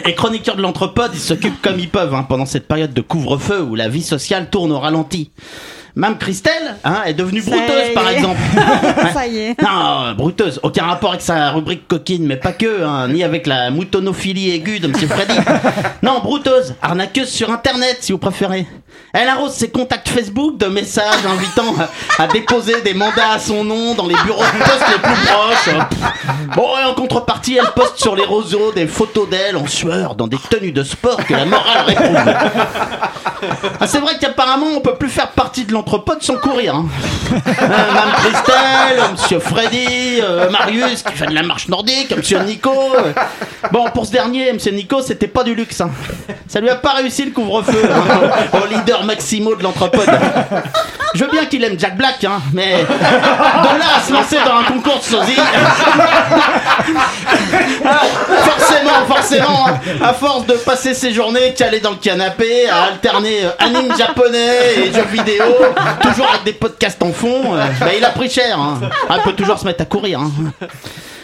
Et 0.05 0.13
chroniqueurs 0.13 0.55
de 0.55 0.61
l'entrepode, 0.61 1.11
ils 1.13 1.19
s'occupent 1.19 1.61
comme 1.61 1.79
ils 1.79 1.89
peuvent 1.89 2.13
hein, 2.13 2.25
pendant 2.27 2.45
cette 2.45 2.67
période 2.67 2.93
de 2.93 3.01
couvre-feu 3.01 3.61
où 3.61 3.75
la 3.75 3.89
vie 3.89 4.03
sociale 4.03 4.49
tourne 4.49 4.71
au 4.71 4.79
ralenti. 4.79 5.31
Même 5.99 6.17
Christelle 6.17 6.77
hein, 6.85 7.01
est 7.05 7.13
devenue 7.13 7.41
Ça 7.41 7.51
brouteuse, 7.51 7.93
par 7.93 8.09
exemple. 8.09 8.39
Ça 9.13 9.27
y 9.27 9.37
est. 9.37 9.61
Non, 9.61 10.13
brouteuse. 10.15 10.57
Aucun 10.63 10.85
rapport 10.85 11.09
avec 11.09 11.21
sa 11.21 11.51
rubrique 11.51 11.89
coquine, 11.89 12.25
mais 12.25 12.37
pas 12.37 12.53
que, 12.53 12.85
hein, 12.85 13.09
ni 13.09 13.21
avec 13.21 13.45
la 13.45 13.69
moutonophilie 13.69 14.51
aiguë 14.51 14.79
de 14.79 14.87
Monsieur 14.87 15.09
Freddy. 15.09 15.37
non, 16.01 16.21
brouteuse, 16.21 16.73
arnaqueuse 16.81 17.27
sur 17.27 17.51
Internet, 17.51 17.97
si 17.99 18.13
vous 18.13 18.17
préférez. 18.17 18.65
Elle 19.11 19.27
arrose 19.27 19.53
ses 19.53 19.69
contacts 19.69 20.07
Facebook 20.09 20.57
de 20.57 20.67
messages 20.67 21.25
invitant 21.25 21.75
à, 22.19 22.27
déposer 22.27 22.81
des 22.81 22.93
mandats 22.93 23.31
à 23.33 23.39
son 23.39 23.63
nom 23.63 23.95
dans 23.95 24.05
les 24.05 24.15
bureaux 24.23 24.43
de 24.43 24.59
poste 24.63 24.85
les 24.87 24.99
plus 24.99 25.25
proches. 25.25 25.69
Bon, 26.55 26.67
et 26.79 26.85
en 26.85 26.93
contrepartie, 26.93 27.57
elle 27.57 27.71
poste 27.75 27.97
sur 27.97 28.15
les 28.15 28.23
réseaux 28.23 28.71
des 28.71 28.85
photos 28.85 29.27
d'elle 29.27 29.57
en 29.57 29.65
sueur 29.65 30.13
dans 30.13 30.27
des 30.27 30.37
tenues 30.37 30.71
de 30.71 30.83
sport 30.83 31.17
que 31.25 31.33
la 31.33 31.45
morale 31.45 31.85
réprouve. 31.87 32.33
Ah, 33.79 33.87
c'est 33.87 33.99
vrai 33.99 34.13
qu'apparemment, 34.19 34.67
on 34.75 34.81
peut 34.81 34.95
plus 34.95 35.09
faire 35.09 35.29
partie 35.29 35.63
de 35.65 35.71
l'entrepôt 35.73 36.13
sans 36.19 36.35
courir. 36.35 36.75
Hein. 36.75 36.85
Euh, 37.31 37.67
Mme 37.67 38.11
Christelle, 38.17 39.11
Monsieur 39.13 39.39
Freddy, 39.39 40.19
euh, 40.21 40.49
Marius 40.49 41.03
qui 41.03 41.13
fait 41.13 41.25
de 41.27 41.33
la 41.33 41.43
marche 41.43 41.67
nordique, 41.69 42.15
Monsieur 42.15 42.39
Nico. 42.39 42.71
euh. 42.97 43.13
Bon, 43.71 43.85
pour 43.93 44.05
ce 44.05 44.11
dernier, 44.11 44.51
Monsieur 44.53 44.71
Nico, 44.71 45.01
c'était 45.01 45.27
pas 45.27 45.43
du 45.43 45.55
luxe. 45.55 45.79
hein. 45.81 45.89
Ça 46.47 46.59
lui 46.59 46.69
a 46.69 46.75
pas 46.75 46.93
réussi 46.93 47.23
le 47.25 47.31
couvre-feu 47.31 47.81
hein, 47.89 48.29
leader 48.89 49.03
maximo 49.03 49.55
de 49.55 49.63
l'entrepôt. 49.63 50.01
Je 51.15 51.23
veux 51.23 51.31
bien 51.31 51.45
qu'il 51.45 51.63
aime 51.63 51.79
Jack 51.79 51.97
Black, 51.97 52.23
hein, 52.23 52.39
mais 52.53 52.83
de 52.83 53.79
là 53.79 53.97
à 53.97 53.99
se 53.99 54.13
lancer 54.13 54.37
dans 54.45 54.57
un 54.57 54.63
concours 54.63 54.99
de 54.99 55.03
sosie. 55.03 55.39
Ah, 57.85 58.01
forcément, 58.27 59.05
forcément, 59.07 59.67
hein, 59.67 59.79
à 60.01 60.13
force 60.13 60.45
de 60.45 60.53
passer 60.53 60.93
ses 60.93 61.13
journées 61.13 61.53
calées 61.53 61.79
dans 61.79 61.91
le 61.91 61.97
canapé, 61.97 62.67
à 62.69 62.83
alterner 62.83 63.45
euh, 63.45 63.51
anime 63.59 63.95
japonais 63.97 64.75
et 64.77 64.93
jeux 64.93 65.07
vidéo, 65.11 65.45
toujours 66.01 66.29
avec 66.29 66.43
des 66.43 66.53
podcasts 66.53 67.01
en 67.01 67.11
fond, 67.11 67.55
euh, 67.55 67.65
bah, 67.79 67.87
il 67.97 68.03
a 68.03 68.09
pris 68.09 68.29
cher. 68.29 68.59
Hein. 68.59 68.81
Ah, 69.09 69.15
il 69.17 69.23
peut 69.23 69.33
toujours 69.33 69.57
se 69.57 69.65
mettre 69.65 69.81
à 69.81 69.85
courir. 69.85 70.19
Hein. 70.19 70.31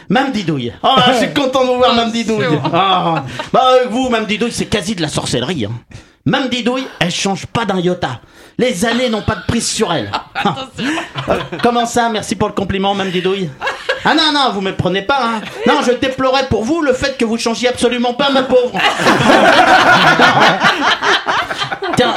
Mme 0.09 0.31
Didouille. 0.31 0.73
Oh, 0.81 0.95
je 1.07 1.13
suis 1.25 1.33
content 1.33 1.63
de 1.63 1.67
vous 1.67 1.77
voir, 1.77 1.93
Mme 1.93 2.11
Didouille. 2.11 2.45
Ah, 2.73 3.23
bah, 3.51 3.63
avec 3.75 3.91
vous, 3.91 4.09
Mme 4.09 4.25
Didouille, 4.25 4.51
c'est 4.51 4.65
quasi 4.65 4.95
de 4.95 5.01
la 5.01 5.09
sorcellerie. 5.09 5.65
Hein. 5.65 5.71
Mme 6.27 6.49
Didouille, 6.49 6.87
elle 6.99 7.11
change 7.11 7.45
pas 7.45 7.65
d'un 7.65 7.79
iota. 7.79 8.19
Les 8.57 8.83
années 8.85 9.09
n'ont 9.09 9.21
pas 9.21 9.35
de 9.35 9.43
prise 9.47 9.67
sur 9.67 9.93
elle. 9.93 10.11
Ah. 10.37 10.55
Euh, 11.29 11.39
Comment 11.63 11.85
ça 11.85 12.09
Merci 12.09 12.35
pour 12.35 12.47
le 12.49 12.53
compliment, 12.53 12.93
Mme 12.93 13.11
Didouille. 13.11 13.49
Ah 14.03 14.13
non, 14.13 14.31
non, 14.33 14.51
vous 14.53 14.61
me 14.61 14.75
prenez 14.75 15.01
pas. 15.01 15.19
Hein. 15.23 15.41
Non, 15.65 15.81
je 15.85 15.91
déplorais 15.93 16.47
pour 16.47 16.63
vous 16.63 16.81
le 16.81 16.93
fait 16.93 17.17
que 17.17 17.25
vous 17.25 17.37
changiez 17.37 17.69
absolument 17.69 18.13
pas, 18.13 18.29
ma 18.29 18.43
pauvre. 18.43 18.73
Tiens, 21.97 22.13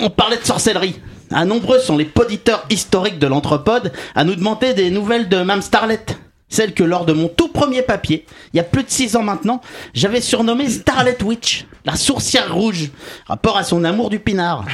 on 0.00 0.10
parlait 0.10 0.36
de 0.36 0.44
sorcellerie. 0.44 1.00
À 1.32 1.44
nombreux 1.44 1.78
sont 1.80 1.96
les 1.96 2.04
poditeurs 2.04 2.64
historiques 2.70 3.18
de 3.18 3.26
l'anthropode 3.26 3.92
à 4.14 4.22
nous 4.24 4.36
demander 4.36 4.74
des 4.74 4.90
nouvelles 4.90 5.28
de 5.28 5.38
Mme 5.38 5.62
Starlet. 5.62 6.04
Celle 6.48 6.74
que 6.74 6.84
lors 6.84 7.04
de 7.04 7.12
mon 7.12 7.28
tout 7.28 7.48
premier 7.48 7.82
papier, 7.82 8.26
il 8.52 8.58
y 8.58 8.60
a 8.60 8.64
plus 8.64 8.84
de 8.84 8.90
6 8.90 9.16
ans 9.16 9.22
maintenant, 9.22 9.60
j'avais 9.92 10.20
surnommé 10.20 10.68
Starlet 10.68 11.20
Witch, 11.22 11.66
la 11.84 11.96
sourcière 11.96 12.54
rouge, 12.54 12.90
rapport 13.26 13.56
à 13.56 13.64
son 13.64 13.82
amour 13.84 14.10
du 14.10 14.18
pinard. 14.18 14.64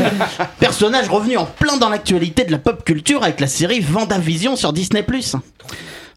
Personnage 0.58 1.08
revenu 1.08 1.36
en 1.36 1.46
plein 1.46 1.76
dans 1.76 1.88
l'actualité 1.88 2.44
de 2.44 2.52
la 2.52 2.58
pop 2.58 2.84
culture 2.84 3.22
avec 3.22 3.40
la 3.40 3.46
série 3.46 3.80
Vendavision 3.80 4.56
sur 4.56 4.72
Disney+. 4.72 5.04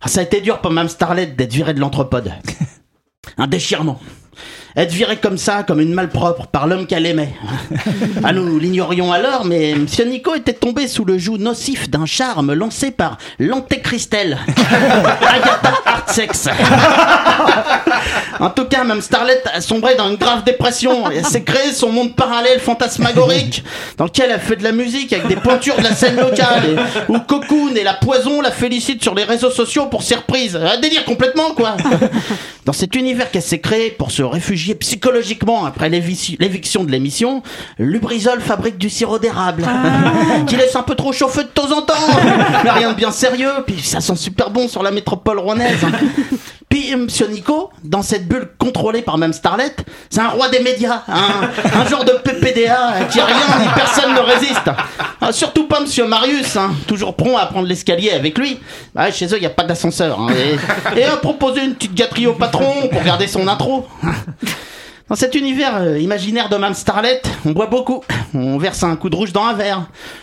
Ah, 0.01 0.07
ça 0.07 0.21
a 0.21 0.23
été 0.23 0.41
dur 0.41 0.59
pour 0.59 0.71
Mme 0.71 0.89
Starlet 0.89 1.27
d'être 1.27 1.53
virée 1.53 1.73
de 1.73 1.80
l'anthropode. 1.80 2.31
Un 3.38 3.47
déchirement. 3.47 3.99
Être 4.75 4.91
virée 4.91 5.17
comme 5.17 5.37
ça, 5.37 5.61
comme 5.61 5.79
une 5.79 5.93
malpropre, 5.93 6.47
par 6.47 6.65
l'homme 6.65 6.87
qu'elle 6.87 7.05
aimait. 7.05 7.33
Ah, 8.25 8.31
nous 8.31 8.57
l'ignorions 8.57 9.11
alors, 9.11 9.43
mais 9.43 9.75
Monsieur 9.75 10.05
Nico 10.05 10.33
était 10.33 10.53
tombé 10.53 10.87
sous 10.87 11.03
le 11.03 11.17
joug 11.17 11.37
nocif 11.37 11.89
d'un 11.89 12.05
charme 12.05 12.53
lancé 12.53 12.89
par 12.91 13.17
l'antéchristelle. 13.37 14.37
Agatha 14.47 15.73
Hartsex. 15.85 16.47
En 18.39 18.49
tout 18.49 18.65
cas, 18.65 18.83
même 18.83 19.01
Starlet 19.01 19.41
a 19.53 19.59
sombré 19.61 19.95
dans 19.95 20.09
une 20.09 20.15
grave 20.15 20.43
dépression 20.43 21.11
et 21.11 21.23
s'est 21.23 21.43
créé 21.43 21.73
son 21.73 21.91
monde 21.91 22.15
parallèle 22.15 22.59
fantasmagorique 22.59 23.63
dans 23.97 24.05
lequel 24.05 24.31
elle 24.31 24.39
fait 24.39 24.55
de 24.55 24.63
la 24.63 24.71
musique 24.71 25.11
avec 25.11 25.27
des 25.27 25.35
pointures 25.35 25.75
de 25.77 25.83
la 25.83 25.93
scène 25.93 26.15
locale 26.15 26.63
et, 26.65 27.11
où 27.11 27.19
Cocoon 27.19 27.75
et 27.75 27.83
la 27.83 27.93
poison 27.93 28.41
la 28.41 28.51
félicitent 28.51 29.03
sur 29.03 29.15
les 29.15 29.23
réseaux 29.23 29.51
sociaux 29.51 29.87
pour 29.87 30.01
ses 30.01 30.15
reprises. 30.15 30.55
Un 30.55 30.79
délire 30.79 31.03
complètement, 31.05 31.51
quoi. 31.55 31.75
Dans 32.65 32.73
cet 32.73 32.95
univers 32.95 33.29
qu'elle 33.29 33.41
s'est 33.41 33.59
créé 33.59 33.91
pour 33.91 34.11
se 34.11 34.23
réfugier 34.23 34.62
psychologiquement 34.76 35.65
après 35.65 35.90
l'éviction 35.90 36.84
de 36.84 36.91
l'émission, 36.91 37.44
Lubrizol 37.77 38.41
fabrique 38.41 38.77
du 38.77 38.90
sirop 38.90 39.19
d'érable 39.19 39.64
qui 40.48 40.56
laisse 40.56 40.76
un 40.76 40.84
peu 40.84 40.95
trop 40.95 41.11
chauffer 41.11 41.44
de 41.44 41.49
temps 41.49 41.72
en 41.72 41.81
temps, 41.81 41.94
mais 42.64 42.72
rien 42.72 42.91
de 42.91 42.98
bien 42.98 43.11
sérieux. 43.11 43.52
Puis 43.65 43.81
ça 43.81 44.02
sent 44.02 44.15
super 44.15 44.49
bon 44.49 44.68
sur 44.68 44.84
la 44.84 44.91
métropole 44.91 45.40
rouennaise. 45.40 45.80
Puis 46.69 46.95
Monsieur 46.95 47.27
Nico, 47.27 47.69
dans 47.84 48.02
cette 48.02 48.27
bulle 48.27 48.49
contrôlée 48.57 49.02
par 49.03 49.18
même 49.18 49.34
Starlet, 49.34 49.76
c'est 50.10 50.22
un 50.22 50.30
roi 50.30 50.49
des 50.49 50.60
médias, 50.60 51.03
un, 51.07 51.49
un 51.80 51.85
genre 51.88 52.03
de 52.03 52.11
PPDA 52.23 53.06
qui 53.11 53.22
rien 53.22 53.35
ni 53.60 53.68
personne 53.76 54.14
ne 54.14 54.19
résiste. 54.19 54.69
Ah, 55.22 55.31
surtout 55.31 55.68
pas 55.68 55.80
Monsieur 55.81 56.06
Marius, 56.06 56.56
hein, 56.57 56.72
toujours 56.88 57.15
prompt 57.15 57.38
à 57.38 57.45
prendre 57.45 57.68
l'escalier 57.68 58.11
avec 58.11 58.38
lui. 58.38 58.60
Bah, 58.95 59.11
chez 59.11 59.26
eux, 59.27 59.38
il 59.38 59.41
n'y 59.41 59.45
a 59.45 59.52
pas 59.52 59.64
d'ascenseur. 59.64 60.19
hein, 60.19 60.27
et, 60.95 60.99
et 60.99 61.03
à 61.06 61.18
proposer 61.18 61.64
une 61.64 61.76
petite 61.76 61.94
gâterie 61.94 62.27
au 62.27 62.34
patron 62.34 62.88
pour 62.91 63.03
garder 63.03 63.27
son 63.27 63.48
intro. 63.48 63.88
Dans 65.09 65.15
cet 65.17 65.35
univers 65.35 65.75
euh, 65.77 65.99
imaginaire 65.99 66.47
de 66.49 66.55
Mme 66.55 66.73
Starlet, 66.73 67.21
on 67.45 67.51
boit 67.51 67.67
beaucoup. 67.67 68.03
On 68.34 68.57
verse 68.57 68.81
un 68.84 68.95
coup 68.95 69.09
de 69.09 69.15
rouge 69.15 69.34
dans 69.34 69.43
un 69.43 69.53
verre. 69.53 69.81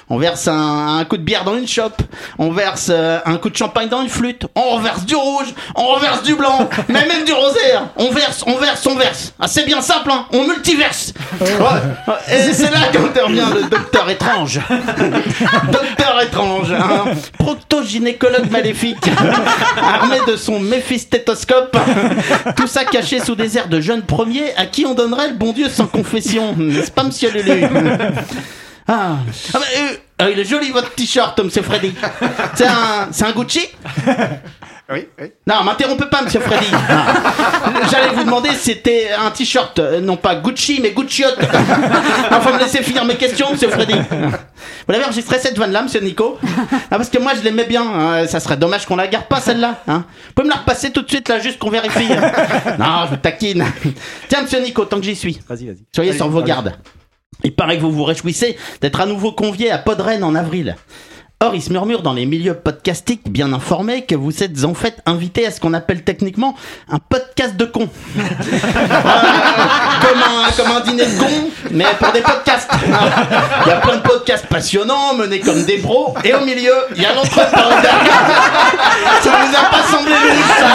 On 0.09 0.17
verse 0.19 0.49
un, 0.49 0.97
un 0.99 1.05
coup 1.05 1.19
de 1.19 1.23
bière 1.23 1.45
dans 1.45 1.55
une 1.57 1.69
chope. 1.69 2.01
On 2.39 2.51
verse 2.51 2.89
euh, 2.91 3.19
un 3.27 3.37
coup 3.37 3.51
de 3.51 3.57
champagne 3.57 3.89
dans 3.89 4.01
une 4.01 4.09
flûte. 4.09 4.47
On 4.57 4.77
reverse 4.77 5.05
du 5.05 5.15
rouge. 5.15 5.49
On 5.77 5.87
reverse 5.89 6.23
du 6.23 6.35
blanc. 6.35 6.69
Mais 6.89 7.07
même 7.07 7.25
du 7.25 7.33
rosé. 7.33 7.61
hein. 7.77 7.91
On 7.97 8.11
verse, 8.11 8.43
on 8.47 8.57
verse, 8.57 8.85
on 8.87 8.97
verse. 8.97 9.35
Ah, 9.39 9.47
c'est 9.47 9.65
bien 9.67 9.83
simple, 9.83 10.11
hein. 10.11 10.25
On 10.33 10.45
multiverse. 10.47 11.13
Ouais. 11.41 12.17
Et 12.35 12.53
c'est 12.53 12.71
là 12.73 12.89
qu'intervient 12.91 13.51
le 13.51 13.65
docteur 13.69 14.09
étrange. 14.09 14.61
docteur 15.71 16.23
étrange. 16.23 16.73
Hein. 16.73 17.05
Proctogynécologue 17.39 18.51
maléfique. 18.51 19.09
Armé 19.81 20.17
de 20.27 20.37
son 20.37 20.59
méphistétoscope. 20.59 21.77
Tout 22.57 22.67
ça 22.67 22.85
caché 22.87 23.21
sous 23.21 23.35
des 23.37 23.59
airs 23.59 23.69
de 23.69 23.81
jeune 23.81 24.03
premier 24.03 24.53
à 24.57 24.67
qui 24.71 24.87
on 24.87 24.95
donnerait 24.95 25.29
le 25.29 25.35
bon 25.35 25.53
Dieu 25.53 25.69
sans 25.69 25.87
confession. 25.87 26.55
N'est-ce 26.59 26.91
pas, 26.91 27.05
monsieur 27.05 27.31
Lulu 27.31 27.65
Ah, 28.93 29.19
ah 29.55 29.59
bah, 29.59 29.61
euh, 29.79 29.97
ah, 30.19 30.31
il 30.31 30.39
est 30.41 30.45
joli 30.45 30.71
votre 30.73 30.93
t-shirt, 30.95 31.39
monsieur 31.39 31.63
Freddy. 31.63 31.95
C'est 32.57 32.67
un, 32.67 33.09
c'est 33.13 33.25
un 33.25 33.31
Gucci? 33.31 33.69
Oui, 34.93 35.07
oui. 35.21 35.33
Non, 35.47 35.63
m'interrompez 35.63 36.07
pas, 36.07 36.23
monsieur 36.23 36.41
Freddy. 36.41 36.67
J'allais 37.91 38.09
vous 38.15 38.25
demander 38.25 38.49
si 38.51 38.73
c'était 38.73 39.11
un 39.13 39.31
t-shirt, 39.31 39.79
euh, 39.79 40.01
non 40.01 40.17
pas 40.17 40.35
Gucci, 40.35 40.81
mais 40.83 40.91
Gucciote. 40.91 41.39
Enfin, 42.33 42.53
me 42.55 42.59
laisser 42.59 42.83
finir 42.83 43.05
mes 43.05 43.17
questions, 43.17 43.51
monsieur 43.53 43.69
Freddy. 43.69 43.95
Vous 43.95 44.93
l'avez 44.93 45.05
enregistré 45.05 45.39
cette 45.39 45.57
vanne-là, 45.59 45.83
monsieur 45.83 46.01
Nico 46.01 46.39
ah, 46.91 46.97
Parce 46.97 47.09
que 47.09 47.19
moi, 47.19 47.33
je 47.37 47.43
l'aimais 47.43 47.67
bien. 47.67 47.83
hein. 47.83 48.27
Ça 48.27 48.41
serait 48.41 48.57
dommage 48.57 48.87
qu'on 48.87 48.97
la 48.97 49.07
garde 49.07 49.27
pas, 49.27 49.41
celle-là. 49.41 49.83
Hein. 49.87 50.05
Vous 50.29 50.33
pouvez 50.35 50.49
me 50.49 50.53
la 50.53 50.61
repasser 50.61 50.91
tout 50.91 51.03
de 51.03 51.09
suite, 51.09 51.29
là, 51.29 51.39
juste 51.39 51.59
qu'on 51.59 51.71
vérifie. 51.71 52.09
Non, 52.79 53.05
je 53.05 53.11
vous 53.11 53.17
taquine. 53.17 53.65
Tiens, 54.29 54.43
monsieur 54.43 54.61
Nico, 54.61 54.85
tant 54.87 54.97
que 54.99 55.05
j'y 55.05 55.15
suis. 55.17 55.39
Vas-y, 55.49 55.67
vas-y. 55.67 55.85
Soyez 55.95 56.11
Allez, 56.11 56.19
sur 56.19 56.29
vos 56.29 56.39
allez. 56.39 56.49
gardes. 56.49 56.73
Il 57.45 57.55
paraît 57.55 57.77
que 57.77 57.83
vous 57.83 57.93
vous 57.93 58.05
réjouissez 58.05 58.57
d'être 58.81 59.01
à 59.01 59.07
nouveau 59.07 59.33
convié 59.33 59.71
à 59.71 59.79
Podren 59.79 60.23
en 60.25 60.35
avril. 60.35 60.77
Or, 61.43 61.55
il 61.55 61.63
se 61.63 61.73
murmure 61.73 62.03
dans 62.03 62.13
les 62.13 62.27
milieux 62.27 62.53
podcastiques 62.53 63.33
bien 63.33 63.55
informés 63.55 64.05
que 64.05 64.15
vous 64.15 64.43
êtes 64.43 64.63
en 64.63 64.75
fait 64.75 64.99
invité 65.07 65.47
à 65.47 65.51
ce 65.51 65.59
qu'on 65.59 65.73
appelle 65.73 66.05
techniquement 66.05 66.55
un 66.91 66.99
podcast 66.99 67.57
de 67.57 67.65
cons. 67.65 67.89
comme, 68.15 68.23
un, 70.21 70.51
comme 70.55 70.71
un 70.77 70.81
dîner 70.81 71.07
de 71.07 71.19
cons, 71.19 71.51
mais 71.71 71.87
pour 71.99 72.13
des 72.13 72.21
podcasts. 72.21 72.69
Il 72.85 73.69
y 73.69 73.73
a 73.73 73.77
plein 73.77 73.97
de 73.97 74.03
podcasts 74.03 74.49
passionnants, 74.49 75.15
menés 75.15 75.41
comme 75.41 75.65
des 75.65 75.79
pros, 75.79 76.15
et 76.25 76.35
au 76.35 76.45
milieu, 76.45 76.75
il 76.95 77.01
y 77.01 77.07
a 77.07 77.15
l'entretemps. 77.15 77.71
Ça 79.23 79.31
vous 79.31 79.57
a 79.57 79.71
pas 79.71 79.83
semblé 79.91 80.13
ça 80.59 80.67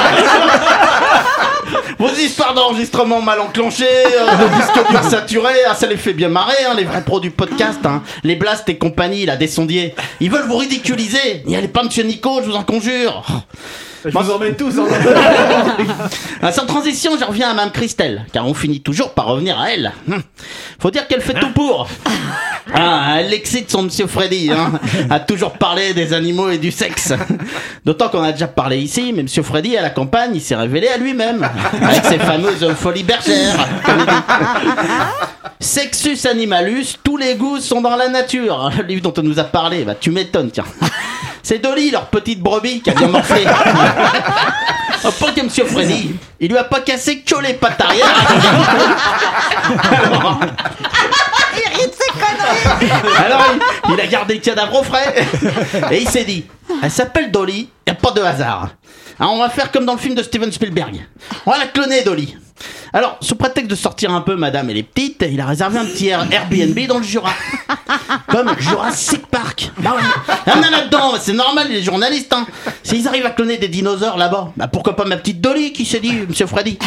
Vos 1.97 2.09
histoires 2.09 2.53
d'enregistrement 2.53 3.21
mal 3.21 3.39
enclenchées, 3.39 3.85
euh, 3.85 4.35
de 4.35 4.55
disques 4.55 4.89
durs 4.89 5.03
saturés, 5.03 5.63
ah, 5.67 5.75
ça 5.75 5.87
les 5.87 5.95
fait 5.97 6.13
bien 6.13 6.27
marrer, 6.27 6.65
hein, 6.67 6.73
les 6.75 6.83
vrais 6.83 7.01
pros 7.01 7.19
du 7.19 7.31
podcast. 7.31 7.79
Hein. 7.85 8.03
Les 8.23 8.35
Blast 8.35 8.67
et 8.67 8.77
compagnie, 8.77 9.25
là, 9.25 9.37
des 9.37 9.47
sondiers. 9.47 9.95
Ils 10.19 10.29
veulent 10.29 10.45
vous 10.47 10.54
ridiculiser. 10.57 11.43
N'y 11.45 11.55
allez 11.55 11.67
pas, 11.67 11.83
monsieur 11.83 12.03
Nico, 12.03 12.41
je 12.41 12.49
vous 12.49 12.55
en 12.55 12.63
conjure. 12.63 13.23
Je 14.05 14.11
vous 14.17 14.31
emmène 14.31 14.55
tous. 14.55 14.73
hein. 14.79 14.85
Ah, 16.41 16.51
sans 16.51 16.65
transition, 16.65 17.11
je 17.19 17.25
reviens 17.25 17.49
à 17.49 17.53
Mme 17.55 17.71
Christelle, 17.71 18.25
car 18.31 18.45
on 18.47 18.53
finit 18.53 18.81
toujours 18.81 19.13
par 19.13 19.25
revenir 19.25 19.59
à 19.59 19.71
elle. 19.71 19.91
Hum. 20.11 20.21
Faut 20.79 20.91
dire 20.91 21.07
qu'elle 21.07 21.21
fait 21.21 21.33
tout 21.39 21.51
pour. 21.51 21.87
Ah, 22.77 23.17
elle 23.19 23.31
excite 23.31 23.69
son 23.69 23.83
monsieur 23.83 24.07
Freddy, 24.07 24.49
hein, 24.51 24.73
à 25.11 25.19
toujours 25.19 25.51
parler 25.53 25.93
des 25.93 26.13
animaux 26.13 26.49
et 26.49 26.57
du 26.57 26.71
sexe. 26.71 27.13
D'autant 27.85 28.09
qu'on 28.09 28.23
a 28.23 28.31
déjà 28.31 28.47
parlé 28.47 28.79
ici, 28.79 29.13
mais 29.15 29.21
monsieur 29.21 29.43
Freddy, 29.43 29.77
à 29.77 29.83
la 29.83 29.91
campagne, 29.91 30.31
il 30.33 30.41
s'est 30.41 30.55
révélé 30.55 30.87
à 30.87 30.97
lui-même, 30.97 31.47
avec 31.81 32.03
ses 32.05 32.17
fameuses 32.17 32.67
folies 32.73 33.03
bergères. 33.03 33.55
Sexus 35.59 36.25
animalus, 36.29 36.97
tous 37.03 37.17
les 37.17 37.35
goûts 37.35 37.59
sont 37.59 37.81
dans 37.81 37.95
la 37.95 38.09
nature. 38.09 38.71
Le 38.77 38.83
livre 38.83 39.03
dont 39.03 39.13
on 39.15 39.23
nous 39.23 39.39
a 39.39 39.43
parlé, 39.45 39.83
bah 39.83 39.93
tu 39.99 40.09
m'étonnes, 40.09 40.49
tiens. 40.51 40.65
C'est 41.45 41.59
Dolly, 41.59 41.91
leur 41.91 42.07
petite 42.07 42.41
brebis, 42.41 42.81
qui 42.81 42.89
a 42.89 42.95
bien 42.95 43.07
morflé. 43.07 43.45
Oh, 45.03 45.11
pas 45.11 45.31
que 45.31 45.41
Monsieur 45.41 45.65
Freddy, 45.65 46.15
il 46.39 46.49
lui 46.49 46.57
a 46.57 46.63
pas 46.63 46.79
cassé 46.79 47.19
que 47.19 47.39
les 47.39 47.53
pattes 47.53 47.79
arrière. 47.79 48.07
Alors, 53.23 53.45
Il 53.89 54.01
a 54.01 54.07
gardé 54.07 54.33
le 54.33 54.39
cadavre 54.39 54.79
au 54.79 54.83
frais. 54.83 55.27
Et 55.91 56.01
il 56.01 56.09
s'est 56.09 56.23
dit, 56.23 56.47
elle 56.81 56.89
s'appelle 56.89 57.29
Dolly, 57.29 57.69
y 57.85 57.91
a 57.91 57.93
pas 57.93 58.09
de 58.09 58.21
hasard. 58.21 58.69
Alors, 59.19 59.33
on 59.33 59.39
va 59.39 59.49
faire 59.49 59.71
comme 59.71 59.85
dans 59.85 59.93
le 59.93 59.99
film 59.99 60.15
de 60.15 60.23
Steven 60.23 60.51
Spielberg. 60.51 61.05
On 61.45 61.51
va 61.51 61.59
la 61.59 61.67
cloner, 61.67 62.01
Dolly. 62.01 62.35
Alors, 62.93 63.17
sous 63.21 63.35
prétexte 63.35 63.69
de 63.69 63.75
sortir 63.75 64.11
un 64.11 64.21
peu 64.21 64.35
Madame 64.35 64.69
et 64.69 64.73
les 64.73 64.83
petites, 64.83 65.25
il 65.29 65.39
a 65.41 65.45
réservé 65.45 65.77
un 65.79 65.85
petit 65.85 66.07
Air- 66.07 66.25
Airbnb 66.31 66.79
dans 66.87 66.97
le 66.99 67.03
Jura. 67.03 67.31
Comme 68.29 68.55
Jurassic 68.59 69.25
Park. 69.27 69.71
Bah 69.79 69.95
ouais. 69.95 70.35
Il 70.47 70.53
y 70.53 70.55
en 70.55 70.61
a 70.63 70.69
là-dedans, 70.69 71.13
c'est 71.19 71.33
normal, 71.33 71.67
les 71.69 71.83
journalistes. 71.83 72.31
Hein. 72.33 72.45
S'ils 72.83 73.07
arrivent 73.07 73.25
à 73.25 73.31
cloner 73.31 73.57
des 73.57 73.67
dinosaures 73.67 74.17
là-bas, 74.17 74.51
bah 74.55 74.67
pourquoi 74.67 74.95
pas 74.95 75.05
ma 75.05 75.17
petite 75.17 75.41
Dolly 75.41 75.73
qui 75.73 75.85
s'est 75.85 75.99
dit, 75.99 76.13
monsieur 76.27 76.47
Freddy? 76.47 76.79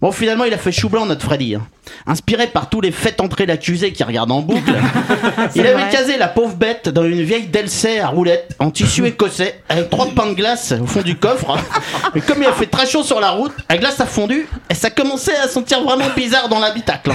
Bon, 0.00 0.12
finalement, 0.12 0.44
il 0.44 0.54
a 0.54 0.58
fait 0.58 0.70
chou 0.72 0.88
blanc, 0.88 1.06
notre 1.06 1.24
Freddy. 1.24 1.56
hein. 1.56 1.66
Inspiré 2.06 2.46
par 2.48 2.68
tous 2.68 2.80
les 2.82 2.92
faits 2.92 3.18
entrer 3.20 3.46
l'accusé 3.46 3.92
qui 3.92 4.04
regarde 4.04 4.30
en 4.30 4.40
boucle, 4.42 4.72
il 5.54 5.62
avait 5.66 5.72
vrai. 5.72 5.88
casé 5.90 6.18
la 6.18 6.28
pauvre 6.28 6.54
bête 6.54 6.90
dans 6.90 7.04
une 7.04 7.22
vieille 7.22 7.46
Delsay 7.46 7.98
à 7.98 8.08
roulettes 8.08 8.54
en 8.58 8.70
tissu 8.70 9.06
écossais 9.06 9.62
avec 9.70 9.88
trois 9.88 10.06
pains 10.14 10.26
de 10.26 10.34
glace 10.34 10.74
au 10.80 10.86
fond 10.86 11.00
du 11.00 11.16
coffre. 11.16 11.56
Et 12.14 12.20
comme 12.20 12.42
il 12.42 12.46
a 12.46 12.52
fait 12.52 12.66
très 12.66 12.86
chaud 12.86 13.02
sur 13.02 13.20
la 13.20 13.30
route, 13.30 13.52
la 13.70 13.78
glace 13.78 13.98
a 14.00 14.06
fondu 14.06 14.46
et 14.68 14.74
ça 14.74 14.90
commençait 14.90 15.36
à 15.36 15.48
sentir 15.48 15.82
vraiment 15.82 16.04
bizarre 16.14 16.50
dans 16.50 16.58
l'habitacle. 16.60 17.10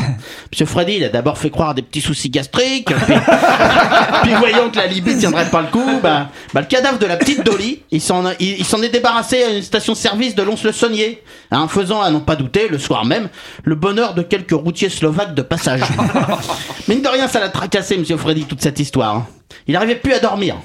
Monsieur 0.52 0.66
Freddy, 0.66 0.96
il 0.96 1.04
a 1.04 1.10
d'abord 1.10 1.38
fait 1.38 1.52
croire 1.52 1.70
à 1.70 1.74
des 1.76 1.84
petits 1.84 2.02
soucis 2.02 2.32
gastriques, 2.32 2.88
puis, 3.06 3.14
puis 4.24 4.34
voyant 4.34 4.70
que 4.72 4.78
la 4.78 4.88
Libye 4.88 5.18
tiendrait 5.18 5.50
pas 5.52 5.62
le 5.62 5.68
coup, 5.68 6.00
bah, 6.02 6.30
bah, 6.54 6.62
le 6.62 6.68
cadavre 6.68 6.98
de 6.98 7.06
la 7.06 7.18
petite 7.18 7.44
Dolly, 7.46 7.82
il 7.92 8.02
s'en 8.02 8.26
a- 8.26 8.34
il, 8.40 8.60
il 8.60 8.66
s'en 8.66 8.82
est 8.82 8.90
débarrassé 8.90 9.44
à 9.44 9.50
une 9.50 9.62
station-service 9.62 10.34
de 10.36 10.42
Lons-le-Saunier, 10.44 11.22
en 11.52 11.68
faisant, 11.68 12.02
à 12.02 12.10
n'en 12.10 12.20
pas 12.22 12.36
douter, 12.36 12.68
le 12.74 12.80
soir 12.80 13.06
même, 13.06 13.30
le 13.64 13.76
bonheur 13.76 14.16
de 14.16 14.24
quelques 14.24 14.52
routiers 14.52 14.90
slovaques 14.90 15.36
de 15.36 15.44
passage. 15.44 15.82
Mine 16.88 17.02
de 17.02 17.08
rien, 17.08 17.28
ça 17.28 17.40
l'a 17.40 17.50
tracassé, 17.50 17.98
monsieur 17.98 18.18
Freddy, 18.18 18.46
toute 18.46 18.62
cette 18.62 18.80
histoire. 18.80 19.28
Il 19.68 19.74
n'arrivait 19.74 19.96
plus 19.96 20.14
à 20.14 20.20
dormir. 20.20 20.58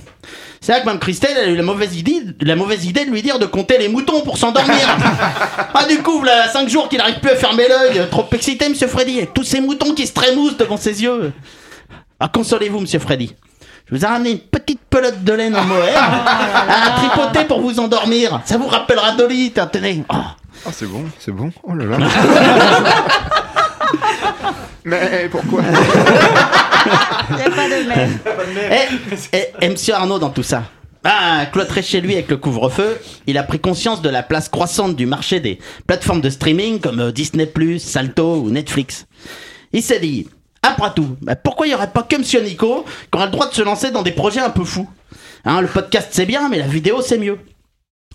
C'est 0.61 0.73
là 0.73 0.81
que 0.81 0.87
Mme 0.87 0.99
Christelle 0.99 1.37
elle 1.37 1.49
a 1.51 1.53
eu 1.53 1.57
la 1.57 1.63
mauvaise 1.63 1.97
idée, 1.97 2.21
la 2.41 2.57
mauvaise 2.57 2.85
idée 2.87 3.05
de 3.05 3.11
lui 3.11 3.23
dire 3.23 3.39
de 3.39 3.47
compter 3.47 3.79
les 3.79 3.89
moutons 3.89 4.23
pour 4.23 4.39
s'endormir. 4.39 4.77
ah 5.75 5.85
du 5.89 5.99
coup, 5.99 6.19
voilà 6.19 6.49
5 6.49 6.69
jours 6.69 6.89
qu'il 6.89 6.99
n'arrive 6.99 7.21
plus 7.21 7.31
à 7.31 7.37
fermer 7.37 7.69
l'œil, 7.69 8.01
trop 8.11 8.27
excité, 8.33 8.69
monsieur 8.69 8.89
Freddy, 8.89 9.19
avec 9.19 9.35
tous 9.35 9.45
ces 9.45 9.61
moutons 9.61 9.95
qui 9.95 10.07
se 10.07 10.15
trémoussent 10.15 10.57
devant 10.57 10.79
ses 10.79 11.03
yeux. 11.03 11.33
Ah, 12.19 12.29
consolez-vous, 12.29 12.81
monsieur 12.81 12.99
Freddy. 12.99 13.35
Je 13.87 13.95
vous 13.95 14.05
ai 14.05 14.09
ramené 14.09 14.31
une 14.33 14.41
petite 14.41 14.81
pelote 14.91 15.23
de 15.23 15.33
laine 15.33 15.55
en 15.55 15.65
mohair 15.65 16.03
à 16.03 16.91
tripoter 16.97 17.45
pour 17.45 17.61
vous 17.61 17.79
endormir. 17.79 18.41
Ça 18.45 18.57
vous 18.57 18.67
rappellera 18.67 19.13
Dolly, 19.13 19.53
tenez. 19.53 20.05
Oh. 20.11 20.17
Oh, 20.67 20.71
c'est 20.73 20.87
bon, 20.87 21.05
c'est 21.19 21.33
bon? 21.33 21.51
Oh 21.63 21.75
là 21.75 21.85
là. 21.85 21.99
Mais 24.85 25.29
pourquoi? 25.31 25.63
Il 27.31 27.37
n'y 27.37 27.43
a 27.43 27.51
pas 27.51 27.69
de 27.69 27.89
même. 27.89 28.19
Et, 29.33 29.37
et, 29.37 29.47
et 29.61 29.69
monsieur 29.69 29.95
Arnaud 29.95 30.19
dans 30.19 30.31
tout 30.31 30.43
ça 30.43 30.65
ah, 31.05 31.47
cloîtré 31.53 31.83
chez 31.83 32.01
lui 32.01 32.15
avec 32.15 32.29
le 32.29 32.37
couvre-feu, 32.37 32.99
il 33.27 33.39
a 33.39 33.43
pris 33.43 33.61
conscience 33.61 34.03
de 34.03 34.09
la 34.09 34.23
place 34.23 34.49
croissante 34.49 34.97
du 34.97 35.07
marché 35.07 35.41
des 35.41 35.59
plateformes 35.87 36.21
de 36.21 36.29
streaming 36.29 36.81
comme 36.81 37.01
euh, 37.01 37.13
Disney+, 37.13 37.49
Salto 37.79 38.43
ou 38.43 38.51
Netflix. 38.51 39.07
Il 39.73 39.83
s'est 39.83 40.01
dit, 40.01 40.29
après 40.63 40.93
tout, 40.95 41.17
bah, 41.23 41.37
pourquoi 41.37 41.67
il 41.67 41.71
n'y 41.71 41.75
aurait 41.75 41.93
pas 41.93 42.03
que 42.03 42.17
monsieur 42.17 42.43
Nico 42.43 42.85
qui 42.85 43.17
aura 43.17 43.27
le 43.27 43.33
droit 43.33 43.49
de 43.49 43.55
se 43.55 43.63
lancer 43.63 43.91
dans 43.91 44.03
des 44.03 44.13
projets 44.13 44.41
un 44.41 44.51
peu 44.51 44.65
fous? 44.65 44.89
Hein, 45.45 45.61
Le 45.61 45.69
podcast 45.69 46.09
c'est 46.11 46.27
bien, 46.27 46.49
mais 46.49 46.59
la 46.59 46.67
vidéo 46.67 47.01
c'est 47.01 47.19
mieux. 47.19 47.39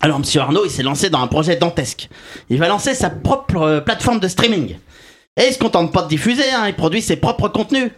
Alors 0.00 0.18
monsieur 0.18 0.40
Arnaud, 0.40 0.64
il 0.64 0.70
s'est 0.70 0.82
lancé 0.82 1.08
dans 1.08 1.20
un 1.20 1.26
projet 1.28 1.56
dantesque. 1.56 2.08
Il 2.50 2.58
va 2.58 2.68
lancer 2.68 2.94
sa 2.94 3.10
propre 3.10 3.56
euh, 3.56 3.80
plateforme 3.80 4.20
de 4.20 4.28
streaming. 4.28 4.76
Et 5.36 5.48
il 5.48 5.52
se 5.52 5.58
contente 5.58 5.92
pas 5.92 6.02
de 6.02 6.08
diffuser, 6.08 6.48
hein, 6.52 6.68
il 6.68 6.74
produit 6.74 7.02
ses 7.02 7.16
propres 7.16 7.48
contenus. 7.48 7.90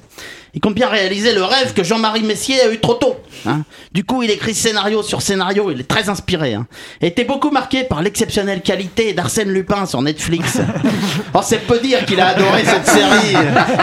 Il 0.55 0.61
compte 0.63 0.75
bien 0.75 0.89
réaliser 0.89 1.35
le 1.35 1.45
rêve 1.45 1.75
que 1.75 1.85
Jean-Marie 1.85 2.23
Messier 2.23 2.59
a 2.63 2.73
eu 2.73 2.81
trop 2.81 2.95
tôt. 2.95 3.17
hein. 3.45 3.61
Du 3.93 4.05
coup, 4.05 4.23
il 4.23 4.31
écrit 4.31 4.55
scénario 4.55 5.03
sur 5.03 5.21
scénario, 5.21 5.71
il 5.71 5.81
est 5.81 5.87
très 5.87 6.09
inspiré. 6.09 6.55
Hein. 6.55 6.67
Et 7.03 7.09
était 7.09 7.25
beaucoup 7.25 7.51
marqué 7.51 7.85
par 7.85 8.01
l'exceptionnelle 8.01 8.63
qualité 8.63 9.13
d'Arsène 9.13 9.51
Lupin 9.51 9.85
sur 9.85 10.01
Netflix. 10.01 10.57
oh, 11.35 11.41
c'est 11.43 11.59
peu 11.59 11.79
dire 11.79 12.07
qu'il 12.07 12.19
a 12.23 12.29
adoré 12.29 12.65
cette 12.65 12.87
série. 12.87 13.37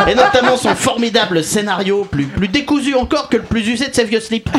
Et 0.08 0.16
notamment 0.16 0.58
son 0.58 0.74
formidable 0.74 1.44
scénario, 1.44 2.06
plus, 2.06 2.26
plus 2.26 2.48
décousu 2.48 2.96
encore 2.96 3.30
que 3.30 3.38
le 3.38 3.44
plus 3.44 3.68
usé 3.68 3.88
de 3.88 3.94
ses 3.94 4.06
vieux 4.06 4.20
slips. 4.20 4.50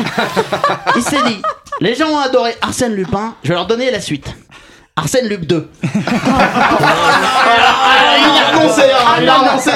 Il 0.95 1.01
s'est 1.01 1.21
dit, 1.27 1.41
les 1.81 1.95
gens 1.95 2.11
ont 2.11 2.19
adoré 2.19 2.53
Arsène 2.61 2.95
Lupin, 2.95 3.35
je 3.43 3.49
vais 3.49 3.55
leur 3.55 3.67
donner 3.67 3.91
la 3.91 3.99
suite. 3.99 4.33
Arsène 4.97 5.27
Lup 5.27 5.45
2. 5.45 5.69
Alors, 5.83 6.79
il 8.17 8.41
a 8.41 8.47
annoncé, 8.57 8.81
hein, 8.83 9.17
il 9.21 9.27
a 9.27 9.39
annoncé 9.39 9.71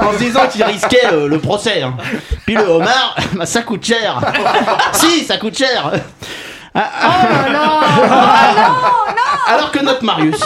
en 0.00 0.12
se 0.14 0.18
disant 0.18 0.46
qu'il 0.50 0.64
risquait 0.64 1.12
euh, 1.12 1.28
le 1.28 1.38
procès. 1.38 1.82
hein. 1.82 1.94
Puis 2.46 2.54
le 2.54 2.62
homard, 2.64 3.14
bah, 3.34 3.44
ça 3.44 3.60
coûte 3.62 3.84
cher. 3.84 4.18
si, 4.92 5.24
ça 5.24 5.36
coûte 5.36 5.58
cher. 5.58 5.92
Ah, 6.74 6.90
ah. 7.02 7.10
Alors 9.46 9.70
que 9.72 9.80
notre 9.80 10.02
Marius, 10.04 10.40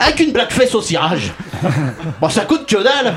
avec 0.00 0.18
une 0.18 0.32
blackface 0.32 0.74
au 0.74 0.82
cirage, 0.82 1.30
bon, 2.20 2.28
ça 2.28 2.44
coûte 2.44 2.66
que 2.66 2.82
dalle. 2.82 3.14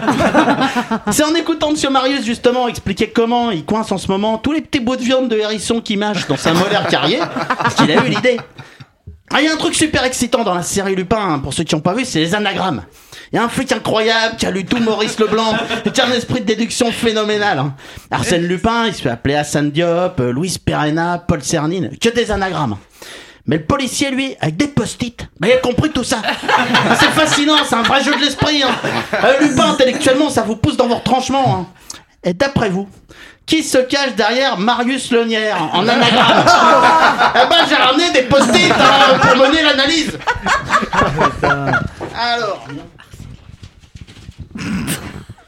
C'est 1.10 1.24
en 1.24 1.34
écoutant 1.34 1.72
Monsieur 1.72 1.90
Marius 1.90 2.24
justement 2.24 2.68
expliquer 2.68 3.10
comment 3.10 3.50
il 3.50 3.66
coince 3.66 3.92
en 3.92 3.98
ce 3.98 4.08
moment 4.12 4.38
tous 4.38 4.52
les 4.52 4.62
petits 4.62 4.80
bouts 4.80 4.96
de 4.96 5.02
viande 5.02 5.28
de 5.28 5.38
hérisson 5.38 5.82
qui 5.82 5.98
mâche 5.98 6.28
dans 6.28 6.38
sa 6.38 6.54
molaire 6.54 6.86
carrier 6.88 7.20
qu'il 7.78 7.90
a 7.92 7.96
eu 8.06 8.10
l'idée. 8.10 8.40
Ah, 9.34 9.42
il 9.42 9.46
y 9.46 9.48
a 9.50 9.54
un 9.54 9.58
truc 9.58 9.74
super 9.74 10.04
excitant 10.04 10.44
dans 10.44 10.54
la 10.54 10.62
série 10.62 10.96
Lupin, 10.96 11.18
hein, 11.20 11.40
pour 11.40 11.54
ceux 11.54 11.64
qui 11.64 11.74
n'ont 11.76 11.82
pas 11.82 11.94
vu, 11.94 12.06
c'est 12.06 12.20
les 12.20 12.36
anagrammes. 12.36 12.84
Il 13.32 13.36
y 13.36 13.40
a 13.40 13.44
un 13.44 13.50
flic 13.50 13.72
incroyable 13.72 14.36
qui 14.38 14.46
a 14.46 14.52
lu 14.52 14.66
tout 14.66 14.78
Maurice 14.78 15.20
Leblanc 15.20 15.56
et 15.84 15.92
qui 15.94 16.00
a 16.00 16.06
un 16.06 16.12
esprit 16.12 16.42
de 16.42 16.46
déduction 16.46 16.92
phénoménal. 16.92 17.58
hein. 17.58 17.74
Arsène 18.12 18.44
Lupin, 18.48 18.86
il 18.86 18.94
se 18.94 19.02
fait 19.02 19.10
appeler 19.10 19.36
Hassan 19.36 19.72
Diop, 19.72 20.20
euh, 20.20 20.32
Louise 20.32 20.60
Perena, 20.60 21.18
Paul 21.28 21.42
Cernine, 21.42 21.98
que 22.00 22.10
des 22.10 22.30
anagrammes. 22.30 22.78
Mais 23.48 23.58
le 23.58 23.64
policier, 23.64 24.12
lui, 24.12 24.36
avec 24.40 24.58
des 24.58 24.68
post-it, 24.68 25.28
bah, 25.40 25.48
il 25.48 25.54
a 25.54 25.58
compris 25.58 25.90
tout 25.90 26.04
ça? 26.04 26.18
Ah, 26.58 26.96
c'est 27.00 27.10
fascinant, 27.10 27.58
c'est 27.68 27.76
un 27.76 27.82
vrai 27.84 28.04
jeu 28.04 28.16
de 28.16 28.22
l'esprit. 28.22 28.62
Hein. 28.64 28.70
Euh, 29.24 29.40
Lupin, 29.48 29.72
intellectuellement, 29.72 30.30
ça 30.30 30.44
vous 30.44 30.56
pousse 30.56 30.78
dans 30.78 30.88
vos 30.88 30.96
retranchements. 30.96 31.58
hein. 31.58 32.00
Et 32.24 32.34
d'après 32.34 32.70
vous, 32.70 32.88
qui 33.46 33.64
se 33.64 33.78
cache 33.78 34.16
derrière 34.16 34.58
Marius 34.58 35.12
Lonière 35.12 35.62
en 35.74 35.88
anagramme 35.88 36.46
Eh 37.36 37.48
ben, 37.48 37.66
j'ai 37.70 37.76
ramené 37.76 38.12
des 38.12 38.24
post-it 38.24 38.72
hein, 38.72 39.20
pour 39.22 39.36
mener 39.38 39.62
l'analyse. 39.62 40.18
Alors. 42.16 42.68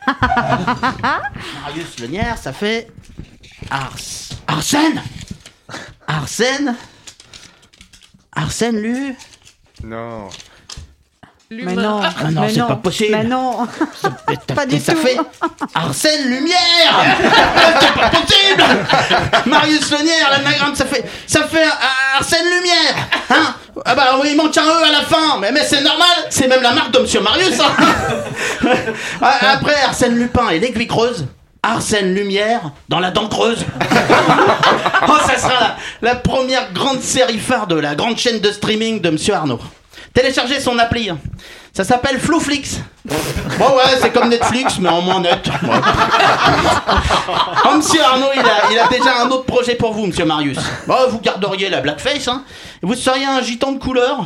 Marius 1.66 2.00
Lenière, 2.00 2.38
ça 2.38 2.54
fait. 2.54 2.92
Ars... 3.70 3.96
Arsène 4.48 5.02
Arsène 6.08 6.76
Arsène 8.34 8.82
Lu 8.82 9.16
Non. 9.84 10.30
Mais 11.50 11.74
non, 11.74 12.02
Ah 12.04 12.30
non, 12.30 12.42
mais 12.42 12.50
c'est 12.54 12.60
pas 12.68 12.76
possible. 12.76 13.12
Mais 13.16 13.24
non. 13.24 13.66
Pas 14.56 14.66
du 14.66 14.80
ça 14.80 14.94
tout. 14.94 15.00
fait 15.00 15.18
Arsène 15.74 16.28
Lumière 16.30 17.00
C'est 17.80 17.94
pas 17.94 18.10
possible 18.10 18.64
Marius 19.46 19.92
Lenière, 19.92 20.30
l'anagramme, 20.32 20.76
ça 20.76 20.86
fait, 20.86 21.06
ça 21.26 21.44
fait 21.48 21.64
euh, 21.64 22.18
Arsène 22.18 22.46
Lumière 22.46 22.96
hein 23.30 23.56
Ah 23.86 23.96
bah 23.96 24.18
oui, 24.22 24.30
il 24.32 24.36
manque 24.38 24.58
un 24.58 24.62
E 24.64 24.84
à 24.88 24.92
la 24.92 25.02
fin, 25.04 25.38
mais, 25.40 25.52
mais 25.52 25.64
c'est 25.64 25.82
normal, 25.82 26.08
c'est 26.30 26.48
même 26.48 26.62
la 26.62 26.74
marque 26.74 26.92
de 26.92 27.00
Monsieur 27.00 27.22
Marius 27.22 27.60
hein. 27.60 28.68
Ah, 29.22 29.38
Après 29.54 29.76
Arsène 29.86 30.16
Lupin 30.18 30.50
et 30.50 30.60
l'aiguille 30.60 30.88
creuse, 30.88 31.28
Arsène 31.64 32.14
Lumière 32.14 32.62
dans 32.90 33.00
la 33.00 33.12
dent 33.12 33.28
creuse. 33.30 33.66
oh, 35.08 35.14
ça 35.28 35.38
sera 35.38 35.54
la, 35.60 35.76
la 36.02 36.16
première 36.16 36.72
grande 36.74 37.02
série 37.02 37.40
phare 37.40 37.68
de 37.68 37.76
la 37.76 37.96
grande 37.96 38.18
chaîne 38.18 38.40
de 38.40 38.52
streaming 38.52 39.00
de 39.02 39.10
Monsieur 39.12 39.34
Arnaud. 39.36 39.60
Téléchargez 40.18 40.60
son 40.60 40.80
appli. 40.80 41.12
Ça 41.74 41.84
s'appelle 41.84 42.20
Flouflix. 42.20 42.80
Bon 43.60 43.76
ouais, 43.76 43.98
c'est 44.02 44.12
comme 44.12 44.30
Netflix, 44.30 44.78
mais 44.80 44.90
en 44.90 45.02
moins 45.02 45.22
net. 45.22 45.48
Oh, 47.66 47.76
monsieur 47.76 48.02
Arnaud, 48.02 48.30
il 48.34 48.42
a, 48.42 48.72
il 48.72 48.80
a 48.80 48.88
déjà 48.88 49.22
un 49.22 49.30
autre 49.30 49.44
projet 49.46 49.76
pour 49.76 49.94
vous, 49.94 50.08
monsieur 50.08 50.26
Marius. 50.26 50.58
Bon, 50.88 50.96
vous 51.10 51.20
garderiez 51.20 51.70
la 51.70 51.82
blackface, 51.82 52.28
hein. 52.28 52.44
Vous 52.82 52.96
seriez 52.96 53.26
un 53.26 53.42
gitan 53.42 53.74
de 53.74 53.78
couleur 53.78 54.26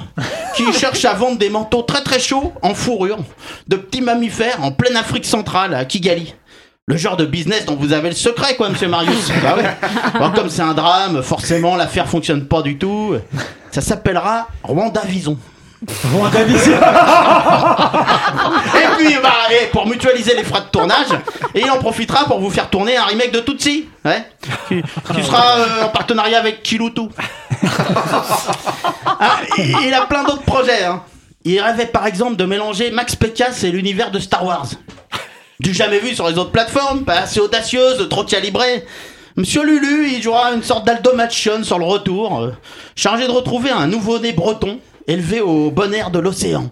qui 0.56 0.72
cherche 0.80 1.04
à 1.06 1.14
vendre 1.14 1.38
des 1.38 1.50
manteaux 1.50 1.82
très 1.82 2.02
très 2.04 2.20
chauds 2.20 2.54
en 2.62 2.74
fourrure 2.74 3.18
de 3.68 3.76
petits 3.76 4.02
mammifères 4.02 4.64
en 4.64 4.72
pleine 4.72 4.96
Afrique 4.96 5.26
centrale, 5.26 5.74
à 5.74 5.84
Kigali. 5.86 6.36
Le 6.88 6.96
genre 6.98 7.18
de 7.18 7.26
business 7.26 7.66
dont 7.66 7.76
vous 7.76 7.92
avez 7.94 8.10
le 8.10 8.16
secret, 8.16 8.56
quoi, 8.56 8.70
monsieur 8.70 8.88
Marius. 8.88 9.30
Bah 9.44 9.56
ouais. 9.58 10.20
Bon, 10.20 10.32
comme 10.32 10.50
c'est 10.50 10.62
un 10.62 10.74
drame, 10.74 11.22
forcément, 11.22 11.76
l'affaire 11.76 12.08
fonctionne 12.08 12.46
pas 12.46 12.62
du 12.62 12.78
tout. 12.78 13.16
Ça 13.72 13.82
s'appellera 13.82 14.48
Rwanda 14.64 15.02
Vison. 15.06 15.38
Et 15.82 15.88
puis, 18.98 19.16
bah, 19.22 19.34
et 19.52 19.68
pour 19.68 19.88
mutualiser 19.88 20.36
les 20.36 20.44
frais 20.44 20.62
de 20.62 20.66
tournage, 20.72 21.08
et 21.56 21.62
il 21.62 21.70
en 21.72 21.80
profitera 21.80 22.26
pour 22.26 22.40
vous 22.40 22.50
faire 22.52 22.70
tourner 22.70 22.98
un 22.98 23.06
remake 23.06 23.32
de 23.32 23.40
Tutsi, 23.40 23.88
ouais, 24.06 24.24
qui, 24.68 24.84
qui 25.16 25.24
sera 25.24 25.58
euh, 25.58 25.86
en 25.86 25.90
partenariat 25.90 26.40
avec 26.40 26.64
Kiloutou. 26.64 27.10
Ah, 29.24 29.38
il 29.60 29.76
il 29.86 29.94
a 29.94 30.08
plein 30.08 30.24
d'autres 30.24 30.42
projets. 30.42 30.84
Hein. 30.84 31.04
Il 31.44 31.60
rêvait 31.62 31.86
par 31.86 32.08
exemple 32.08 32.38
de 32.38 32.46
mélanger 32.46 32.90
Max 32.90 33.16
Pécasse 33.16 33.64
et 33.64 33.70
l'univers 33.70 34.10
de 34.10 34.18
Star 34.18 34.44
Wars. 34.44 34.66
Du 35.60 35.72
jamais 35.74 36.00
vu 36.00 36.16
sur 36.16 36.28
les 36.28 36.40
autres 36.40 36.50
plateformes, 36.52 37.04
pas 37.04 37.20
assez 37.20 37.40
audacieuse, 37.40 38.10
trop 38.10 38.24
calibrée. 38.24 38.84
Monsieur 39.36 39.64
Lulu, 39.64 40.10
il 40.10 40.24
jouera 40.24 40.54
une 40.54 40.64
sorte 40.64 40.86
d'Aldomation 40.86 41.64
sur 41.64 41.78
le 41.78 41.86
retour, 41.86 42.42
euh, 42.42 42.52
chargé 42.96 43.28
de 43.28 43.32
retrouver 43.32 43.70
un 43.70 43.86
nouveau-né 43.86 44.34
breton, 44.34 44.80
élevé 45.08 45.42
au 45.42 45.72
bon 45.72 45.94
air 45.94 46.12
de 46.12 46.20
l'océan. 46.20 46.72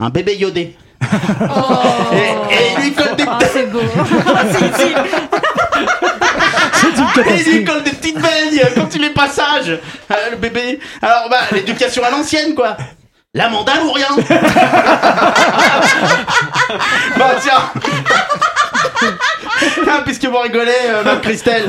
Un 0.00 0.10
bébé 0.10 0.36
iodé. 0.36 0.76
Et, 2.12 2.16
et 2.54 2.72
il 2.76 2.82
lui 2.84 2.92
colle 2.92 3.16
des 3.16 3.24
Oh, 3.26 3.38
c'est 3.52 3.66
beau. 3.66 3.80
Et 7.26 7.40
il 7.46 7.52
lui 7.58 7.64
colle 7.64 7.82
des 7.82 7.90
petites 7.92 8.20
baignes 8.20 8.60
quand 8.74 8.94
il 8.94 9.04
est 9.04 9.10
passage. 9.10 9.68
Euh, 9.70 10.30
le 10.30 10.36
bébé. 10.36 10.78
Alors 11.02 11.28
bah 11.30 11.40
l'éducation 11.52 12.02
à 12.04 12.10
l'ancienne 12.10 12.54
quoi. 12.54 12.76
La 13.34 13.48
mandale 13.50 13.82
ou 13.84 13.92
rien 13.92 14.08
Bah 17.18 17.34
tiens 17.42 17.70
Ah, 19.88 20.02
Puisque 20.04 20.24
vous 20.24 20.38
rigolez, 20.38 20.72
euh, 20.86 21.04
Mme 21.04 21.20
Christelle. 21.20 21.64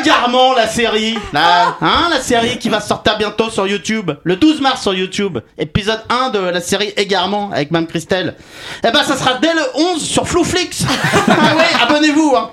Égarement 0.00 0.54
la 0.54 0.66
série. 0.66 1.18
La, 1.32 1.76
hein, 1.80 2.08
la 2.10 2.20
série 2.20 2.58
qui 2.58 2.68
va 2.68 2.80
sortir 2.80 3.18
bientôt 3.18 3.50
sur 3.50 3.66
YouTube. 3.66 4.10
Le 4.22 4.36
12 4.36 4.60
mars 4.60 4.82
sur 4.82 4.94
YouTube. 4.94 5.38
Épisode 5.58 6.00
1 6.08 6.30
de 6.30 6.38
la 6.38 6.60
série 6.60 6.92
Égarement 6.96 7.50
avec 7.52 7.70
Mme 7.70 7.86
Christelle. 7.86 8.34
Eh 8.86 8.90
ben 8.90 9.02
ça 9.02 9.16
sera 9.16 9.34
dès 9.34 9.52
le 9.52 9.62
11 9.94 10.02
sur 10.02 10.28
Flouflix. 10.28 10.84
Ah 11.28 11.56
ouais, 11.56 11.82
abonnez-vous 11.82 12.34
hein. 12.36 12.50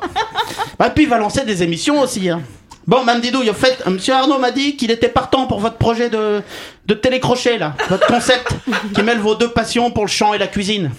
Bah 0.79 0.89
puis 0.89 1.03
il 1.03 1.09
va 1.09 1.17
lancer 1.17 1.43
des 1.43 1.61
émissions 1.61 2.01
aussi 2.01 2.29
hein. 2.29 2.41
Bon, 2.87 3.03
Mme 3.03 3.21
Didouille, 3.21 3.49
au 3.49 3.53
fait, 3.53 3.77
euh, 3.85 3.91
Monsieur 3.91 4.13
Arnaud 4.13 4.39
m'a 4.39 4.51
dit 4.51 4.75
qu'il 4.75 4.89
était 4.89 5.07
partant 5.07 5.45
pour 5.45 5.59
votre 5.59 5.77
projet 5.77 6.09
de, 6.09 6.41
de 6.87 6.93
télécrochet, 6.95 7.57
là. 7.57 7.73
Votre 7.89 8.07
concept 8.07 8.49
qui 8.93 9.03
mêle 9.03 9.19
vos 9.19 9.35
deux 9.35 9.49
passions 9.49 9.91
pour 9.91 10.03
le 10.03 10.09
chant 10.09 10.33
et 10.33 10.37
la 10.37 10.47
cuisine. 10.47 10.91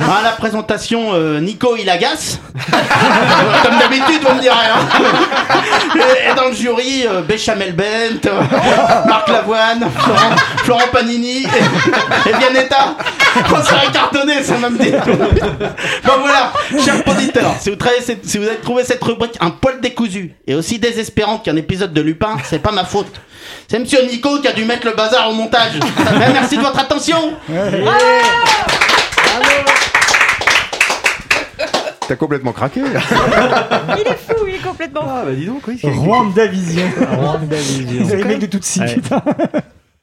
À 0.00 0.22
la 0.22 0.30
présentation, 0.32 1.12
euh, 1.12 1.40
Nico, 1.40 1.76
il 1.76 1.90
agace. 1.90 2.38
Comme 3.62 3.78
d'habitude, 3.78 4.22
vous 4.26 4.34
me 4.36 4.40
direz. 4.40 4.54
Hein. 4.54 5.98
Et, 6.30 6.34
dans 6.34 6.48
le 6.48 6.54
jury, 6.54 7.04
euh, 7.06 7.22
Béchamel 7.22 7.74
Bent, 7.74 8.26
euh, 8.26 8.40
Marc 9.06 9.28
Lavoine, 9.28 9.90
Florent, 10.64 10.88
Panini 10.92 11.44
et, 11.44 12.28
et 12.30 12.32
Vianetta. 12.38 12.96
On 13.52 13.62
serait 13.62 13.90
cartonné, 13.92 14.42
ça 14.42 14.56
m'a 14.56 14.70
dit. 14.70 14.90
Bon 16.04 16.12
voilà, 16.20 16.52
chers 16.84 17.06
auditeurs, 17.06 17.54
si 17.60 17.70
vous, 17.70 17.76
cette- 18.04 18.36
avez 18.36 18.56
trouvé 18.62 18.84
cette 18.84 19.02
rubrique 19.02 19.36
un 19.40 19.50
poil 19.50 19.80
décousu 19.80 20.32
et 20.46 20.54
aussi 20.54 20.78
désespérante 20.78 21.44
qu'un 21.44 21.56
épisode 21.56 21.92
de 21.92 22.00
Lupin, 22.00 22.36
c'est 22.44 22.60
pas 22.62 22.72
ma 22.72 22.84
faute. 22.84 23.20
C'est 23.70 23.78
Monsieur 23.78 24.02
Nico 24.06 24.40
qui 24.40 24.48
a 24.48 24.52
dû 24.52 24.64
mettre 24.64 24.86
le 24.86 24.94
au 25.28 25.32
montage. 25.32 25.78
Mais 26.18 26.32
merci 26.32 26.56
de 26.56 26.62
votre 26.62 26.78
attention. 26.78 27.34
T'as 32.06 32.16
complètement 32.16 32.52
craqué. 32.52 32.80
Il 32.80 34.06
est 34.06 34.16
fou, 34.16 34.46
il 34.48 34.54
est 34.54 34.58
complètement. 34.66 35.02
Ah 35.04 35.22
bah 35.26 35.32
dis 35.32 35.44
donc, 35.44 35.62
oui. 35.68 35.78
Rwanda 35.84 36.46
Vision. 36.46 36.86
Rwanda 37.12 37.56
Vision. 37.56 38.04
Vous 38.04 38.12
avez 38.12 38.22
le 38.22 38.28
mec 38.28 38.38
de 38.38 38.46
Tutsi, 38.46 38.80
Ouais. 38.80 38.94
putain. 38.94 39.22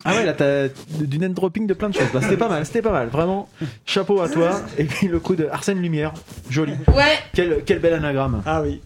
Ah 0.08 0.14
ouais, 0.14 0.24
là, 0.24 0.34
t'as 0.34 0.68
du 1.00 1.18
name 1.18 1.34
dropping 1.34 1.66
de 1.66 1.74
plein 1.74 1.90
de 1.90 1.96
choses. 1.96 2.10
Bah, 2.14 2.20
c'était 2.22 2.38
pas 2.38 2.48
mal, 2.48 2.64
c'était 2.64 2.84
pas 2.84 2.92
mal. 2.92 3.08
Vraiment, 3.08 3.50
chapeau 3.88 4.22
à 4.22 4.30
toi. 4.30 4.62
Et 4.78 4.84
puis 4.84 5.08
le 5.08 5.20
coup 5.20 5.36
de 5.36 5.48
Arsène 5.52 5.82
Lumière, 5.82 6.14
joli. 6.48 6.74
Ouais. 6.96 7.18
Quel, 7.34 7.64
quel 7.66 7.80
bel 7.80 7.94
anagramme. 7.96 8.44
Ah 8.46 8.62
oui. 8.62 8.82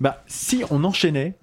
Bah, 0.00 0.22
si 0.26 0.64
on 0.70 0.84
enchaînait 0.84 1.34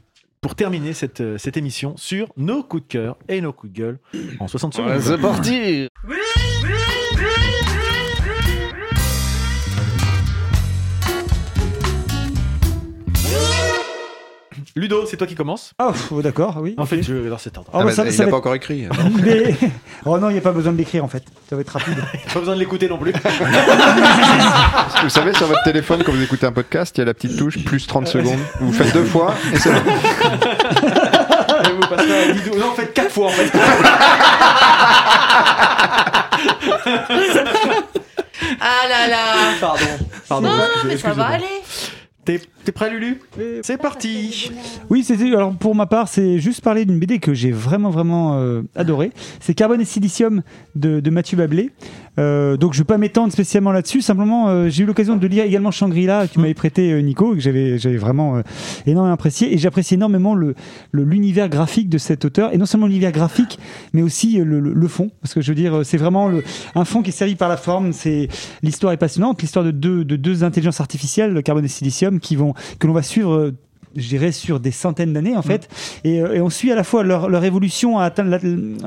pour 0.44 0.53
terminer 0.56 0.94
cette, 0.94 1.22
euh, 1.22 1.38
cette 1.40 1.57
émission 1.57 1.95
sur 1.98 2.28
nos 2.38 2.64
coups 2.64 2.84
de 2.84 2.88
cœur 2.88 3.18
et 3.30 3.41
nos 3.41 3.53
coups 3.53 3.74
de 3.74 3.78
gueule 3.80 3.99
en 4.40 4.48
60 4.48 4.74
secondes. 4.76 4.91
Ouais, 4.91 5.02
c'est 5.02 5.18
parti 5.18 5.88
Ludo, 14.76 15.06
c'est 15.06 15.18
toi 15.18 15.28
qui 15.28 15.36
commence. 15.36 15.74
Ah, 15.78 15.91
oh, 16.10 16.24
d'accord, 16.24 16.58
oui. 16.60 16.74
En 16.80 16.88
fait, 16.88 17.04
je 17.04 17.14
vais 17.14 17.30
dans 17.30 17.38
cet 17.38 17.56
ordre. 17.60 17.70
Ah, 17.74 17.84
bah, 17.84 17.91
ça- 17.91 18.06
il 18.06 18.10
n'a 18.12 18.18
pas 18.18 18.24
être- 18.24 18.34
encore 18.34 18.56
écrit. 18.56 18.88
Mais... 19.24 19.56
Oh 20.04 20.18
non, 20.18 20.30
il 20.30 20.34
n'y 20.34 20.40
a 20.40 20.41
pas 20.41 20.52
besoin 20.52 20.72
de 20.74 20.78
l'écrire 20.80 21.04
en 21.04 21.08
fait. 21.08 21.24
Ça 21.48 21.56
va 21.56 21.62
être 21.62 21.70
rapide. 21.70 21.94
Pas 22.34 22.40
besoin 22.40 22.56
de 22.56 22.60
l'écouter 22.60 22.90
non 22.90 22.98
plus. 22.98 23.14
Vous 25.04 25.10
savez, 25.10 25.32
sur 25.36 25.45
votre 25.45 25.62
téléphone, 25.64 26.02
quand 26.04 26.12
vous 26.12 26.24
écoutez 26.24 26.48
un 26.48 26.52
podcast, 26.52 26.98
il 26.98 27.02
y 27.02 27.04
a 27.04 27.06
la 27.06 27.14
petite 27.14 27.38
touche 27.38 27.64
plus 27.64 27.86
30 27.86 28.08
secondes. 28.08 28.40
Vous 28.60 28.74
faites 28.74 28.91
deux 28.94 29.06
fois 29.06 29.36
et 29.54 29.60
c'est 29.60 29.72
bon. 29.72 29.80
Et 29.80 31.72
vous 31.72 31.88
passerez 31.88 32.24
à 32.24 32.26
Ludo. 32.34 32.58
Non, 32.58 32.70
en 32.72 32.74
fait, 32.74 32.91
4 32.94 33.12
fois 33.12 33.28
en 33.28 33.30
fait. 33.30 33.52
Ah 38.60 38.88
là 38.90 39.08
là. 39.08 39.18
Pardon. 39.60 39.86
Pardon. 40.28 40.48
Non, 40.50 40.64
je- 40.82 40.88
mais 40.88 40.98
ça 40.98 41.12
va 41.14 41.26
aller. 41.28 41.45
T'es 42.26 42.40
t'es 42.64 42.72
prêt, 42.72 42.90
Lulu? 42.90 43.20
C'est 43.64 43.78
parti. 43.78 44.52
Oui, 44.90 45.04
c'était 45.04 45.28
alors 45.28 45.54
pour 45.54 45.76
ma 45.76 45.86
part, 45.86 46.08
c'est 46.08 46.40
juste 46.40 46.62
parler 46.62 46.86
d'une 46.86 46.98
BD 46.98 47.20
que 47.20 47.34
j'ai 47.34 47.52
vraiment 47.52 47.90
vraiment 47.90 48.40
euh, 48.40 48.62
adoré. 48.76 49.12
C'est 49.41 49.54
Carbone 49.54 49.82
et 49.82 49.86
Silicium 49.86 50.41
de, 50.76 51.02
de 51.02 51.10
Mathieu 51.10 51.38
Bablé. 51.38 51.72
Euh, 52.19 52.57
donc 52.57 52.73
je 52.73 52.77
vais 52.80 52.84
pas 52.85 52.99
m'étendre 52.99 53.34
spécialement 53.34 53.72
là-dessus. 53.72 54.02
Simplement, 54.02 54.48
euh, 54.49 54.69
j'ai 54.69 54.84
eu 54.84 54.85
l'occasion 54.85 55.15
de 55.15 55.26
lire 55.27 55.45
également 55.45 55.72
Shangri-La 55.72 56.27
que 56.27 56.40
m'avait 56.40 56.53
prêté 56.53 56.91
euh, 56.91 56.99
Nico 57.02 57.34
que 57.34 57.40
j'avais 57.40 57.80
j'avais 57.80 57.98
vraiment 57.98 58.38
euh, 58.38 58.41
énormément 58.85 59.14
apprécié. 59.14 59.53
Et 59.53 59.57
j'apprécie 59.57 59.95
énormément 59.95 60.35
le 60.35 60.53
le- 60.91 61.03
l'univers 61.03 61.49
graphique 61.49 61.90
de 61.90 61.98
cet 61.98 62.23
auteur 62.26 62.53
et 62.53 62.57
non 62.57 62.65
seulement 62.68 62.85
l'univers 62.88 63.11
graphique, 63.11 63.57
mais 63.94 64.03
aussi 64.03 64.40
euh, 64.40 64.45
le, 64.45 64.60
le- 64.60 64.73
le 64.73 64.88
fond. 64.88 65.10
Parce 65.22 65.34
que 65.34 65.41
je 65.41 65.49
veux 65.52 65.56
dire, 65.56 65.81
c'est 65.84 65.98
vraiment 65.98 66.27
le, 66.27 66.44
un 66.76 66.85
fond 66.85 67.02
qui 67.02 67.10
est 67.10 67.14
servi 67.14 67.35
par 67.35 67.49
la 67.49 67.57
forme. 67.57 67.94
C'est 67.94 68.27
l'histoire 68.61 68.94
est 68.94 68.98
passionnante. 68.98 69.41
L'histoire 69.41 69.65
de 69.65 69.72
deux 69.72 70.06
de 70.06 70.15
deux 70.15 70.44
intelligences 70.44 70.81
artificielles, 70.81 71.31
le 71.34 71.41
Carbone 71.41 71.65
et 71.65 71.68
Silicium, 71.69 72.19
qui 72.19 72.35
vont 72.35 72.53
que 72.80 72.85
l'on 72.88 72.94
va 72.94 73.02
suivre. 73.02 73.52
Je 73.95 74.07
dirais 74.07 74.32
sur 74.32 74.60
des 74.60 74.72
centaines 74.72 75.14
d'années 75.14 75.36
en 75.38 75.41
fait, 75.41 75.68
et, 76.03 76.22
euh, 76.22 76.34
et 76.36 76.41
on 76.41 76.49
suit 76.49 76.72
à 76.72 76.76
la 76.76 76.84
fois 76.84 77.03
leur, 77.03 77.30
leur 77.30 77.44
évolution 77.44 77.99
à 77.99 78.06
atteindre 78.06 78.30
la- 78.32 78.44
une- 78.44 78.78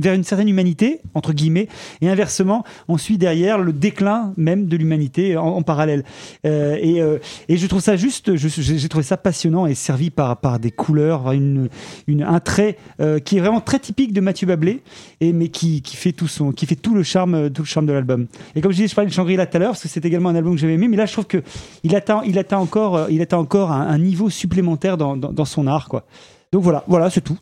vers 0.00 0.14
une 0.14 0.24
certaine 0.24 0.48
humanité 0.48 1.00
entre 1.14 1.32
guillemets, 1.32 1.68
et 2.00 2.08
inversement, 2.08 2.64
on 2.88 2.96
suit 2.98 3.18
derrière 3.18 3.58
le 3.58 3.72
déclin 3.72 4.32
même 4.36 4.66
de 4.66 4.76
l'humanité 4.76 5.36
en, 5.36 5.46
en 5.46 5.62
parallèle. 5.62 6.04
Euh, 6.46 6.76
et, 6.80 7.00
euh, 7.02 7.18
et 7.48 7.56
je 7.56 7.66
trouve 7.66 7.80
ça 7.80 7.96
juste, 7.96 8.36
j'ai 8.36 8.88
trouvé 8.88 9.04
ça 9.04 9.16
passionnant 9.16 9.66
et 9.66 9.74
servi 9.74 10.10
par 10.10 10.38
par 10.40 10.58
des 10.58 10.70
couleurs, 10.70 11.22
par 11.22 11.32
une, 11.32 11.68
une 12.06 12.22
un 12.22 12.40
trait 12.40 12.76
euh, 13.00 13.18
qui 13.18 13.36
est 13.36 13.40
vraiment 13.40 13.60
très 13.60 13.78
typique 13.78 14.12
de 14.12 14.20
Mathieu 14.20 14.46
Bablé, 14.46 14.80
et 15.20 15.32
mais 15.32 15.48
qui, 15.48 15.82
qui 15.82 15.96
fait 15.96 16.12
tout 16.12 16.28
son, 16.28 16.52
qui 16.52 16.64
fait 16.66 16.76
tout 16.76 16.94
le 16.94 17.02
charme, 17.02 17.50
tout 17.50 17.62
le 17.62 17.66
charme 17.66 17.86
de 17.86 17.92
l'album. 17.92 18.26
Et 18.54 18.60
comme 18.60 18.72
je 18.72 18.76
disais, 18.76 18.88
je 18.88 18.94
parlais 18.94 19.08
de 19.08 19.14
Shangri-La 19.14 19.46
tout 19.46 19.56
à 19.56 19.60
l'heure 19.60 19.70
parce 19.72 19.82
que 19.82 19.88
c'est 19.88 20.04
également 20.04 20.30
un 20.30 20.34
album 20.34 20.54
que 20.54 20.60
j'avais 20.60 20.74
aimé, 20.74 20.88
mais 20.88 20.96
là 20.96 21.06
je 21.06 21.12
trouve 21.12 21.26
que 21.26 21.42
il 21.82 21.94
atteint, 21.94 22.22
il 22.26 22.38
atteint 22.38 22.58
encore, 22.58 23.06
il 23.10 23.20
atteint 23.20 23.38
encore 23.38 23.70
un, 23.72 23.82
un 23.88 23.98
niveau 23.98 24.30
supplémentaire 24.30 24.53
dans, 24.62 25.16
dans, 25.16 25.32
dans 25.32 25.44
son 25.44 25.66
art, 25.66 25.88
quoi. 25.88 26.04
Donc 26.52 26.62
voilà, 26.62 26.84
voilà, 26.86 27.10
c'est 27.10 27.20
tout. 27.20 27.38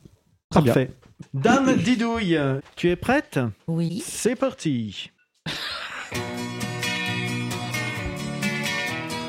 Très 0.51 0.63
bien. 0.63 0.75
Dame 1.33 1.77
Didouille, 1.77 2.39
tu 2.77 2.91
es 2.91 2.97
prête? 2.97 3.39
Oui. 3.69 4.03
C'est 4.05 4.37
parti. 4.37 5.11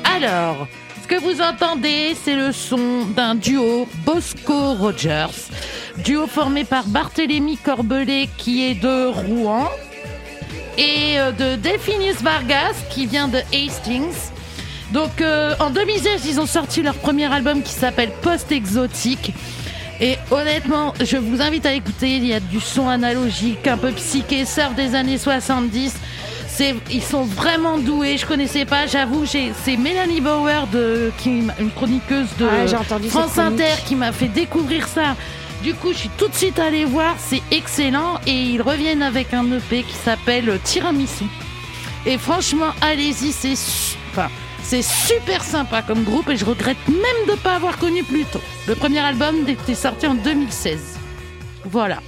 Alors, 0.04 0.66
ce 1.02 1.06
que 1.08 1.20
vous 1.20 1.40
entendez, 1.40 2.14
c'est 2.14 2.36
le 2.36 2.52
son 2.52 3.06
d'un 3.06 3.34
duo 3.34 3.86
Bosco 4.04 4.74
Rogers. 4.74 5.50
Duo 6.04 6.26
formé 6.26 6.64
par 6.64 6.86
Barthélemy 6.86 7.56
Corbelet 7.56 8.28
qui 8.36 8.64
est 8.64 8.74
de 8.74 9.06
Rouen 9.06 9.68
et 10.76 11.20
euh, 11.20 11.30
de 11.30 11.54
Delphinius 11.54 12.20
Vargas 12.22 12.74
qui 12.90 13.06
vient 13.06 13.28
de 13.28 13.38
Hastings. 13.52 14.32
Donc 14.94 15.20
euh, 15.20 15.54
en 15.58 15.70
2016, 15.70 16.24
ils 16.26 16.40
ont 16.40 16.46
sorti 16.46 16.80
leur 16.80 16.94
premier 16.94 17.30
album 17.30 17.62
qui 17.62 17.72
s'appelle 17.72 18.10
Post 18.22 18.52
Exotique. 18.52 19.32
Et 20.00 20.16
honnêtement, 20.30 20.94
je 21.04 21.16
vous 21.16 21.42
invite 21.42 21.66
à 21.66 21.72
écouter. 21.74 22.16
Il 22.16 22.24
y 22.24 22.32
a 22.32 22.38
du 22.40 22.60
son 22.60 22.88
analogique, 22.88 23.66
un 23.66 23.76
peu 23.76 23.90
psyché, 23.90 24.44
surf 24.44 24.72
des 24.76 24.94
années 24.94 25.18
70. 25.18 25.94
C'est, 26.46 26.76
ils 26.92 27.02
sont 27.02 27.22
vraiment 27.24 27.76
doués. 27.78 28.16
Je 28.16 28.24
connaissais 28.24 28.64
pas, 28.64 28.86
j'avoue. 28.86 29.24
C'est 29.26 29.76
Mélanie 29.76 30.20
Bauer, 30.20 30.68
de, 30.72 31.10
qui, 31.18 31.30
m'a- 31.30 31.54
une 31.58 31.70
chroniqueuse 31.72 32.28
de 32.38 32.46
Ah, 32.48 32.84
France. 33.08 33.36
Inter, 33.38 33.74
qui 33.86 33.96
m'a 33.96 34.12
fait 34.12 34.28
découvrir 34.28 34.86
ça. 34.86 35.16
Du 35.64 35.74
coup, 35.74 35.92
je 35.92 35.98
suis 35.98 36.10
tout 36.16 36.28
de 36.28 36.34
suite 36.34 36.60
allée 36.60 36.84
voir. 36.84 37.16
C'est 37.18 37.42
excellent. 37.50 38.20
Et 38.28 38.32
ils 38.32 38.62
reviennent 38.62 39.02
avec 39.02 39.34
un 39.34 39.44
EP 39.50 39.82
qui 39.82 39.94
s'appelle 39.94 40.60
Tiramisu. 40.62 41.24
Et 42.06 42.16
franchement, 42.18 42.72
allez-y, 42.80 43.32
c'est 43.32 43.54
enfin, 44.12 44.28
c'est 44.64 44.82
super 44.82 45.44
sympa 45.44 45.82
comme 45.82 46.02
groupe 46.04 46.28
et 46.30 46.36
je 46.36 46.44
regrette 46.44 46.88
même 46.88 47.26
de 47.26 47.32
ne 47.32 47.36
pas 47.36 47.54
avoir 47.54 47.78
connu 47.78 48.02
plus 48.02 48.24
tôt. 48.24 48.40
Le 48.66 48.74
premier 48.74 49.00
album 49.00 49.46
était 49.46 49.74
sorti 49.74 50.06
en 50.06 50.14
2016. 50.14 50.98
Voilà. 51.64 52.00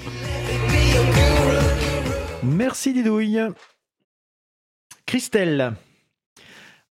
Merci 2.43 2.93
Didouille. 2.93 3.41
Christelle, 5.07 5.74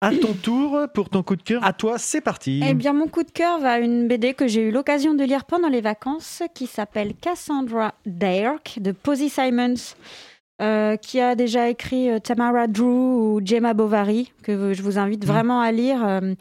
à 0.02 0.12
ton 0.12 0.34
tour 0.44 0.82
pour 0.94 1.10
ton 1.10 1.24
coup 1.24 1.36
de 1.36 1.42
cœur. 1.42 1.64
À 1.64 1.74
toi, 1.74 1.98
c'est 1.98 2.22
parti. 2.22 2.62
Eh 2.68 2.74
bien, 2.74 2.94
mon 2.94 3.08
coup 3.08 3.24
de 3.24 3.32
cœur 3.32 3.60
va 3.60 3.74
à 3.74 3.80
une 3.80 4.08
BD 4.08 4.34
que 4.34 4.48
j'ai 4.48 4.62
eu 4.62 4.72
l'occasion 4.72 5.14
de 5.14 5.24
lire 5.24 5.46
pendant 5.46 5.70
les 5.70 5.82
vacances 5.82 6.44
qui 6.54 6.68
s'appelle 6.68 7.14
Cassandra 7.16 7.96
Dark 8.06 8.80
de 8.80 8.92
Posy 8.92 9.30
Simons, 9.30 9.96
euh, 10.64 10.96
qui 10.96 11.20
a 11.20 11.36
déjà 11.36 11.68
écrit 11.68 12.10
euh, 12.10 12.20
Tamara 12.20 12.68
Drew 12.68 12.86
ou 12.86 13.42
Gemma 13.44 13.74
Bovary, 13.74 14.32
que 14.44 14.74
je 14.74 14.82
vous 14.82 14.98
invite 14.98 15.26
vraiment 15.26 15.60
à 15.60 15.74
lire. 15.74 16.06
Euh, 16.06 16.34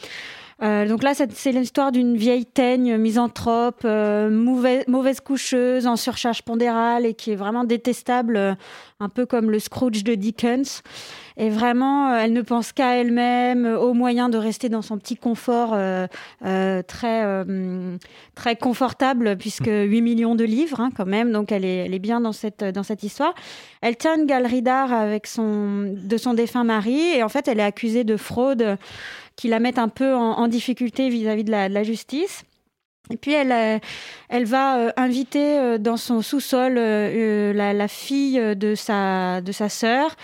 euh, 0.63 0.87
donc 0.87 1.03
là, 1.03 1.13
c'est 1.15 1.51
l'histoire 1.51 1.91
d'une 1.91 2.17
vieille 2.17 2.47
teigne 2.47 2.97
misanthrope, 2.99 3.83
mauvaise, 3.83 4.85
mauvaise 4.87 5.21
coucheuse, 5.21 5.89
en 5.89 5.97
surcharge 5.97 6.43
pondérale 6.43 7.05
et 7.05 7.15
qui 7.15 7.33
est 7.33 7.37
vraiment 7.37 7.65
détestable, 7.65 8.57
un 9.01 9.09
peu 9.09 9.27
comme 9.27 9.51
le 9.51 9.59
Scrooge 9.59 10.05
de 10.05 10.15
Dickens. 10.15 10.83
Et 11.37 11.51
vraiment, 11.51 12.13
euh, 12.13 12.21
elle 12.23 12.33
ne 12.33 12.43
pense 12.43 12.73
qu'à 12.73 12.97
elle-même, 12.97 13.65
euh, 13.67 13.79
au 13.79 13.95
moyen 13.95 14.29
de 14.29 14.39
rester 14.39 14.69
dans 14.69 14.83
son 14.83 14.99
petit 14.99 15.17
confort 15.17 15.71
euh, 15.73 16.07
euh, 16.45 16.83
très, 16.83 17.25
euh, 17.25 17.97
très 18.35 18.57
confortable, 18.57 19.37
puisque 19.37 19.71
8 19.71 20.01
millions 20.03 20.35
de 20.35 20.45
livres 20.45 20.81
hein, 20.81 20.91
quand 20.97 21.07
même, 21.07 21.33
donc 21.33 21.53
elle 21.53 21.65
est, 21.65 21.87
elle 21.87 21.95
est 21.95 21.99
bien 21.99 22.21
dans 22.21 22.33
cette, 22.33 22.65
dans 22.65 22.83
cette 22.83 23.03
histoire. 23.03 23.35
Elle 23.81 23.97
tient 23.97 24.17
une 24.17 24.27
galerie 24.27 24.63
d'art 24.63 24.93
avec 24.93 25.27
son, 25.27 25.95
de 25.97 26.17
son 26.17 26.35
défunt 26.35 26.65
mari, 26.65 27.01
et 27.17 27.23
en 27.23 27.29
fait, 27.29 27.49
elle 27.49 27.61
est 27.61 27.65
accusée 27.65 28.05
de 28.05 28.17
fraude 28.17 28.77
qui 29.37 29.49
la 29.49 29.61
mettent 29.61 29.79
un 29.79 29.89
peu 29.89 30.15
en, 30.15 30.33
en 30.33 30.49
difficulté 30.49 31.09
vis-à-vis 31.09 31.45
de 31.45 31.51
la, 31.51 31.69
de 31.69 31.75
la 31.75 31.83
justice. 31.83 32.45
Et 33.11 33.17
puis 33.17 33.33
elle, 33.33 33.53
euh, 33.53 33.79
elle 34.29 34.45
va 34.45 34.79
euh, 34.79 34.91
inviter 34.97 35.59
euh, 35.59 35.77
dans 35.79 35.97
son 35.97 36.23
sous-sol 36.23 36.75
la, 36.75 37.73
la 37.73 37.89
fille 37.89 38.41
de 38.57 38.75
sa, 38.75 39.41
de 39.41 39.53
sa 39.53 39.69
sœur. 39.69 40.15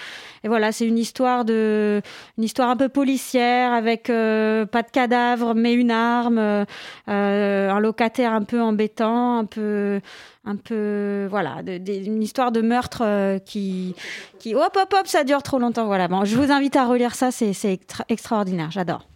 Et 0.45 0.49
voilà, 0.49 0.71
c'est 0.71 0.87
une 0.87 0.97
histoire 0.97 1.45
de, 1.45 2.01
une 2.39 2.45
histoire 2.45 2.71
un 2.71 2.77
peu 2.77 2.89
policière 2.89 3.73
avec 3.73 4.09
euh, 4.09 4.65
pas 4.65 4.83
de 4.83 4.91
cadavre 4.91 5.55
mais 5.55 5.75
une 5.75 5.91
arme, 5.91 6.39
euh, 6.39 6.65
un 7.09 7.81
locataire 7.81 8.33
un 8.33 8.45
peu 8.45 8.63
embêtant, 8.63 9.39
un 9.39 9.45
peu, 9.45 10.01
un 10.45 10.55
peu, 10.55 11.27
voilà, 11.29 11.63
de- 11.65 11.79
de- 11.79 11.93
une 12.07 12.23
histoire 12.23 12.53
de 12.53 12.61
meurtre 12.63 13.39
qui, 13.45 13.97
qui, 14.39 14.55
hop 14.55 14.77
hop 14.81 14.95
hop, 14.97 15.07
ça 15.09 15.25
dure 15.25 15.43
trop 15.43 15.59
longtemps. 15.59 15.87
Voilà, 15.87 16.07
bon, 16.07 16.25
je 16.25 16.37
vous 16.37 16.53
invite 16.53 16.77
à 16.77 16.87
relire 16.87 17.17
ça, 17.17 17.33
c'est, 17.33 17.53
c'est 17.53 17.73
extra- 17.73 18.05
extraordinaire, 18.09 18.71
j'adore. 18.71 19.09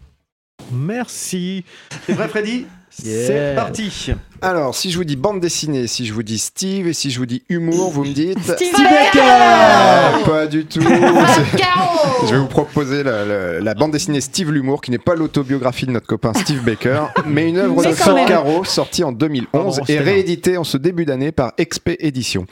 Merci. 0.73 1.65
C'est 2.07 2.15
vrai, 2.15 2.27
Freddy? 2.29 2.67
C'est 2.93 3.55
parti. 3.55 4.13
Alors, 4.45 4.75
si 4.75 4.91
je 4.91 4.97
vous 4.99 5.05
dis 5.05 5.15
bande 5.15 5.39
dessinée, 5.39 5.87
si 5.87 6.05
je 6.05 6.13
vous 6.13 6.25
dis 6.25 6.39
Steve 6.39 6.89
et 6.89 6.93
si 6.93 7.11
je 7.13 7.19
vous 7.21 7.27
dis 7.27 7.45
humour, 7.49 7.91
vous 7.93 8.05
me 8.05 8.13
dites 8.13 8.41
Steve 8.43 8.73
Baker 8.73 9.21
Baker 9.21 10.25
Pas 10.29 10.47
du 10.49 10.65
tout. 10.67 10.81
C'est- 10.83 12.27
je 12.27 12.33
vais 12.35 12.39
vous 12.39 12.47
proposer 12.49 13.03
la, 13.05 13.25
la- 13.25 13.61
la 13.61 13.75
bande 13.75 13.93
dessinée 13.93 14.21
Steve 14.21 14.51
l'humour, 14.53 14.81
qui 14.81 14.91
n'est 14.91 14.99
pas 14.99 15.15
l'autobiographie 15.15 15.87
de 15.87 15.93
notre 15.93 16.07
copain 16.07 16.33
Steve 16.35 16.63
Baker, 16.65 17.05
mais 17.27 17.49
une 17.49 17.59
œuvre 17.59 17.83
de 17.83 18.15
même. 18.15 18.27
Caro 18.27 18.65
sortie 18.65 19.05
en 19.05 19.13
2011 19.13 19.81
Oh, 19.81 19.85
et 19.89 19.99
rééditée 19.99 20.57
en 20.57 20.65
ce 20.65 20.77
début 20.77 21.05
d'année 21.05 21.31
par 21.33 21.53
Expé 21.59 21.97
Éditions. 22.01 22.47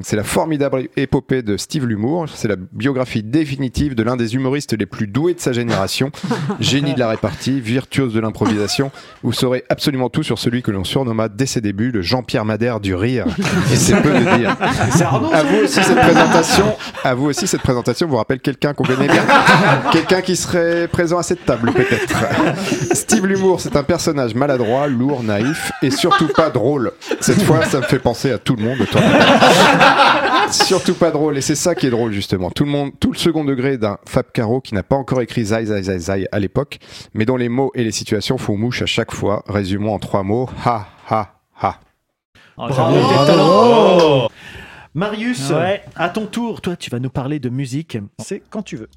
C'est 0.00 0.16
la 0.16 0.24
formidable 0.24 0.88
épopée 0.96 1.42
de 1.42 1.56
Steve 1.56 1.86
l'humour. 1.86 2.26
C'est 2.34 2.48
la 2.48 2.56
biographie 2.56 3.22
définitive 3.22 3.94
de 3.94 4.02
l'un 4.02 4.16
des 4.16 4.34
humoristes 4.34 4.74
les 4.78 4.86
plus 4.86 5.06
doués 5.06 5.34
de 5.34 5.40
sa 5.40 5.52
génération, 5.52 6.10
génie 6.60 6.94
de 6.94 6.98
la 7.00 7.08
répartie, 7.08 7.60
virtuose 7.60 8.12
de 8.12 8.20
l'improvisation. 8.20 8.90
Vous 9.22 9.32
saurez 9.32 9.64
absolument 9.70 10.08
tout 10.10 10.22
sur 10.22 10.38
celui 10.38 10.62
que 10.62 10.70
l'on 10.70 10.84
surnomma 10.84 11.28
dès 11.36 11.46
ses 11.46 11.60
débuts 11.60 11.90
le 11.90 12.02
Jean-Pierre 12.02 12.44
Madère 12.44 12.80
du 12.80 12.94
rire. 12.94 13.26
Et 13.72 13.76
c'est 13.76 14.00
peu 14.00 14.10
de 14.10 14.36
dire. 14.36 14.56
À 15.32 15.42
vous 15.42 15.64
aussi 15.64 15.82
cette 15.82 16.00
présentation. 16.00 16.76
À 17.04 17.14
vous 17.14 17.26
aussi 17.26 17.46
cette 17.46 17.62
présentation 17.62 18.08
vous 18.08 18.16
rappelle 18.16 18.40
quelqu'un 18.40 18.72
qu'on 18.74 18.84
connaît 18.84 19.08
bien, 19.08 19.24
quelqu'un 19.92 20.22
qui 20.22 20.36
serait 20.36 20.88
présent 20.88 21.18
à 21.18 21.22
cette 21.22 21.44
table 21.44 21.72
peut-être. 21.72 22.24
Steve 22.92 23.26
l'humour, 23.26 23.60
c'est 23.60 23.76
un 23.76 23.82
personnage 23.82 24.34
maladroit, 24.34 24.86
lourd, 24.86 25.22
naïf 25.22 25.72
et 25.82 25.90
surtout 25.90 26.28
pas 26.28 26.50
drôle. 26.50 26.92
Cette 27.20 27.42
fois, 27.42 27.64
ça 27.64 27.78
me 27.78 27.84
fait 27.84 27.98
penser 27.98 28.32
à 28.32 28.38
tout 28.38 28.56
le 28.56 28.62
monde. 28.62 28.78
Toi. 28.90 29.00
surtout 30.50 30.94
pas 30.94 31.10
drôle 31.10 31.38
et 31.38 31.40
c'est 31.40 31.54
ça 31.54 31.74
qui 31.74 31.86
est 31.86 31.90
drôle 31.90 32.12
justement. 32.12 32.50
Tout 32.50 32.64
le 32.64 32.70
monde, 32.70 32.92
tout 32.98 33.12
le 33.12 33.18
second 33.18 33.44
degré 33.44 33.78
d'un 33.78 33.98
Fab 34.06 34.26
Caro 34.32 34.60
qui 34.60 34.74
n'a 34.74 34.82
pas 34.82 34.96
encore 34.96 35.20
écrit 35.20 35.44
Zai 35.44 35.66
Zai 35.66 35.82
Zai 35.82 35.98
Zai 35.98 36.28
à 36.32 36.38
l'époque, 36.38 36.78
mais 37.14 37.24
dont 37.24 37.36
les 37.36 37.48
mots 37.48 37.70
et 37.74 37.84
les 37.84 37.92
situations 37.92 38.38
font 38.38 38.56
mouche 38.56 38.82
à 38.82 38.86
chaque 38.86 39.12
fois. 39.12 39.42
Résumons 39.48 39.94
en 39.94 39.98
trois 39.98 40.22
mots 40.22 40.48
ha 40.64 40.86
ha 41.10 41.34
ha. 41.60 41.80
Bravo, 42.56 42.96
quel 43.08 43.26
talent. 43.26 43.48
Oh. 43.48 44.28
Marius, 44.94 45.50
Ouais. 45.50 45.82
à 45.94 46.08
ton 46.08 46.26
tour, 46.26 46.60
toi, 46.62 46.74
tu 46.76 46.88
vas 46.90 46.98
nous 46.98 47.10
parler 47.10 47.38
de 47.38 47.50
musique. 47.50 47.98
C'est 48.18 48.42
quand 48.50 48.62
tu 48.62 48.76
veux. 48.76 48.88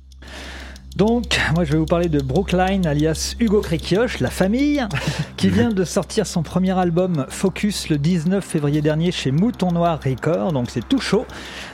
Donc, 0.95 1.39
moi 1.53 1.65
je 1.65 1.73
vais 1.73 1.77
vous 1.77 1.85
parler 1.85 2.09
de 2.09 2.19
Brookline, 2.19 2.87
alias 2.87 3.35
Hugo 3.39 3.61
Créquioche, 3.61 4.19
la 4.19 4.31
famille, 4.31 4.83
qui 5.37 5.49
vient 5.49 5.69
de 5.69 5.83
sortir 5.83 6.25
son 6.25 6.41
premier 6.41 6.77
album 6.77 7.25
Focus 7.29 7.89
le 7.89 7.99
19 7.99 8.43
février 8.43 8.81
dernier 8.81 9.11
chez 9.11 9.31
Mouton 9.31 9.71
Noir 9.71 9.99
Records, 10.03 10.51
donc 10.51 10.71
c'est 10.71 10.85
tout 10.89 10.99
chaud. 10.99 11.25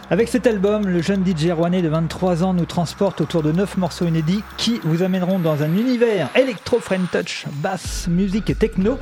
Avec 0.09 0.27
cet 0.27 0.45
album, 0.47 0.85
le 0.85 1.01
jeune 1.01 1.23
DJ 1.25 1.51
rouennais 1.51 1.81
de 1.81 1.87
23 1.87 2.43
ans 2.43 2.53
nous 2.53 2.65
transporte 2.65 3.21
autour 3.21 3.41
de 3.41 3.53
9 3.53 3.77
morceaux 3.77 4.05
inédits 4.05 4.43
qui 4.57 4.81
vous 4.83 5.01
amèneront 5.01 5.39
dans 5.39 5.63
un 5.63 5.71
univers 5.73 6.29
électro, 6.35 6.79
French 6.79 7.09
touch, 7.11 7.45
basse, 7.53 8.07
musique 8.09 8.49
et 8.49 8.55
techno. 8.55 8.99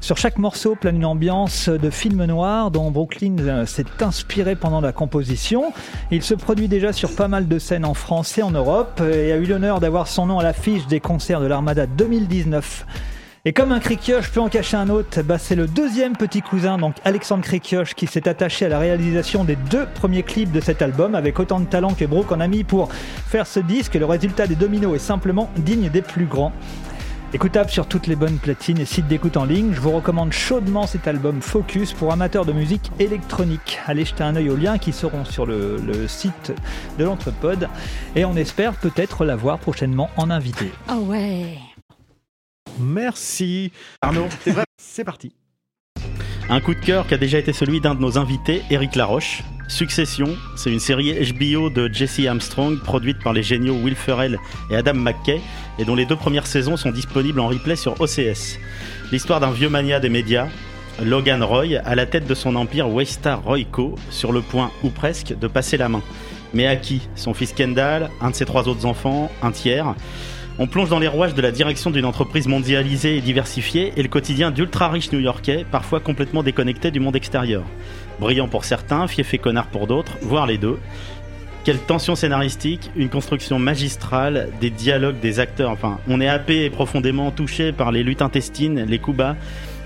Sur 0.00 0.16
chaque 0.16 0.38
morceau 0.38 0.76
plane 0.76 0.96
une 0.96 1.04
ambiance 1.04 1.68
de 1.68 1.90
film 1.90 2.24
noir 2.24 2.70
dont 2.70 2.90
Brooklyn 2.90 3.36
euh, 3.40 3.66
s'est 3.66 3.84
inspiré 4.00 4.54
pendant 4.54 4.80
la 4.80 4.92
composition. 4.92 5.72
Il 6.10 6.22
se 6.22 6.34
produit 6.34 6.68
déjà 6.68 6.92
sur 6.92 7.14
pas 7.14 7.28
mal 7.28 7.48
de 7.48 7.58
scènes 7.58 7.84
en 7.84 7.94
France 7.94 8.38
et 8.38 8.42
en 8.42 8.52
Europe 8.52 9.00
et 9.00 9.32
a 9.32 9.36
eu 9.36 9.44
l'honneur 9.44 9.80
d'avoir 9.80 10.06
son 10.06 10.26
nom 10.26 10.38
à 10.38 10.42
l'affiche 10.42 10.86
des 10.86 11.00
concerts 11.00 11.40
de 11.40 11.46
l'Armada 11.46 11.86
2019. 11.86 12.86
Et 13.44 13.52
comme 13.52 13.72
un 13.72 13.80
Cricioche 13.80 14.30
peut 14.30 14.40
en 14.40 14.48
cacher 14.48 14.76
un 14.76 14.88
autre, 14.88 15.22
bah 15.22 15.38
c'est 15.38 15.54
le 15.54 15.66
deuxième 15.66 16.16
petit 16.16 16.42
cousin, 16.42 16.76
donc 16.76 16.96
Alexandre 17.04 17.42
Cricioche, 17.42 17.94
qui 17.94 18.06
s'est 18.06 18.28
attaché 18.28 18.66
à 18.66 18.68
la 18.68 18.78
réalisation 18.78 19.44
des 19.44 19.56
deux 19.56 19.86
premiers 19.94 20.22
clips 20.22 20.52
de 20.52 20.60
cet 20.60 20.82
album 20.82 21.14
avec 21.14 21.38
autant 21.38 21.58
de 21.58 21.64
talent 21.64 21.94
que 21.94 22.04
Brooke 22.04 22.30
en 22.32 22.40
a 22.40 22.46
mis 22.46 22.64
pour 22.64 22.88
faire 22.92 23.46
ce 23.46 23.60
disque. 23.60 23.94
Le 23.94 24.04
résultat 24.04 24.46
des 24.46 24.54
dominos 24.54 24.94
est 24.96 24.98
simplement 24.98 25.50
digne 25.56 25.88
des 25.88 26.02
plus 26.02 26.26
grands. 26.26 26.52
Écoutable 27.34 27.68
sur 27.68 27.86
toutes 27.86 28.06
les 28.06 28.16
bonnes 28.16 28.38
platines 28.38 28.78
et 28.78 28.86
sites 28.86 29.06
d'écoute 29.06 29.36
en 29.36 29.44
ligne, 29.44 29.74
je 29.74 29.80
vous 29.80 29.90
recommande 29.90 30.32
chaudement 30.32 30.86
cet 30.86 31.06
album 31.06 31.42
Focus 31.42 31.92
pour 31.92 32.10
amateurs 32.10 32.46
de 32.46 32.54
musique 32.54 32.90
électronique. 32.98 33.78
Allez 33.86 34.06
jeter 34.06 34.24
un 34.24 34.34
œil 34.34 34.48
aux 34.48 34.56
liens 34.56 34.78
qui 34.78 34.94
seront 34.94 35.26
sur 35.26 35.44
le, 35.44 35.76
le 35.76 36.08
site 36.08 36.54
de 36.98 37.04
l'Entrepode 37.04 37.68
et 38.16 38.24
on 38.24 38.34
espère 38.34 38.72
peut-être 38.76 39.26
la 39.26 39.36
voir 39.36 39.58
prochainement 39.58 40.08
en 40.16 40.30
invité. 40.30 40.72
Ah 40.88 40.96
ouais. 40.96 41.58
Merci. 42.80 43.72
Arnaud, 44.00 44.28
c'est 44.42 44.52
vrai. 44.52 44.64
C'est 44.80 45.04
parti. 45.04 45.34
Un 46.48 46.60
coup 46.60 46.72
de 46.72 46.80
cœur 46.80 47.06
qui 47.06 47.12
a 47.12 47.18
déjà 47.18 47.38
été 47.38 47.52
celui 47.52 47.82
d'un 47.82 47.94
de 47.94 48.00
nos 48.00 48.16
invités, 48.16 48.62
Eric 48.70 48.96
Laroche. 48.96 49.42
Succession, 49.68 50.34
c'est 50.56 50.72
une 50.72 50.80
série 50.80 51.12
HBO 51.34 51.68
de 51.68 51.92
Jesse 51.92 52.26
Armstrong 52.26 52.78
produite 52.78 53.22
par 53.22 53.34
les 53.34 53.42
géniaux 53.42 53.74
Will 53.74 53.94
Ferrell 53.94 54.38
et 54.70 54.76
Adam 54.76 54.94
McKay 54.94 55.42
et 55.78 55.84
dont 55.84 55.94
les 55.94 56.06
deux 56.06 56.16
premières 56.16 56.46
saisons 56.46 56.76
sont 56.76 56.90
disponibles 56.90 57.40
en 57.40 57.48
replay 57.48 57.76
sur 57.76 58.00
OCS. 58.00 58.58
L'histoire 59.12 59.40
d'un 59.40 59.50
vieux 59.50 59.68
mania 59.68 60.00
des 60.00 60.08
médias, 60.08 60.48
Logan 61.02 61.42
Roy, 61.42 61.78
à 61.84 61.94
la 61.94 62.06
tête 62.06 62.26
de 62.26 62.34
son 62.34 62.56
empire 62.56 62.88
Waystar 62.88 63.42
Royco, 63.42 63.94
sur 64.10 64.32
le 64.32 64.40
point, 64.40 64.70
ou 64.82 64.90
presque, 64.90 65.38
de 65.38 65.46
passer 65.46 65.76
la 65.76 65.88
main. 65.88 66.02
Mais 66.54 66.66
à 66.66 66.76
qui? 66.76 67.02
Son 67.14 67.34
fils 67.34 67.52
Kendall, 67.52 68.10
un 68.20 68.30
de 68.30 68.34
ses 68.34 68.44
trois 68.44 68.68
autres 68.68 68.86
enfants, 68.86 69.30
un 69.42 69.52
tiers 69.52 69.94
on 70.60 70.66
plonge 70.66 70.88
dans 70.88 70.98
les 70.98 71.06
rouages 71.06 71.34
de 71.34 71.42
la 71.42 71.52
direction 71.52 71.90
d'une 71.90 72.04
entreprise 72.04 72.48
mondialisée 72.48 73.16
et 73.16 73.20
diversifiée 73.20 73.92
et 73.96 74.02
le 74.02 74.08
quotidien 74.08 74.50
d'ultra 74.50 74.88
riches 74.88 75.12
new-yorkais, 75.12 75.64
parfois 75.70 76.00
complètement 76.00 76.42
déconnectés 76.42 76.90
du 76.90 76.98
monde 76.98 77.14
extérieur. 77.14 77.62
Brillant 78.18 78.48
pour 78.48 78.64
certains, 78.64 79.06
fief 79.06 79.32
et 79.34 79.38
connard 79.38 79.68
pour 79.68 79.86
d'autres, 79.86 80.18
voire 80.20 80.48
les 80.48 80.58
deux. 80.58 80.80
Quelle 81.68 81.80
tension 81.80 82.16
scénaristique, 82.16 82.90
une 82.96 83.10
construction 83.10 83.58
magistrale, 83.58 84.48
des 84.58 84.70
dialogues 84.70 85.20
des 85.20 85.38
acteurs. 85.38 85.70
Enfin, 85.70 85.98
on 86.08 86.18
est 86.18 86.26
happé 86.26 86.64
et 86.64 86.70
profondément 86.70 87.30
touché 87.30 87.72
par 87.72 87.92
les 87.92 88.02
luttes 88.02 88.22
intestines, 88.22 88.86
les 88.86 88.98
coups 88.98 89.18
bas 89.18 89.36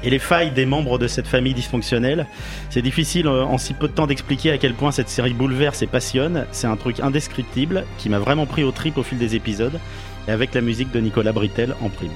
et 0.04 0.08
les 0.08 0.20
failles 0.20 0.52
des 0.52 0.64
membres 0.64 0.96
de 0.96 1.08
cette 1.08 1.26
famille 1.26 1.54
dysfonctionnelle. 1.54 2.28
C'est 2.70 2.82
difficile 2.82 3.26
euh, 3.26 3.42
en 3.42 3.58
si 3.58 3.74
peu 3.74 3.88
de 3.88 3.92
temps 3.94 4.06
d'expliquer 4.06 4.52
à 4.52 4.58
quel 4.58 4.74
point 4.74 4.92
cette 4.92 5.08
série 5.08 5.32
bouleverse 5.32 5.82
et 5.82 5.88
passionne. 5.88 6.46
C'est 6.52 6.68
un 6.68 6.76
truc 6.76 7.00
indescriptible 7.00 7.84
qui 7.98 8.08
m'a 8.08 8.20
vraiment 8.20 8.46
pris 8.46 8.62
au 8.62 8.70
trip 8.70 8.96
au 8.96 9.02
fil 9.02 9.18
des 9.18 9.34
épisodes 9.34 9.80
et 10.28 10.30
avec 10.30 10.54
la 10.54 10.60
musique 10.60 10.92
de 10.92 11.00
Nicolas 11.00 11.32
Britel 11.32 11.74
en 11.82 11.88
prime. 11.88 12.12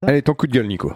Allez, 0.00 0.22
ton 0.22 0.32
coup 0.32 0.46
de 0.46 0.52
gueule, 0.52 0.66
Nico. 0.66 0.94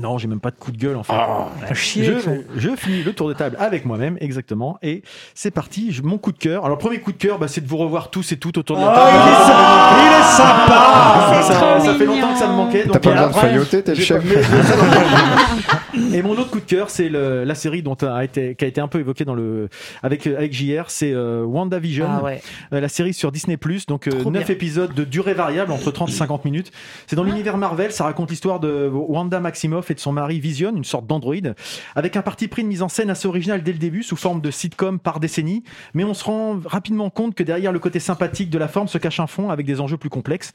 Non, 0.00 0.18
j'ai 0.18 0.26
même 0.26 0.40
pas 0.40 0.50
de 0.50 0.56
coup 0.56 0.72
de 0.72 0.76
gueule 0.76 0.96
en 0.96 1.04
fait. 1.04 1.12
Ah, 1.14 1.46
Ouais. 1.68 1.72
chier, 1.76 2.02
je, 2.04 2.40
je 2.56 2.68
finis 2.74 3.04
le 3.04 3.12
tour 3.12 3.28
de 3.28 3.32
table 3.32 3.56
avec 3.60 3.84
moi-même, 3.84 4.18
exactement. 4.20 4.76
Et 4.82 5.02
c'est 5.34 5.52
parti, 5.52 5.92
je- 5.92 6.02
mon 6.02 6.18
coup 6.18 6.32
de 6.32 6.36
cœur. 6.38 6.64
Alors, 6.64 6.76
le 6.76 6.80
premier 6.80 6.98
coup 6.98 7.12
de 7.12 7.16
cœur, 7.16 7.38
bah, 7.38 7.46
c'est 7.46 7.60
de 7.60 7.68
vous 7.68 7.76
revoir 7.76 8.10
tous 8.10 8.32
et 8.32 8.36
toutes 8.36 8.58
autour 8.58 8.76
de 8.76 8.82
la 8.82 8.90
Oh, 8.90 8.92
table. 8.92 9.10
il 9.14 9.30
est 9.30 9.44
sympa. 9.46 9.94
Il 10.00 10.18
est 10.18 10.22
sympa. 10.32 11.42
Ça, 11.44 11.54
trop 11.54 11.84
ça 11.86 11.94
fait 11.94 12.06
longtemps 12.06 12.32
que 12.32 12.38
ça 12.40 12.48
me 12.48 12.54
manquait. 12.56 12.86
T'as 12.90 12.98
pas 12.98 13.10
besoin 13.12 13.28
de 13.28 13.32
failloter, 13.34 13.82
t'es 13.84 13.94
le 13.94 14.00
chef. 14.00 14.24
pas- 14.24 15.96
Et 16.12 16.22
mon 16.22 16.32
autre 16.32 16.50
coup 16.50 16.58
de 16.58 16.64
cœur, 16.64 16.90
c'est 16.90 17.08
le- 17.08 17.44
la 17.44 17.54
série 17.54 17.82
dont 17.84 17.94
a 17.94 18.24
été, 18.24 18.56
qui 18.56 18.64
a 18.64 18.68
été 18.68 18.80
un 18.80 18.88
peu 18.88 18.98
évoquée 18.98 19.24
dans 19.24 19.34
le, 19.36 19.68
avec, 20.02 20.26
avec 20.26 20.52
JR, 20.52 20.86
c'est 20.88 21.12
euh, 21.12 21.44
WandaVision, 21.44 22.06
Ah 22.10 22.22
ouais. 22.22 22.42
Euh, 22.72 22.80
la 22.80 22.88
série 22.88 23.14
sur 23.14 23.30
Disney+, 23.30 23.56
donc 23.86 24.08
Trop 24.08 24.30
9 24.32 24.44
bien. 24.46 24.54
épisodes 24.54 24.92
de 24.92 25.04
durée 25.04 25.34
variable, 25.34 25.70
entre 25.70 25.92
30 25.92 26.08
et 26.08 26.12
50 26.12 26.44
minutes. 26.44 26.72
C'est 27.06 27.14
dans 27.14 27.22
l'univers 27.22 27.58
Marvel, 27.58 27.92
ça 27.92 28.02
raconte 28.04 28.30
l'histoire 28.30 28.58
de 28.58 28.90
Wanda 28.92 29.38
Maximoff 29.38 29.83
et 29.90 29.94
de 29.94 30.00
son 30.00 30.12
mari 30.12 30.40
Vision, 30.40 30.74
une 30.76 30.84
sorte 30.84 31.06
d'androïde, 31.06 31.54
avec 31.94 32.16
un 32.16 32.22
parti 32.22 32.48
pris 32.48 32.62
de 32.62 32.68
mise 32.68 32.82
en 32.82 32.88
scène 32.88 33.10
assez 33.10 33.28
original 33.28 33.62
dès 33.62 33.72
le 33.72 33.78
début, 33.78 34.02
sous 34.02 34.16
forme 34.16 34.40
de 34.40 34.50
sitcom 34.50 34.98
par 34.98 35.20
décennie, 35.20 35.64
mais 35.94 36.04
on 36.04 36.14
se 36.14 36.24
rend 36.24 36.60
rapidement 36.64 37.10
compte 37.10 37.34
que 37.34 37.42
derrière 37.42 37.72
le 37.72 37.78
côté 37.78 38.00
sympathique 38.00 38.50
de 38.50 38.58
la 38.58 38.68
forme 38.68 38.88
se 38.88 38.98
cache 38.98 39.20
un 39.20 39.26
fond 39.26 39.50
avec 39.50 39.66
des 39.66 39.80
enjeux 39.80 39.96
plus 39.96 40.10
complexes. 40.10 40.52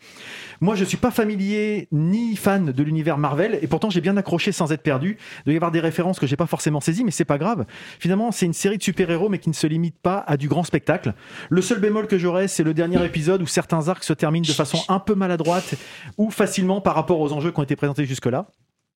Moi, 0.61 0.75
je 0.75 0.85
suis 0.85 0.97
pas 0.97 1.11
familier 1.11 1.87
ni 1.91 2.35
fan 2.35 2.71
de 2.71 2.83
l'univers 2.83 3.17
Marvel, 3.17 3.59
et 3.61 3.67
pourtant 3.67 3.89
j'ai 3.89 4.01
bien 4.01 4.17
accroché 4.17 4.51
sans 4.51 4.71
être 4.71 4.83
perdu. 4.83 5.17
Il 5.39 5.45
doit 5.45 5.53
y 5.53 5.57
avoir 5.57 5.71
des 5.71 5.79
références 5.79 6.19
que 6.19 6.27
j'ai 6.27 6.35
pas 6.35 6.47
forcément 6.47 6.81
saisies, 6.81 7.03
mais 7.03 7.11
c'est 7.11 7.25
pas 7.25 7.37
grave. 7.37 7.65
Finalement, 7.99 8.31
c'est 8.31 8.45
une 8.45 8.53
série 8.53 8.77
de 8.77 8.83
super-héros, 8.83 9.29
mais 9.29 9.39
qui 9.39 9.49
ne 9.49 9.55
se 9.55 9.67
limite 9.67 9.97
pas 10.01 10.23
à 10.27 10.37
du 10.37 10.47
grand 10.47 10.63
spectacle. 10.63 11.13
Le 11.49 11.61
seul 11.61 11.79
bémol 11.79 12.07
que 12.07 12.17
j'aurais, 12.17 12.47
c'est 12.47 12.63
le 12.63 12.73
dernier 12.73 13.03
épisode 13.05 13.41
où 13.41 13.47
certains 13.47 13.87
arcs 13.87 14.03
se 14.03 14.13
terminent 14.13 14.47
de 14.47 14.53
façon 14.53 14.79
un 14.89 14.99
peu 14.99 15.15
maladroite 15.15 15.75
ou 16.17 16.31
facilement 16.31 16.81
par 16.81 16.95
rapport 16.95 17.19
aux 17.19 17.33
enjeux 17.33 17.51
qui 17.51 17.59
ont 17.59 17.63
été 17.63 17.75
présentés 17.75 18.05
jusque-là. 18.05 18.47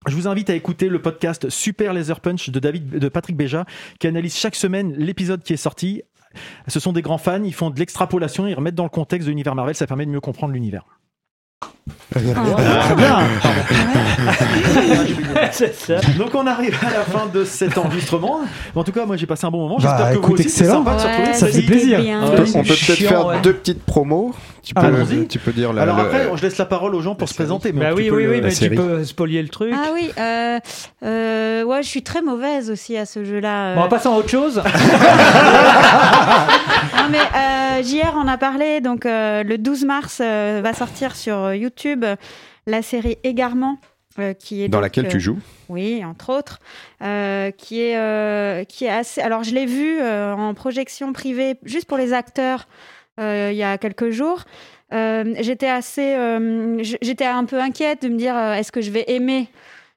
Je 0.07 0.15
vous 0.15 0.27
invite 0.27 0.49
à 0.49 0.55
écouter 0.55 0.89
le 0.89 1.01
podcast 1.01 1.49
Super 1.49 1.93
Laser 1.93 2.19
Punch 2.19 2.49
de 2.49 3.09
Patrick 3.09 3.37
Béja, 3.37 3.65
qui 3.99 4.07
analyse 4.07 4.35
chaque 4.35 4.55
semaine 4.55 4.93
l'épisode 4.97 5.43
qui 5.43 5.53
est 5.53 5.57
sorti. 5.57 6.01
Ce 6.67 6.79
sont 6.79 6.91
des 6.91 7.01
grands 7.01 7.17
fans, 7.17 7.43
ils 7.43 7.53
font 7.53 7.69
de 7.69 7.79
l'extrapolation, 7.79 8.45
ils 8.47 8.53
remettent 8.53 8.75
dans 8.75 8.83
le 8.83 8.89
contexte 8.89 9.27
de 9.27 9.31
l'univers 9.31 9.55
Marvel, 9.55 9.75
ça 9.75 9.87
permet 9.87 10.05
de 10.05 10.11
mieux 10.11 10.19
comprendre 10.19 10.53
l'univers. 10.53 10.83
Très 12.11 12.21
bien. 12.21 12.33
C'est 15.51 15.75
ça. 15.75 15.95
Donc 16.17 16.33
on 16.33 16.47
arrive 16.47 16.77
à 16.81 16.85
la 16.93 17.03
fin 17.03 17.27
de 17.33 17.43
cet 17.43 17.77
enregistrement. 17.77 18.39
En 18.75 18.83
tout 18.83 18.91
cas, 18.91 19.05
moi 19.05 19.17
j'ai 19.17 19.25
passé 19.25 19.45
un 19.45 19.51
bon 19.51 19.63
moment. 19.63 19.79
J'espère 19.79 19.97
Bah, 19.99 20.15
que 20.15 20.19
vous 20.25 20.33
aussi. 20.33 20.43
C'est 20.49 20.61
excellent. 20.63 20.83
sympa 20.85 20.95
de 20.95 20.99
se 21.01 21.07
retrouver. 21.07 21.27
Ouais, 21.27 21.33
Ça 21.33 21.47
fait 21.47 21.61
plaisir. 21.61 21.99
On 22.21 22.29
peut 22.29 22.43
peut-être 22.43 22.73
faire 22.93 23.25
ouais. 23.25 23.41
deux 23.41 23.53
petites 23.53 23.83
promos. 23.83 24.33
Tu 24.63 24.73
peux, 24.73 24.79
Allons-y. 24.79 25.27
tu 25.27 25.39
peux 25.39 25.51
dire 25.51 25.73
la, 25.73 25.81
Alors 25.81 25.97
le- 25.97 26.03
après, 26.03 26.29
je 26.37 26.41
laisse 26.41 26.57
la 26.57 26.63
parole 26.63 26.95
aux 26.95 27.01
gens 27.01 27.15
pour 27.15 27.27
se 27.27 27.33
présenter. 27.33 27.73
Bah 27.73 27.87
oui, 27.93 28.09
oui, 28.09 28.23
le- 28.23 28.31
oui, 28.31 28.39
mais 28.41 28.53
tu 28.53 28.69
peux 28.69 29.03
spolier 29.03 29.41
le 29.41 29.49
truc. 29.49 29.73
Ah 29.75 29.89
oui, 29.93 30.09
euh, 30.17 30.57
euh, 31.03 31.63
ouais, 31.65 31.83
je 31.83 31.87
suis 31.89 32.01
très 32.01 32.21
mauvaise 32.21 32.71
aussi 32.71 32.95
à 32.95 33.05
ce 33.05 33.25
jeu-là. 33.25 33.75
Bon, 33.75 33.81
en 33.81 33.85
euh. 33.85 33.89
passant 33.89 34.15
à 34.15 34.19
autre 34.19 34.29
chose. 34.29 34.61
Non, 36.95 37.09
mais 37.11 37.17
euh, 37.17 37.83
JR 37.83 38.15
en 38.15 38.27
a 38.29 38.37
parlé, 38.37 38.79
donc 38.79 39.05
euh, 39.05 39.43
le 39.43 39.57
12 39.57 39.83
mars 39.83 40.21
euh, 40.23 40.61
va 40.63 40.73
sortir 40.73 41.17
sur 41.17 41.35
euh, 41.37 41.53
YouTube 41.73 42.05
la 42.67 42.81
série 42.81 43.17
Égarement. 43.23 43.77
euh, 44.19 44.33
qui 44.33 44.61
est 44.61 44.67
Dans 44.67 44.77
donc, 44.77 44.83
laquelle 44.83 45.07
tu 45.07 45.17
euh, 45.17 45.19
joues. 45.19 45.39
Oui, 45.69 46.05
entre 46.05 46.31
autres, 46.31 46.59
euh, 47.01 47.49
qui 47.49 47.81
est 47.81 48.67
qui 48.67 48.85
est 48.85 48.89
assez. 48.89 49.21
Alors 49.21 49.43
je 49.43 49.55
l'ai 49.55 49.65
vu 49.65 50.01
en 50.01 50.53
projection 50.53 51.13
privée 51.13 51.55
juste 51.63 51.87
pour 51.87 51.97
les 51.97 52.13
acteurs 52.13 52.67
il 53.17 53.55
y 53.55 53.63
a 53.63 53.77
quelques 53.79 54.11
jours. 54.11 54.43
J'étais 54.91 55.69
assez, 55.69 56.15
j'étais 57.01 57.25
un 57.25 57.45
peu 57.45 57.59
inquiète 57.59 58.03
de 58.03 58.09
me 58.09 58.17
dire 58.17 58.37
est-ce 58.37 58.71
que 58.71 58.81
je 58.81 58.91
vais 58.91 59.05
aimer 59.07 59.47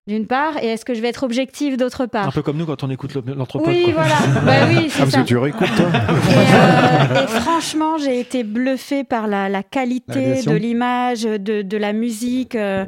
d'une 0.07 0.26
part 0.26 0.57
et 0.62 0.67
est-ce 0.68 0.85
que 0.85 0.94
je 0.94 1.01
vais 1.01 1.09
être 1.09 1.25
objective 1.25 1.76
d'autre 1.76 2.07
part? 2.07 2.28
Un 2.28 2.31
peu 2.31 2.43
comme 2.43 2.57
nous 2.57 2.67
quand 2.67 2.85
on 2.85 2.91
écoute 2.91 3.12
le- 3.15 3.35
l'entrepôt. 3.35 3.65
Oui, 3.68 3.83
quoi. 3.93 4.05
voilà. 4.05 4.15
Bah 4.47 4.67
oui, 4.68 4.86
c'est 4.89 4.99
Ah, 4.99 5.02
parce 5.02 5.10
ça. 5.10 5.23
que 5.23 5.26
tu 5.26 5.36
réécoutes, 5.36 5.75
toi? 5.75 5.86
Et, 5.89 7.17
euh, 7.17 7.25
et 7.25 7.26
franchement, 7.41 7.99
j'ai 7.99 8.20
été 8.20 8.44
bluffée 8.44 9.02
par 9.02 9.26
la, 9.26 9.62
qualité 9.65 10.43
de 10.43 10.55
l'image, 10.55 11.23
de, 11.23 11.62
de 11.62 11.76
la 11.76 11.93
musique. 11.93 12.55
euh, 12.55 12.85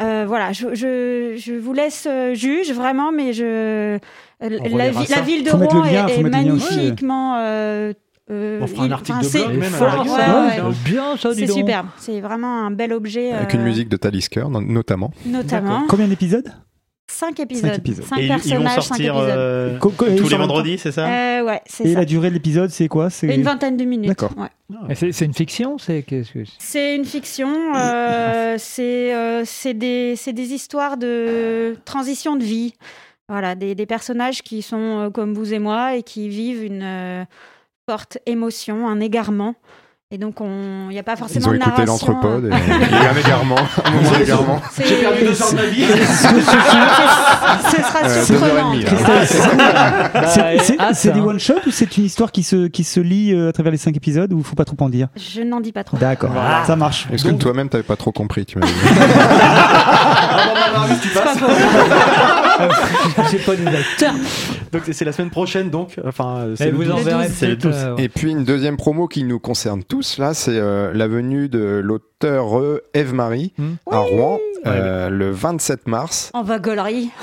euh, 0.00 0.24
voilà, 0.28 0.52
je, 0.52 0.74
je, 0.74 1.34
je 1.36 1.54
vous 1.54 1.72
laisse 1.72 2.06
euh, 2.08 2.32
juge 2.34 2.70
vraiment, 2.72 3.10
mais 3.10 3.32
je 3.32 3.98
la, 4.40 5.20
ville 5.22 5.42
de 5.42 5.50
Rouen 5.50 5.82
le 5.84 5.90
lien, 5.90 6.06
est, 6.06 6.20
est 6.20 6.22
magnifiquement. 6.22 7.34
Euh, 8.30 8.60
On 8.62 8.66
fera 8.66 8.82
un 8.82 8.86
il- 8.86 8.92
article 8.92 9.12
enfin, 9.18 9.26
de 9.26 9.30
c'est- 9.30 9.44
blog 9.44 9.56
même 9.58 9.74
à 9.74 9.76
fort, 9.76 9.86
la 9.88 10.02
rigueur. 10.02 10.14
ouais, 10.16 10.20
ça, 10.24 10.40
ouais, 10.46 10.52
C'est 10.56 10.62
ouais. 10.62 10.74
bien 10.84 11.16
ça, 11.16 11.32
dis 11.34 11.46
C'est 11.46 11.52
superbe, 11.52 11.86
c'est 11.98 12.20
vraiment 12.20 12.64
un 12.66 12.70
bel 12.70 12.92
objet. 12.92 13.32
Avec 13.32 13.54
une 13.54 13.60
euh, 13.60 13.64
musique 13.64 13.88
de 13.88 13.96
Talisker, 13.96 14.44
no- 14.50 14.60
notamment. 14.60 15.10
Notamment. 15.26 15.84
Combien 15.88 16.08
d'épisodes? 16.08 16.48
Cinq 17.10 17.40
épisodes. 17.40 17.72
épisodes. 17.74 18.04
Cinq 18.04 18.18
Et 18.18 18.20
ils, 18.20 18.24
ils 18.26 18.28
vont 18.28 18.34
personnages, 18.36 18.74
cinq 18.74 18.82
sortir 18.82 19.14
épisodes. 19.14 19.30
euh, 19.30 19.78
tous 20.18 20.28
les 20.28 20.36
vendredis, 20.36 20.76
c'est 20.76 20.92
ça? 20.92 21.06
Euh, 21.08 21.42
ouais, 21.42 21.62
c'est 21.64 21.84
Et 21.86 21.94
la 21.94 22.04
durée 22.04 22.28
de 22.28 22.34
l'épisode, 22.34 22.68
c'est 22.68 22.86
quoi? 22.86 23.08
C'est 23.08 23.34
Une 23.34 23.42
vingtaine 23.42 23.78
de 23.78 23.84
minutes. 23.86 24.08
D'accord. 24.08 24.32
ouais. 24.36 24.94
C'est 24.94 25.12
c'est 25.12 25.24
une 25.24 25.32
fiction, 25.32 25.78
c'est 25.78 26.02
qu'est-ce 26.02 26.32
que 26.34 26.40
C'est? 26.58 26.94
Une 26.96 27.06
fiction, 27.06 27.48
euh, 27.74 28.56
c'est 28.58 29.14
euh, 29.14 29.42
c'est 29.46 29.72
des, 29.72 30.16
c'est 30.16 30.34
des 30.34 30.52
histoires 30.52 30.98
de 30.98 31.76
transition 31.86 32.36
de 32.36 32.44
vie. 32.44 32.74
Voilà, 33.30 33.54
des, 33.54 33.74
des 33.74 33.86
personnages 33.86 34.42
qui 34.42 34.60
sont 34.60 35.10
comme 35.12 35.32
vous 35.32 35.54
et 35.54 35.58
moi 35.58 35.96
et 35.96 36.02
qui 36.02 36.28
vivent 36.28 36.62
une 36.64 36.82
euh, 36.82 37.24
forte 37.88 38.18
émotion, 38.26 38.86
un 38.86 39.00
égarement. 39.00 39.54
Et 40.10 40.16
donc, 40.16 40.40
on- 40.40 40.86
il 40.88 40.94
n'y 40.94 40.98
a 40.98 41.02
pas 41.02 41.16
forcément 41.16 41.44
Ils 41.44 41.48
ont 41.48 41.52
de 41.52 41.56
écouté 41.56 41.82
narration. 41.84 42.12
l'entrepode 42.14 42.44
et 42.46 42.48
il 42.48 42.94
y 42.94 42.96
a 42.96 43.02
eu 43.02 43.06
un 43.14 43.20
égarement, 43.20 43.56
un 43.84 43.90
moment 44.02 44.10
d'égarement. 44.18 44.58
C'est- 44.72 44.86
J'ai 44.86 44.96
perdu 45.02 45.20
deux 45.20 45.42
heures 45.42 45.50
de 45.50 45.56
ma 45.56 45.66
vie. 45.66 45.84
Ce 47.70 47.76
sera 47.82 47.98
Euh, 48.04 48.22
et 48.22 48.24
surprenant. 48.24 48.72
Christelle, 48.86 49.26
c'est- 49.26 49.42
c'est- 50.30 50.58
c'est- 50.64 50.80
hâte, 50.80 50.94
c'est 50.94 51.12
des 51.12 51.20
hein. 51.20 51.24
one 51.26 51.38
shot 51.38 51.56
ou 51.66 51.70
c'est 51.70 51.94
une 51.98 52.04
histoire 52.06 52.32
qui 52.32 52.42
se, 52.42 52.68
qui 52.68 52.84
se 52.84 53.00
lit 53.00 53.34
euh, 53.34 53.50
à 53.50 53.52
travers 53.52 53.70
les 53.70 53.76
cinq 53.76 53.94
épisodes 53.98 54.32
ou 54.32 54.42
faut 54.42 54.56
pas 54.56 54.64
trop 54.64 54.76
en 54.80 54.88
dire 54.88 55.08
Je 55.14 55.42
n'en 55.42 55.60
dis 55.60 55.72
pas 55.72 55.84
trop. 55.84 55.98
D'accord, 55.98 56.30
ça 56.66 56.74
marche. 56.74 57.06
Est-ce 57.12 57.24
que 57.24 57.32
toi-même 57.32 57.68
t'avais 57.68 57.82
pas 57.84 57.96
trop 57.96 58.10
compris 58.10 58.46
tu 58.46 58.58
dit 58.58 58.66
Ah. 62.60 63.26
J'ai 63.30 63.38
pas 63.38 63.54
de 63.56 63.60
nouvelles. 63.62 63.84
Donc 64.72 64.82
c'est 64.90 65.04
la 65.04 65.12
semaine 65.12 65.30
prochaine, 65.30 65.70
donc. 65.70 65.94
Enfin, 66.06 66.38
euh, 66.38 66.54
c'est 66.56 66.68
et 66.68 66.70
le 66.70 66.76
vous 66.76 66.84
12. 66.84 66.92
en 66.92 66.96
verrez 66.96 67.28
c'est 67.28 67.46
le 67.48 67.56
peut-être, 67.56 67.72
12. 67.74 67.84
euh, 67.84 67.96
Et 67.98 68.08
puis 68.08 68.30
une 68.32 68.44
deuxième 68.44 68.76
promo 68.76 69.06
qui 69.06 69.22
nous 69.24 69.38
concerne 69.38 69.82
tous, 69.84 69.97
là, 70.18 70.34
c'est 70.34 70.58
euh, 70.58 70.92
la 70.94 71.06
venue 71.08 71.48
de 71.48 71.80
l'auteur 71.82 72.58
euh, 72.58 72.82
Eve-Marie 72.94 73.52
Hmm. 73.58 73.74
à 73.90 73.98
Rouen 73.98 74.38
euh, 74.66 75.08
le 75.08 75.30
27 75.30 75.86
mars 75.86 76.30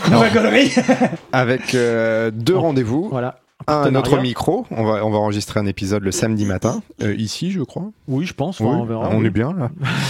En 0.09 0.19
vagolerie. 0.19 0.73
avec 1.31 1.75
euh, 1.75 2.31
deux 2.31 2.55
rendez-vous. 2.57 3.09
Voilà. 3.11 3.39
Un 3.67 3.95
autre 3.95 4.19
micro, 4.19 4.65
on 4.69 4.83
va, 4.83 5.03
on 5.05 5.09
va 5.09 5.17
enregistrer 5.17 5.59
un 5.59 5.65
épisode 5.65 6.03
le 6.03 6.11
samedi 6.11 6.45
matin, 6.45 6.83
euh, 7.01 7.15
ici 7.15 7.51
je 7.51 7.61
crois. 7.61 7.89
Oui, 8.07 8.25
je 8.25 8.33
pense. 8.33 8.59
Oui, 8.59 8.67
on 8.69 8.85
verra. 8.85 9.09
on 9.11 9.19
oui. 9.21 9.27
est 9.27 9.29
bien 9.31 9.53
là. 9.53 9.69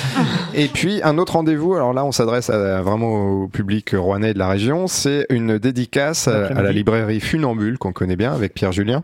Et 0.56 0.67
puis 0.67 0.99
un 1.03 1.17
autre 1.19 1.33
rendez-vous, 1.33 1.74
alors 1.75 1.93
là 1.93 2.03
on 2.03 2.11
s'adresse 2.11 2.49
à- 2.49 2.82
vraiment 2.82 3.43
au 3.43 3.48
public 3.48 3.91
rouennais 3.95 4.33
de 4.33 4.40
la 4.40 4.49
région, 4.49 4.88
c'est 4.88 5.25
une 5.30 5.57
dédicace 5.57 6.27
à, 6.27 6.48
à 6.48 6.61
la 6.64 6.72
librairie 6.72 7.19
Funambule 7.22 7.77
qu'on 7.77 7.93
connaît 7.93 8.17
bien 8.17 8.33
avec 8.33 8.53
Pierre 8.53 8.72
Julien. 8.74 9.03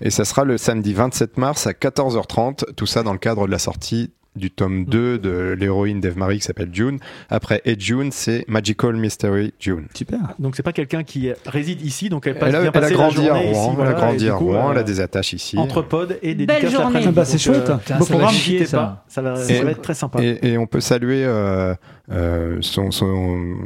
Et 0.00 0.10
ça 0.10 0.24
sera 0.24 0.44
le 0.44 0.58
samedi 0.58 0.94
27 0.94 1.36
mars 1.36 1.66
à 1.68 1.72
14h30, 1.72 2.74
tout 2.74 2.86
ça 2.86 3.02
dans 3.04 3.12
le 3.12 3.18
cadre 3.18 3.46
de 3.46 3.52
la 3.52 3.58
sortie 3.60 4.10
du 4.34 4.50
tome 4.50 4.84
2 4.86 5.18
de 5.18 5.54
l'héroïne 5.58 6.00
d'Eve 6.00 6.16
Marie 6.16 6.38
qui 6.38 6.44
s'appelle 6.44 6.70
June. 6.72 6.98
Après 7.28 7.60
Ed 7.64 7.80
June, 7.80 8.10
c'est 8.12 8.44
Magical 8.48 8.94
Mystery 8.96 9.52
June. 9.60 9.86
Super. 9.94 10.20
Donc 10.38 10.56
c'est 10.56 10.62
pas 10.62 10.72
quelqu'un 10.72 11.02
qui 11.04 11.30
réside 11.46 11.82
ici, 11.82 12.08
donc 12.08 12.26
elle, 12.26 12.38
passe, 12.38 12.48
Elle 12.48 12.56
a, 12.56 12.60
elle 12.62 12.66
a 12.68 12.72
passer 12.72 12.90
la 12.90 12.96
grandi 12.96 13.20
à 13.20 13.24
journée 13.34 13.50
ici, 13.50 13.54
Rouen, 13.60 13.68
elle 13.70 13.76
voilà, 13.76 13.90
a 13.90 13.94
grandi 13.94 14.26
et 14.26 14.28
à 14.30 14.34
Rouen, 14.34 14.68
euh, 14.68 14.72
elle 14.72 14.78
a 14.78 14.82
des 14.82 15.00
attaches 15.00 15.32
ici. 15.34 15.58
Entre 15.58 15.82
pods 15.82 16.06
et 16.22 16.34
Belle 16.34 16.46
dédicaces 16.46 16.72
journée. 16.72 17.00
Ah 17.06 17.10
bah, 17.12 17.24
c'est 17.24 17.38
chouette. 17.38 17.60
Putain, 17.60 17.74
beau 17.98 18.04
ça 18.06 18.14
va 18.16 18.24
programme, 18.26 18.34
ça. 18.66 18.78
pas. 18.78 19.04
Ça 19.08 19.22
va, 19.22 19.36
ça 19.36 19.52
Et- 19.54 19.62
va 19.62 19.70
être 19.72 19.82
très 19.82 19.94
sympa. 19.94 20.22
Et, 20.22 20.38
et 20.52 20.58
on 20.58 20.66
peut 20.66 20.80
saluer 20.80 21.24
euh, 21.24 21.74
euh, 22.10 22.56
son, 22.62 22.90
son- 22.90 23.56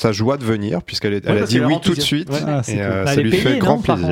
sa 0.00 0.10
joie 0.10 0.38
de 0.38 0.44
venir, 0.44 0.82
puisqu'elle 0.82 1.12
est- 1.12 1.26
Ouais, 1.26 1.32
elle 1.36 1.42
a 1.42 1.46
dit 1.46 1.60
oui 1.60 1.74
tout 1.82 1.94
de 1.94 2.00
suite. 2.00 2.30
Ouais. 2.30 2.38
Ah, 2.46 2.62
et 2.66 2.72
cool. 2.72 2.80
euh, 2.82 3.04
Bah, 3.04 3.14
ça 3.14 3.20
lui 3.20 3.30
payée, 3.30 3.42
fait 3.42 3.52
non, 3.54 3.58
grand 3.58 3.78
plaisir. 3.78 4.08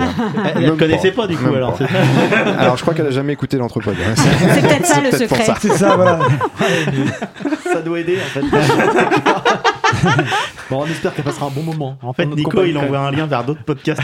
Elle 0.54 0.66
ne 0.66 0.70
connaissait 0.72 1.10
pas, 1.12 1.26
du 1.26 1.36
coup, 1.36 1.54
alors. 1.54 1.76
pas. 1.78 1.86
Alors 2.58 2.76
je 2.76 2.82
crois 2.82 2.92
qu'elle 2.94 3.06
a 3.06 3.10
jamais 3.10 3.32
écouté 3.32 3.56
l'entrepôt. 3.56 3.90
C'est 4.16 4.60
peut-être 4.60 4.86
ça, 4.86 5.00
le 5.00 5.10
secret. 5.10 5.44
ça. 5.44 5.54
C'est 5.58 5.72
ça, 5.72 5.96
voilà. 5.96 6.18
Ça 7.72 7.80
doit 7.80 7.98
aider 8.00 8.18
en 8.18 8.28
fait. 8.28 8.40
bon, 10.70 10.82
on 10.82 10.86
espère 10.86 11.14
qu'elle 11.14 11.24
passera 11.24 11.46
un 11.46 11.50
bon 11.50 11.62
moment. 11.62 11.96
En 12.02 12.12
fait, 12.12 12.26
Nico, 12.26 12.62
il 12.64 12.76
envoie 12.76 12.98
un 12.98 13.10
lien 13.10 13.26
vers 13.26 13.44
d'autres 13.44 13.64
podcasts. 13.64 14.02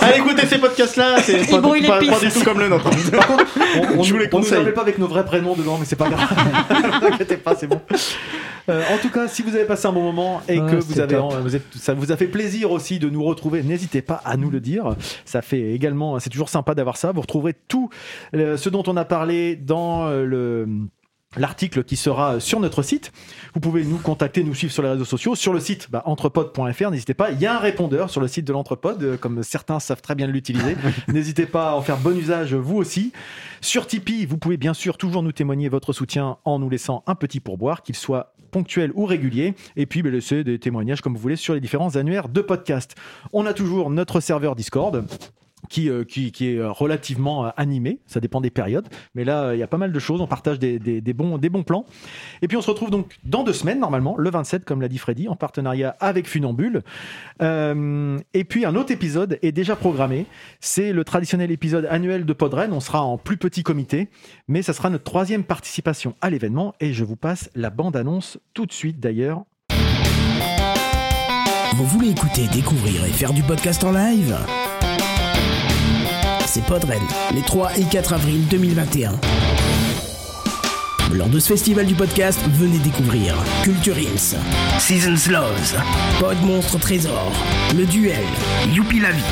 Allez 0.00 0.18
écoutez 0.18 0.46
ces 0.46 0.58
podcasts-là, 0.58 1.18
c'est 1.22 1.40
Il 1.40 1.46
pas, 1.50 1.60
pas- 1.60 1.70
pas 1.70 1.98
pistes. 1.98 2.24
du 2.24 2.30
tout 2.32 2.44
comme 2.44 2.58
le 2.60 2.68
nôtre. 2.68 2.88
On, 2.88 3.98
on, 3.98 4.02
Je 4.02 4.12
vous 4.12 4.18
les 4.18 4.28
on 4.32 4.72
pas 4.72 4.80
avec 4.82 4.98
nos 4.98 5.06
vrais 5.06 5.24
prénoms 5.24 5.54
dedans, 5.54 5.76
mais 5.78 5.84
c'est 5.86 5.96
pas 5.96 6.08
grave. 6.08 6.28
Ne 6.70 7.00
vous 7.00 7.06
inquiétez 7.14 7.36
pas, 7.36 7.54
c'est 7.54 7.66
bon. 7.66 7.80
Euh, 8.70 8.82
en 8.94 8.98
tout 8.98 9.10
cas, 9.10 9.28
si 9.28 9.42
vous 9.42 9.54
avez 9.54 9.64
passé 9.64 9.86
un 9.86 9.92
bon 9.92 10.02
moment 10.02 10.40
et 10.48 10.58
Ouais, 10.58 10.70
que 10.70 10.76
vous 10.76 10.98
avez, 11.00 11.16
top. 11.16 11.34
vous 11.42 11.54
êtes- 11.56 11.74
ça 11.78 11.92
vous 11.94 12.12
a 12.12 12.16
fait 12.16 12.26
plaisir 12.26 12.70
aussi 12.70 12.98
de 12.98 13.08
nous 13.10 13.22
retrouver, 13.22 13.62
n'hésitez 13.62 14.00
pas 14.02 14.20
à 14.24 14.36
nous 14.36 14.50
le 14.50 14.60
dire. 14.60 14.94
Ça 15.24 15.42
fait 15.42 15.72
également, 15.72 16.18
c'est 16.18 16.30
toujours 16.30 16.48
sympa 16.48 16.74
d'avoir 16.74 16.96
ça. 16.96 17.12
Vous 17.12 17.20
retrouverez 17.20 17.54
tout 17.68 17.90
euh, 18.34 18.56
ce 18.56 18.68
dont 18.70 18.82
on 18.86 18.96
a 18.96 19.04
parlé 19.04 19.56
dans 19.56 20.06
euh, 20.06 20.24
le 20.24 20.66
l'article 21.36 21.84
qui 21.84 21.96
sera 21.96 22.40
sur 22.40 22.60
notre 22.60 22.82
site. 22.82 23.12
Vous 23.54 23.60
pouvez 23.60 23.84
nous 23.84 23.98
contacter, 23.98 24.42
nous 24.42 24.54
suivre 24.54 24.72
sur 24.72 24.82
les 24.82 24.90
réseaux 24.90 25.04
sociaux, 25.04 25.34
sur 25.34 25.52
le 25.52 25.60
site 25.60 25.88
bah, 25.90 26.02
entrepod.fr, 26.06 26.90
n'hésitez 26.90 27.14
pas. 27.14 27.30
Il 27.30 27.40
y 27.40 27.46
a 27.46 27.56
un 27.56 27.58
répondeur 27.58 28.10
sur 28.10 28.20
le 28.20 28.28
site 28.28 28.46
de 28.46 28.52
l'entrepod, 28.52 29.02
euh, 29.02 29.16
comme 29.16 29.42
certains 29.42 29.80
savent 29.80 30.02
très 30.02 30.14
bien 30.14 30.26
l'utiliser. 30.26 30.76
n'hésitez 31.08 31.46
pas 31.46 31.70
à 31.70 31.74
en 31.74 31.82
faire 31.82 31.98
bon 31.98 32.16
usage 32.16 32.54
vous 32.54 32.76
aussi. 32.76 33.12
Sur 33.60 33.86
Tipeee, 33.86 34.26
vous 34.26 34.38
pouvez 34.38 34.56
bien 34.56 34.74
sûr 34.74 34.96
toujours 34.96 35.22
nous 35.22 35.32
témoigner 35.32 35.68
votre 35.68 35.92
soutien 35.92 36.38
en 36.44 36.58
nous 36.58 36.70
laissant 36.70 37.02
un 37.06 37.14
petit 37.14 37.40
pourboire, 37.40 37.82
qu'il 37.82 37.96
soit 37.96 38.34
ponctuel 38.50 38.92
ou 38.94 39.04
régulier, 39.04 39.54
et 39.76 39.86
puis 39.86 40.02
bah, 40.02 40.10
laissez 40.10 40.44
des 40.44 40.58
témoignages 40.58 41.00
comme 41.00 41.14
vous 41.14 41.20
voulez 41.20 41.36
sur 41.36 41.54
les 41.54 41.60
différents 41.60 41.96
annuaires 41.96 42.28
de 42.28 42.40
podcast. 42.40 42.94
On 43.32 43.46
a 43.46 43.52
toujours 43.52 43.90
notre 43.90 44.20
serveur 44.20 44.54
Discord 44.54 45.04
qui, 45.68 45.88
euh, 45.88 46.04
qui, 46.04 46.32
qui 46.32 46.50
est 46.50 46.58
euh, 46.58 46.70
relativement 46.70 47.46
euh, 47.46 47.50
animé, 47.56 48.00
ça 48.06 48.20
dépend 48.20 48.40
des 48.40 48.50
périodes, 48.50 48.88
mais 49.14 49.24
là 49.24 49.54
il 49.54 49.58
y 49.58 49.62
a 49.62 49.66
pas 49.66 49.78
mal 49.78 49.92
de 49.92 49.98
choses, 49.98 50.20
on 50.20 50.26
partage 50.26 50.58
des, 50.58 50.78
des, 50.78 51.12
bons, 51.12 51.38
des 51.38 51.48
bons 51.48 51.62
plans. 51.62 51.84
Et 52.42 52.48
puis 52.48 52.56
on 52.56 52.62
se 52.62 52.70
retrouve 52.70 52.90
donc 52.90 53.18
dans 53.24 53.42
deux 53.42 53.52
semaines 53.52 53.80
normalement, 53.80 54.16
le 54.16 54.30
27 54.30 54.64
comme 54.64 54.80
l'a 54.80 54.88
dit 54.88 54.98
Freddy, 54.98 55.28
en 55.28 55.36
partenariat 55.36 55.96
avec 56.00 56.28
Funambule. 56.28 56.82
Et 57.40 58.44
puis 58.44 58.64
un 58.64 58.74
autre 58.74 58.92
épisode 58.92 59.38
est 59.42 59.52
déjà 59.52 59.76
programmé, 59.76 60.26
c'est 60.60 60.92
le 60.92 61.04
traditionnel 61.04 61.50
épisode 61.50 61.86
annuel 61.90 62.24
de 62.24 62.32
Podren, 62.32 62.72
on 62.72 62.80
sera 62.80 63.02
en 63.02 63.18
plus 63.18 63.36
petit 63.36 63.62
comité, 63.62 64.08
mais 64.48 64.62
ça 64.62 64.72
sera 64.72 64.90
notre 64.90 65.04
troisième 65.04 65.44
participation 65.44 66.14
à 66.20 66.30
l'événement, 66.30 66.74
et 66.80 66.92
je 66.92 67.04
vous 67.04 67.16
passe 67.16 67.50
la 67.54 67.70
bande-annonce 67.70 68.38
tout 68.54 68.66
de 68.66 68.72
suite 68.72 69.00
d'ailleurs. 69.00 69.44
Vous 71.76 71.86
voulez 71.86 72.10
écouter, 72.10 72.46
découvrir 72.52 73.04
et 73.04 73.10
faire 73.10 73.32
du 73.32 73.42
podcast 73.42 73.82
en 73.82 73.90
live? 73.90 74.36
C'est 76.54 76.64
Podren, 76.66 77.02
les 77.34 77.42
3 77.42 77.78
et 77.78 77.82
4 77.82 78.12
avril 78.12 78.46
2021. 78.46 79.33
Lors 81.12 81.28
de 81.28 81.38
ce 81.38 81.48
festival 81.48 81.86
du 81.86 81.94
podcast, 81.94 82.40
venez 82.54 82.78
découvrir 82.78 83.36
Culture 83.62 83.96
Seasons 84.78 85.30
Loves, 85.30 85.76
Pod 86.18 86.40
Monstre 86.42 86.78
Trésor, 86.78 87.32
Le 87.76 87.84
Duel, 87.86 88.24
Youpi 88.72 89.00
la 89.00 89.12
vie, 89.12 89.22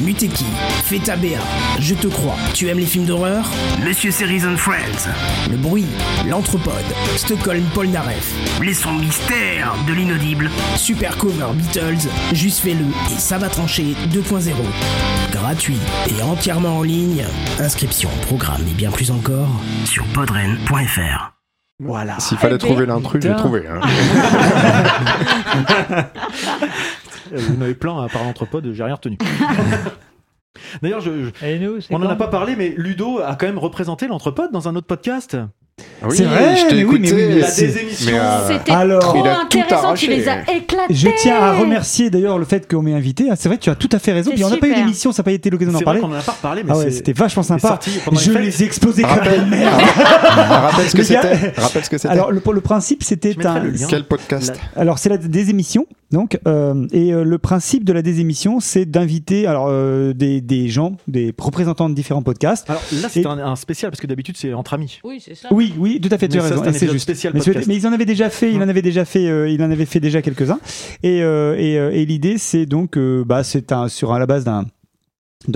Muteki, 0.00 0.44
Feta 0.84 1.16
Béa, 1.16 1.38
Je 1.78 1.94
te 1.94 2.08
crois, 2.08 2.36
tu 2.54 2.68
aimes 2.68 2.78
les 2.78 2.86
films 2.86 3.06
d'horreur 3.06 3.48
Monsieur 3.84 4.10
Series 4.10 4.44
and 4.44 4.56
Friends, 4.56 5.08
Le 5.50 5.56
Bruit, 5.56 5.86
L'Anthropode, 6.28 6.72
Stockholm 7.16 7.64
Polnareff, 7.74 8.34
Les 8.60 8.74
sons 8.74 8.94
mystères 8.94 9.74
de 9.86 9.92
l'inaudible, 9.94 10.50
Super 10.76 11.16
Cover 11.16 11.52
Beatles, 11.54 12.08
Juste 12.32 12.60
fais-le 12.60 12.86
et 13.14 13.18
ça 13.18 13.38
va 13.38 13.48
trancher 13.48 13.94
2.0. 14.12 14.50
Gratuit 15.30 15.78
et 16.08 16.22
entièrement 16.22 16.78
en 16.78 16.82
ligne. 16.82 17.24
Inscription, 17.58 18.10
programme 18.22 18.66
et 18.68 18.74
bien 18.74 18.90
plus 18.90 19.10
encore 19.10 19.48
sur 19.84 20.04
podren.fr. 20.06 21.21
Voilà. 21.84 22.18
S'il 22.20 22.38
fallait 22.38 22.54
Eh 22.54 22.58
ben, 22.58 22.66
trouver 22.66 22.86
l'intrus, 22.86 23.22
je 23.22 23.28
l'ai 23.28 23.36
trouvé. 23.36 23.64
hein. 23.66 23.80
Vous 27.32 27.56
en 27.56 27.60
avez 27.62 27.74
plein 27.74 28.02
à 28.02 28.08
part 28.08 28.24
l'entrepode, 28.24 28.72
j'ai 28.72 28.84
rien 28.84 28.94
retenu. 28.94 29.16
D'ailleurs, 30.82 31.00
je, 31.00 31.30
on 31.90 31.98
n'en 31.98 32.08
a 32.10 32.16
pas 32.16 32.28
parlé, 32.28 32.56
mais 32.56 32.74
Ludo 32.76 33.20
a 33.20 33.34
quand 33.36 33.46
même 33.46 33.58
représenté 33.58 34.06
l'entrepode 34.06 34.52
dans 34.52 34.68
un 34.68 34.76
autre 34.76 34.86
podcast. 34.86 35.36
Ah 36.04 36.06
oui, 36.10 36.16
C'est 36.16 36.24
vrai, 36.24 36.56
je 36.56 36.66
t'ai 36.66 36.74
oui, 36.74 36.80
écouté. 36.82 36.98
mais 37.00 37.12
oui, 37.12 37.22
mais 37.28 37.34
des 37.36 37.42
euh, 38.12 38.48
C'était 38.48 38.72
Alors- 38.72 39.00
trop 39.00 39.18
Il 39.24 39.26
a 39.28 39.34
tout 39.48 39.58
intéressant, 39.60 39.76
tu 39.80 39.84
arraché. 39.86 40.06
les 40.08 40.28
as 40.28 40.40
éclatés. 40.52 40.94
Je 40.94 41.08
tiens 41.16 41.36
à 41.40 41.52
remercier 41.54 42.10
d'ailleurs 42.10 42.38
le 42.38 42.44
fait 42.44 42.68
qu'on 42.70 42.82
m'ait 42.82 42.92
invité. 42.92 43.28
Ah, 43.30 43.36
C'est 43.36 43.48
vrai 43.48 43.56
tu 43.58 43.70
as 43.70 43.74
tout 43.76 43.88
à 43.92 43.98
fait 43.98 44.12
raison. 44.12 44.32
Puis 44.34 44.44
on 44.44 44.50
n'a 44.50 44.56
pas 44.56 44.66
eu 44.68 44.74
d'émission, 44.74 45.12
ça 45.12 45.22
n'a 45.22 45.24
pas 45.24 45.32
été 45.32 45.48
l'occasion 45.48 45.72
d'en 45.72 45.78
vrai 45.78 45.84
parler. 45.84 46.00
qu'on 46.00 46.08
en 46.10 46.14
a 46.14 46.20
pas 46.22 46.32
reparlé, 46.32 46.62
mais 46.64 46.72
Ah 46.74 46.78
ouais, 46.78 46.90
c'était 46.90 47.12
vachement 47.12 47.42
sympa. 47.44 47.78
Je 48.12 48.32
les 48.32 48.62
ai 48.62 48.66
explosés 48.66 49.02
comme 49.02 49.10
Rappelle, 49.12 49.42
une 49.44 49.48
merde. 49.50 49.80
rappelle 50.26 50.88
ce 50.88 50.96
que 50.96 51.02
c'était. 51.04 51.52
Rappelle 51.56 51.84
ce 51.84 51.90
que 51.90 51.98
c'était. 51.98 52.12
Alors 52.12 52.30
le, 52.32 52.42
le 52.52 52.60
principe 52.60 53.02
c'était 53.02 53.34
un. 53.46 53.62
Quel 53.88 54.04
podcast 54.04 54.54
Alors 54.76 54.98
c'est 54.98 55.08
la 55.08 55.16
des 55.18 55.50
émissions 55.50 55.86
donc 56.10 56.38
euh, 56.46 56.86
et 56.92 57.14
euh, 57.14 57.24
le 57.24 57.38
principe 57.38 57.84
de 57.84 57.92
la 57.94 58.02
désémission 58.02 58.60
c'est 58.60 58.84
d'inviter 58.84 59.46
alors 59.46 59.68
euh, 59.70 60.12
des, 60.12 60.42
des 60.42 60.68
gens 60.68 60.96
des 61.08 61.32
représentants 61.38 61.88
de 61.88 61.94
différents 61.94 62.20
podcasts. 62.22 62.68
Alors 62.68 62.82
là, 63.00 63.08
c'est 63.10 63.20
Et- 63.22 63.26
un, 63.26 63.38
un 63.38 63.56
spécial 63.56 63.90
parce 63.90 64.00
que 64.00 64.06
d'habitude, 64.06 64.36
c'est 64.36 64.52
entre 64.52 64.74
amis. 64.74 65.00
Oui, 65.04 65.22
c'est 65.24 65.34
ça. 65.34 65.48
Oui, 65.50 65.61
oui, 65.78 66.00
tout 66.00 66.08
à 66.10 66.18
fait, 66.18 66.28
tu 66.28 66.38
as 66.38 66.42
raison. 66.42 66.62
c'est 66.72 66.90
juste. 66.90 67.04
spécial 67.04 67.32
mais, 67.34 67.40
mais 67.66 67.76
ils 67.76 67.86
en 67.86 67.92
avaient 67.92 68.04
déjà 68.04 68.30
fait, 68.30 68.52
il 68.52 68.62
en 68.62 68.68
avait 68.68 68.82
déjà 68.82 69.04
fait, 69.04 69.28
euh, 69.28 69.48
il 69.48 69.62
en 69.62 69.70
avait 69.70 69.86
fait 69.86 70.00
déjà 70.00 70.22
quelques-uns. 70.22 70.60
Et, 71.02 71.22
euh, 71.22 71.56
et, 71.58 71.78
euh, 71.78 71.90
et 71.92 72.04
l'idée, 72.04 72.38
c'est 72.38 72.66
donc, 72.66 72.96
euh, 72.96 73.24
bah, 73.24 73.44
c'est 73.44 73.72
un 73.72 73.88
sur 73.88 74.12
à 74.12 74.18
la 74.18 74.26
base 74.26 74.44
d'un 74.44 74.64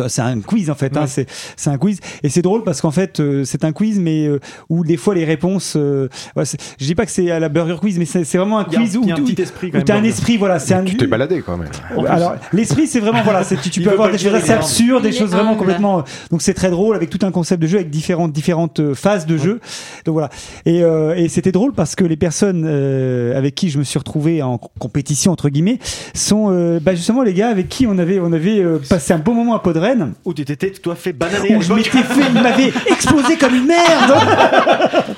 C'est 0.08 0.22
un 0.22 0.40
quiz 0.40 0.70
en 0.70 0.74
fait, 0.74 0.96
hein, 0.96 1.06
c'est 1.06 1.26
c'est 1.56 1.70
un 1.70 1.78
quiz 1.78 2.00
et 2.22 2.28
c'est 2.28 2.42
drôle 2.42 2.64
parce 2.64 2.80
qu'en 2.80 2.90
fait 2.90 3.20
euh, 3.20 3.44
c'est 3.44 3.64
un 3.64 3.72
quiz 3.72 3.98
mais 3.98 4.26
euh, 4.26 4.40
où 4.68 4.84
des 4.84 4.96
fois 4.96 5.14
les 5.14 5.24
réponses, 5.24 5.74
euh, 5.76 6.08
ouais, 6.36 6.44
je 6.78 6.84
dis 6.86 6.94
pas 6.94 7.06
que 7.06 7.12
c'est 7.12 7.30
à 7.30 7.38
la 7.38 7.48
Burger 7.48 7.76
Quiz 7.80 7.98
mais 7.98 8.04
c'est 8.04 8.24
c'est 8.24 8.38
vraiment 8.38 8.58
un 8.58 8.64
quiz 8.64 8.96
où, 8.96 9.02
un 9.04 9.20
où- 9.20 9.24
petit 9.24 9.40
esprit 9.40 9.70
quand 9.70 9.76
où 9.76 9.78
même. 9.78 9.84
t'as 9.84 9.96
un 9.96 10.04
esprit 10.04 10.36
voilà, 10.36 10.58
c'est 10.58 10.74
un 10.74 10.84
Tu 10.84 10.96
t'es 10.96 11.06
baladé 11.06 11.42
quand 11.44 11.56
même. 11.56 11.68
Alors 12.08 12.34
l'esprit 12.52 12.86
c'est 12.86 13.00
vraiment 13.00 13.22
voilà, 13.22 13.44
c'est 13.44 13.60
tu, 13.60 13.70
tu 13.70 13.80
peux 13.82 13.90
avoir 13.90 14.10
des 14.10 14.18
choses 14.18 14.34
assez 14.34 14.52
absurdes, 14.52 15.02
des 15.02 15.12
choses 15.12 15.30
vraiment 15.30 15.54
complètement 15.56 16.04
donc 16.30 16.42
c'est 16.42 16.54
très 16.54 16.70
drôle 16.70 16.96
avec 16.96 17.10
tout 17.10 17.24
un 17.24 17.30
concept 17.30 17.62
de 17.62 17.66
jeu 17.66 17.76
avec 17.78 17.90
différentes 17.90 18.32
différentes 18.32 18.80
euh, 18.80 18.94
phases 18.94 19.26
de 19.26 19.36
jeu. 19.36 19.60
Donc 20.04 20.14
voilà. 20.14 20.30
Et, 20.64 20.82
euh, 20.82 21.14
et 21.16 21.28
c'était 21.28 21.52
drôle 21.52 21.72
parce 21.72 21.94
que 21.94 22.04
les 22.04 22.16
personnes 22.16 22.64
euh, 22.66 23.36
avec 23.36 23.54
qui 23.54 23.70
je 23.70 23.78
me 23.78 23.84
suis 23.84 23.98
retrouvé 23.98 24.42
en 24.42 24.58
compétition 24.58 25.32
entre 25.32 25.48
guillemets 25.48 25.78
sont 26.14 26.46
euh, 26.50 26.80
bah, 26.80 26.94
justement 26.94 27.22
les 27.22 27.34
gars 27.34 27.48
avec 27.48 27.68
qui 27.68 27.86
on 27.86 27.98
avait 27.98 28.18
on 28.20 28.32
avait 28.32 28.58
euh, 28.60 28.78
passé 28.88 29.12
un 29.12 29.18
bon 29.18 29.34
moment 29.34 29.54
à 29.54 29.58
Podren 29.80 30.12
Où 30.24 30.32
tu 30.34 30.44
t'étais, 30.44 30.70
toi, 30.70 30.94
fait 30.94 31.12
bananer. 31.12 31.54
à 31.54 31.58
où 31.58 31.62
je 31.62 31.72
m'étais 31.72 31.90
fait, 32.02 32.20
il 32.34 32.40
m'avait 32.42 32.72
explosé 32.90 33.36
comme 33.36 33.54
une 33.54 33.66
merde. 33.66 34.14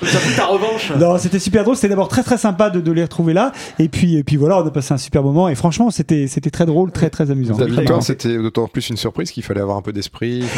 Ça 0.05 0.19
ta 0.37 0.47
revanche. 0.47 0.93
Non, 0.99 1.17
c'était 1.19 1.39
super 1.39 1.63
drôle. 1.65 1.77
C'était 1.77 1.89
d'abord 1.89 2.09
très 2.09 2.23
très 2.23 2.39
sympa 2.39 2.71
de, 2.71 2.81
de 2.81 2.93
les 2.93 3.03
retrouver 3.03 3.33
là. 3.35 3.53
Et 3.79 3.89
puis 3.89 4.17
et 4.17 4.25
puis 4.25 4.37
voilà, 4.37 4.59
on 4.59 4.67
a 4.67 4.71
passé 4.71 4.95
un 4.95 4.99
super 4.99 5.23
moment. 5.23 5.49
Et 5.49 5.55
franchement, 5.55 5.91
c'était 5.91 6.27
c'était 6.27 6.51
très 6.51 6.67
drôle, 6.67 6.91
très 6.93 7.11
très 7.11 7.31
amusant. 7.31 7.57
Marrant. 7.59 8.01
c'était 8.01 8.37
d'autant 8.37 8.67
plus 8.69 8.89
une 8.91 8.97
surprise 8.97 9.31
qu'il 9.31 9.43
fallait 9.43 9.61
avoir 9.61 9.77
un 9.77 9.83
peu 9.83 9.93
d'esprit. 9.93 10.45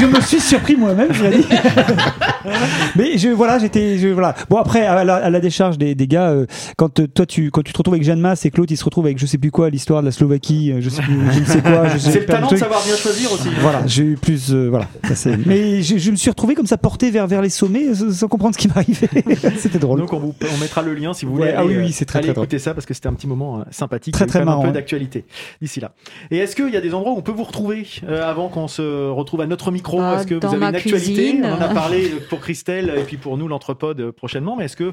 je 0.00 0.06
me 0.06 0.20
suis 0.20 0.40
surpris 0.40 0.76
moi-même, 0.76 1.12
je 1.12 1.22
l'ai 1.24 1.38
dit. 1.38 1.46
Mais 2.96 3.18
je 3.18 3.28
voilà, 3.28 3.58
j'étais 3.58 3.98
je- 3.98 4.08
voilà. 4.08 4.34
Bon 4.50 4.56
après 4.56 4.84
à 4.86 5.04
la, 5.04 5.16
à 5.16 5.30
la 5.30 5.40
décharge 5.40 5.78
des, 5.78 5.94
des 5.94 6.06
gars, 6.06 6.30
euh, 6.30 6.46
quand 6.76 6.98
euh, 7.00 7.06
toi 7.06 7.26
tu 7.26 7.50
quand 7.50 7.62
tu 7.62 7.72
te 7.72 7.78
retrouves 7.78 7.94
avec 7.94 8.04
Jeanne 8.04 8.20
Masse 8.20 8.44
et 8.46 8.50
Claude, 8.50 8.70
il 8.70 8.76
se 8.76 8.84
retrouve 8.84 9.06
avec 9.06 9.18
je 9.18 9.26
sais 9.26 9.38
plus 9.38 9.50
quoi 9.50 9.70
l'histoire 9.70 10.00
de 10.00 10.06
la 10.06 10.12
Slovaquie, 10.12 10.72
euh, 10.72 10.80
je 10.80 10.88
sais 10.90 11.02
plus, 11.02 11.16
je 11.32 11.40
ne 11.40 11.44
sais 11.44 11.60
quoi. 11.62 11.88
C'est 11.98 12.14
le 12.14 12.20
de 12.20 12.24
talent 12.26 12.48
de 12.50 12.56
savoir 12.56 12.82
bien 12.84 12.96
choisir 12.96 13.32
aussi. 13.32 13.48
Voilà, 13.60 13.86
j'ai 13.86 14.02
eu 14.04 14.16
plus. 14.16 14.52
euh, 14.52 14.68
voilà, 14.68 14.88
ça, 15.14 15.30
mais 15.46 15.82
je, 15.82 15.98
je 15.98 16.10
me 16.10 16.16
suis 16.16 16.30
retrouvé 16.30 16.54
comme 16.54 16.66
ça 16.66 16.76
porté 16.78 17.10
vers, 17.10 17.26
vers 17.26 17.42
les 17.42 17.50
sommets 17.50 17.86
euh, 17.88 18.12
sans, 18.12 18.28
comprendre 18.28 18.54
ce 18.54 18.58
qui 18.60 18.68
m'arrivait. 18.68 19.08
C'était 19.58 19.78
drôle. 19.78 20.00
Donc 20.00 20.12
on, 20.12 20.18
vous, 20.18 20.34
on 20.54 20.58
mettra 20.58 20.82
le 20.82 20.94
lien 20.94 21.12
si 21.14 21.24
vous 21.24 21.32
Ouais, 21.32 21.38
voulez. 21.38 21.52
ah 21.56 21.64
oui, 21.64 21.74
aller, 21.74 21.82
oui, 21.84 21.88
euh, 21.90 21.92
c'est 21.94 22.04
très, 22.04 22.20
drôle. 22.20 22.46
ça 22.58 22.74
parce 22.74 22.86
que 22.86 22.94
c'était 22.94 23.08
un 23.08 23.14
petit 23.14 23.26
moment 23.26 23.60
euh, 23.60 23.62
sympathique. 23.70 24.14
Très, 24.14 24.26
très 24.26 24.44
marrant, 24.44 24.60
Un 24.60 24.62
peu 24.62 24.68
ouais. 24.68 24.74
d'actualité 24.74 25.24
d'ici 25.60 25.80
là. 25.80 25.92
Et 26.30 26.38
est-ce 26.38 26.54
qu'il 26.56 26.70
y 26.70 26.76
a 26.76 26.80
des 26.80 26.94
endroits 26.94 27.12
où 27.12 27.16
on 27.16 27.22
peut 27.22 27.32
vous 27.32 27.44
retrouver 27.44 27.86
euh, 28.08 28.28
avant 28.28 28.48
qu'on 28.48 28.68
se 28.68 29.08
retrouve 29.10 29.40
à 29.40 29.46
notre 29.46 29.70
micro? 29.70 29.98
Bah, 29.98 30.16
Est-ce 30.18 30.26
que 30.26 30.34
vous 30.34 30.46
avez 30.46 30.56
une 30.66 30.74
actualité? 30.74 31.12
Cuisine. 31.14 31.44
On 31.46 31.52
en 31.54 31.60
a 31.60 31.68
parlé 31.74 32.10
pour 32.28 32.40
Christelle 32.40 32.92
et 32.96 33.02
puis 33.02 33.16
pour 33.16 33.36
nous 33.38 33.48
l'entrepode 33.48 34.00
euh, 34.00 34.12
prochainement, 34.12 34.56
mais 34.56 34.66
est-ce 34.66 34.76
que 34.76 34.92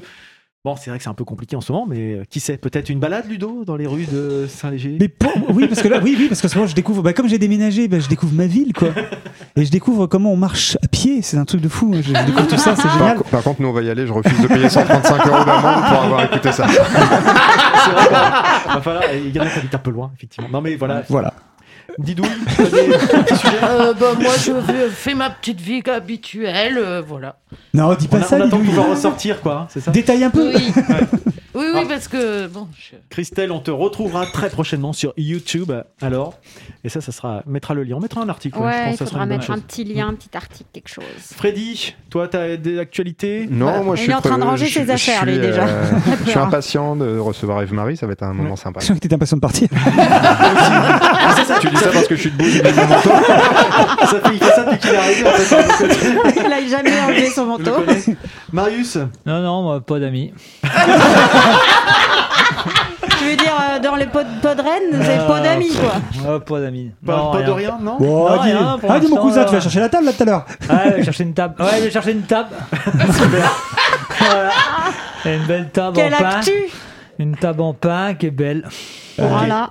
Bon, 0.62 0.76
c'est 0.76 0.90
vrai 0.90 0.98
que 0.98 1.02
c'est 1.04 1.08
un 1.08 1.14
peu 1.14 1.24
compliqué 1.24 1.56
en 1.56 1.62
ce 1.62 1.72
moment, 1.72 1.86
mais 1.88 2.12
euh, 2.16 2.22
qui 2.28 2.38
sait 2.38 2.58
Peut-être 2.58 2.90
une 2.90 2.98
balade, 3.00 3.24
Ludo, 3.30 3.64
dans 3.64 3.76
les 3.76 3.86
rues 3.86 4.04
de 4.04 4.46
Saint-Léger? 4.46 4.98
Mais 5.00 5.08
pour- 5.08 5.32
oui, 5.54 5.66
parce 5.66 5.80
que 5.80 5.88
là, 5.88 6.00
oui, 6.02 6.14
oui, 6.18 6.28
parce 6.28 6.42
que 6.42 6.48
ce 6.48 6.54
moment, 6.56 6.66
je 6.66 6.74
découvre, 6.74 7.02
bah, 7.02 7.14
comme 7.14 7.26
j'ai 7.30 7.38
déménagé, 7.38 7.88
bah, 7.88 7.98
je 7.98 8.08
découvre 8.08 8.34
ma 8.34 8.46
ville, 8.46 8.74
quoi. 8.74 8.88
Et 9.56 9.64
je 9.64 9.70
découvre 9.70 10.06
comment 10.06 10.30
on 10.30 10.36
marche 10.36 10.76
à 10.84 10.86
pied. 10.86 11.22
C'est 11.22 11.38
un 11.38 11.46
truc 11.46 11.62
de 11.62 11.68
fou. 11.70 11.94
Je, 11.94 12.02
je 12.02 12.24
découvre 12.26 12.46
tout 12.46 12.58
ça, 12.58 12.76
c'est 12.76 12.82
Par, 12.82 12.92
génial. 12.98 13.18
par 13.30 13.42
contre, 13.42 13.62
nous, 13.62 13.68
on 13.68 13.72
va 13.72 13.80
y 13.80 13.88
aller. 13.88 14.06
Je 14.06 14.12
refuse 14.12 14.38
de 14.38 14.48
payer 14.48 14.68
135 14.68 15.26
euros 15.28 15.44
d'amende 15.46 15.84
pour 15.88 16.02
avoir 16.02 16.24
écouté 16.24 16.52
ça. 16.52 16.66
C'est 16.68 17.92
vrai, 17.92 18.10
va 18.10 18.80
falloir- 18.82 19.02
Il 19.14 19.34
y 19.34 19.40
en 19.40 19.44
a 19.44 19.46
qui 19.48 19.58
habitent 19.60 19.74
un 19.74 19.78
peu 19.78 19.90
loin, 19.90 20.10
effectivement. 20.14 20.48
Non, 20.52 20.60
mais 20.60 20.76
voilà. 20.76 21.02
Voilà. 21.08 21.32
Didouille, 21.98 22.26
Euh, 23.62 23.92
bah, 23.94 24.06
moi, 24.20 24.32
je 24.42 24.52
fais- 24.90 25.14
ma 25.14 25.30
petite 25.30 25.60
vie 25.60 25.82
habituelle, 25.90 26.78
euh, 26.78 27.02
voilà. 27.06 27.36
Non, 27.74 27.94
dis 27.94 28.06
On, 28.10 28.16
pas 28.16 28.18
a- 28.18 28.22
ça. 28.22 28.36
on 28.36 28.40
attend 28.40 28.46
de 28.46 28.50
Didouille. 28.62 28.66
pouvoir 28.68 28.90
ressortir, 28.90 29.40
quoi, 29.40 29.54
hein, 29.62 29.66
c'est 29.70 29.80
ça 29.80 29.90
Détaille 29.90 30.24
un 30.24 30.30
peu. 30.30 30.52
Oui. 30.54 30.72
Oui, 31.60 31.66
oui, 31.74 31.80
Ah. 31.84 31.88
parce 31.88 32.08
que 32.08 32.46
bon, 32.46 32.68
je- 32.78 32.96
Christelle, 33.10 33.52
on 33.52 33.60
te 33.60 33.70
retrouvera 33.70 34.26
très 34.26 34.48
prochainement 34.50 34.92
sur 34.92 35.12
YouTube, 35.16 35.72
alors. 36.00 36.34
Et 36.84 36.88
ça, 36.88 37.00
ça 37.00 37.12
sera. 37.12 37.42
On 37.46 37.50
mettra 37.50 37.74
le 37.74 37.82
lien. 37.84 37.96
On 37.96 38.00
mettra 38.00 38.22
un 38.22 38.28
article. 38.28 38.56
je 38.58 38.64
Ouais, 38.64 38.70
pense 38.70 38.86
il 38.86 38.92
que 38.92 38.96
ça 38.98 39.04
sera 39.04 39.06
faudra 39.10 39.22
une 39.24 39.28
bonne 39.30 39.38
mettre 39.38 39.50
un 39.50 39.54
chose. 39.56 39.64
petit 39.64 39.84
lien, 39.84 40.08
un 40.08 40.14
petit 40.14 40.36
article, 40.36 40.68
quelque 40.72 40.88
chose. 40.88 41.04
Freddy, 41.36 41.94
toi, 42.08 42.28
tu 42.28 42.36
as 42.36 42.56
des 42.56 42.78
actualités 42.78 43.46
Non, 43.50 43.84
moi, 43.84 43.94
je 43.96 44.00
Il 44.00 44.04
suis 44.04 44.12
est 44.12 44.14
en 44.14 44.20
train 44.20 44.38
de 44.38 44.44
ranger 44.44 44.66
je- 44.66 44.74
ses 44.80 44.86
je 44.86 44.90
affaires, 44.92 45.22
suis, 45.22 45.30
lui, 45.32 45.38
déjà. 45.38 45.66
euh, 45.66 45.84
je 46.24 46.30
suis 46.30 46.38
hein. 46.38 46.42
impatient 46.44 46.96
de 46.96 47.18
recevoir 47.18 47.60
Eve-Marie. 47.62 47.96
Ça 47.96 48.06
va 48.06 48.12
être 48.12 48.22
un 48.22 48.32
moment 48.32 48.56
sympa. 48.56 48.80
Je 48.80 48.86
crois 48.86 48.96
que 48.96 49.00
t'étais 49.00 49.14
impatient 49.14 49.36
de 49.36 49.42
partir. 49.42 49.68
Ah, 51.22 51.34
c'est 51.36 51.44
ça, 51.44 51.58
tu 51.60 51.68
dis 51.68 51.76
ça 51.76 51.90
parce 51.92 52.08
que 52.08 52.16
je 52.16 52.20
suis 52.22 52.30
debout, 52.30 52.44
j'ai 52.48 52.62
mis 52.62 52.70
mon 52.72 52.86
manteau. 52.86 53.10
ça 53.10 54.20
fait, 54.20 54.34
il 54.34 54.38
fait 54.38 54.50
ça 54.52 54.64
depuis 54.64 54.78
qu'il 54.78 54.90
est 54.90 54.96
arrivé, 54.96 55.28
en 55.28 55.32
fait. 55.32 56.40
Il 56.46 56.52
a 56.52 56.66
jamais 56.68 57.00
enlevé 57.00 57.26
son 57.30 57.46
manteau. 57.46 57.72
Marius 58.52 58.96
Non, 59.26 59.40
non, 59.42 59.62
moi, 59.62 59.80
pas 59.80 59.98
d'amis. 59.98 60.32
Tu 63.18 63.26
veux 63.26 63.36
dire, 63.36 63.52
euh, 63.60 63.78
dans 63.80 63.96
les 63.96 64.06
pots 64.06 64.22
de, 64.22 64.40
pots 64.40 64.54
de 64.54 64.62
Rennes, 64.62 65.02
c'est 65.02 65.26
pas 65.26 65.40
d'amis, 65.40 65.70
quoi. 65.74 65.92
Ah, 66.26 66.40
pas 66.40 66.60
d'amis. 66.60 66.90
Pas, 67.04 67.16
Non, 67.16 67.32
pas 67.32 67.42
de 67.42 67.50
rien, 67.50 67.78
non 67.80 67.98
Non, 68.00 68.42
dis, 68.42 68.50
rien, 68.52 68.78
pour 68.80 68.90
ah, 68.90 68.98
dis 68.98 69.08
mon 69.08 69.16
l'instant, 69.16 69.28
cousin, 69.28 69.44
tu 69.44 69.50
vas 69.50 69.56
là. 69.56 69.60
chercher 69.60 69.80
la 69.80 69.88
table 69.90 70.06
là 70.06 70.12
tout 70.14 70.22
à 70.22 70.26
l'heure. 70.26 70.46
Ouais, 70.70 70.76
je 70.90 70.96
vais 70.96 71.04
chercher 71.04 71.24
une 71.24 71.34
table. 71.34 71.54
Ouais, 71.62 71.70
je 71.78 71.82
vais 71.84 71.90
chercher 71.90 72.12
une 72.12 72.22
table. 72.22 72.48
Super. 73.12 73.56
voilà. 74.18 74.50
Et 75.26 75.34
une 75.36 75.44
belle 75.44 75.68
table 75.70 75.96
Quelle 75.96 76.14
en 76.14 76.18
pain. 76.18 76.28
actu 76.30 76.52
Une 77.18 77.36
table 77.36 77.60
en 77.60 77.74
pain 77.74 78.14
qui 78.14 78.26
est 78.26 78.30
belle. 78.30 78.66
Voilà. 79.18 79.70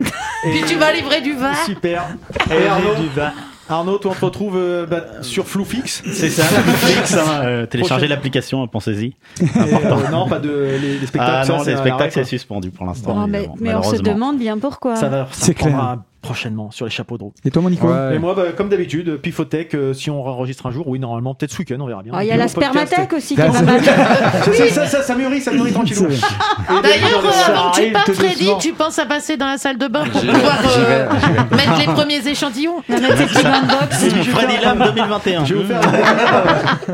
Puis 0.00 0.62
tu 0.66 0.76
vas 0.76 0.92
livrer 0.92 1.20
du 1.20 1.34
vin. 1.34 1.54
Super. 1.66 2.04
Et 2.50 2.66
Arnaud, 2.66 2.94
du 2.94 3.08
vin. 3.08 3.32
Arnaud, 3.70 3.98
toi, 3.98 4.12
on 4.12 4.18
te 4.18 4.24
retrouve 4.24 4.56
euh, 4.56 4.84
bah, 4.84 5.22
sur 5.22 5.46
Floufix. 5.46 6.02
C'est 6.12 6.28
ça, 6.28 6.42
Netflix, 6.66 7.14
hein, 7.14 7.42
euh, 7.44 7.66
téléchargez 7.66 8.08
l'application, 8.08 8.66
pensez-y. 8.66 9.14
Et, 9.40 9.46
euh, 9.56 10.10
non, 10.10 10.28
pas 10.28 10.40
de 10.40 10.76
les, 10.80 10.98
les 10.98 11.06
spectacles. 11.06 11.50
Ah 11.52 11.56
non, 11.56 11.62
les 11.62 11.74
un 11.74 11.76
spectacles, 11.76 12.12
c'est 12.12 12.24
suspendu 12.24 12.70
pour 12.70 12.84
l'instant. 12.86 13.28
Mais, 13.28 13.48
on 13.74 13.82
se 13.82 14.02
demande 14.02 14.38
bien 14.38 14.58
pourquoi. 14.58 14.96
Ça 14.96 15.08
va, 15.08 15.28
ça 15.30 15.46
C'est 15.46 15.54
clair. 15.54 15.98
Prochainement 16.22 16.70
sur 16.70 16.84
les 16.86 16.90
chapeaux 16.90 17.16
de 17.18 17.22
roue. 17.24 17.32
Et 17.44 17.50
toi, 17.50 17.62
mon 17.62 17.70
Nico 17.70 17.86
Ouais. 17.86 18.16
Et 18.16 18.18
moi, 18.18 18.34
bah, 18.34 18.52
comme 18.56 18.68
d'habitude, 18.68 19.16
Pifotech, 19.16 19.74
euh, 19.74 19.94
si 19.94 20.10
on 20.10 20.24
enregistre 20.26 20.66
un 20.66 20.70
jour, 20.70 20.86
oui, 20.88 20.98
normalement, 20.98 21.34
peut-être 21.34 21.52
ce 21.52 21.58
week-end, 21.58 21.76
on 21.80 21.86
verra 21.86 22.02
bien. 22.02 22.12
Ah, 22.14 22.22
Il 22.24 22.28
y 22.28 22.32
a 22.32 22.36
la 22.36 22.48
spermathèque 22.48 23.12
aussi 23.12 23.34
qui 23.34 23.40
Ah, 23.42 23.48
mal. 23.62 23.80
Ça, 24.74 24.86
ça, 24.86 25.02
ça, 25.02 25.14
mûrit, 25.14 25.40
ça 25.40 25.52
mûrit 25.52 25.72
tranquillement. 25.72 26.08
Et 26.10 26.82
D'ailleurs, 26.82 27.22
le- 27.22 27.28
euh, 27.28 27.54
avant 27.56 27.70
que 27.72 27.80
tu 27.80 27.92
partes, 27.92 28.12
Freddy, 28.12 28.44
doucement. 28.44 28.58
tu 28.58 28.72
penses 28.72 28.98
à 28.98 29.06
passer 29.06 29.36
dans 29.36 29.46
la 29.46 29.58
salle 29.58 29.78
de 29.78 29.88
bain 29.88 30.04
pour 30.04 30.20
pouvoir 30.20 30.60
euh, 30.66 31.08
vais, 31.08 31.18
j'y 31.20 31.32
vais. 31.32 31.56
mettre 31.56 31.78
les 31.78 31.86
premiers 31.86 32.28
échantillons 32.28 32.82
va 32.88 32.98
mettre 33.00 33.16
vais 33.16 34.22
Freddy 34.24 34.54
Lam 34.62 34.78
2021. 34.94 35.44
Je 35.44 35.54
vais 35.54 35.62
vous 35.62 35.66
faire 35.68 35.80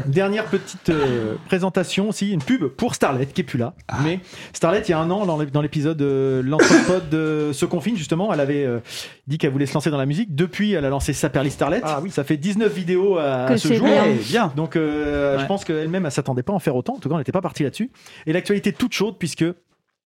une 0.06 0.10
dernière, 0.10 0.44
euh, 0.44 0.58
petite 0.58 0.88
euh, 0.90 1.34
présentation 1.46 2.08
aussi, 2.08 2.30
une 2.30 2.42
pub 2.42 2.64
pour 2.66 2.94
Starlet 2.94 3.26
qui 3.26 3.40
est 3.40 3.44
plus 3.44 3.58
là. 3.58 3.74
Mais 4.04 4.20
Starlet, 4.52 4.82
il 4.86 4.90
y 4.90 4.94
a 4.94 4.98
un 4.98 5.10
an, 5.10 5.26
dans 5.26 5.38
l'ép- 5.38 5.50
dans 5.50 5.62
l'épisode 5.62 6.00
euh, 6.02 6.42
L'Anthropode 6.44 7.08
de 7.10 7.50
se 7.52 7.64
confine, 7.66 7.96
justement, 7.96 8.32
elle 8.32 8.40
avait 8.40 8.64
euh, 8.64 8.78
dit 9.26 9.38
qu'elle 9.38 9.50
voulait 9.50 9.66
se 9.66 9.74
lancer 9.74 9.90
dans 9.90 9.98
la 9.98 10.06
musique. 10.06 10.34
Depuis, 10.34 10.72
elle 10.72 10.84
a 10.84 10.88
lancé 10.88 11.12
Saperly 11.12 11.50
Starlet. 11.50 11.82
Ça 12.10 12.24
fait 12.24 12.36
19 12.36 12.72
vidéos 12.72 13.18
à, 13.18 13.56
ce 13.56 13.72
jour. 13.72 13.86
bien. 13.86 14.04
Bien. 14.28 14.52
Donc, 14.54 14.76
euh, 14.76 15.38
je 15.38 15.46
pense 15.46 15.64
qu'elle-même, 15.64 16.06
elle 16.06 16.12
s'attendait 16.12 16.42
pas 16.42 16.52
à 16.52 16.56
en 16.56 16.60
faire 16.60 16.76
autant. 16.76 16.94
En 16.94 16.98
tout 16.98 17.08
cas, 17.08 17.14
on 17.14 17.18
n'était 17.18 17.32
pas 17.32 17.40
parti 17.40 17.62
là-dessus. 17.62 17.90
Et 18.26 18.32
l'actualité 18.32 18.72
toute 18.72 18.92
chaude, 18.92 19.16
puisque 19.18 19.44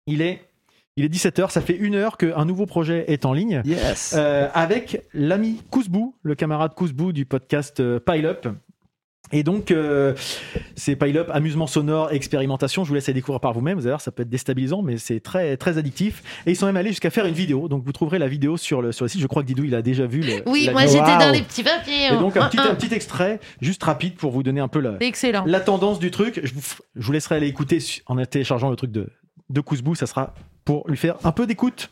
il 0.07 0.23
est. 0.23 0.43
Il 0.97 1.05
est 1.05 1.15
17h, 1.15 1.51
ça 1.51 1.61
fait 1.61 1.77
une 1.77 1.95
heure 1.95 2.17
qu'un 2.17 2.45
nouveau 2.45 2.67
projet 2.67 3.05
est 3.07 3.25
en 3.25 3.33
ligne. 3.33 3.63
Yes. 3.65 4.17
Euh, 4.19 4.49
avec 4.53 5.05
l'ami 5.15 5.63
Kouzbou, 5.71 6.17
le 6.25 6.35
camarade 6.35 6.75
Kouzbou 6.75 7.13
du 7.13 7.25
podcast 7.25 7.79
euh, 7.79 8.01
Pile 8.01 8.27
Up. 8.27 8.49
Et 9.33 9.43
donc, 9.43 9.71
euh, 9.71 10.15
c'est 10.75 10.97
Pile 10.97 11.19
Up, 11.19 11.29
amusement 11.33 11.67
sonore, 11.67 12.13
expérimentation. 12.13 12.85
Je 12.85 12.89
vous 12.89 12.95
laisse 12.95 13.07
les 13.07 13.15
découvrir 13.15 13.41
par 13.41 13.53
vous-même. 13.53 13.77
Vous 13.77 13.83
allez 13.83 13.91
voir, 13.91 14.01
ça 14.01 14.11
peut 14.11 14.23
être 14.23 14.29
déstabilisant, 14.29 14.83
mais 14.83 14.97
c'est 14.97 15.21
très, 15.21 15.57
très 15.57 15.79
addictif. 15.79 16.23
Et 16.47 16.53
ils 16.53 16.57
sont 16.57 16.67
même 16.67 16.77
allés 16.77 16.91
jusqu'à 16.91 17.11
faire 17.11 17.27
une 17.27 17.35
vidéo. 17.35 17.69
Donc, 17.69 17.85
vous 17.85 17.93
trouverez 17.93 18.19
la 18.19 18.29
vidéo 18.29 18.57
sur 18.57 18.83
le, 18.83 18.93
sur 18.93 19.05
le 19.05 19.09
site. 19.09 19.21
Je 19.21 19.27
crois 19.27 19.43
que 19.43 19.49
Didou, 19.49 19.65
il 19.65 19.75
a 19.75 19.83
déjà 19.83 20.07
vu. 20.07 20.21
Le, 20.21 20.43
Oui, 20.47 20.69
moi 20.73 20.87
j'étais 20.87 21.19
dans 21.19 21.31
les 21.33 21.43
petits 21.43 21.63
papiers. 21.63 22.07
Et 22.07 22.17
donc, 22.17 22.37
un 22.37 22.43
hein. 22.43 22.49
petit, 22.49 22.59
un 22.59 22.75
petit 22.75 22.95
extrait, 22.95 23.41
juste 23.61 23.83
rapide, 23.83 24.17
pour 24.17 24.33
vous 24.33 24.43
donner 24.43 24.61
un 24.61 24.69
peu 24.69 24.81
la, 24.81 24.97
excellent. 25.01 25.45
la 25.47 25.61
tendance 25.61 25.99
du 25.99 26.11
truc. 26.11 26.41
Je 26.43 26.55
vous, 26.55 26.63
je 26.97 27.07
vous 27.07 27.13
laisserai 27.13 27.37
aller 27.37 27.49
écouter 27.49 27.79
en 28.07 28.17
téléchargeant 28.25 28.71
le 28.71 28.77
truc 28.77 28.91
de, 28.91 29.09
de 29.51 29.61
Kouzbou. 29.61 29.95
Ça 29.95 30.07
sera 30.07 30.35
pour 30.65 30.89
lui 30.89 30.97
faire 30.97 31.17
un 31.25 31.33
peu 31.33 31.47
d'écoute. 31.47 31.91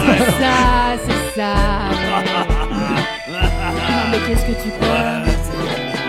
C'est 0.00 0.24
ça, 0.40 0.96
c'est 1.06 1.40
ça. 1.40 1.54
Non, 3.28 4.10
mais 4.10 4.18
qu'est-ce 4.26 4.44
que 4.46 4.62
tu 4.62 4.70
crois? 4.80 5.22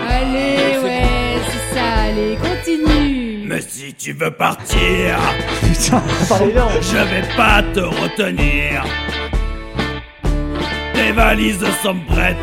Allez, 0.08 0.78
ouais, 0.82 1.38
c'est 1.48 1.74
ça, 1.76 1.86
allez, 2.06 2.36
continue. 2.36 3.44
Mais 3.46 3.60
si 3.60 3.94
tu 3.94 4.12
veux 4.12 4.30
partir, 4.30 5.18
Putain, 5.60 6.02
je 6.80 6.96
vais 6.96 7.26
pas 7.36 7.62
te 7.74 7.80
retenir. 7.80 8.84
Tes 10.94 11.12
valises 11.12 11.64
sont 11.82 11.96
prêtes. 12.08 12.36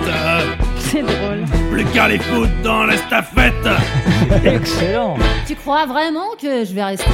C'est 0.78 1.02
drôle. 1.02 1.46
Plus 1.72 1.86
qu'à 1.86 2.08
les 2.10 2.20
foutre 2.20 2.52
dans 2.64 2.86
l'estafette. 2.86 3.68
Excellent. 4.46 5.18
Tu 5.48 5.56
crois 5.56 5.86
vraiment 5.86 6.32
que 6.42 6.66
je 6.66 6.74
vais 6.74 6.84
rester? 6.84 7.10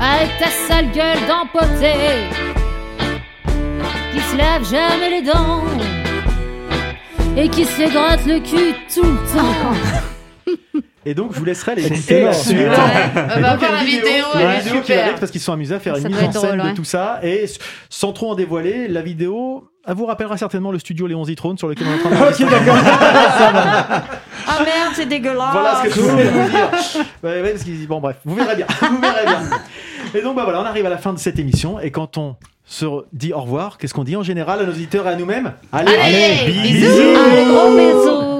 Avec 0.00 0.30
ta 0.38 0.48
sale 0.48 0.90
gueule 0.92 1.18
d'empotée 1.28 2.28
Qui 4.12 4.20
se 4.20 4.36
lave 4.36 4.64
jamais 4.64 5.10
les 5.10 5.22
dents 5.22 5.62
Et 7.36 7.48
qui 7.48 7.64
se 7.64 7.92
gratte 7.92 8.24
le 8.26 8.40
cul 8.40 8.74
tout 8.92 9.02
le 9.02 9.16
temps 9.36 10.52
Et 11.06 11.14
donc, 11.14 11.32
je 11.32 11.38
vous 11.38 11.44
laisserai 11.46 11.74
les 11.76 11.86
écouter. 11.86 12.24
Ouais, 12.24 12.30
Et 12.56 13.40
va 13.40 13.56
voir 13.56 13.72
la 13.72 13.84
vidéo, 13.84 14.24
a 14.34 14.38
elle 14.40 14.50
est 14.50 14.58
vidéo 14.60 14.80
qui 14.82 14.86
super. 14.88 14.96
va 14.96 15.04
avec 15.04 15.18
parce 15.20 15.32
qu'ils 15.32 15.40
sont 15.40 15.54
amusés 15.54 15.74
à 15.74 15.80
faire 15.80 15.96
Ça 15.96 16.02
une 16.08 16.14
mise 16.14 16.24
en 16.24 16.32
scène 16.32 16.42
drôle, 16.42 16.58
de 16.58 16.64
ouais. 16.64 16.74
tout 16.74 16.84
ça. 16.84 17.20
Et 17.22 17.46
sans 17.88 18.12
trop 18.12 18.30
en 18.32 18.34
dévoiler, 18.34 18.86
la 18.86 19.00
vidéo, 19.00 19.69
elle 19.86 19.94
vous 19.94 20.06
rappellera 20.06 20.36
certainement 20.36 20.70
le 20.72 20.78
studio 20.78 21.06
Léon 21.06 21.24
Zitrone 21.24 21.56
sur 21.58 21.68
lequel 21.68 21.86
on 21.88 21.90
est 21.92 21.94
en 22.06 22.16
train 22.16 22.30
de 22.30 22.32
Ok, 22.44 22.50
d'accord. 22.50 22.76
Ah 24.46 24.62
merde, 24.64 24.92
c'est 24.94 25.06
dégueulasse. 25.06 25.52
Voilà 25.52 25.76
ce 25.76 25.82
que 25.88 25.90
je 25.94 26.00
voulais 26.00 26.24
vous 26.24 26.48
dire. 26.50 26.70
Ouais, 27.22 27.42
ouais, 27.42 27.50
parce 27.52 27.62
qu'ils- 27.64 27.86
bon, 27.86 28.00
bref, 28.00 28.16
vous 28.24 28.34
verrez 28.34 28.56
bien. 28.56 28.66
Vous 28.90 29.00
verrez 29.00 29.24
bien. 29.26 29.40
Et 30.14 30.22
donc, 30.22 30.34
bah 30.34 30.42
voilà, 30.44 30.60
on 30.62 30.64
arrive 30.64 30.86
à 30.86 30.88
la 30.90 30.98
fin 30.98 31.12
de 31.12 31.18
cette 31.18 31.38
émission. 31.38 31.78
Et 31.78 31.90
quand 31.90 32.16
on 32.18 32.36
se 32.64 32.86
dit 33.12 33.32
au 33.32 33.40
revoir, 33.40 33.78
qu'est-ce 33.78 33.94
qu'on 33.94 34.02
dit 34.04 34.16
en 34.16 34.22
général 34.22 34.60
à 34.60 34.64
nos 34.64 34.72
auditeurs 34.72 35.06
et 35.06 35.10
à 35.10 35.16
nous-mêmes? 35.16 35.52
Allez, 35.72 35.94
Allez, 35.94 36.52
bisous. 36.52 36.72
bisous. 36.72 37.18
Allez, 37.30 37.44
gros 37.44 37.76
bisous. 37.76 38.39